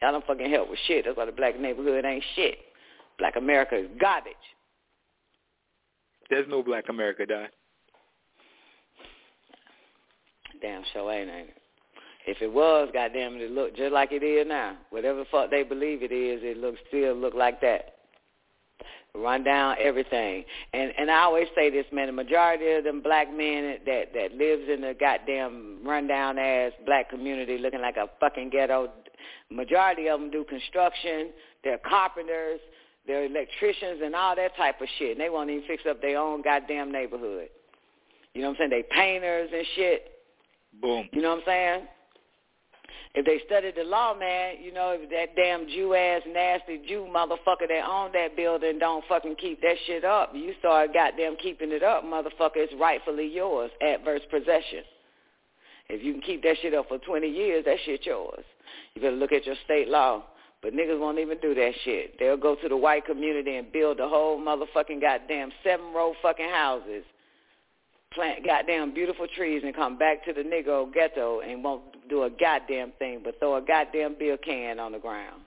Y'all 0.00 0.12
don't 0.12 0.26
fucking 0.26 0.50
help 0.50 0.70
with 0.70 0.78
shit. 0.86 1.04
That's 1.04 1.16
why 1.16 1.24
the 1.24 1.32
black 1.32 1.58
neighborhood 1.58 2.04
ain't 2.04 2.24
shit. 2.36 2.58
Black 3.18 3.34
America 3.36 3.76
is 3.76 3.88
garbage. 4.00 4.32
There's 6.30 6.48
no 6.48 6.62
black 6.62 6.88
America, 6.88 7.26
Di. 7.26 7.46
Damn 10.62 10.84
sure 10.92 11.12
ain't, 11.12 11.30
ain't 11.30 11.48
it? 11.48 11.56
If 12.26 12.40
it 12.42 12.52
was, 12.52 12.90
goddamn 12.92 13.34
it, 13.36 13.42
it 13.42 13.50
looked 13.50 13.76
just 13.76 13.92
like 13.92 14.12
it 14.12 14.22
is 14.22 14.46
now. 14.46 14.76
Whatever 14.90 15.20
the 15.20 15.24
fuck 15.32 15.50
they 15.50 15.64
believe 15.64 16.02
it 16.02 16.12
is, 16.12 16.40
it 16.44 16.58
looks 16.58 16.78
still 16.88 17.14
look 17.14 17.34
like 17.34 17.60
that. 17.62 17.96
Run 19.14 19.42
down 19.42 19.76
everything. 19.80 20.44
And 20.72 20.92
and 20.96 21.10
I 21.10 21.22
always 21.22 21.48
say 21.54 21.68
this, 21.68 21.86
man, 21.92 22.06
the 22.06 22.12
majority 22.12 22.70
of 22.72 22.84
them 22.84 23.00
black 23.00 23.28
men 23.34 23.78
that 23.84 24.12
that 24.14 24.32
lives 24.32 24.68
in 24.72 24.82
the 24.82 24.94
goddamn 24.98 25.80
rundown 25.84 26.38
ass 26.38 26.72
black 26.86 27.10
community 27.10 27.58
looking 27.58 27.80
like 27.80 27.96
a 27.96 28.08
fucking 28.20 28.50
ghetto, 28.50 28.88
majority 29.50 30.08
of 30.08 30.20
them 30.20 30.30
do 30.30 30.44
construction, 30.44 31.30
they're 31.64 31.78
carpenters, 31.78 32.60
they're 33.06 33.24
electricians 33.24 34.00
and 34.02 34.14
all 34.14 34.36
that 34.36 34.56
type 34.56 34.80
of 34.80 34.88
shit. 34.98 35.12
And 35.12 35.20
they 35.20 35.30
won't 35.30 35.50
even 35.50 35.66
fix 35.66 35.82
up 35.88 36.00
their 36.00 36.18
own 36.18 36.42
goddamn 36.42 36.92
neighborhood. 36.92 37.48
You 38.34 38.42
know 38.42 38.48
what 38.48 38.60
I'm 38.60 38.70
saying? 38.70 38.70
They 38.70 38.94
painters 38.94 39.50
and 39.52 39.66
shit. 39.74 40.12
Boom. 40.80 41.08
You 41.12 41.20
know 41.20 41.30
what 41.30 41.38
I'm 41.38 41.44
saying? 41.46 41.88
If 43.14 43.26
they 43.26 43.40
studied 43.46 43.74
the 43.76 43.84
law, 43.84 44.14
man, 44.14 44.56
you 44.62 44.72
know, 44.72 44.96
if 44.98 45.10
that 45.10 45.36
damn 45.36 45.66
Jew 45.68 45.94
ass 45.94 46.22
nasty 46.28 46.80
Jew 46.86 47.08
motherfucker 47.10 47.68
that 47.68 47.84
owned 47.88 48.14
that 48.14 48.36
building 48.36 48.78
don't 48.78 49.04
fucking 49.08 49.36
keep 49.36 49.60
that 49.62 49.76
shit 49.86 50.04
up, 50.04 50.32
you 50.34 50.54
start 50.58 50.94
goddamn 50.94 51.36
keeping 51.36 51.72
it 51.72 51.82
up, 51.82 52.04
motherfucker, 52.04 52.56
it's 52.56 52.72
rightfully 52.80 53.26
yours, 53.26 53.70
adverse 53.82 54.22
possession. 54.30 54.84
If 55.88 56.04
you 56.04 56.12
can 56.12 56.22
keep 56.22 56.42
that 56.44 56.56
shit 56.62 56.72
up 56.74 56.88
for 56.88 56.98
20 56.98 57.26
years, 57.28 57.64
that 57.64 57.78
shit 57.84 58.06
yours. 58.06 58.44
You 58.94 59.02
better 59.02 59.16
look 59.16 59.32
at 59.32 59.44
your 59.44 59.56
state 59.64 59.88
law. 59.88 60.24
But 60.62 60.74
niggas 60.74 61.00
won't 61.00 61.18
even 61.18 61.38
do 61.38 61.54
that 61.54 61.72
shit. 61.84 62.18
They'll 62.18 62.36
go 62.36 62.54
to 62.54 62.68
the 62.68 62.76
white 62.76 63.06
community 63.06 63.56
and 63.56 63.72
build 63.72 63.98
a 63.98 64.06
whole 64.06 64.38
motherfucking 64.38 65.00
goddamn 65.00 65.50
seven 65.64 65.86
row 65.94 66.12
fucking 66.20 66.50
houses 66.50 67.02
plant 68.12 68.44
goddamn 68.44 68.92
beautiful 68.92 69.26
trees 69.36 69.62
and 69.64 69.74
come 69.74 69.96
back 69.96 70.24
to 70.24 70.32
the 70.32 70.42
Negro 70.42 70.92
ghetto 70.92 71.40
and 71.40 71.62
won't 71.62 72.08
do 72.08 72.24
a 72.24 72.30
goddamn 72.30 72.92
thing 72.98 73.20
but 73.22 73.38
throw 73.38 73.56
a 73.56 73.62
goddamn 73.62 74.16
beer 74.18 74.36
can 74.36 74.80
on 74.80 74.92
the 74.92 74.98
ground. 74.98 75.42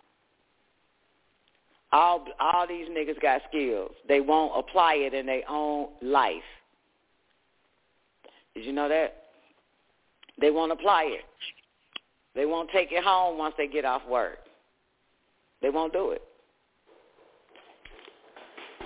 All 1.92 2.26
all 2.40 2.66
these 2.68 2.88
niggas 2.88 3.22
got 3.22 3.42
skills. 3.50 3.92
They 4.08 4.20
won't 4.20 4.58
apply 4.58 4.96
it 4.96 5.14
in 5.14 5.26
their 5.26 5.44
own 5.48 5.90
life. 6.02 6.42
Did 8.56 8.66
you 8.66 8.72
know 8.72 8.90
that? 8.90 9.16
They 10.40 10.50
won't 10.50 10.72
apply 10.72 11.04
it. 11.04 11.26
They 12.34 12.46
won't 12.46 12.70
take 12.72 12.92
it 12.92 13.04
home 13.04 13.38
once 13.38 13.54
they 13.58 13.68
get 13.68 13.86
off 13.86 14.02
work. 14.10 14.40
They 15.62 15.70
won't 15.70 15.94
do 15.94 16.12
it. 16.12 16.24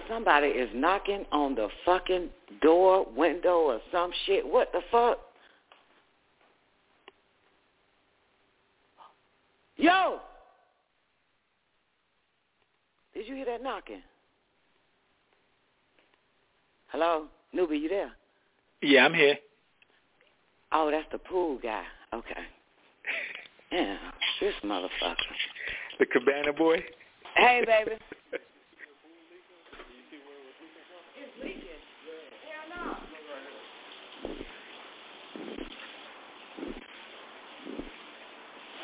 Somebody 0.07 0.47
is 0.47 0.69
knocking 0.73 1.25
on 1.31 1.55
the 1.55 1.67
fucking 1.85 2.29
door, 2.61 3.05
window, 3.15 3.57
or 3.57 3.81
some 3.91 4.11
shit. 4.25 4.45
What 4.45 4.71
the 4.71 4.81
fuck? 4.91 5.19
Yo! 9.75 10.19
Did 13.13 13.27
you 13.27 13.35
hear 13.35 13.45
that 13.45 13.63
knocking? 13.63 14.01
Hello? 16.87 17.25
Newbie, 17.53 17.81
you 17.81 17.89
there? 17.89 18.11
Yeah, 18.81 19.05
I'm 19.05 19.13
here. 19.13 19.35
Oh, 20.71 20.89
that's 20.91 21.07
the 21.11 21.17
pool 21.17 21.59
guy. 21.61 21.83
Okay. 22.13 22.33
Yeah, 23.69 23.97
this 24.39 24.53
motherfucker. 24.63 25.17
The 25.99 26.05
cabana 26.05 26.53
boy? 26.53 26.77
Hey, 27.35 27.65
baby. 27.65 27.99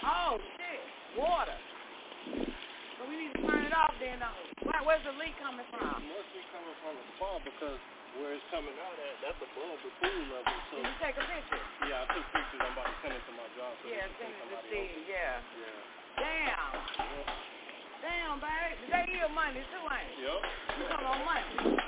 Oh 0.03 0.35
shit, 0.59 0.83
water. 1.15 1.56
So 2.99 3.01
we 3.07 3.15
need 3.15 3.32
to 3.35 3.41
turn 3.48 3.64
it 3.64 3.72
off 3.72 3.95
then. 4.03 4.19
Now. 4.19 4.35
Where, 4.67 4.83
where's 4.83 5.03
the 5.07 5.15
leak 5.15 5.32
coming 5.40 5.64
from? 5.72 6.03
It 6.03 6.11
must 6.11 6.30
be 6.35 6.43
coming 6.51 6.75
from 6.83 6.93
the 6.99 7.06
spa 7.15 7.40
because 7.43 7.80
where 8.19 8.35
it's 8.35 8.45
coming 8.51 8.75
out 8.83 8.98
at, 8.99 9.15
that's 9.23 9.40
above 9.40 9.80
the 9.80 9.91
pool 10.03 10.23
level. 10.27 10.56
So 10.69 10.77
Did 10.77 10.91
you 10.91 10.95
take 10.99 11.15
a 11.17 11.25
picture? 11.25 11.64
yeah, 11.88 12.03
I 12.03 12.06
took 12.14 12.25
pictures. 12.35 12.61
I'm 12.61 12.75
about 12.75 12.91
to 12.91 12.98
send 12.99 13.15
it 13.15 13.23
to 13.25 13.33
my 13.33 13.48
job. 13.56 13.72
So 13.80 13.83
Yeah, 13.90 14.06
send 14.19 14.32
it 14.32 14.43
to 14.43 14.57
Steve. 14.67 15.07
Yeah. 15.07 15.40
Yeah. 15.56 16.19
Damn. 16.19 16.72
Damn, 18.03 18.38
babe. 18.43 18.75
They 18.91 19.03
here 19.07 19.32
Monday 19.32 19.64
too, 19.72 19.83
ain't 19.88 20.03
it? 20.03 20.15
Yep. 20.19 20.40
You 20.77 20.83
come 20.91 21.06
on 21.07 21.19
Monday. 21.23 21.80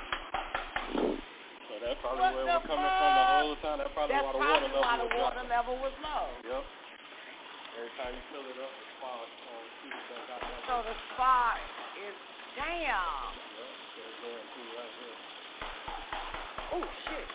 So 1.68 1.72
that's 1.84 2.00
probably 2.00 2.24
What 2.24 2.32
where 2.32 2.48
we're 2.48 2.64
coming 2.64 2.92
from 2.96 3.12
the 3.12 3.26
whole 3.28 3.56
time. 3.60 3.76
That's 3.84 3.92
probably 3.92 4.16
That's 4.16 4.24
why 4.24 4.32
the 4.32 4.40
probably 4.40 4.72
water 4.72 4.72
level 4.72 4.88
why 4.88 4.96
the 4.96 5.08
was 5.08 5.20
water 5.20 5.44
level 5.46 5.74
was 5.84 5.94
low. 6.00 6.24
Yep. 6.48 6.64
Every 7.76 7.92
time 8.00 8.08
you 8.16 8.24
fill 8.32 8.46
it 8.48 8.56
up, 8.56 8.72
the 8.72 8.86
spa 8.96 9.12
shoots 9.84 10.00
back 10.08 10.32
out. 10.32 10.40
That's 10.40 10.64
So 10.64 10.74
the 10.80 10.96
spot 11.12 11.60
is 12.00 12.16
damn. 12.56 12.72
Yep. 12.80 13.68
It's 14.00 14.16
going 14.24 14.46
through 14.56 14.70
right 14.80 14.92
here. 14.96 15.16
Oh 16.72 16.84
shit. 17.04 17.28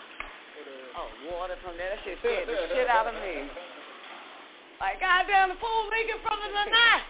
Oh, 0.97 1.09
water 1.29 1.61
from 1.61 1.77
there. 1.77 1.93
That 1.93 2.01
shit 2.01 2.17
scared 2.25 2.49
the 2.49 2.57
shit 2.73 2.89
out 2.89 3.05
of 3.05 3.13
me. 3.21 3.53
Like, 4.81 4.97
goddamn, 4.97 5.53
the 5.53 5.61
pool 5.61 5.85
leaking 5.93 6.25
from 6.25 6.41
the 6.41 6.49
night. 6.49 7.05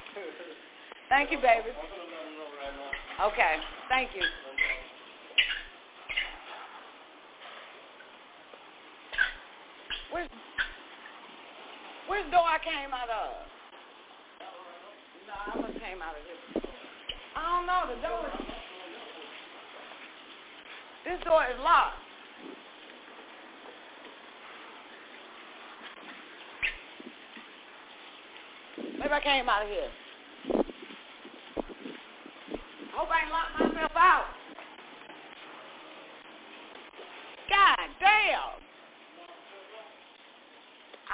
Thank 1.07 1.31
you, 1.31 1.39
baby. 1.39 1.71
Okay, 1.71 3.55
thank 3.87 4.11
you. 4.11 4.27
Where's, 10.11 10.27
the 12.17 12.31
door 12.31 12.43
I 12.43 12.59
came 12.59 12.93
out 12.93 13.09
of? 13.09 13.31
No, 15.27 15.33
I 15.33 15.61
must 15.61 15.79
came 15.79 16.01
out 16.01 16.15
of 16.15 16.23
this. 16.27 16.63
I 17.35 17.57
don't 17.57 17.65
know, 17.65 17.95
the 17.95 18.01
door 18.01 18.27
is... 18.27 18.51
This 21.05 21.23
door 21.25 21.43
is 21.45 21.59
locked. 21.63 21.97
Maybe 28.99 29.13
I 29.13 29.19
came 29.21 29.49
out 29.49 29.63
of 29.63 29.69
here. 29.69 29.89
Hope 32.93 33.09
I 33.09 33.21
ain't 33.23 33.31
locked 33.31 33.73
myself 33.73 33.91
out. 33.95 34.25
God 37.49 37.89
damn. 37.99 38.60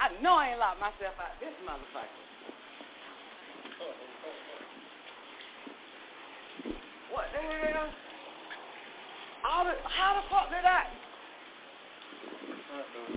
I 0.08 0.22
know 0.22 0.36
I 0.36 0.52
ain't 0.52 0.60
locked 0.60 0.80
myself 0.80 1.20
out 1.20 1.36
this 1.42 1.52
motherfucker. 1.68 2.08
What 7.12 7.26
the 7.34 7.42
hell? 7.44 7.90
All 9.44 9.66
the, 9.66 9.74
how 9.84 10.16
the 10.16 10.24
fuck 10.30 10.50
did 10.50 10.64
that? 10.64 10.88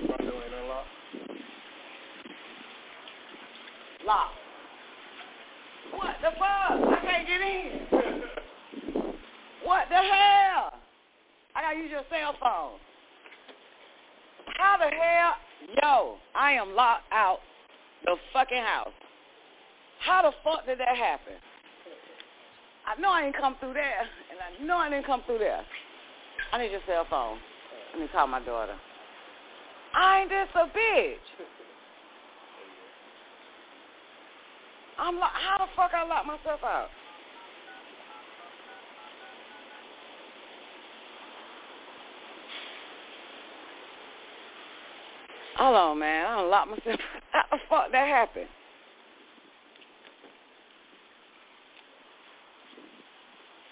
Front 0.07 0.23
door 0.27 0.43
ain't 0.43 0.55
unlocked. 0.55 0.89
Locked. 4.05 4.35
What 5.95 6.17
the 6.23 6.31
fuck? 6.41 6.75
I 6.91 6.99
can't 7.07 7.27
get 7.29 7.41
in. 7.41 8.23
what 9.63 9.89
the 9.89 9.95
hell? 9.95 10.75
I 11.55 11.63
gotta 11.63 11.79
use 11.79 11.91
your 11.93 12.03
cell 12.11 12.35
phone. 12.41 12.81
How 14.57 14.77
the 14.77 14.91
hell? 14.91 15.37
Yo, 15.83 16.17
I 16.35 16.53
am 16.53 16.75
locked 16.75 17.13
out 17.13 17.41
the 18.05 18.17
fucking 18.33 18.63
house. 18.63 18.93
How 20.01 20.23
the 20.23 20.33
fuck 20.43 20.67
did 20.67 20.81
that 20.81 20.97
happen? 20.97 21.35
I 22.87 23.01
know 23.01 23.11
I 23.11 23.23
didn't 23.23 23.37
come 23.37 23.57
through 23.61 23.75
there, 23.75 24.01
and 24.31 24.39
I 24.41 24.65
know 24.65 24.79
I 24.79 24.89
didn't 24.89 25.07
come 25.07 25.23
through 25.27 25.39
there. 25.39 25.61
I 26.53 26.59
need 26.59 26.73
your 26.73 26.81
cell 26.87 27.07
phone. 27.09 27.39
Let 27.93 28.03
me 28.03 28.09
call 28.13 28.27
my 28.27 28.41
daughter. 28.41 28.75
I 29.95 30.21
ain't 30.21 30.31
this 30.31 30.49
a 30.55 30.67
bitch. 30.67 31.47
I'm 34.99 35.19
like, 35.19 35.33
how 35.33 35.59
the 35.59 35.71
fuck 35.77 35.93
I 35.95 36.07
lock 36.07 36.27
myself 36.27 36.61
out? 36.65 36.89
Hold 45.61 45.77
on, 45.77 45.99
man. 46.01 46.25
I 46.25 46.41
done 46.41 46.49
locked 46.49 46.71
myself. 46.73 47.01
How 47.37 47.45
the 47.53 47.61
fuck 47.69 47.93
that 47.93 48.09
happened? 48.09 48.49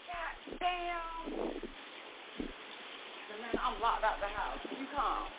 God 0.04 0.60
damn. 0.60 1.48
Man, 3.40 3.56
I'm 3.56 3.80
locked 3.80 4.04
out 4.04 4.20
the 4.20 4.28
house. 4.28 4.60
You 4.68 4.84
come. 4.92 5.32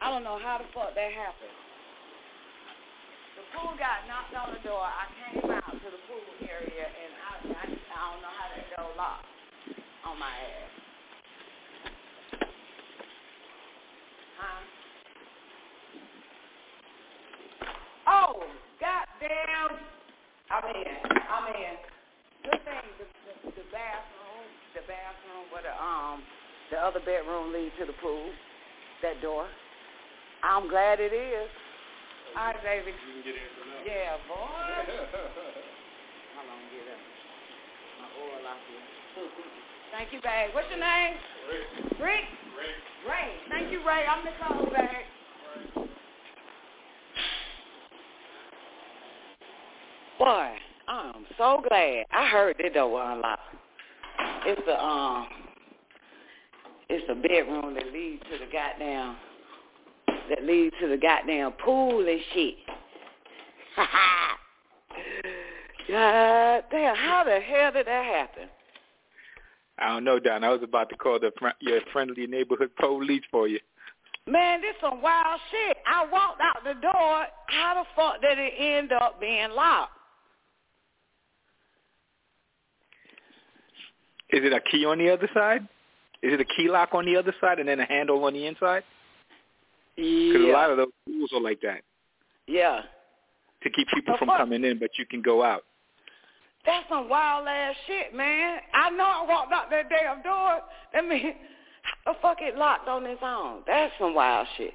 I 0.00 0.08
don't 0.08 0.24
know 0.24 0.40
how 0.40 0.56
the 0.56 0.64
fuck 0.72 0.96
that 0.96 1.12
happened. 1.12 1.52
The 3.36 3.44
pool 3.52 3.76
got 3.76 4.08
knocked 4.08 4.32
on 4.32 4.56
the 4.56 4.64
door. 4.64 4.80
I 4.80 5.12
came 5.12 5.44
out 5.44 5.76
to 5.76 5.88
the 5.92 6.00
pool 6.08 6.24
area, 6.40 6.88
and 6.88 7.12
I, 7.20 7.32
I, 7.52 7.64
I 7.68 8.00
don't 8.16 8.24
know 8.24 8.32
how 8.32 8.48
that 8.48 8.64
door 8.72 8.88
locked 8.96 9.28
on 10.08 10.16
my 10.16 10.32
ass. 10.32 10.89
Huh? 14.40 14.60
Oh, 18.08 18.40
goddamn. 18.80 19.76
I'm 20.48 20.64
in. 20.72 20.96
I'm 21.28 21.46
in. 21.52 21.76
Good 22.42 22.64
thing 22.64 22.86
the, 22.96 23.04
the, 23.04 23.52
the 23.52 23.66
bathroom, 23.68 24.44
the 24.72 24.80
bathroom 24.88 25.44
where 25.52 25.60
the 25.60 25.76
um 25.76 26.24
the 26.72 26.78
other 26.80 27.00
bedroom 27.04 27.52
leads 27.52 27.74
to 27.78 27.84
the 27.84 27.92
pool, 28.00 28.30
that 29.02 29.20
door. 29.20 29.44
I'm 30.42 30.70
glad 30.70 31.00
it 31.00 31.12
is. 31.12 31.50
All 32.38 32.54
right, 32.54 32.62
baby. 32.62 32.94
You 32.94 33.12
can 33.12 33.22
get 33.26 33.34
in 33.36 33.50
for 33.58 33.66
now. 33.68 33.82
Yeah, 33.84 34.16
boy. 34.24 34.38
How 36.38 36.46
long 36.48 36.62
get 36.72 36.88
up? 36.88 37.02
My 38.00 38.08
oil 38.16 38.46
out 38.48 38.62
here. 38.70 39.26
Thank 39.92 40.12
you, 40.12 40.20
babe. 40.22 40.50
What's 40.54 40.68
your 40.70 40.78
name? 40.78 41.14
Rick. 42.00 42.00
Rick? 42.00 42.06
Ray. 42.06 42.20
Ray. 43.10 43.32
Thank 43.48 43.72
you, 43.72 43.80
Ray. 43.86 44.04
I'm 44.06 44.24
Nicole, 44.24 44.66
babe. 44.66 45.06
Boy, 50.18 50.50
I'm 50.86 51.26
so 51.38 51.62
glad. 51.66 52.04
I 52.12 52.26
heard 52.28 52.56
that 52.62 52.74
door 52.74 52.90
was 52.90 53.16
unlocked. 53.16 53.42
It's 54.46 54.62
the 54.66 54.78
um 54.82 55.26
it's 56.88 57.06
the 57.08 57.14
bedroom 57.14 57.74
that 57.74 57.92
leads 57.92 58.22
to 58.24 58.38
the 58.38 58.46
goddamn 58.52 59.16
that 60.28 60.44
leads 60.44 60.74
to 60.80 60.88
the 60.88 60.96
goddamn 60.96 61.52
pool 61.52 62.06
and 62.06 62.20
shit. 62.32 62.56
God 65.88 66.64
damn, 66.70 66.96
how 66.96 67.24
the 67.24 67.40
hell 67.40 67.72
did 67.72 67.86
that 67.86 68.04
happen? 68.04 68.48
I 69.80 69.88
don't 69.88 70.04
know, 70.04 70.18
Don. 70.18 70.44
I 70.44 70.50
was 70.50 70.62
about 70.62 70.90
to 70.90 70.96
call 70.96 71.18
the 71.18 71.32
fr- 71.38 71.48
your 71.60 71.80
friendly 71.92 72.26
neighborhood 72.26 72.70
police 72.78 73.22
for 73.30 73.48
you. 73.48 73.58
Man, 74.26 74.60
this 74.60 74.74
some 74.80 75.00
wild 75.00 75.40
shit. 75.50 75.78
I 75.86 76.06
walked 76.06 76.40
out 76.40 76.62
the 76.62 76.78
door. 76.80 77.26
How 77.46 77.74
the 77.82 77.84
fuck 77.96 78.20
did 78.20 78.38
it 78.38 78.52
end 78.58 78.92
up 78.92 79.20
being 79.20 79.50
locked? 79.50 79.92
Is 84.32 84.44
it 84.44 84.52
a 84.52 84.60
key 84.60 84.84
on 84.84 84.98
the 84.98 85.10
other 85.10 85.28
side? 85.34 85.62
Is 86.22 86.34
it 86.34 86.40
a 86.40 86.44
key 86.44 86.68
lock 86.68 86.90
on 86.92 87.04
the 87.06 87.16
other 87.16 87.34
side 87.40 87.58
and 87.58 87.68
then 87.68 87.80
a 87.80 87.86
handle 87.86 88.22
on 88.24 88.34
the 88.34 88.46
inside? 88.46 88.84
Because 89.96 90.42
a 90.44 90.52
lot 90.52 90.70
of 90.70 90.76
those 90.76 90.88
rules 91.08 91.30
are 91.32 91.40
like 91.40 91.60
that 91.62 91.82
Yeah. 92.46 92.82
to 93.62 93.70
keep 93.70 93.88
people 93.88 94.16
from 94.18 94.28
coming 94.28 94.64
in, 94.64 94.78
but 94.78 94.90
you 94.98 95.06
can 95.06 95.22
go 95.22 95.42
out. 95.42 95.64
That's 96.66 96.86
some 96.88 97.08
wild 97.08 97.48
ass 97.48 97.74
shit, 97.86 98.14
man. 98.14 98.58
I 98.74 98.90
know 98.90 99.04
I 99.04 99.26
walked 99.26 99.52
out 99.52 99.70
that 99.70 99.88
damn 99.88 100.22
door. 100.22 100.60
That 100.92 101.06
mean 101.06 101.34
how 102.04 102.12
the 102.12 102.18
fuck 102.20 102.38
it 102.40 102.56
locked 102.56 102.88
on 102.88 103.06
its 103.06 103.22
own? 103.24 103.60
That's 103.66 103.92
some 103.98 104.14
wild 104.14 104.46
shit. 104.56 104.74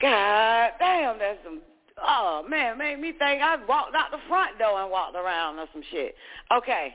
God 0.00 0.70
damn, 0.78 1.18
that's 1.18 1.38
some 1.44 1.60
oh 2.02 2.44
man, 2.48 2.78
made 2.78 2.98
me 2.98 3.12
think 3.12 3.42
I 3.42 3.56
walked 3.68 3.94
out 3.94 4.10
the 4.10 4.18
front 4.28 4.58
door 4.58 4.80
and 4.80 4.90
walked 4.90 5.16
around 5.16 5.58
or 5.58 5.66
some 5.72 5.82
shit. 5.90 6.14
Okay. 6.56 6.94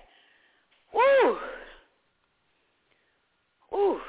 Woo. 0.94 1.38
Woo. 3.72 4.00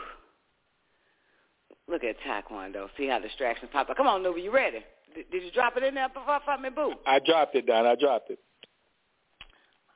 Look 1.89 2.03
at 2.05 2.17
Taekwondo. 2.21 2.89
See 2.97 3.09
how 3.09 3.19
distractions 3.19 3.71
pop 3.73 3.89
up. 3.89 3.97
Come 3.97 4.07
on, 4.07 4.23
Newbie, 4.23 4.45
you 4.45 4.53
ready? 4.53 4.79
Did 5.15 5.43
you 5.43 5.51
drop 5.53 5.77
it 5.77 5.83
in 5.83 5.95
there 5.95 6.09
before 6.09 6.41
for 6.45 6.59
me, 6.59 6.69
boo? 6.69 6.93
I 7.07 7.19
dropped 7.19 7.55
it, 7.55 7.67
Don. 7.67 7.87
I 7.87 7.95
dropped 7.95 8.31
it. 8.31 8.39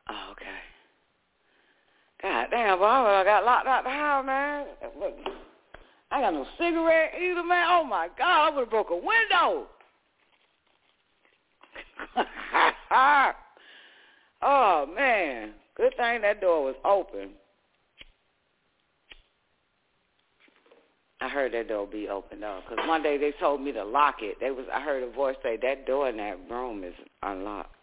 Oh, 0.08 0.32
okay. 0.32 0.46
God 2.22 2.46
damn, 2.50 2.78
boy, 2.78 2.84
I 2.84 3.24
got 3.24 3.44
locked 3.44 3.66
out 3.66 3.84
the 3.84 3.90
house, 3.90 4.24
man. 4.24 4.66
I 6.10 6.20
got 6.20 6.34
no 6.34 6.46
cigarette 6.58 7.12
either, 7.20 7.42
man. 7.42 7.66
Oh 7.68 7.84
my 7.84 8.08
God, 8.18 8.48
I 8.48 8.50
would 8.50 8.60
have 8.60 8.70
broke 8.70 8.90
a 8.90 8.96
window. 8.96 9.66
oh 14.42 14.86
man, 14.94 15.52
good 15.76 15.96
thing 15.96 16.20
that 16.22 16.40
door 16.40 16.64
was 16.64 16.76
open. 16.84 17.30
I 21.20 21.28
heard 21.28 21.52
that 21.54 21.68
door 21.68 21.86
be 21.86 22.08
open 22.08 22.40
though, 22.40 22.60
because 22.68 22.86
one 22.88 23.02
day 23.02 23.16
they 23.16 23.32
told 23.40 23.60
me 23.60 23.72
to 23.72 23.84
lock 23.84 24.16
it. 24.20 24.38
They 24.40 24.50
was 24.50 24.66
I 24.72 24.80
heard 24.80 25.02
a 25.02 25.10
voice 25.10 25.36
say 25.42 25.56
that 25.62 25.86
door 25.86 26.08
in 26.08 26.16
that 26.18 26.38
room 26.50 26.84
is 26.84 26.94
unlocked. 27.22 27.74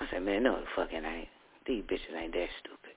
I 0.00 0.06
said, 0.10 0.22
man, 0.22 0.42
no, 0.42 0.56
it 0.56 0.64
fucking 0.74 1.04
ain't. 1.04 1.28
These 1.66 1.84
bitches 1.84 2.16
ain't 2.16 2.32
that 2.32 2.48
stupid. 2.60 2.96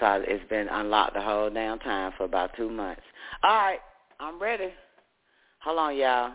So 0.00 0.22
it's 0.26 0.48
been 0.50 0.68
unlocked 0.68 1.14
the 1.14 1.22
whole 1.22 1.50
damn 1.50 1.78
time 1.78 2.12
for 2.16 2.24
about 2.24 2.50
two 2.56 2.68
months. 2.68 3.02
All 3.42 3.54
right, 3.54 3.78
I'm 4.18 4.40
ready. 4.40 4.70
Hold 5.60 5.78
on, 5.78 5.96
y'all. 5.96 6.32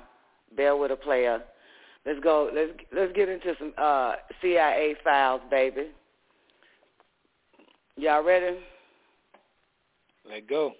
Bear 0.55 0.75
with 0.77 0.91
a 0.91 0.95
player. 0.95 1.41
Let's 2.05 2.19
go. 2.21 2.49
Let's 2.53 2.71
let's 2.93 3.11
get 3.13 3.27
into 3.27 3.53
some 3.59 3.73
uh, 3.77 4.13
CIA 4.41 4.95
files, 5.03 5.41
baby. 5.51 5.89
Y'all 7.97 8.23
ready? 8.23 8.57
Let 10.27 10.47
go. 10.47 10.71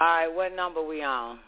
All 0.00 0.06
right, 0.06 0.26
what 0.26 0.54
number 0.54 0.84
we 0.84 1.02
on? 1.02 1.38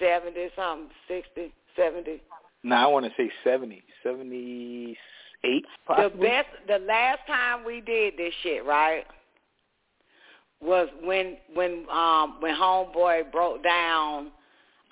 70 0.00 0.48
something, 0.56 0.88
60, 1.06 1.52
70? 1.76 2.22
No, 2.66 2.74
I 2.74 2.86
want 2.86 3.06
to 3.06 3.12
say 3.16 3.30
70, 3.44 3.80
78 4.02 5.64
possibly. 5.86 6.18
The 6.18 6.24
best, 6.24 6.48
the 6.66 6.78
last 6.84 7.20
time 7.28 7.64
we 7.64 7.80
did 7.80 8.16
this 8.16 8.34
shit, 8.42 8.64
right, 8.64 9.04
was 10.60 10.88
when 11.04 11.36
when 11.54 11.86
um 11.90 12.38
when 12.40 12.56
homeboy 12.56 13.30
broke 13.30 13.62
down 13.62 14.32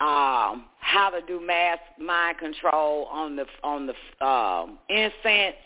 um 0.00 0.66
how 0.78 1.10
to 1.10 1.20
do 1.26 1.44
mass 1.44 1.78
mind 1.98 2.38
control 2.38 3.06
on 3.06 3.34
the 3.34 3.46
on 3.64 3.86
the 3.88 4.24
um 4.24 4.78
incense 4.88 5.56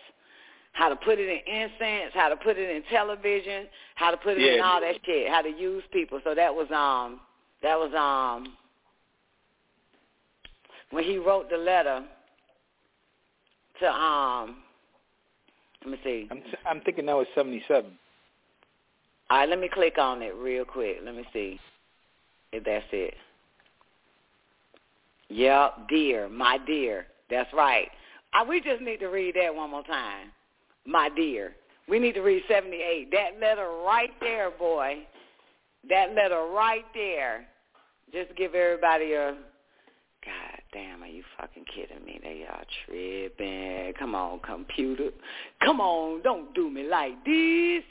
how 0.73 0.89
to 0.89 0.97
put 0.97 1.19
it 1.19 1.29
in 1.29 1.53
incense, 1.53 2.13
how 2.15 2.29
to 2.29 2.37
put 2.37 2.57
it 2.57 2.71
in 2.71 2.83
television, 2.85 3.67
how 3.97 4.13
to 4.13 4.17
put 4.17 4.39
it 4.39 4.43
yeah. 4.43 4.55
in 4.55 4.61
all 4.61 4.81
that 4.81 4.95
shit, 5.05 5.29
how 5.29 5.43
to 5.43 5.51
use 5.51 5.83
people. 5.93 6.21
So 6.23 6.35
that 6.35 6.55
was 6.55 6.71
um 6.71 7.21
that 7.63 7.77
was 7.77 7.93
um 7.95 8.57
when 10.91 11.05
he 11.05 11.19
wrote 11.19 11.51
the 11.51 11.57
letter 11.57 12.05
to 13.81 13.87
um 13.91 14.57
let 15.83 15.93
me 15.93 15.99
see. 16.03 16.29
I'm 16.31 16.43
I'm 16.67 16.81
thinking 16.81 17.07
that 17.07 17.17
was 17.17 17.27
77. 17.35 17.91
All 19.31 19.39
right, 19.39 19.49
let 19.49 19.59
me 19.59 19.69
click 19.73 19.99
on 19.99 20.23
it 20.23 20.35
real 20.35 20.65
quick. 20.65 20.97
Let 21.05 21.15
me 21.15 21.25
see 21.33 21.61
if 22.53 22.65
that's 22.65 22.85
it. 22.93 23.15
Yep, 25.29 25.89
dear, 25.89 26.29
my 26.29 26.59
dear. 26.67 27.07
That's 27.31 27.53
right. 27.53 27.89
Uh, 28.33 28.45
we 28.49 28.61
just 28.61 28.81
need 28.81 28.99
to 29.01 29.09
read 29.09 29.35
that 29.37 29.55
one 29.55 29.71
more 29.71 29.85
time. 29.85 30.29
My 30.87 31.11
dear. 31.15 31.55
We 31.89 31.99
need 31.99 32.13
to 32.15 32.23
read 32.23 32.43
78. 32.49 33.11
That 33.13 33.41
letter 33.41 33.69
right 33.85 34.11
there, 34.21 34.51
boy. 34.51 35.07
That 35.89 36.15
letter 36.15 36.47
right 36.55 36.85
there. 36.95 37.47
Just 38.13 38.35
give 38.37 38.55
everybody 38.55 39.13
a 39.13 39.37
God 40.25 40.58
damn, 40.73 41.03
are 41.03 41.07
you 41.07 41.23
fucking 41.39 41.65
kidding 41.75 42.05
me? 42.05 42.21
They 42.23 42.45
are 42.49 42.65
tripping. 42.87 43.95
Come 43.99 44.15
on, 44.15 44.41
computer. 44.41 45.11
Come 45.65 45.81
on, 45.81 46.23
don't 46.23 46.55
do 46.55 46.71
me 46.71 46.85
like 46.85 47.25
this. 47.25 47.83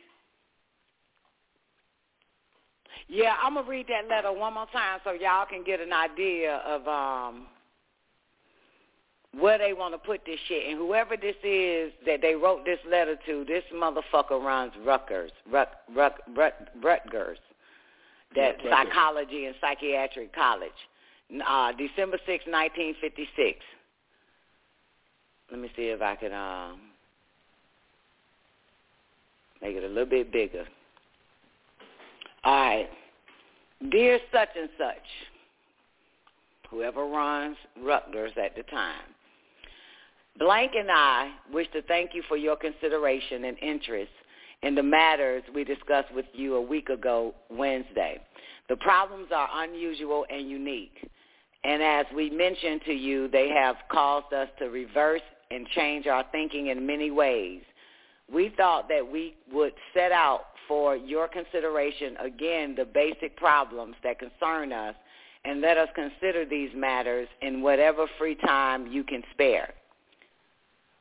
Yeah, 3.08 3.36
I'm 3.42 3.56
gonna 3.56 3.68
read 3.68 3.88
that 3.88 4.10
letter 4.10 4.38
one 4.38 4.54
more 4.54 4.68
time 4.72 5.00
so 5.04 5.12
y'all 5.12 5.46
can 5.46 5.64
get 5.64 5.80
an 5.80 5.94
idea 5.94 6.58
of 6.58 6.88
um 6.88 7.48
where 9.40 9.58
they 9.58 9.74
want 9.74 9.94
to 9.94 9.98
put 9.98 10.22
this 10.26 10.40
shit. 10.48 10.68
And 10.70 10.78
whoever 10.78 11.16
this 11.16 11.36
is 11.44 11.92
that 12.06 12.22
they 12.22 12.34
wrote 12.34 12.66
this 12.66 12.80
letter 12.90 13.16
to, 13.28 13.46
this 13.46 13.64
motherfucker 13.74 14.42
runs 14.44 14.74
Rutgers, 14.86 15.32
Rut, 15.52 15.70
Rut, 15.96 16.16
Rut, 16.36 16.70
Rutgers, 16.82 17.38
that 18.36 18.58
Yeah, 18.64 18.70
Rutgers. 18.70 18.72
psychology 18.72 19.46
and 19.46 19.56
psychiatric 19.62 20.34
college, 20.34 20.72
uh, 21.32 21.72
December 21.74 22.18
6, 22.26 22.46
1956. 22.46 23.60
Let 25.52 25.60
me 25.60 25.70
see 25.76 25.84
if 25.84 26.02
I 26.02 26.16
can 26.16 26.34
um, 26.34 26.80
make 29.62 29.76
it 29.76 29.84
a 29.84 29.88
little 29.88 30.06
bit 30.06 30.32
bigger. 30.32 30.66
All 32.44 32.54
right. 32.54 32.90
Dear 33.92 34.20
such 34.32 34.50
and 34.60 34.70
such, 34.78 34.96
whoever 36.70 37.06
runs 37.06 37.58
Rutgers 37.82 38.32
at 38.42 38.56
the 38.56 38.64
time, 38.64 39.04
Blank 40.40 40.74
and 40.78 40.90
I 40.92 41.32
wish 41.52 41.68
to 41.74 41.82
thank 41.84 42.14
you 42.14 42.24
for 42.28 42.38
your 42.38 42.56
consideration 42.56 43.46
and 43.46 43.58
interest 43.60 44.12
in 44.64 44.76
the 44.76 44.84
matters 44.84 45.44
we 45.54 45.64
discussed 45.64 46.14
with 46.14 46.26
you 46.34 46.56
a 46.56 46.62
week 46.62 46.90
ago, 46.90 47.34
Wednesday. 47.50 48.20
The 48.70 48.76
problems 48.76 49.28
are 49.34 49.48
unusual 49.64 50.26
and 50.30 50.50
unique. 50.50 51.10
And 51.68 51.84
as 51.84 52.06
we 52.16 52.30
mentioned 52.30 52.82
to 52.86 52.94
you, 52.94 53.28
they 53.28 53.50
have 53.50 53.76
caused 53.92 54.34
us 54.34 54.48
to 54.60 54.70
reverse 54.70 55.22
and 55.52 55.68
change 55.76 56.08
our 56.08 56.24
thinking 56.32 56.68
in 56.68 56.88
many 56.88 57.12
ways. 57.12 57.62
We 58.34 58.54
thought 58.56 58.88
that 58.88 59.06
we 59.06 59.36
would 59.52 59.74
set 59.94 60.14
out 60.14 60.46
for 60.66 60.96
your 60.96 61.28
consideration 61.28 62.16
again 62.24 62.74
the 62.76 62.86
basic 62.86 63.36
problems 63.36 63.96
that 64.04 64.18
concern 64.18 64.72
us 64.72 64.96
and 65.44 65.60
let 65.60 65.78
us 65.78 65.90
consider 65.94 66.46
these 66.46 66.70
matters 66.74 67.28
in 67.42 67.62
whatever 67.62 68.08
free 68.18 68.36
time 68.36 68.88
you 68.88 69.04
can 69.04 69.22
spare. 69.34 69.74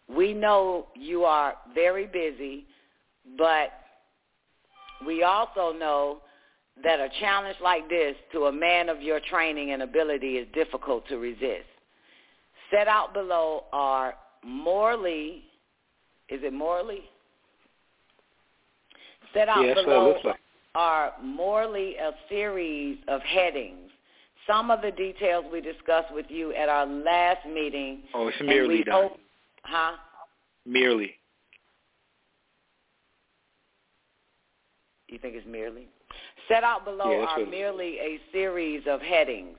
We 0.08 0.34
know 0.34 0.88
you 0.96 1.24
are 1.24 1.54
very 1.74 2.06
busy, 2.06 2.66
but 3.38 3.70
we 5.06 5.22
also 5.22 5.72
know 5.72 6.22
that 6.82 7.00
a 7.00 7.08
challenge 7.20 7.56
like 7.62 7.88
this 7.88 8.14
to 8.32 8.46
a 8.46 8.52
man 8.52 8.88
of 8.88 9.00
your 9.00 9.20
training 9.20 9.72
and 9.72 9.82
ability 9.82 10.36
is 10.36 10.46
difficult 10.54 11.06
to 11.08 11.16
resist. 11.18 11.66
Set 12.70 12.86
out 12.88 13.14
below 13.14 13.64
are 13.72 14.14
morally, 14.44 15.44
is 16.28 16.40
it 16.42 16.52
morally? 16.52 17.02
Set 19.32 19.48
out 19.48 19.62
Yeah, 19.64 19.74
that's 19.74 19.86
what 19.86 19.92
it 19.92 19.98
below 19.98 20.18
like. 20.24 20.40
are 20.74 21.12
morally 21.22 21.96
a 21.96 22.12
series 22.28 22.98
of 23.08 23.20
headings. 23.22 23.90
Some 24.46 24.70
of 24.70 24.80
the 24.82 24.92
details 24.92 25.44
we 25.52 25.60
discussed 25.60 26.12
with 26.12 26.26
you 26.28 26.52
at 26.54 26.68
our 26.68 26.86
last 26.86 27.44
meeting. 27.46 28.02
Oh, 28.14 28.28
it's 28.28 28.36
merely 28.40 28.84
done. 28.84 29.08
hope- 29.08 29.20
Huh? 29.64 29.96
Merely. 30.64 31.16
You 35.08 35.18
think 35.18 35.34
it's 35.34 35.46
merely? 35.46 35.88
Set 36.48 36.62
out 36.62 36.84
below 36.84 37.10
Yeah, 37.10 37.16
are 37.18 37.20
what 37.20 37.38
it 37.40 37.42
is. 37.44 37.50
merely 37.50 37.98
a 37.98 38.20
series 38.32 38.82
of 38.86 39.00
headings. 39.00 39.56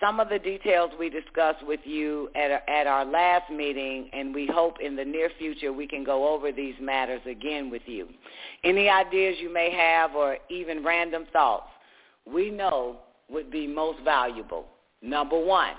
Some 0.00 0.18
of 0.18 0.28
the 0.28 0.38
details 0.38 0.90
we 0.98 1.08
discussed 1.10 1.64
with 1.64 1.78
you 1.84 2.28
at, 2.34 2.50
at 2.68 2.86
our 2.88 3.04
last 3.04 3.50
meeting, 3.50 4.10
and 4.12 4.34
we 4.34 4.46
hope 4.46 4.80
in 4.80 4.96
the 4.96 5.04
near 5.04 5.30
future 5.38 5.72
we 5.72 5.86
can 5.86 6.02
go 6.02 6.28
over 6.34 6.50
these 6.50 6.74
matters 6.80 7.20
again 7.24 7.70
with 7.70 7.82
you. 7.86 8.08
Any 8.64 8.88
ideas 8.88 9.36
you 9.40 9.52
may 9.52 9.70
have 9.70 10.16
or 10.16 10.38
even 10.50 10.84
random 10.84 11.26
thoughts, 11.32 11.68
we 12.26 12.50
know 12.50 12.96
would 13.30 13.50
be 13.50 13.66
most 13.66 14.00
valuable. 14.04 14.66
Number 15.02 15.38
one, 15.38 15.74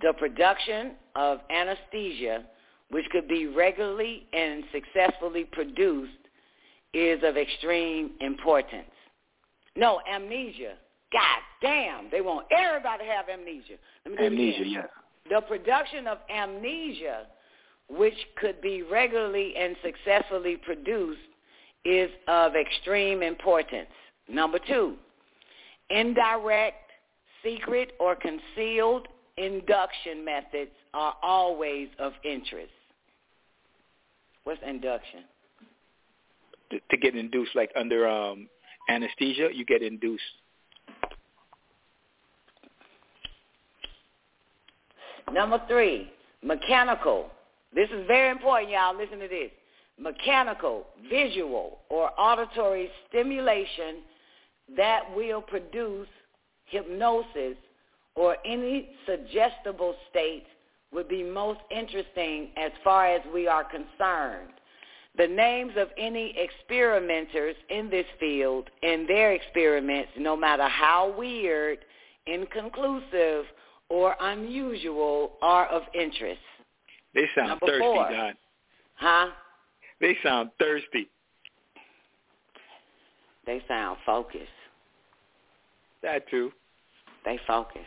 the 0.00 0.12
production 0.18 0.92
of 1.14 1.38
anesthesia, 1.50 2.44
which 2.90 3.04
could 3.10 3.28
be 3.28 3.46
regularly 3.46 4.26
and 4.32 4.64
successfully 4.72 5.44
produced, 5.44 6.12
is 6.94 7.20
of 7.22 7.36
extreme 7.36 8.10
importance. 8.20 8.90
No, 9.78 10.00
amnesia. 10.12 10.74
God 11.12 11.40
damn, 11.62 12.10
they 12.10 12.20
want 12.20 12.46
everybody 12.50 13.04
to 13.04 13.10
have 13.10 13.28
amnesia. 13.28 13.74
Let 14.04 14.12
me 14.12 14.16
do 14.18 14.22
it 14.24 14.26
Amnesia, 14.26 14.66
yes. 14.66 14.88
The 15.30 15.40
production 15.42 16.06
of 16.06 16.18
amnesia, 16.28 17.26
which 17.88 18.16
could 18.36 18.60
be 18.60 18.82
regularly 18.82 19.54
and 19.56 19.76
successfully 19.82 20.56
produced, 20.56 21.20
is 21.84 22.10
of 22.26 22.52
extreme 22.56 23.22
importance. 23.22 23.88
Number 24.28 24.58
two, 24.58 24.96
indirect, 25.90 26.90
secret, 27.42 27.92
or 28.00 28.16
concealed 28.16 29.06
induction 29.36 30.24
methods 30.24 30.72
are 30.92 31.14
always 31.22 31.88
of 31.98 32.12
interest. 32.24 32.72
What's 34.42 34.60
induction? 34.66 35.20
To, 36.70 36.80
to 36.90 36.96
get 36.96 37.14
induced, 37.14 37.54
like 37.54 37.70
under 37.76 38.08
um, 38.08 38.48
anesthesia, 38.88 39.48
you 39.52 39.64
get 39.64 39.82
induced. 39.82 40.22
Number 45.32 45.60
three, 45.68 46.10
mechanical. 46.42 47.30
This 47.74 47.88
is 47.90 48.06
very 48.06 48.30
important, 48.30 48.70
y'all. 48.70 48.96
Listen 48.96 49.18
to 49.20 49.28
this. 49.28 49.50
Mechanical, 50.00 50.86
visual, 51.10 51.80
or 51.90 52.10
auditory 52.18 52.88
stimulation 53.08 53.96
that 54.76 55.02
will 55.14 55.42
produce 55.42 56.08
hypnosis 56.66 57.56
or 58.14 58.36
any 58.44 58.90
suggestible 59.06 59.94
state 60.10 60.44
would 60.92 61.08
be 61.08 61.22
most 61.22 61.60
interesting 61.70 62.48
as 62.56 62.70
far 62.82 63.06
as 63.06 63.20
we 63.32 63.46
are 63.46 63.64
concerned. 63.64 64.57
The 65.18 65.26
names 65.26 65.72
of 65.76 65.88
any 65.98 66.32
experimenters 66.38 67.56
in 67.70 67.90
this 67.90 68.06
field 68.20 68.70
and 68.84 69.08
their 69.08 69.32
experiments, 69.32 70.10
no 70.16 70.36
matter 70.36 70.68
how 70.68 71.12
weird, 71.18 71.78
inconclusive, 72.26 73.44
or 73.88 74.14
unusual, 74.20 75.32
are 75.42 75.66
of 75.66 75.82
interest. 75.92 76.40
They 77.14 77.24
sound 77.34 77.48
Number 77.48 77.66
thirsty, 77.66 77.80
four. 77.80 78.10
Don. 78.10 78.34
Huh? 78.94 79.28
They 80.00 80.16
sound 80.22 80.50
thirsty. 80.58 81.08
They 83.44 83.60
sound 83.66 83.98
focused. 84.06 84.44
That 86.02 86.28
too. 86.30 86.52
They 87.24 87.40
focus. 87.46 87.86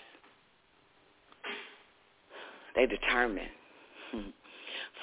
They 2.75 2.87
determine. 2.87 3.47
Hmm. 4.11 4.29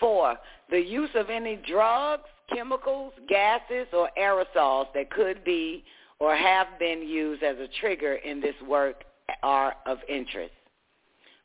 Four, 0.00 0.36
the 0.70 0.80
use 0.80 1.10
of 1.14 1.30
any 1.30 1.56
drugs, 1.56 2.24
chemicals, 2.54 3.12
gases, 3.28 3.86
or 3.92 4.10
aerosols 4.18 4.86
that 4.94 5.10
could 5.10 5.44
be 5.44 5.84
or 6.20 6.34
have 6.34 6.66
been 6.78 7.02
used 7.06 7.42
as 7.42 7.56
a 7.58 7.68
trigger 7.80 8.14
in 8.14 8.40
this 8.40 8.54
work 8.66 9.04
are 9.42 9.74
of 9.86 9.98
interest. 10.08 10.52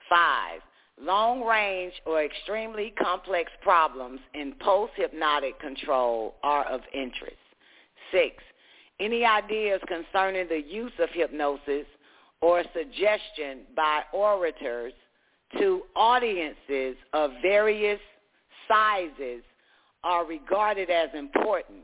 Five, 0.10 0.62
long-range 1.00 1.94
or 2.06 2.24
extremely 2.24 2.94
complex 3.02 3.52
problems 3.62 4.20
in 4.34 4.54
post-hypnotic 4.60 5.60
control 5.60 6.36
are 6.44 6.66
of 6.66 6.82
interest. 6.94 7.38
Six, 8.12 8.44
any 9.00 9.26
ideas 9.26 9.82
concerning 9.88 10.48
the 10.48 10.62
use 10.62 10.92
of 11.00 11.10
hypnosis 11.12 11.86
or 12.42 12.64
suggestion 12.74 13.62
by 13.76 14.02
orators 14.14 14.94
to 15.58 15.84
audiences 15.96 16.96
of 17.14 17.32
various 17.42 18.00
sizes 18.68 19.44
are 20.04 20.26
regarded 20.26 20.90
as 20.90 21.10
important, 21.14 21.80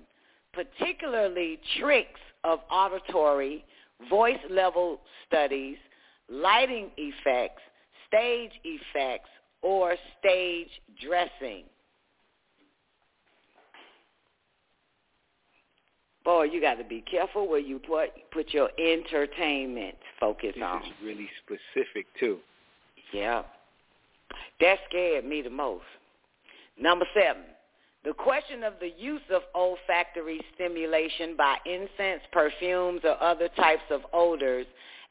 particularly 0.53 1.59
tricks 1.79 2.19
of 2.43 2.59
auditory, 2.71 3.63
voice 4.09 4.39
level 4.49 4.99
studies, 5.27 5.77
lighting 6.29 6.89
effects, 6.97 7.61
stage 8.07 8.51
effects, 8.63 9.29
or 9.61 9.95
stage 10.19 10.69
dressing. 11.05 11.63
Boy, 16.23 16.43
you 16.43 16.61
got 16.61 16.75
to 16.75 16.83
be 16.83 17.01
careful 17.09 17.47
where 17.47 17.59
you 17.59 17.79
put 17.79 18.09
put 18.31 18.53
your 18.53 18.69
entertainment 18.77 19.95
focus 20.19 20.51
This 20.55 20.63
on. 20.63 20.83
is 20.83 20.89
really 21.03 21.29
specific 21.43 22.05
too. 22.19 22.37
Yeah. 23.13 23.43
That 24.59 24.77
scared 24.87 25.25
me 25.25 25.41
the 25.41 25.49
most. 25.49 25.83
Number 26.79 27.05
seven, 27.13 27.43
the 28.05 28.13
question 28.13 28.63
of 28.63 28.73
the 28.79 28.91
use 28.97 29.21
of 29.29 29.41
olfactory 29.53 30.39
stimulation 30.55 31.35
by 31.35 31.57
incense, 31.65 32.21
perfumes, 32.31 33.01
or 33.03 33.21
other 33.21 33.49
types 33.49 33.83
of 33.91 34.01
odors 34.13 34.65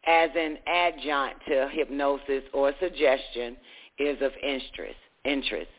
as 0.06 0.30
an 0.34 0.56
adjunct 0.66 1.40
to 1.48 1.68
hypnosis 1.70 2.44
or 2.54 2.72
suggestion 2.80 3.56
is 3.98 4.16
of 4.22 4.32
interest. 4.42 4.96
Interest. 5.24 5.70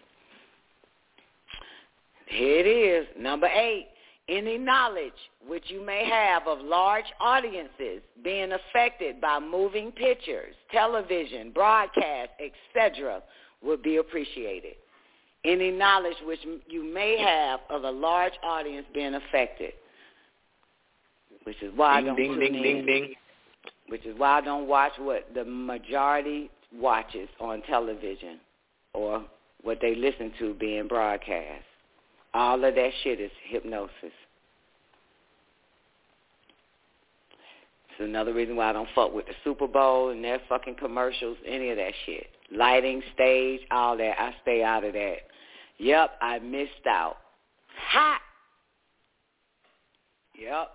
Here 2.28 2.60
it 2.60 2.68
is, 2.68 3.08
number 3.18 3.48
eight. 3.48 3.88
Any 4.28 4.60
knowledge 4.60 5.12
which 5.48 5.64
you 5.70 5.84
may 5.84 6.06
have 6.08 6.48
of 6.48 6.60
large 6.60 7.06
audiences 7.20 8.04
being 8.24 8.52
affected 8.52 9.20
by 9.20 9.40
moving 9.40 9.92
pictures, 9.92 10.54
television, 10.72 11.50
broadcast, 11.50 12.30
etc., 12.40 13.24
would 13.64 13.82
be 13.82 13.98
appreciated. 13.98 14.76
Any 15.46 15.72
knowledge 15.72 16.18
which 16.26 16.40
you 16.68 16.84
may 16.84 17.18
have 17.18 17.62
of 17.70 17.84
a 17.84 17.92
large 17.92 18.34
audience 18.44 18.86
being 18.94 19.16
affected, 19.16 19.72
which 21.44 21.62
is 21.64 21.72
why 21.76 22.02
ding, 22.02 22.04
I 22.04 22.08
don't 22.08 22.18
ding, 22.18 22.32
tune 22.32 22.40
ding, 22.40 22.56
in, 22.56 22.62
ding, 22.62 22.86
ding. 22.86 23.14
which 23.88 24.06
is 24.06 24.18
why 24.18 24.40
I 24.40 24.42
don't 24.42 24.68
watch 24.68 24.92
what 24.98 25.34
the 25.34 25.46
majority 25.46 26.50
watches 26.76 27.30
on 27.40 27.62
television 27.64 28.40
or 28.94 29.24
what 29.64 29.80
they 29.82 29.96
listen 29.96 30.34
to 30.40 30.54
being 30.56 30.88
broadcast. 30.88 31.64
All 32.34 32.64
of 32.64 32.76
that 32.76 32.92
shit 33.04 33.20
is 33.20 33.32
hypnosis. 33.48 33.90
It's 38.00 38.08
another 38.08 38.34
reason 38.34 38.56
why 38.56 38.70
I 38.70 38.74
don't 38.74 38.90
fuck 38.94 39.14
with 39.14 39.26
the 39.26 39.34
Super 39.44 39.68
Bowl 39.68 40.10
and 40.10 40.24
their 40.24 40.40
fucking 40.48 40.76
commercials, 40.76 41.38
any 41.46 41.70
of 41.70 41.78
that 41.78 41.94
shit. 42.06 42.28
Lighting, 42.52 43.02
stage, 43.14 43.62
all 43.72 43.98
that. 43.98 44.16
I 44.20 44.34
stay 44.42 44.64
out 44.64 44.84
of 44.84 44.94
that. 44.94 45.18
Yep, 45.80 46.12
I 46.22 46.40
missed 46.40 46.86
out. 46.88 47.18
Ha! 47.92 48.20
Yep. 50.38 50.72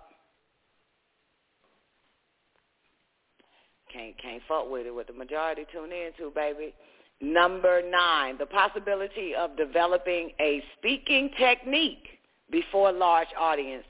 Can't 3.93 4.17
can't 4.21 4.41
fuck 4.47 4.69
with 4.69 4.85
it. 4.87 4.93
What 4.93 5.07
the 5.07 5.13
majority 5.13 5.65
tune 5.71 5.91
in 5.91 6.11
to, 6.17 6.31
baby. 6.31 6.73
Number 7.21 7.81
nine, 7.87 8.37
the 8.37 8.45
possibility 8.45 9.33
of 9.33 9.55
developing 9.55 10.31
a 10.41 10.61
speaking 10.77 11.29
technique 11.37 12.07
before 12.51 12.91
large 12.91 13.29
audience. 13.39 13.85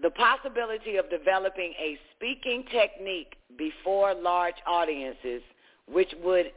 The 0.00 0.10
possibility 0.10 0.96
of 0.96 1.10
developing 1.10 1.74
a 1.80 1.98
speaking 2.14 2.64
technique 2.70 3.34
before 3.58 4.14
large 4.14 4.54
audiences, 4.66 5.42
which 5.86 6.12
would 6.22 6.52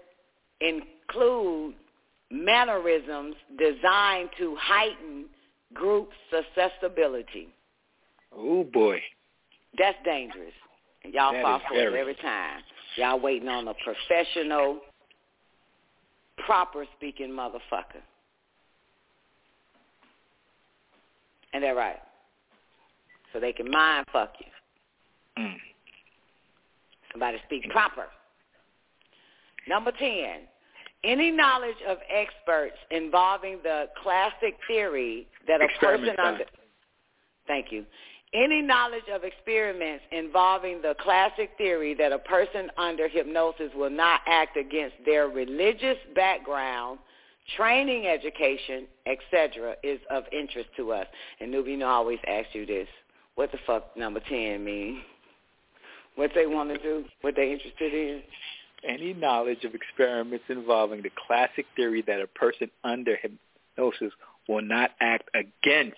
include 0.61 1.75
mannerisms 2.31 3.35
designed 3.57 4.29
to 4.37 4.55
heighten 4.59 5.25
group 5.73 6.09
susceptibility. 6.29 7.49
Oh 8.35 8.63
boy. 8.63 8.99
That's 9.77 9.97
dangerous. 10.05 10.53
And 11.03 11.13
y'all 11.13 11.33
That 11.33 11.43
fall 11.43 11.61
for 11.67 11.75
it 11.75 11.93
every 11.93 12.15
time. 12.15 12.61
Y'all 12.95 13.19
waiting 13.19 13.49
on 13.49 13.67
a 13.67 13.73
professional, 13.83 14.79
proper 16.45 16.85
speaking 16.97 17.29
motherfucker. 17.29 18.01
And 21.53 21.63
that 21.63 21.75
right. 21.75 21.99
So 23.33 23.39
they 23.39 23.53
can 23.53 23.69
mind 23.69 24.05
fuck 24.11 24.33
you. 24.39 25.43
Mm. 25.43 25.55
Somebody 27.11 27.37
speak 27.45 27.69
proper. 27.69 28.07
Number 29.67 29.91
10, 29.91 30.41
any 31.05 31.31
knowledge 31.31 31.77
of 31.87 31.97
experts 32.09 32.75
involving 32.91 33.59
the 33.63 33.85
classic 34.01 34.57
theory 34.67 35.27
that 35.47 35.61
a 35.61 35.67
person 35.79 36.09
Experiment 36.09 36.19
under 36.19 36.45
Thank 37.47 37.71
you. 37.71 37.85
Any 38.33 38.61
knowledge 38.61 39.07
of 39.13 39.23
experiments 39.23 40.03
involving 40.11 40.81
the 40.81 40.95
classic 40.99 41.51
theory 41.57 41.93
that 41.93 42.11
a 42.11 42.19
person 42.19 42.69
under 42.77 43.07
hypnosis 43.07 43.71
will 43.75 43.89
not 43.89 44.21
act 44.27 44.57
against 44.57 44.95
their 45.05 45.27
religious 45.27 45.97
background, 46.15 46.99
training, 47.55 48.07
education, 48.07 48.87
etc., 49.05 49.75
is 49.83 49.99
of 50.09 50.23
interest 50.33 50.69
to 50.75 50.91
us. 50.91 51.07
And 51.39 51.53
Newbie, 51.53 51.81
I 51.81 51.87
always 51.87 52.19
asks 52.27 52.49
you 52.53 52.65
this: 52.65 52.87
What 53.35 53.51
the 53.51 53.59
fuck 53.65 53.95
number 53.95 54.19
ten 54.27 54.65
mean? 54.65 55.01
What 56.15 56.31
they 56.33 56.47
want 56.47 56.73
to 56.73 56.77
do? 56.77 57.05
What 57.21 57.35
they 57.35 57.51
interested 57.51 57.93
in? 57.93 58.21
Any 58.83 59.13
knowledge 59.13 59.63
of 59.63 59.73
experiments 59.73 60.45
involving 60.49 61.01
the 61.01 61.11
classic 61.27 61.65
theory 61.75 62.03
that 62.07 62.21
a 62.21 62.27
person 62.27 62.69
under 62.83 63.15
hypnosis 63.15 64.13
will 64.47 64.61
not 64.61 64.91
act 64.99 65.29
against 65.33 65.97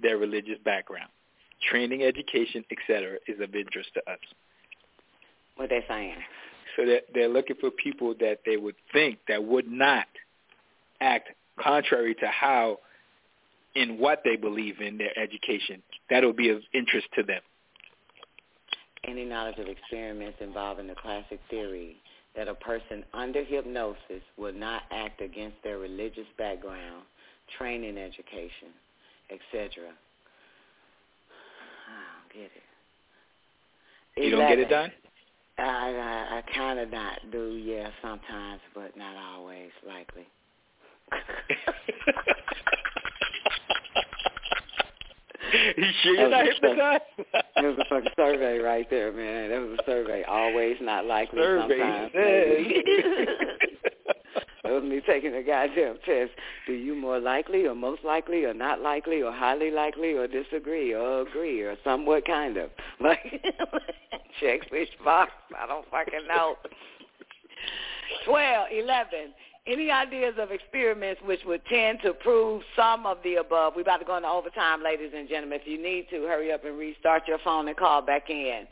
their 0.00 0.16
religious 0.16 0.58
background, 0.64 1.10
training, 1.70 2.02
education, 2.02 2.64
etc., 2.70 3.18
is 3.26 3.40
of 3.40 3.54
interest 3.54 3.90
to 3.94 4.00
us. 4.10 4.18
What 5.56 5.70
they 5.70 5.84
saying? 5.88 6.16
So 6.76 6.86
that 6.86 7.06
they're 7.12 7.28
looking 7.28 7.56
for 7.60 7.70
people 7.70 8.14
that 8.20 8.38
they 8.46 8.56
would 8.56 8.76
think 8.92 9.18
that 9.28 9.44
would 9.44 9.68
not 9.68 10.06
act 11.00 11.30
contrary 11.58 12.14
to 12.14 12.26
how 12.28 12.78
in 13.74 13.98
what 13.98 14.22
they 14.24 14.36
believe 14.36 14.80
in 14.80 14.98
their 14.98 15.16
education. 15.18 15.82
That'll 16.08 16.32
be 16.32 16.48
of 16.50 16.62
interest 16.72 17.08
to 17.16 17.22
them. 17.22 17.40
Any 19.04 19.24
knowledge 19.24 19.58
of 19.58 19.66
experiments 19.66 20.38
involving 20.40 20.86
the 20.86 20.94
classic 20.94 21.40
theory 21.48 21.96
that 22.36 22.48
a 22.48 22.54
person 22.54 23.04
under 23.12 23.44
hypnosis 23.44 24.22
will 24.36 24.52
not 24.52 24.82
act 24.90 25.20
against 25.20 25.56
their 25.64 25.78
religious 25.78 26.26
background, 26.38 27.02
training, 27.58 27.98
education, 27.98 28.72
etc. 29.30 29.88
I 31.88 32.02
don't 32.16 32.32
get 32.32 32.50
it. 32.54 34.24
You 34.24 34.30
don't 34.30 34.48
get 34.48 34.58
it 34.58 34.68
done? 34.68 34.90
I, 35.58 35.62
I, 35.62 36.38
I 36.38 36.42
kind 36.54 36.78
of 36.78 36.90
not 36.90 37.18
do, 37.30 37.52
yeah, 37.52 37.90
sometimes, 38.02 38.60
but 38.74 38.96
not 38.96 39.16
always, 39.16 39.70
likely. 39.86 40.26
sure 46.02 46.14
you're 46.14 46.30
not 46.30 46.44
hypnotized? 46.44 47.02
That 47.32 47.64
was 47.64 47.78
a 47.78 47.84
fucking 47.88 48.10
survey 48.16 48.58
right 48.58 48.88
there, 48.90 49.12
man. 49.12 49.50
That 49.50 49.60
was 49.60 49.78
a 49.80 49.84
survey. 49.84 50.24
Always 50.24 50.76
not 50.80 51.06
likely. 51.06 51.40
Survey 51.40 51.78
sometimes. 51.78 52.12
that 54.64 54.72
was 54.72 54.82
me 54.82 55.00
taking 55.06 55.34
a 55.34 55.42
goddamn 55.42 55.98
test. 56.04 56.32
Do 56.66 56.72
you 56.72 56.94
more 56.94 57.18
likely 57.18 57.66
or 57.66 57.74
most 57.74 58.04
likely 58.04 58.44
or 58.44 58.54
not 58.54 58.80
likely 58.80 59.22
or 59.22 59.32
highly 59.32 59.70
likely 59.70 60.12
or 60.12 60.26
disagree 60.26 60.94
or 60.94 61.22
agree 61.22 61.62
or 61.62 61.76
somewhat 61.84 62.26
kind 62.26 62.56
of? 62.56 62.70
Like, 63.00 63.42
check 64.40 64.70
which 64.70 64.90
box. 65.02 65.32
I 65.58 65.66
don't 65.66 65.88
fucking 65.90 66.26
know. 66.28 66.56
Twelve, 68.26 68.68
eleven. 68.70 69.32
Any 69.70 69.90
ideas 69.90 70.34
of 70.38 70.50
experiments 70.50 71.20
which 71.24 71.40
would 71.46 71.64
tend 71.66 72.00
to 72.02 72.12
prove 72.12 72.62
some 72.74 73.06
of 73.06 73.18
the 73.22 73.36
above? 73.36 73.74
We're 73.76 73.82
about 73.82 73.98
to 73.98 74.04
go 74.04 74.16
into 74.16 74.28
overtime, 74.28 74.82
ladies 74.82 75.12
and 75.14 75.28
gentlemen. 75.28 75.60
If 75.62 75.68
you 75.68 75.80
need 75.80 76.08
to, 76.10 76.22
hurry 76.22 76.50
up 76.50 76.64
and 76.64 76.76
restart 76.76 77.28
your 77.28 77.38
phone 77.44 77.68
and 77.68 77.76
call 77.76 78.02
back 78.02 78.30
in. 78.30 78.66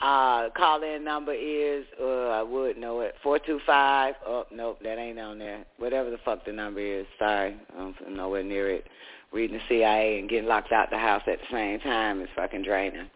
Uh, 0.00 0.48
call-in 0.56 1.04
number 1.04 1.32
is, 1.32 1.84
uh, 2.00 2.30
I 2.30 2.42
would 2.42 2.76
know 2.76 3.02
it, 3.02 3.14
425, 3.22 4.14
oh, 4.26 4.44
nope, 4.50 4.78
that 4.82 4.98
ain't 4.98 5.20
on 5.20 5.38
there. 5.38 5.64
Whatever 5.76 6.10
the 6.10 6.18
fuck 6.24 6.44
the 6.44 6.52
number 6.52 6.80
is, 6.80 7.06
sorry, 7.20 7.56
I'm 7.78 7.94
nowhere 8.10 8.42
near 8.42 8.68
it. 8.68 8.86
Reading 9.32 9.58
the 9.58 9.62
CIA 9.68 10.18
and 10.18 10.28
getting 10.28 10.48
locked 10.48 10.72
out 10.72 10.90
the 10.90 10.98
house 10.98 11.22
at 11.28 11.38
the 11.38 11.56
same 11.56 11.78
time 11.80 12.20
is 12.20 12.28
fucking 12.34 12.64
draining. 12.64 13.08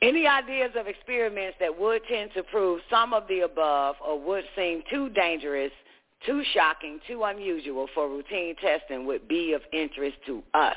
Any 0.00 0.26
ideas 0.28 0.70
of 0.76 0.86
experiments 0.86 1.56
that 1.58 1.76
would 1.76 2.02
tend 2.08 2.30
to 2.34 2.44
prove 2.44 2.80
some 2.88 3.12
of 3.12 3.26
the 3.28 3.40
above 3.40 3.96
or 4.06 4.20
would 4.20 4.44
seem 4.54 4.82
too 4.88 5.08
dangerous, 5.10 5.72
too 6.24 6.42
shocking, 6.54 7.00
too 7.08 7.24
unusual 7.24 7.88
for 7.94 8.08
routine 8.08 8.54
testing 8.56 9.06
would 9.06 9.26
be 9.26 9.54
of 9.54 9.62
interest 9.72 10.16
to 10.26 10.42
us. 10.54 10.76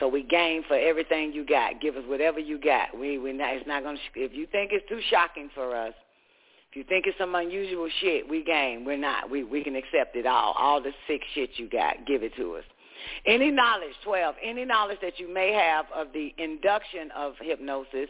So 0.00 0.08
we 0.08 0.24
game 0.24 0.62
for 0.66 0.76
everything 0.76 1.32
you 1.32 1.46
got. 1.46 1.80
Give 1.80 1.96
us 1.96 2.02
whatever 2.06 2.40
you 2.40 2.58
got. 2.58 2.98
We 2.98 3.18
we 3.18 3.32
not, 3.32 3.54
it's 3.54 3.66
not 3.66 3.84
gonna. 3.84 3.98
If 4.16 4.32
you 4.32 4.46
think 4.50 4.72
it's 4.72 4.88
too 4.88 5.00
shocking 5.08 5.50
for 5.54 5.76
us, 5.76 5.94
if 6.70 6.76
you 6.76 6.82
think 6.82 7.06
it's 7.06 7.16
some 7.16 7.36
unusual 7.36 7.88
shit, 8.00 8.28
we 8.28 8.42
game. 8.42 8.84
We're 8.84 8.96
not. 8.96 9.30
We 9.30 9.44
we 9.44 9.62
can 9.62 9.76
accept 9.76 10.16
it 10.16 10.26
all. 10.26 10.54
All 10.58 10.82
the 10.82 10.92
sick 11.06 11.20
shit 11.34 11.50
you 11.56 11.70
got, 11.70 12.04
give 12.06 12.24
it 12.24 12.34
to 12.36 12.56
us. 12.56 12.64
Any 13.26 13.50
knowledge, 13.50 13.94
12, 14.04 14.34
any 14.42 14.64
knowledge 14.64 14.98
that 15.02 15.18
you 15.18 15.32
may 15.32 15.52
have 15.52 15.86
of 15.94 16.12
the 16.12 16.34
induction 16.38 17.10
of 17.16 17.34
hypnosis 17.40 18.08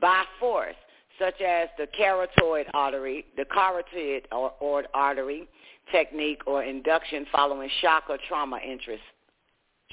by 0.00 0.24
force, 0.40 0.76
such 1.18 1.40
as 1.40 1.68
the 1.78 1.86
carotid 1.96 2.66
artery, 2.74 3.24
the 3.36 3.44
carotid 3.44 4.26
or, 4.32 4.52
or 4.60 4.84
artery 4.94 5.48
technique 5.92 6.42
or 6.46 6.62
induction 6.64 7.26
following 7.32 7.70
shock 7.80 8.04
or 8.08 8.18
trauma 8.28 8.58
interest, 8.58 9.02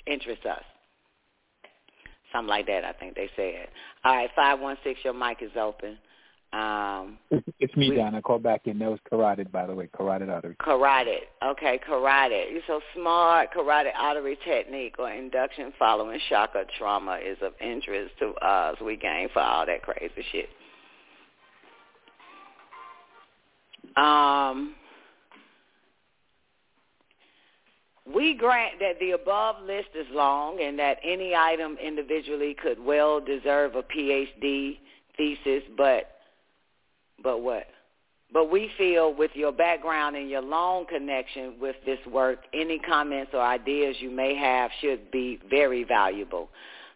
interests 0.07 0.45
us. 0.45 0.63
Something 2.31 2.49
like 2.49 2.67
that, 2.67 2.83
I 2.83 2.93
think 2.93 3.15
they 3.15 3.29
said. 3.35 3.67
All 4.03 4.15
right, 4.15 4.29
516, 4.35 5.03
your 5.03 5.13
mic 5.13 5.37
is 5.41 5.51
open. 5.55 5.97
Um, 6.53 7.17
It's 7.59 7.75
me, 7.75 7.89
We- 7.89 7.95
Don. 7.95 8.13
I 8.13 8.21
called 8.21 8.43
back 8.43 8.67
in. 8.67 8.77
That 8.77 8.91
was 8.91 8.99
carotid, 9.09 9.51
by 9.51 9.65
the 9.65 9.73
way, 9.73 9.87
carotid 9.87 10.29
artery. 10.29 10.55
Carotid. 10.59 11.27
Okay, 11.41 11.79
carotid. 11.79 12.51
You're 12.51 12.61
so 12.67 12.79
smart. 12.93 13.51
Carotid 13.51 13.93
artery 13.97 14.37
technique 14.45 14.95
or 14.99 15.09
induction 15.09 15.73
following 15.79 16.19
shock 16.29 16.51
or 16.55 16.65
trauma 16.77 17.17
is 17.17 17.37
of 17.41 17.53
interest 17.59 18.13
to 18.19 18.33
us. 18.35 18.79
We 18.81 18.95
gain 18.97 19.29
for 19.29 19.39
all 19.39 19.65
that 19.65 19.81
crazy 19.81 20.23
shit. 20.31 20.49
Um, 23.95 24.75
we 28.13 28.35
grant 28.35 28.79
that 28.79 28.99
the 28.99 29.11
above 29.11 29.55
list 29.63 29.89
is 29.95 30.05
long 30.11 30.61
and 30.61 30.77
that 30.77 30.99
any 31.03 31.33
item 31.35 31.77
individually 31.83 32.53
could 32.53 32.79
well 32.79 33.19
deserve 33.19 33.75
a 33.75 33.83
PhD 33.83 34.77
thesis, 35.17 35.63
but 35.77 36.12
but 37.23 37.41
what? 37.41 37.65
But 38.33 38.49
we 38.49 38.71
feel 38.77 39.13
with 39.13 39.31
your 39.35 39.51
background 39.51 40.15
and 40.15 40.29
your 40.29 40.41
long 40.41 40.87
connection 40.87 41.53
with 41.61 41.75
this 41.85 41.99
work, 42.11 42.39
any 42.53 42.79
comments 42.79 43.31
or 43.33 43.41
ideas 43.41 43.95
you 43.99 44.09
may 44.09 44.35
have 44.35 44.71
should 44.81 45.11
be 45.11 45.39
very 45.49 45.83
valuable. 45.83 46.49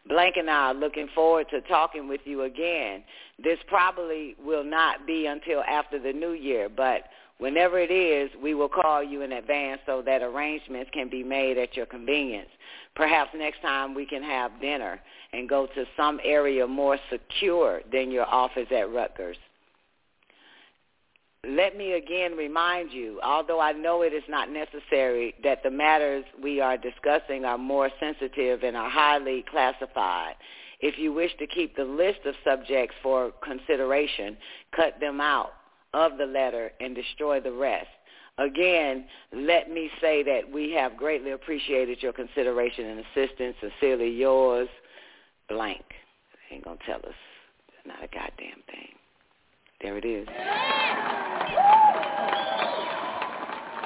Blank 0.07 0.35
and 0.37 0.49
I 0.49 0.67
are 0.67 0.73
looking 0.73 1.09
forward 1.13 1.47
to 1.51 1.61
talking 1.61 2.07
with 2.07 2.21
you 2.25 2.43
again. 2.43 3.03
This 3.43 3.59
probably 3.67 4.35
will 4.43 4.63
not 4.63 5.05
be 5.05 5.27
until 5.27 5.61
after 5.61 5.99
the 5.99 6.13
new 6.13 6.31
year, 6.31 6.69
but 6.69 7.03
whenever 7.37 7.77
it 7.77 7.91
is, 7.91 8.31
we 8.41 8.55
will 8.55 8.69
call 8.69 9.03
you 9.03 9.21
in 9.21 9.33
advance 9.33 9.81
so 9.85 10.01
that 10.03 10.23
arrangements 10.23 10.89
can 10.93 11.09
be 11.09 11.23
made 11.23 11.57
at 11.57 11.75
your 11.75 11.85
convenience. 11.85 12.49
Perhaps 12.95 13.31
next 13.35 13.61
time 13.61 13.93
we 13.93 14.05
can 14.07 14.23
have 14.23 14.59
dinner 14.59 14.99
and 15.33 15.47
go 15.47 15.67
to 15.67 15.85
some 15.95 16.19
area 16.23 16.65
more 16.65 16.97
secure 17.11 17.81
than 17.91 18.09
your 18.09 18.25
office 18.25 18.67
at 18.71 18.91
Rutgers. 18.91 19.37
Let 21.47 21.77
me 21.77 21.93
again 21.93 22.35
remind 22.35 22.91
you, 22.91 23.21
although 23.23 23.61
I 23.61 23.71
know 23.71 24.01
it 24.01 24.11
is 24.11 24.23
not 24.27 24.49
necessary, 24.51 25.33
that 25.43 25.63
the 25.63 25.71
matters 25.71 26.25
we 26.41 26.59
are 26.59 26.75
discussing 26.75 27.45
are 27.45 27.57
more 27.57 27.89
sensitive 28.01 28.63
and 28.63 28.75
are 28.75 28.89
highly 28.89 29.45
classified. 29.49 30.35
If 30.81 30.99
you 30.99 31.13
wish 31.13 31.31
to 31.39 31.47
keep 31.47 31.75
the 31.75 31.85
list 31.85 32.19
of 32.25 32.35
subjects 32.43 32.95
for 33.01 33.31
consideration, 33.41 34.35
cut 34.75 34.99
them 34.99 35.21
out 35.21 35.53
of 35.93 36.17
the 36.17 36.25
letter 36.25 36.71
and 36.81 36.93
destroy 36.93 37.39
the 37.39 37.53
rest. 37.53 37.87
Again, 38.37 39.05
let 39.31 39.71
me 39.71 39.89
say 40.01 40.23
that 40.23 40.51
we 40.51 40.71
have 40.73 40.97
greatly 40.97 41.31
appreciated 41.31 42.03
your 42.03 42.13
consideration 42.13 42.85
and 42.85 42.99
assistance. 42.99 43.55
Sincerely 43.61 44.09
yours, 44.09 44.67
blank. 45.47 45.85
Ain't 46.51 46.65
gonna 46.65 46.77
tell 46.85 46.99
us. 46.99 47.15
Not 47.85 48.03
a 48.03 48.07
goddamn 48.07 48.61
thing. 48.69 48.96
There 49.81 49.97
it 49.97 50.05
is. 50.05 50.27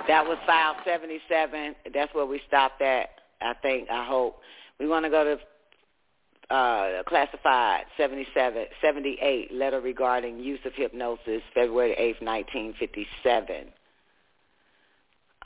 That 0.08 0.26
was 0.26 0.38
file 0.46 0.76
77. 0.86 1.76
That's 1.94 2.14
where 2.14 2.26
we 2.26 2.42
stopped 2.48 2.82
at. 2.82 3.10
I 3.42 3.54
think, 3.62 3.90
I 3.90 4.06
hope. 4.06 4.40
We 4.80 4.88
want 4.88 5.06
to 5.06 5.10
go 5.10 5.24
to 5.24 6.54
uh, 6.54 7.04
classified 7.04 7.86
77, 7.98 8.66
78, 8.82 9.54
letter 9.54 9.80
regarding 9.80 10.40
use 10.40 10.60
of 10.66 10.74
hypnosis, 10.76 11.42
February 11.54 11.96
8th, 12.00 12.22
1957. 12.22 13.68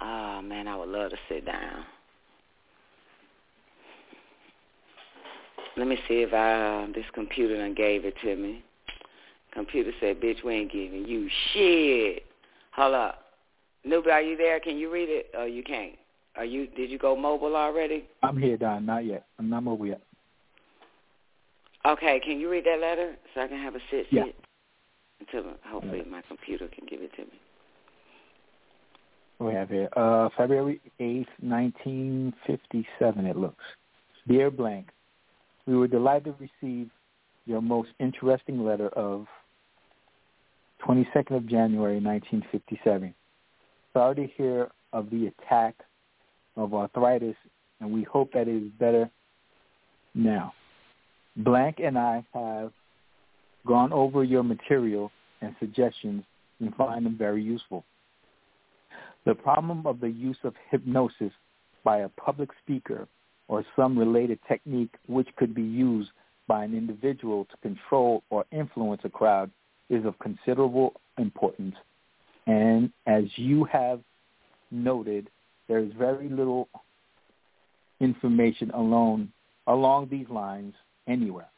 Oh, 0.01 0.41
man, 0.41 0.67
I 0.67 0.75
would 0.75 0.89
love 0.89 1.11
to 1.11 1.17
sit 1.29 1.45
down. 1.45 1.85
Let 5.77 5.87
me 5.87 5.97
see 6.07 6.21
if 6.21 6.33
I, 6.33 6.87
this 6.95 7.05
computer 7.13 7.57
done 7.57 7.73
gave 7.73 8.05
it 8.05 8.15
to 8.23 8.35
me. 8.35 8.63
Computer 9.55 9.91
said, 9.99 10.19
bitch, 10.19 10.43
we 10.43 10.53
ain't 10.53 10.71
giving 10.71 11.05
you 11.07 11.29
shit. 11.53 12.23
Hold 12.73 12.93
up. 12.93 13.21
Newbie, 13.87 14.11
are 14.11 14.21
you 14.21 14.35
there? 14.35 14.59
Can 14.59 14.77
you 14.77 14.91
read 14.91 15.07
it? 15.09 15.27
Oh, 15.35 15.45
you 15.45 15.63
can't. 15.63 15.95
Are 16.35 16.43
you? 16.43 16.67
Did 16.67 16.89
you 16.89 16.99
go 16.99 17.15
mobile 17.15 17.55
already? 17.55 18.05
I'm 18.21 18.37
here, 18.37 18.57
Don. 18.57 18.85
Not 18.85 19.05
yet. 19.05 19.25
I'm 19.39 19.49
not 19.49 19.63
mobile 19.63 19.87
yet. 19.87 20.01
Okay, 21.85 22.19
can 22.25 22.39
you 22.39 22.49
read 22.49 22.65
that 22.65 22.79
letter 22.79 23.15
so 23.33 23.41
I 23.41 23.47
can 23.47 23.61
have 23.61 23.75
a 23.75 23.79
sit 23.91 24.07
Yeah. 24.09 24.25
sit 24.25 24.35
until 25.19 25.53
hopefully 25.63 26.03
my 26.09 26.21
computer 26.27 26.67
can 26.67 26.85
give 26.87 27.01
it 27.01 27.13
to 27.15 27.21
me. 27.21 27.39
We 29.39 29.53
have 29.53 29.69
here 29.69 29.89
uh, 29.95 30.29
February 30.35 30.81
8th, 30.99 31.27
1957, 31.41 33.25
it 33.25 33.35
looks. 33.37 33.63
Dear 34.27 34.49
Blank, 34.49 34.89
we 35.67 35.75
were 35.75 35.87
delighted 35.87 36.35
to 36.37 36.49
receive 36.61 36.89
your 37.45 37.61
most 37.61 37.89
interesting 37.99 38.65
letter 38.65 38.89
of 38.89 39.27
22nd 40.87 41.35
of 41.35 41.47
January, 41.47 41.95
1957. 41.95 43.13
Sorry 43.93 44.15
to 44.15 44.27
hear 44.37 44.69
of 44.93 45.09
the 45.09 45.27
attack 45.27 45.75
of 46.55 46.73
arthritis, 46.73 47.35
and 47.79 47.91
we 47.91 48.03
hope 48.03 48.31
that 48.33 48.47
it 48.47 48.63
is 48.63 48.71
better 48.79 49.09
now. 50.13 50.53
Blank 51.37 51.77
and 51.83 51.97
I 51.97 52.25
have 52.33 52.71
gone 53.67 53.91
over 53.91 54.23
your 54.23 54.43
material 54.43 55.11
and 55.41 55.55
suggestions 55.59 56.23
and 56.59 56.73
find 56.75 57.05
them 57.05 57.17
very 57.17 57.43
useful. 57.43 57.83
The 59.25 59.35
problem 59.35 59.85
of 59.85 59.99
the 59.99 60.09
use 60.09 60.37
of 60.43 60.53
hypnosis 60.69 61.31
by 61.83 61.99
a 61.99 62.09
public 62.09 62.49
speaker 62.63 63.07
or 63.47 63.65
some 63.75 63.97
related 63.97 64.39
technique 64.47 64.93
which 65.07 65.27
could 65.35 65.53
be 65.53 65.63
used 65.63 66.09
by 66.47 66.63
an 66.63 66.75
individual 66.75 67.45
to 67.45 67.57
control 67.57 68.23
or 68.29 68.45
influence 68.51 69.01
a 69.03 69.09
crowd 69.09 69.51
is 69.89 70.05
of 70.05 70.17
considerable 70.19 70.93
importance. 71.17 71.75
And 72.47 72.91
as 73.07 73.23
you 73.35 73.63
have 73.65 74.01
noted, 74.71 75.29
there 75.67 75.79
is 75.79 75.91
very 75.97 76.29
little 76.29 76.67
information 77.99 78.71
alone 78.71 79.31
along 79.67 80.09
these 80.09 80.29
lines 80.29 80.73
anywhere. 81.07 81.49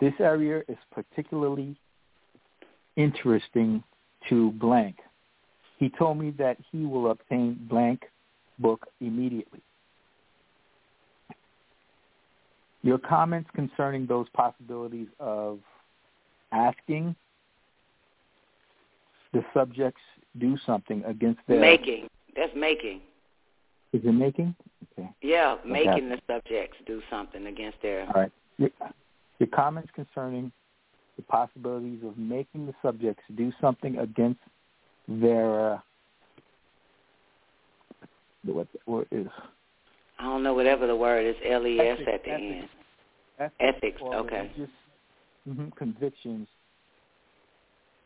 This 0.00 0.14
area 0.18 0.62
is 0.68 0.78
particularly 0.90 1.76
interesting 2.96 3.82
to 4.28 4.52
blank. 4.52 4.96
He 5.78 5.90
told 5.90 6.18
me 6.18 6.30
that 6.38 6.56
he 6.70 6.84
will 6.84 7.10
obtain 7.10 7.58
blank 7.68 8.02
book 8.58 8.86
immediately. 9.00 9.60
Your 12.82 12.98
comments 12.98 13.50
concerning 13.54 14.06
those 14.06 14.26
possibilities 14.32 15.08
of 15.18 15.58
asking 16.52 17.14
the 19.32 19.44
subjects 19.54 20.00
do 20.38 20.56
something 20.66 21.04
against 21.04 21.40
their 21.48 21.60
Making. 21.60 22.08
That's 22.36 22.52
making. 22.54 23.00
Is 23.92 24.02
it 24.04 24.12
making? 24.12 24.54
Okay. 24.98 25.08
Yeah, 25.22 25.56
Okay. 25.60 25.68
making 25.68 26.08
the 26.08 26.18
subjects 26.26 26.76
do 26.86 27.02
something 27.10 27.46
against 27.46 27.80
their 27.82 28.06
All 28.06 28.12
right. 28.22 28.32
Your, 28.58 28.70
your 29.38 29.48
comments 29.48 29.90
concerning 29.94 30.52
the 31.16 31.22
possibilities 31.24 32.00
of 32.04 32.16
making 32.16 32.66
the 32.66 32.74
subjects 32.82 33.22
do 33.36 33.52
something 33.60 33.98
against 33.98 34.40
their 35.08 35.74
uh, 35.74 35.78
what 38.86 39.06
is? 39.10 39.26
I 40.18 40.24
don't 40.24 40.42
know 40.42 40.54
whatever 40.54 40.86
the 40.86 40.96
word 40.96 41.26
is, 41.26 41.36
L 41.44 41.66
E 41.66 41.78
S 41.80 41.98
Ethics, 42.00 42.10
at 42.14 42.24
the 42.24 42.30
ethics. 42.30 42.42
end. 42.42 42.68
ethics 43.38 43.76
Ethics, 43.76 44.02
okay. 44.02 44.36
religious 44.36 44.70
mhm, 45.48 45.76
convictions 45.76 46.46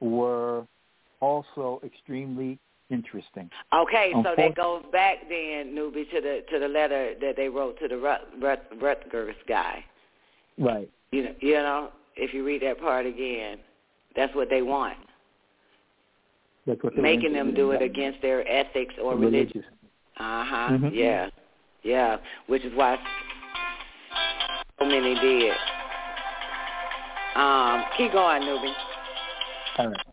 were 0.00 0.66
also 1.20 1.80
extremely 1.84 2.58
interesting. 2.90 3.50
Okay, 3.72 4.12
so 4.22 4.34
that 4.36 4.54
goes 4.54 4.82
back 4.92 5.18
then, 5.28 5.74
newbie, 5.74 6.08
to 6.10 6.20
the 6.20 6.44
to 6.50 6.58
the 6.58 6.68
letter 6.68 7.14
that 7.20 7.34
they 7.36 7.48
wrote 7.48 7.78
to 7.80 7.88
the 7.88 7.96
Rut, 7.96 8.28
Rut, 8.40 8.64
Rutgers 8.80 9.36
guy. 9.48 9.84
Right. 10.58 10.88
You 11.12 11.24
know, 11.24 11.34
you 11.40 11.54
know, 11.54 11.90
if 12.16 12.34
you 12.34 12.44
read 12.44 12.62
that 12.62 12.80
part 12.80 13.06
again, 13.06 13.58
that's 14.14 14.34
what 14.34 14.48
they 14.50 14.62
want. 14.62 14.98
That's 16.66 16.82
what 16.82 16.96
Making 16.96 17.32
them 17.32 17.54
do 17.54 17.72
it 17.72 17.78
that- 17.80 17.84
against 17.84 18.22
their 18.22 18.46
ethics 18.48 18.94
or 19.02 19.14
religion. 19.16 19.32
religious. 19.54 19.64
Uh 20.16 20.44
huh. 20.44 20.68
Mhm. 20.72 20.90
Yeah, 20.94 21.28
yeah. 21.82 22.18
Which 22.46 22.64
is 22.64 22.72
why 22.74 22.98
so 24.78 24.84
many 24.86 25.14
did. 25.14 25.52
Um, 27.34 27.84
keep 27.96 28.12
going, 28.12 28.42
newbie. 28.42 28.72
All 29.78 29.88
right. 29.88 30.06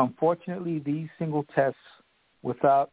Unfortunately, 0.00 0.78
these 0.78 1.08
single 1.18 1.44
tests 1.54 1.78
without 2.42 2.90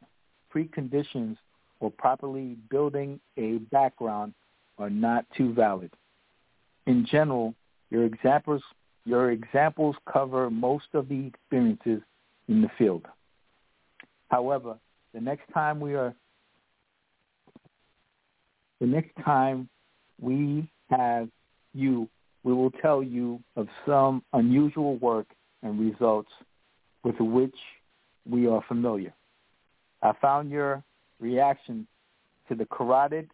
preconditions 0.54 1.38
or 1.80 1.90
properly 1.90 2.58
building 2.70 3.18
a 3.38 3.60
background 3.72 4.34
are 4.78 4.90
not 4.90 5.26
too 5.38 5.54
valid. 5.54 5.90
In 6.86 7.06
general, 7.10 7.54
your 7.90 8.04
examples 8.04 8.62
your 9.06 9.32
examples 9.32 9.96
cover 10.12 10.50
most 10.50 10.88
of 10.94 11.08
the 11.08 11.28
experiences 11.28 12.02
in 12.50 12.62
the 12.62 12.70
field. 12.78 13.06
However, 14.28 14.78
the 15.14 15.22
next 15.22 15.50
time 15.54 15.80
we 15.80 15.96
are 15.96 16.14
the 18.82 18.86
next 18.86 19.16
time 19.24 19.70
we 20.20 20.70
have 20.90 21.30
you, 21.74 22.10
we 22.44 22.54
will 22.54 22.72
tell 22.72 23.02
you 23.02 23.40
of 23.56 23.70
some 23.86 24.24
unusual 24.34 24.98
work 24.98 25.28
and 25.64 25.80
results 25.80 26.32
with 27.08 27.20
which 27.22 27.56
we 28.30 28.48
are 28.48 28.62
familiar. 28.68 29.14
I 30.02 30.12
found 30.22 30.52
your 30.52 30.84
reaction 31.22 31.88
to 32.50 32.56
the 32.56 32.66
carotid 32.66 33.30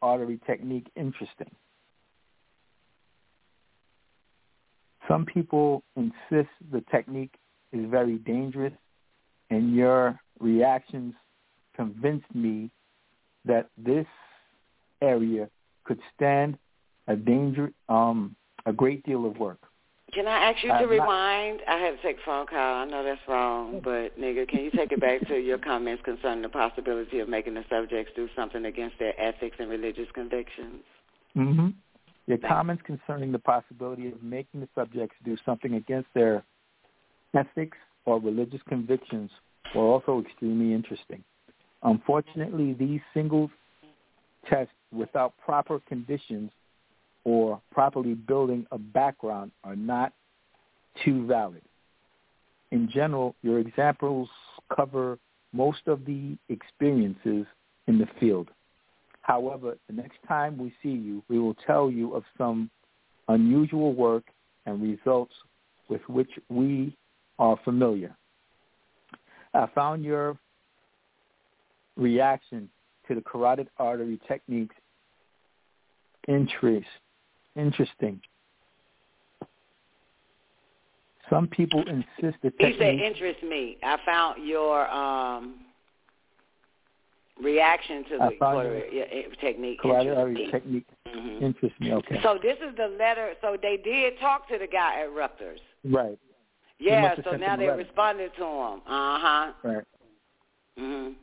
artery 0.00 0.40
technique 0.44 0.88
interesting. 0.96 1.50
Some 5.06 5.24
people 5.24 5.84
insist 5.94 6.50
the 6.72 6.82
technique 6.90 7.34
is 7.72 7.88
very 7.88 8.16
dangerous, 8.18 8.72
and 9.50 9.72
your 9.72 10.18
reactions 10.40 11.14
convinced 11.76 12.34
me 12.34 12.70
that 13.44 13.68
this 13.78 14.06
area 15.00 15.48
could 15.84 16.00
stand 16.14 16.58
a 17.06 17.14
danger, 17.14 17.72
um, 17.88 18.34
a 18.66 18.72
great 18.72 19.04
deal 19.04 19.26
of 19.26 19.38
work. 19.38 19.60
Can 20.12 20.28
I 20.28 20.50
ask 20.50 20.62
you 20.62 20.70
I'm 20.70 20.82
to 20.82 20.86
not- 20.86 20.90
rewind? 20.90 21.60
I 21.66 21.78
had 21.78 21.96
to 21.96 22.02
take 22.02 22.18
a 22.18 22.24
phone 22.24 22.46
call. 22.46 22.74
I 22.74 22.84
know 22.84 23.02
that's 23.02 23.20
wrong, 23.26 23.80
but 23.82 24.18
nigga, 24.20 24.46
can 24.46 24.60
you 24.60 24.70
take 24.70 24.92
it 24.92 25.00
back 25.00 25.26
to 25.28 25.36
your 25.38 25.56
comments 25.58 26.02
concerning 26.04 26.42
the 26.42 26.50
possibility 26.50 27.20
of 27.20 27.28
making 27.28 27.54
the 27.54 27.64
subjects 27.70 28.12
do 28.14 28.28
something 28.36 28.66
against 28.66 28.98
their 28.98 29.18
ethics 29.18 29.56
and 29.58 29.70
religious 29.70 30.08
convictions? 30.12 30.82
hmm 31.34 31.68
Your 32.26 32.38
comments 32.38 32.82
concerning 32.86 33.32
the 33.32 33.38
possibility 33.38 34.08
of 34.08 34.22
making 34.22 34.60
the 34.60 34.68
subjects 34.74 35.16
do 35.24 35.36
something 35.46 35.74
against 35.74 36.08
their 36.14 36.44
ethics 37.34 37.78
or 38.04 38.20
religious 38.20 38.60
convictions 38.68 39.30
were 39.74 39.82
also 39.84 40.20
extremely 40.20 40.74
interesting. 40.74 41.24
Unfortunately, 41.84 42.74
these 42.74 43.00
single 43.14 43.50
tests 44.48 44.74
without 44.92 45.32
proper 45.38 45.80
conditions 45.88 46.50
or 47.24 47.60
properly 47.70 48.14
building 48.14 48.66
a 48.72 48.78
background 48.78 49.52
are 49.64 49.76
not 49.76 50.12
too 51.04 51.26
valid. 51.26 51.62
In 52.70 52.88
general, 52.92 53.34
your 53.42 53.58
examples 53.58 54.28
cover 54.74 55.18
most 55.52 55.86
of 55.86 56.04
the 56.04 56.36
experiences 56.48 57.46
in 57.86 57.98
the 57.98 58.08
field. 58.18 58.48
However, 59.20 59.76
the 59.88 59.94
next 59.94 60.18
time 60.26 60.58
we 60.58 60.72
see 60.82 60.90
you, 60.90 61.22
we 61.28 61.38
will 61.38 61.54
tell 61.66 61.90
you 61.90 62.14
of 62.14 62.24
some 62.36 62.70
unusual 63.28 63.92
work 63.94 64.24
and 64.66 64.82
results 64.82 65.34
with 65.88 66.00
which 66.08 66.30
we 66.48 66.96
are 67.38 67.56
familiar. 67.64 68.16
I 69.54 69.66
found 69.74 70.04
your 70.04 70.38
reaction 71.96 72.70
to 73.06 73.14
the 73.14 73.20
carotid 73.20 73.68
artery 73.78 74.18
techniques 74.26 74.74
interest, 76.28 76.86
interesting. 77.56 78.20
Some 81.30 81.46
people 81.48 81.82
insist 81.88 82.38
the 82.42 82.52
He 82.58 82.72
said, 82.78 82.78
technique 82.78 83.00
interest 83.02 83.42
me. 83.42 83.78
I 83.82 83.96
found 84.04 84.46
your 84.46 84.88
um 84.90 85.60
reaction 87.40 88.04
to 88.04 88.18
the 88.18 88.36
quarter, 88.38 88.84
yeah, 88.92 89.04
eh, 89.10 89.22
technique 89.40 89.80
carotid 89.80 90.06
interest 90.08 90.18
artery 90.18 90.34
me. 90.34 90.50
technique 90.50 90.86
Mhm. 91.06 91.42
interests 91.42 91.80
me. 91.80 91.92
Okay, 91.94 92.20
So 92.22 92.38
this 92.38 92.58
is 92.60 92.74
the 92.76 92.88
letter. 92.88 93.34
So 93.40 93.56
they 93.60 93.76
did 93.78 94.18
talk 94.18 94.46
to 94.48 94.58
the 94.58 94.66
guy 94.66 95.00
at 95.00 95.12
Rutgers. 95.12 95.60
right, 95.84 96.18
Yeah. 96.78 97.14
So 97.22 97.36
now 97.36 97.56
they 97.56 97.66
letter. 97.66 97.78
responded 97.78 98.34
to 98.36 98.44
him. 98.44 98.82
Uh 98.86 99.18
huh. 99.18 99.52
right. 99.62 99.84
Mhm. 100.78 101.14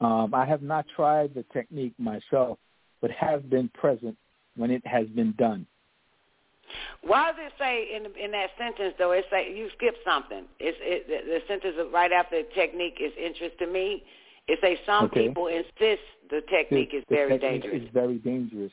Um, 0.00 0.34
I 0.34 0.44
have 0.44 0.62
not 0.62 0.86
tried 0.88 1.34
the 1.34 1.44
technique 1.44 1.94
myself, 1.98 2.58
but 3.04 3.10
have 3.10 3.50
been 3.50 3.68
present 3.74 4.16
when 4.56 4.70
it 4.70 4.84
has 4.86 5.06
been 5.08 5.34
done. 5.36 5.66
Why 7.02 7.32
does 7.32 7.38
it 7.38 7.52
say 7.58 7.94
in 7.94 8.06
in 8.18 8.30
that 8.30 8.48
sentence 8.56 8.94
though? 8.98 9.12
It 9.12 9.26
say 9.30 9.54
you 9.54 9.68
skipped 9.76 9.98
something. 10.06 10.44
It's 10.58 10.78
it 10.80 11.06
the, 11.06 11.32
the 11.32 11.40
sentence 11.46 11.76
of 11.78 11.92
right 11.92 12.10
after 12.12 12.42
the 12.42 12.48
technique 12.54 12.96
is 12.98 13.12
interest 13.22 13.58
to 13.58 13.66
me. 13.66 14.04
It 14.48 14.58
say 14.62 14.80
some 14.86 15.04
Okay. 15.04 15.26
people 15.28 15.48
insist 15.48 16.00
the 16.30 16.40
technique 16.48 16.92
The- 16.92 16.96
is 16.96 17.04
the 17.10 17.14
very 17.14 17.38
technique 17.38 17.62
dangerous. 17.62 17.82
is 17.82 17.88
very 17.92 18.16
dangerous, 18.16 18.72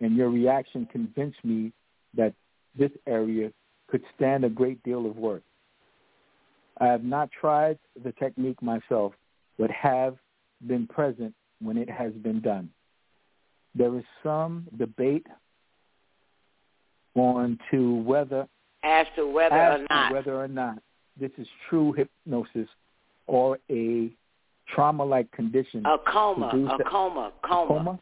and 0.00 0.14
your 0.14 0.30
reaction 0.30 0.86
convinced 0.86 1.44
me 1.44 1.72
that 2.14 2.34
this 2.78 2.92
area 3.08 3.50
could 3.88 4.04
stand 4.14 4.44
a 4.44 4.48
great 4.48 4.80
deal 4.84 5.04
of 5.04 5.16
work. 5.16 5.42
I 6.80 6.86
have 6.86 7.02
not 7.02 7.28
tried 7.32 7.76
the 8.04 8.12
technique 8.12 8.62
myself, 8.62 9.14
but 9.58 9.68
have 9.72 10.16
been 10.68 10.86
present 10.86 11.34
when 11.60 11.76
it 11.76 11.90
has 11.90 12.12
been 12.22 12.40
done. 12.40 12.70
There 13.78 13.96
is 13.96 14.04
some 14.24 14.66
debate 14.76 15.26
on 17.14 17.58
to 17.70 17.94
whether 18.02 18.46
As 18.82 19.06
to 19.16 19.26
whether 19.30 19.54
as 19.54 19.80
or 19.80 19.86
not. 19.88 20.12
whether 20.12 20.34
or 20.42 20.48
not 20.48 20.78
this 21.18 21.30
is 21.38 21.46
true 21.68 21.92
hypnosis 21.92 22.68
or 23.28 23.58
a 23.70 24.10
trauma-like 24.74 25.30
condition. 25.30 25.86
A 25.86 25.96
coma, 26.10 26.46
a 26.48 26.84
coma, 26.84 27.32
coma. 27.42 27.68
coma, 27.68 27.98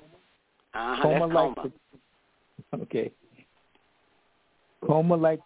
Uh-huh, 0.74 1.02
coma-like. 1.02 1.54
coma. 1.56 1.72
Okay. 2.82 3.12
Coma-like 4.86 5.40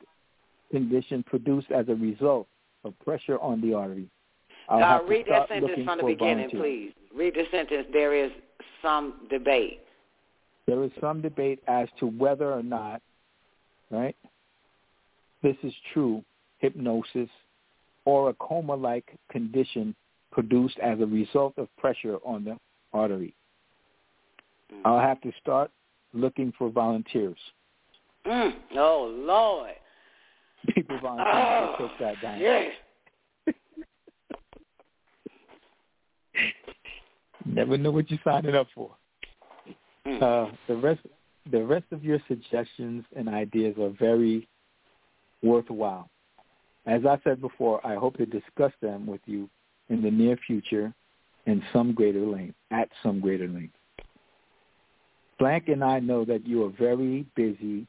condition 0.70 1.22
produced 1.24 1.70
as 1.72 1.88
a 1.88 1.94
result 1.94 2.46
of 2.84 2.94
pressure 3.00 3.38
on 3.40 3.60
the 3.60 3.74
artery. 3.74 4.08
I'll 4.68 4.78
Uh, 4.82 4.86
have 4.86 5.02
to 5.02 5.08
read 5.10 5.26
that 5.26 5.48
sentence 5.48 5.84
from 5.84 5.98
the 5.98 6.04
beginning, 6.04 6.48
volunteers. 6.50 6.62
please. 6.62 6.92
Read 7.12 7.34
the 7.34 7.46
sentence. 7.50 7.88
There 7.92 8.14
is 8.14 8.30
some 8.80 9.26
debate. 9.28 9.80
There 10.70 10.84
is 10.84 10.92
some 11.00 11.20
debate 11.20 11.58
as 11.66 11.88
to 11.98 12.06
whether 12.06 12.52
or 12.52 12.62
not, 12.62 13.02
right, 13.90 14.14
this 15.42 15.56
is 15.64 15.72
true 15.92 16.22
hypnosis 16.58 17.28
or 18.04 18.30
a 18.30 18.34
coma-like 18.34 19.18
condition 19.32 19.96
produced 20.30 20.78
as 20.78 21.00
a 21.00 21.06
result 21.06 21.54
of 21.56 21.66
pressure 21.76 22.18
on 22.24 22.44
the 22.44 22.56
artery. 22.92 23.34
I'll 24.84 25.00
have 25.00 25.20
to 25.22 25.32
start 25.42 25.72
looking 26.12 26.52
for 26.56 26.70
volunteers. 26.70 27.38
Mm. 28.24 28.52
Oh 28.76 29.12
Lord. 29.12 29.74
People 30.72 31.00
volunteer 31.00 31.32
Oh, 31.34 31.74
to 31.78 31.88
take 31.88 31.98
that 31.98 32.22
down. 32.22 32.38
Yes. 32.38 32.70
Never 37.44 37.76
know 37.76 37.90
what 37.90 38.08
you're 38.08 38.20
signing 38.22 38.54
up 38.54 38.68
for. 38.72 38.94
Mm. 40.06 40.22
Uh, 40.22 40.52
the 40.68 40.76
rest, 40.76 41.00
the 41.50 41.62
rest 41.62 41.86
of 41.92 42.04
your 42.04 42.18
suggestions 42.28 43.04
and 43.16 43.28
ideas 43.28 43.76
are 43.78 43.92
very 43.98 44.48
worthwhile. 45.42 46.08
As 46.86 47.02
I 47.06 47.18
said 47.24 47.40
before, 47.40 47.84
I 47.86 47.94
hope 47.96 48.16
to 48.16 48.26
discuss 48.26 48.72
them 48.80 49.06
with 49.06 49.20
you 49.26 49.48
in 49.88 50.02
the 50.02 50.10
near 50.10 50.36
future 50.46 50.92
in 51.46 51.62
some 51.72 51.92
greater 51.92 52.24
length, 52.26 52.54
at 52.70 52.88
some 53.02 53.20
greater 53.20 53.48
length. 53.48 53.74
Blank 55.38 55.68
and 55.68 55.82
I 55.82 56.00
know 56.00 56.24
that 56.24 56.46
you 56.46 56.64
are 56.64 56.70
very 56.70 57.26
busy 57.34 57.86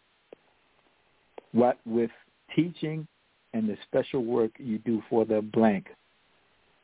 what 1.52 1.78
with 1.86 2.12
teaching 2.56 3.08
and 3.54 3.68
the 3.68 3.78
special 3.84 4.24
work 4.24 4.52
you 4.58 4.78
do 4.80 5.04
for 5.10 5.26
the 5.26 5.42
blank. 5.42 5.88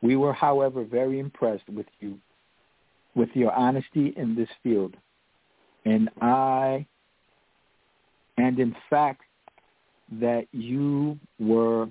We 0.02 0.16
were, 0.16 0.34
however, 0.34 0.84
very 0.84 1.20
impressed 1.20 1.68
with 1.70 1.88
you, 2.00 2.20
with 3.16 3.30
your 3.34 3.52
honesty 3.54 4.14
in 4.18 4.36
this 4.36 4.50
field. 4.62 4.96
And 5.88 6.10
I, 6.22 6.86
and 8.38 8.60
in 8.60 8.76
fact, 8.90 9.22
that 10.20 10.48
you 10.52 11.18
were 11.40 11.88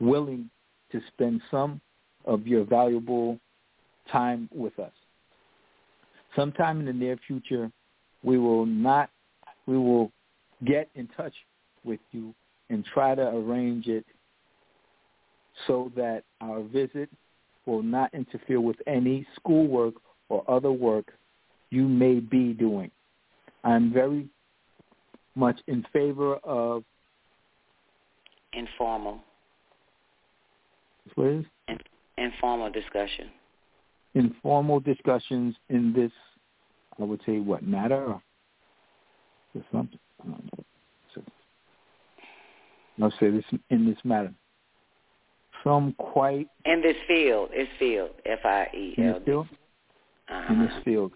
willing 0.00 0.50
to 0.90 1.00
spend 1.06 1.40
some 1.52 1.80
of 2.24 2.48
your 2.48 2.64
valuable 2.64 3.38
time 4.10 4.48
with 4.52 4.76
us. 4.80 4.90
Sometime 6.34 6.80
in 6.80 6.86
the 6.86 6.92
near 6.92 7.16
future, 7.28 7.70
we 8.24 8.38
will 8.38 8.66
not, 8.66 9.08
we 9.66 9.78
will 9.78 10.10
get 10.66 10.88
in 10.96 11.06
touch 11.16 11.34
with 11.84 12.00
you 12.10 12.34
and 12.70 12.84
try 12.92 13.14
to 13.14 13.22
arrange 13.22 13.86
it 13.86 14.04
so 15.68 15.92
that 15.94 16.24
our 16.40 16.60
visit 16.60 17.08
will 17.66 17.84
not 17.84 18.12
interfere 18.12 18.60
with 18.60 18.78
any 18.88 19.24
schoolwork 19.36 19.94
or 20.28 20.42
other 20.50 20.72
work 20.72 21.12
you 21.70 21.88
may 21.88 22.20
be 22.20 22.52
doing. 22.52 22.90
I'm 23.64 23.92
very 23.92 24.28
much 25.34 25.60
in 25.66 25.84
favor 25.92 26.36
of 26.36 26.84
Informal. 28.52 29.20
what 31.14 31.28
is 31.28 31.44
Informal 32.18 32.70
discussion. 32.70 33.30
informal 34.14 34.80
discussions 34.80 35.54
in 35.68 35.92
this, 35.92 36.10
I 37.00 37.04
would 37.04 37.20
say, 37.24 37.38
what 37.38 37.62
matter 37.62 38.04
or 38.04 38.22
or 39.54 39.64
something. 39.72 39.98
So, 41.14 41.22
I'll 43.02 43.10
say 43.18 43.30
this 43.30 43.44
in 43.70 43.86
this 43.86 43.98
matter. 44.04 44.32
Some 45.64 45.94
quite 45.98 46.48
In 46.64 46.82
this 46.82 46.96
field. 47.06 47.50
It's 47.52 47.70
field. 47.78 48.10
F 48.26 48.40
I 48.44 48.68
E 48.74 48.94
in 48.96 49.12
this 49.12 49.22
field. 49.24 49.46
Uh-huh. 50.28 50.52
In 50.52 50.60
this 50.60 50.72
field. 50.84 51.12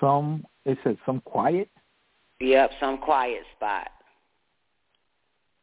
Some 0.00 0.44
it 0.64 0.78
says 0.84 0.96
some 1.06 1.20
quiet. 1.20 1.68
Yep, 2.40 2.70
some 2.80 2.98
quiet 2.98 3.42
spot. 3.56 3.88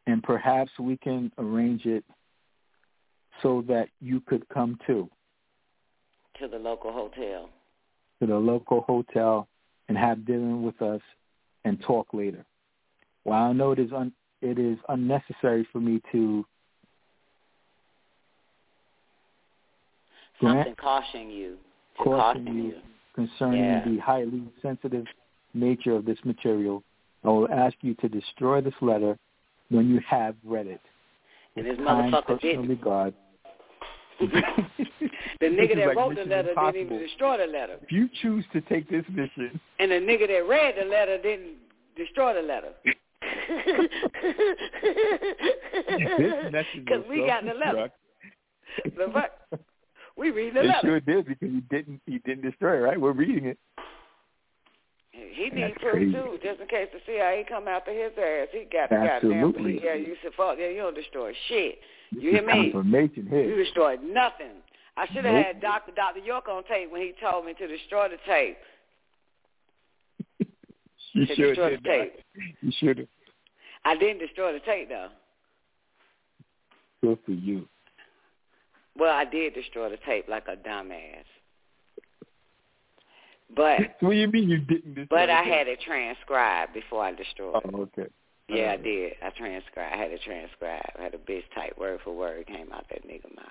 and 0.08 0.22
perhaps 0.24 0.72
we 0.80 0.98
can 0.98 1.32
arrange 1.38 1.86
it 1.86 2.04
so 3.42 3.64
that 3.68 3.88
you 4.02 4.20
could 4.22 4.48
come 4.50 4.78
too 4.86 5.10
To 6.40 6.48
the 6.48 6.58
local 6.58 6.92
hotel. 6.92 7.50
to 8.20 8.26
the 8.28 8.36
local 8.36 8.82
hotel 8.82 9.48
and 9.88 9.98
have 9.98 10.26
dinner 10.26 10.56
with 10.58 10.82
us 10.82 11.02
and 11.64 11.80
talk 11.82 12.08
later. 12.14 12.44
Well, 13.24 13.40
I 13.40 13.54
know 13.54 13.72
it 13.72 13.80
is 13.80 13.92
un- 13.94 14.14
it 14.42 14.58
is 14.60 14.78
unnecessary 14.90 15.66
for 15.72 15.80
me 15.80 16.02
to 16.12 16.46
grant 20.40 20.58
Something 20.68 20.76
caution 20.76 21.30
you. 21.30 21.58
To 22.00 22.04
caution 22.04 22.46
caution 22.46 22.58
you 22.58 22.64
you. 22.64 22.82
Concerning 23.14 23.64
Yeah. 23.64 23.84
the 23.86 23.98
highly 24.00 24.44
sensitive 24.62 25.06
nature 25.54 25.96
of 25.96 26.06
this 26.06 26.18
material, 26.26 26.84
I 27.24 27.30
will 27.30 27.50
ask 27.52 27.76
you 27.82 27.94
to 27.96 28.10
destroy 28.10 28.62
this 28.62 28.74
letter 28.82 29.18
when 29.70 29.90
you 29.90 30.00
have 30.02 30.36
read 30.44 30.68
it. 30.68 30.82
And 31.56 31.66
this 31.66 31.78
With 31.78 31.88
motherfucker 31.88 32.40
didn't. 32.42 32.68
regard. 32.68 33.14
The 34.20 35.48
nigga 35.50 35.76
that 35.76 35.88
like 35.88 35.98
wrote 35.98 36.16
the 36.16 36.24
letter 36.24 36.54
didn't 36.54 36.76
even 36.78 37.00
destroy 37.00 37.38
the 37.38 37.48
letter. 37.48 37.78
If 37.82 37.92
you 37.92 38.08
choose 38.22 38.46
to 38.54 38.62
take 38.62 38.88
this 38.90 39.04
mission, 39.10 39.60
And 39.80 39.92
the 39.92 39.96
nigga 39.96 40.28
that 40.28 40.48
read 40.48 40.76
the 40.80 40.86
letter 40.86 41.18
didn't 41.22 41.58
destroy 41.98 42.34
the 42.36 42.42
letter. 42.42 42.70
Because 46.76 47.04
we 47.10 47.26
got 47.26 47.46
the 47.46 47.54
letter. 47.54 47.90
The 48.84 49.10
fuck? 49.14 49.32
We 50.18 50.32
read 50.32 50.54
the 50.56 50.62
It 50.62 50.66
letter. 50.68 50.80
sure 50.88 51.00
did 51.00 51.26
because 51.26 51.50
you 51.50 51.62
didn't 51.70 52.02
you 52.06 52.20
didn't 52.20 52.44
destroy 52.44 52.78
it, 52.78 52.82
right? 52.82 53.00
We're 53.00 53.14
reading 53.14 53.46
it. 53.46 53.58
He 55.12 55.50
needs 55.50 55.76
proof 55.80 56.12
too, 56.12 56.40
just 56.44 56.60
in 56.60 56.68
case 56.68 56.88
the 56.92 57.00
CIA 57.06 57.20
how 57.20 57.38
he 57.38 57.44
come 57.44 57.68
after 57.68 57.92
his 57.92 58.12
ass. 58.18 58.48
He 58.52 58.66
got 58.72 58.90
the 58.90 58.96
goddamn 58.96 59.80
yeah, 59.84 59.94
you 59.94 60.16
said 60.24 60.32
fuck 60.36 60.58
yeah, 60.60 60.70
you 60.70 60.78
don't 60.78 60.96
destroy 60.96 61.34
shit. 61.48 61.80
You 62.12 62.32
hear 62.32 62.46
me? 62.46 62.72
Confirmation 62.72 63.28
You 63.32 63.56
destroyed 63.56 64.02
nothing. 64.04 64.62
I 64.96 65.08
should 65.08 65.26
have 65.26 65.34
Nope. 65.34 65.46
had 65.46 65.62
Doctor 65.62 65.92
Doctor 65.96 66.20
York 66.20 66.48
on 66.48 66.64
tape 66.66 66.92
when 66.92 67.02
he 67.02 67.14
told 67.20 67.46
me 67.46 67.54
to 67.56 67.68
destroy 67.68 68.10
the 68.10 68.18
tape. 68.26 68.58
You 71.14 71.28
sure 71.36 71.50
destroy 71.50 71.76
the 71.76 71.82
tape. 71.84 72.14
You 72.62 72.72
should 72.80 72.98
have. 72.98 73.08
I 73.86 73.96
didn't 73.96 74.18
destroy 74.20 74.54
the 74.54 74.60
tape 74.62 74.90
though. 74.90 75.10
Good 77.02 77.20
for 77.26 77.32
you. 77.32 77.68
Well, 78.98 79.14
I 79.14 79.26
did 79.26 79.54
destroy 79.54 79.90
the 79.90 79.98
tape 80.06 80.28
like 80.28 80.48
a 80.48 80.56
dumbass. 80.56 81.26
But 83.56 83.80
What 84.00 84.12
do 84.12 84.18
you 84.18 84.28
mean 84.28 84.50
you 84.50 84.60
didn't 84.60 84.96
destroy 84.96 85.18
but 85.18 85.30
I 85.30 85.44
had 85.44 85.68
it 85.68 85.80
transcribed 85.86 86.74
before 86.74 87.04
I 87.04 87.14
destroyed. 87.14 87.62
Oh, 87.74 87.82
okay. 87.82 88.10
Yeah, 88.50 88.74
I 88.74 88.78
did. 88.78 89.14
I 89.24 89.30
transcribed. 89.30 89.94
I 89.94 89.98
had 89.98 90.12
it 90.12 90.22
transcribed. 90.24 90.92
I 91.00 91.04
had 91.04 91.14
a 91.14 91.18
bitch 91.18 91.44
type 91.56 91.78
word 91.78 92.00
for 92.04 92.14
word 92.14 92.46
came 92.46 92.72
out 92.72 92.86
that 92.90 93.08
nigga 93.08 93.34
mouth. 93.36 93.46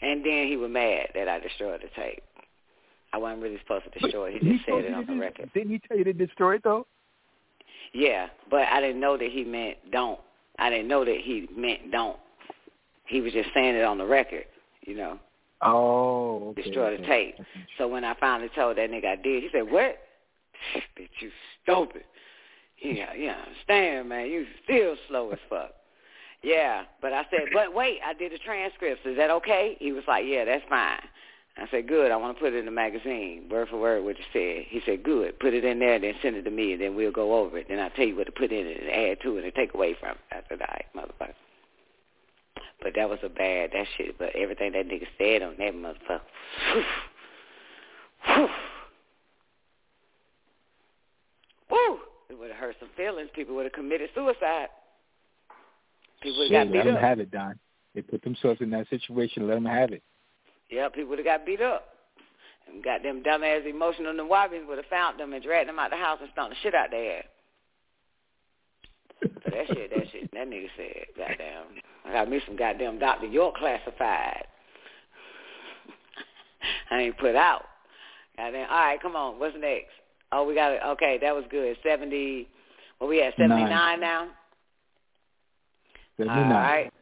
And 0.00 0.24
then 0.24 0.46
he 0.46 0.56
was 0.56 0.70
mad 0.70 1.08
that 1.14 1.28
I 1.28 1.40
destroyed 1.40 1.80
the 1.82 1.88
tape. 2.00 2.22
I 3.12 3.16
wasn't 3.16 3.42
really 3.42 3.58
supposed 3.58 3.84
to 3.92 3.98
destroy 3.98 4.30
it. 4.30 4.42
He 4.42 4.52
just 4.52 4.66
told 4.66 4.84
said 4.84 4.92
it 4.92 4.94
on 4.94 5.06
the 5.06 5.16
record. 5.16 5.50
Didn't 5.54 5.70
he 5.70 5.80
tell 5.88 5.96
you 5.96 6.04
to 6.04 6.12
destroy 6.12 6.56
it 6.56 6.62
though? 6.62 6.86
Yeah, 7.92 8.28
but 8.50 8.68
I 8.68 8.80
didn't 8.80 9.00
know 9.00 9.16
that 9.16 9.30
he 9.32 9.44
meant 9.44 9.78
don't. 9.90 10.20
I 10.58 10.70
didn't 10.70 10.88
know 10.88 11.04
that 11.04 11.18
he 11.22 11.48
meant 11.56 11.90
don't. 11.92 12.18
He 13.06 13.20
was 13.20 13.32
just 13.32 13.48
saying 13.54 13.74
it 13.74 13.84
on 13.84 13.98
the 13.98 14.06
record, 14.06 14.44
you 14.82 14.96
know, 14.96 15.18
Oh, 15.62 16.48
okay. 16.50 16.62
destroy 16.62 16.96
the 16.96 17.02
okay. 17.02 17.34
tape. 17.36 17.46
So 17.78 17.88
when 17.88 18.04
I 18.04 18.14
finally 18.20 18.50
told 18.54 18.76
that 18.76 18.90
nigga 18.90 19.06
I 19.06 19.16
did, 19.16 19.42
he 19.42 19.48
said, 19.50 19.70
"What? 19.70 19.98
Bitch, 20.96 21.08
you 21.20 21.30
stupid. 21.62 22.04
Yeah, 22.80 23.12
you 23.14 23.30
understand, 23.30 24.08
man? 24.08 24.26
You 24.26 24.46
still 24.64 24.96
slow 25.08 25.30
as 25.30 25.38
fuck." 25.48 25.72
Yeah, 26.42 26.84
but 27.00 27.12
I 27.12 27.24
said, 27.30 27.48
"But 27.52 27.74
wait, 27.74 27.98
I 28.04 28.12
did 28.12 28.32
the 28.32 28.38
transcripts. 28.38 29.04
Is 29.04 29.16
that 29.16 29.30
okay?" 29.30 29.76
He 29.80 29.92
was 29.92 30.04
like, 30.06 30.24
"Yeah, 30.26 30.44
that's 30.44 30.64
fine." 30.68 31.00
I 31.60 31.68
said, 31.70 31.88
"Good. 31.88 32.10
I 32.10 32.16
want 32.16 32.36
to 32.36 32.40
put 32.40 32.52
it 32.52 32.58
in 32.58 32.64
the 32.64 32.70
magazine, 32.70 33.48
word 33.50 33.68
for 33.68 33.78
word, 33.78 34.04
what 34.04 34.16
you 34.18 34.24
said." 34.32 34.66
He 34.68 34.80
said, 34.86 35.02
"Good. 35.02 35.38
Put 35.40 35.54
it 35.54 35.64
in 35.64 35.78
there, 35.78 35.98
then 35.98 36.14
send 36.22 36.36
it 36.36 36.42
to 36.42 36.50
me, 36.50 36.72
and 36.72 36.80
then 36.80 36.94
we'll 36.94 37.10
go 37.10 37.34
over 37.34 37.58
it. 37.58 37.66
Then 37.68 37.80
I'll 37.80 37.90
tell 37.90 38.06
you 38.06 38.16
what 38.16 38.26
to 38.26 38.32
put 38.32 38.52
in 38.52 38.66
it 38.66 38.80
and 38.80 38.90
add 38.90 39.20
to 39.22 39.36
it 39.38 39.44
and 39.44 39.54
take 39.54 39.74
away 39.74 39.94
from 39.94 40.10
it." 40.10 40.18
I 40.30 40.42
said, 40.48 40.60
"All 40.62 40.68
right, 40.68 40.86
motherfucker." 40.94 41.34
But 42.80 42.94
that 42.94 43.08
was 43.08 43.18
a 43.24 43.28
bad 43.28 43.72
that 43.72 43.86
shit. 43.96 44.16
But 44.18 44.36
everything 44.36 44.72
that 44.72 44.88
nigga 44.88 45.06
said 45.18 45.42
on 45.42 45.56
that 45.58 45.74
motherfucker. 45.74 46.20
Whew. 48.26 48.48
Woo! 51.70 51.98
It 52.30 52.38
would 52.38 52.50
have 52.50 52.58
hurt 52.58 52.76
some 52.78 52.90
feelings. 52.96 53.30
People 53.34 53.56
would 53.56 53.64
have 53.64 53.72
committed 53.72 54.10
suicide. 54.14 54.68
People 56.20 56.38
would 56.40 56.50
Yeah, 56.50 56.60
have 56.60 56.68
got 56.68 56.76
let 56.76 56.84
beat 56.84 56.90
them 56.90 57.00
have 57.00 57.20
it, 57.20 57.30
Don. 57.30 57.58
They 57.94 58.02
put 58.02 58.22
themselves 58.22 58.60
in 58.60 58.70
that 58.70 58.88
situation. 58.88 59.48
Let 59.48 59.54
them 59.54 59.64
have 59.64 59.92
it. 59.92 60.02
Yeah, 60.70 60.88
people 60.88 61.10
would 61.10 61.18
have 61.18 61.26
got 61.26 61.46
beat 61.46 61.60
up. 61.60 61.88
And 62.72 62.84
got 62.84 63.02
them 63.02 63.22
dumbass 63.22 63.66
emotional 63.66 64.10
and 64.10 64.30
wobbies 64.30 64.66
would 64.68 64.76
have 64.76 64.86
found 64.86 65.18
them 65.18 65.32
and 65.32 65.42
dragged 65.42 65.68
them 65.68 65.78
out 65.78 65.90
the 65.90 65.96
house 65.96 66.18
and 66.20 66.28
stomped 66.32 66.54
the 66.54 66.60
shit 66.62 66.74
out 66.74 66.90
their 66.90 67.18
ass. 67.18 67.24
But 69.20 69.52
that 69.52 69.66
shit, 69.68 69.90
that 69.90 70.10
shit, 70.12 70.30
that 70.32 70.46
nigga 70.48 70.68
said, 70.76 71.06
goddamn, 71.16 71.64
I 72.04 72.12
got 72.12 72.30
me 72.30 72.40
some 72.46 72.56
goddamn 72.56 72.98
Dr. 72.98 73.26
York 73.26 73.56
classified. 73.56 74.44
I 76.90 77.00
ain't 77.00 77.18
put 77.18 77.34
out. 77.34 77.64
Goddamn, 78.36 78.68
all 78.70 78.78
right, 78.78 79.00
come 79.00 79.16
on, 79.16 79.38
what's 79.40 79.56
next? 79.58 79.90
Oh, 80.30 80.44
we 80.44 80.54
got 80.54 80.72
it. 80.72 80.80
Okay, 80.86 81.18
that 81.22 81.34
was 81.34 81.44
good. 81.50 81.76
70, 81.82 82.46
what 82.98 83.08
we 83.08 83.22
at, 83.22 83.34
79 83.36 83.70
Nine. 83.70 84.00
now? 84.00 84.28
Let 86.18 86.28
All 86.28 86.36
me 86.36 86.42
know. 86.42 86.54
right. 86.54 86.92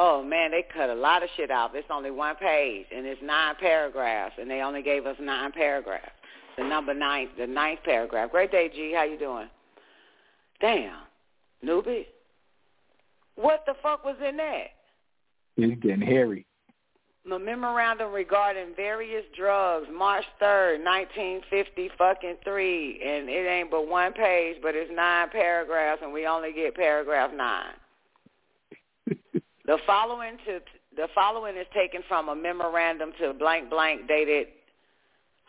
Oh 0.00 0.22
man, 0.22 0.52
they 0.52 0.62
cut 0.62 0.90
a 0.90 0.94
lot 0.94 1.24
of 1.24 1.28
shit 1.36 1.50
out. 1.50 1.74
It's 1.74 1.88
only 1.90 2.12
one 2.12 2.36
page, 2.36 2.86
and 2.94 3.04
it's 3.04 3.20
nine 3.20 3.56
paragraphs, 3.58 4.36
and 4.40 4.48
they 4.48 4.60
only 4.60 4.80
gave 4.80 5.06
us 5.06 5.16
nine 5.20 5.50
paragraphs. 5.50 6.12
The 6.56 6.62
number 6.62 6.94
nine, 6.94 7.30
the 7.36 7.48
ninth 7.48 7.80
paragraph. 7.84 8.30
Great 8.30 8.52
day, 8.52 8.70
G. 8.72 8.92
How 8.94 9.02
you 9.02 9.18
doing? 9.18 9.48
Damn, 10.60 11.00
newbie. 11.64 12.06
What 13.34 13.64
the 13.66 13.74
fuck 13.82 14.04
was 14.04 14.14
in 14.24 14.36
that? 14.36 14.68
It's 15.56 15.82
getting 15.82 16.00
hairy. 16.00 16.46
The 17.28 17.36
memorandum 17.36 18.12
regarding 18.12 18.76
various 18.76 19.24
drugs, 19.36 19.88
March 19.92 20.24
third, 20.38 20.80
nineteen 20.84 21.40
fifty 21.50 21.90
fucking 21.98 22.36
three, 22.44 23.00
and 23.04 23.28
it 23.28 23.48
ain't 23.48 23.72
but 23.72 23.88
one 23.88 24.12
page, 24.12 24.58
but 24.62 24.76
it's 24.76 24.92
nine 24.94 25.28
paragraphs, 25.30 26.02
and 26.04 26.12
we 26.12 26.24
only 26.24 26.52
get 26.52 26.76
paragraph 26.76 27.32
nine. 27.36 27.74
The 29.68 29.78
following 29.86 30.38
to 30.46 30.60
the 30.96 31.06
following 31.14 31.56
is 31.56 31.66
taken 31.72 32.02
from 32.08 32.28
a 32.28 32.34
memorandum 32.34 33.12
to 33.20 33.32
blank 33.34 33.70
blank 33.70 34.08
dated 34.08 34.48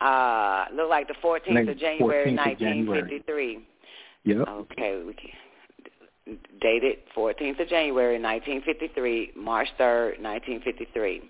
uh 0.00 0.66
look 0.72 0.88
like 0.88 1.08
the 1.08 1.14
fourteenth 1.20 1.68
of 1.68 1.78
January 1.78 2.26
14th 2.26 2.28
of 2.28 2.34
nineteen 2.34 2.86
January. 2.86 3.66
Yep. 4.24 4.48
Okay, 4.48 5.02
we 5.04 5.14
can 5.14 5.30
dated 6.60 6.98
14th 7.16 7.60
of 7.60 7.68
January 7.68 8.20
1953, 8.20 9.32
March 9.34 9.66
3rd, 9.80 10.20
1953. 10.20 11.22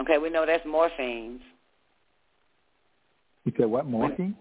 Okay, 0.00 0.18
we 0.18 0.30
know 0.30 0.46
that's 0.46 0.64
morphines. 0.64 1.40
You 3.44 3.52
said 3.56 3.66
what 3.66 3.86
morphine? 3.86 4.36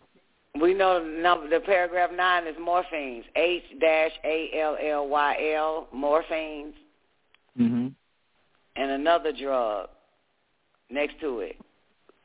We 0.61 0.74
know 0.74 1.03
the 1.50 1.59
paragraph 1.59 2.11
nine 2.16 2.48
is 2.48 2.56
morphines. 2.56 3.24
H 3.35 3.64
dash 3.80 4.11
A 4.24 4.51
L 4.61 4.77
L 4.82 5.08
Y 5.08 5.53
L 5.56 5.88
morphines. 5.93 6.74
Mhm. 7.59 7.93
And 8.75 8.92
another 8.92 9.32
drug 9.34 9.90
next 10.90 11.19
to 11.19 11.40
it. 11.42 11.58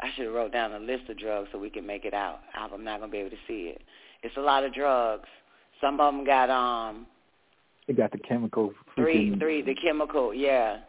I 0.01 0.11
should 0.13 0.27
have 0.27 0.35
wrote 0.35 0.53
down 0.53 0.73
a 0.73 0.79
list 0.79 1.09
of 1.09 1.19
drugs 1.19 1.51
so 1.53 1.59
we 1.59 1.71
can 1.71 1.87
make 1.87 2.05
it 2.05 2.15
out. 2.15 2.41
I'm 2.55 2.85
not 2.85 3.01
gonna 3.01 3.13
be 3.13 3.19
able 3.19 3.31
to 3.31 3.43
see 3.47 3.69
it. 3.69 3.83
It's 4.23 4.37
a 4.37 4.41
lot 4.41 4.65
of 4.65 4.73
drugs. 4.73 5.29
Some 5.81 6.01
of 6.01 6.15
them 6.15 6.25
got 6.25 6.51
um. 6.51 7.07
They 7.87 7.95
got 7.95 8.13
the 8.13 8.19
chemical. 8.19 8.73
Freaking... 8.97 9.39
Three, 9.39 9.39
three, 9.39 9.63
the 9.63 9.75
chemical, 9.75 10.33
yeah. 10.33 10.81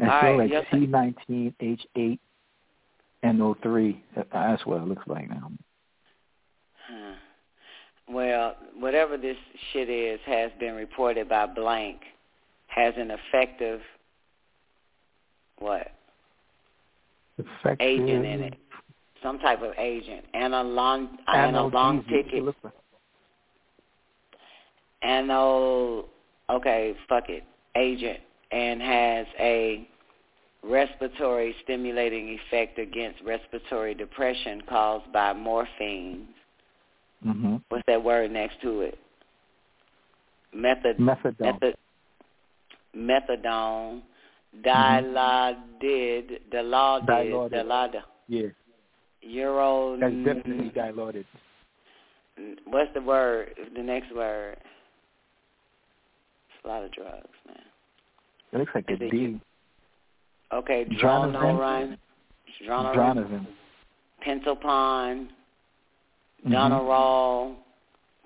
All 0.00 0.06
right, 0.06 0.36
like 0.36 0.50
C19H8 0.70 2.18
and 3.26 3.56
03. 3.62 4.02
Uh, 4.16 4.22
that's 4.32 4.66
what 4.66 4.80
it 4.80 4.88
looks 4.88 5.06
like 5.06 5.28
now. 5.28 5.50
Hmm. 6.88 8.12
Well, 8.14 8.56
whatever 8.78 9.16
this 9.16 9.36
shit 9.72 9.88
is 9.88 10.20
has 10.26 10.50
been 10.60 10.74
reported 10.74 11.28
by 11.28 11.46
blank 11.46 12.00
has 12.68 12.94
an 12.96 13.10
effective 13.10 13.80
what? 15.58 15.92
Effective. 17.38 17.76
Agent 17.80 18.24
in 18.26 18.42
it. 18.42 18.54
Some 19.22 19.38
type 19.38 19.62
of 19.62 19.72
agent. 19.78 20.24
And 20.34 20.54
a 20.54 20.62
long 20.62 21.18
and 21.26 21.56
a 21.56 21.64
long 21.64 22.04
ticket. 22.04 22.44
Like. 22.44 22.72
And 25.02 25.30
oh 25.30 26.06
okay, 26.50 26.94
fuck 27.08 27.28
it. 27.28 27.44
Agent 27.74 28.20
and 28.52 28.80
has 28.80 29.26
a 29.38 29.88
respiratory 30.62 31.54
stimulating 31.64 32.38
effect 32.38 32.78
against 32.78 33.20
respiratory 33.24 33.94
depression 33.94 34.62
caused 34.68 35.10
by 35.12 35.32
morphine. 35.32 36.28
Mm-hmm. 37.26 37.56
What's 37.68 37.84
that 37.86 38.02
word 38.02 38.30
next 38.30 38.60
to 38.62 38.80
it? 38.82 38.98
Method, 40.54 40.98
Methadone. 40.98 41.40
method, 41.40 41.76
methadone, 42.96 44.02
Mm-hmm. 44.56 44.68
dilaudid, 44.68 46.40
dilaudid, 46.50 47.06
Dilaudid. 47.06 47.52
dilaudid, 47.52 48.02
Yeah, 48.28 48.46
euro. 49.20 49.98
that's 50.00 50.14
definitely 50.14 50.70
dilaudid. 50.74 51.24
What's 52.66 52.92
the 52.94 53.02
word? 53.02 53.50
The 53.76 53.82
next 53.82 54.14
word. 54.14 54.56
It's 56.48 56.64
a 56.64 56.68
lot 56.68 56.84
of 56.84 56.92
drugs, 56.92 57.28
man. 57.46 57.56
It 58.52 58.58
looks 58.58 58.72
like 58.74 58.84
a 58.88 58.92
Is 58.94 59.10
D. 59.10 59.40
Okay, 60.52 60.84
Dronazine? 60.84 61.32
Dronorin, 61.32 61.98
Dronorin, 62.66 62.94
Dronazine. 62.94 63.46
Pantopon, 64.24 65.28
Mhm. 66.44 66.52
Donarol, 66.52 67.56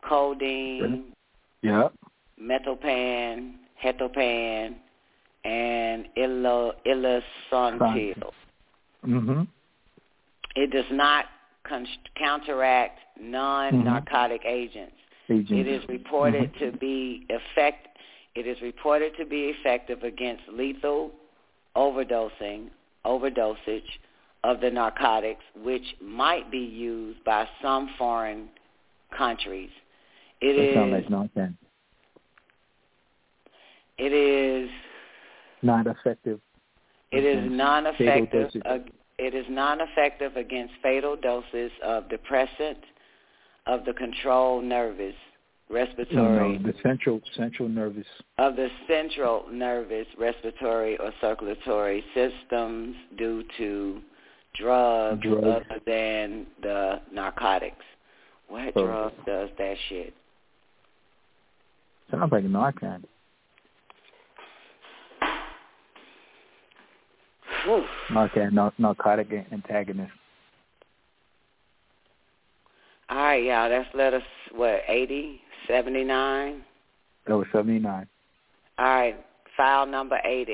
codeine, 0.02 1.12
Yep. 1.62 1.92
metopon, 2.38 3.54
hetopan, 3.82 4.74
and 5.44 6.06
ilosantil. 6.16 8.32
Mm-hmm. 9.06 9.42
It 10.56 10.70
does 10.70 10.90
not 10.90 11.26
con- 11.64 11.86
counteract 12.14 12.98
non-narcotic 13.18 14.44
agents. 14.44 14.96
Agents. 15.30 15.50
It 15.52 15.66
is 15.66 15.88
reported 15.88 16.52
Mhm. 16.54 16.58
to 16.58 16.72
be 16.72 17.24
effect. 17.30 17.86
It 18.34 18.46
is 18.46 18.60
reported 18.60 19.16
to 19.16 19.24
be 19.24 19.48
effective 19.48 20.04
against 20.04 20.46
lethal 20.48 21.12
overdosing, 21.76 22.68
overdosage 23.04 23.82
of 24.44 24.60
the 24.60 24.70
narcotics, 24.70 25.44
which 25.62 25.84
might 26.00 26.50
be 26.50 26.58
used 26.58 27.22
by 27.24 27.46
some 27.62 27.90
foreign 27.98 28.48
countries. 29.16 29.70
It 30.40 30.56
That 30.56 30.62
is. 30.70 30.74
sounds 30.74 30.92
like 30.92 31.10
nonsense. 31.10 31.56
it 33.98 34.12
is. 34.12 34.70
Not 35.62 35.86
effective. 35.86 36.40
It 37.12 37.24
is 37.24 37.50
non-effective. 37.50 38.50
it 39.18 39.34
is 39.34 39.44
non-effective 39.50 40.36
against 40.36 40.72
fatal 40.82 41.16
doses 41.16 41.70
of 41.82 42.08
depressant 42.08 42.78
of 43.66 43.84
the 43.84 43.92
control 43.92 44.62
nervous 44.62 45.14
respiratory 45.70 46.58
no, 46.58 46.72
the 46.72 46.74
central 46.82 47.20
central 47.36 47.68
nervous. 47.68 48.06
of 48.38 48.56
the 48.56 48.68
central 48.88 49.44
nervous 49.50 50.06
respiratory 50.18 50.98
or 50.98 51.12
circulatory 51.20 52.04
systems 52.14 52.96
due 53.16 53.44
to 53.56 54.00
drugs, 54.56 55.22
Drugs. 55.22 55.44
other 55.46 55.80
than 55.86 56.46
the 56.62 57.00
narcotics. 57.12 57.84
What 58.48 58.74
So- 58.74 58.84
drug 58.86 59.12
does 59.24 59.50
that 59.58 59.76
shit? 59.88 60.12
Sounds 62.10 62.32
like 62.32 62.42
Narcan. 62.44 63.04
Whew. 67.64 67.84
Narcan, 68.10 68.52
nar- 68.52 68.72
narcotic 68.78 69.28
antagonist. 69.52 70.12
All 73.08 73.16
right, 73.16 73.44
y'all. 73.44 73.68
That's 73.68 73.92
letter 73.94 74.22
what 74.52 74.82
eighty 74.88 75.40
seventy 75.66 76.04
nine. 76.04 76.62
That 77.26 77.36
was 77.36 77.46
seventy 77.52 77.78
nine. 77.78 78.06
All 78.78 78.86
right, 78.86 79.16
file 79.58 79.86
number 79.86 80.18
80, 80.24 80.52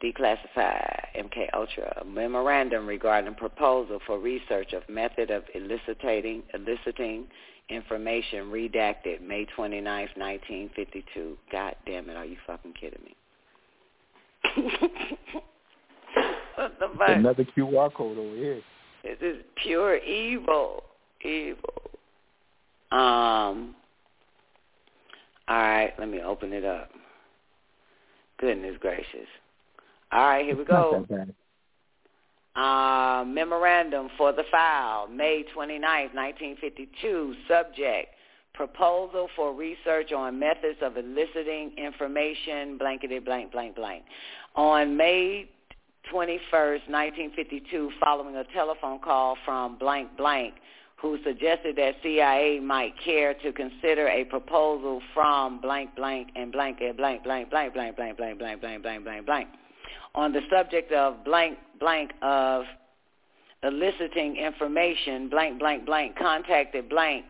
declassified, 0.00 1.06
MK 1.18 1.48
Ultra, 1.52 2.04
memorandum 2.06 2.86
regarding 2.86 3.34
proposal 3.34 3.98
for 4.06 4.20
research 4.20 4.72
of 4.72 4.88
method 4.88 5.32
of 5.32 5.42
eliciting, 5.52 6.44
eliciting 6.54 7.26
information 7.68 8.52
redacted 8.52 9.20
May 9.20 9.46
29th, 9.58 10.16
1952. 10.16 11.36
God 11.50 11.74
damn 11.86 12.08
it, 12.08 12.16
are 12.16 12.24
you 12.24 12.36
fucking 12.46 12.74
kidding 12.74 13.02
me? 13.04 13.16
what 16.54 16.78
the 16.78 16.86
fuck? 16.96 17.08
Another 17.08 17.44
QR 17.56 17.92
code 17.92 18.16
over 18.16 18.36
here. 18.36 18.60
This 19.02 19.18
is 19.20 19.42
pure 19.60 19.96
evil. 19.96 20.84
Evil. 21.24 21.58
Um. 22.92 23.74
All 25.48 25.56
right, 25.56 25.92
let 25.98 26.08
me 26.08 26.20
open 26.22 26.52
it 26.52 26.64
up. 26.64 26.90
Goodness 28.38 28.76
gracious. 28.80 29.28
All 30.12 30.26
right, 30.26 30.44
here 30.44 30.56
we 30.56 30.64
go. 30.64 30.90
Not 30.92 31.08
that 31.08 31.26
bad. 31.26 31.34
Uh, 32.56 33.24
memorandum 33.26 34.08
for 34.16 34.32
the 34.32 34.44
file, 34.50 35.06
May 35.08 35.44
29th, 35.54 36.14
1952. 36.14 37.34
Subject, 37.46 38.08
proposal 38.54 39.28
for 39.36 39.54
research 39.54 40.10
on 40.12 40.38
methods 40.38 40.78
of 40.80 40.96
eliciting 40.96 41.72
information, 41.76 42.78
blankety 42.78 43.18
blank, 43.18 43.52
blank, 43.52 43.76
blank. 43.76 44.04
On 44.54 44.96
May 44.96 45.50
21st, 46.10 46.88
1952, 46.88 47.90
following 48.02 48.36
a 48.36 48.44
telephone 48.54 49.00
call 49.00 49.36
from 49.44 49.76
blank, 49.76 50.16
blank, 50.16 50.54
who 51.00 51.18
suggested 51.22 51.76
that 51.76 51.94
CIA 52.02 52.58
might 52.60 52.94
care 53.04 53.34
to 53.34 53.52
consider 53.52 54.08
a 54.08 54.24
proposal 54.24 55.02
from 55.12 55.60
blank, 55.60 55.94
blank, 55.94 56.28
and 56.34 56.50
blank, 56.50 56.78
and 56.80 56.96
blank, 56.96 57.22
blank, 57.22 57.50
blank, 57.50 57.72
blank, 57.74 57.96
blank, 57.96 58.16
blank, 58.16 58.38
blank, 58.38 58.60
blank, 58.60 58.82
blank, 58.82 59.04
blank, 59.04 59.26
blank, 59.26 59.48
on 60.14 60.32
the 60.32 60.40
subject 60.50 60.92
of 60.92 61.22
blank, 61.24 61.58
blank 61.78 62.12
of 62.22 62.64
eliciting 63.62 64.36
information, 64.36 65.28
blank, 65.28 65.58
blank, 65.58 65.84
blank, 65.84 66.16
contacted 66.16 66.88
blank, 66.88 67.26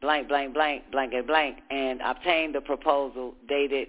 blank, 0.00 0.28
blank, 0.28 0.54
blank, 0.54 0.90
blank, 0.90 1.12
and 1.12 1.26
blank, 1.26 1.58
and 1.70 2.00
obtained 2.02 2.54
the 2.54 2.60
proposal 2.60 3.34
dated 3.48 3.88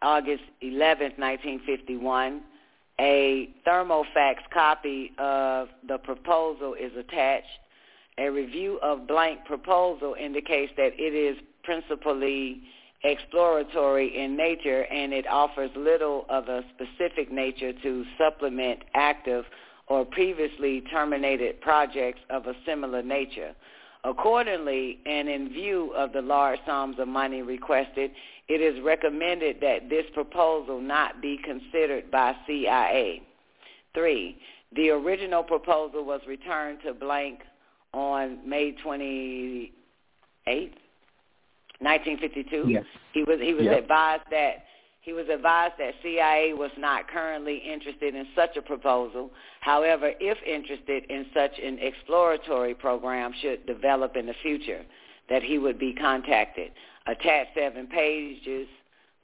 August 0.00 0.42
11th, 0.62 1.18
1951. 1.18 2.42
A 3.00 3.50
thermofax 3.64 4.42
copy 4.52 5.12
of 5.18 5.68
the 5.88 5.98
proposal 5.98 6.74
is 6.74 6.92
attached. 6.96 7.48
A 8.18 8.28
review 8.28 8.78
of 8.82 9.08
blank 9.08 9.44
proposal 9.44 10.14
indicates 10.18 10.72
that 10.76 10.92
it 10.98 11.14
is 11.14 11.36
principally 11.64 12.62
exploratory 13.02 14.16
in 14.16 14.36
nature 14.36 14.84
and 14.84 15.12
it 15.12 15.26
offers 15.26 15.70
little 15.76 16.24
of 16.28 16.48
a 16.48 16.62
specific 16.74 17.30
nature 17.30 17.72
to 17.82 18.04
supplement 18.16 18.80
active 18.94 19.44
or 19.88 20.04
previously 20.04 20.80
terminated 20.90 21.60
projects 21.60 22.20
of 22.30 22.46
a 22.46 22.54
similar 22.64 23.02
nature. 23.02 23.54
Accordingly, 24.04 25.00
and 25.06 25.28
in 25.28 25.48
view 25.48 25.92
of 25.96 26.12
the 26.12 26.22
large 26.22 26.58
sums 26.66 26.98
of 26.98 27.08
money 27.08 27.42
requested, 27.42 28.10
it 28.48 28.60
is 28.60 28.82
recommended 28.82 29.56
that 29.60 29.88
this 29.88 30.04
proposal 30.12 30.80
not 30.80 31.20
be 31.20 31.38
considered 31.42 32.10
by 32.10 32.34
CIA. 32.46 33.22
Three, 33.94 34.36
the 34.76 34.90
original 34.90 35.42
proposal 35.42 36.04
was 36.04 36.20
returned 36.26 36.78
to 36.84 36.92
blank 36.92 37.40
on 37.94 38.38
May 38.48 38.72
28th, 38.84 39.70
1952. 41.80 42.64
Yes. 42.68 42.84
He 43.12 43.22
was 43.24 43.40
he 43.40 43.54
was 43.54 43.64
Yep. 43.64 43.82
advised 43.82 44.24
that 44.30 44.64
he 45.00 45.12
was 45.12 45.28
advised 45.28 45.74
that 45.78 45.94
CIA 46.02 46.54
was 46.54 46.70
not 46.78 47.08
currently 47.08 47.58
interested 47.58 48.14
in 48.14 48.26
such 48.34 48.56
a 48.56 48.62
proposal. 48.62 49.30
However, 49.60 50.12
if 50.18 50.38
interested 50.46 51.04
in 51.10 51.26
such 51.34 51.58
an 51.58 51.78
exploratory 51.78 52.74
program 52.74 53.32
should 53.40 53.66
develop 53.66 54.16
in 54.16 54.26
the 54.26 54.34
future, 54.42 54.82
that 55.28 55.42
he 55.42 55.58
would 55.58 55.78
be 55.78 55.92
contacted. 55.92 56.72
Attached 57.06 57.50
seven 57.54 57.86
pages, 57.86 58.66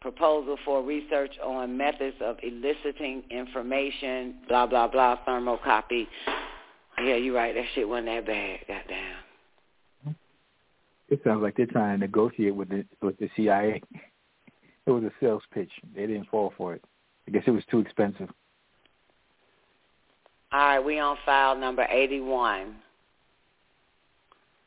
proposal 0.02 0.58
for 0.66 0.82
research 0.82 1.32
on 1.42 1.76
methods 1.76 2.16
of 2.20 2.36
eliciting 2.42 3.22
information, 3.30 4.34
blah, 4.48 4.66
blah, 4.66 4.86
blah, 4.86 5.16
thermocopy. 5.26 6.06
Yeah, 7.02 7.16
you're 7.16 7.34
right. 7.34 7.54
That 7.54 7.64
shit 7.74 7.88
wasn't 7.88 8.06
that 8.06 8.26
bad. 8.26 8.60
Goddamn. 8.68 10.16
It 11.08 11.20
sounds 11.24 11.42
like 11.42 11.56
they're 11.56 11.66
trying 11.66 11.98
to 11.98 12.06
negotiate 12.06 12.54
with 12.54 12.68
the 12.68 12.84
with 13.02 13.18
the 13.18 13.28
CIA. 13.36 13.82
It 14.86 14.90
was 14.90 15.02
a 15.04 15.10
sales 15.20 15.42
pitch. 15.52 15.70
They 15.94 16.06
didn't 16.06 16.28
fall 16.28 16.52
for 16.56 16.74
it. 16.74 16.84
I 17.26 17.32
guess 17.32 17.42
it 17.46 17.50
was 17.50 17.64
too 17.70 17.80
expensive. 17.80 18.28
All 20.52 20.58
right, 20.58 20.80
we 20.80 20.98
on 20.98 21.16
file 21.24 21.56
number 21.56 21.86
81, 21.88 22.74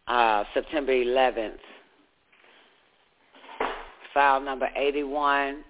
uh, 0.08 0.44
September 0.54 0.94
11th. 0.94 1.58
File 4.14 4.40
number 4.40 4.70
81, 4.78 5.64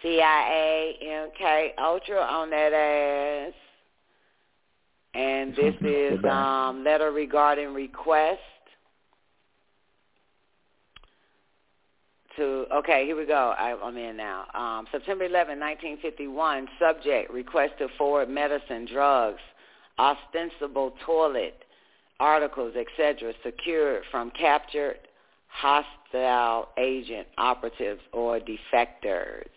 CIA, 0.00 0.96
MK 1.02 1.70
Ultra 1.78 2.20
on 2.22 2.48
that 2.48 2.72
ass. 2.72 3.52
And 5.14 5.54
this 5.54 5.74
is 5.82 6.24
um, 6.24 6.84
letter 6.84 7.10
regarding 7.12 7.74
request 7.74 8.40
to 12.36 12.66
okay, 12.72 13.04
here 13.04 13.16
we 13.16 13.26
go. 13.26 13.54
I, 13.58 13.76
I'm 13.82 13.96
in 13.96 14.16
now. 14.16 14.46
Um, 14.54 14.86
September 14.90 15.24
11, 15.24 15.60
1951. 15.60 16.68
Subject: 16.78 17.30
request 17.30 17.74
to 17.78 17.88
forward 17.98 18.30
medicine, 18.30 18.86
drugs, 18.90 19.40
ostensible 19.98 20.94
toilet 21.04 21.62
articles, 22.20 22.74
etc., 22.76 23.34
secured 23.44 24.04
from 24.10 24.30
captured 24.30 24.98
hostile 25.48 26.68
agent 26.78 27.26
operatives 27.36 28.00
or 28.12 28.40
defectors. 28.40 29.48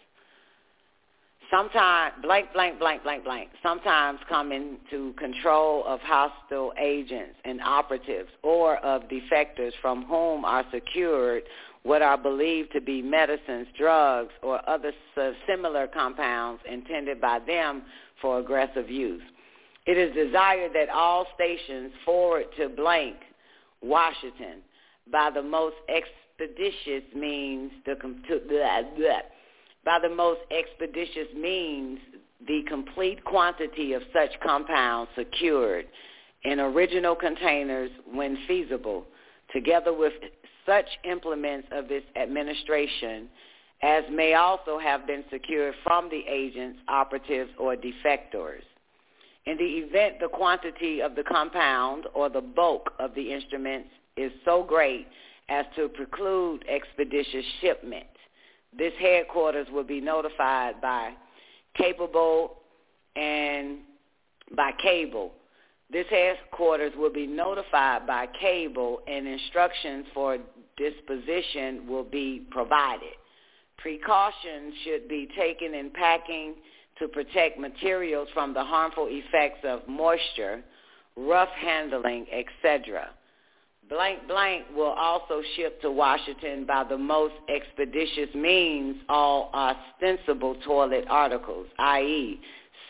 Sometimes 1.52 2.14
blank, 2.24 2.54
blank, 2.54 2.80
blank, 2.80 3.04
blank, 3.04 3.24
blank. 3.24 3.50
Sometimes 3.62 4.20
come 4.28 4.52
into 4.52 5.14
control 5.14 5.84
of 5.86 6.00
hostile 6.02 6.74
agents 6.80 7.36
and 7.46 7.62
operatives 7.62 8.30
or 8.42 8.78
of 8.78 9.04
defectors 9.04 9.72
from 9.82 10.06
whom 10.06 10.44
are 10.44 10.66
secured 10.74 11.44
what 11.84 12.02
are 12.02 12.18
believed 12.18 12.72
to 12.74 12.82
be 12.82 13.00
medicines, 13.00 13.68
drugs, 13.78 14.34
or 14.42 14.68
other 14.68 14.92
similar 15.48 15.86
compounds 15.86 16.60
intended 16.70 17.22
by 17.22 17.38
them 17.46 17.84
for 18.22 18.40
aggressive 18.40 18.90
use. 18.90 19.22
It 19.86 19.98
is 19.98 20.16
desired 20.16 20.72
that 20.74 20.90
all 20.90 21.28
stations 21.36 21.92
forward 22.04 22.46
to 22.58 22.70
blank, 22.70 23.18
Washington, 23.84 24.62
by 25.12 25.30
the 25.30 25.44
most 25.44 25.76
expeditious 25.88 27.04
means, 27.16 27.72
the, 27.86 27.94
to, 27.94 28.40
blah, 28.50 28.82
blah, 28.98 29.20
by 29.86 30.00
the 30.00 30.10
most 30.10 30.42
expeditious 30.52 31.28
means, 31.36 32.00
the 32.48 32.64
complete 32.68 33.24
quantity 33.24 33.94
of 33.94 34.02
such 34.12 34.32
compounds 34.44 35.10
secured 35.16 35.86
in 36.44 36.60
original 36.60 37.16
containers 37.16 37.92
when 38.12 38.38
feasible, 38.48 39.06
together 39.54 39.94
with 39.94 40.14
such 40.66 40.86
implements 41.04 41.68
of 41.72 41.88
this 41.88 42.04
administration 42.16 43.30
as 43.82 44.04
may 44.12 44.34
also 44.34 44.80
have 44.80 45.06
been 45.06 45.24
secured 45.32 45.76
from 45.84 46.10
the 46.10 46.24
agents, 46.28 46.80
operatives, 46.88 47.52
or 47.60 47.76
defectors. 47.76 48.62
In 49.46 49.58
the 49.58 49.64
event 49.64 50.16
the 50.20 50.28
quantity 50.28 51.02
of 51.02 51.16
the 51.16 51.24
compound 51.24 52.06
or 52.16 52.30
the 52.30 52.42
bulk 52.42 52.92
of 53.00 53.14
the 53.14 53.32
instruments 53.32 53.90
is 54.18 54.32
so 54.44 54.64
great 54.64 55.08
as 55.50 55.66
to 55.76 55.88
preclude 55.90 56.66
expeditious 56.68 57.46
shipment, 57.62 58.06
this 58.78 58.94
headquarters 59.00 59.68
will 59.72 59.84
be 59.84 60.02
notified 60.02 60.82
by 60.82 61.14
capable 61.76 62.58
and 63.16 63.80
by 64.56 64.72
cable. 64.82 65.34
This 65.92 66.06
headquarters 66.10 66.94
will 66.98 67.14
be 67.14 67.28
notified 67.28 68.08
by 68.08 68.28
cable 68.40 69.02
and 69.08 69.28
instructions 69.28 70.06
for 70.14 70.38
disposition 70.78 71.88
will 71.88 72.04
be 72.04 72.46
provided. 72.52 73.14
Precautions 73.78 74.74
should 74.84 75.08
be 75.08 75.30
taken 75.38 75.74
in 75.74 75.92
packing 75.92 76.56
to 77.00 77.08
protect 77.08 77.60
materials 77.60 78.28
from 78.34 78.54
the 78.54 78.64
harmful 78.64 79.08
effects 79.10 79.60
of 79.64 79.88
moisture, 79.88 80.64
rough 81.16 81.50
handling, 81.50 82.26
etc. 82.32 83.10
Blank 83.90 84.28
blank 84.28 84.66
will 84.76 84.94
also 84.98 85.42
ship 85.56 85.80
to 85.82 85.92
Washington 85.92 86.66
by 86.66 86.84
the 86.84 86.98
most 86.98 87.36
expeditious 87.50 88.34
means 88.34 88.98
all 89.10 89.52
ostensible 89.54 90.56
toilet 90.66 91.06
articles, 91.08 91.68
i.e. 91.78 92.42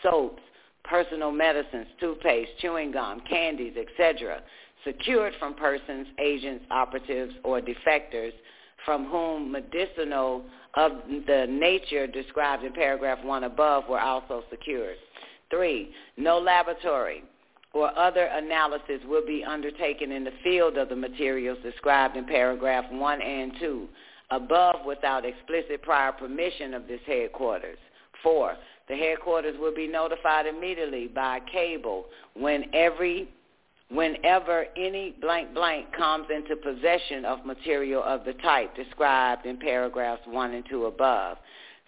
soaps, 0.02 0.42
personal 0.84 1.30
medicines, 1.30 1.86
toothpaste, 2.00 2.50
chewing 2.60 2.92
gum, 2.92 3.20
candies, 3.28 3.74
etc., 3.76 4.40
secured 4.84 5.34
from 5.38 5.54
persons, 5.54 6.06
agents, 6.18 6.64
operatives, 6.70 7.34
or 7.44 7.60
defectors 7.60 8.32
from 8.84 9.06
whom 9.06 9.50
medicinal 9.52 10.44
of 10.74 10.92
the 11.26 11.46
nature 11.48 12.06
described 12.06 12.64
in 12.64 12.72
paragraph 12.72 13.22
1 13.22 13.44
above 13.44 13.84
were 13.88 14.00
also 14.00 14.44
secured. 14.48 14.96
Three, 15.50 15.90
no 16.16 16.38
laboratory 16.38 17.22
or 17.76 17.96
other 17.98 18.24
analysis 18.24 19.00
will 19.06 19.24
be 19.26 19.44
undertaken 19.44 20.10
in 20.10 20.24
the 20.24 20.32
field 20.42 20.78
of 20.78 20.88
the 20.88 20.96
materials 20.96 21.58
described 21.62 22.16
in 22.16 22.24
paragraph 22.24 22.90
1 22.90 23.22
and 23.22 23.52
2 23.60 23.88
above 24.30 24.76
without 24.86 25.26
explicit 25.26 25.82
prior 25.82 26.10
permission 26.10 26.72
of 26.72 26.88
this 26.88 27.00
headquarters. 27.06 27.76
Four, 28.22 28.54
the 28.88 28.96
headquarters 28.96 29.56
will 29.60 29.74
be 29.74 29.86
notified 29.86 30.46
immediately 30.46 31.06
by 31.08 31.40
cable 31.52 32.06
when 32.34 32.64
every 32.72 33.28
whenever 33.88 34.64
any 34.76 35.14
blank 35.20 35.54
blank 35.54 35.86
comes 35.92 36.26
into 36.34 36.56
possession 36.56 37.24
of 37.24 37.44
material 37.44 38.02
of 38.02 38.24
the 38.24 38.32
type 38.42 38.74
described 38.74 39.44
in 39.44 39.58
paragraphs 39.58 40.22
1 40.26 40.54
and 40.54 40.64
2 40.68 40.86
above. 40.86 41.36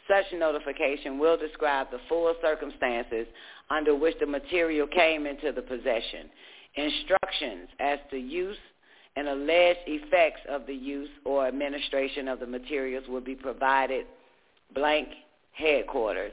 Such 0.07 0.27
notification 0.39 1.19
will 1.19 1.37
describe 1.37 1.91
the 1.91 1.99
full 2.09 2.33
circumstances 2.41 3.27
under 3.71 3.95
which 3.95 4.17
the 4.21 4.27
material 4.27 4.87
came 4.87 5.27
into 5.27 5.53
the 5.53 5.63
possession. 5.63 6.29
Instructions 6.75 7.69
as 7.81 7.99
to 8.11 8.17
use 8.17 8.57
and 9.17 9.29
alleged 9.29 9.81
effects 9.87 10.41
of 10.49 10.67
the 10.67 10.75
use 10.75 11.09
or 11.25 11.47
administration 11.47 12.29
of 12.29 12.39
the 12.41 12.47
materials 12.47 13.05
will 13.09 13.21
be 13.21 13.35
provided 13.35 14.07
blank 14.75 15.09
headquarters 15.53 16.33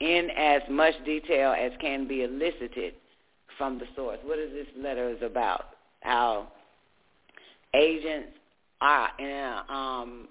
in 0.00 0.28
as 0.36 0.62
much 0.68 0.94
detail 1.04 1.54
as 1.58 1.72
can 1.80 2.06
be 2.06 2.22
elicited 2.22 2.94
from 3.56 3.78
the 3.78 3.86
source. 3.96 4.18
What 4.24 4.38
is 4.38 4.52
this 4.52 4.66
letter 4.76 5.08
is 5.08 5.22
about? 5.22 5.70
How 6.00 6.48
agents 7.74 8.28
are, 8.80 9.08
and 9.18 9.70
um, 9.70 10.28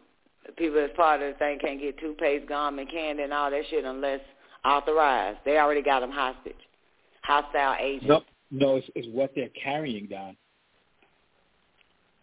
people 0.57 0.79
as 0.83 0.91
part 0.95 1.21
of 1.21 1.33
the 1.33 1.39
thing 1.39 1.59
can't 1.59 1.79
get 1.79 1.99
toothpaste, 1.99 2.47
gum, 2.47 2.79
and 2.79 2.89
candy 2.89 3.23
and 3.23 3.33
all 3.33 3.51
that 3.51 3.63
shit 3.69 3.83
unless 3.83 4.21
authorized. 4.67 5.39
They 5.45 5.57
already 5.57 5.81
got 5.81 6.01
them 6.01 6.11
hostage. 6.11 6.55
Hostile 7.23 7.75
agents. 7.79 8.05
No, 8.07 8.21
no, 8.51 8.75
it's, 8.77 8.87
it's 8.95 9.07
what 9.11 9.31
they're 9.35 9.49
carrying, 9.61 10.07
Don. 10.07 10.35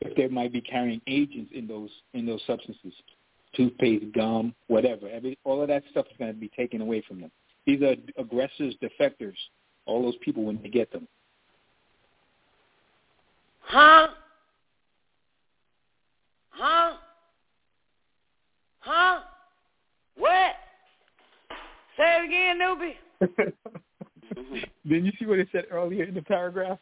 If 0.00 0.16
they 0.16 0.28
might 0.28 0.52
be 0.52 0.60
carrying 0.60 1.00
agents 1.06 1.50
in 1.55 1.66
those 1.66 1.90
in 2.12 2.26
those 2.26 2.42
substances, 2.47 2.92
toothpaste, 3.56 4.12
gum, 4.14 4.55
whatever, 4.66 5.08
every 5.08 5.39
all 5.44 5.62
of 5.62 5.68
that 5.68 5.82
stuff 5.90 6.06
is 6.10 6.16
going 6.18 6.32
to 6.32 6.39
be 6.39 6.50
taken 6.50 6.81
away 6.82 7.02
from 7.08 7.20
them. 7.20 7.31
These 7.66 7.81
are 7.82 7.94
aggressors, 8.18 8.74
defectors 8.82 9.34
all 9.86 10.02
those 10.02 10.16
people 10.23 10.44
when 10.44 10.60
they 10.62 10.68
get 10.68 10.92
them. 10.92 11.06
Huh? 13.60 14.08
Huh? 16.50 16.92
Huh? 18.81 19.20
What? 20.16 20.55
Say 21.97 22.18
it 22.18 22.24
again, 22.24 22.58
newbie. 22.58 23.52
Didn't 24.89 25.05
you 25.05 25.12
see 25.18 25.26
what 25.26 25.39
it 25.39 25.48
said 25.52 25.64
earlier 25.70 26.05
in 26.05 26.14
the 26.14 26.23
paragraph? 26.23 26.78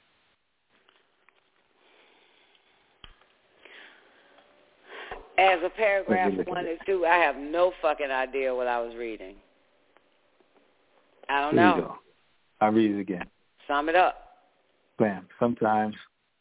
As 5.39 5.59
a 5.65 5.71
paragraph 5.71 6.33
one 6.47 6.67
is 6.67 6.79
due, 6.87 7.05
I 7.05 7.17
have 7.17 7.37
no 7.37 7.73
fucking 7.83 8.11
idea 8.11 8.55
what 8.55 8.67
I 8.67 8.81
was 8.81 8.95
reading. 8.97 9.37
I 11.29 11.41
don't 11.41 11.55
Here 11.55 11.63
know. 11.63 11.97
I'll 12.61 12.71
read 12.71 12.93
it 12.93 13.01
again. 13.01 13.25
Sum 13.67 13.89
it 13.89 13.97
up. 13.97 14.17
Bam. 14.99 15.27
Sometimes 15.41 15.95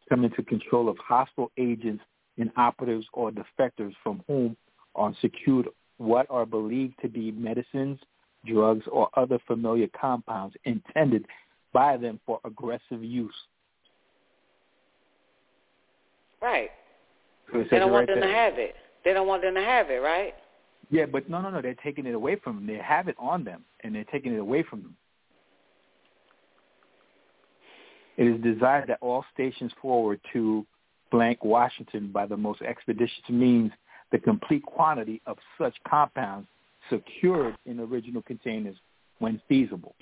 come 0.07 0.23
into 0.23 0.43
control 0.43 0.89
of 0.89 0.97
hostile 0.97 1.51
agents 1.57 2.03
and 2.37 2.51
operatives 2.57 3.05
or 3.13 3.31
defectors 3.31 3.93
from 4.03 4.23
whom 4.27 4.55
are 4.95 5.13
secured 5.21 5.67
what 5.97 6.25
are 6.29 6.45
believed 6.45 6.95
to 7.01 7.07
be 7.07 7.31
medicines, 7.31 7.99
drugs, 8.45 8.85
or 8.91 9.09
other 9.15 9.39
familiar 9.47 9.87
compounds 9.99 10.55
intended 10.65 11.25
by 11.73 11.97
them 11.97 12.19
for 12.25 12.39
aggressive 12.45 13.03
use. 13.03 13.33
Right. 16.41 16.69
So 17.51 17.63
They 17.69 17.79
don't 17.79 17.91
want 17.91 18.09
right 18.09 18.19
them 18.19 18.27
to 18.27 18.33
have 18.33 18.57
it. 18.57 18.75
They 19.03 19.13
don't 19.13 19.27
want 19.27 19.41
them 19.41 19.55
to 19.55 19.61
have 19.61 19.89
it, 19.89 20.01
right? 20.01 20.33
Yeah, 20.89 21.05
but 21.05 21.29
no, 21.29 21.41
no, 21.41 21.49
no. 21.49 21.61
They're 21.61 21.75
taking 21.75 22.05
it 22.05 22.15
away 22.15 22.35
from 22.35 22.55
them. 22.55 22.67
They 22.67 22.81
have 22.83 23.07
it 23.07 23.15
on 23.19 23.43
them, 23.43 23.63
and 23.81 23.95
they're 23.95 24.03
taking 24.05 24.33
it 24.33 24.39
away 24.39 24.63
from 24.63 24.81
them. 24.81 24.95
It 28.17 28.27
is 28.27 28.41
desired 28.41 28.89
that 28.89 28.99
all 29.01 29.25
stations 29.33 29.71
forward 29.81 30.19
to 30.33 30.65
blank 31.11 31.43
Washington 31.43 32.11
by 32.11 32.25
the 32.25 32.37
most 32.37 32.61
expeditious 32.61 33.23
means 33.29 33.71
the 34.11 34.19
complete 34.19 34.63
quantity 34.63 35.21
of 35.25 35.37
such 35.57 35.73
compounds 35.87 36.47
secured 36.89 37.55
in 37.65 37.79
original 37.79 38.21
containers 38.21 38.75
when 39.19 39.41
feasible. 39.47 39.95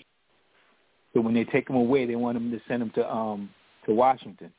So 1.13 1.21
when 1.21 1.33
they 1.33 1.43
take 1.43 1.67
them 1.67 1.75
away, 1.75 2.05
they 2.05 2.15
want 2.15 2.35
them 2.35 2.51
to 2.51 2.61
send 2.67 2.81
them 2.81 2.91
to 2.95 3.11
um, 3.11 3.49
to 3.85 3.93
Washington. 3.93 4.51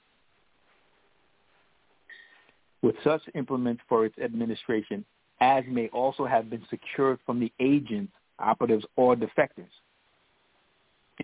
With 2.82 2.96
such 3.04 3.22
implements 3.34 3.82
for 3.88 4.06
its 4.06 4.18
administration 4.18 5.04
as 5.40 5.64
may 5.68 5.88
also 5.88 6.26
have 6.26 6.50
been 6.50 6.64
secured 6.68 7.18
from 7.24 7.40
the 7.40 7.52
agents, 7.60 8.12
operatives, 8.38 8.84
or 8.96 9.16
defectors 9.16 9.70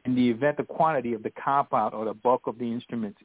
in 0.05 0.15
the 0.15 0.29
event 0.29 0.57
the 0.57 0.65
quantity 0.65 1.15
of 1.15 1.23
the 1.23 1.33
compound 1.43 1.95
or 1.95 2.05
the 2.05 2.15
bulk 2.15 2.43
of 2.47 2.59
the 2.59 2.71
instruments 2.71 3.19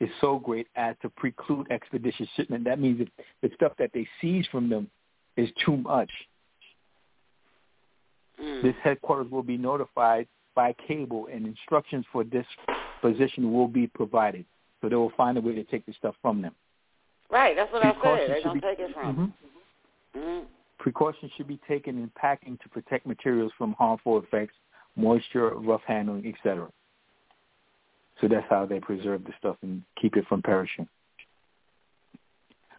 is 0.00 0.08
so 0.20 0.38
great 0.38 0.66
as 0.76 0.94
to 1.02 1.08
preclude 1.10 1.70
expeditious 1.70 2.28
shipment. 2.36 2.64
That 2.64 2.80
means 2.80 2.98
that 2.98 3.08
the 3.42 3.50
stuff 3.54 3.72
that 3.78 3.90
they 3.92 4.06
seize 4.20 4.46
from 4.50 4.68
them 4.68 4.88
is 5.36 5.48
too 5.64 5.76
much. 5.76 6.10
Mm. 8.42 8.62
This 8.62 8.74
headquarters 8.82 9.30
will 9.30 9.42
be 9.42 9.56
notified 9.56 10.26
by 10.54 10.74
cable, 10.86 11.28
and 11.32 11.46
instructions 11.46 12.04
for 12.12 12.24
this 12.24 12.46
position 13.00 13.52
will 13.52 13.68
be 13.68 13.86
provided. 13.86 14.44
So 14.80 14.88
they 14.88 14.96
will 14.96 15.12
find 15.16 15.38
a 15.38 15.40
way 15.40 15.54
to 15.54 15.64
take 15.64 15.86
the 15.86 15.92
stuff 15.92 16.14
from 16.22 16.42
them. 16.42 16.54
Right, 17.30 17.54
that's 17.56 17.72
what 17.72 17.84
I 17.84 17.92
said. 17.92 18.28
They're 18.28 18.42
going 18.42 18.60
to 18.60 18.66
take 18.66 18.78
it 18.78 18.94
from 18.94 19.16
them. 19.16 19.34
Mm. 20.16 20.44
Precautions 20.78 21.30
should 21.36 21.48
be 21.48 21.58
taken 21.68 21.98
in 21.98 22.10
packing 22.16 22.58
to 22.62 22.68
protect 22.68 23.06
materials 23.06 23.52
from 23.58 23.74
harmful 23.74 24.18
effects, 24.18 24.54
moisture, 24.96 25.50
rough 25.50 25.82
handling, 25.86 26.26
etc. 26.26 26.68
So 28.20 28.28
that's 28.28 28.46
how 28.48 28.66
they 28.66 28.80
preserve 28.80 29.24
the 29.24 29.32
stuff 29.38 29.56
and 29.62 29.82
keep 30.00 30.16
it 30.16 30.26
from 30.28 30.42
perishing. 30.42 30.88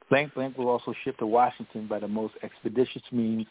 Blank 0.10 0.34
Blank 0.34 0.58
will 0.58 0.70
also 0.70 0.94
ship 1.04 1.18
to 1.20 1.28
Washington 1.28 1.88
by 1.88 2.00
the 2.00 2.08
most 2.08 2.34
expeditious 2.42 3.04
means 3.12 3.46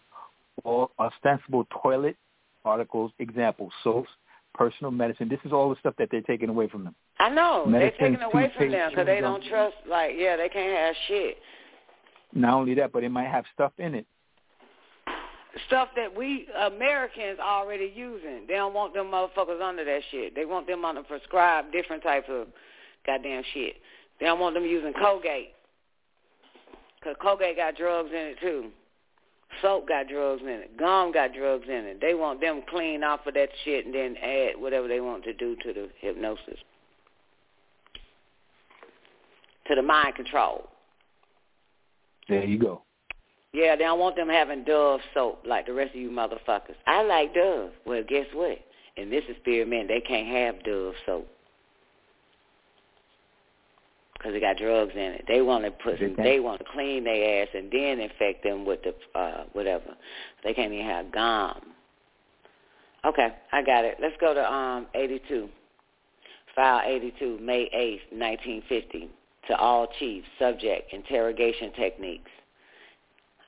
all 0.64 0.90
ostensible 0.98 1.66
toilet 1.82 2.16
articles, 2.64 3.12
example, 3.18 3.70
soaps, 3.82 4.10
personal 4.54 4.90
medicine. 4.90 5.28
This 5.28 5.38
is 5.44 5.52
all 5.52 5.70
the 5.70 5.76
stuff 5.80 5.94
that 5.98 6.08
they're 6.10 6.20
taking 6.22 6.48
away 6.48 6.68
from 6.68 6.84
them. 6.84 6.94
I 7.18 7.28
know. 7.28 7.66
They're 7.70 7.90
taking 7.92 8.20
away 8.20 8.52
from 8.56 8.70
them 8.70 8.90
because 8.90 9.06
they 9.06 9.20
don't 9.20 9.42
trust, 9.44 9.76
like, 9.88 10.12
yeah, 10.16 10.36
they 10.36 10.48
can't 10.48 10.76
have 10.76 10.94
shit. 11.06 11.38
Not 12.34 12.54
only 12.54 12.74
that, 12.74 12.92
but 12.92 13.04
it 13.04 13.08
might 13.08 13.28
have 13.28 13.44
stuff 13.54 13.72
in 13.78 13.94
it. 13.94 14.06
Stuff 15.66 15.88
that 15.96 16.14
we 16.14 16.46
Americans 16.66 17.38
are 17.42 17.64
already 17.64 17.92
using. 17.94 18.44
They 18.46 18.54
don't 18.54 18.74
want 18.74 18.94
them 18.94 19.06
motherfuckers 19.06 19.60
under 19.62 19.84
that 19.84 20.00
shit. 20.10 20.34
They 20.34 20.44
want 20.44 20.66
them 20.66 20.84
on 20.84 20.96
the 20.96 21.02
prescribed 21.02 21.72
different 21.72 22.02
types 22.02 22.26
of 22.28 22.48
goddamn 23.06 23.42
shit. 23.54 23.76
They 24.20 24.26
don't 24.26 24.38
want 24.38 24.54
them 24.54 24.64
using 24.64 24.92
Colgate. 25.00 25.52
Because 27.00 27.16
Colgate 27.20 27.56
got 27.56 27.76
drugs 27.76 28.10
in 28.10 28.18
it 28.18 28.36
too. 28.40 28.70
Soap 29.62 29.88
got 29.88 30.08
drugs 30.08 30.42
in 30.42 30.48
it. 30.48 30.76
Gum 30.76 31.12
got 31.12 31.34
drugs 31.34 31.66
in 31.68 31.84
it. 31.84 32.00
They 32.00 32.14
want 32.14 32.40
them 32.40 32.62
clean 32.68 33.02
off 33.02 33.26
of 33.26 33.34
that 33.34 33.48
shit 33.64 33.86
and 33.86 33.94
then 33.94 34.16
add 34.22 34.60
whatever 34.60 34.86
they 34.88 35.00
want 35.00 35.24
to 35.24 35.32
do 35.32 35.56
to 35.56 35.72
the 35.72 35.88
hypnosis. 36.00 36.58
To 39.66 39.74
the 39.74 39.82
mind 39.82 40.14
control. 40.14 40.68
There 42.28 42.44
you 42.44 42.58
go. 42.58 42.82
Yeah, 43.52 43.76
they 43.76 43.84
don't 43.84 43.98
want 43.98 44.16
them 44.16 44.28
having 44.28 44.64
Dove 44.64 45.00
soap 45.14 45.44
like 45.46 45.66
the 45.66 45.72
rest 45.72 45.94
of 45.94 46.00
you 46.00 46.10
motherfuckers. 46.10 46.76
I 46.86 47.02
like 47.02 47.34
Dove. 47.34 47.70
Well, 47.86 48.02
guess 48.06 48.26
what? 48.34 48.58
In 48.96 49.10
this 49.10 49.24
experiment, 49.28 49.88
they 49.88 50.00
can't 50.00 50.28
have 50.28 50.62
Dove 50.64 50.94
soap 51.06 51.28
because 54.18 54.34
it 54.34 54.40
got 54.40 54.56
drugs 54.56 54.92
in 54.94 55.12
it. 55.12 55.24
They 55.28 55.42
want 55.42 55.64
to 55.64 55.70
put 55.70 55.98
some. 55.98 56.16
They 56.16 56.40
want 56.40 56.58
to 56.58 56.64
clean 56.72 57.04
their 57.04 57.42
ass 57.42 57.48
and 57.54 57.70
then 57.70 58.00
infect 58.00 58.42
them 58.42 58.64
with 58.64 58.80
the 58.82 58.94
uh 59.18 59.44
whatever. 59.52 59.94
They 60.44 60.52
can't 60.54 60.72
even 60.72 60.86
have 60.86 61.12
gum. 61.12 61.60
Okay, 63.04 63.28
I 63.52 63.62
got 63.62 63.84
it. 63.84 63.98
Let's 64.00 64.16
go 64.20 64.34
to 64.34 64.52
um 64.52 64.86
82. 64.94 65.48
File 66.54 66.82
82, 66.84 67.38
May 67.40 67.70
8th, 67.72 68.18
1950. 68.18 69.08
To 69.48 69.56
all 69.56 69.86
chiefs, 69.98 70.26
subject, 70.38 70.92
interrogation 70.92 71.72
techniques. 71.72 72.30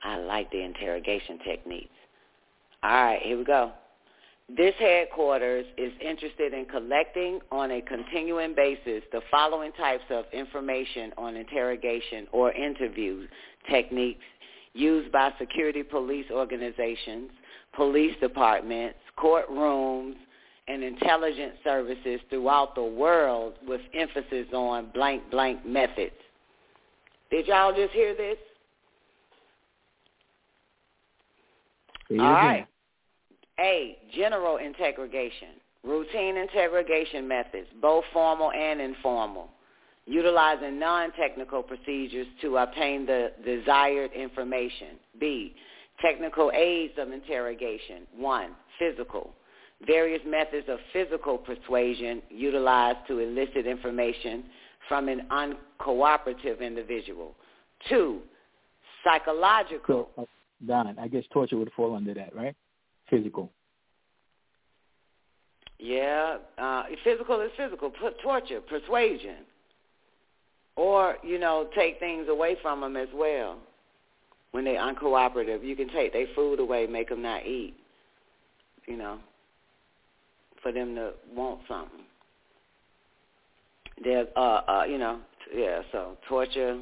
I 0.03 0.17
like 0.17 0.49
the 0.51 0.63
interrogation 0.63 1.37
techniques. 1.45 1.89
All 2.81 2.89
right, 2.89 3.21
here 3.21 3.37
we 3.37 3.43
go. 3.43 3.73
This 4.57 4.73
headquarters 4.79 5.65
is 5.77 5.93
interested 6.01 6.53
in 6.53 6.65
collecting 6.65 7.39
on 7.51 7.71
a 7.71 7.81
continuing 7.81 8.53
basis 8.53 9.03
the 9.11 9.21
following 9.29 9.71
types 9.73 10.03
of 10.09 10.25
information 10.33 11.13
on 11.17 11.37
interrogation 11.37 12.27
or 12.33 12.51
interview 12.51 13.27
techniques 13.69 14.23
used 14.73 15.11
by 15.11 15.31
security 15.39 15.83
police 15.83 16.25
organizations, 16.31 17.29
police 17.73 18.15
departments, 18.19 18.97
courtrooms, 19.17 20.15
and 20.67 20.83
intelligence 20.83 21.53
services 21.63 22.19
throughout 22.29 22.75
the 22.75 22.83
world 22.83 23.53
with 23.65 23.81
emphasis 23.93 24.47
on 24.53 24.89
blank 24.93 25.29
blank 25.31 25.65
methods. 25.65 26.15
Did 27.29 27.47
y'all 27.47 27.73
just 27.73 27.93
hear 27.93 28.15
this? 28.15 28.37
All 32.11 32.17
right. 32.17 32.67
A, 33.59 33.97
general 34.15 34.57
interrogation, 34.57 35.49
routine 35.83 36.37
interrogation 36.37 37.27
methods, 37.27 37.67
both 37.81 38.03
formal 38.13 38.51
and 38.51 38.81
informal, 38.81 39.49
utilizing 40.05 40.79
non-technical 40.79 41.63
procedures 41.63 42.27
to 42.41 42.57
obtain 42.57 43.05
the 43.05 43.31
desired 43.45 44.11
information. 44.13 44.99
B, 45.19 45.53
technical 46.01 46.51
aids 46.53 46.93
of 46.97 47.11
interrogation. 47.11 48.07
One, 48.15 48.51
physical, 48.79 49.31
various 49.85 50.21
methods 50.25 50.67
of 50.69 50.79
physical 50.93 51.37
persuasion 51.37 52.21
utilized 52.29 52.99
to 53.07 53.19
elicit 53.19 53.65
information 53.65 54.45
from 54.87 55.07
an 55.07 55.27
uncooperative 55.31 56.59
individual. 56.61 57.35
Two, 57.89 58.21
psychological. 59.03 60.09
So, 60.15 60.21
uh, 60.23 60.25
Don, 60.67 60.97
I 60.99 61.07
guess 61.07 61.23
torture 61.31 61.57
would 61.57 61.71
fall 61.75 61.95
under 61.95 62.13
that, 62.13 62.35
right? 62.35 62.55
Physical. 63.11 63.51
Yeah, 65.77 66.37
uh, 66.57 66.83
physical 67.03 67.41
is 67.41 67.51
physical. 67.57 67.89
Put 67.89 68.19
torture, 68.21 68.61
persuasion, 68.61 69.37
or 70.77 71.17
you 71.21 71.37
know, 71.37 71.67
take 71.75 71.99
things 71.99 72.27
away 72.29 72.55
from 72.61 72.81
them 72.81 72.95
as 72.95 73.09
well. 73.13 73.57
When 74.51 74.63
they're 74.63 74.79
uncooperative, 74.79 75.63
you 75.63 75.75
can 75.75 75.89
take 75.89 76.13
their 76.13 76.27
food 76.35 76.59
away, 76.59 76.87
make 76.87 77.09
them 77.09 77.21
not 77.21 77.45
eat. 77.45 77.75
You 78.85 78.97
know, 78.97 79.19
for 80.63 80.71
them 80.71 80.95
to 80.95 81.11
want 81.35 81.61
something. 81.67 81.99
They're, 84.03 84.27
uh, 84.37 84.61
uh, 84.67 84.83
you 84.87 84.97
know, 84.97 85.19
yeah. 85.53 85.81
So 85.91 86.17
torture, 86.29 86.79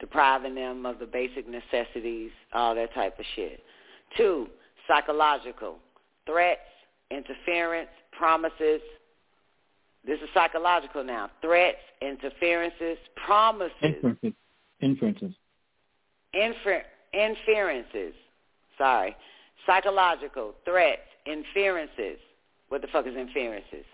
depriving 0.00 0.54
them 0.54 0.84
of 0.84 0.98
the 0.98 1.06
basic 1.06 1.46
necessities, 1.48 2.30
all 2.52 2.74
that 2.74 2.92
type 2.92 3.18
of 3.18 3.24
shit. 3.34 3.62
Two, 4.16 4.48
psychological 4.88 5.76
threats, 6.26 6.60
interference, 7.10 7.88
promises. 8.12 8.80
This 10.06 10.20
is 10.20 10.28
psychological 10.34 11.02
now. 11.04 11.30
Threats, 11.40 11.78
interferences, 12.02 12.98
promises, 13.26 13.72
Inferences. 13.82 14.32
Inferences. 14.80 15.32
infer- 16.34 16.84
inferences. 17.12 18.14
Sorry. 18.76 19.16
Psychological 19.66 20.54
threats, 20.64 21.00
inferences. 21.26 22.18
What 22.68 22.82
the 22.82 22.88
fuck 22.88 23.06
is 23.06 23.14
inferences? 23.16 23.84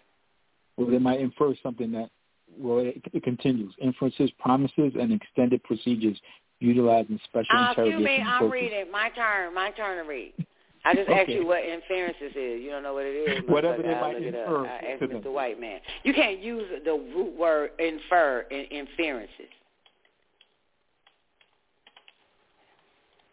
Well, 0.76 0.88
they 0.90 0.98
might 0.98 1.20
infer 1.20 1.54
something 1.62 1.92
that, 1.92 2.08
well, 2.58 2.78
it, 2.78 3.00
it 3.12 3.22
continues. 3.22 3.72
Inferences, 3.80 4.30
promises, 4.38 4.92
and 4.98 5.12
extended 5.12 5.62
procedures 5.62 6.18
utilizing 6.58 7.20
special 7.24 7.56
Uh, 7.56 7.70
excuse 7.72 7.86
interrogation 7.88 8.24
me, 8.24 8.30
I'm 8.30 8.50
reading. 8.50 8.90
My 8.90 9.10
turn. 9.10 9.54
My 9.54 9.70
turn 9.72 10.02
to 10.02 10.08
read. 10.08 10.32
I 10.84 10.94
just 10.94 11.10
asked 11.10 11.28
you 11.28 11.46
what 11.46 11.62
inferences 11.62 12.32
is. 12.34 12.62
You 12.62 12.70
don't 12.70 12.82
know 12.82 12.94
what 12.94 13.04
it 13.04 13.10
is. 13.10 13.42
Whatever 13.46 13.82
they 13.82 13.94
might 13.94 14.14
look 14.14 14.22
it 14.22 14.34
up. 14.34 14.48
infer 14.48 14.66
I 14.66 14.92
asked 14.92 15.02
Mr. 15.02 15.22
them. 15.22 15.34
White 15.34 15.60
Man. 15.60 15.80
You 16.04 16.14
can't 16.14 16.40
use 16.40 16.64
the 16.84 16.92
root 16.92 17.38
word 17.38 17.70
infer 17.78 18.46
in 18.50 18.64
inferences. 18.66 19.30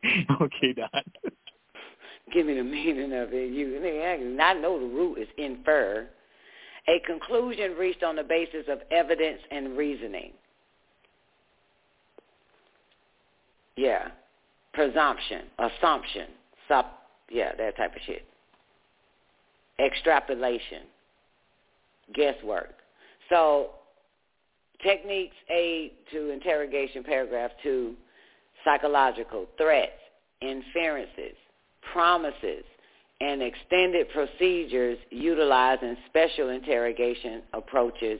okay, 0.42 0.74
Don. 0.74 0.90
Give 2.34 2.46
me 2.46 2.56
the 2.56 2.64
meaning 2.64 3.14
of 3.14 3.30
it. 3.32 3.54
You, 3.54 3.80
nigga, 3.82 4.42
I 4.42 4.54
know 4.54 4.80
the 4.80 4.86
root 4.86 5.18
is 5.18 5.28
infer. 5.38 6.08
A 6.90 7.00
conclusion 7.06 7.74
reached 7.78 8.04
on 8.04 8.16
the 8.16 8.24
basis 8.24 8.66
of 8.70 8.80
evidence 8.92 9.40
and 9.52 9.78
reasoning. 9.78 10.34
Yeah. 13.78 14.10
Presumption, 14.74 15.44
assumption, 15.58 16.28
sup, 16.68 16.97
yeah, 17.30 17.52
that 17.58 17.78
type 17.78 17.96
of 17.96 18.02
shit. 18.06 18.26
Extrapolation, 19.80 20.84
guesswork. 22.14 22.74
So 23.30 23.72
techniques 24.82 25.36
aid 25.50 25.92
to 26.12 26.32
interrogation, 26.32 27.04
paragraph 27.04 27.52
two, 27.62 27.96
psychological 28.64 29.46
threats, 29.58 29.92
inferences, 30.42 31.36
promises, 31.94 32.64
and 33.20 33.42
extended 33.42 34.08
procedures 34.10 34.98
utilizing 35.10 35.98
special 36.08 36.50
interrogation 36.50 37.42
approaches, 37.54 38.20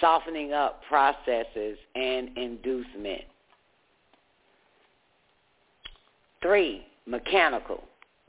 softening 0.00 0.52
up 0.52 0.82
processes, 0.88 1.76
and 1.94 2.36
inducement. 2.36 3.22
Three, 6.42 6.86
mechanical. 7.06 7.82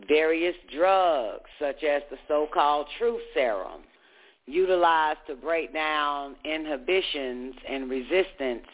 Various 0.07 0.55
drugs, 0.75 1.49
such 1.59 1.83
as 1.83 2.01
the 2.11 2.17
so-called 2.27 2.87
truth 2.97 3.21
serum, 3.33 3.81
utilized 4.45 5.19
to 5.27 5.35
break 5.35 5.73
down 5.73 6.35
inhibitions 6.43 7.55
and 7.67 7.89
resistance 7.89 8.65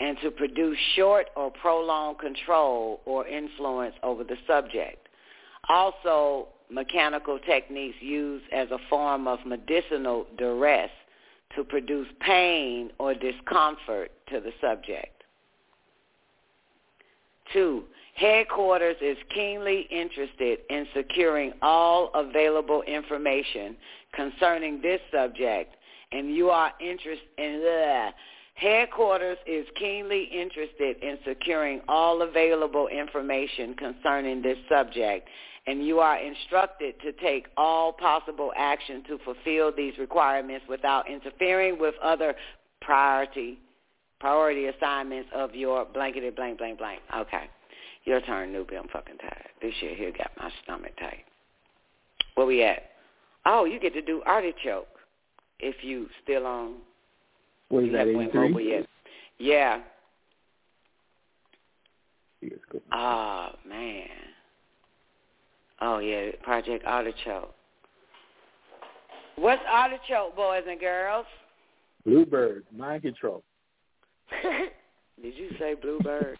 and 0.00 0.16
to 0.22 0.30
produce 0.30 0.78
short 0.96 1.28
or 1.36 1.50
prolonged 1.50 2.18
control 2.18 3.00
or 3.04 3.26
influence 3.26 3.94
over 4.02 4.24
the 4.24 4.36
subject. 4.46 5.08
Also, 5.68 6.48
mechanical 6.70 7.38
techniques 7.38 7.96
used 8.00 8.44
as 8.52 8.68
a 8.70 8.78
form 8.88 9.28
of 9.28 9.38
medicinal 9.46 10.26
duress 10.38 10.90
to 11.54 11.62
produce 11.64 12.08
pain 12.20 12.90
or 12.98 13.14
discomfort 13.14 14.10
to 14.28 14.40
the 14.40 14.52
subject. 14.60 15.22
Two, 17.52 17.84
headquarters 18.14 18.96
is 19.00 19.16
keenly 19.34 19.88
interested 19.90 20.60
in 20.70 20.86
securing 20.94 21.52
all 21.62 22.10
available 22.14 22.82
information 22.82 23.76
concerning 24.14 24.80
this 24.82 25.00
subject, 25.12 25.74
and 26.12 26.34
you 26.34 26.50
are 26.50 26.72
interested 26.80 27.28
in 27.38 27.60
uh, 27.60 27.64
the 27.64 28.10
Headquarters 28.54 29.38
is 29.46 29.66
keenly 29.76 30.24
interested 30.24 31.02
in 31.02 31.18
securing 31.26 31.80
all 31.88 32.22
available 32.22 32.86
information 32.88 33.74
concerning 33.74 34.42
this 34.42 34.58
subject, 34.68 35.28
and 35.66 35.84
you 35.84 36.00
are 36.00 36.18
instructed 36.18 36.94
to 37.00 37.12
take 37.12 37.46
all 37.56 37.92
possible 37.92 38.52
action 38.56 39.02
to 39.08 39.18
fulfill 39.24 39.72
these 39.74 39.96
requirements 39.98 40.64
without 40.68 41.08
interfering 41.10 41.78
with 41.78 41.94
other 42.02 42.34
priority 42.80 43.58
priority 44.20 44.66
assignments 44.66 45.28
of 45.34 45.52
your 45.52 45.84
blanketed 45.84 46.36
blank 46.36 46.58
blank 46.58 46.78
blank. 46.78 47.00
Okay. 47.16 47.50
Your 48.04 48.20
turn, 48.22 48.52
newbie. 48.52 48.78
I'm 48.78 48.88
fucking 48.88 49.18
tired. 49.18 49.48
This 49.60 49.72
shit 49.80 49.96
here 49.96 50.12
got 50.16 50.30
my 50.38 50.50
stomach 50.62 50.92
tight. 50.98 51.24
Where 52.34 52.46
we 52.46 52.62
at? 52.62 52.90
Oh, 53.46 53.64
you 53.64 53.78
get 53.78 53.92
to 53.94 54.02
do 54.02 54.22
artichoke 54.26 54.86
if 55.60 55.76
you 55.82 56.08
still 56.22 56.46
on. 56.46 56.74
What 57.68 57.84
is 57.84 57.92
that, 57.92 58.00
haven't 58.00 58.16
went 58.16 58.28
83? 58.30 58.48
mobile 58.48 58.60
yet. 58.60 58.86
Yeah. 59.38 59.80
Oh 62.92 63.50
man. 63.66 64.08
Oh 65.80 65.98
yeah, 65.98 66.32
Project 66.42 66.84
Artichoke. 66.84 67.54
What's 69.36 69.62
Artichoke, 69.68 70.36
boys 70.36 70.62
and 70.68 70.78
girls? 70.78 71.26
Bluebird, 72.04 72.64
mind 72.76 73.02
control. 73.02 73.42
Did 75.22 75.34
you 75.36 75.50
say 75.58 75.74
Bluebird? 75.74 76.38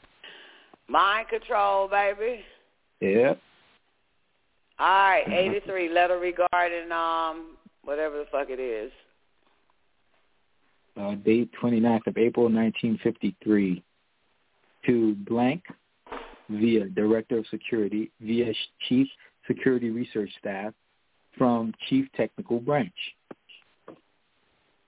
Mind 0.89 1.29
control, 1.29 1.89
baby. 1.89 2.41
Yeah. 3.01 3.35
All 4.79 4.89
right, 4.89 5.25
83, 5.29 5.91
letter 5.91 6.19
regarding 6.19 6.91
um 6.93 7.57
whatever 7.85 8.19
the 8.19 8.27
fuck 8.31 8.49
it 8.49 8.61
is. 8.61 8.91
Uh, 11.01 11.15
date 11.15 11.51
29th 11.63 12.07
of 12.07 12.19
April 12.19 12.47
1953 12.47 13.83
to 14.87 15.15
blank 15.27 15.63
via 16.51 16.85
Director 16.87 17.39
of 17.39 17.47
Security 17.51 18.11
via 18.21 18.53
Chief 18.89 19.07
Security 19.47 19.91
Research 19.91 20.31
Staff 20.39 20.75
from 21.39 21.73
Chief 21.89 22.07
Technical 22.17 22.61
Branch. 22.61 22.93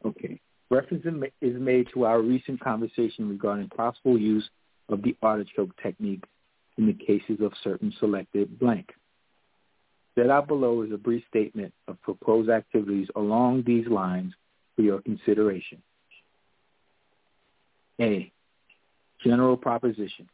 Okay. 0.05 0.39
Reference 0.71 1.05
is 1.41 1.55
made 1.61 1.87
to 1.95 2.05
our 2.05 2.21
recent 2.21 2.61
conversation 2.61 3.29
regarding 3.29 3.69
possible 3.69 4.19
use 4.19 4.49
of 4.89 5.03
the 5.03 5.17
artichoke 5.23 5.77
technique 5.83 6.25
in 6.77 6.87
the 6.87 6.93
cases 6.93 7.41
of 7.41 7.53
certain 7.63 7.93
selected 7.99 8.59
blank. 8.59 8.93
Set 10.17 10.31
out 10.31 10.47
below 10.47 10.83
is 10.83 10.93
a 10.93 10.97
brief 10.97 11.25
statement 11.29 11.73
of 11.89 12.01
proposed 12.03 12.51
activities 12.51 13.09
along 13.17 13.65
these 13.67 13.87
lines 13.89 14.33
for 14.77 14.83
your 14.83 15.01
consideration. 15.01 15.83
A. 18.01 18.31
General 19.23 19.57
proposition. 19.57 20.29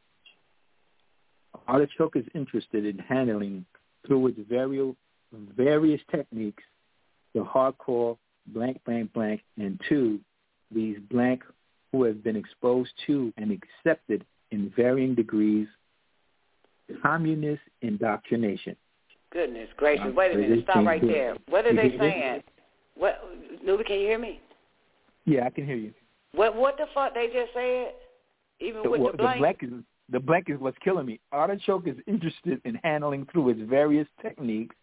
Artichoke 1.68 2.16
is 2.16 2.24
interested 2.34 2.84
in 2.84 2.98
handling 2.98 3.64
through 4.06 4.28
its 4.28 4.40
vari- 4.48 4.96
various 5.56 6.00
techniques 6.10 6.62
the 7.34 7.40
hardcore 7.40 8.16
blank, 8.46 8.80
blank, 8.84 9.12
blank, 9.12 9.42
and 9.56 9.80
two, 9.88 10.18
these 10.72 10.98
blank 11.10 11.44
who 11.92 12.04
have 12.04 12.22
been 12.24 12.36
exposed 12.36 12.90
to 13.06 13.32
and 13.36 13.52
accepted 13.52 14.24
in 14.50 14.72
varying 14.76 15.14
degrees 15.14 15.66
communist 17.02 17.62
indoctrination. 17.82 18.76
Goodness 19.32 19.68
gracious. 19.76 20.06
Um, 20.06 20.14
Wait 20.14 20.34
a 20.34 20.38
minute. 20.38 20.64
Stop 20.64 20.84
right 20.84 21.00
there. 21.00 21.36
What 21.48 21.64
are 21.66 21.74
they 21.74 21.90
can 21.90 21.90
hear 21.92 22.00
me? 22.00 22.10
saying? 22.12 22.42
What 22.96 23.20
Newbie, 23.64 23.86
can 23.86 23.96
you 24.00 24.06
hear 24.06 24.18
me? 24.18 24.40
Yeah, 25.24 25.46
I 25.46 25.50
can 25.50 25.64
hear 25.66 25.76
you. 25.76 25.92
What 26.34 26.56
what 26.56 26.76
the 26.76 26.86
fuck 26.94 27.14
they 27.14 27.26
just 27.26 27.52
said? 27.54 27.92
Even 28.60 28.82
The, 28.82 28.90
with 28.90 29.00
well, 29.00 29.12
the 29.12 29.16
the 29.18 29.22
blank? 29.22 29.38
blank 29.40 29.58
is 29.62 29.70
the 30.10 30.20
blank 30.20 30.46
is 30.48 30.58
what's 30.58 30.76
killing 30.82 31.06
me. 31.06 31.20
Artichoke 31.32 31.86
is 31.86 31.96
interested 32.08 32.60
in 32.64 32.74
handling 32.82 33.26
through 33.30 33.50
its 33.50 33.60
various 33.68 34.08
techniques. 34.20 34.74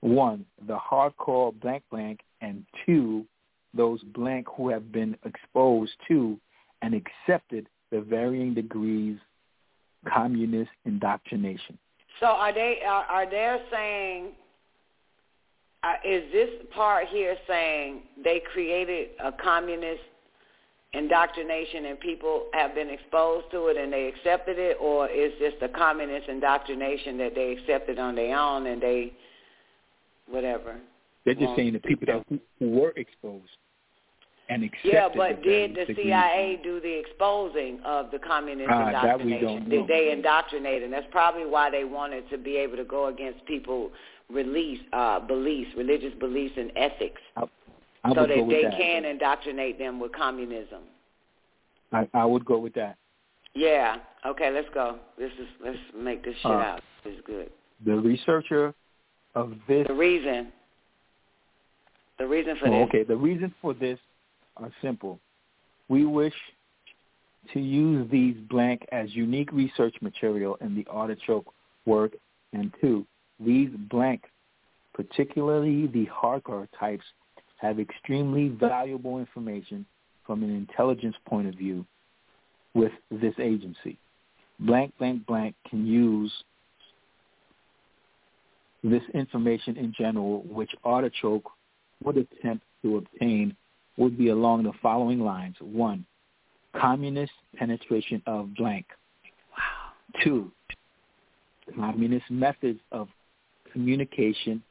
One, 0.00 0.46
the 0.66 0.78
hardcore 0.78 1.58
blank 1.60 1.82
blank, 1.90 2.20
and 2.40 2.64
two, 2.86 3.26
those 3.74 4.00
blank 4.14 4.46
who 4.56 4.70
have 4.70 4.90
been 4.90 5.14
exposed 5.26 5.92
to 6.08 6.40
and 6.80 6.94
accepted 6.94 7.66
the 7.90 8.00
varying 8.00 8.54
degrees 8.54 9.18
communist 10.12 10.70
indoctrination. 10.84 11.78
So 12.20 12.26
are 12.26 12.52
they 12.52 12.78
are, 12.86 13.04
are 13.04 13.30
they 13.30 13.58
saying? 13.70 14.28
Uh, 15.82 15.94
is 16.06 16.30
this 16.30 16.50
part 16.74 17.08
here 17.08 17.36
saying 17.48 18.02
they 18.22 18.42
created 18.52 19.10
a 19.24 19.32
communist 19.32 20.02
indoctrination 20.92 21.86
and 21.86 21.98
people 22.00 22.46
have 22.52 22.74
been 22.74 22.90
exposed 22.90 23.50
to 23.52 23.68
it 23.68 23.78
and 23.78 23.90
they 23.90 24.08
accepted 24.08 24.58
it, 24.58 24.76
or 24.80 25.08
is 25.08 25.32
this 25.38 25.54
a 25.62 25.68
communist 25.68 26.28
indoctrination 26.28 27.16
that 27.16 27.34
they 27.34 27.52
accepted 27.52 27.98
on 27.98 28.14
their 28.14 28.36
own 28.36 28.66
and 28.66 28.82
they 28.82 29.12
whatever? 30.28 30.76
They're 31.24 31.34
just 31.34 31.56
saying 31.56 31.72
the 31.72 31.80
people 31.80 32.06
that 32.06 32.40
who 32.58 32.70
were 32.70 32.92
exposed 32.96 33.56
and 34.50 34.64
accepted. 34.64 34.92
Yeah, 34.92 35.08
but 35.16 35.42
did 35.42 35.76
the. 35.76 35.94
CIA 35.94 36.60
do 36.62 36.80
the 36.80 36.98
exposing 36.98 37.80
of 37.84 38.10
the 38.10 38.18
communist 38.18 38.68
that 38.68 39.24
we 39.24 39.34
indoctrination? 39.34 39.70
Did 39.70 39.86
they 39.88 40.10
indoctrinate? 40.12 40.82
And 40.82 40.92
that's 40.92 41.06
probably 41.10 41.46
why 41.46 41.70
they 41.70 41.84
wanted 41.84 42.28
to 42.30 42.36
be 42.36 42.56
able 42.56 42.76
to 42.76 42.84
go 42.84 43.06
against 43.06 43.44
people 43.46 43.90
release 44.28 44.80
uh 44.92 45.18
beliefs, 45.20 45.70
religious 45.76 46.12
beliefs 46.20 46.54
and 46.56 46.70
ethics. 46.76 47.20
I 47.36 48.14
so 48.14 48.26
that 48.26 48.28
they 48.28 48.62
that. 48.64 48.76
can 48.76 49.04
indoctrinate 49.04 49.78
them 49.78 50.00
with 50.00 50.12
communism. 50.12 50.82
I, 51.92 52.08
I 52.14 52.24
would 52.24 52.44
go 52.44 52.58
with 52.58 52.74
that. 52.74 52.96
Yeah. 53.54 53.96
Okay, 54.26 54.50
let's 54.52 54.68
go. 54.74 54.98
This 55.18 55.32
is 55.40 55.48
let's 55.64 55.78
make 55.96 56.24
this 56.24 56.34
shit 56.42 56.50
Uh, 56.50 56.54
out. 56.54 56.82
This 57.04 57.14
is 57.14 57.20
good. 57.26 57.50
The 57.84 57.94
researcher 57.96 58.74
of 59.34 59.52
this. 59.68 59.86
The 59.86 59.94
reason 59.94 60.52
the 62.18 62.26
reason 62.26 62.56
for 62.60 62.68
Oh, 62.68 62.70
this. 62.80 62.88
okay, 62.88 63.02
the 63.04 63.16
reason 63.16 63.54
for 63.62 63.74
this 63.74 63.98
are 64.56 64.70
simple. 64.82 65.18
We 65.88 66.04
wish 66.04 66.34
to 67.52 67.60
use 67.60 68.08
these 68.10 68.36
blank 68.48 68.86
as 68.92 69.14
unique 69.14 69.50
research 69.52 69.94
material 70.00 70.56
in 70.60 70.74
the 70.74 70.86
artichoke 70.90 71.52
work, 71.86 72.12
and 72.52 72.72
two, 72.80 73.06
these 73.38 73.70
blank, 73.90 74.24
particularly 74.94 75.86
the 75.86 76.06
hardcore 76.06 76.68
types, 76.78 77.04
have 77.56 77.80
extremely 77.80 78.48
valuable 78.48 79.18
information 79.18 79.86
from 80.26 80.42
an 80.42 80.54
intelligence 80.54 81.16
point 81.26 81.48
of 81.48 81.54
view 81.54 81.84
with 82.74 82.92
this 83.10 83.34
agency. 83.38 83.98
Blank, 84.60 84.92
blank, 84.98 85.26
blank 85.26 85.54
can 85.68 85.86
use 85.86 86.32
this 88.82 89.02
information 89.14 89.76
in 89.76 89.92
general, 89.96 90.42
which 90.42 90.70
Artichoke 90.84 91.50
would 92.02 92.16
attempt 92.16 92.64
to 92.82 92.98
obtain 92.98 93.56
would 94.00 94.16
be 94.16 94.30
along 94.30 94.62
the 94.62 94.72
following 94.80 95.20
lines. 95.20 95.56
One, 95.60 96.06
communist 96.74 97.32
penetration 97.56 98.22
of 98.26 98.54
blank. 98.56 98.86
Wow. 99.52 100.22
Two, 100.24 100.50
communist 101.78 102.24
methods 102.30 102.80
of 102.90 103.08
communication 103.72 104.62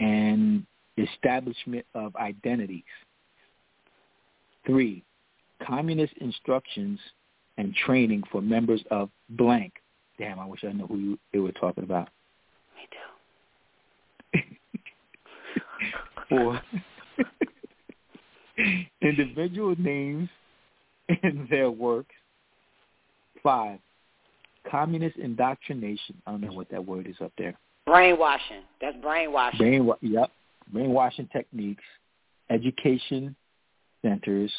and 0.00 0.66
establishment 0.98 1.86
of 1.94 2.14
identities. 2.16 2.82
Three, 4.66 5.02
communist 5.66 6.12
instructions 6.20 7.00
and 7.56 7.74
training 7.86 8.22
for 8.30 8.42
members 8.42 8.82
of 8.90 9.08
blank. 9.30 9.72
Damn, 10.18 10.38
I 10.38 10.46
wish 10.46 10.62
I 10.62 10.72
knew 10.72 10.86
who 10.86 10.98
you, 10.98 11.18
they 11.32 11.38
were 11.38 11.52
talking 11.52 11.84
about. 11.84 12.10
Me 14.34 14.42
too. 14.42 14.42
Four, 16.28 16.60
individual 19.02 19.74
names 19.78 20.28
in 21.22 21.46
their 21.50 21.70
works. 21.70 22.14
Five, 23.42 23.78
communist 24.68 25.16
indoctrination. 25.16 26.20
I 26.26 26.32
don't 26.32 26.40
know 26.40 26.52
what 26.52 26.70
that 26.70 26.84
word 26.84 27.06
is 27.06 27.16
up 27.22 27.32
there. 27.38 27.54
Brainwashing. 27.86 28.62
That's 28.80 28.96
brainwashing. 29.00 29.60
Brainwa- 29.60 29.96
yep, 30.00 30.30
brainwashing 30.72 31.28
techniques, 31.32 31.84
education 32.50 33.34
centers, 34.02 34.52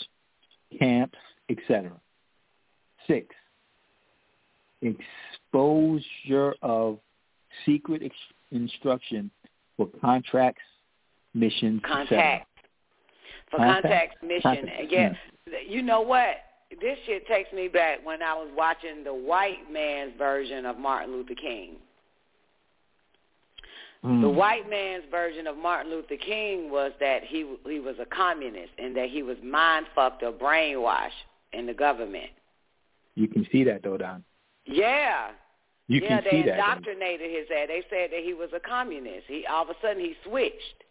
camps, 0.79 1.17
etc. 1.49 1.91
Six, 3.07 3.27
exposure 4.81 6.55
of 6.61 6.99
secret 7.65 8.01
ex- 8.03 8.15
instruction 8.51 9.29
for 9.77 9.87
contracts, 10.01 10.61
missions. 11.33 11.81
Contact. 11.85 12.47
For 13.51 13.57
Contact. 13.57 14.21
mission. 14.23 14.41
Contact, 14.41 14.91
Yeah. 14.91 15.13
You 15.67 15.81
know 15.81 16.01
what? 16.01 16.35
This 16.81 16.97
shit 17.07 17.25
takes 17.27 17.51
me 17.51 17.67
back 17.67 18.05
when 18.05 18.21
I 18.21 18.33
was 18.35 18.49
watching 18.55 19.03
the 19.03 19.13
white 19.13 19.71
man's 19.71 20.13
version 20.17 20.65
of 20.65 20.77
Martin 20.77 21.11
Luther 21.13 21.33
King. 21.33 21.77
Mm. 24.05 24.21
The 24.21 24.29
white 24.29 24.69
man's 24.69 25.03
version 25.11 25.45
of 25.47 25.57
Martin 25.57 25.91
Luther 25.91 26.15
King 26.15 26.71
was 26.71 26.91
that 26.99 27.23
he 27.23 27.55
he 27.67 27.79
was 27.79 27.95
a 27.99 28.05
communist 28.05 28.71
and 28.77 28.95
that 28.95 29.09
he 29.09 29.23
was 29.23 29.35
mind 29.43 29.87
fucked 29.93 30.23
or 30.23 30.31
brainwashed 30.31 31.09
in 31.51 31.65
the 31.65 31.73
government. 31.73 32.29
You 33.15 33.27
can 33.27 33.45
see 33.51 33.63
that 33.65 33.83
though, 33.83 33.97
Don. 33.97 34.23
Yeah. 34.65 35.31
You 35.87 36.01
yeah, 36.01 36.21
can 36.21 36.23
they 36.23 36.29
see 36.31 36.41
that. 36.43 36.51
indoctrinated 36.59 37.29
his 37.31 37.47
ass. 37.53 37.67
They 37.67 37.83
said 37.89 38.11
that 38.11 38.23
he 38.23 38.33
was 38.33 38.49
a 38.55 38.59
communist. 38.59 39.23
He 39.27 39.45
all 39.47 39.63
of 39.63 39.69
a 39.69 39.75
sudden 39.81 39.99
he 39.99 40.13
switched. 40.23 40.83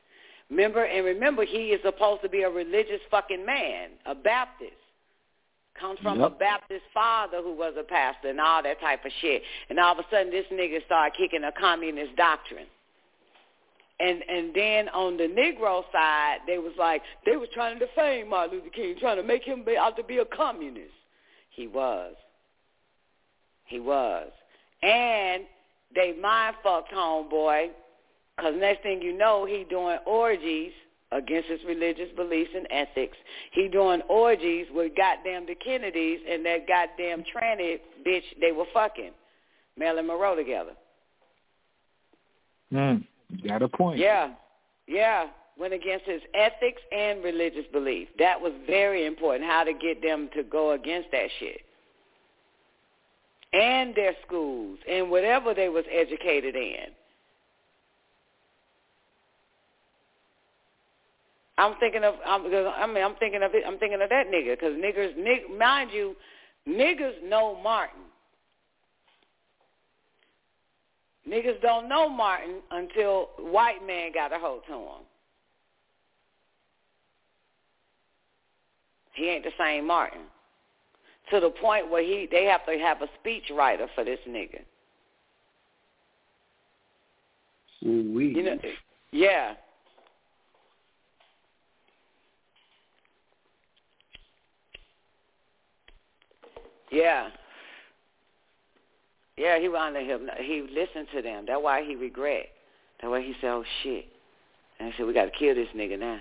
Remember 0.51 0.85
and 0.85 1.05
remember 1.05 1.45
he 1.45 1.69
is 1.69 1.81
supposed 1.85 2.23
to 2.23 2.29
be 2.29 2.43
a 2.43 2.51
religious 2.51 3.01
fucking 3.11 3.45
man, 3.45 3.91
a 4.07 4.15
Baptist. 4.15 4.73
Comes 5.79 6.01
from 6.01 6.19
Yep. 6.19 6.33
a 6.33 6.35
Baptist 6.35 6.85
father 6.93 7.41
who 7.41 7.53
was 7.55 7.75
a 7.79 7.85
pastor 7.85 8.31
and 8.31 8.41
all 8.41 8.63
that 8.63 8.81
type 8.81 9.05
of 9.05 9.13
shit. 9.21 9.43
And 9.69 9.79
all 9.79 9.93
of 9.93 9.99
a 9.99 10.07
sudden 10.11 10.31
this 10.31 10.47
nigga 10.53 10.85
started 10.87 11.17
kicking 11.17 11.45
a 11.45 11.53
communist 11.53 12.17
doctrine. 12.17 12.67
And 14.01 14.23
and 14.29 14.55
then 14.55 14.89
on 14.91 15.17
the 15.17 15.25
Negro 15.25 15.85
side, 15.93 16.39
they 16.47 16.59
was 16.59 16.73
like 16.79 17.03
they 17.27 17.37
was 17.37 17.49
trying 17.53 17.79
to 17.79 17.87
defame 17.87 18.31
Martin 18.31 18.59
Luther 18.59 18.71
King, 18.71 18.97
trying 18.99 19.17
to 19.17 19.23
make 19.23 19.45
him 19.45 19.65
be 19.65 19.77
out 19.77 19.97
to 19.97 20.05
be 20.05 20.19
a 20.19 20.25
communist. 20.25 20.95
He 21.51 21.67
was. 21.67 22.15
He 23.65 23.81
was. 23.81 24.31
And 24.83 25.45
they 25.95 26.15
mind 26.21 26.57
fucked 26.63 26.93
homeboy, 26.93 27.71
cause 28.39 28.55
next 28.57 28.83
thing 28.83 29.03
you 29.03 29.17
know, 29.17 29.45
he 29.45 29.65
doing 29.69 29.99
orgies 30.07 30.73
against 31.13 31.49
his 31.49 31.61
religious 31.67 32.09
beliefs 32.17 32.51
and 32.55 32.67
ethics. 32.71 33.17
He 33.53 33.69
doing 33.69 34.03
orgies 34.09 34.67
with 34.73 34.93
goddamn 34.97 35.47
the 35.47 35.55
Kennedys 35.55 36.21
and 36.29 36.45
that 36.45 36.67
goddamn 36.69 37.25
tranny 37.25 37.79
bitch 38.07 38.23
they 38.41 38.53
were 38.53 38.67
fucking, 38.75 39.13
Marilyn 39.77 40.07
Monroe 40.07 40.37
together. 40.37 40.73
Mm. 42.73 43.05
Got 43.47 43.63
a 43.63 43.69
point. 43.69 43.99
Yeah, 43.99 44.31
yeah. 44.87 45.27
Went 45.59 45.75
against 45.75 46.07
his 46.07 46.23
ethics 46.35 46.81
and 46.93 47.23
religious 47.25 47.65
belief. 47.73 48.09
That 48.19 48.41
was 48.41 48.53
very 48.67 49.07
important. 49.07 49.45
How 49.45 49.65
to 49.65 49.73
get 49.73 50.03
them 50.03 50.29
to 50.37 50.43
go 50.45 50.73
against 50.73 51.11
that 51.11 51.29
shit. 51.41 51.61
And 53.53 53.95
their 53.95 54.15
schools 54.27 54.79
and 54.89 55.11
whatever 55.11 55.55
they 55.55 55.69
was 55.69 55.85
educated 55.91 56.55
in. 56.55 56.93
I'm 61.59 61.75
thinking 61.81 62.05
of. 62.05 62.15
I'm, 62.25 62.45
because, 62.45 62.73
I 62.75 62.87
mean, 62.87 63.05
I'm 63.05 63.17
thinking 63.17 63.43
of 63.43 63.53
it. 63.55 63.65
I'm 63.67 63.79
thinking 63.79 64.01
of 64.01 64.09
that 64.09 64.29
nigga 64.29 64.59
because 64.59 64.75
niggers, 64.75 65.17
nig, 65.17 65.59
mind 65.59 65.91
you, 65.93 66.15
niggas 66.67 67.23
know 67.29 67.59
Martin. 67.61 68.01
Niggas 71.29 71.61
don't 71.61 71.89
know 71.89 72.09
Martin 72.09 72.61
until 72.71 73.31
white 73.39 73.85
man 73.87 74.13
got 74.15 74.33
a 74.33 74.39
hold 74.39 74.63
to 74.69 74.73
him. 74.73 75.05
He 79.13 79.29
ain't 79.29 79.45
the 79.45 79.51
same 79.59 79.87
Martin. 79.87 80.21
To 81.33 81.41
the 81.41 81.51
point 81.51 81.91
where 81.91 82.03
he 82.03 82.29
they 82.31 82.45
have 82.45 82.65
to 82.67 82.79
have 82.79 83.03
a 83.03 83.09
speech 83.21 83.51
writer 83.55 83.89
for 83.97 84.05
this 84.05 84.21
nigga. 84.29 84.61
We. 87.83 88.33
You 88.35 88.43
know, 88.45 88.59
yeah. 89.11 89.55
Yeah. 96.91 97.29
Yeah, 99.37 99.59
he 99.61 99.69
wanted 99.69 100.07
him. 100.07 100.29
He 100.41 100.63
listened 100.63 101.09
to 101.15 101.23
them. 101.23 101.45
That's 101.47 101.63
why 101.63 101.85
he 101.85 101.95
regret. 101.95 102.47
That's 103.01 103.11
why 103.11 103.23
he 103.23 103.35
said, 103.41 103.51
"Oh 103.51 103.65
shit," 103.83 104.07
and 104.79 104.91
he 104.91 104.97
said, 104.97 105.07
"We 105.07 105.13
got 105.13 105.27
to 105.27 105.31
kill 105.31 105.55
this 105.55 105.69
nigga 105.77 105.99
now." 105.99 106.21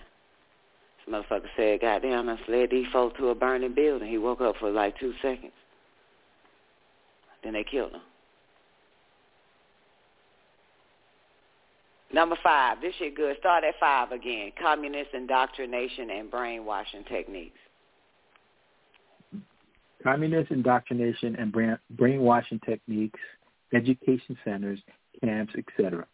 This 1.06 1.14
motherfucker 1.14 1.50
said, 1.56 1.82
"Goddamn, 1.82 2.30
I 2.30 2.38
slid 2.46 2.70
these 2.70 2.88
folks 2.94 3.18
to 3.18 3.30
a 3.30 3.36
burning 3.36 3.74
building." 3.74 4.08
He 4.08 4.20
woke 4.20 4.42
up 4.42 4.58
for 4.58 4.70
like 4.70 5.00
two 5.00 5.14
seconds. 5.22 5.54
Then 7.44 7.54
they 7.54 7.64
killed 7.64 7.94
him. 7.94 8.02
Number 12.14 12.38
five. 12.44 12.82
This 12.82 12.94
shit 12.96 13.16
good. 13.16 13.38
Start 13.40 13.64
at 13.64 13.76
five 13.80 14.12
again. 14.12 14.52
Communist 14.62 15.14
indoctrination 15.14 16.10
and 16.10 16.32
brainwashing 16.32 17.04
techniques. 17.06 17.58
Communist 20.04 20.52
indoctrination 20.52 21.36
and 21.38 21.52
brain, 21.52 21.78
brainwashing 21.92 22.60
techniques, 22.66 23.20
education 23.74 24.38
centers, 24.44 24.80
camps, 25.22 25.54
etc. 25.58 26.06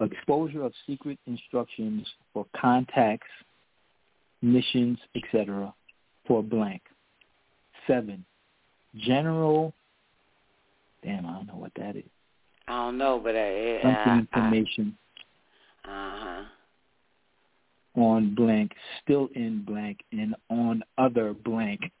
Exposure 0.00 0.62
of 0.62 0.72
secret 0.86 1.18
instructions 1.26 2.06
for 2.32 2.44
contacts, 2.60 3.28
missions, 4.42 4.98
etc. 5.16 5.72
for 6.26 6.42
blank. 6.42 6.82
Seven. 7.86 8.24
General. 8.96 9.72
Damn, 11.02 11.26
I 11.26 11.32
don't 11.32 11.46
know 11.46 11.56
what 11.56 11.72
that 11.76 11.96
is. 11.96 12.04
I 12.66 12.72
don't 12.72 12.98
know, 12.98 13.20
but 13.22 13.34
uh, 13.34 13.38
it, 13.38 13.82
Something 13.82 14.12
uh, 14.12 14.18
information 14.18 14.96
uh 15.84 15.88
huh. 15.90 16.42
On 17.96 18.34
blank, 18.34 18.72
still 19.02 19.28
in 19.34 19.64
blank, 19.64 20.00
and 20.12 20.34
on 20.50 20.82
other 20.98 21.32
blank. 21.32 21.80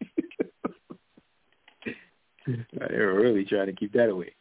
they 2.46 2.98
were 2.98 3.20
really 3.20 3.44
trying 3.44 3.66
to 3.66 3.72
keep 3.72 3.92
that 3.92 4.08
away. 4.08 4.32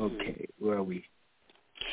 Okay, 0.00 0.46
where 0.58 0.78
are 0.78 0.82
we? 0.82 1.04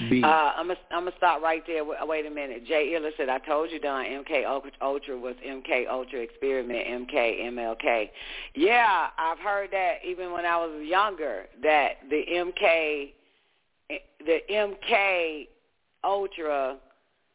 B. 0.09 0.21
Uh, 0.23 0.27
I'm 0.27 0.67
gonna 0.67 0.79
I'm 0.91 1.05
gonna 1.05 1.15
stop 1.17 1.41
right 1.41 1.63
there. 1.67 1.85
Wait, 1.85 1.97
wait 2.01 2.25
a 2.25 2.29
minute. 2.29 2.65
Jay 2.65 2.93
Iller 2.95 3.11
said, 3.17 3.29
"I 3.29 3.39
told 3.39 3.71
you, 3.71 3.79
Don. 3.79 4.03
MK 4.03 4.43
Ultra 4.81 5.17
was 5.17 5.35
MK 5.45 5.87
Ultra 5.89 6.19
Experiment. 6.19 6.87
MK 6.87 7.41
MLK. 7.45 8.09
Yeah, 8.55 9.07
I've 9.17 9.39
heard 9.39 9.71
that 9.71 9.97
even 10.05 10.31
when 10.31 10.45
I 10.45 10.57
was 10.57 10.85
younger. 10.85 11.45
That 11.63 11.97
the 12.09 12.23
MK, 12.29 13.13
the 14.25 14.39
MK 14.51 15.47
Ultra 16.05 16.77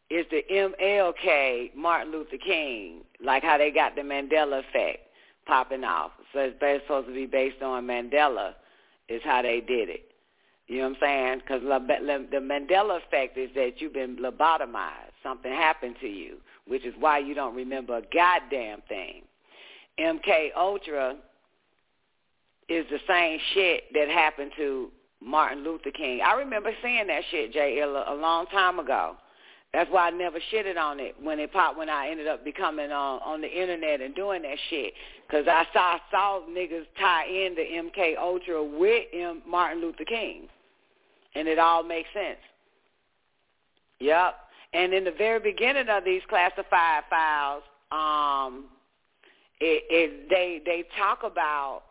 is 0.09 0.27
the 0.31 0.43
MLK 0.51 1.75
Martin 1.75 2.13
Luther 2.13 2.39
King. 2.39 3.03
Like 3.23 3.43
how 3.43 3.59
they 3.59 3.71
got 3.71 3.97
the 3.97 4.03
Mandela 4.03 4.61
effect 4.61 5.01
popping 5.47 5.85
off. 5.85 6.13
So 6.33 6.53
it's 6.61 6.85
supposed 6.85 7.09
to 7.09 7.15
be 7.15 7.27
based 7.27 7.63
on 7.63 7.87
Mandela. 7.87 8.55
Is 9.09 9.23
how 9.25 9.43
they 9.43 9.61
did 9.61 9.89
it. 9.89 10.05
You 10.69 10.79
know 10.79 10.91
what 10.91 10.99
I'm 10.99 11.01
saying? 11.01 11.41
Because 11.41 11.63
the 11.63 12.37
Mandela 12.39 12.99
effect 13.05 13.37
is 13.37 13.51
that 13.57 13.81
you've 13.81 13.93
been 13.93 14.19
lobotomized. 14.19 15.11
Something 15.21 15.51
happened 15.53 15.97
to 16.01 16.07
you, 16.07 16.37
which 16.69 16.85
is 16.85 16.95
why 17.01 17.19
you 17.19 17.35
don't 17.35 17.57
remember 17.57 17.97
a 17.97 18.03
goddamn 18.15 18.83
thing. 18.89 19.23
MK 19.99 20.51
Ultra 20.57 21.17
is 22.69 22.87
the 22.89 23.01
same 23.09 23.41
shit 23.53 23.93
that 23.95 24.09
happened 24.09 24.53
to 24.59 24.93
Martin 25.23 25.65
Luther 25.65 25.91
King. 25.91 26.21
I 26.25 26.35
remember 26.35 26.71
seeing 26.83 27.07
that 27.07 27.23
shit, 27.31 27.53
Jay 27.53 27.79
Illa, 27.81 28.05
a 28.09 28.15
long 28.15 28.47
time 28.47 28.79
ago. 28.79 29.17
That's 29.73 29.91
why 29.91 30.09
I 30.09 30.11
never 30.11 30.39
shitted 30.53 30.77
on 30.77 30.99
it 30.99 31.15
when 31.23 31.39
it 31.39 31.53
popped. 31.53 31.79
When 31.79 31.89
I 31.89 32.09
ended 32.09 32.27
up 32.27 32.45
becoming 32.45 32.91
on 32.91 33.21
on 33.21 33.41
the 33.41 33.49
internet 33.49 34.01
and 34.01 34.15
doing 34.15 34.43
that 34.43 34.57
shit, 34.69 34.95
because 35.27 35.47
I 35.47 35.65
saw 35.73 35.81
I 35.81 36.01
saw 36.11 36.41
niggas 36.51 36.87
tie 36.99 37.27
in 37.27 37.55
the 37.55 37.63
MK 37.63 38.19
Ultra 38.19 38.65
with 38.65 39.05
M, 39.13 39.43
Martin 39.47 39.81
Luther 39.81 40.05
King, 40.05 40.49
and 41.37 41.47
it 41.47 41.59
all 41.59 41.85
makes 41.85 42.09
sense. 42.13 42.39
Yep. 44.01 44.35
And 44.73 44.93
in 44.93 45.05
the 45.05 45.13
very 45.13 45.39
beginning 45.39 45.89
of 45.89 46.05
these 46.05 46.23
classified 46.29 47.05
files, 47.09 47.63
um, 47.93 48.65
it, 49.61 49.85
it 49.89 50.31
they 50.31 50.63
they 50.65 50.85
talk 50.99 51.23
about 51.23 51.83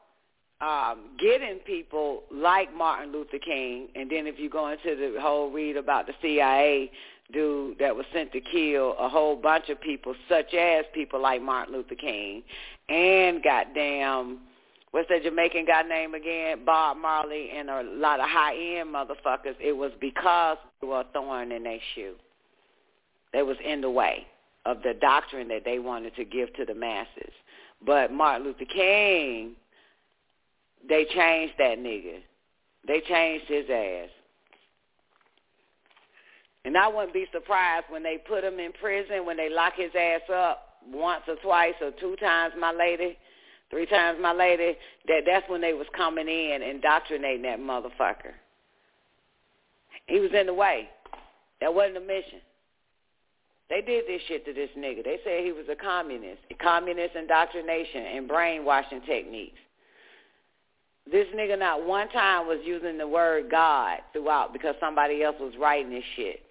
um, 0.62 1.12
getting 1.20 1.60
people 1.60 2.24
like 2.32 2.76
Martin 2.76 3.12
Luther 3.12 3.40
King, 3.40 3.88
and 3.96 4.10
then 4.12 4.28
if 4.28 4.38
you 4.38 4.50
go 4.50 4.68
into 4.70 4.96
the 4.96 5.20
whole 5.22 5.50
read 5.52 5.78
about 5.78 6.06
the 6.06 6.14
CIA 6.22 6.92
dude 7.32 7.78
that 7.80 7.96
was 7.96 8.06
sent 8.12 8.32
to 8.34 8.42
kill 8.42 8.96
a 9.00 9.08
whole 9.08 9.36
bunch 9.36 9.70
of 9.70 9.80
people, 9.80 10.16
such 10.28 10.54
as 10.54 10.84
people 10.94 11.22
like 11.22 11.42
Martin 11.42 11.76
Luther 11.76 11.96
King, 11.96 12.44
and 12.90 13.42
goddamn, 13.44 14.40
what's 14.92 15.08
that 15.10 15.24
Jamaican 15.24 15.66
guy 15.66 15.84
name 15.84 16.14
again? 16.14 16.66
Bob 16.66 16.98
Marley 16.98 17.52
and 17.56 17.70
a 17.70 17.84
lot 17.84 18.20
of 18.20 18.28
high-end 18.28 18.94
motherfuckers. 18.94 19.56
It 19.62 19.78
was 19.78 19.92
because 20.02 20.58
they 20.82 20.88
were 20.88 21.02
a 21.02 21.06
thorn 21.14 21.52
in 21.52 21.64
their 21.64 21.80
shoe. 21.96 22.16
They 23.32 23.44
was 23.44 23.58
in 23.64 23.82
the 23.82 23.90
way. 23.92 24.26
of 24.66 24.84
the 24.84 24.94
doctrine 24.94 25.48
that 25.48 25.64
they 25.66 25.80
wanted 25.80 26.16
to 26.16 26.26
give 26.26 26.54
to 26.56 26.66
the 26.66 26.76
masses. 26.76 27.34
But 27.86 28.12
Martin 28.12 28.46
Luther 28.46 28.66
King, 28.66 29.56
they 30.88 31.06
changed 31.06 31.54
that 31.58 31.78
nigga. 31.78 32.20
They 32.88 33.02
changed 33.02 33.46
his 33.48 33.66
ass. 33.70 34.10
And 36.66 36.78
I 36.78 36.88
wouldn't 36.88 37.14
be 37.14 37.26
surprised 37.32 37.86
when 37.90 38.04
they 38.04 38.18
put 38.18 38.44
him 38.44 38.60
in 38.60 38.72
prison, 38.74 39.26
when 39.26 39.38
they 39.38 39.50
lock 39.50 39.74
his 39.76 39.92
ass 39.98 40.22
up 40.34 40.78
once 40.92 41.24
or 41.28 41.36
twice 41.38 41.76
or 41.82 41.92
two 42.00 42.16
times, 42.18 42.54
my 42.60 42.72
lady, 42.72 43.18
three 43.70 43.86
times, 43.86 44.20
my 44.22 44.34
lady, 44.34 44.78
that 45.08 45.22
that's 45.26 45.50
when 45.50 45.62
they 45.62 45.74
was 45.74 45.88
coming 45.96 46.28
in 46.28 46.62
indoctrinating 46.62 47.44
that 47.44 47.60
motherfucker. 47.60 48.34
He 50.08 50.20
was 50.20 50.32
in 50.34 50.48
the 50.48 50.54
way. 50.54 50.90
That 51.62 51.74
wasn't 51.74 51.98
a 51.98 52.02
mission. 52.02 52.40
They 53.70 53.82
did 53.82 54.06
this 54.08 54.22
shit 54.28 54.46
to 54.46 54.54
this 54.54 54.70
nigga. 54.78 55.04
They 55.04 55.20
said 55.24 55.44
he 55.44 55.52
was 55.52 55.66
a 55.72 55.76
communist. 55.76 56.42
Communist 56.60 57.16
indoctrination 57.16 58.02
and 58.02 58.28
brainwashing 58.28 59.02
techniques. 59.02 59.60
This 61.12 61.28
nigga 61.36 61.58
not 61.58 61.86
one 61.86 62.10
time 62.10 62.48
was 62.48 62.60
using 62.64 62.98
the 62.98 63.08
word 63.08 63.50
God 63.50 64.00
throughout 64.14 64.54
because 64.54 64.76
somebody 64.80 65.24
else 65.24 65.36
was 65.40 65.54
writing 65.60 65.92
this 65.92 66.04
shit. 66.16 66.44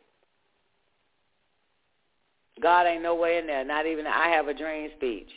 God 2.61 2.87
ain't 2.87 3.03
nowhere 3.03 3.39
in 3.39 3.47
there, 3.47 3.65
not 3.65 3.87
even 3.87 4.07
I 4.07 4.29
have 4.31 4.49
a 4.49 4.55
dream 4.55 4.91
speech. 4.97 5.29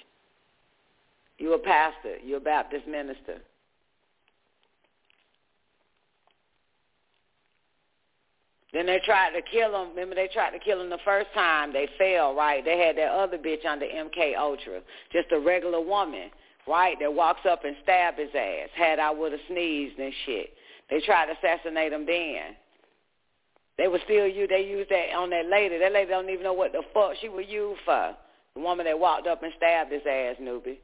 You 1.37 1.53
a 1.53 1.59
pastor. 1.59 2.17
You 2.23 2.37
a 2.37 2.39
Baptist 2.39 2.87
minister. 2.87 3.37
Then 8.73 8.85
they 8.85 9.01
tried 9.03 9.31
to 9.31 9.41
kill 9.41 9.75
him. 9.75 9.89
Remember, 9.89 10.15
they 10.15 10.29
tried 10.31 10.51
to 10.51 10.59
kill 10.59 10.81
him 10.81 10.89
the 10.89 10.99
first 11.03 11.27
time. 11.33 11.73
They 11.73 11.89
failed, 11.97 12.37
right? 12.37 12.63
They 12.63 12.77
had 12.77 12.95
that 12.97 13.11
other 13.11 13.37
bitch 13.37 13.65
under 13.65 13.85
MK 13.85 14.37
Ultra, 14.37 14.81
just 15.11 15.31
a 15.31 15.39
regular 15.39 15.81
woman, 15.81 16.29
right? 16.67 16.97
That 16.99 17.13
walks 17.13 17.41
up 17.49 17.65
and 17.65 17.75
stab 17.83 18.17
his 18.17 18.29
ass. 18.35 18.69
Had 18.75 18.99
I 18.99 19.11
would 19.11 19.31
have 19.31 19.41
sneezed 19.47 19.99
and 19.99 20.13
shit. 20.25 20.53
They 20.89 20.99
tried 21.01 21.27
to 21.27 21.33
assassinate 21.33 21.93
him 21.93 22.05
then. 22.05 22.55
They 23.77 23.87
were 23.87 23.99
still 24.03 24.27
you. 24.27 24.47
They 24.47 24.65
used 24.65 24.91
that 24.91 25.15
on 25.15 25.29
that 25.31 25.47
lady. 25.47 25.77
That 25.79 25.93
lady 25.93 26.09
don't 26.09 26.29
even 26.29 26.43
know 26.43 26.53
what 26.53 26.71
the 26.71 26.83
fuck 26.93 27.13
she 27.19 27.29
was 27.29 27.45
used 27.47 27.79
for. 27.85 28.15
The 28.55 28.61
woman 28.61 28.85
that 28.85 28.99
walked 28.99 29.27
up 29.27 29.41
and 29.43 29.53
stabbed 29.57 29.91
his 29.91 30.01
ass, 30.07 30.35
newbie. 30.41 30.77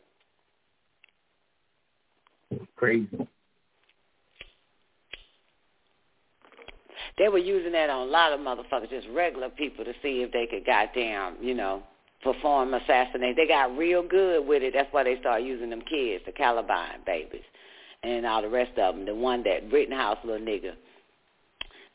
Crazy. 2.75 3.27
They 7.17 7.29
were 7.29 7.39
using 7.39 7.71
that 7.71 7.89
on 7.89 8.07
a 8.07 8.11
lot 8.11 8.31
of 8.31 8.39
motherfuckers, 8.39 8.89
just 8.89 9.07
regular 9.13 9.49
people, 9.49 9.83
to 9.83 9.93
see 10.03 10.21
if 10.21 10.31
they 10.31 10.45
could 10.45 10.65
goddamn, 10.65 11.35
you 11.41 11.55
know, 11.55 11.83
perform 12.23 12.73
assassinate. 12.73 13.35
They 13.35 13.47
got 13.47 13.77
real 13.77 14.03
good 14.07 14.45
with 14.45 14.63
it. 14.63 14.73
That's 14.73 14.91
why 14.91 15.03
they 15.03 15.19
started 15.19 15.45
using 15.45 15.69
them 15.69 15.81
kids, 15.81 16.23
the 16.25 16.31
Columbine 16.31 16.99
babies, 17.05 17.43
and 18.03 18.25
all 18.25 18.41
the 18.41 18.49
rest 18.49 18.77
of 18.77 18.95
them. 18.95 19.05
The 19.05 19.15
one 19.15 19.43
that 19.43 19.71
Rittenhouse 19.71 20.17
little 20.23 20.45
nigga. 20.45 20.73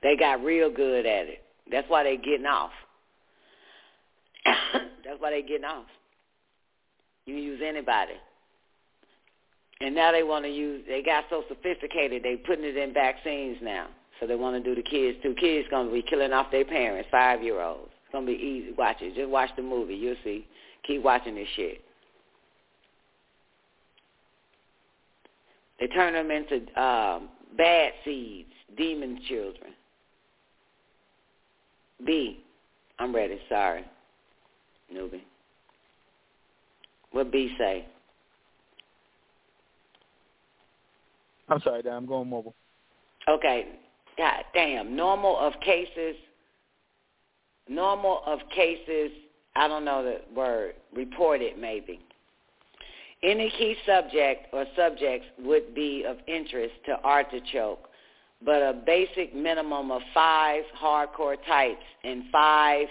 They 0.03 0.17
got 0.17 0.43
real 0.43 0.71
good 0.71 1.07
at 1.07 1.27
it. 1.27 1.45
That's 1.71 1.89
why 1.89 2.03
they 2.05 2.17
getting 2.17 2.47
off. 2.47 2.73
That's 4.45 5.21
why 5.21 5.31
they 5.31 5.43
getting 5.43 5.65
off. 5.65 5.87
You 7.27 7.37
use 7.37 7.61
anybody. 7.65 8.15
And 9.81 9.95
now 9.95 10.13
they 10.13 10.23
want 10.23 10.45
to 10.45 10.51
use, 10.51 10.85
they 10.87 11.03
got 11.03 11.25
so 11.29 11.45
sophisticated, 11.49 12.23
they 12.23 12.37
putting 12.37 12.65
it 12.65 12.77
in 12.77 12.93
vaccines 12.95 13.59
now. 13.63 13.89
So 14.21 14.27
they 14.27 14.37
want 14.37 14.63
to 14.63 14.63
do 14.63 14.81
the 14.81 14.89
kids 14.89 15.19
too. 15.23 15.35
Kids 15.35 15.67
going 15.71 15.89
to 15.89 15.93
be 15.93 16.03
killing 16.03 16.33
off 16.33 16.53
their 16.53 16.65
parents, 16.65 17.09
five-year-olds. 17.11 17.91
It's 18.13 18.27
to 18.27 18.27
be 18.27 18.33
easy. 18.33 18.73
Watch 18.77 18.99
it. 19.01 19.15
Just 19.15 19.31
watch 19.31 19.49
the 19.57 19.63
movie. 19.63 19.95
You'll 19.95 20.17
see. 20.23 20.47
Keep 20.87 21.03
watching 21.03 21.35
this 21.35 21.49
shit. 21.57 21.81
They 25.81 25.87
turn 25.87 26.13
them 26.13 26.31
into 26.31 26.57
um, 26.81 27.31
bad 27.57 27.93
seeds, 28.05 28.51
demon 28.77 29.19
children. 29.29 29.73
B. 32.05 32.45
I'm 32.99 33.15
ready. 33.15 33.41
Sorry. 33.49 33.85
Newbie. 34.93 35.23
What 37.13 37.33
B 37.33 37.55
say? 37.59 37.87
I'm 41.49 41.61
sorry, 41.63 41.83
Dan. 41.83 41.95
I'm 41.95 42.07
going 42.07 42.29
mobile. 42.29 42.55
Okay. 43.27 43.69
God 44.19 44.45
damn. 44.53 44.95
Normal 44.95 45.39
of 45.39 45.55
cases. 45.61 46.17
Normal 47.75 48.23
of 48.27 48.41
cases. 48.55 49.11
I 49.57 49.67
don't 49.69 49.85
know 49.85 50.03
the 50.03 50.21
word. 50.35 50.75
Reported 50.95 51.59
maybe. 51.59 52.01
Any 53.23 53.51
key 53.51 53.77
subject 53.87 54.49
or 54.53 54.67
subjects 54.77 55.27
would 55.39 55.75
be 55.75 56.05
of 56.05 56.17
interest 56.27 56.75
to 56.87 57.01
artichoke, 57.05 57.89
but 58.45 58.57
a 58.57 58.83
basic 58.85 59.35
minimum 59.35 59.91
of 59.91 60.03
five 60.13 60.65
hardcore 60.81 61.37
types 61.47 61.85
and 62.03 62.25
five 62.33 62.89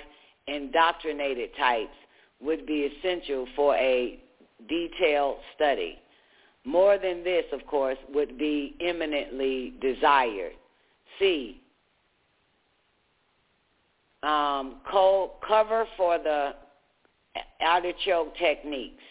indoctrinated 0.48 1.50
types 1.58 1.94
would 2.40 2.66
be 2.66 2.90
essential 2.98 3.46
for 3.56 3.76
a 3.76 4.20
detailed 4.68 5.38
study. 5.56 6.00
More 6.64 6.98
than 6.98 7.24
this, 7.24 7.46
of 7.52 7.66
course, 7.68 7.98
would 8.14 8.38
be 8.38 8.76
eminently 8.82 9.74
desired. 9.82 10.54
C. 11.20 11.61
Um, 14.24 14.78
co- 14.90 15.32
cover 15.46 15.86
for 15.98 16.18
the 16.18 16.54
artichoke 17.60 18.36
techniques. 18.38 19.04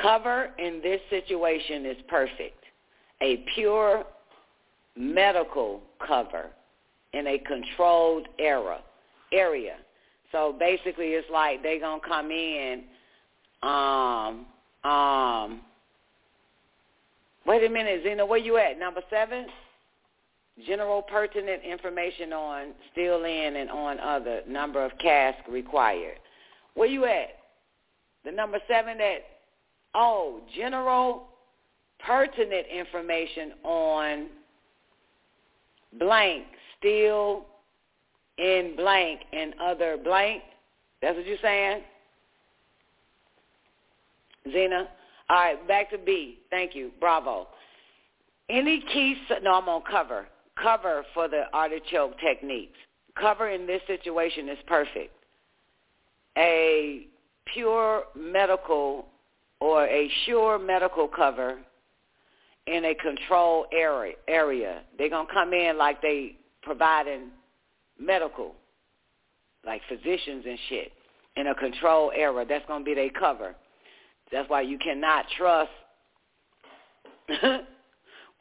Cover 0.00 0.50
in 0.58 0.80
this 0.82 1.00
situation 1.10 1.86
is 1.86 1.96
perfect. 2.08 2.64
A 3.20 3.44
pure 3.54 4.04
medical 4.96 5.80
cover 6.06 6.50
in 7.12 7.26
a 7.26 7.38
controlled 7.38 8.28
era 8.38 8.80
area. 9.32 9.76
So 10.30 10.54
basically 10.58 11.08
it's 11.08 11.28
like 11.30 11.62
they're 11.62 11.80
going 11.80 12.00
to 12.00 12.08
come 12.08 12.30
in 12.30 12.84
um 13.62 14.46
um 14.84 15.60
Wait 17.44 17.64
a 17.64 17.68
minute, 17.68 18.02
Zena, 18.04 18.24
where 18.24 18.38
you 18.38 18.56
at? 18.56 18.78
Number 18.78 19.02
seven? 19.10 19.46
General 20.66 21.02
pertinent 21.02 21.62
information 21.62 22.32
on 22.32 22.72
still 22.92 23.24
in 23.24 23.56
and 23.56 23.70
on 23.70 23.98
other 24.00 24.40
number 24.48 24.84
of 24.84 24.92
casks 24.98 25.42
required. 25.48 26.18
Where 26.74 26.88
you 26.88 27.04
at? 27.04 27.30
The 28.24 28.32
number 28.32 28.58
seven 28.68 28.98
that, 28.98 29.18
oh, 29.94 30.40
general 30.56 31.28
pertinent 32.06 32.66
information 32.66 33.52
on 33.64 34.26
blank, 35.98 36.44
still 36.78 37.46
in 38.38 38.74
blank 38.76 39.20
and 39.32 39.54
other 39.60 39.96
blank. 40.02 40.42
That's 41.00 41.16
what 41.16 41.26
you're 41.26 41.36
saying? 41.42 41.82
Zena? 44.52 44.88
All 45.28 45.36
right, 45.36 45.68
back 45.68 45.90
to 45.90 45.98
B. 45.98 46.38
Thank 46.50 46.74
you. 46.74 46.90
Bravo. 47.00 47.48
Any 48.48 48.82
key, 48.92 49.16
no, 49.42 49.54
I'm 49.54 49.68
on 49.68 49.82
cover. 49.88 50.26
Cover 50.60 51.04
for 51.14 51.28
the 51.28 51.44
artichoke 51.52 52.18
techniques. 52.20 52.78
Cover 53.18 53.50
in 53.50 53.66
this 53.66 53.82
situation 53.86 54.48
is 54.48 54.58
perfect. 54.66 55.12
A 56.36 57.06
pure 57.46 58.04
medical 58.18 59.06
or 59.60 59.86
a 59.86 60.10
sure 60.24 60.58
medical 60.58 61.08
cover 61.08 61.58
in 62.66 62.84
a 62.84 62.94
control 62.94 63.66
area. 63.72 64.14
area. 64.28 64.82
They're 64.98 65.08
going 65.08 65.26
to 65.26 65.32
come 65.32 65.52
in 65.52 65.76
like 65.78 66.00
they 66.00 66.36
providing 66.62 67.30
medical, 67.98 68.54
like 69.64 69.82
physicians 69.88 70.44
and 70.48 70.58
shit, 70.68 70.92
in 71.36 71.48
a 71.48 71.54
control 71.54 72.12
area. 72.14 72.46
That's 72.48 72.66
going 72.66 72.80
to 72.80 72.84
be 72.84 72.94
their 72.94 73.10
cover. 73.10 73.54
That's 74.30 74.48
why 74.48 74.62
you 74.62 74.78
cannot 74.78 75.26
trust 75.36 75.70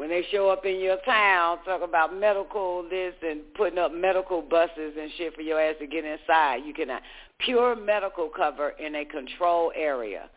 when 0.01 0.09
they 0.09 0.25
show 0.31 0.49
up 0.49 0.65
in 0.65 0.79
your 0.79 0.97
town 1.05 1.59
talk 1.63 1.83
about 1.83 2.11
medical 2.11 2.83
this 2.89 3.13
and 3.21 3.41
putting 3.53 3.77
up 3.77 3.93
medical 3.93 4.41
buses 4.41 4.95
and 4.99 5.11
shit 5.15 5.31
for 5.35 5.41
your 5.41 5.61
ass 5.61 5.75
to 5.79 5.85
get 5.85 6.03
inside. 6.03 6.63
You 6.65 6.73
cannot. 6.73 7.03
Uh, 7.03 7.05
pure 7.37 7.75
medical 7.75 8.27
cover 8.27 8.71
in 8.71 8.95
a 8.95 9.05
control 9.05 9.71
area. 9.75 10.27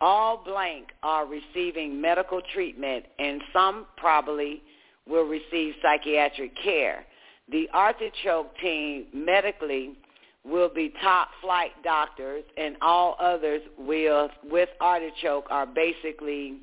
All 0.00 0.42
blank 0.42 0.86
are 1.02 1.26
receiving 1.26 2.00
medical 2.00 2.40
treatment 2.54 3.04
and 3.18 3.42
some 3.52 3.84
probably 3.98 4.62
will 5.06 5.26
receive 5.26 5.74
psychiatric 5.82 6.52
care. 6.56 7.04
The 7.52 7.68
artichoke 7.74 8.56
team 8.56 9.04
medically 9.12 9.98
will 10.46 10.70
be 10.70 10.94
top 11.02 11.28
flight 11.42 11.72
doctors 11.84 12.44
and 12.56 12.74
all 12.80 13.18
others 13.20 13.60
with 13.76 14.70
artichoke 14.80 15.46
are 15.50 15.66
basically 15.66 16.60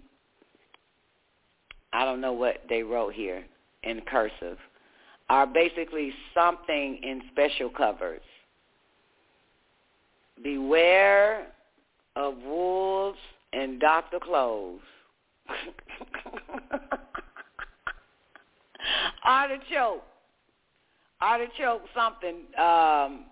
I 1.98 2.06
don't 2.06 2.22
know 2.22 2.34
what 2.34 2.58
they 2.69 2.84
wrote 2.84 3.16
here 3.16 3.43
in 3.82 4.01
cursive 4.01 4.59
are 5.30 5.48
basically 5.48 6.14
something 6.32 7.00
in 7.01 7.24
special 7.32 7.72
covers. 7.72 8.22
Beware 10.43 11.48
of 12.16 12.38
wolves 12.45 13.17
and 13.51 13.80
doctor 13.80 14.19
clothes. 14.19 14.82
artichoke. 19.26 20.03
Artichoke 21.19 21.82
something. 21.95 22.43
Um, 22.64 23.26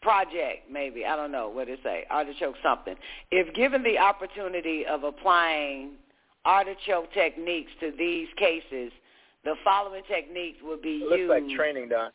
project 0.00 0.68
maybe 0.68 1.06
i 1.06 1.14
don't 1.14 1.30
know 1.30 1.48
what 1.48 1.68
to 1.68 1.76
say 1.84 2.04
artichoke 2.10 2.56
something 2.60 2.96
if 3.30 3.54
given 3.54 3.84
the 3.84 3.96
opportunity 3.96 4.84
of 4.84 5.04
applying 5.04 5.90
artichoke 6.44 7.12
techniques 7.12 7.70
to 7.80 7.92
these 7.96 8.28
cases. 8.36 8.92
The 9.44 9.54
following 9.64 10.02
techniques 10.08 10.58
would 10.62 10.82
be 10.82 11.04
looks 11.04 11.18
used. 11.18 11.30
like 11.30 11.48
training, 11.56 11.88
Don. 11.88 12.10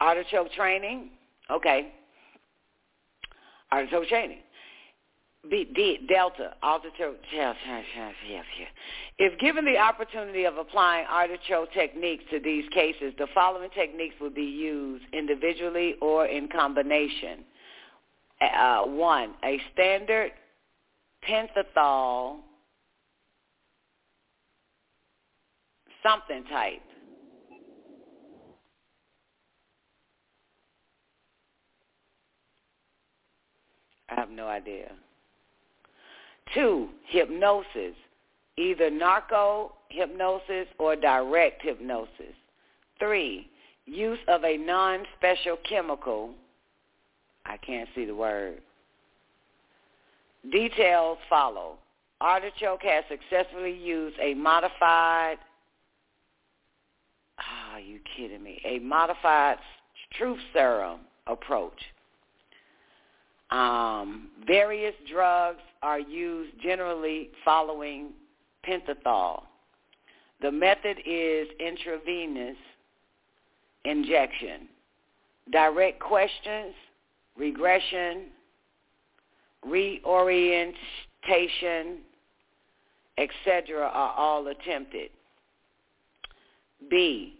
artichoke 0.00 0.52
training? 0.52 1.10
Okay. 1.50 1.92
Artichoke 3.70 4.08
training. 4.08 4.38
B, 5.50 5.68
D, 5.74 6.06
delta. 6.08 6.54
Artichoke 6.62 7.18
yeah, 7.32 7.54
yeah. 8.30 8.42
if 9.18 9.38
given 9.40 9.64
the 9.64 9.76
opportunity 9.76 10.44
of 10.44 10.56
applying 10.56 11.04
artichoke 11.06 11.72
techniques 11.72 12.22
to 12.30 12.38
these 12.38 12.64
cases 12.72 13.12
the 13.18 13.26
following 13.34 13.70
techniques 13.70 14.14
would 14.20 14.36
be 14.36 14.42
used 14.42 15.04
individually 15.12 15.96
or 16.00 16.26
in 16.26 16.48
combination. 16.48 17.44
Uh, 18.40 18.82
one 18.82 19.34
a 19.44 19.58
standard 19.72 20.30
pentothal 21.28 22.36
something 26.02 26.44
type 26.44 26.82
I 34.12 34.20
have 34.20 34.30
no 34.30 34.46
idea. 34.46 34.92
Two, 36.54 36.88
hypnosis, 37.06 37.94
either 38.58 38.90
narco 38.90 39.72
hypnosis 39.88 40.66
or 40.78 40.96
direct 40.96 41.62
hypnosis. 41.62 42.34
Three, 42.98 43.48
use 43.86 44.18
of 44.28 44.44
a 44.44 44.58
non-special 44.58 45.56
chemical. 45.68 46.30
I 47.46 47.56
can't 47.56 47.88
see 47.94 48.04
the 48.04 48.14
word. 48.14 48.60
Details 50.50 51.18
follow. 51.30 51.78
Artichoke 52.20 52.82
has 52.82 53.04
successfully 53.08 53.76
used 53.76 54.16
a 54.20 54.34
modified, 54.34 55.38
oh, 57.72 57.78
you 57.78 58.00
kidding 58.16 58.42
me, 58.42 58.60
a 58.64 58.78
modified 58.80 59.58
truth 60.16 60.40
serum 60.52 61.00
approach. 61.26 61.80
Um, 63.50 64.30
various 64.46 64.94
drugs 65.10 65.60
are 65.82 66.00
used 66.00 66.52
generally 66.62 67.30
following 67.44 68.10
pentothal. 68.66 69.42
The 70.40 70.50
method 70.50 70.98
is 71.06 71.48
intravenous 71.60 72.56
injection. 73.84 74.68
Direct 75.50 76.00
questions, 76.00 76.74
regression, 77.36 78.26
reorientation, 79.64 81.98
etc. 83.18 83.82
are 83.82 84.14
all 84.16 84.48
attempted. 84.48 85.10
B. 86.90 87.38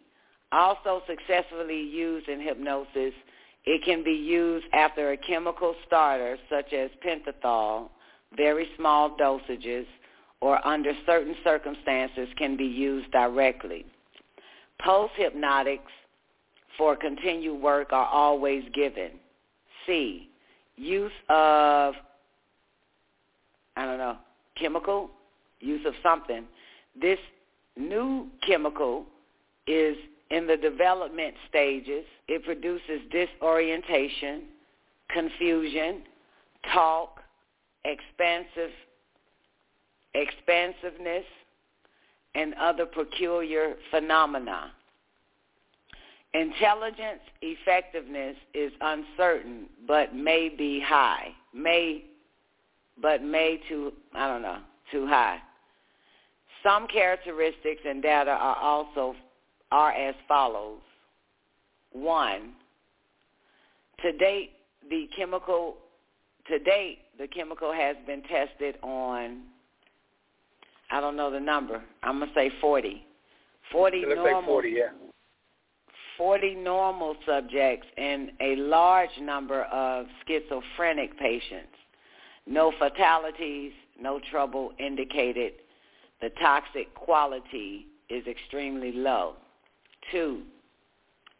Also 0.52 1.02
successfully 1.06 1.80
used 1.80 2.28
in 2.28 2.40
hypnosis 2.40 3.14
it 3.64 3.84
can 3.84 4.02
be 4.02 4.12
used 4.12 4.66
after 4.72 5.12
a 5.12 5.16
chemical 5.16 5.74
starter 5.86 6.36
such 6.50 6.72
as 6.72 6.90
pentothal, 7.04 7.88
very 8.36 8.68
small 8.76 9.16
dosages, 9.16 9.86
or 10.40 10.64
under 10.66 10.92
certain 11.06 11.36
circumstances 11.44 12.28
can 12.36 12.56
be 12.56 12.64
used 12.64 13.10
directly. 13.12 13.86
Post-hypnotics 14.84 15.92
for 16.76 16.96
continued 16.96 17.60
work 17.60 17.92
are 17.92 18.06
always 18.06 18.64
given. 18.74 19.12
C. 19.86 20.28
Use 20.76 21.12
of, 21.28 21.94
I 23.76 23.84
don't 23.84 23.98
know, 23.98 24.16
chemical, 24.56 25.10
use 25.60 25.86
of 25.86 25.94
something. 26.02 26.44
This 27.00 27.18
new 27.76 28.26
chemical 28.44 29.04
is 29.68 29.96
in 30.32 30.46
the 30.46 30.56
development 30.56 31.34
stages, 31.48 32.06
it 32.26 32.42
produces 32.42 33.02
disorientation, 33.10 34.44
confusion, 35.10 36.02
talk, 36.72 37.20
expansive, 37.84 38.70
expansiveness, 40.14 41.24
and 42.34 42.54
other 42.54 42.86
peculiar 42.86 43.74
phenomena. 43.90 44.72
Intelligence 46.32 47.20
effectiveness 47.42 48.36
is 48.54 48.72
uncertain, 48.80 49.66
but 49.86 50.14
may 50.14 50.48
be 50.48 50.80
high. 50.80 51.28
May, 51.52 52.04
but 53.02 53.22
may 53.22 53.60
too, 53.68 53.92
I 54.14 54.28
don't 54.28 54.40
know, 54.40 54.60
too 54.90 55.06
high. 55.06 55.40
Some 56.62 56.86
characteristics 56.86 57.82
and 57.86 58.02
data 58.02 58.30
are 58.30 58.56
also 58.56 59.14
are 59.72 59.90
as 59.90 60.14
follows. 60.28 60.80
One, 61.92 62.52
to 64.02 64.12
date, 64.12 64.52
the 64.88 65.08
chemical, 65.16 65.76
to 66.48 66.58
date, 66.58 66.98
the 67.18 67.26
chemical 67.26 67.72
has 67.72 67.96
been 68.06 68.22
tested 68.22 68.76
on, 68.82 69.40
I 70.90 71.00
don't 71.00 71.16
know 71.16 71.30
the 71.30 71.40
number, 71.40 71.82
I'm 72.02 72.18
going 72.18 72.28
to 72.28 72.34
say 72.34 72.50
40. 72.60 73.04
40 73.72 74.02
normal, 74.02 74.24
like 74.24 74.44
40, 74.44 74.68
yeah. 74.68 74.82
40 76.18 76.54
normal 76.56 77.16
subjects 77.26 77.86
and 77.96 78.30
a 78.40 78.56
large 78.56 79.10
number 79.20 79.62
of 79.64 80.06
schizophrenic 80.26 81.18
patients. 81.18 81.72
No 82.46 82.72
fatalities, 82.78 83.72
no 83.98 84.20
trouble 84.30 84.72
indicated. 84.78 85.54
The 86.20 86.30
toxic 86.40 86.94
quality 86.94 87.86
is 88.10 88.26
extremely 88.26 88.92
low. 88.92 89.36
Two, 90.10 90.42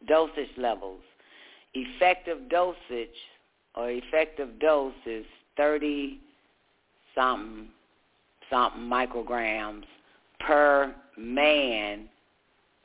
dosage 0.07 0.49
levels. 0.57 1.01
Effective 1.73 2.49
dosage 2.49 3.09
or 3.75 3.89
effective 3.89 4.59
dose 4.59 4.93
is 5.05 5.25
30 5.57 6.19
something, 7.15 7.67
something 8.49 8.81
micrograms 8.81 9.83
per 10.39 10.93
man 11.17 12.09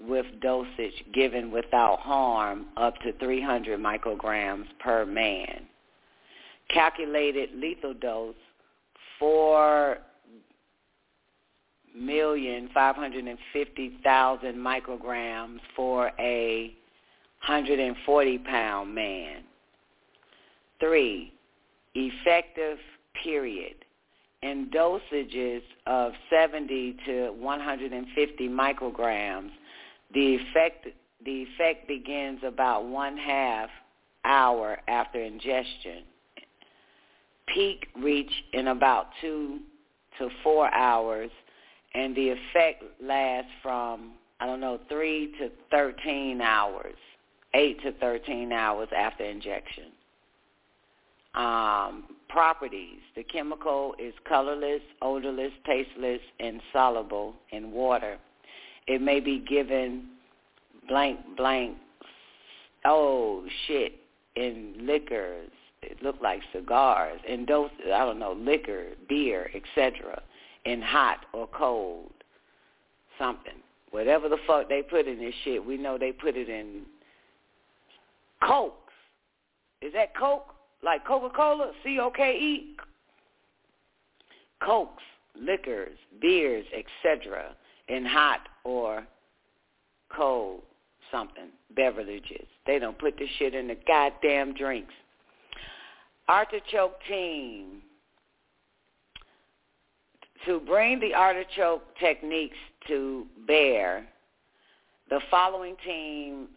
with 0.00 0.26
dosage 0.40 1.04
given 1.12 1.50
without 1.50 1.98
harm 2.00 2.66
up 2.76 2.94
to 3.00 3.12
300 3.18 3.80
micrograms 3.80 4.66
per 4.78 5.04
man. 5.04 5.66
Calculated 6.72 7.50
lethal 7.54 7.94
dose, 7.94 8.34
4 9.18 9.98
million 11.96 12.68
five 12.74 12.96
hundred 12.96 13.26
and 13.26 13.38
fifty 13.52 13.98
thousand 14.02 14.54
micrograms 14.56 15.58
for 15.74 16.10
a 16.18 16.74
hundred 17.40 17.78
and 17.80 17.96
forty 18.04 18.38
pound 18.38 18.94
man. 18.94 19.42
Three, 20.80 21.32
effective 21.94 22.78
period 23.22 23.74
in 24.42 24.70
dosages 24.70 25.62
of 25.86 26.12
70 26.30 26.96
to 27.06 27.30
150 27.32 28.48
micrograms. 28.48 29.50
The 30.14 30.36
effect 30.36 30.86
the 31.24 31.46
effect 31.48 31.88
begins 31.88 32.40
about 32.46 32.84
one 32.86 33.16
half 33.16 33.68
hour 34.24 34.78
after 34.86 35.20
ingestion. 35.20 36.04
Peak 37.52 37.88
reach 37.96 38.30
in 38.52 38.68
about 38.68 39.08
two 39.20 39.58
to 40.18 40.28
four 40.44 40.72
hours 40.72 41.30
and 41.98 42.14
the 42.14 42.30
effect 42.30 42.84
lasts 43.02 43.50
from 43.62 44.12
I 44.40 44.46
don't 44.46 44.60
know 44.60 44.78
three 44.88 45.34
to 45.40 45.50
thirteen 45.70 46.40
hours, 46.40 46.94
eight 47.54 47.82
to 47.82 47.92
thirteen 47.92 48.52
hours 48.52 48.88
after 48.96 49.24
injection. 49.24 49.86
Um, 51.34 52.04
properties: 52.28 53.00
the 53.16 53.24
chemical 53.24 53.96
is 53.98 54.14
colorless, 54.28 54.82
odorless, 55.02 55.52
tasteless, 55.66 56.20
and 56.38 56.60
soluble 56.72 57.34
in 57.50 57.72
water. 57.72 58.18
It 58.86 59.02
may 59.02 59.18
be 59.18 59.40
given 59.40 60.06
blank 60.88 61.18
blank. 61.36 61.76
Oh 62.84 63.44
shit! 63.66 63.94
In 64.36 64.74
liquors, 64.82 65.50
it 65.82 66.00
looked 66.00 66.22
like 66.22 66.42
cigars. 66.52 67.20
In 67.26 67.44
dose, 67.44 67.72
I 67.86 68.04
don't 68.04 68.20
know, 68.20 68.34
liquor, 68.34 68.90
beer, 69.08 69.50
etc 69.52 70.22
in 70.68 70.82
hot 70.82 71.26
or 71.32 71.46
cold 71.46 72.12
something. 73.18 73.54
Whatever 73.90 74.28
the 74.28 74.38
fuck 74.46 74.68
they 74.68 74.82
put 74.82 75.06
in 75.06 75.18
this 75.18 75.34
shit, 75.44 75.64
we 75.64 75.76
know 75.76 75.96
they 75.98 76.12
put 76.12 76.36
it 76.36 76.48
in 76.48 76.82
Cokes. 78.42 78.92
Is 79.80 79.92
that 79.94 80.14
Coke? 80.16 80.54
like 80.82 81.04
Coca-Cola, 81.06 81.72
C-O-K-E, 81.82 82.76
cokes, 84.64 85.02
liquors, 85.40 85.96
beers, 86.20 86.66
etc., 86.76 87.54
in 87.88 88.04
hot 88.04 88.40
or 88.64 89.06
cold 90.14 90.62
something, 91.10 91.48
beverages. 91.74 92.46
They 92.66 92.78
don't 92.78 92.98
put 92.98 93.18
this 93.18 93.28
shit 93.38 93.54
in 93.54 93.68
the 93.68 93.76
goddamn 93.86 94.54
drinks. 94.54 94.92
Artichoke 96.28 96.98
team. 97.08 97.82
To 100.48 100.58
bring 100.60 100.98
the 100.98 101.12
artichoke 101.12 101.82
techniques 102.00 102.56
to 102.86 103.26
bear, 103.46 104.06
the 105.10 105.20
following 105.30 105.76
team 105.84 106.48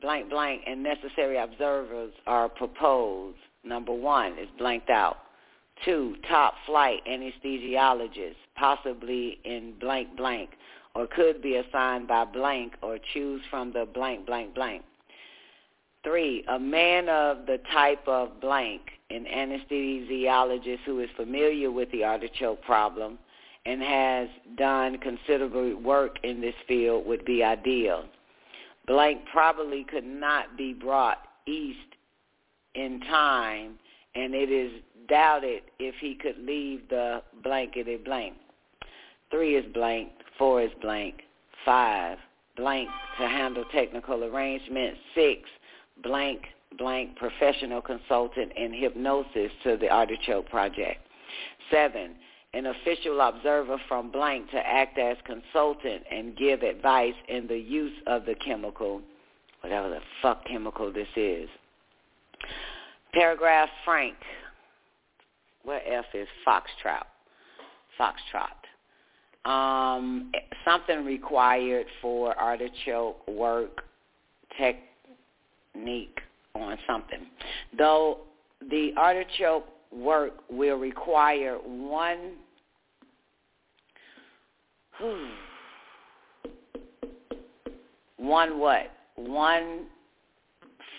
blank 0.00 0.30
blank 0.30 0.62
and 0.66 0.82
necessary 0.82 1.36
observers 1.36 2.14
are 2.26 2.48
proposed. 2.48 3.36
Number 3.64 3.92
one 3.92 4.38
is 4.38 4.48
blanked 4.56 4.88
out. 4.88 5.18
Two, 5.84 6.16
top 6.26 6.54
flight 6.64 7.02
anesthesiologists, 7.06 8.36
possibly 8.56 9.40
in 9.44 9.74
blank 9.78 10.16
blank, 10.16 10.48
or 10.94 11.06
could 11.06 11.42
be 11.42 11.56
assigned 11.56 12.08
by 12.08 12.24
blank 12.24 12.76
or 12.80 12.98
choose 13.12 13.42
from 13.50 13.74
the 13.74 13.86
blank 13.92 14.24
blank 14.24 14.54
blank. 14.54 14.84
Three, 16.04 16.44
a 16.48 16.58
man 16.58 17.08
of 17.08 17.46
the 17.46 17.58
type 17.72 18.06
of 18.06 18.40
blank, 18.40 18.82
an 19.10 19.24
anesthesiologist 19.24 20.80
who 20.84 21.00
is 21.00 21.08
familiar 21.16 21.70
with 21.70 21.90
the 21.92 22.04
artichoke 22.04 22.62
problem 22.62 23.18
and 23.66 23.82
has 23.82 24.28
done 24.56 24.98
considerable 24.98 25.74
work 25.76 26.18
in 26.22 26.42
this 26.42 26.54
field 26.68 27.06
would 27.06 27.24
be 27.24 27.42
ideal. 27.42 28.04
Blank 28.86 29.22
probably 29.32 29.84
could 29.84 30.04
not 30.04 30.58
be 30.58 30.74
brought 30.74 31.18
east 31.46 31.78
in 32.74 33.00
time, 33.00 33.78
and 34.14 34.34
it 34.34 34.50
is 34.50 34.72
doubted 35.08 35.62
if 35.78 35.94
he 36.00 36.14
could 36.14 36.38
leave 36.38 36.82
the 36.90 37.22
blanketed 37.42 38.04
blank. 38.04 38.34
Three 39.30 39.56
is 39.56 39.64
blank, 39.72 40.10
four 40.38 40.60
is 40.60 40.70
blank, 40.82 41.22
five, 41.64 42.18
blank 42.56 42.90
to 43.18 43.26
handle 43.26 43.64
technical 43.72 44.24
arrangements, 44.24 44.98
six, 45.14 45.48
blank, 46.04 46.42
blank 46.78 47.16
professional 47.16 47.80
consultant 47.80 48.52
in 48.56 48.72
hypnosis 48.72 49.50
to 49.64 49.76
the 49.76 49.88
Artichoke 49.88 50.48
Project. 50.48 51.00
Seven, 51.70 52.14
an 52.52 52.66
official 52.66 53.20
observer 53.20 53.78
from 53.88 54.12
blank 54.12 54.50
to 54.50 54.58
act 54.58 54.98
as 54.98 55.16
consultant 55.26 56.02
and 56.10 56.36
give 56.36 56.62
advice 56.62 57.14
in 57.28 57.48
the 57.48 57.58
use 57.58 57.96
of 58.06 58.24
the 58.26 58.34
chemical, 58.36 59.00
whatever 59.60 59.88
the 59.88 60.00
fuck 60.22 60.46
chemical 60.46 60.92
this 60.92 61.08
is. 61.16 61.48
Paragraph 63.12 63.68
Frank. 63.84 64.16
Where 65.64 65.80
F 65.86 66.04
is 66.12 66.28
Foxtrot. 66.46 67.04
Foxtrot. 67.98 68.60
Um, 69.50 70.30
something 70.64 71.04
required 71.04 71.86
for 72.00 72.38
artichoke 72.38 73.26
work 73.28 73.84
technique 75.74 76.20
on 76.54 76.78
something. 76.86 77.26
Though 77.76 78.18
the 78.70 78.92
artichoke 78.96 79.66
work 79.92 80.32
will 80.50 80.76
require 80.76 81.56
one 81.56 82.32
one 88.16 88.58
what? 88.58 88.90
One 89.16 89.86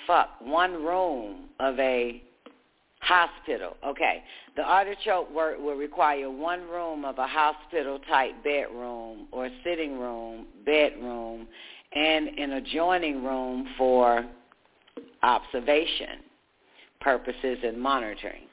fuck, 0.05 0.29
one 0.41 0.83
room 0.83 1.49
of 1.59 1.79
a 1.79 2.21
hospital. 2.99 3.77
Okay. 3.85 4.23
The 4.55 4.63
artichoke 4.63 5.33
work 5.33 5.59
will 5.59 5.75
require 5.75 6.29
one 6.29 6.67
room 6.67 7.05
of 7.05 7.17
a 7.17 7.27
hospital 7.27 7.99
type 8.09 8.43
bedroom 8.43 9.27
or 9.31 9.49
sitting 9.63 9.97
room, 9.99 10.47
bedroom, 10.65 11.47
and 11.93 12.27
an 12.39 12.53
adjoining 12.53 13.23
room 13.23 13.67
for 13.77 14.25
observation 15.23 16.19
purposes 17.01 17.57
and 17.63 17.79
monitoring. 17.79 18.43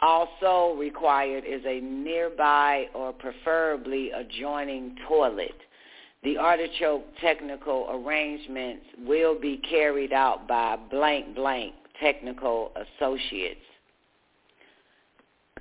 Also 0.00 0.76
required 0.78 1.44
is 1.46 1.62
a 1.64 1.80
nearby 1.80 2.86
or 2.94 3.12
preferably 3.12 4.10
adjoining 4.10 4.96
toilet. 5.08 5.54
The 6.22 6.36
artichoke 6.36 7.04
technical 7.20 7.88
arrangements 7.90 8.84
will 9.06 9.38
be 9.38 9.58
carried 9.58 10.12
out 10.12 10.48
by 10.48 10.76
blank 10.90 11.34
blank 11.34 11.74
technical 12.00 12.72
associates. 12.76 13.60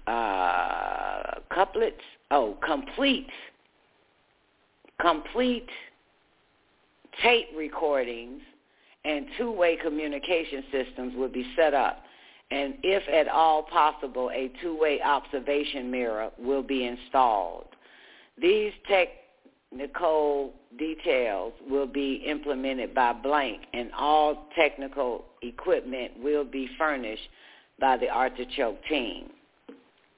Uh, 0.08 1.40
couplets, 1.54 2.02
oh, 2.32 2.58
complete, 2.66 3.30
complete 5.00 5.70
tape 7.22 7.48
recordings 7.56 8.42
and 9.06 9.26
two-way 9.38 9.78
communication 9.78 10.64
systems 10.72 11.14
will 11.16 11.30
be 11.30 11.46
set 11.56 11.74
up 11.74 12.04
and 12.54 12.76
if 12.84 13.04
at 13.10 13.28
all 13.28 13.64
possible, 13.64 14.30
a 14.32 14.52
two-way 14.62 15.02
observation 15.02 15.90
mirror 15.90 16.30
will 16.38 16.62
be 16.62 16.86
installed. 16.86 17.66
These 18.40 18.74
technical 18.88 20.54
details 20.78 21.54
will 21.68 21.88
be 21.88 22.24
implemented 22.28 22.94
by 22.94 23.14
Blank, 23.14 23.62
and 23.74 23.92
all 23.98 24.50
technical 24.56 25.26
equipment 25.42 26.12
will 26.22 26.46
be 26.46 26.70
furnished 26.78 27.28
by 27.80 27.98
the 27.98 28.08
Artichoke 28.08 28.86
team. 28.88 29.32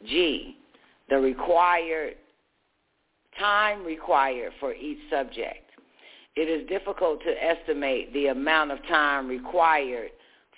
G, 0.06 0.58
the 1.10 1.16
required 1.18 2.16
time 3.40 3.86
required 3.86 4.52
for 4.60 4.74
each 4.74 5.00
subject. 5.10 5.65
It 6.36 6.50
is 6.50 6.68
difficult 6.68 7.22
to 7.24 7.44
estimate 7.44 8.12
the 8.14 8.28
amount 8.28 8.72
of 8.72 8.86
time 8.88 9.28
required 9.28 10.12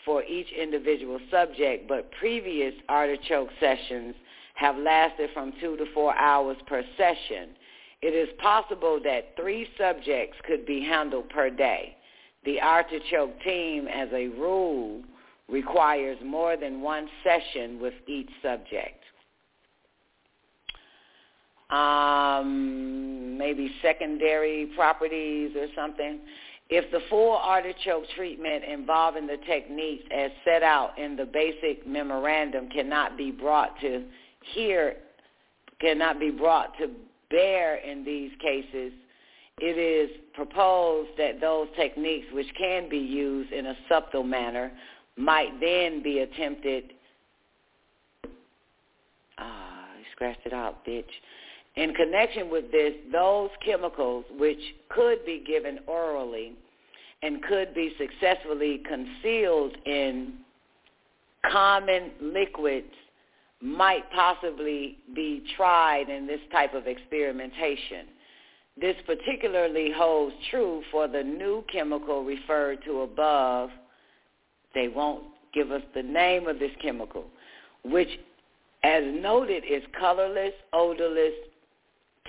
for 0.05 0.23
each 0.23 0.47
individual 0.51 1.19
subject, 1.29 1.87
but 1.87 2.11
previous 2.19 2.73
artichoke 2.89 3.49
sessions 3.59 4.15
have 4.55 4.75
lasted 4.77 5.29
from 5.33 5.53
two 5.61 5.77
to 5.77 5.85
four 5.93 6.15
hours 6.15 6.57
per 6.65 6.83
session. 6.97 7.49
It 8.01 8.15
is 8.15 8.29
possible 8.39 8.99
that 9.03 9.35
three 9.35 9.67
subjects 9.77 10.37
could 10.47 10.65
be 10.65 10.81
handled 10.81 11.29
per 11.29 11.49
day. 11.51 11.95
The 12.43 12.59
artichoke 12.59 13.39
team, 13.43 13.87
as 13.87 14.09
a 14.13 14.29
rule, 14.29 15.01
requires 15.47 16.17
more 16.23 16.57
than 16.57 16.81
one 16.81 17.07
session 17.23 17.79
with 17.79 17.93
each 18.07 18.29
subject. 18.41 18.96
Um, 21.69 23.37
maybe 23.37 23.71
secondary 23.81 24.67
properties 24.75 25.55
or 25.55 25.67
something. 25.75 26.19
If 26.69 26.91
the 26.91 26.99
full 27.09 27.37
artichoke 27.37 28.03
treatment 28.15 28.63
involving 28.65 29.27
the 29.27 29.37
techniques 29.45 30.03
as 30.11 30.31
set 30.43 30.63
out 30.63 30.97
in 30.97 31.15
the 31.15 31.25
basic 31.25 31.87
memorandum 31.87 32.69
cannot 32.69 33.17
be 33.17 33.31
brought 33.31 33.79
to 33.81 34.03
here, 34.53 34.97
cannot 35.79 36.19
be 36.19 36.29
brought 36.29 36.77
to 36.77 36.89
bear 37.29 37.75
in 37.75 38.03
these 38.03 38.31
cases, 38.41 38.91
it 39.59 39.77
is 39.77 40.09
proposed 40.33 41.09
that 41.17 41.41
those 41.41 41.67
techniques 41.75 42.27
which 42.31 42.47
can 42.57 42.89
be 42.89 42.97
used 42.97 43.51
in 43.51 43.67
a 43.67 43.75
subtle 43.89 44.23
manner 44.23 44.71
might 45.15 45.59
then 45.59 46.03
be 46.03 46.19
attempted. 46.19 46.93
Ah, 49.39 49.87
I 49.89 50.01
scratched 50.13 50.45
it 50.45 50.53
out, 50.53 50.85
bitch. 50.85 51.05
In 51.77 51.93
connection 51.93 52.49
with 52.49 52.71
this, 52.71 52.93
those 53.11 53.51
chemicals 53.63 54.25
which 54.37 54.59
could 54.89 55.23
be 55.25 55.43
given 55.45 55.79
orally 55.85 56.53
and 57.21 57.41
could 57.43 57.75
be 57.75 57.93
successfully 57.99 58.81
concealed 58.87 59.77
in 59.85 60.33
common 61.51 62.11
liquids 62.19 62.91
might 63.61 64.09
possibly 64.11 64.97
be 65.15 65.43
tried 65.55 66.09
in 66.09 66.25
this 66.25 66.39
type 66.51 66.73
of 66.73 66.87
experimentation. 66.87 68.07
This 68.79 68.95
particularly 69.05 69.91
holds 69.95 70.35
true 70.49 70.81
for 70.91 71.07
the 71.07 71.23
new 71.23 71.63
chemical 71.71 72.23
referred 72.23 72.83
to 72.85 73.01
above. 73.01 73.69
They 74.73 74.87
won't 74.87 75.25
give 75.53 75.71
us 75.71 75.81
the 75.93 76.03
name 76.03 76.47
of 76.47 76.57
this 76.57 76.71
chemical, 76.81 77.25
which 77.83 78.09
as 78.83 79.03
noted 79.05 79.63
is 79.67 79.83
colorless, 79.99 80.53
odorless, 80.73 81.33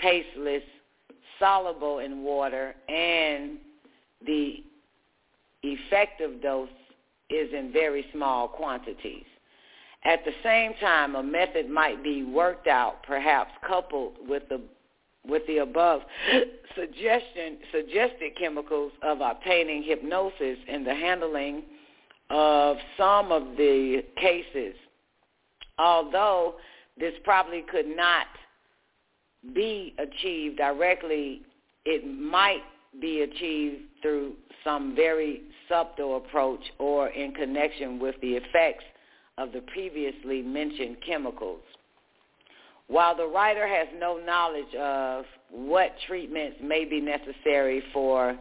tasteless, 0.02 0.62
soluble 1.38 2.00
in 2.00 2.22
water, 2.22 2.74
and 2.88 3.58
the 4.26 4.64
effective 5.62 6.42
dose 6.42 6.68
is 7.30 7.52
in 7.52 7.72
very 7.72 8.06
small 8.12 8.48
quantities. 8.48 9.24
At 10.04 10.24
the 10.24 10.32
same 10.42 10.74
time, 10.80 11.16
a 11.16 11.22
method 11.22 11.68
might 11.68 12.02
be 12.02 12.22
worked 12.22 12.66
out, 12.66 13.02
perhaps 13.02 13.50
coupled 13.66 14.14
with 14.26 14.48
the 14.48 14.60
with 15.26 15.46
the 15.46 15.58
above 15.58 16.00
suggestion 16.74 17.58
suggested 17.72 18.32
chemicals 18.38 18.92
of 19.02 19.20
obtaining 19.20 19.82
hypnosis 19.82 20.56
in 20.68 20.84
the 20.84 20.94
handling 20.94 21.64
of 22.30 22.76
some 22.96 23.32
of 23.32 23.42
the 23.56 24.02
cases. 24.16 24.74
Although 25.78 26.54
this 26.98 27.14
probably 27.24 27.62
could 27.70 27.86
not 27.86 28.26
be 29.54 29.94
achieved 29.98 30.56
directly, 30.56 31.42
it 31.84 32.06
might 32.06 32.62
be 33.00 33.22
achieved 33.22 33.82
through 34.02 34.34
some 34.64 34.94
very 34.94 35.42
subtle 35.68 36.16
approach 36.16 36.60
or 36.78 37.08
in 37.08 37.32
connection 37.32 37.98
with 37.98 38.14
the 38.20 38.32
effects 38.34 38.84
of 39.36 39.52
the 39.52 39.60
previously 39.72 40.42
mentioned 40.42 40.96
chemicals. 41.06 41.60
While 42.88 43.16
the 43.16 43.26
writer 43.26 43.68
has 43.68 43.86
no 43.98 44.18
knowledge 44.18 44.74
of 44.74 45.24
what 45.50 45.92
treatments 46.06 46.56
may 46.62 46.84
be 46.84 47.00
necessary 47.00 47.82
for 47.92 48.36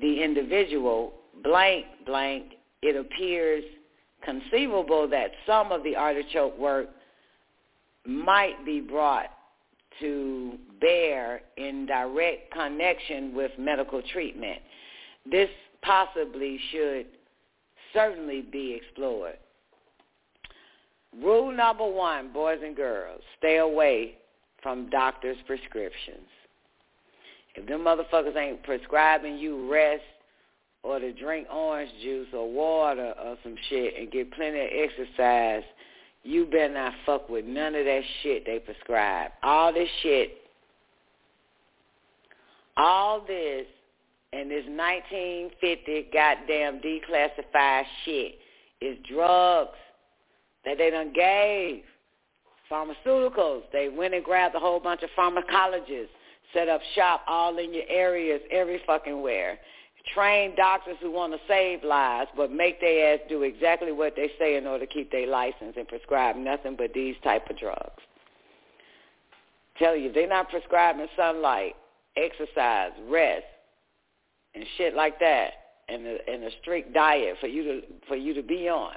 the 0.00 0.22
individual, 0.22 1.12
blank, 1.44 1.84
blank, 2.06 2.54
it 2.82 2.96
appears 2.96 3.62
conceivable 4.24 5.06
that 5.08 5.30
some 5.46 5.72
of 5.72 5.82
the 5.84 5.94
artichoke 5.94 6.58
work 6.58 6.88
might 8.06 8.64
be 8.64 8.80
brought 8.80 9.26
to 10.00 10.58
bear 10.80 11.42
in 11.56 11.86
direct 11.86 12.52
connection 12.52 13.34
with 13.34 13.52
medical 13.58 14.02
treatment. 14.12 14.58
This 15.30 15.50
possibly 15.82 16.58
should 16.70 17.06
certainly 17.92 18.42
be 18.42 18.74
explored. 18.74 19.36
Rule 21.22 21.52
number 21.52 21.88
one, 21.88 22.32
boys 22.32 22.60
and 22.64 22.74
girls, 22.74 23.20
stay 23.38 23.58
away 23.58 24.14
from 24.62 24.88
doctors' 24.88 25.36
prescriptions. 25.46 26.28
If 27.54 27.66
them 27.66 27.82
motherfuckers 27.82 28.36
ain't 28.36 28.62
prescribing 28.62 29.36
you 29.36 29.70
rest 29.70 30.02
or 30.82 30.98
to 30.98 31.12
drink 31.12 31.48
orange 31.52 31.90
juice 32.02 32.28
or 32.32 32.50
water 32.50 33.12
or 33.22 33.36
some 33.42 33.56
shit 33.68 33.94
and 33.98 34.10
get 34.10 34.32
plenty 34.32 34.60
of 34.60 34.68
exercise, 34.72 35.64
you 36.24 36.46
better 36.46 36.72
not 36.72 36.92
fuck 37.04 37.28
with 37.28 37.44
none 37.44 37.74
of 37.74 37.84
that 37.84 38.02
shit 38.22 38.46
they 38.46 38.58
prescribe. 38.58 39.32
All 39.42 39.72
this 39.72 39.88
shit, 40.02 40.38
all 42.76 43.20
this, 43.26 43.66
and 44.32 44.50
this 44.50 44.64
1950 44.66 46.08
goddamn 46.12 46.80
declassified 46.80 47.84
shit 48.04 48.34
is 48.80 48.96
drugs 49.08 49.76
that 50.64 50.78
they 50.78 50.90
done 50.90 51.12
gave. 51.12 51.82
Pharmaceuticals. 52.70 53.62
They 53.72 53.88
went 53.90 54.14
and 54.14 54.24
grabbed 54.24 54.54
a 54.54 54.58
whole 54.58 54.80
bunch 54.80 55.02
of 55.02 55.10
pharmacologists, 55.18 56.08
set 56.54 56.68
up 56.68 56.80
shop 56.94 57.22
all 57.26 57.58
in 57.58 57.74
your 57.74 57.84
areas, 57.88 58.40
every 58.50 58.80
fucking 58.86 59.20
where. 59.20 59.58
Train 60.14 60.54
doctors 60.56 60.96
who 61.00 61.10
want 61.10 61.32
to 61.32 61.38
save 61.46 61.84
lives, 61.84 62.28
but 62.36 62.50
make 62.50 62.80
their 62.80 63.14
ass 63.14 63.20
do 63.28 63.42
exactly 63.42 63.92
what 63.92 64.16
they 64.16 64.30
say 64.38 64.56
in 64.56 64.66
order 64.66 64.84
to 64.84 64.92
keep 64.92 65.12
their 65.12 65.28
license 65.28 65.74
and 65.76 65.86
prescribe 65.86 66.36
nothing 66.36 66.74
but 66.76 66.92
these 66.92 67.14
type 67.22 67.48
of 67.48 67.58
drugs. 67.58 68.02
Tell 69.78 69.96
you, 69.96 70.12
they're 70.12 70.28
not 70.28 70.50
prescribing 70.50 71.06
sunlight, 71.16 71.76
exercise, 72.16 72.90
rest, 73.08 73.44
and 74.54 74.64
shit 74.76 74.94
like 74.94 75.18
that, 75.20 75.50
and 75.88 76.06
a, 76.06 76.18
and 76.28 76.44
a 76.44 76.50
strict 76.60 76.92
diet 76.92 77.36
for 77.40 77.46
you 77.46 77.62
to 77.62 77.80
for 78.08 78.16
you 78.16 78.34
to 78.34 78.42
be 78.42 78.68
on 78.68 78.96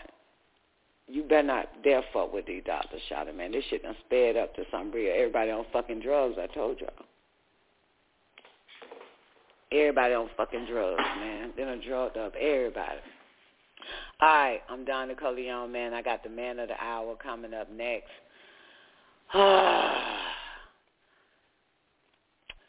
you 1.08 1.24
better 1.24 1.44
not 1.44 1.84
dare 1.84 2.04
fuck 2.14 2.34
with 2.34 2.46
these 2.46 2.64
doctors, 2.66 3.02
shot 3.10 3.34
man. 3.36 3.52
This 3.52 3.64
shit 3.70 3.84
done 3.84 3.96
sped 4.06 4.38
up 4.38 4.56
to 4.56 4.64
some 4.72 4.92
real. 4.92 5.14
Everybody 5.16 5.52
on 5.52 5.66
fucking 5.72 6.02
drugs. 6.02 6.36
I 6.42 6.48
told 6.48 6.80
y'all. 6.80 6.90
Everybody 9.76 10.14
on 10.14 10.30
fucking 10.38 10.68
drugs, 10.72 11.04
man. 11.20 11.52
They 11.58 11.66
done 11.66 11.82
drugged 11.86 12.16
up 12.18 12.34
everybody. 12.40 13.00
All 14.22 14.30
right, 14.30 14.62
I'm 14.70 14.86
Don 14.86 15.10
Nicoleone, 15.10 15.70
man. 15.70 15.94
I 15.94 16.02
got 16.02 16.24
the 16.24 16.30
man 16.30 16.60
of 16.60 16.70
the 16.70 16.82
hour 16.82 17.16
coming 17.22 17.54
up 17.54 17.70
next. 17.70 18.08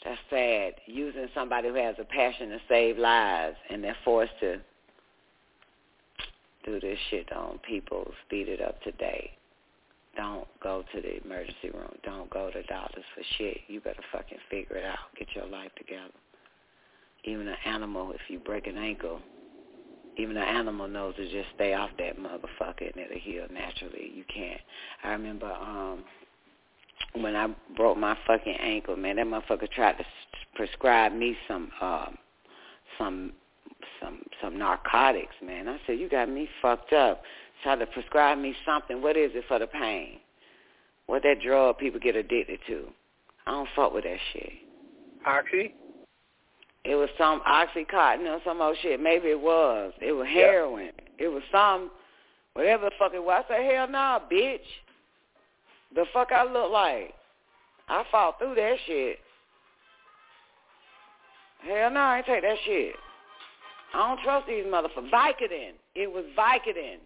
That's 0.04 0.18
sad. 0.30 0.74
Using 0.86 1.28
somebody 1.32 1.68
who 1.68 1.74
has 1.74 1.94
a 2.00 2.04
passion 2.04 2.48
to 2.48 2.58
save 2.68 2.98
lives 2.98 3.56
and 3.70 3.84
they're 3.84 3.96
forced 4.04 4.32
to 4.40 4.58
do 6.64 6.80
this 6.80 6.98
shit 7.10 7.32
on 7.32 7.60
people. 7.60 8.10
Speed 8.26 8.48
it 8.48 8.60
up 8.60 8.82
today. 8.82 9.30
Don't 10.16 10.48
go 10.60 10.82
to 10.92 11.00
the 11.00 11.22
emergency 11.24 11.70
room. 11.72 11.94
Don't 12.02 12.30
go 12.30 12.50
to 12.50 12.62
doctors 12.64 13.04
for 13.14 13.22
shit. 13.38 13.58
You 13.68 13.80
better 13.80 14.02
fucking 14.10 14.38
figure 14.50 14.76
it 14.76 14.84
out. 14.84 15.14
Get 15.16 15.28
your 15.36 15.46
life 15.46 15.70
together. 15.76 16.10
Even 17.26 17.48
an 17.48 17.56
animal, 17.64 18.12
if 18.12 18.20
you 18.28 18.38
break 18.38 18.66
an 18.66 18.78
ankle, 18.78 19.20
even 20.16 20.36
an 20.36 20.44
animal 20.44 20.88
knows 20.88 21.16
to 21.16 21.24
just 21.24 21.48
stay 21.54 21.74
off 21.74 21.90
that 21.98 22.18
motherfucker 22.18 22.90
and 22.92 22.96
it'll 22.96 23.18
heal 23.18 23.46
naturally. 23.52 24.12
You 24.14 24.24
can't. 24.32 24.60
I 25.04 25.10
remember 25.10 25.50
um 25.52 26.04
when 27.14 27.36
I 27.36 27.48
broke 27.76 27.98
my 27.98 28.16
fucking 28.26 28.56
ankle, 28.60 28.96
man, 28.96 29.16
that 29.16 29.26
motherfucker 29.26 29.70
tried 29.70 29.98
to 29.98 30.04
prescribe 30.54 31.12
me 31.12 31.36
some 31.46 31.70
um 31.80 32.18
some 32.96 33.32
some 34.00 34.20
some 34.40 34.58
narcotics, 34.58 35.34
man. 35.42 35.68
I 35.68 35.78
said, 35.86 35.98
you 35.98 36.08
got 36.08 36.30
me 36.30 36.48
fucked 36.62 36.92
up. 36.92 37.22
Try 37.62 37.76
to 37.76 37.86
prescribe 37.86 38.38
me 38.38 38.54
something. 38.64 39.02
What 39.02 39.16
is 39.16 39.32
it 39.34 39.44
for 39.48 39.58
the 39.58 39.66
pain? 39.66 40.18
What 41.06 41.22
that 41.22 41.40
drug 41.40 41.78
people 41.78 42.00
get 42.00 42.16
addicted 42.16 42.60
to? 42.68 42.86
I 43.46 43.52
don't 43.52 43.68
fuck 43.76 43.92
with 43.92 44.04
that 44.04 44.18
shit. 44.32 44.52
Oxy? 45.24 45.74
It 46.88 46.94
was 46.94 47.08
some 47.18 47.40
oxycontin 47.40 48.26
or 48.28 48.40
some 48.44 48.60
old 48.60 48.76
shit. 48.80 49.00
Maybe 49.00 49.28
it 49.28 49.40
was. 49.40 49.92
It 50.00 50.12
was 50.12 50.26
heroin. 50.28 50.86
Yep. 50.86 51.08
It 51.18 51.28
was 51.28 51.42
some 51.50 51.90
whatever 52.52 52.86
the 52.86 52.92
fuck 52.98 53.12
it 53.12 53.22
was. 53.22 53.44
I 53.48 53.54
said, 53.54 53.74
hell 53.74 53.86
no, 53.86 53.92
nah, 53.92 54.20
bitch. 54.30 54.60
The 55.94 56.04
fuck 56.12 56.30
I 56.30 56.44
look 56.44 56.70
like? 56.70 57.12
I 57.88 58.04
fought 58.10 58.38
through 58.38 58.54
that 58.54 58.76
shit. 58.86 59.18
Hell 61.66 61.90
no, 61.90 62.00
I 62.00 62.18
ain't 62.18 62.26
take 62.26 62.42
that 62.42 62.56
shit. 62.64 62.94
I 63.94 64.08
don't 64.08 64.22
trust 64.22 64.46
these 64.46 64.64
motherfuckers. 64.64 65.10
Vicodin. 65.10 65.72
It 65.94 66.12
was 66.12 66.24
Vicodin. 66.38 66.98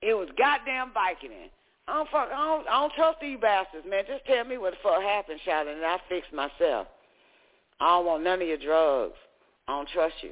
It 0.00 0.14
was 0.14 0.28
goddamn 0.38 0.92
Vicodin. 0.96 1.50
I 1.88 1.94
don't 1.94 2.08
fuck. 2.10 2.28
I 2.32 2.44
don't. 2.44 2.68
I 2.68 2.80
don't 2.80 2.92
trust 2.94 3.18
these 3.20 3.38
bastards, 3.40 3.86
man. 3.88 4.04
Just 4.06 4.24
tell 4.24 4.44
me 4.44 4.56
what 4.56 4.72
the 4.72 4.78
fuck 4.82 5.02
happened, 5.02 5.40
Charlotte, 5.44 5.76
and 5.76 5.84
I 5.84 5.98
fix 6.08 6.26
myself. 6.32 6.86
I 7.82 7.96
don't 7.96 8.06
want 8.06 8.22
none 8.22 8.40
of 8.40 8.46
your 8.46 8.58
drugs. 8.58 9.16
I 9.66 9.72
don't 9.72 9.88
trust 9.88 10.14
you. 10.22 10.30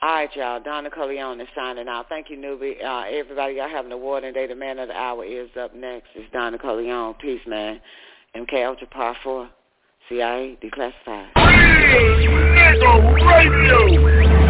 All 0.00 0.08
right, 0.08 0.36
y'all. 0.36 0.62
Don 0.62 0.84
Nicoleone 0.84 1.42
is 1.42 1.48
signing 1.52 1.88
out. 1.88 2.08
Thank 2.08 2.30
you, 2.30 2.36
newbie. 2.36 2.84
Uh, 2.84 3.06
everybody, 3.10 3.54
y'all 3.54 3.68
have 3.68 3.86
an 3.86 3.92
award 3.92 4.22
and 4.22 4.32
day. 4.32 4.46
The 4.46 4.54
man 4.54 4.78
of 4.78 4.86
the 4.86 4.94
hour 4.94 5.24
is 5.24 5.48
up 5.60 5.74
next. 5.74 6.10
It's 6.14 6.32
Don 6.32 6.56
Nicoleone. 6.56 7.18
Peace, 7.18 7.40
man. 7.44 7.80
MK 8.36 8.68
Ultra 8.68 8.86
Par 8.86 9.16
4. 9.24 9.50
CIA 10.08 10.56
declassified. 10.62 11.30
Hey, 11.34 12.28
radio. 13.26 14.45